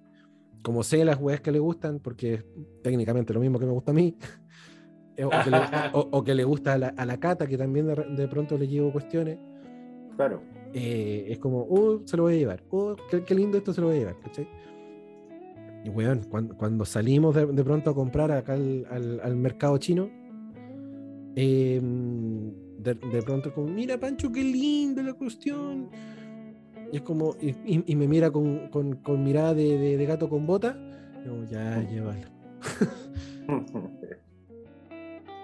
como 0.62 0.84
sé 0.84 1.04
las 1.06 1.20
weas 1.20 1.42
que 1.42 1.52
le 1.52 1.60
gustan, 1.60 2.00
porque 2.00 2.34
es 2.36 2.46
técnicamente 2.82 3.34
lo 3.34 3.40
mismo 3.42 3.60
que 3.60 3.66
me 3.66 3.72
gusta 3.72 3.92
a 3.92 3.94
mí. 3.94 4.16
eh, 5.18 5.26
O 5.26 5.30
que, 5.30 5.52
le, 5.52 5.58
o- 5.94 6.08
o 6.12 6.24
que 6.24 6.34
le 6.34 6.44
gusta 6.44 6.74
a 6.74 6.78
la, 6.78 6.88
a 6.90 7.06
la 7.06 7.20
Cata, 7.20 7.46
que 7.48 7.58
también 7.58 7.88
de, 7.88 7.96
de 7.96 8.28
pronto 8.28 8.58
le 8.58 8.68
llevo 8.68 8.92
cuestiones 8.92 9.38
Claro. 10.16 10.42
eh, 10.74 11.28
es 11.30 11.40
como, 11.40 11.64
uh, 11.64 12.02
se 12.06 12.18
lo 12.18 12.24
voy 12.24 12.36
a 12.36 12.38
llevar, 12.38 12.64
uh, 12.72 12.96
qué, 13.10 13.24
qué 13.24 13.36
lindo 13.36 13.58
esto 13.58 13.74
se 13.74 13.82
lo 13.82 13.88
voy 13.88 13.98
a 13.98 14.00
llevar, 14.00 14.20
¿cachai? 14.20 14.48
Y 15.86 15.90
weón, 15.90 16.24
cuando, 16.30 16.56
cuando 16.58 16.84
salimos 16.86 17.36
de, 17.36 17.46
de 17.46 17.64
pronto 17.64 17.90
a 17.92 17.96
comprar 17.96 18.32
acá 18.32 18.54
al, 18.54 18.86
al- 18.92 19.20
al 19.22 19.36
mercado 19.38 19.78
chino, 19.78 20.10
eh, 21.36 21.80
de, 21.82 22.94
de 22.96 23.22
pronto 23.24 23.54
como, 23.54 23.68
mira 23.68 23.98
Pancho, 24.00 24.32
qué 24.32 24.44
lindo 24.44 25.02
la 25.04 25.14
cuestión. 25.14 25.90
Y 26.92 26.98
es 26.98 27.02
como, 27.04 27.36
y, 27.42 27.50
y- 27.66 27.84
y 27.86 27.96
me 27.96 28.08
mira 28.08 28.32
con, 28.32 28.70
con- 28.70 28.96
con 28.98 29.24
mirada 29.24 29.54
de, 29.54 29.78
de- 29.78 29.98
de 29.98 30.06
gato 30.06 30.28
con 30.30 30.46
bota, 30.48 30.78
y 31.24 31.28
como, 31.30 31.44
ya, 31.46 31.82
llévalo. 31.90 32.28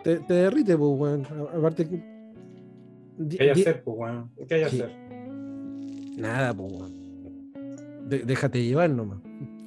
Te, 0.04 0.18
te 0.20 0.34
derrite, 0.36 0.78
pues, 0.78 0.92
weón. 1.00 1.26
A- 1.26 1.58
Aparte 1.58 1.88
¿Qué 1.88 3.44
hay 3.44 3.50
hacer, 3.50 3.84
pues, 3.84 3.98
weón? 3.98 4.30
¿Qué 4.48 4.56
hay 4.56 4.64
que 4.66 4.70
Sí. 4.70 4.82
hacer? 4.82 4.92
Nada, 6.18 6.54
pues, 6.54 6.72
weón. 6.72 8.10
De- 8.10 8.20
déjate 8.20 8.64
llevar 8.64 8.90
nomás. 8.92 9.20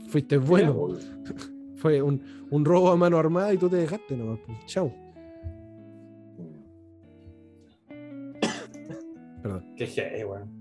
Fuiste 0.08 0.36
bueno. 0.38 0.72
Obvio. 0.72 0.98
Fue 1.76 2.02
un, 2.02 2.20
un 2.50 2.64
robo 2.64 2.90
a 2.90 2.96
mano 2.96 3.18
armada 3.18 3.52
y 3.52 3.58
tú 3.58 3.68
te 3.68 3.76
dejaste 3.76 4.16
nomás. 4.16 4.38
Pues. 4.46 4.58
Chau. 4.66 4.92
Perdón. 9.42 9.64
Qué 9.76 10.24
weón. 10.24 10.57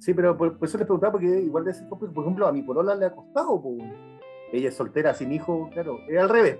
Sí, 0.00 0.14
pero 0.14 0.34
por, 0.36 0.58
por 0.58 0.66
eso 0.66 0.78
les 0.78 0.86
preguntaba, 0.86 1.12
porque 1.12 1.26
igual 1.26 1.64
de 1.64 1.72
ese 1.72 1.86
complejo, 1.86 2.14
por 2.14 2.24
ejemplo, 2.24 2.46
a 2.46 2.52
mi 2.52 2.62
polola 2.62 2.94
le 2.94 3.04
ha 3.04 3.14
costado, 3.14 3.60
po. 3.60 3.76
ella 4.50 4.68
es 4.70 4.74
soltera, 4.74 5.12
sin 5.12 5.30
hijo, 5.30 5.68
claro, 5.72 5.98
es 6.08 6.18
al 6.18 6.30
revés. 6.30 6.58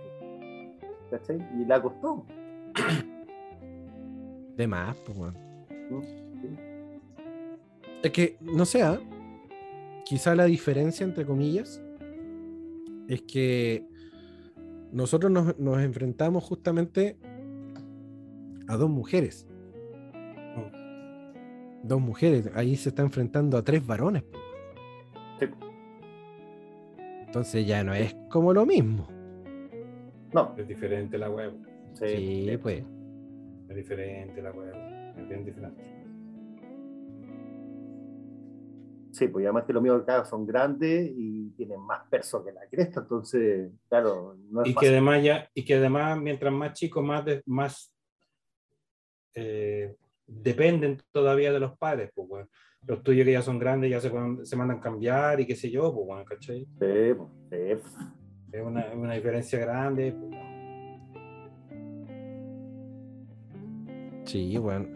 ¿Cachai? 1.10 1.38
Y 1.58 1.64
le 1.64 1.74
ha 1.74 1.80
costado. 1.80 2.26
De 4.56 4.66
más, 4.66 4.94
pues, 5.06 5.16
weón. 5.16 5.34
¿no? 5.90 6.02
Es 8.02 8.10
que, 8.12 8.36
no 8.42 8.66
sé, 8.66 8.82
¿ah? 8.82 9.00
quizá 10.04 10.34
la 10.34 10.44
diferencia, 10.44 11.04
entre 11.04 11.24
comillas, 11.24 11.82
es 13.08 13.22
que 13.22 13.86
nosotros 14.92 15.32
nos, 15.32 15.58
nos 15.58 15.80
enfrentamos 15.80 16.44
justamente 16.44 17.16
a 18.68 18.76
dos 18.76 18.90
mujeres. 18.90 19.46
Dos 21.82 22.01
mujeres. 22.01 22.51
Ahí 22.55 22.77
se 22.77 22.90
está 22.90 23.02
enfrentando 23.02 23.57
a 23.57 23.62
tres 23.62 23.86
varones. 23.86 24.24
Sí. 25.39 25.47
Entonces 27.27 27.66
ya 27.66 27.82
no 27.85 27.94
es 27.94 28.15
como 28.31 28.52
lo 28.52 28.66
mismo. 28.66 29.09
No, 30.32 30.55
Es 30.57 30.69
diferente 30.69 31.19
la 31.19 31.31
web. 31.31 31.52
sí, 31.94 32.07
Sí, 32.48 32.57
pues. 32.61 32.85
Es 33.69 33.77
diferente 33.77 34.43
la 34.43 34.51
web. 34.52 34.74
Es 35.16 35.28
bien 35.28 35.44
diferente. 35.44 35.85
Sí, 39.12 39.27
pues 39.27 39.44
además 39.44 39.65
que 39.65 39.73
los 39.73 39.82
míos 39.82 40.02
acá 40.02 40.24
son 40.24 40.47
grandes 40.47 41.11
y 41.16 41.51
tienen 41.57 41.81
más 41.81 42.07
peso 42.09 42.44
que 42.44 42.52
la 42.52 42.61
cresta, 42.70 43.01
entonces, 43.01 43.73
claro, 43.89 44.36
no 44.51 44.62
es 44.62 44.69
Y 44.69 44.70
que 44.70 44.74
fácil. 44.77 44.90
además 44.93 45.23
ya, 45.24 45.51
y 45.52 45.65
que 45.65 45.74
además, 45.74 46.19
mientras 46.20 46.52
más 46.52 46.73
chicos, 46.74 47.02
más, 47.05 47.24
de- 47.24 47.43
más 47.47 47.93
eh, 49.35 49.97
dependen 50.31 50.98
todavía 51.12 51.52
de 51.52 51.61
los 51.61 51.77
padres, 51.78 52.11
pues, 52.15 52.28
weón. 52.31 52.48
Los 52.86 53.02
tuyos 53.02 53.24
que 53.27 53.32
ya 53.32 53.43
son 53.43 53.59
grandes 53.59 53.90
ya 53.90 54.01
se, 54.01 54.09
pueden- 54.11 54.44
se 54.47 54.57
mandan 54.57 54.78
a 54.78 54.81
cambiar 54.81 55.39
y 55.40 55.47
qué 55.47 55.55
sé 55.55 55.70
yo, 55.70 55.93
pues, 55.94 56.07
weón, 56.09 56.24
¿cachai? 56.24 56.61
Sí, 56.61 57.15
pues, 57.16 57.28
sí. 57.51 57.57
Es 58.52 58.62
una, 58.65 58.86
una 58.94 59.15
diferencia 59.15 59.59
grande. 59.59 60.12
pues, 60.12 60.31
weón. 60.32 60.51
Sí, 64.24 64.57
bueno. 64.59 64.86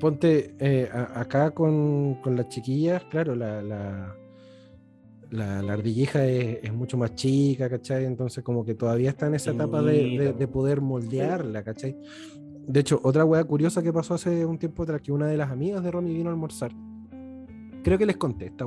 Ponte 0.00 0.54
eh, 0.58 0.88
a- 0.92 1.20
acá 1.20 1.50
con, 1.50 2.14
con 2.22 2.36
las 2.36 2.48
chiquillas, 2.48 3.04
claro, 3.06 3.34
la, 3.34 3.60
la, 3.60 4.14
la, 5.30 5.60
la 5.62 5.72
ardillija 5.72 6.24
es, 6.24 6.60
es 6.62 6.72
mucho 6.72 6.96
más 6.96 7.14
chica, 7.14 7.68
¿cachai? 7.68 8.04
Entonces 8.04 8.44
como 8.44 8.64
que 8.64 8.74
todavía 8.74 9.10
está 9.10 9.26
en 9.26 9.34
esa 9.34 9.50
etapa 9.50 9.82
de, 9.82 9.92
de- 10.18 10.32
de 10.32 10.48
poder 10.48 10.80
moldearla, 10.80 11.62
¿cachai? 11.64 11.96
De 12.68 12.80
hecho, 12.80 13.00
otra 13.02 13.24
weá 13.24 13.42
curiosa 13.44 13.82
que 13.82 13.92
pasó 13.94 14.14
hace 14.14 14.44
un 14.44 14.58
tiempo 14.58 14.82
atrás, 14.82 15.00
que 15.00 15.10
una 15.10 15.26
de 15.26 15.38
las 15.38 15.50
amigas 15.50 15.82
de 15.82 15.90
Romy 15.90 16.12
vino 16.12 16.28
a 16.28 16.32
almorzar. 16.32 16.70
Creo 17.82 17.96
que 17.96 18.04
les 18.04 18.18
conté 18.18 18.46
esta 18.46 18.66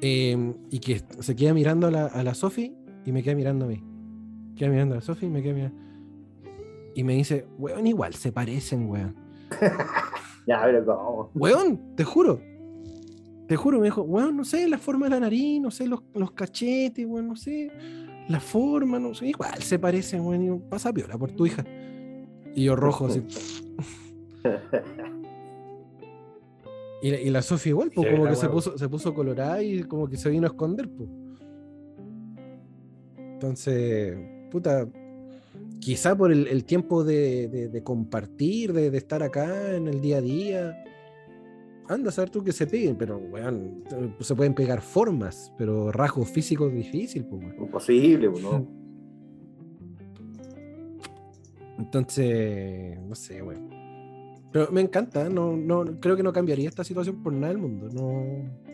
eh, 0.00 0.54
y 0.70 0.78
que 0.78 1.02
se 1.18 1.34
queda 1.34 1.52
mirando 1.52 1.88
a 1.88 1.90
la, 1.90 2.06
a 2.06 2.22
la 2.22 2.34
Sofi 2.34 2.72
y 3.04 3.10
me 3.10 3.24
queda 3.24 3.34
mirando 3.34 3.64
a 3.64 3.68
mí. 3.68 3.82
Queda 4.54 4.70
mirando 4.70 4.94
a 4.94 4.98
la 4.98 5.02
Sofi 5.02 5.26
y 5.26 5.28
me 5.28 5.42
queda 5.42 5.54
mirando. 5.54 5.76
Y 6.94 7.02
me 7.02 7.14
dice, 7.14 7.48
weón, 7.58 7.84
igual 7.88 8.14
se 8.14 8.30
parecen, 8.30 8.88
weón. 8.88 9.16
Ya, 10.46 10.62
pero 10.64 10.84
¿cómo? 10.84 11.30
Weón, 11.34 11.94
te 11.96 12.02
juro. 12.02 12.40
Te 13.46 13.56
juro, 13.56 13.78
me 13.78 13.86
dijo, 13.86 14.02
weón, 14.02 14.36
no 14.36 14.44
sé, 14.44 14.68
la 14.68 14.78
forma 14.78 15.06
de 15.06 15.10
la 15.10 15.20
nariz, 15.20 15.60
no 15.60 15.70
sé, 15.70 15.86
los, 15.86 16.02
los 16.14 16.30
cachetes, 16.32 17.04
weón, 17.06 17.28
no 17.28 17.36
sé, 17.36 17.70
la 18.28 18.40
forma, 18.40 18.98
no 18.98 19.14
sé, 19.14 19.28
igual 19.28 19.60
se 19.62 19.78
parecen, 19.78 20.22
weón, 20.22 20.42
y 20.42 20.58
pasa 20.68 20.92
piola 20.92 21.18
por 21.18 21.32
tu 21.32 21.46
hija. 21.46 21.64
Y 22.54 22.64
yo 22.64 22.76
rojo, 22.76 23.06
así. 23.06 23.22
Y 27.02 27.10
la, 27.10 27.18
y 27.20 27.30
la 27.30 27.40
Sofía 27.40 27.70
igual, 27.70 27.90
pues 27.94 28.06
Sí, 28.08 28.14
como 28.14 28.28
que 28.28 28.36
se 28.36 28.48
puso, 28.50 28.76
se 28.76 28.88
puso 28.88 29.14
colorada 29.14 29.62
y 29.62 29.82
como 29.84 30.06
que 30.08 30.18
se 30.18 30.28
vino 30.28 30.46
a 30.46 30.50
esconder, 30.50 30.86
pues. 30.90 31.08
Entonces, 33.16 34.18
puta, 34.50 34.86
quizá 35.78 36.14
por 36.14 36.30
el, 36.30 36.46
el 36.46 36.64
tiempo 36.64 37.02
de, 37.02 37.48
de- 37.48 37.68
de 37.68 37.82
compartir, 37.82 38.74
de, 38.74 38.90
de 38.90 38.98
estar 38.98 39.22
acá 39.22 39.74
en 39.74 39.88
el 39.88 40.00
día 40.02 40.18
a 40.18 40.20
día. 40.20 40.84
Anda 41.88 42.10
a 42.10 42.12
saber 42.12 42.28
tú 42.30 42.44
que 42.44 42.52
se 42.52 42.66
peguen, 42.66 42.96
pero 42.96 43.16
weón, 43.16 43.82
se 44.20 44.34
pueden 44.34 44.54
pegar 44.54 44.82
formas, 44.82 45.52
pero 45.56 45.90
rasgos 45.90 46.28
físicos 46.28 46.70
difícil, 46.72 47.24
pues, 47.24 47.42
weón. 47.42 47.56
Imposible, 47.64 48.28
pues, 48.30 48.42
¿no? 48.42 48.68
Entonces, 51.80 52.98
no 53.00 53.14
sé, 53.14 53.42
weón. 53.42 53.70
Pero 54.52 54.70
me 54.70 54.80
encanta, 54.80 55.28
no, 55.28 55.56
no, 55.56 55.84
creo 56.00 56.16
que 56.16 56.22
no 56.22 56.32
cambiaría 56.32 56.68
esta 56.68 56.84
situación 56.84 57.22
por 57.22 57.32
nada 57.32 57.48
del 57.52 57.58
mundo. 57.58 57.88
No. 57.92 58.70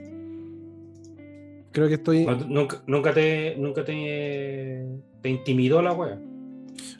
Creo 1.72 1.88
que 1.88 1.94
estoy. 1.94 2.26
Nunca, 2.48 2.82
nunca 2.86 3.12
te, 3.12 3.54
nunca 3.58 3.84
te, 3.84 4.86
te 5.20 5.28
intimidó 5.28 5.82
la 5.82 5.92
wea. 5.92 6.18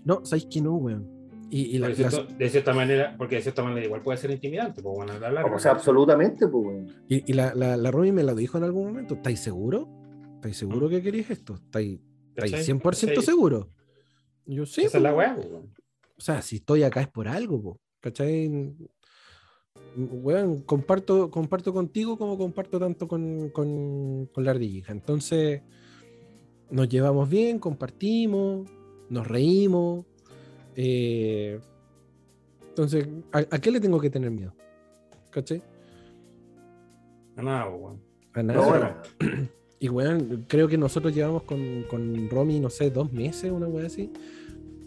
No, 0.05 0.25
sabéis 0.25 0.47
que 0.47 0.61
no, 0.61 0.75
weón. 0.75 1.09
Y, 1.51 1.77
y 1.77 1.79
la, 1.79 1.89
de, 1.89 2.03
la- 2.03 2.11
cierto- 2.11 2.35
de 2.35 2.49
cierta 2.51 2.73
manera, 2.75 3.15
porque 3.17 3.37
de 3.37 3.43
cierta 3.43 3.63
manera 3.63 3.87
igual 3.87 4.03
puede 4.03 4.19
ser 4.19 4.31
intimidante, 4.33 4.83
pues 4.83 4.95
bueno, 4.97 5.19
la 5.19 5.31
larga. 5.31 5.55
O 5.55 5.59
sea, 5.59 5.73
absolutamente, 5.73 6.47
pues, 6.49 6.67
weón. 6.67 6.93
y, 7.09 7.31
y 7.31 7.35
la, 7.35 7.55
la, 7.55 7.77
la 7.77 7.91
Romy 7.91 8.13
me 8.13 8.23
lo 8.23 8.35
dijo 8.35 8.59
en 8.59 8.65
algún 8.65 8.89
momento. 8.89 9.15
¿Estáis 9.15 9.41
seguro? 9.41 9.89
¿Estáis 10.37 10.57
seguro 10.59 10.89
que 10.89 11.01
queréis 11.03 11.31
esto? 11.31 11.55
¿Estáis, 11.55 11.99
estáis 12.35 12.53
¿Cachai? 12.53 12.75
100% 12.77 12.83
¿Cachai? 13.09 13.23
seguro? 13.23 13.71
Yo 14.45 14.67
sí. 14.67 14.83
Esa 14.83 14.99
es 14.99 15.03
la 15.03 15.15
weón. 15.15 15.37
pues, 15.37 15.49
weón. 15.51 15.73
O 16.19 16.21
sea, 16.21 16.43
si 16.43 16.57
estoy 16.57 16.83
acá 16.83 17.01
es 17.03 17.09
por 17.09 17.29
algo, 17.29 17.63
po, 17.63 17.81
¿cachai? 18.01 18.75
Weón, 19.97 20.63
comparto, 20.63 21.31
comparto 21.31 21.73
contigo 21.73 22.19
como 22.19 22.37
comparto 22.37 22.79
tanto 22.79 23.07
con, 23.09 23.51
con, 23.51 24.27
con 24.33 24.45
la 24.45 24.51
ardillija. 24.53 24.93
Entonces, 24.93 25.63
nos 26.71 26.89
llevamos 26.89 27.29
bien, 27.29 27.59
compartimos, 27.59 28.69
nos 29.09 29.27
reímos. 29.27 30.05
eh, 30.75 31.61
entonces, 32.69 33.09
¿a, 33.33 33.39
a 33.39 33.59
qué 33.59 33.71
le 33.71 33.81
tengo 33.81 33.99
que 33.99 34.11
tener 34.11 34.31
miedo? 34.31 34.55
¿Cachai? 35.31 35.63
No, 37.37 37.43
nada, 37.43 37.69
weón. 37.71 38.03
A 38.35 38.43
No, 38.43 38.53
nada. 38.53 38.69
bueno, 38.69 38.97
Y 39.79 39.89
weón, 39.91 40.47
creo 40.49 40.69
que 40.69 40.79
nosotros 40.79 41.15
llevamos 41.15 41.43
con, 41.43 41.85
con 41.91 42.29
Romy, 42.31 42.61
no 42.61 42.71
sé, 42.71 42.91
dos 42.91 43.13
meses, 43.13 43.51
una 43.51 43.67
weá 43.69 43.87
así. 43.87 44.11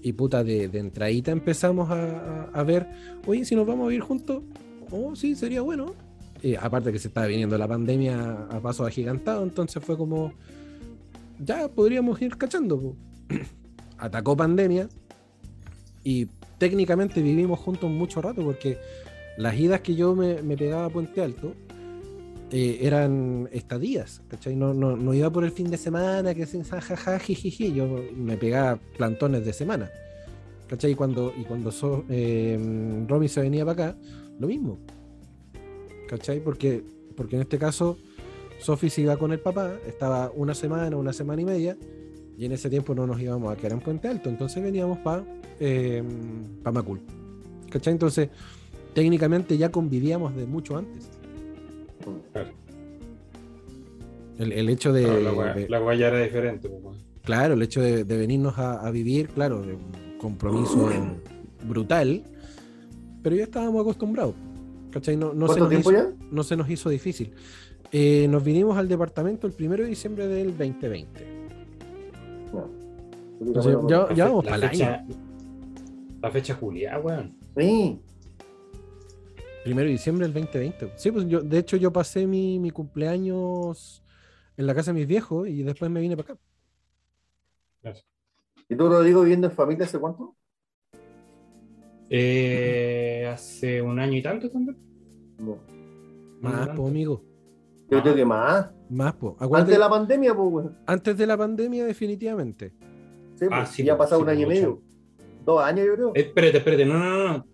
Y 0.02 0.14
puta, 0.14 0.44
de, 0.44 0.70
de 0.70 0.80
entradita 0.80 1.32
empezamos 1.32 1.90
a, 1.90 2.44
a- 2.54 2.64
ver, 2.64 2.88
oye, 3.28 3.44
si 3.46 3.56
nos 3.56 3.68
vamos 3.68 3.86
a 3.86 3.90
vivir 3.90 4.02
juntos, 4.02 4.44
oh, 4.92 5.16
sí, 5.16 5.36
sería 5.36 5.62
bueno. 5.62 5.94
Y 6.42 6.56
aparte 6.56 6.92
que 6.94 7.00
se 7.00 7.10
estaba 7.10 7.28
viniendo 7.28 7.58
la 7.58 7.68
pandemia 7.68 8.48
a 8.50 8.62
paso 8.62 8.86
agigantado, 8.86 9.44
entonces 9.44 9.84
fue 9.84 9.98
como, 9.98 10.32
ya 11.44 11.68
podríamos 11.68 12.22
ir 12.22 12.38
cachando. 12.38 12.96
Atacó 13.98 14.38
pandemia 14.38 14.88
y 16.06 16.28
técnicamente 16.58 17.22
vivimos 17.22 17.60
juntos 17.60 17.90
mucho 17.92 18.22
rato 18.22 18.42
porque 18.44 18.78
las 19.38 19.58
idas 19.60 19.82
que 19.82 19.96
yo 19.96 20.16
me, 20.16 20.42
me 20.42 20.56
pegaba 20.56 20.86
a 20.86 20.90
Puente 20.90 21.22
Alto, 21.22 21.54
eh, 22.52 22.80
eran 22.82 23.48
estadías, 23.52 24.22
¿cachai? 24.28 24.56
No, 24.56 24.74
no, 24.74 24.96
no 24.98 25.14
iba 25.14 25.30
por 25.30 25.44
el 25.44 25.52
fin 25.52 25.70
de 25.70 25.78
semana, 25.78 26.34
que 26.34 26.46
se 26.46 26.64
jajaja, 26.64 27.20
jijiji, 27.20 27.74
yo 27.74 27.88
me 28.16 28.38
pegaba 28.38 28.80
plantones 28.98 29.46
de 29.46 29.54
semana, 29.54 29.90
¿cachai? 30.68 30.92
Y 30.92 30.96
cuando, 30.96 31.32
y 31.38 31.44
cuando 31.44 31.72
so- 31.72 32.06
eh, 32.10 32.58
Romy 33.08 33.28
se 33.28 33.42
venía 33.42 33.66
para 33.66 33.90
acá, 33.90 33.98
lo 34.40 34.48
mismo, 34.48 34.80
¿cachai? 36.08 36.44
Porque, 36.44 36.84
porque 37.16 37.36
en 37.36 37.44
este 37.44 37.58
caso, 37.60 37.98
Sophie 38.60 38.90
se 38.90 39.02
iba 39.02 39.16
con 39.18 39.32
el 39.32 39.40
papá, 39.40 39.74
estaba 39.88 40.32
una 40.36 40.56
semana, 40.56 40.98
una 40.98 41.14
semana 41.14 41.42
y 41.42 41.46
media, 41.46 41.78
y 42.38 42.46
en 42.46 42.52
ese 42.54 42.70
tiempo 42.70 42.96
no 42.96 43.06
nos 43.06 43.20
íbamos 43.22 43.52
a 43.54 43.58
quedar 43.58 43.74
en 43.74 43.80
Puente 43.82 44.08
Alto, 44.08 44.30
entonces 44.30 44.64
veníamos 44.64 44.98
para 45.00 45.24
eh, 45.60 46.02
pa 46.64 46.72
Macul, 46.72 47.02
¿cachai? 47.70 47.94
Entonces, 47.94 48.30
técnicamente 48.94 49.58
ya 49.58 49.70
convivíamos 49.72 50.36
de 50.36 50.46
mucho 50.46 50.78
antes. 50.78 51.10
Claro. 52.34 52.50
El, 54.38 54.52
el 54.54 54.70
hecho 54.70 54.94
de, 54.94 55.22
la 55.22 55.34
wea- 55.34 55.54
de- 55.54 55.70
la 55.70 55.82
wea 55.84 55.98
ya 55.98 56.08
era 56.08 56.22
diferente, 56.24 56.70
pues, 56.70 56.98
claro, 57.24 57.56
el 57.56 57.62
hecho 57.62 57.82
de, 57.82 58.06
de 58.06 58.18
venirnos 58.18 58.58
a, 58.58 58.86
a 58.86 58.90
vivir, 58.92 59.28
claro, 59.30 59.62
de 59.62 59.74
un 59.74 60.18
compromiso 60.18 60.90
brutal, 61.68 62.24
pero 63.22 63.36
ya 63.36 63.44
estábamos 63.44 63.82
acostumbrados. 63.82 64.36
¿Cachai? 64.92 65.18
No, 65.18 65.34
no, 65.34 65.48
se 65.48 65.60
¿Cuánto 65.60 65.60
nos 65.60 65.70
tiempo 65.70 65.92
hizo, 65.92 66.00
ya? 66.10 66.26
no 66.32 66.44
se 66.44 66.56
nos 66.56 66.70
hizo 66.70 66.90
difícil. 66.90 67.32
Eh, 67.92 68.28
nos 68.30 68.44
vinimos 68.44 68.78
al 68.78 68.88
departamento 68.88 69.46
el 69.46 69.54
1 69.60 69.76
de 69.78 69.86
diciembre 69.86 70.28
del 70.28 70.58
2020. 70.58 71.26
No. 72.54 72.70
Entonces, 73.42 73.78
ya, 73.88 74.14
ya 74.16 74.26
vamos 74.26 74.46
la 74.46 74.52
para 74.52 74.64
el 74.66 74.70
fecha- 74.72 74.96
año. 74.96 75.16
La 76.22 76.32
fecha 76.32 76.56
Julia, 76.56 77.00
weón. 77.00 77.36
Sí. 77.58 78.00
1 79.74 79.82
de 79.84 79.88
diciembre 79.88 80.26
del 80.26 80.34
2020. 80.34 80.94
Sí, 80.96 81.12
pues 81.12 81.26
yo, 81.28 81.42
de 81.42 81.58
hecho, 81.58 81.78
yo 81.78 81.92
pasé 81.92 82.28
mi, 82.28 82.60
mi 82.60 82.72
cumpleaños 82.72 84.04
en 84.58 84.68
la 84.68 84.76
casa 84.76 84.92
de 84.92 85.00
mis 85.00 85.08
viejos 85.08 85.48
y 85.48 85.64
después 85.64 85.90
me 85.90 86.02
vine 86.02 86.18
para 86.18 86.34
acá. 86.34 86.42
¿Y 88.68 88.76
tú, 88.76 88.88
Rodrigo, 88.88 89.22
viviendo 89.22 89.48
en 89.48 89.54
familia 89.54 89.86
hace 89.86 89.98
cuánto? 89.98 90.36
Eh, 92.10 93.30
hace 93.32 93.82
un 93.82 94.00
año 94.00 94.18
y 94.18 94.22
tanto 94.22 94.50
también. 94.50 94.78
No. 95.40 95.58
Más, 96.42 96.70
po, 96.70 96.88
amigo. 96.88 97.24
Yo 97.90 98.02
creo 98.02 98.16
que 98.16 98.26
más. 98.26 98.70
Más, 98.90 99.14
po. 99.14 99.36
Antes 99.40 99.68
de 99.68 99.80
la 99.80 99.90
pandemia, 99.90 100.36
pues, 100.36 100.52
weón. 100.52 100.78
antes 100.86 101.18
de 101.18 101.26
la 101.26 101.38
pandemia, 101.38 101.86
definitivamente. 101.86 102.74
Sí, 103.36 103.46
Ah, 103.50 103.62
pues, 103.62 103.70
sí, 103.70 103.84
ya 103.84 103.94
ha 103.94 103.98
pasado 103.98 104.22
sí, 104.22 104.24
un 104.24 104.30
año 104.30 104.42
y 104.42 104.46
medio. 104.46 104.82
Dos 105.46 105.62
años, 105.64 105.86
yo 105.88 105.94
creo. 105.96 106.10
Eh, 106.10 106.22
espérate, 106.22 106.58
espérate, 106.58 106.86
no, 106.86 107.00
no, 107.00 107.38
no, 107.38 107.46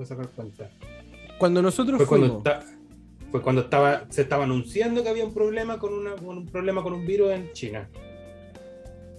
a 0.00 0.06
sacar 0.06 0.28
cuenta. 0.28 0.70
Cuando 1.38 1.62
nosotros 1.62 1.96
Fue 1.98 2.06
cuando, 2.06 2.26
fuimos. 2.26 2.46
esta- 2.46 2.64
fue 3.30 3.42
cuando 3.42 3.60
estaba, 3.62 4.02
se 4.08 4.22
estaba 4.22 4.44
anunciando 4.44 5.02
que 5.02 5.08
había 5.08 5.24
un 5.24 5.34
problema 5.34 5.78
con, 5.78 5.92
una, 5.92 6.12
con 6.16 6.38
un 6.38 6.46
problema 6.46 6.82
con 6.82 6.94
un 6.94 7.06
virus 7.06 7.30
en 7.32 7.52
China. 7.52 7.88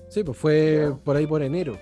Sí, 0.09 0.23
pues 0.23 0.37
fue 0.37 0.91
por 1.03 1.15
ahí 1.15 1.27
por 1.27 1.43
enero. 1.43 1.77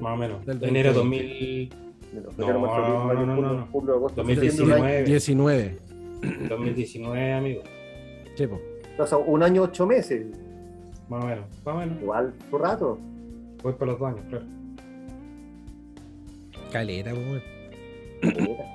Más 0.00 0.14
o 0.14 0.16
menos. 0.16 0.44
Del 0.46 0.62
Enero 0.64 0.92
2020. 0.92 1.76
2000, 1.76 1.80
Mira, 2.12 2.52
No, 2.52 2.58
no, 2.58 2.58
no, 2.58 3.08
junio, 3.08 3.26
no, 3.26 3.54
no. 3.54 3.66
julio, 3.70 3.94
agosto, 3.94 4.16
2019. 4.24 5.04
19. 5.04 5.76
2019, 6.48 7.32
amigo. 7.34 7.62
Sí, 8.34 8.46
pues. 8.46 8.60
O 8.98 9.06
sea, 9.06 9.18
un 9.18 9.42
año, 9.42 9.62
ocho 9.62 9.86
meses. 9.86 10.26
Más 11.08 11.22
o 11.24 11.26
menos. 11.28 11.44
Más 11.64 11.74
o 11.74 11.78
menos. 11.78 12.02
Igual, 12.02 12.34
tu 12.50 12.58
rato. 12.58 12.98
Voy 13.62 13.72
para 13.74 13.92
los 13.92 14.00
dos 14.00 14.08
años, 14.08 14.24
claro. 14.28 14.44
Calera, 16.70 17.12
pues, 17.12 17.26
weón. 17.26 18.70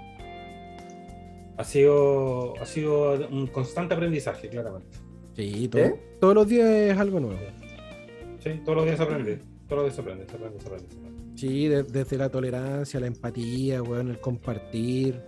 Ha 1.57 1.63
sido, 1.63 2.59
ha 2.61 2.65
sido 2.65 3.27
un 3.29 3.47
constante 3.47 3.93
aprendizaje, 3.93 4.49
claramente. 4.49 4.97
Sí, 5.35 5.67
todo- 5.69 5.81
¿Eh? 5.81 5.95
todos 6.19 6.35
los 6.35 6.47
días 6.47 6.67
es 6.69 6.97
algo 6.97 7.19
nuevo. 7.19 7.39
Sí, 8.43 8.61
todos 8.65 8.75
los 8.77 8.85
días 8.85 8.97
se 8.97 9.03
aprende. 9.03 9.39
Todos 9.67 9.83
los 9.83 9.85
días 9.85 9.95
se 9.95 10.01
aprende, 10.01 10.25
se 10.29 10.35
aprende, 10.35 10.59
se 10.59 10.67
aprende. 10.67 10.89
se 10.89 10.97
aprende. 10.97 11.15
Sí, 11.37 11.67
de- 11.67 11.83
desde 11.83 12.17
la 12.17 12.29
tolerancia, 12.29 12.99
la 12.99 13.07
empatía, 13.07 13.81
weón, 13.81 14.09
el 14.09 14.19
compartir. 14.19 15.21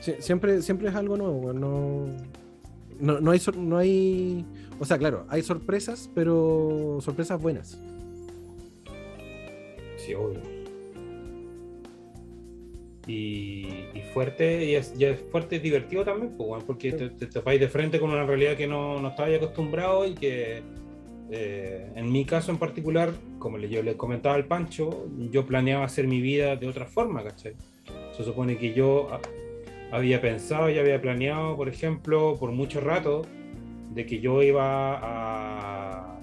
Sí, 0.00 0.14
siempre, 0.18 0.62
siempre 0.62 0.88
es 0.88 0.94
algo 0.94 1.16
nuevo, 1.16 1.36
weón. 1.38 1.60
No, 1.60 2.06
no, 2.98 3.20
no 3.20 3.30
hay, 3.30 3.40
no 3.56 3.78
hay. 3.78 4.44
O 4.80 4.84
sea, 4.84 4.98
claro, 4.98 5.24
hay 5.28 5.42
sorpresas, 5.42 6.10
pero 6.14 6.98
sorpresas 7.00 7.40
buenas. 7.40 7.78
Y, 13.06 13.66
y 13.94 14.02
fuerte, 14.12 14.64
y 14.64 14.74
es, 14.74 14.94
y 14.96 15.04
es 15.04 15.20
fuerte 15.32 15.56
y 15.56 15.58
divertido 15.58 16.04
también, 16.04 16.36
pues, 16.36 16.62
porque 16.64 16.92
te, 16.92 17.10
te 17.10 17.26
topáis 17.26 17.58
de 17.58 17.68
frente 17.68 17.98
con 17.98 18.10
una 18.10 18.24
realidad 18.24 18.56
que 18.56 18.66
no, 18.66 19.00
no 19.00 19.08
estabais 19.08 19.36
acostumbrado 19.36 20.06
y 20.06 20.14
que 20.14 20.62
eh, 21.32 21.92
en 21.94 22.10
mi 22.10 22.24
caso 22.24 22.50
en 22.50 22.58
particular, 22.58 23.12
como 23.38 23.56
yo 23.58 23.82
le 23.82 23.96
comentaba 23.96 24.34
al 24.34 24.46
Pancho, 24.46 25.06
yo 25.30 25.46
planeaba 25.46 25.84
hacer 25.84 26.08
mi 26.08 26.20
vida 26.20 26.56
de 26.56 26.66
otra 26.66 26.86
forma, 26.86 27.22
¿cachai? 27.22 27.54
Se 28.16 28.24
supone 28.24 28.58
que 28.58 28.74
yo 28.74 29.08
ah, 29.12 29.20
había 29.92 30.20
pensado 30.20 30.70
y 30.70 30.78
había 30.78 31.00
planeado, 31.00 31.56
por 31.56 31.68
ejemplo, 31.68 32.36
por 32.38 32.50
mucho 32.50 32.80
rato, 32.80 33.22
de 33.94 34.06
que 34.06 34.18
yo 34.18 34.42
iba 34.42 34.98
a, 34.98 36.19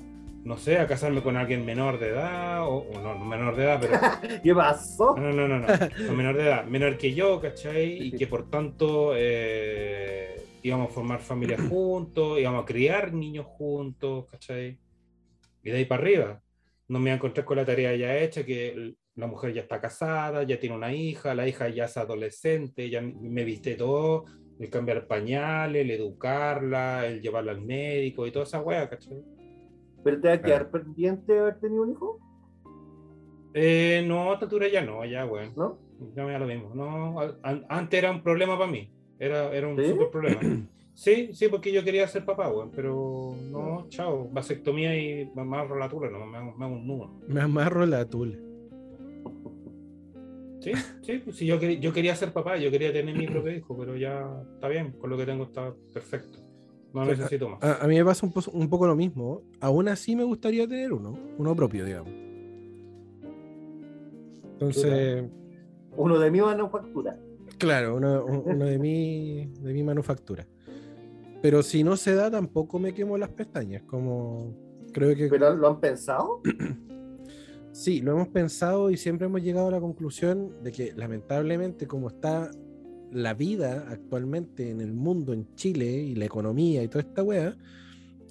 no 0.48 0.58
sé, 0.58 0.78
a 0.80 0.88
casarme 0.88 1.22
con 1.22 1.36
alguien 1.36 1.66
menor 1.66 2.00
de 2.00 2.08
edad, 2.08 2.66
o, 2.66 2.78
o 2.78 3.02
no, 3.02 3.16
no 3.16 3.26
menor 3.26 3.58
de 3.58 3.64
edad, 3.66 3.80
pero 3.82 4.00
¿Qué 4.44 4.56
pasó? 4.56 5.14
no, 5.18 5.34
no, 5.34 5.46
no, 5.46 5.60
no, 5.60 5.68
no, 5.68 6.14
menor 6.14 6.38
de 6.38 6.44
edad, 6.44 6.66
menor 6.66 6.98
que 6.98 7.14
yo, 7.14 7.42
¿cachai? 7.42 8.08
Y 8.08 8.12
que 8.14 8.28
por 8.28 8.50
tanto 8.50 9.12
eh, 9.14 10.42
íbamos 10.64 10.90
a 10.90 10.94
formar 10.94 11.20
familia 11.20 11.58
juntos, 11.70 12.40
íbamos 12.40 12.64
a 12.64 12.66
criar 12.66 13.12
niños 13.12 13.46
juntos, 13.46 14.26
¿cachai? 14.32 14.80
Y 15.64 15.70
de 15.70 15.78
ahí 15.78 15.86
para 15.86 16.02
arriba. 16.02 16.42
No 16.88 17.00
me 17.00 17.04
voy 17.04 17.12
a 17.12 17.16
encontrar 17.16 17.46
con 17.46 17.58
la 17.58 17.66
tarea 17.66 17.94
ya 17.98 18.18
hecha, 18.18 18.46
que 18.46 18.96
la 19.16 19.28
mujer 19.28 19.54
ya 19.54 19.64
está 19.64 19.82
casada, 19.82 20.44
ya 20.44 20.58
tiene 20.58 20.78
una 20.78 20.94
hija, 20.94 21.36
la 21.36 21.46
hija 21.46 21.68
ya 21.68 21.86
es 21.86 21.98
adolescente, 21.98 22.90
ya 22.90 23.02
me 23.02 23.44
viste 23.44 23.76
todo, 23.76 24.24
El 24.62 24.70
cambiar 24.70 25.08
pañales, 25.08 25.82
el 25.82 25.92
educarla, 25.92 27.06
el 27.06 27.22
llevarla 27.22 27.52
al 27.52 27.62
médico 27.62 28.26
y 28.26 28.32
toda 28.32 28.46
esa 28.46 28.62
weá, 28.62 28.88
¿cachai? 28.88 29.37
¿Pero 30.08 30.22
te 30.22 30.28
va 30.30 30.34
a 30.36 30.42
quedar 30.42 30.72
pendiente 30.72 31.34
de 31.34 31.40
haber 31.40 31.60
tenido 31.60 31.84
un 31.84 31.92
hijo? 31.92 32.18
Eh, 33.54 34.06
no, 34.08 34.30
a 34.32 34.34
esta 34.36 34.46
altura 34.46 34.70
ya 34.70 34.82
no, 34.82 35.04
ya, 35.04 35.26
weón. 35.26 35.54
¿No? 35.58 35.80
Ya 36.16 36.24
me 36.24 36.32
da 36.32 36.40
lo 36.40 36.46
mismo. 36.48 36.74
No, 36.74 37.20
an- 37.44 37.66
antes 37.68 37.98
era 37.98 38.12
un 38.12 38.24
problema 38.24 38.58
para 38.58 38.72
mí. 38.72 38.90
Era, 39.20 39.52
era 39.54 39.68
un 39.68 39.78
¿Sí? 39.78 39.90
súper 39.90 40.10
problema. 40.10 40.40
Sí, 40.98 41.32
sí, 41.32 41.48
porque 41.48 41.72
yo 41.72 41.84
quería 41.84 42.08
ser 42.08 42.26
papá, 42.26 42.50
weón. 42.50 42.72
Pero 42.72 43.36
no, 43.52 43.86
chao. 43.90 44.28
Vasectomía 44.32 44.98
y 45.00 45.30
me 45.36 45.44
amarro 45.44 45.78
la 45.78 45.88
tula, 45.88 46.10
no, 46.10 46.26
me 46.26 46.38
hago, 46.38 46.58
me 46.58 46.66
hago 46.66 46.74
un 46.76 46.88
nudo. 46.88 47.20
Me 47.28 47.40
amarro 47.40 47.86
la 47.86 48.04
tula. 48.06 48.36
Sí, 50.60 50.72
sí, 51.04 51.18
pues, 51.24 51.36
sí, 51.36 51.46
yo, 51.46 51.60
quería, 51.60 51.80
yo 51.80 51.94
quería 51.94 52.16
ser 52.16 52.34
papá, 52.34 52.58
yo 52.58 52.72
quería 52.72 52.92
tener 52.92 53.16
mi 53.16 53.28
propio 53.28 53.56
hijo, 53.56 53.78
pero 53.78 53.96
ya 53.96 54.28
está 54.56 54.68
bien, 54.70 54.94
con 54.94 55.12
lo 55.12 55.18
que 55.18 55.26
tengo 55.28 55.44
está 55.44 55.72
perfecto. 55.94 56.40
No 56.94 57.04
Sí, 57.04 57.12
necesito 57.12 57.50
más. 57.50 57.64
A, 57.64 57.84
a 57.84 57.88
mí 57.88 57.96
me 57.96 58.06
pasa 58.06 58.26
un, 58.26 58.32
po- 58.32 58.52
un 58.52 58.70
poco 58.70 58.88
lo 58.88 58.96
mismo. 58.96 59.42
Aún 59.60 59.88
así 59.88 60.16
me 60.16 60.24
gustaría 60.24 60.68
tener 60.68 60.94
uno, 60.94 61.18
uno 61.38 61.56
propio, 61.56 61.86
digamos. 61.86 62.12
Entonces, 64.54 65.26
Uno 65.96 66.20
de 66.20 66.32
mi 66.32 66.40
manufactura. 66.42 67.18
claro, 67.58 67.96
uno, 67.98 68.26
un- 68.26 68.44
uno 68.46 68.66
de, 68.66 68.78
mi, 68.80 69.46
de 69.62 69.74
mi 69.74 69.84
manufactura. 69.84 70.48
Pero 71.42 71.62
si 71.62 71.84
no 71.84 71.96
se 71.98 72.16
da, 72.16 72.32
tampoco 72.32 72.80
me 72.80 72.94
quemo 72.94 73.18
las 73.18 73.30
pestañas. 73.30 73.84
Como 73.84 74.56
creo 74.94 75.16
que 75.16 75.28
¿Pero 75.28 75.56
lo 75.56 75.68
han 75.68 75.80
pensado? 75.80 76.42
sí, 77.72 78.02
lo 78.02 78.14
hemos 78.14 78.30
pensado 78.30 78.90
y 78.90 78.98
siempre 78.98 79.28
hemos 79.28 79.42
llegado 79.44 79.68
a 79.68 79.72
la 79.72 79.80
conclusión 79.80 80.64
de 80.64 80.72
que 80.72 80.94
lamentablemente 80.96 81.86
como 81.88 82.08
está 82.08 82.50
la 83.12 83.34
vida 83.34 83.86
actualmente 83.90 84.70
en 84.70 84.82
el 84.82 84.94
mundo, 84.94 85.34
en 85.34 85.54
Chile 85.56 85.86
y 85.86 86.16
la 86.16 86.26
economía 86.26 86.84
y 86.84 86.88
toda 86.88 87.02
esta 87.02 87.24
wea, 87.24 87.56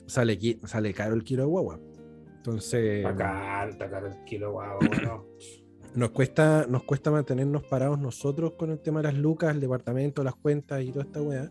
sale, 0.06 0.38
sale 0.64 0.92
caro 0.94 1.14
el 1.14 1.24
kilo 1.24 1.42
de 1.42 1.48
guagua. 1.48 1.80
Entonces 2.36 2.98
Está 2.98 3.16
caro, 3.16 3.70
está 3.70 3.90
caro 3.90 4.06
el 4.08 4.24
kilo, 4.24 4.52
bueno. 4.52 5.24
nos 5.94 6.10
cuesta, 6.10 6.66
nos 6.68 6.84
cuesta 6.84 7.10
mantenernos 7.10 7.64
parados 7.64 7.98
nosotros 7.98 8.52
con 8.52 8.70
el 8.70 8.78
tema 8.80 9.00
de 9.00 9.04
las 9.08 9.14
lucas, 9.18 9.54
el 9.54 9.60
departamento, 9.60 10.22
las 10.22 10.34
cuentas 10.36 10.82
y 10.84 10.92
toda 10.92 11.04
esta 11.06 11.22
wea. 11.22 11.50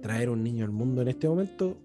Traer 0.00 0.30
un 0.30 0.42
niño 0.42 0.64
al 0.64 0.70
mundo 0.72 1.02
en 1.02 1.08
este 1.08 1.28
momento 1.28 1.76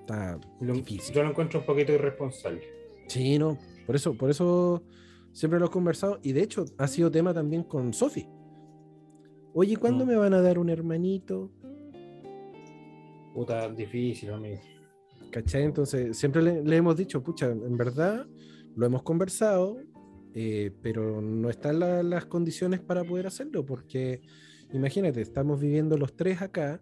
está 0.00 0.38
Lo- 0.60 0.72
difícil. 0.74 1.14
yo 1.14 1.22
lo 1.22 1.30
encuentro 1.30 1.60
un 1.60 1.66
poquito 1.66 1.92
irresponsable. 1.92 2.62
Sí, 3.08 3.38
no. 3.38 3.56
Por 3.86 3.94
eso, 3.96 4.14
por 4.14 4.28
eso 4.30 4.82
siempre 5.32 5.58
lo 5.60 5.66
he 5.66 5.70
conversado. 5.70 6.18
Y 6.22 6.32
de 6.32 6.42
hecho, 6.42 6.64
ha 6.78 6.86
sido 6.88 7.10
tema 7.10 7.32
también 7.32 7.62
con 7.62 7.92
Sofi. 7.94 8.26
Oye, 9.60 9.76
¿cuándo 9.76 10.04
Mm. 10.04 10.08
me 10.08 10.14
van 10.14 10.34
a 10.34 10.40
dar 10.40 10.56
un 10.56 10.68
hermanito? 10.70 11.50
Puta, 13.34 13.68
difícil, 13.68 14.30
amigo. 14.30 14.60
¿Cachai? 15.32 15.64
Entonces, 15.64 16.16
siempre 16.16 16.40
le, 16.42 16.62
le 16.62 16.76
hemos 16.76 16.96
dicho, 16.96 17.20
pucha, 17.24 17.46
en 17.46 17.76
verdad 17.76 18.24
lo 18.76 18.86
hemos 18.86 19.02
conversado, 19.02 19.80
eh, 20.32 20.70
pero 20.80 21.20
no 21.20 21.50
están 21.50 21.80
la- 21.80 22.04
las 22.04 22.26
condiciones 22.26 22.78
para 22.78 23.02
poder 23.02 23.26
hacerlo, 23.26 23.66
porque 23.66 24.20
imagínate, 24.72 25.20
estamos 25.22 25.58
viviendo 25.60 25.98
los 25.98 26.14
tres 26.14 26.40
acá. 26.40 26.80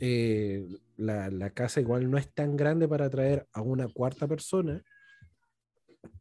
eh, 0.00 0.64
la, 0.96 1.28
la 1.30 1.50
casa 1.50 1.80
igual 1.80 2.08
no 2.10 2.18
es 2.18 2.32
tan 2.34 2.54
grande 2.56 2.86
para 2.86 3.08
traer 3.10 3.48
a 3.52 3.62
una 3.62 3.88
cuarta 3.88 4.28
persona 4.28 4.80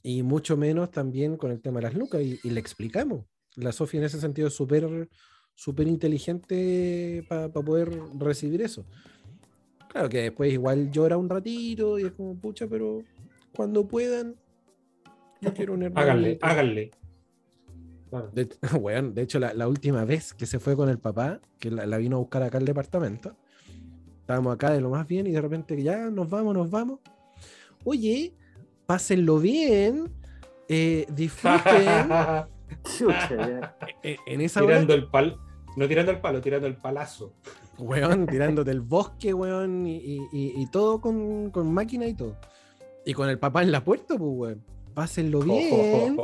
y 0.01 0.23
mucho 0.23 0.57
menos 0.57 0.89
también 0.89 1.35
con 1.37 1.51
el 1.51 1.61
tema 1.61 1.79
de 1.79 1.83
las 1.87 1.93
lucas 1.93 2.21
y, 2.23 2.39
y 2.43 2.49
le 2.51 2.59
explicamos. 2.59 3.25
La 3.55 3.71
Sofía 3.71 3.99
en 3.99 4.05
ese 4.07 4.19
sentido 4.19 4.47
es 4.47 4.55
súper 4.55 5.09
súper 5.57 5.87
inteligente 5.87 7.25
para 7.27 7.49
poder 7.49 7.89
recibir 8.17 8.61
eso. 8.61 8.85
Claro 9.89 10.07
que 10.07 10.21
después 10.21 10.53
igual 10.53 10.91
llora 10.91 11.17
un 11.17 11.27
ratito 11.27 11.97
y 11.97 12.03
es 12.03 12.11
como, 12.11 12.35
pucha, 12.35 12.67
pero 12.67 13.03
cuando 13.55 13.87
puedan, 13.87 14.35
yo 15.41 15.53
quiero 15.53 15.73
un 15.73 15.81
hermano. 15.81 16.01
Háganle, 16.01 16.37
háganle. 16.41 16.91
Claro. 18.09 18.29
De, 18.31 18.47
weón, 18.79 19.15
de 19.15 19.23
hecho, 19.23 19.39
la, 19.39 19.53
la 19.55 19.67
última 19.67 20.05
vez 20.05 20.33
que 20.35 20.45
se 20.45 20.59
fue 20.59 20.75
con 20.75 20.89
el 20.89 20.99
papá, 20.99 21.41
que 21.57 21.71
la, 21.71 21.87
la 21.87 21.97
vino 21.97 22.17
a 22.17 22.19
buscar 22.19 22.43
acá 22.43 22.59
al 22.59 22.65
departamento, 22.65 23.35
estábamos 24.19 24.53
acá 24.53 24.71
de 24.71 24.79
lo 24.79 24.91
más 24.91 25.07
bien 25.07 25.25
y 25.25 25.31
de 25.31 25.41
repente 25.41 25.81
ya 25.81 26.11
nos 26.11 26.29
vamos, 26.29 26.53
nos 26.53 26.69
vamos. 26.69 26.99
Oye, 27.83 28.31
pásenlo 28.85 29.39
bien, 29.39 30.11
eh, 30.69 31.07
disfruten. 31.15 32.09
Chucha, 32.97 33.29
ya. 33.35 33.77
en, 34.03 34.17
en 34.27 34.41
esa 34.41 34.63
hora, 34.63 34.75
tirando 34.75 34.93
el 34.93 35.07
pal, 35.07 35.39
no 35.77 35.87
tirando 35.87 36.11
el 36.11 36.19
palo, 36.19 36.41
tirando 36.41 36.67
el 36.67 36.75
palazo. 36.75 37.33
weón, 37.77 38.25
tirando 38.27 38.63
del 38.65 38.81
bosque, 38.81 39.33
weón, 39.33 39.87
y, 39.87 40.17
y- 40.33 40.67
todo 40.71 40.99
con, 40.99 41.51
con 41.51 41.71
máquina 41.73 42.05
y 42.07 42.13
todo. 42.13 42.35
Y 43.05 43.13
con 43.13 43.29
el 43.29 43.39
papá 43.39 43.61
en 43.63 43.71
la 43.71 43.83
puerta, 43.83 44.17
pues, 44.17 44.31
weón. 44.33 44.63
Pásenlo 44.93 45.41
bien. 45.41 46.17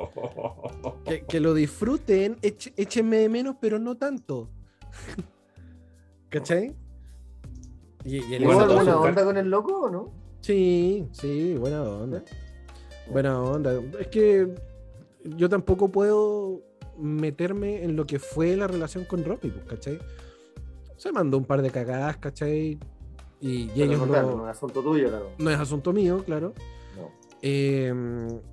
que, 1.06 1.24
que 1.26 1.40
lo 1.40 1.54
disfruten, 1.54 2.38
eche- 2.42 2.74
échenme 2.76 3.18
de 3.18 3.30
menos, 3.30 3.56
pero 3.62 3.78
no 3.80 3.96
tanto. 3.96 4.50
¿Cachai? 6.30 6.76
Y, 8.04 8.18
y 8.18 8.36
en 8.36 8.44
¿Hubo 8.48 8.54
bueno, 8.56 8.84
car- 8.86 8.96
onda 9.10 9.24
con 9.24 9.38
el 9.38 9.50
loco 9.50 9.82
o 9.82 9.90
no? 9.90 10.12
Sí, 10.42 11.08
sí, 11.12 11.56
buena 11.56 11.84
onda. 11.84 12.24
Buena 13.12 13.40
onda. 13.42 13.80
Es 14.00 14.08
que 14.08 14.54
yo 15.24 15.48
tampoco 15.50 15.90
puedo 15.90 16.62
meterme 16.98 17.84
en 17.84 17.96
lo 17.96 18.06
que 18.06 18.20
fue 18.20 18.56
la 18.56 18.68
relación 18.68 19.06
con 19.06 19.24
Robbie, 19.24 19.52
pues, 19.52 19.66
¿cachai? 19.66 20.00
Se 20.98 21.12
mandó 21.12 21.38
un 21.38 21.46
par 21.46 21.62
de 21.62 21.70
cagadas, 21.72 22.18
¿cachai? 22.18 22.78
Y, 23.42 23.70
y 23.76 23.82
ellos 23.82 24.00
no, 24.00 24.06
lo- 24.06 24.12
claro, 24.14 24.38
no 24.38 24.50
es 24.50 24.56
asunto 24.56 24.82
tuyo, 24.82 25.10
claro. 25.10 25.30
no 25.38 25.50
es 25.50 25.60
asunto 25.60 25.92
mío, 25.92 26.24
claro. 26.26 26.54
No. 26.96 27.12
Eh, 27.42 27.94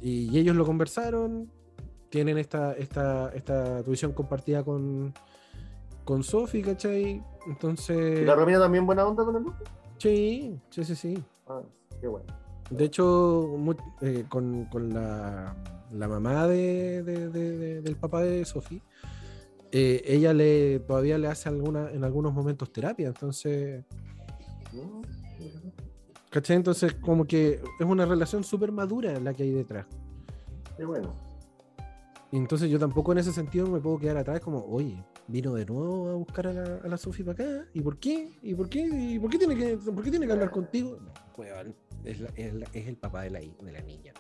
y, 0.03 0.31
y 0.35 0.39
ellos 0.39 0.57
lo 0.57 0.65
conversaron, 0.67 1.51
tienen 2.09 2.39
esta, 2.39 2.73
esta, 2.73 3.31
esta 3.35 3.83
tuición 3.85 4.13
compartida 4.13 4.65
con, 4.65 5.13
con 6.05 6.25
Sofi, 6.25 6.61
¿cachai? 6.63 7.23
Entonces, 7.47 8.21
¿Y 8.21 8.25
la 8.25 8.35
Romina 8.35 8.59
también 8.59 8.85
buena 8.85 9.07
onda 9.07 9.25
con 9.25 9.37
el 9.37 9.43
loco? 9.45 9.57
sí, 9.99 10.59
sí, 10.71 10.85
sí, 10.85 10.95
sí. 10.97 11.23
Ah, 11.47 11.61
qué 12.01 12.09
bueno. 12.09 12.27
De 12.71 12.85
hecho, 12.85 13.49
eh, 14.01 14.25
con, 14.29 14.65
con 14.67 14.93
la, 14.93 15.55
la 15.93 16.09
mamá 16.09 16.47
de, 16.47 17.03
de- 17.03 17.29
de- 17.31 17.57
de- 17.59 17.81
del 17.83 17.97
papá 17.97 18.23
de 18.23 18.45
Sofi, 18.45 18.83
eh, 19.73 20.03
ella 20.05 20.33
le 20.33 20.81
todavía 20.81 21.17
le 21.19 21.29
hace 21.29 21.49
alguna, 21.49 21.91
en 21.91 22.03
algunos 22.05 22.33
momentos 22.33 22.73
terapia, 22.73 23.09
entonces, 23.09 23.85
¿cachai? 26.31 26.57
Entonces, 26.57 26.95
como 26.95 27.25
que 27.25 27.61
es 27.79 27.87
una 27.87 28.07
relación 28.07 28.45
súper 28.45 28.73
madura 28.73 29.19
la 29.21 29.35
que 29.35 29.43
hay 29.45 29.51
detrás. 29.53 29.87
Qué 30.77 30.85
bueno. 30.85 31.15
Y 32.33 32.37
entonces 32.37 32.71
yo 32.71 32.79
tampoco 32.79 33.11
en 33.11 33.19
ese 33.19 33.33
sentido 33.33 33.67
me 33.67 33.81
puedo 33.81 33.99
quedar 33.99 34.17
atrás 34.17 34.41
como, 34.41 34.65
oye, 34.67 35.05
vino 35.27 35.55
de 35.55 35.67
nuevo 35.67 36.11
a 36.11 36.15
buscar 36.15 36.47
a 36.47 36.53
la, 36.53 36.77
a 36.85 36.87
la 36.89 36.97
Sofi 36.97 37.25
para 37.25 37.35
acá, 37.45 37.67
¿y 37.75 37.81
por 37.81 37.99
qué? 37.99 38.39
¿Y 38.43 38.55
por 38.55 38.69
qué? 38.69 38.87
¿Y 38.87 39.19
por 39.19 39.31
qué 39.31 39.39
tiene 39.39 39.57
que, 39.57 39.77
por 39.77 40.03
qué 40.05 40.11
tiene 40.11 40.27
que 40.27 40.33
hablar 40.33 40.51
contigo? 40.53 40.97
No, 41.01 41.13
weón, 41.37 41.75
es, 42.05 42.21
la- 42.21 42.31
es 42.37 42.55
la- 42.55 42.67
es 42.73 42.87
el 42.87 42.97
papá 42.97 43.23
de 43.23 43.31
la, 43.31 43.41
de 43.41 43.73
la 43.73 43.81
niña. 43.83 44.13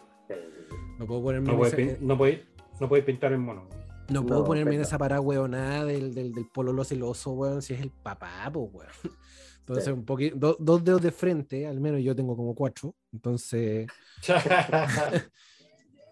No 0.99 1.07
puedo 1.07 1.23
ponerme 1.23 1.47
No 1.47 1.53
en 1.55 1.59
puedes 1.59 1.75
ese- 1.75 1.99
no 2.01 2.17
puedes- 2.19 2.41
no 2.81 2.89
puedes 2.89 3.05
pintar 3.05 3.33
el 3.33 3.39
mono. 3.39 3.69
No 4.11 4.27
puedo 4.27 4.41
No, 4.41 4.47
ponerme 4.47 4.75
en 4.75 4.81
esa 4.81 4.99
parada 4.99 5.21
hueonada 5.21 5.85
del, 5.85 6.13
del, 6.15 6.33
del 6.33 6.47
pololo 6.49 6.83
celoso, 6.85 7.31
weón, 7.33 7.63
si 7.63 7.75
es 7.75 7.81
el 7.81 7.91
papá, 7.91 8.51
pues, 8.53 8.69
weón. 8.73 8.91
Entonces, 9.61 9.85
Sí. 9.85 9.91
un 9.93 10.05
poquito, 10.05 10.37
do- 10.37 10.57
dos 10.59 10.83
dedos 10.85 11.01
de 11.03 11.13
frente, 11.13 11.67
al 11.67 11.81
menos 11.81 12.03
yo 12.03 12.17
tengo 12.17 12.35
como 12.37 12.55
cuatro. 12.57 12.95
Entonces, 13.13 13.87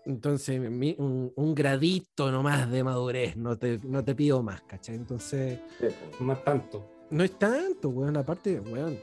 entonces 0.06 0.60
mi- 0.70 0.94
un, 0.98 1.32
un 1.34 1.54
gradito 1.54 2.30
nomás 2.30 2.70
de 2.70 2.84
madurez, 2.84 3.36
no 3.36 3.58
te, 3.58 3.78
no 3.84 4.04
te 4.04 4.14
pido 4.14 4.42
más, 4.42 4.62
¿cachai? 4.62 4.94
Entonces, 4.94 5.58
Sí, 5.80 5.86
no 6.20 6.32
es 6.32 6.44
tanto. 6.44 6.88
no 7.10 7.24
es 7.24 7.38
tanto, 7.38 7.88
weón, 7.90 8.16
aparte, 8.16 8.60
weón. 8.60 8.98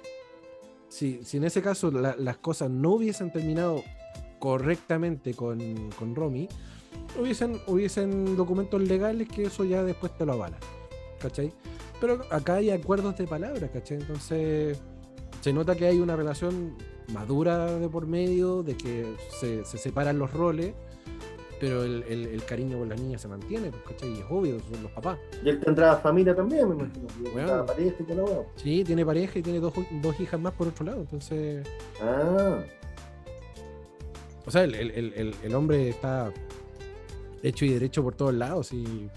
Si, 0.87 1.23
si 1.23 1.37
en 1.37 1.43
ese 1.43 1.61
caso 1.61 1.91
la- 1.91 2.15
las 2.17 2.37
cosas 2.37 2.69
no 2.69 2.91
hubiesen 2.93 3.31
terminado 3.31 3.83
correctamente 4.49 5.33
con, 5.33 5.57
con 5.97 6.13
Romy, 6.13 6.47
hubiesen, 7.19 7.59
hubiesen 7.65 8.37
documentos 8.37 8.79
legales 8.79 9.27
que 9.27 9.45
eso 9.45 9.63
ya 9.63 9.83
después 9.83 10.15
te 10.15 10.23
lo 10.23 10.33
avala, 10.33 10.57
¿cachai? 11.19 11.51
Pero 11.99 12.21
acá 12.29 12.53
hay 12.57 12.69
acuerdos 12.69 13.17
de 13.17 13.25
palabra, 13.25 13.67
¿cachai? 13.69 13.97
Entonces 13.97 14.79
se 15.41 15.51
nota 15.51 15.73
que 15.75 15.87
hay 15.87 15.97
una 15.99 16.15
relación 16.15 16.75
madura 17.11 17.65
de 17.79 17.89
por 17.89 18.05
medio, 18.05 18.61
de 18.61 18.77
que 18.77 19.15
se, 19.39 19.65
se 19.65 19.79
separan 19.79 20.19
los 20.19 20.31
roles, 20.31 20.75
pero 21.59 21.83
el, 21.83 22.03
el- 22.03 22.27
el 22.27 22.43
cariño 22.45 22.77
con 22.77 22.89
la 22.89 22.95
niña 22.95 23.17
se 23.17 23.27
mantiene, 23.27 23.71
pues, 23.71 23.81
¿cachai? 23.95 24.11
Y 24.11 24.19
es 24.19 24.25
obvio, 24.29 24.59
son 24.71 24.83
los 24.83 24.91
papás. 24.91 25.17
Y 25.43 25.49
él 25.49 25.59
tendrá 25.59 25.95
familia 25.97 26.35
también, 26.35 26.69
me 26.69 26.75
imagino. 26.75 27.07
Bueno. 27.33 27.65
pareja 27.65 27.95
y 28.07 28.11
hueá. 28.13 28.43
Sí, 28.57 28.83
tiene 28.83 29.03
pareja 29.03 29.39
y 29.39 29.41
tiene 29.41 29.59
dos, 29.59 29.73
dos 30.03 30.19
hijas 30.19 30.39
más 30.39 30.53
por 30.53 30.67
otro 30.67 30.85
lado, 30.85 31.01
entonces... 31.01 31.67
Ah, 31.99 32.59
O 34.47 34.51
sea, 34.51 34.63
el, 34.63 34.75
el- 34.75 34.91
el- 34.91 35.35
el- 35.43 35.55
hombre 35.55 35.89
está 35.89 36.31
hecho 37.41 37.65
y 37.65 37.69
derecho 37.73 38.03
por 38.03 38.15
todos 38.15 38.33
lados 38.33 38.71
y. 38.73 39.09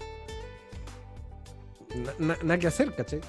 na- 1.95 2.13
na- 2.19 2.37
Nada 2.43 2.59
que 2.59 2.67
hacer, 2.67 2.95
¿cachai? 2.95 3.21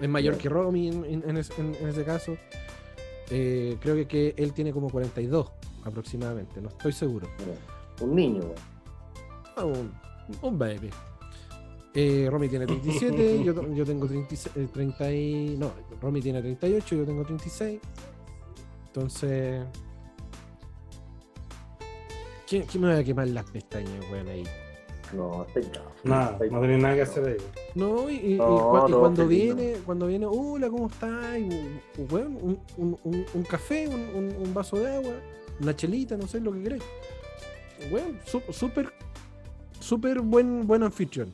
Es 0.00 0.08
mayor 0.08 0.36
que 0.36 0.48
Romy 0.48 0.88
en, 0.88 1.04
en- 1.04 1.28
en 1.30 1.36
ese, 1.36 1.52
en- 1.60 1.74
en 1.80 1.88
ese 1.88 2.04
caso. 2.04 2.36
Eh, 3.30 3.76
creo 3.80 3.94
que, 3.94 4.06
que 4.06 4.34
él 4.36 4.52
tiene 4.52 4.72
como 4.72 4.90
42 4.90 5.50
aproximadamente, 5.84 6.60
no 6.60 6.68
estoy 6.68 6.92
seguro. 6.92 7.28
Un 8.00 8.14
niño. 8.14 8.42
Ah, 9.56 9.64
un, 9.64 9.92
un 10.42 10.58
baby. 10.58 10.90
Eh, 11.94 12.28
Romy 12.30 12.48
tiene 12.48 12.66
37, 12.66 13.42
yo, 13.44 13.74
yo 13.74 13.84
tengo 13.84 14.06
36, 14.06 14.56
eh, 14.56 14.68
30 14.72 15.12
y... 15.12 15.56
No, 15.58 15.72
Romy 16.00 16.20
tiene 16.22 16.40
38, 16.40 16.96
yo 16.96 17.04
tengo 17.04 17.22
36. 17.24 17.80
Entonces... 18.86 19.62
¿Quién, 22.52 22.64
quién 22.66 22.82
me 22.84 22.92
va 22.92 22.98
a 22.98 23.02
quemar 23.02 23.26
las 23.28 23.50
pestañas, 23.50 24.04
weón, 24.12 24.28
ahí? 24.28 24.44
No, 25.14 25.44
está 25.44 25.60
ya. 25.60 25.82
Nada, 26.04 26.38
no 26.50 26.60
tenía 26.60 26.76
nada 26.76 26.94
que 26.96 27.00
hacer 27.00 27.26
ahí. 27.26 27.36
No, 27.74 28.10
y, 28.10 28.14
y- 28.16 28.34
y 28.34 28.36
No, 28.36 28.86
y 28.86 28.92
cuando 28.92 29.22
feliz, 29.26 29.54
viene, 29.56 29.76
cuando 29.86 30.06
viene, 30.06 30.26
hola, 30.28 30.68
¿cómo 30.68 30.88
estás? 30.88 31.38
Un- 31.38 31.80
weón, 32.10 32.36
un, 32.42 32.58
un- 32.76 32.98
un- 33.04 33.24
un 33.32 33.42
café, 33.44 33.88
un, 33.88 34.00
un- 34.14 34.36
un 34.38 34.52
vaso 34.52 34.76
de 34.78 34.94
agua, 34.96 35.14
una 35.62 35.74
chelita, 35.74 36.18
no 36.18 36.26
sé 36.28 36.40
lo 36.40 36.52
que 36.52 36.62
queréis. 36.62 36.82
Weón, 37.90 38.18
sú- 38.26 38.42
súper, 38.50 38.92
súper 39.80 40.20
buen, 40.20 40.66
buen 40.66 40.82
anfitrión. 40.82 41.32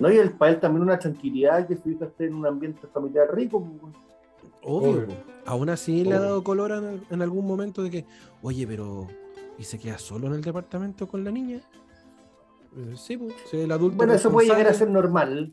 No, 0.00 0.10
y 0.10 0.16
el, 0.16 0.32
para 0.32 0.50
él 0.50 0.58
también 0.58 0.82
una 0.82 0.98
tranquilidad 0.98 1.68
que 1.68 1.76
su 1.76 1.90
hija 1.92 2.06
esté 2.06 2.24
en 2.26 2.34
un 2.34 2.44
ambiente 2.46 2.88
familiar 2.92 3.32
rico. 3.32 3.60
pues, 3.60 3.82
weón. 3.82 3.94
Obvio. 4.64 4.90
Obvio. 5.04 5.31
Aún 5.44 5.68
así 5.70 6.04
le 6.04 6.14
ha 6.14 6.20
dado 6.20 6.44
color 6.44 6.70
en, 6.72 7.02
en 7.10 7.22
algún 7.22 7.46
momento 7.46 7.82
de 7.82 7.90
que, 7.90 8.04
oye, 8.42 8.66
pero 8.66 9.08
¿y 9.58 9.64
se 9.64 9.78
queda 9.78 9.98
solo 9.98 10.28
en 10.28 10.34
el 10.34 10.42
departamento 10.42 11.08
con 11.08 11.24
la 11.24 11.30
niña? 11.30 11.60
Eh, 12.76 12.94
Sí, 12.96 13.16
pues, 13.16 13.34
el 13.52 13.70
adulto. 13.72 13.96
Bueno, 13.96 14.14
eso 14.14 14.30
puede 14.30 14.48
llegar 14.48 14.68
a 14.68 14.74
ser 14.74 14.88
normal. 14.88 15.52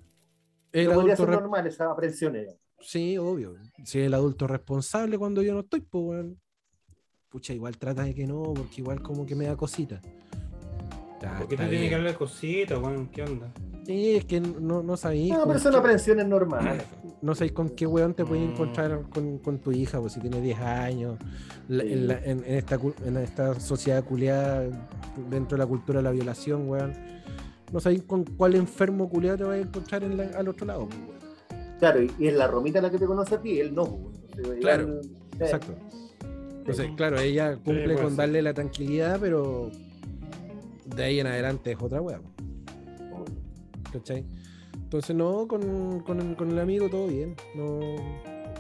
el 0.71 0.81
Eso 0.81 0.93
podría 0.93 1.13
adulto 1.15 1.31
ser 1.33 1.41
normal, 1.41 1.67
esa 1.67 1.91
aprensión. 1.91 2.37
Sí, 2.79 3.17
obvio. 3.17 3.55
Si 3.83 3.99
el 3.99 4.13
adulto 4.13 4.47
responsable 4.47 5.17
cuando 5.17 5.41
yo 5.41 5.53
no 5.53 5.61
estoy, 5.61 5.81
pues, 5.81 6.03
weón. 6.05 6.39
Pucha, 7.29 7.53
igual 7.53 7.77
trata 7.77 8.03
de 8.03 8.15
que 8.15 8.25
no, 8.25 8.41
porque 8.55 8.81
igual 8.81 9.01
como 9.01 9.25
que 9.25 9.35
me 9.35 9.45
da 9.45 9.55
cosita. 9.55 10.01
Ya, 11.21 11.37
¿Por 11.37 11.47
qué 11.47 11.57
te 11.57 11.67
tiene 11.67 11.89
que 11.89 11.95
hablar 11.95 12.13
de 12.13 12.17
cositas, 12.17 12.79
weón? 12.79 13.07
¿Qué 13.09 13.23
onda? 13.23 13.51
Sí, 13.89 14.17
es 14.17 14.25
que 14.25 14.39
no, 14.39 14.83
no 14.83 14.97
sabéis. 14.97 15.31
No, 15.33 15.47
pero 15.47 15.57
son 15.57 15.71
qué- 15.71 15.77
aprensiones 15.79 16.27
normales. 16.27 16.83
no 17.23 17.33
sabéis 17.33 17.53
con 17.53 17.69
qué 17.69 17.87
weón 17.87 18.13
te 18.13 18.23
puedes 18.23 18.47
Mm. 18.47 18.51
encontrar 18.51 19.01
con, 19.09 19.39
con 19.39 19.57
tu 19.57 19.71
hija, 19.71 19.99
pues 19.99 20.13
si 20.13 20.19
tiene 20.19 20.39
10 20.41 20.59
años, 20.59 21.17
la- 21.67 21.83
Sí. 21.83 21.93
en, 21.93 22.07
la- 22.07 22.19
en- 22.23 22.43
en 22.45 22.53
esta, 22.53 22.79
en 23.03 23.17
esta 23.17 23.59
sociedad 23.59 24.03
culiada, 24.03 24.61
dentro 25.31 25.57
de 25.57 25.63
la 25.63 25.65
cultura 25.65 25.99
de 25.99 26.03
la 26.03 26.11
violación, 26.11 26.69
weón. 26.69 26.93
No 27.73 27.79
sabéis 27.79 28.03
con 28.03 28.25
cuál 28.25 28.53
enfermo 28.53 29.09
culiado 29.09 29.37
te 29.37 29.43
vas 29.45 29.53
a 29.55 29.57
encontrar 29.57 30.03
en 30.03 30.17
la- 30.17 30.37
al 30.37 30.47
otro 30.47 30.67
lado, 30.67 30.87
pues, 30.87 30.99
weón. 30.99 31.69
Claro, 31.79 31.99
y, 32.03 32.27
es 32.27 32.33
la 32.35 32.45
romita 32.45 32.79
la 32.81 32.91
que 32.91 32.99
te 32.99 33.07
conoce 33.07 33.35
a 33.35 33.41
ti, 33.41 33.59
él 33.59 33.73
no. 33.73 33.85
pues, 33.85 34.59
Claro, 34.61 35.01
Exacto. 35.39 35.73
Entonces, 36.59 36.91
claro, 36.95 37.19
ella 37.19 37.55
cumple 37.55 37.95
con 37.95 38.15
darle 38.15 38.43
la 38.43 38.53
tranquilidad, 38.53 39.17
pero 39.19 39.71
de 40.95 41.03
ahí 41.03 41.19
en 41.19 41.25
adelante 41.25 41.71
es 41.71 41.77
otra 41.81 41.99
weá. 42.01 42.21
¿Cachai? 43.91 44.25
Entonces, 44.75 45.15
no, 45.15 45.47
con, 45.47 45.99
con, 46.01 46.19
el- 46.19 46.35
con 46.35 46.51
el 46.51 46.59
amigo 46.59 46.89
todo 46.89 47.07
bien. 47.07 47.35
No, 47.55 47.79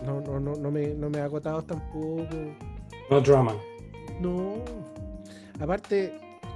no, 0.05 0.21
no, 0.21 0.39
no, 0.39 0.53
no 0.55 0.71
me, 0.71 0.93
no 0.93 1.09
me 1.09 1.19
ha 1.19 1.25
agotado 1.25 1.61
tampoco. 1.63 2.25
No 3.09 3.21
drama. 3.21 3.53
No. 4.21 4.55
Aparte, 5.59 6.13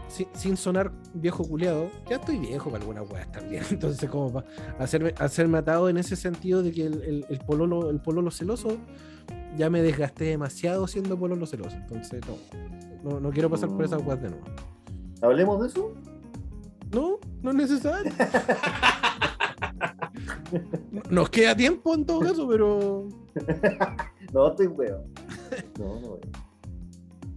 si- 0.08 0.28
sin 0.34 0.58
sonar 0.58 0.92
viejo 1.14 1.44
culiado, 1.44 1.90
ya 2.10 2.18
estoy 2.18 2.38
viejo 2.38 2.70
para 2.70 2.82
algunas 2.84 3.10
weas 3.12 3.32
también. 3.32 3.64
Entonces, 3.70 4.10
como 4.10 4.32
para 4.34 4.46
hacerme, 4.80 5.14
hacerme 5.18 5.58
atado 5.60 5.90
en 5.90 5.98
ese 5.98 6.16
sentido 6.16 6.64
de 6.64 6.72
que 6.72 6.86
el, 6.86 7.02
el, 7.04 7.26
el 7.30 7.40
pololo, 7.40 7.90
el 7.90 8.00
pololo 8.00 8.32
celoso, 8.32 8.78
ya 9.58 9.70
me 9.70 9.82
desgasté 9.82 10.26
demasiado 10.26 10.88
siendo 10.88 11.18
pololo 11.18 11.46
celoso. 11.46 11.76
Entonces, 11.78 12.22
no. 12.28 13.12
No, 13.12 13.20
no 13.20 13.32
quiero 13.32 13.50
pasar 13.50 13.70
por 13.70 13.84
esas 13.84 14.02
weas 14.06 14.22
de 14.22 14.30
nuevo. 14.30 14.46
¿Hablemos 15.22 15.62
de 15.62 15.68
eso? 15.68 15.92
No, 16.94 17.20
no 17.42 17.50
es 17.52 17.56
necesario. 17.56 18.12
Nos 21.10 21.30
queda 21.30 21.56
tiempo 21.56 21.94
en 21.96 22.06
todo 22.06 22.20
caso, 22.20 22.48
pero. 22.48 23.08
No, 24.34 24.48
estoy 24.50 24.66
weón. 24.66 25.04
No, 25.78 26.00
no, 26.00 26.08
weón. 26.08 26.20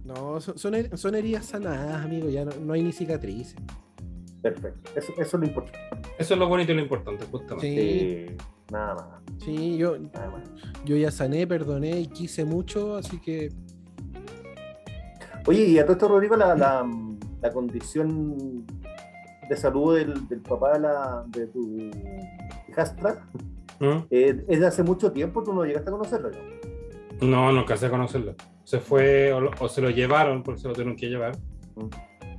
No, 0.03 0.41
son, 0.41 0.57
son 0.57 0.73
her- 0.73 0.95
son 0.97 1.13
heridas 1.13 1.45
sanadas, 1.45 2.03
amigo. 2.03 2.27
Ya 2.29 2.43
no, 2.43 2.51
no 2.59 2.73
hay 2.73 2.81
ni 2.81 2.91
cicatrices. 2.91 3.55
Perfecto. 4.41 4.89
Eso, 4.95 5.11
eso 5.13 5.21
es 5.21 5.33
lo 5.41 5.45
importante. 5.45 6.09
Eso 6.17 6.33
es 6.33 6.39
lo 6.39 6.47
bonito 6.47 6.71
y 6.71 6.75
lo 6.75 6.81
importante, 6.81 7.25
justamente. 7.29 7.67
Sí, 7.67 8.27
Sí, 8.29 8.35
nada 8.71 8.95
más. 8.95 9.05
sí, 9.43 9.77
yo, 9.77 9.97
Nada 9.99 10.29
más. 10.31 10.43
yo 10.85 10.95
ya 10.97 11.11
sané, 11.11 11.45
perdoné 11.45 11.99
y 11.99 12.07
quise 12.07 12.45
mucho, 12.45 12.95
así 12.95 13.19
que. 13.19 13.49
Oye, 15.45 15.65
y 15.65 15.77
a 15.77 15.83
todo 15.83 15.93
esto, 15.93 16.07
Rodrigo, 16.07 16.35
la, 16.35 16.55
la, 16.55 16.89
la 17.41 17.51
condición 17.51 18.65
de 19.49 19.57
salud 19.57 19.95
del, 19.97 20.27
del 20.27 20.41
papá 20.41 20.73
de, 20.73 20.79
la, 20.79 21.23
de 21.27 21.47
tu 21.47 21.89
hijastra 22.67 23.25
¿Mm? 23.79 23.97
eh, 24.09 24.43
es 24.47 24.59
de 24.59 24.67
hace 24.67 24.83
mucho 24.83 25.11
tiempo, 25.11 25.43
tú 25.43 25.53
no 25.53 25.63
llegaste 25.63 25.89
a 25.89 25.91
conocerlo. 25.93 26.29
¿no? 26.31 27.27
No, 27.27 27.51
no 27.51 27.59
alcancé 27.59 27.87
a 27.87 27.89
conocerlo. 27.89 28.35
Se 28.63 28.79
fue 28.79 29.33
o, 29.33 29.69
se 29.69 29.81
lo 29.81 29.89
llevaron, 29.89 30.43
porque 30.43 30.61
se 30.61 30.67
lo 30.67 30.73
tuvieron 30.73 30.95
que 30.95 31.07
llevar. 31.07 31.37
Mm. 31.75 31.87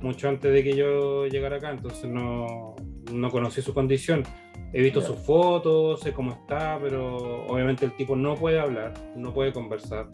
Mucho 0.01 0.29
antes 0.29 0.53
de 0.53 0.63
que 0.63 0.75
yo 0.77 1.25
llegara 1.27 1.57
acá, 1.57 1.71
entonces 1.71 2.09
no, 2.09 2.75
no 3.11 3.29
conocí 3.31 3.61
su 3.61 3.73
condición. 3.73 4.23
He 4.71 4.81
visto 4.81 5.01
sus 5.01 5.17
fotos, 5.17 5.99
sé 5.99 6.13
cómo 6.13 6.31
está, 6.31 6.79
pero 6.81 7.45
obviamente 7.47 7.83
el 7.85 7.95
tipo 7.95 8.15
no 8.15 8.35
puede 8.35 8.59
hablar, 8.59 8.93
no 9.15 9.33
puede 9.33 9.51
conversar. 9.51 10.07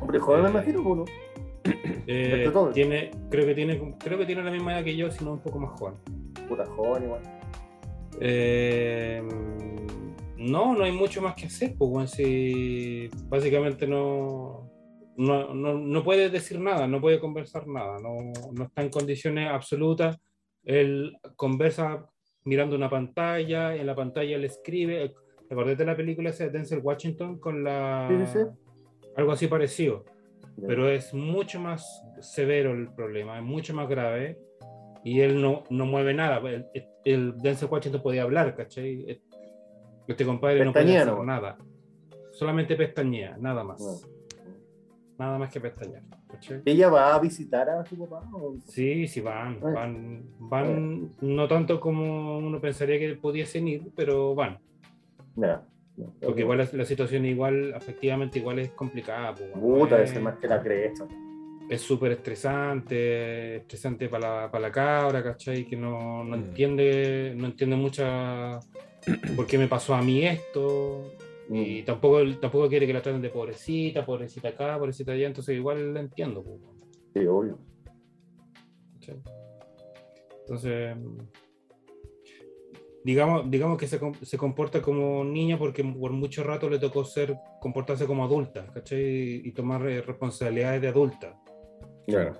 Hombre, 0.00 0.18
joven 0.18 0.42
me 0.42 0.48
Eh, 0.48 0.50
imagino, 0.50 0.94
¿no? 0.96 1.04
Eh, 2.08 2.52
tiene, 2.72 3.10
creo 3.30 3.46
que 3.46 3.54
tiene, 3.54 3.94
creo 3.98 4.16
que 4.16 4.26
tiene 4.26 4.44
la 4.44 4.52
misma 4.52 4.74
edad 4.74 4.84
que 4.84 4.96
yo, 4.96 5.10
sino 5.10 5.32
un 5.32 5.40
poco 5.40 5.58
más 5.58 5.72
joven. 5.72 5.96
Puta 6.48 6.64
joven 6.64 7.02
igual. 7.02 7.22
Eh, 8.20 9.20
no, 10.36 10.74
no 10.74 10.84
hay 10.84 10.92
mucho 10.92 11.20
más 11.20 11.34
que 11.34 11.46
hacer, 11.46 11.74
pues, 11.76 11.90
weón, 11.90 12.06
si 12.06 13.08
básicamente 13.28 13.88
no, 13.88 14.70
no, 15.16 15.52
no, 15.52 15.74
no 15.74 16.04
puede 16.04 16.30
decir 16.30 16.60
nada, 16.60 16.86
no 16.86 17.00
puede 17.00 17.18
conversar 17.18 17.66
nada, 17.66 17.98
no, 18.00 18.32
no 18.52 18.64
está 18.64 18.82
en 18.82 18.90
condiciones 18.90 19.50
absolutas. 19.50 20.16
Él 20.64 21.16
conversa 21.34 22.06
mirando 22.44 22.76
una 22.76 22.88
pantalla, 22.88 23.74
en 23.74 23.86
la 23.86 23.94
pantalla 23.94 24.36
él 24.36 24.44
escribe. 24.44 25.14
¿Te 25.48 25.54
acordás 25.54 25.78
de 25.78 25.84
la 25.84 25.96
película 25.96 26.30
esa 26.30 26.44
de 26.44 26.50
Denzel 26.50 26.80
Washington 26.82 27.38
con 27.38 27.62
la... 27.62 28.08
Sí, 28.08 28.38
sí. 28.38 28.44
Algo 29.16 29.32
así 29.32 29.46
parecido. 29.46 30.04
Pero 30.66 30.88
es 30.88 31.12
mucho 31.12 31.60
más 31.60 32.02
severo 32.20 32.72
el 32.72 32.92
problema, 32.92 33.38
es 33.38 33.44
mucho 33.44 33.74
más 33.74 33.88
grave 33.88 34.38
y 35.04 35.20
él 35.20 35.40
no, 35.40 35.64
no 35.70 35.86
mueve 35.86 36.14
nada. 36.14 36.38
El, 36.48 36.66
el 37.04 37.38
Denzel 37.38 37.68
Washington 37.70 38.02
podía 38.02 38.22
hablar, 38.22 38.54
¿cachai? 38.54 39.20
Este 40.08 40.24
compadre 40.24 40.64
no 40.64 40.72
Pestañea 40.72 41.02
hacer 41.02 41.18
nada. 41.24 41.58
Solamente 42.32 42.76
pestañea, 42.76 43.36
nada 43.38 43.64
más. 43.64 43.80
Bueno. 43.80 44.16
Nada 45.18 45.38
más 45.38 45.50
que 45.52 45.60
pestañear. 45.60 46.02
¿cachai? 46.28 46.60
¿Ella 46.64 46.90
va 46.90 47.14
a 47.14 47.18
visitar 47.18 47.68
a 47.70 47.84
su 47.86 47.96
papá? 47.98 48.28
o- 48.34 48.56
Sí, 48.66 49.06
sí, 49.06 49.20
van. 49.20 49.58
Bueno. 49.60 49.74
Van, 49.78 50.24
van 50.38 51.10
no 51.22 51.48
tanto 51.48 51.80
como 51.80 52.38
uno 52.38 52.60
pensaría 52.60 52.98
que 52.98 53.14
pudiesen 53.16 53.66
ir, 53.68 53.90
pero 53.96 54.34
van. 54.34 54.58
Ya. 55.36 55.66
Porque 56.20 56.40
igual 56.42 56.58
la, 56.58 56.68
la 56.72 56.84
situación 56.84 57.24
igual, 57.24 57.72
efectivamente, 57.76 58.38
igual 58.38 58.58
es 58.58 58.70
complicada. 58.70 59.34
pues, 59.34 59.50
Puta, 59.52 60.02
es- 60.02 60.20
más 60.20 60.38
que 60.38 60.46
la 60.48 60.62
cresta. 60.62 61.06
es 61.68 61.80
súper 61.80 62.12
estresante, 62.12 63.56
estresante 63.56 64.08
para 64.08 64.42
la, 64.42 64.50
para 64.50 64.62
la 64.68 64.72
cabra, 64.72 65.22
¿cachai? 65.22 65.64
Que 65.66 65.76
no, 65.76 66.22
no 66.24 66.36
Mm. 66.36 66.40
entiende, 66.40 67.34
no 67.36 67.46
entiende 67.46 67.76
mucha 67.76 68.58
por 69.36 69.46
qué 69.46 69.58
me 69.58 69.68
pasó 69.68 69.94
a 69.94 70.02
mí 70.02 70.24
esto. 70.26 71.10
Y 71.48 71.82
Mm. 71.82 71.84
tampoco, 71.84 72.18
tampoco 72.40 72.68
quiere 72.68 72.86
que 72.86 72.92
la 72.92 73.00
traten 73.02 73.22
de 73.22 73.30
pobrecita, 73.30 74.04
pobrecita 74.04 74.48
acá, 74.48 74.78
pobrecita 74.78 75.12
allá, 75.12 75.26
entonces 75.28 75.56
igual 75.56 75.94
la 75.94 76.00
entiendo. 76.00 76.42
pues, 76.42 76.58
Sí, 77.14 77.26
obvio. 77.26 77.58
¿cachai? 78.94 79.16
Entonces, 80.40 80.96
digamos, 83.06 83.48
digamos 83.48 83.78
que 83.78 83.86
se, 83.86 84.00
se 84.22 84.36
comporta 84.36 84.82
como 84.82 85.22
niña 85.22 85.56
porque 85.56 85.84
por 85.84 86.10
mucho 86.10 86.42
rato 86.42 86.68
le 86.68 86.80
tocó 86.80 87.04
ser, 87.04 87.36
comportarse 87.60 88.04
como 88.04 88.24
adulta, 88.24 88.66
¿cachai? 88.74 89.42
Y 89.44 89.52
tomar 89.52 89.86
eh, 89.88 90.02
responsabilidades 90.02 90.82
de 90.82 90.88
adulta. 90.88 91.38
Claro. 92.08 92.34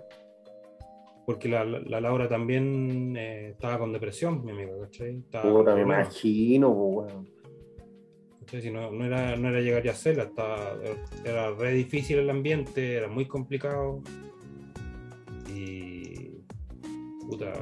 Porque 1.25 1.49
la, 1.49 1.65
la- 1.65 1.79
la 1.81 2.01
Laura 2.01 2.29
también 2.29 3.17
eh, 3.17 3.51
estaba 3.51 3.79
con 3.79 3.93
depresión, 3.93 4.45
mi 4.45 4.51
amigo, 4.51 4.81
¿cachai? 4.83 5.19
Estaba 5.19 5.75
me 5.77 5.83
imagino, 5.83 6.75
pues, 6.75 7.13
weón. 7.13 7.31
¿cachai? 8.41 8.63
Si 8.63 8.71
no, 8.73 8.91
no, 8.91 9.05
era, 9.05 9.37
no 9.37 9.49
era 9.49 9.61
llegar 9.61 9.87
y 9.87 9.89
hacerla, 9.89 10.25
estaba, 10.25 10.75
era 11.25 11.53
re 11.53 11.73
difícil 11.75 12.19
el 12.19 12.31
ambiente, 12.31 12.95
era 12.95 13.07
muy 13.09 13.27
complicado. 13.27 14.03
Y. 15.55 16.31
Puta. 17.29 17.53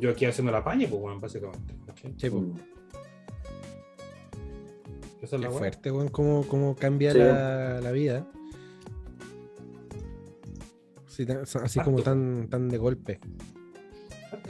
Yo 0.00 0.10
aquí 0.10 0.24
haciendo 0.24 0.50
la 0.50 0.64
paña, 0.64 0.88
pues, 0.88 1.00
bueno, 1.00 1.20
básicamente. 1.20 1.74
Sí. 2.16 2.26
Esa 5.22 5.36
es 5.36 5.42
Qué 5.42 5.50
fuerte, 5.50 5.90
weón, 5.90 6.08
cómo, 6.08 6.46
cómo 6.46 6.76
cambia 6.76 7.12
Sí. 7.12 7.18
la, 7.18 7.80
la 7.80 7.90
vida. 7.92 8.26
Sí, 11.06 11.24
tan- 11.26 11.38
así 11.42 11.80
como 11.80 12.02
tan, 12.02 12.48
tan 12.48 12.68
de 12.68 12.78
golpe. 12.78 13.18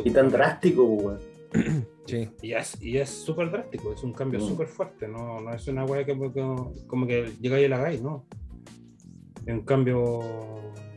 Y 0.05 0.11
tan 0.11 0.29
drástico, 0.31 0.85
weón. 0.85 1.19
Sí. 2.07 2.29
Y 2.41 2.53
es 2.53 2.81
y 2.81 2.99
es 2.99 3.11
súper 3.11 3.51
drástico, 3.51 3.93
es 3.93 4.01
un 4.05 4.13
cambio 4.13 4.39
Mm. 4.39 4.47
súper 4.49 4.69
fuerte, 4.69 5.09
no, 5.09 5.41
no 5.41 5.53
es 5.53 5.67
una 5.67 5.85
weá 5.85 6.05
que, 6.07 6.13
que- 6.15 6.87
como 6.87 7.05
que 7.05 7.33
llegáis 7.41 7.67
y 7.67 7.69
la 7.69 7.79
hagáis, 7.79 8.01
no. 8.01 8.27
Es 9.45 9.53
un 9.53 9.63
cambio, 9.65 10.21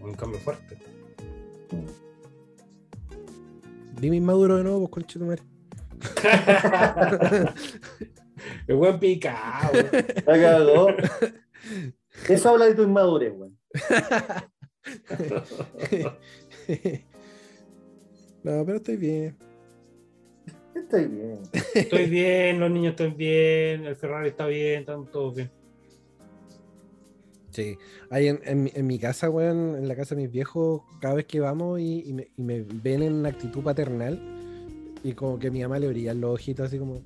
un 0.03 0.13
cambio 0.15 0.39
fuerte. 0.39 0.77
Dime 3.99 4.17
inmaduro 4.17 4.57
de 4.57 4.63
nuevo, 4.63 4.79
pues 4.81 4.91
conche 4.91 5.17
tu 5.17 5.25
madre. 5.25 5.41
El 8.67 8.75
weón 8.75 8.99
picado. 8.99 9.71
La 10.25 10.39
cagó. 10.39 10.87
Eso 12.27 12.49
habla 12.49 12.65
de 12.65 12.75
tu 12.75 12.83
inmadurez, 12.83 13.33
weón. 13.35 13.57
no, 18.43 18.65
pero 18.65 18.77
estoy 18.77 18.97
bien. 18.97 19.37
Estoy 20.75 21.05
bien. 21.05 21.39
Estoy 21.75 22.05
bien, 22.09 22.59
los 22.59 22.71
niños 22.71 22.91
están 22.91 23.15
bien, 23.17 23.85
el 23.85 23.95
Ferrari 23.95 24.29
está 24.29 24.45
bien, 24.47 24.79
están 24.81 25.05
todos 25.11 25.35
bien. 25.35 25.51
Sí. 27.51 27.77
Ahí 28.09 28.27
en, 28.27 28.39
en 28.45 28.63
mi- 28.63 28.71
en 28.73 28.87
mi 28.87 28.99
casa, 28.99 29.29
weón, 29.29 29.75
en 29.75 29.87
la 29.87 29.95
casa 29.95 30.15
de 30.15 30.21
mis 30.21 30.31
viejos, 30.31 30.81
cada 31.01 31.15
vez 31.15 31.25
que 31.25 31.39
vamos 31.39 31.79
y, 31.79 32.03
y 32.07 32.13
me, 32.13 32.27
y 32.37 32.41
me 32.43 32.61
ven 32.61 33.03
en 33.03 33.13
una 33.13 33.29
actitud 33.29 33.61
paternal, 33.63 34.19
y 35.03 35.13
como 35.13 35.39
que 35.39 35.49
mi 35.51 35.61
mamá 35.61 35.79
le 35.79 35.87
brillan 35.87 36.19
los 36.21 36.33
ojitos 36.35 36.67
así 36.67 36.77
como. 36.77 37.01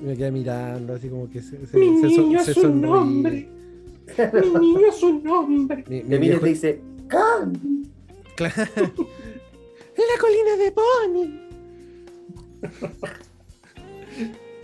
y 0.00 0.04
me 0.04 0.16
queda 0.16 0.30
mirando, 0.30 0.94
así 0.94 1.08
como 1.08 1.28
que 1.30 1.40
se, 1.42 1.66
se, 1.66 1.76
Mi 1.78 2.00
se 2.00 2.06
niño 2.08 2.42
se 2.44 2.50
es 2.52 2.56
un 2.58 2.84
hombre. 2.84 3.48
Mi 4.52 4.60
niño 4.60 4.86
es 4.88 5.02
un 5.02 5.28
hombre. 5.28 5.84
Mi, 5.88 5.96
mi 5.96 6.02
Te 6.02 6.18
viene 6.18 6.26
y 6.26 6.28
viejo- 6.28 6.40
te 6.42 6.48
dice, 6.48 6.80
¡Can! 7.08 7.52
Claro. 8.36 8.54
La 9.98 10.20
colina 10.20 10.56
de 10.56 10.72
Pony. 10.72 11.26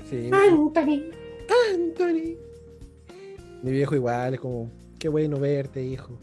Sí, 0.09 0.31
Anthony. 0.33 1.03
Anthony. 1.75 2.37
Mi 3.63 3.73
viejo 3.73 3.95
igual, 3.97 4.35
es 4.35 4.41
como, 4.41 4.71
qué 4.99 5.09
bueno 5.09 5.39
verte, 5.39 5.85
hijo. 5.85 6.17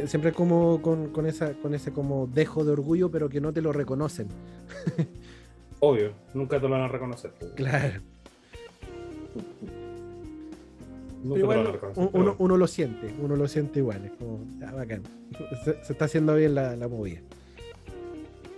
Sie- 0.00 0.06
Siempre 0.08 0.32
como 0.32 0.80
con, 0.80 1.08
con 1.10 1.26
esa, 1.26 1.52
con 1.54 1.74
ese 1.74 1.92
como 1.92 2.26
dejo 2.26 2.64
de 2.64 2.72
orgullo, 2.72 3.10
pero 3.10 3.28
que 3.28 3.40
no 3.40 3.52
te 3.52 3.60
lo 3.60 3.72
reconocen. 3.72 4.28
Obvio, 5.80 6.12
nunca 6.34 6.56
te 6.60 6.68
lo 6.68 6.70
van 6.70 6.82
a 6.82 6.88
reconocer. 6.88 7.32
pues. 7.38 7.52
Claro. 7.52 8.00
Nunca 11.22 11.34
te 11.34 11.40
lo 11.40 11.46
van 11.46 11.66
a 11.66 11.72
reconocer. 11.72 12.08
pero 12.10 12.22
uno, 12.24 12.34
uno 12.38 12.56
lo 12.56 12.66
siente, 12.66 13.12
uno 13.20 13.36
lo 13.36 13.46
siente 13.48 13.80
igual, 13.80 14.04
es 14.04 14.12
como, 14.12 14.40
ya 14.58 14.70
bacán. 14.72 15.02
Se, 15.64 15.84
se 15.84 15.92
está 15.92 16.06
haciendo 16.06 16.34
bien 16.36 16.54
la, 16.54 16.74
la 16.76 16.88
movida. 16.88 17.20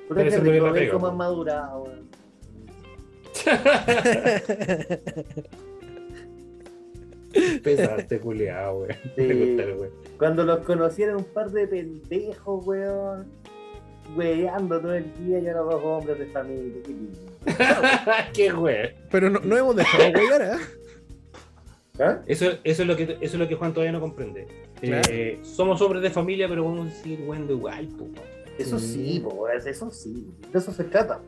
Pero 0.09 0.43
ve 0.43 0.61
rico 0.81 0.93
cómo 0.93 1.07
weón. 1.07 1.17
madurado, 1.17 1.89
weón. 7.41 7.61
Pesaste, 7.63 8.21
culiado, 8.21 8.79
weón. 8.79 8.97
Sí. 9.17 9.23
Weón. 9.27 9.91
Cuando 10.19 10.45
los 10.45 10.59
conocieron 10.61 11.17
un 11.17 11.25
par 11.25 11.51
de 11.51 11.67
pendejos, 11.67 12.67
weón. 12.67 13.27
Weando 14.17 14.81
todo 14.81 14.95
el 14.95 15.05
día 15.25 15.39
y 15.39 15.49
ahora 15.49 15.61
dos 15.61 15.83
hombres 15.83 16.19
de 16.19 16.27
familia. 16.27 16.83
Qué 16.85 16.89
lindo. 16.93 17.19
Qué 18.35 18.53
weón. 18.53 18.89
Pero 19.11 19.31
no, 19.31 19.41
no 19.41 19.57
hemos 19.57 19.77
dejado 19.77 20.05
huear, 20.13 20.43
¿eh? 20.43 20.65
¿Ah? 22.01 22.21
Eso, 22.27 22.47
eso, 22.65 22.83
es 22.83 22.89
lo 22.89 22.97
que, 22.97 23.05
eso 23.05 23.19
es 23.21 23.35
lo 23.35 23.47
que 23.49 23.55
Juan 23.55 23.73
todavía 23.73 23.93
no 23.93 24.01
comprende. 24.01 24.47
Claro. 24.81 25.09
Eh, 25.11 25.39
somos 25.43 25.81
hombres 25.81 26.03
de 26.03 26.11
familia, 26.11 26.49
pero 26.49 26.65
vamos 26.65 26.89
a 26.89 26.91
seguir 26.91 27.21
weando 27.27 27.53
igual, 27.55 27.87
po, 27.89 28.05
weón. 28.05 28.35
Eso 28.59 28.79
Sí. 28.79 29.13
sí, 29.15 29.21
po, 29.21 29.31
weón, 29.31 29.67
eso 29.67 29.91
sí. 29.91 30.27
De 30.53 30.59
eso 30.59 30.73
se 30.73 30.85
trata. 30.85 31.21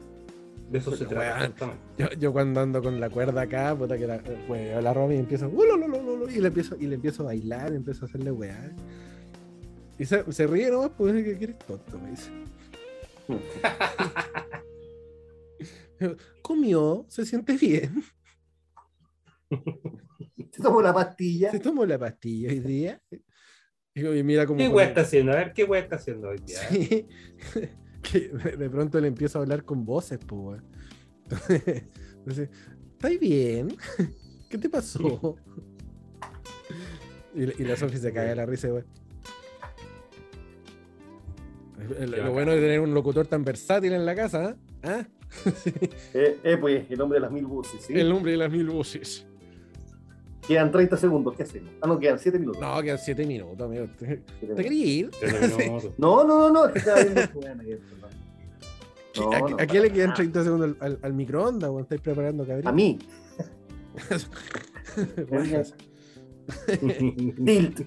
De 0.70 0.78
eso 0.78 0.96
se 0.96 1.06
trata. 1.06 1.74
Yo, 1.96 2.08
yo 2.18 2.32
cuando 2.32 2.60
ando 2.60 2.82
con 2.82 2.98
la 2.98 3.08
cuerda 3.08 3.42
acá, 3.42 3.76
puta 3.76 3.96
que 3.96 4.06
la, 4.06 4.20
pues, 4.48 4.82
la 4.82 4.92
Romy 4.92 5.14
y 5.14 5.18
empiezo, 5.18 5.48
"Uh, 5.48 5.64
lo, 5.64 5.76
lo, 5.76 5.88
lo, 5.88 6.16
lo", 6.16 6.30
y 6.30 6.40
le 6.40 6.48
empiezo, 6.48 6.76
y 6.78 6.86
le 6.86 6.96
empiezo 6.96 7.22
a 7.22 7.26
bailar, 7.26 7.72
empiezo 7.72 8.04
a 8.04 8.08
hacerle 8.08 8.32
weá. 8.32 8.72
Y 9.98 10.04
se, 10.04 10.30
se 10.32 10.46
ríe 10.46 10.70
nomás, 10.70 10.90
pues 10.96 11.12
que 11.24 11.44
eres 11.44 11.58
tonto, 11.58 11.98
me 11.98 12.10
dice. 12.10 12.30
Comió, 16.42 17.06
se 17.08 17.24
siente 17.24 17.56
bien. 17.56 18.02
Se 20.52 20.62
tomó 20.62 20.82
la 20.82 20.92
pastilla. 20.92 21.50
Se 21.50 21.60
tomó 21.60 21.86
la 21.86 21.98
pastilla 21.98 22.50
hoy 22.50 22.60
día. 22.60 23.00
Y, 23.94 24.22
mira 24.22 24.46
como. 24.46 24.58
¿Qué 24.58 24.68
weá 24.68 24.88
está 24.88 25.02
haciendo? 25.02 25.32
A 25.32 25.36
ver, 25.36 25.52
¿qué 25.52 25.64
weá 25.64 25.80
está 25.80 25.96
haciendo 25.96 26.28
hoy 26.28 26.38
día? 26.44 26.58
Sí. 26.68 27.06
Que 28.10 28.28
de, 28.28 28.70
pronto 28.70 29.00
le 29.00 29.08
empiezo 29.08 29.38
a 29.38 29.42
hablar 29.42 29.64
con 29.64 29.84
voces, 29.84 30.18
pues, 30.26 30.40
weón. 30.40 30.64
Entonces, 32.18 32.50
¿estáis 32.92 33.20
bien? 33.20 33.76
¿Qué 34.50 34.58
te 34.58 34.68
pasó? 34.68 35.36
Y, 37.34 37.46
la- 37.46 37.52
y 37.58 37.64
la 37.64 37.76
Sofi 37.76 37.98
se 37.98 38.12
caga 38.12 38.30
de 38.30 38.36
la 38.36 38.46
risa, 38.46 38.68
Qué 41.88 42.06
Lo 42.06 42.32
bueno 42.32 42.52
de 42.52 42.60
tener 42.60 42.80
un 42.80 42.94
locutor 42.94 43.26
tan 43.26 43.44
versátil 43.44 43.92
en 43.92 44.06
la 44.06 44.14
casa, 44.14 44.56
¿ah? 44.82 45.00
¿Ah? 45.00 45.06
Sí, 45.54 45.72
Eh, 46.14 46.38
eh, 46.44 46.56
pues, 46.58 46.90
el 46.90 47.00
hombre 47.00 47.16
de 47.16 47.22
las 47.22 47.32
mil 47.32 47.46
voces, 47.46 47.82
¿sí? 47.82 47.92
El 47.92 48.10
hombre 48.12 48.32
de 48.32 48.38
las 48.38 48.50
mil 48.50 48.68
voces. 48.68 49.26
Quedan 50.46 50.70
30 50.70 50.96
segundos, 50.96 51.34
¿qué 51.36 51.42
hacemos? 51.42 51.70
Ah, 51.80 51.86
no, 51.88 51.98
quedan 51.98 52.18
7 52.18 52.38
minutos. 52.38 52.60
No, 52.62 52.80
quedan 52.82 52.98
siete 52.98 53.26
minutos, 53.26 53.60
amigo. 53.66 53.86
¿Te, 53.98 54.16
te 54.16 54.54
querías 54.62 54.88
ir? 54.88 55.10
No, 55.98 56.24
no, 56.24 56.38
no, 56.38 56.50
no, 56.50 56.66
es 56.66 56.72
que 56.72 56.78
estaba 56.78 57.00
viendo 57.02 57.20
no. 59.16 59.30
No, 59.30 59.32
¿A, 59.32 59.40
no, 59.50 59.56
a 59.58 59.66
quién 59.66 59.82
le 59.82 59.90
quedan 59.90 60.08
nada. 60.10 60.16
30 60.16 60.44
segundos 60.44 60.76
al, 60.80 60.92
al, 60.92 60.98
al 61.02 61.12
microondas, 61.14 61.70
weón? 61.70 61.82
¿Estáis 61.82 62.00
preparando, 62.02 62.46
cabrón? 62.46 62.68
A 62.68 62.72
mí. 62.72 62.98
Tilt. 67.44 67.80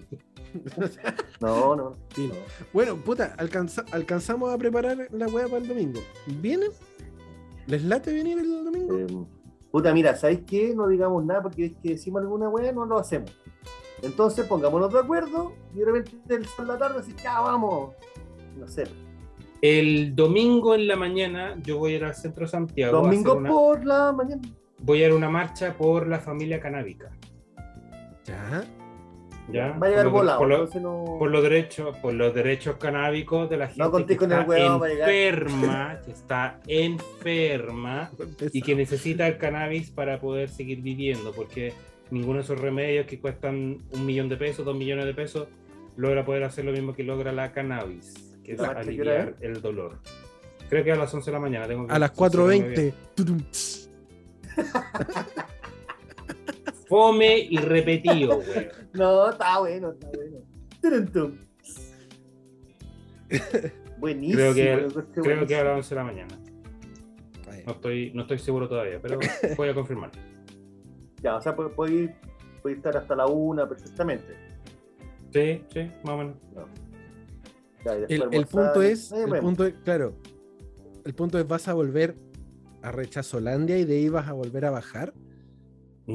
No, 1.40 1.76
no. 1.76 1.94
Sí. 2.16 2.32
Bueno, 2.74 2.98
puta, 2.98 3.36
alcanza- 3.38 3.86
alcanzamos 3.92 4.52
a 4.54 4.58
preparar 4.58 5.08
la 5.12 5.28
weá 5.28 5.46
para 5.46 5.60
el 5.60 5.68
domingo. 5.68 6.02
¿Vienen? 6.42 6.72
¿Les 7.68 7.84
late 7.84 8.12
venir 8.12 8.40
el 8.40 8.50
domingo? 8.66 8.98
Eh, 8.98 9.08
puta, 9.72 9.94
mira, 9.94 10.16
¿sabéis 10.16 10.42
qué? 10.48 10.74
No 10.76 10.88
digamos 10.88 11.24
nada 11.26 11.42
porque 11.44 11.66
es 11.66 11.72
que 11.82 11.90
decimos 11.90 12.22
alguna 12.22 12.50
weá, 12.50 12.72
no 12.72 12.86
lo 12.86 12.98
hacemos. 13.00 13.32
Entonces 14.02 14.46
pongámonos 14.46 14.92
de 14.94 15.00
acuerdo 15.00 15.54
y 15.76 15.80
de 15.80 15.86
repente 15.86 16.36
el 16.36 16.46
sol 16.46 16.68
de 16.68 16.74
la 16.74 16.80
tarde 16.80 17.00
así, 17.00 17.14
ya 17.22 17.40
vamos. 17.42 17.92
No 18.58 18.68
sé. 18.68 18.84
El 19.62 20.16
domingo 20.16 20.74
en 20.74 20.88
la 20.88 20.96
mañana 20.96 21.56
yo 21.62 21.78
voy 21.80 21.94
a 21.94 21.96
ir 21.98 22.04
al 22.06 22.16
centro 22.16 22.46
de 22.46 22.52
Santiago. 22.52 23.02
Domingo 23.02 23.36
una- 23.36 23.50
por 23.50 23.86
la 23.86 24.12
mañana. 24.14 24.42
Voy 24.82 25.04
a 25.04 25.08
ir 25.08 25.12
a 25.12 25.16
una 25.16 25.30
marcha 25.30 25.74
por 25.78 26.08
la 26.08 26.20
familia 26.20 26.62
canábica. 26.62 27.12
Ya. 28.24 28.64
¿Ya? 29.52 29.72
Va 29.78 29.88
a 29.88 29.90
llegar 29.90 30.04
por, 30.06 30.12
lo- 30.14 30.20
volado, 30.20 30.40
por, 30.40 30.48
lo- 30.48 30.56
entonces 30.56 30.82
no. 30.82 31.06
por 31.20 31.30
los 31.32 31.44
derechos, 31.44 31.98
por 31.98 32.14
los 32.14 32.34
derechos 32.34 32.76
canábicos 32.78 33.50
de 33.50 33.58
la 33.58 33.68
gente 33.68 34.06
que 34.06 34.18
con 34.18 34.32
el 34.32 34.40
está 34.40 34.50
huevo, 34.50 34.86
enferma, 34.86 36.00
que 36.06 36.12
está 36.12 36.60
enferma 36.68 38.12
y 38.54 38.62
que 38.62 38.76
necesita 38.76 39.28
el 39.28 39.38
cannabis 39.38 39.90
para 39.92 40.20
poder 40.20 40.50
seguir 40.50 40.82
viviendo, 40.82 41.32
porque 41.34 41.74
ninguno 42.12 42.38
de 42.38 42.44
esos 42.44 42.60
remedios 42.60 43.06
que 43.06 43.20
cuestan 43.20 43.80
un 43.92 44.06
millón 44.06 44.30
de 44.30 44.38
pesos, 44.38 44.66
dos 44.66 44.76
millones 44.76 45.06
de 45.06 45.14
pesos, 45.14 45.48
logra 45.98 46.24
poder 46.26 46.44
hacer 46.44 46.66
lo 46.66 46.72
mismo 46.72 46.94
que 46.94 47.04
logra 47.04 47.32
la 47.32 47.52
cannabis, 47.52 48.36
que 48.44 48.54
es 48.54 48.60
¿La 48.60 48.68
marcha 48.74 48.90
qué 48.92 49.02
hora 49.02 49.12
aliviar 49.24 49.36
el 49.42 49.62
dolor. 49.62 50.00
Creo 50.70 50.84
que 50.84 50.92
a 50.92 50.96
las 50.96 51.14
11 51.14 51.26
de 51.26 51.34
la 51.34 51.40
mañana. 51.40 51.68
Tengo 51.68 51.88
que 51.88 51.94
A 51.94 51.98
las 52.00 52.12
cerciorarme 52.16 52.70
bien. 52.70 52.94
4.20. 53.18 53.90
Fome 56.88 57.38
y 57.50 57.58
repetido, 57.58 58.38
güey. 58.38 58.70
No, 58.94 59.30
está 59.30 59.60
bueno, 59.60 59.92
está 59.92 60.10
bueno. 60.10 60.40
Buenísimo. 63.98 64.54
Creo 64.54 64.54
que, 64.54 64.88
creo 65.22 65.46
que 65.46 65.56
a 65.56 65.64
las 65.64 65.74
buenísimo. 65.74 65.76
11 65.76 65.90
de 65.90 65.96
la 65.96 66.04
mañana. 66.04 66.40
No 67.66 67.74
estoy, 67.74 68.12
no 68.14 68.22
estoy 68.24 68.40
seguro 68.40 68.68
todavía, 68.68 69.00
pero 69.02 69.20
voy 69.58 69.70
a 69.70 69.74
confirmar. 69.74 70.12
Ya, 71.22 71.36
o 71.36 71.42
sea, 71.42 71.56
puede, 71.56 71.70
puede 71.70 71.94
ir, 71.94 72.16
puede 72.62 72.76
estar 72.76 72.96
hasta 72.98 73.16
la 73.16 73.28
una 73.28 73.68
perfectamente. 73.68 74.36
Sí, 75.32 75.64
sí, 75.72 75.92
más 76.04 76.14
o 76.14 76.18
menos. 76.18 76.36
Ya, 77.86 77.96
y 77.96 78.00
después 78.02 78.22
El, 78.22 78.34
el 78.34 78.46
punto 78.48 78.82
es, 78.82 79.12
el 79.12 79.40
punto 79.40 79.66
es, 79.66 79.74
claro, 79.84 80.16
el 81.06 81.14
punto 81.14 81.38
es, 81.40 81.48
¿vas 81.48 81.68
a 81.68 81.74
volver 81.74 82.16
a 82.82 82.92
Rechazolandia 82.92 83.78
y 83.78 83.86
de 83.86 83.98
ahí 83.98 84.10
vas 84.10 84.28
a 84.28 84.34
volver 84.34 84.66
a 84.66 84.72
bajar? 84.72 85.14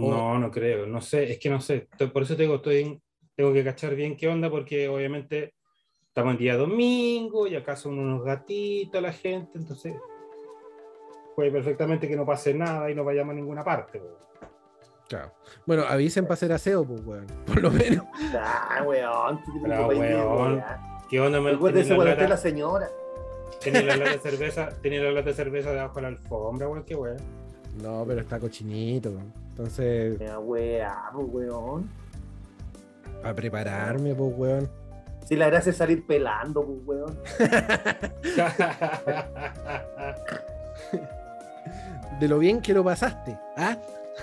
No, 0.01 0.39
no 0.39 0.51
creo, 0.51 0.87
no 0.87 1.01
sé, 1.01 1.31
es 1.33 1.39
que 1.39 1.51
no 1.51 1.61
sé. 1.61 1.89
Por 2.13 2.23
eso 2.23 2.37
te 2.37 2.43
digo, 2.43 2.57
estoy 2.57 2.81
en- 2.83 3.03
tengo 3.37 3.53
que 3.53 3.65
cachar 3.65 3.95
bien 3.95 4.17
qué 4.17 4.29
onda, 4.29 4.49
porque 4.51 4.89
obviamente 4.89 5.55
estamos 6.07 6.33
en 6.35 6.39
día 6.39 6.57
domingo 6.57 7.47
y 7.47 7.57
acá 7.57 7.75
son 7.77 7.99
unos 7.99 8.25
gatitos 8.25 9.03
la 9.03 9.13
gente, 9.13 9.59
entonces 9.59 9.95
puede 11.35 11.51
perfectamente 11.51 12.07
que 12.09 12.15
no 12.17 12.25
pase 12.25 12.55
nada 12.55 12.91
y 12.91 12.95
no 12.95 13.03
vayamos 13.05 13.33
a 13.33 13.37
ninguna 13.37 13.65
parte. 13.65 13.99
po. 13.99 14.19
Claro. 15.09 15.33
Bueno, 15.67 15.83
avisen 15.83 16.25
para 16.25 16.35
hacer 16.35 16.53
aseo, 16.53 16.85
pues, 16.85 17.05
weón. 17.05 17.27
Por 17.47 17.61
lo 17.61 17.71
menos. 17.71 18.05
Ah, 18.39 18.83
weón. 18.87 19.39
¿qué 19.39 19.53
Pero, 19.63 19.89
weón. 19.89 20.01
weón? 20.55 20.65
¿Qué 21.11 21.21
onda, 21.21 21.41
me 21.41 21.51
Recuérdese 21.53 21.89
tenía 21.91 21.97
cuando 21.97 22.05
la, 22.05 22.11
esté 22.13 22.23
la 22.23 22.29
lata, 22.31 22.41
señora. 22.43 22.89
tenía 23.63 23.83
la 23.83 23.97
lata 23.97 24.11
de 24.13 24.19
cerveza, 24.31 24.69
tenía 24.81 25.03
la 25.03 25.11
lata 25.11 25.29
de 25.31 25.35
cerveza 25.35 25.73
debajo 25.73 25.97
de 25.97 26.03
la 26.03 26.09
alfombra, 26.09 26.69
weón, 26.69 26.85
qué 26.85 26.95
weón. 26.95 27.17
No, 27.83 28.05
pero 28.07 28.21
está 28.21 28.39
cochinito. 28.39 29.11
Entonces, 29.51 30.19
Ya, 30.19 30.39
weá, 30.39 31.11
pues, 31.13 31.27
weón. 31.31 31.89
a 33.23 33.35
prepararme, 33.35 34.15
pues, 34.15 34.33
weón. 34.37 34.69
Si 35.27 35.37
la 35.37 35.47
gracia 35.47 35.71
es 35.71 35.77
salir 35.77 36.07
pelando, 36.07 36.65
pues, 36.65 36.79
weón. 36.87 37.19
De 42.21 42.29
lo 42.29 42.39
bien 42.39 42.61
que 42.61 42.73
lo 42.75 42.85
pasaste. 42.85 43.37
¿Ah? 43.57 43.77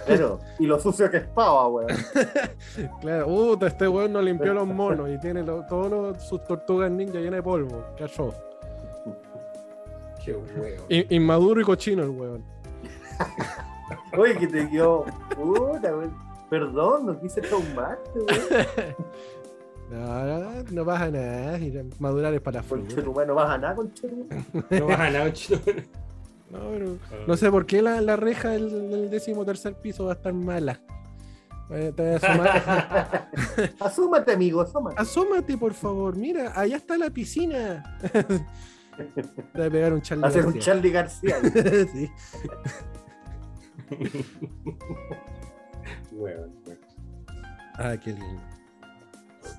Pero, 0.08 0.40
y 0.58 0.66
lo 0.66 0.80
sucio 0.80 1.12
que 1.12 1.18
es 1.18 1.28
pava, 1.28 1.68
weón. 1.68 1.90
Claro. 3.02 3.28
Uh, 3.28 3.66
este 3.66 3.88
weón 3.88 4.14
no 4.14 4.22
limpió 4.22 4.54
los 4.54 4.68
monos 4.68 5.10
y 5.10 5.18
tiene 5.20 5.44
lo- 5.44 5.66
todos 5.66 5.92
los- 5.92 6.24
sus 6.24 6.44
tortugas 6.46 6.90
ninja 6.90 7.16
llenas 7.20 7.40
de 7.40 7.44
polvo. 7.44 7.84
Cachó. 7.98 8.34
qué 10.24 10.34
weón. 10.34 11.06
Inmaduro 11.10 11.60
y 11.62 11.66
cochino 11.66 12.04
el 12.04 12.10
weón. 12.10 12.44
Oye, 14.18 14.38
que 14.38 14.48
te 14.48 14.70
quedó. 14.70 15.06
Puta. 15.36 15.92
Perdón, 16.50 17.06
no 17.06 17.20
quise 17.20 17.42
traumarte. 17.42 18.20
No, 19.90 20.40
no, 20.40 20.64
no 20.70 20.86
pasa 20.86 21.10
nada. 21.10 21.60
Madurar 22.00 22.34
es 22.34 22.42
para 22.42 22.58
la 22.58 22.64
fruta. 22.64 23.02
No 23.26 23.36
vas 23.36 23.50
a 23.50 23.58
nada 23.58 23.76
con 23.76 23.94
Chetumán. 23.94 24.46
No 24.70 24.86
vas 24.88 25.00
a 25.00 25.10
nada, 25.10 25.34
chito. 25.34 25.60
No, 26.50 26.60
pero 26.72 26.98
no 27.28 27.38
sé 27.38 27.50
por 27.50 27.66
qué 27.66 27.82
la, 27.82 28.02
la 28.02 28.18
reja 28.18 28.50
del, 28.50 28.90
del 28.90 29.10
décimo 29.10 29.46
tercer 29.46 29.74
piso 29.76 30.06
va 30.06 30.12
a 30.12 30.16
estar 30.16 30.34
mala. 30.34 30.82
Eh, 31.70 31.94
te 31.96 32.04
voy 32.04 32.12
a 32.12 32.16
asomar. 32.18 33.30
Asúmate, 33.80 34.34
amigo, 34.34 34.60
asúmate. 34.62 35.02
Asómate, 35.02 35.58
por 35.58 35.74
favor. 35.74 36.18
Mira, 36.18 36.52
allá 36.54 36.76
está 36.76 36.98
la 36.98 37.10
piscina. 37.10 37.98
Te 38.98 39.58
voy 39.58 39.68
a 39.68 39.70
pegar 39.70 39.94
un 39.94 40.02
Charlie 40.02 40.26
Hacer 40.28 40.46
un 40.46 40.54
García. 40.54 40.74
Charlie 40.74 40.92
García. 40.92 41.36
sí. 41.94 42.12
Weón, 46.12 46.52
weón. 46.66 46.80
Ah, 47.78 47.96
qué 48.02 48.12
lindo. 48.12 48.42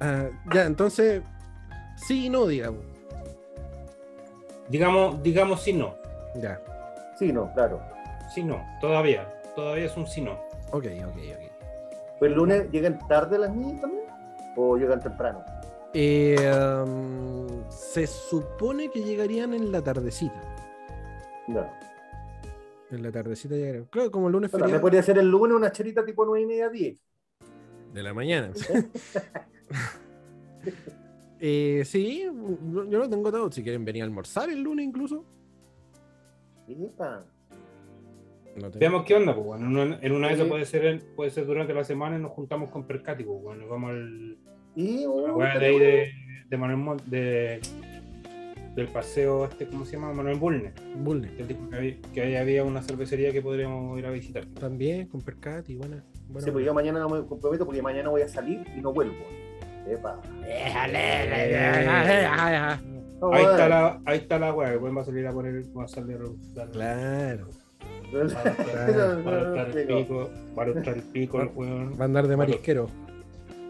Ah, 0.01 0.28
ya, 0.52 0.65
entonces, 0.65 1.23
sí 1.97 2.27
y 2.27 2.31
no, 2.31 2.47
digamos. 2.47 2.83
Digamos, 4.69 5.23
digamos 5.23 5.62
si 5.62 5.73
no. 5.73 5.94
Ya. 6.41 6.61
Sí, 7.19 7.33
no, 7.33 7.52
claro. 7.55 7.81
Si 8.35 8.43
no, 8.43 8.65
todavía. 8.81 9.28
Todavía 9.55 9.86
es 9.86 9.97
un 9.97 10.07
si 10.07 10.23
no. 10.23 10.33
Ok, 10.73 10.86
ok, 11.05 11.17
ok. 11.17 11.52
¿Pues 12.19 12.31
el 12.31 12.36
lunes 12.36 12.70
llegan 12.70 12.99
tarde 13.09 13.39
las 13.39 13.55
niñas 13.55 13.81
también? 13.81 14.05
¿O 14.57 14.77
llegan 14.77 15.01
temprano? 15.01 15.44
Eh, 15.94 16.36
um, 16.85 17.69
se 17.69 18.07
supone 18.07 18.91
que 18.91 19.02
llegarían 19.02 19.52
en 19.52 19.70
la 19.70 19.83
tardecita. 19.83 20.41
No. 21.49 21.67
En 22.93 23.03
la 23.03 23.11
tardecita 23.11 23.57
llegarían. 23.57 23.87
Claro, 23.87 24.11
como 24.11 24.27
el 24.29 24.33
lunes 24.35 24.51
Bueno, 24.53 24.69
me 24.69 24.79
podría 24.79 25.01
hacer 25.01 25.17
el 25.19 25.29
lunes 25.29 25.57
una 25.57 25.73
cherita 25.73 26.05
tipo 26.05 26.25
9 26.27 26.43
y 26.43 26.47
media 26.47 26.69
10. 26.69 27.01
de 27.95 28.03
la 28.03 28.12
mañana. 28.15 28.53
eh, 31.41 31.83
sí, 31.85 32.23
yo 32.25 32.99
lo 32.99 33.09
tengo 33.09 33.31
todo. 33.33 33.51
Si 33.51 33.62
quieren 33.62 33.85
venir 33.85 34.03
a 34.03 34.07
almorzar 34.07 34.51
el 34.51 34.62
lunes 34.62 34.87
incluso. 34.87 35.25
Epa. 36.69 37.25
No 38.57 38.71
tengo- 38.71 38.79
Veamos 38.79 39.05
qué 39.05 39.15
onda, 39.15 39.35
pues 39.35 39.47
bueno. 39.47 39.67
En 39.67 39.77
una, 39.77 39.99
en 40.01 40.12
una 40.12 40.29
de 40.29 40.35
esas 40.35 40.45
Sí. 40.45 40.51
puede 40.51 40.65
ser, 40.67 40.85
en- 40.87 41.03
puede 41.17 41.31
ser 41.31 41.47
durante 41.47 41.75
la 41.75 41.85
semana 41.85 42.19
y 42.19 42.23
nos 42.23 42.33
juntamos 42.33 42.71
con 42.71 42.87
Percati, 42.87 43.25
pues 43.25 43.43
bueno. 43.43 43.67
Vamos 43.69 43.91
al. 43.91 44.39
Y 44.77 45.05
oh, 45.07 45.35
weá 45.37 45.59
de 45.59 45.67
ahí 45.67 45.79
de, 45.79 46.11
de 46.49 46.57
Manuel 46.57 46.79
Mon- 46.79 47.01
de, 47.07 47.61
del 48.75 48.89
paseo 48.89 49.44
este, 49.44 49.67
¿cómo 49.67 49.84
se 49.84 49.92
llama? 49.92 50.12
Manuel 50.12 50.39
Bulnes. 50.39 50.73
Bulne. 50.97 51.28
Que 51.36 51.99
que, 52.12 52.23
ahí 52.23 52.36
había 52.36 52.65
una 52.65 52.83
cervecería 52.83 53.33
que 53.33 53.42
podríamos 53.42 53.99
ir 53.99 54.07
a 54.07 54.10
visitar. 54.10 54.47
También 54.59 55.07
con 55.07 55.20
Percati, 55.20 55.76
buena. 55.76 56.02
buena 56.28 56.44
Sí, 56.44 56.51
pues 56.51 56.65
yo 56.65 56.73
mañana 56.73 57.01
no 57.01 57.09
me 57.09 57.26
comprometo 57.26 57.67
porque 57.67 57.83
mañana 57.83 58.09
voy 58.09 58.23
a 58.23 58.28
salir 58.28 58.65
y 58.76 58.81
no 58.81 58.92
vuelvo. 58.92 59.25
Epa. 59.86 60.20
Ahí 63.33 63.44
está 63.44 63.68
la, 63.68 64.01
ahí 64.05 64.18
está 64.18 64.39
la 64.39 64.52
weá, 64.52 64.76
va 64.76 65.01
a 65.01 65.05
salir 65.05 65.26
a 65.26 65.33
poner, 65.33 65.62
va 65.76 65.84
a 65.84 65.89
salir 65.89 66.17
a 66.17 66.67
Claro. 66.73 67.49
Va 68.15 68.20
a 68.20 68.25
estar 68.25 69.78
el 69.78 69.86
pico, 69.86 70.31
va 70.59 70.65
a 70.65 70.67
estar 70.68 70.94
el 70.94 71.02
pico, 71.02 71.41
el 71.41 71.51
weón. 71.55 71.94
Va 71.99 72.02
a 72.02 72.05
andar 72.05 72.26
de 72.26 72.36
marisquero. 72.36 72.89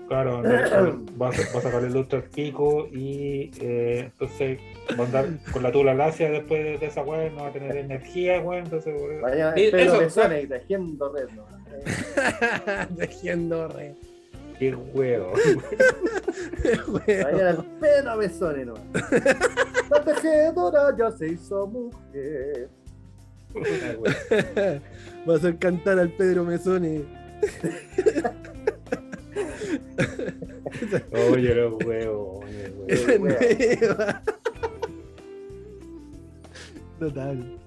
Claro, 0.09 0.43
no, 0.43 0.51
va, 0.51 1.29
a, 1.29 1.31
va 1.31 1.59
a 1.59 1.61
sacar 1.61 1.85
el 1.85 1.97
ultra 1.97 2.19
al 2.19 2.25
pico 2.25 2.89
y 2.93 3.51
eh, 3.61 4.11
entonces 4.13 4.59
con 5.53 5.63
la 5.63 5.73
tula 5.73 5.95
lacia 5.95 6.31
después 6.31 6.81
de, 6.81 6.87
esa 6.87 7.03
weá, 7.03 7.31
no 7.31 7.43
va 7.43 7.49
a 7.49 7.53
tener 7.53 7.77
energía, 7.77 8.41
weón. 8.41 8.65
Entonces, 8.65 8.95
weón. 9.01 9.23
Sí, 9.55 9.69
Pedro 9.71 9.81
eso, 9.81 9.99
Besones 9.99 10.45
y 10.45 10.47
tejiendo 10.47 11.13
red. 11.13 11.29
¿no? 11.31 11.47
Tejiendo 12.97 13.69
re. 13.69 13.95
qué 14.59 14.75
huevo. 14.75 15.33
El 17.07 17.57
Pedro 17.81 18.19
Besones, 18.19 18.67
¿no? 18.67 18.75
La 19.91 20.05
tejedora 20.05 20.97
ya 20.97 21.11
se 21.11 21.29
hizo 21.29 21.67
mujer. 21.67 22.69
Va 25.29 25.35
a 25.35 25.37
hacer 25.37 25.59
cantar 25.59 25.99
al 25.99 26.09
Pedro 26.11 26.45
Mesone. 26.45 27.03
Oye, 31.31 31.55
los 31.55 31.75
huevos, 31.85 32.45
oye, 32.45 33.19
huevos. 33.19 33.37
Total. 37.03 37.59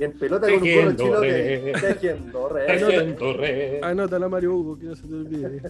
Y 0.00 0.02
en 0.02 0.18
pelota 0.18 0.48
con 0.50 0.56
un 0.56 0.96
chino 0.96 1.20
que 1.20 1.72
red. 1.72 1.80
tejiendo 1.80 2.48
red. 2.48 2.66
Tejiendo 2.66 3.32
red. 3.34 3.84
Anótala, 3.84 4.28
Mario 4.28 4.56
Hugo, 4.56 4.76
que 4.76 4.86
no 4.86 4.96
se 4.96 5.06
te 5.06 5.14
olvide. 5.14 5.62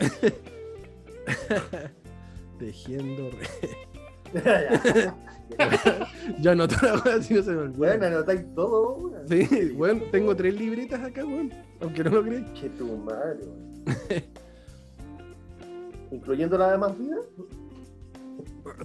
Tejiendo 2.58 3.30
re. 3.30 3.46
Yo 6.42 6.50
anoto 6.50 6.76
la 6.82 6.92
cosa 7.00 7.22
si 7.22 7.32
no 7.32 7.42
se 7.42 7.52
me 7.52 7.56
olvida. 7.62 7.78
Bueno, 7.78 8.06
anotáis 8.06 8.54
todo, 8.54 8.96
weón. 8.98 9.26
Sí, 9.26 9.72
bueno, 9.74 10.02
tengo 10.12 10.36
tres 10.36 10.54
libritas 10.54 11.02
acá, 11.02 11.24
weón. 11.24 11.50
Aunque 11.80 12.04
no 12.04 12.10
lo 12.10 12.22
crees. 12.22 12.52
Che 12.52 12.68
tu 12.68 12.98
madre, 12.98 13.38
weón. 13.46 13.84
Incluyendo 16.12 16.58
la 16.58 16.72
de 16.72 16.78
más 16.78 16.98
vida. 16.98 17.16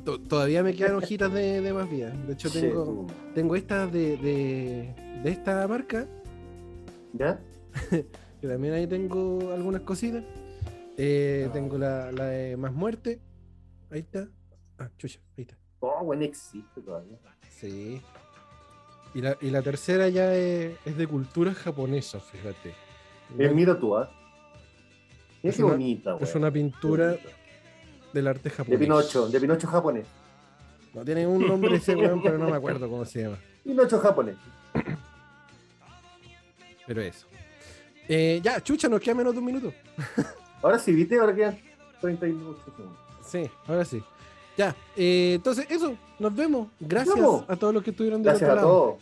To- 0.04 0.20
Todavía 0.22 0.64
me 0.64 0.74
quedan 0.76 0.96
hojitas 0.96 1.32
de, 1.34 1.62
de 1.62 1.74
más 1.74 1.90
vida. 1.90 2.10
De 2.10 2.34
hecho, 2.34 2.50
tengo, 2.52 2.84
tu- 2.84 3.08
tengo 3.34 3.56
estas 3.56 3.92
de, 3.92 4.18
de, 4.18 5.20
de 5.24 5.30
esta 5.30 5.68
marca. 5.68 6.08
¿Ya? 7.14 7.40
Que 8.42 8.48
también 8.50 8.74
ahí 8.74 8.86
tengo 8.86 9.54
algunas 9.54 9.82
cositas. 9.82 10.24
Eh, 10.98 11.50
tengo 11.54 11.78
la, 11.78 12.12
la 12.12 12.26
de 12.26 12.58
Más 12.58 12.74
Muerte. 12.74 13.20
Ahí 13.90 14.02
está. 14.02 14.28
Ah, 14.78 14.90
chucha, 14.98 15.20
ahí 15.38 15.44
está. 15.44 15.58
Oh, 15.80 16.04
bueno, 16.04 16.24
existe 16.24 16.82
todavía. 16.82 17.18
Sí. 17.50 18.02
Y 19.16 19.22
la, 19.22 19.38
y 19.42 19.50
la 19.50 19.62
tercera 19.62 20.10
ya 20.10 20.36
es, 20.36 20.76
es 20.86 20.98
de 20.98 21.08
cultura 21.08 21.54
japonesa, 21.54 22.20
fíjate. 22.20 22.74
Eh, 23.40 23.50
mira 23.50 23.80
tú, 23.80 23.96
¿ah? 23.96 24.12
Mira 25.42 25.50
Es 25.52 25.56
qué 25.56 25.64
una- 25.64 25.72
bonita, 25.74 26.18
es 26.20 26.36
una 26.36 26.52
pintura 26.52 27.16
del 28.16 28.28
arte 28.28 28.50
De 28.50 28.56
japonés. 28.56 28.80
Pinocho, 28.80 29.28
de 29.30 29.40
Pinocho 29.40 29.68
japonés. 29.68 30.06
No 30.94 31.04
tiene 31.04 31.28
un 31.28 31.46
nombre 31.46 31.76
ese 31.76 31.96
weón, 31.96 32.24
pero 32.24 32.38
no 32.38 32.50
me 32.50 32.56
acuerdo 32.56 32.90
cómo 32.90 33.06
se 33.06 33.22
llama. 33.24 33.38
Pinocho 33.64 34.00
japonés. 34.00 34.36
Pero 36.88 37.02
eso. 37.02 37.28
Eh, 38.08 38.40
ya, 38.44 38.62
chucha, 38.62 38.88
nos 38.88 39.02
queda 39.02 39.16
menos 39.16 39.34
de 39.34 39.40
un 39.40 39.46
minuto. 39.46 39.74
Ahora 40.62 40.80
sí, 40.80 40.94
viste, 40.94 41.20
ahora 41.20 41.36
quedan 41.36 41.60
38 42.02 42.60
segundos. 42.66 42.98
Sí, 43.24 43.48
ahora 43.68 43.86
sí. 43.86 44.02
Ya, 44.58 44.76
eh, 44.96 45.34
entonces 45.36 45.68
eso, 45.70 45.96
nos 46.18 46.34
vemos. 46.36 46.70
Gracias 46.80 47.18
a 47.48 47.56
todos 47.56 47.72
los 47.74 47.84
que 47.84 47.92
estuvieron 47.92 48.24
del 48.24 48.32
Gracias 48.32 48.50
a 48.50 48.62
todos. 48.62 48.96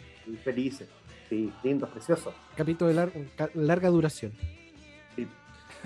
Felices. 0.43 0.89
Sí, 1.29 1.53
lindos, 1.63 1.89
preciosos. 1.89 2.33
Capítulo 2.57 2.89
de 2.93 2.95
lar- 2.95 3.51
larga 3.53 3.89
duración. 3.89 4.33
Sí. 5.15 5.25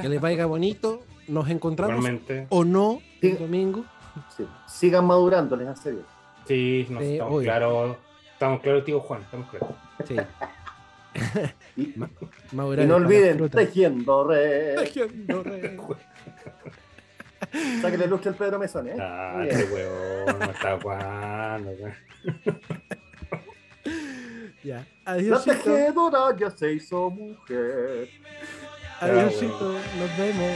Que 0.02 0.10
les 0.10 0.20
vaya 0.22 0.46
bonito. 0.48 1.04
Nos 1.28 1.50
encontramos 1.50 1.96
Igualmente. 1.98 2.48
o 2.50 2.64
no 2.64 3.02
el 3.22 3.32
Sí. 3.32 3.38
domingo. 3.38 3.86
Sí. 4.36 4.48
Sigan 4.68 5.06
madurando, 5.06 5.56
les 5.56 5.68
hace 5.68 5.92
bien. 5.92 6.06
Sí, 6.48 6.88
no, 6.90 7.00
Sí, 7.02 7.14
estamos 7.14 7.44
claros. 7.44 7.98
Estamos 8.34 8.62
claros, 8.62 8.86
tío 8.86 9.00
Juan, 9.00 9.22
estamos 9.22 9.50
claros. 9.50 9.70
Sí. 10.06 10.16
Y, 11.76 11.82
y 11.82 11.96
no 12.54 12.68
olviden, 12.68 13.50
tejiendo 13.50 14.28
red. 14.28 14.76
Tejiendo 14.78 15.42
re. 15.44 15.76
Sáquenle 17.82 18.08
luz 18.08 18.26
al 18.28 18.36
Pedro 18.36 18.60
Mesón, 18.60 18.88
¿eh? 18.88 18.96
Ah, 19.00 19.44
qué 19.50 19.64
huevón, 19.64 20.40
no 20.40 20.46
está 20.46 20.80
jugando. 20.80 21.72
Ya. 24.64 24.86
La 25.06 25.12
Adiós. 25.14 25.46
tejedora 25.46 26.36
ya 26.38 26.52
se 26.52 26.74
hizo 26.74 27.10
mujer. 27.10 28.10
Adiósito, 29.00 29.74
nos 29.74 30.18
vemos. 30.18 30.52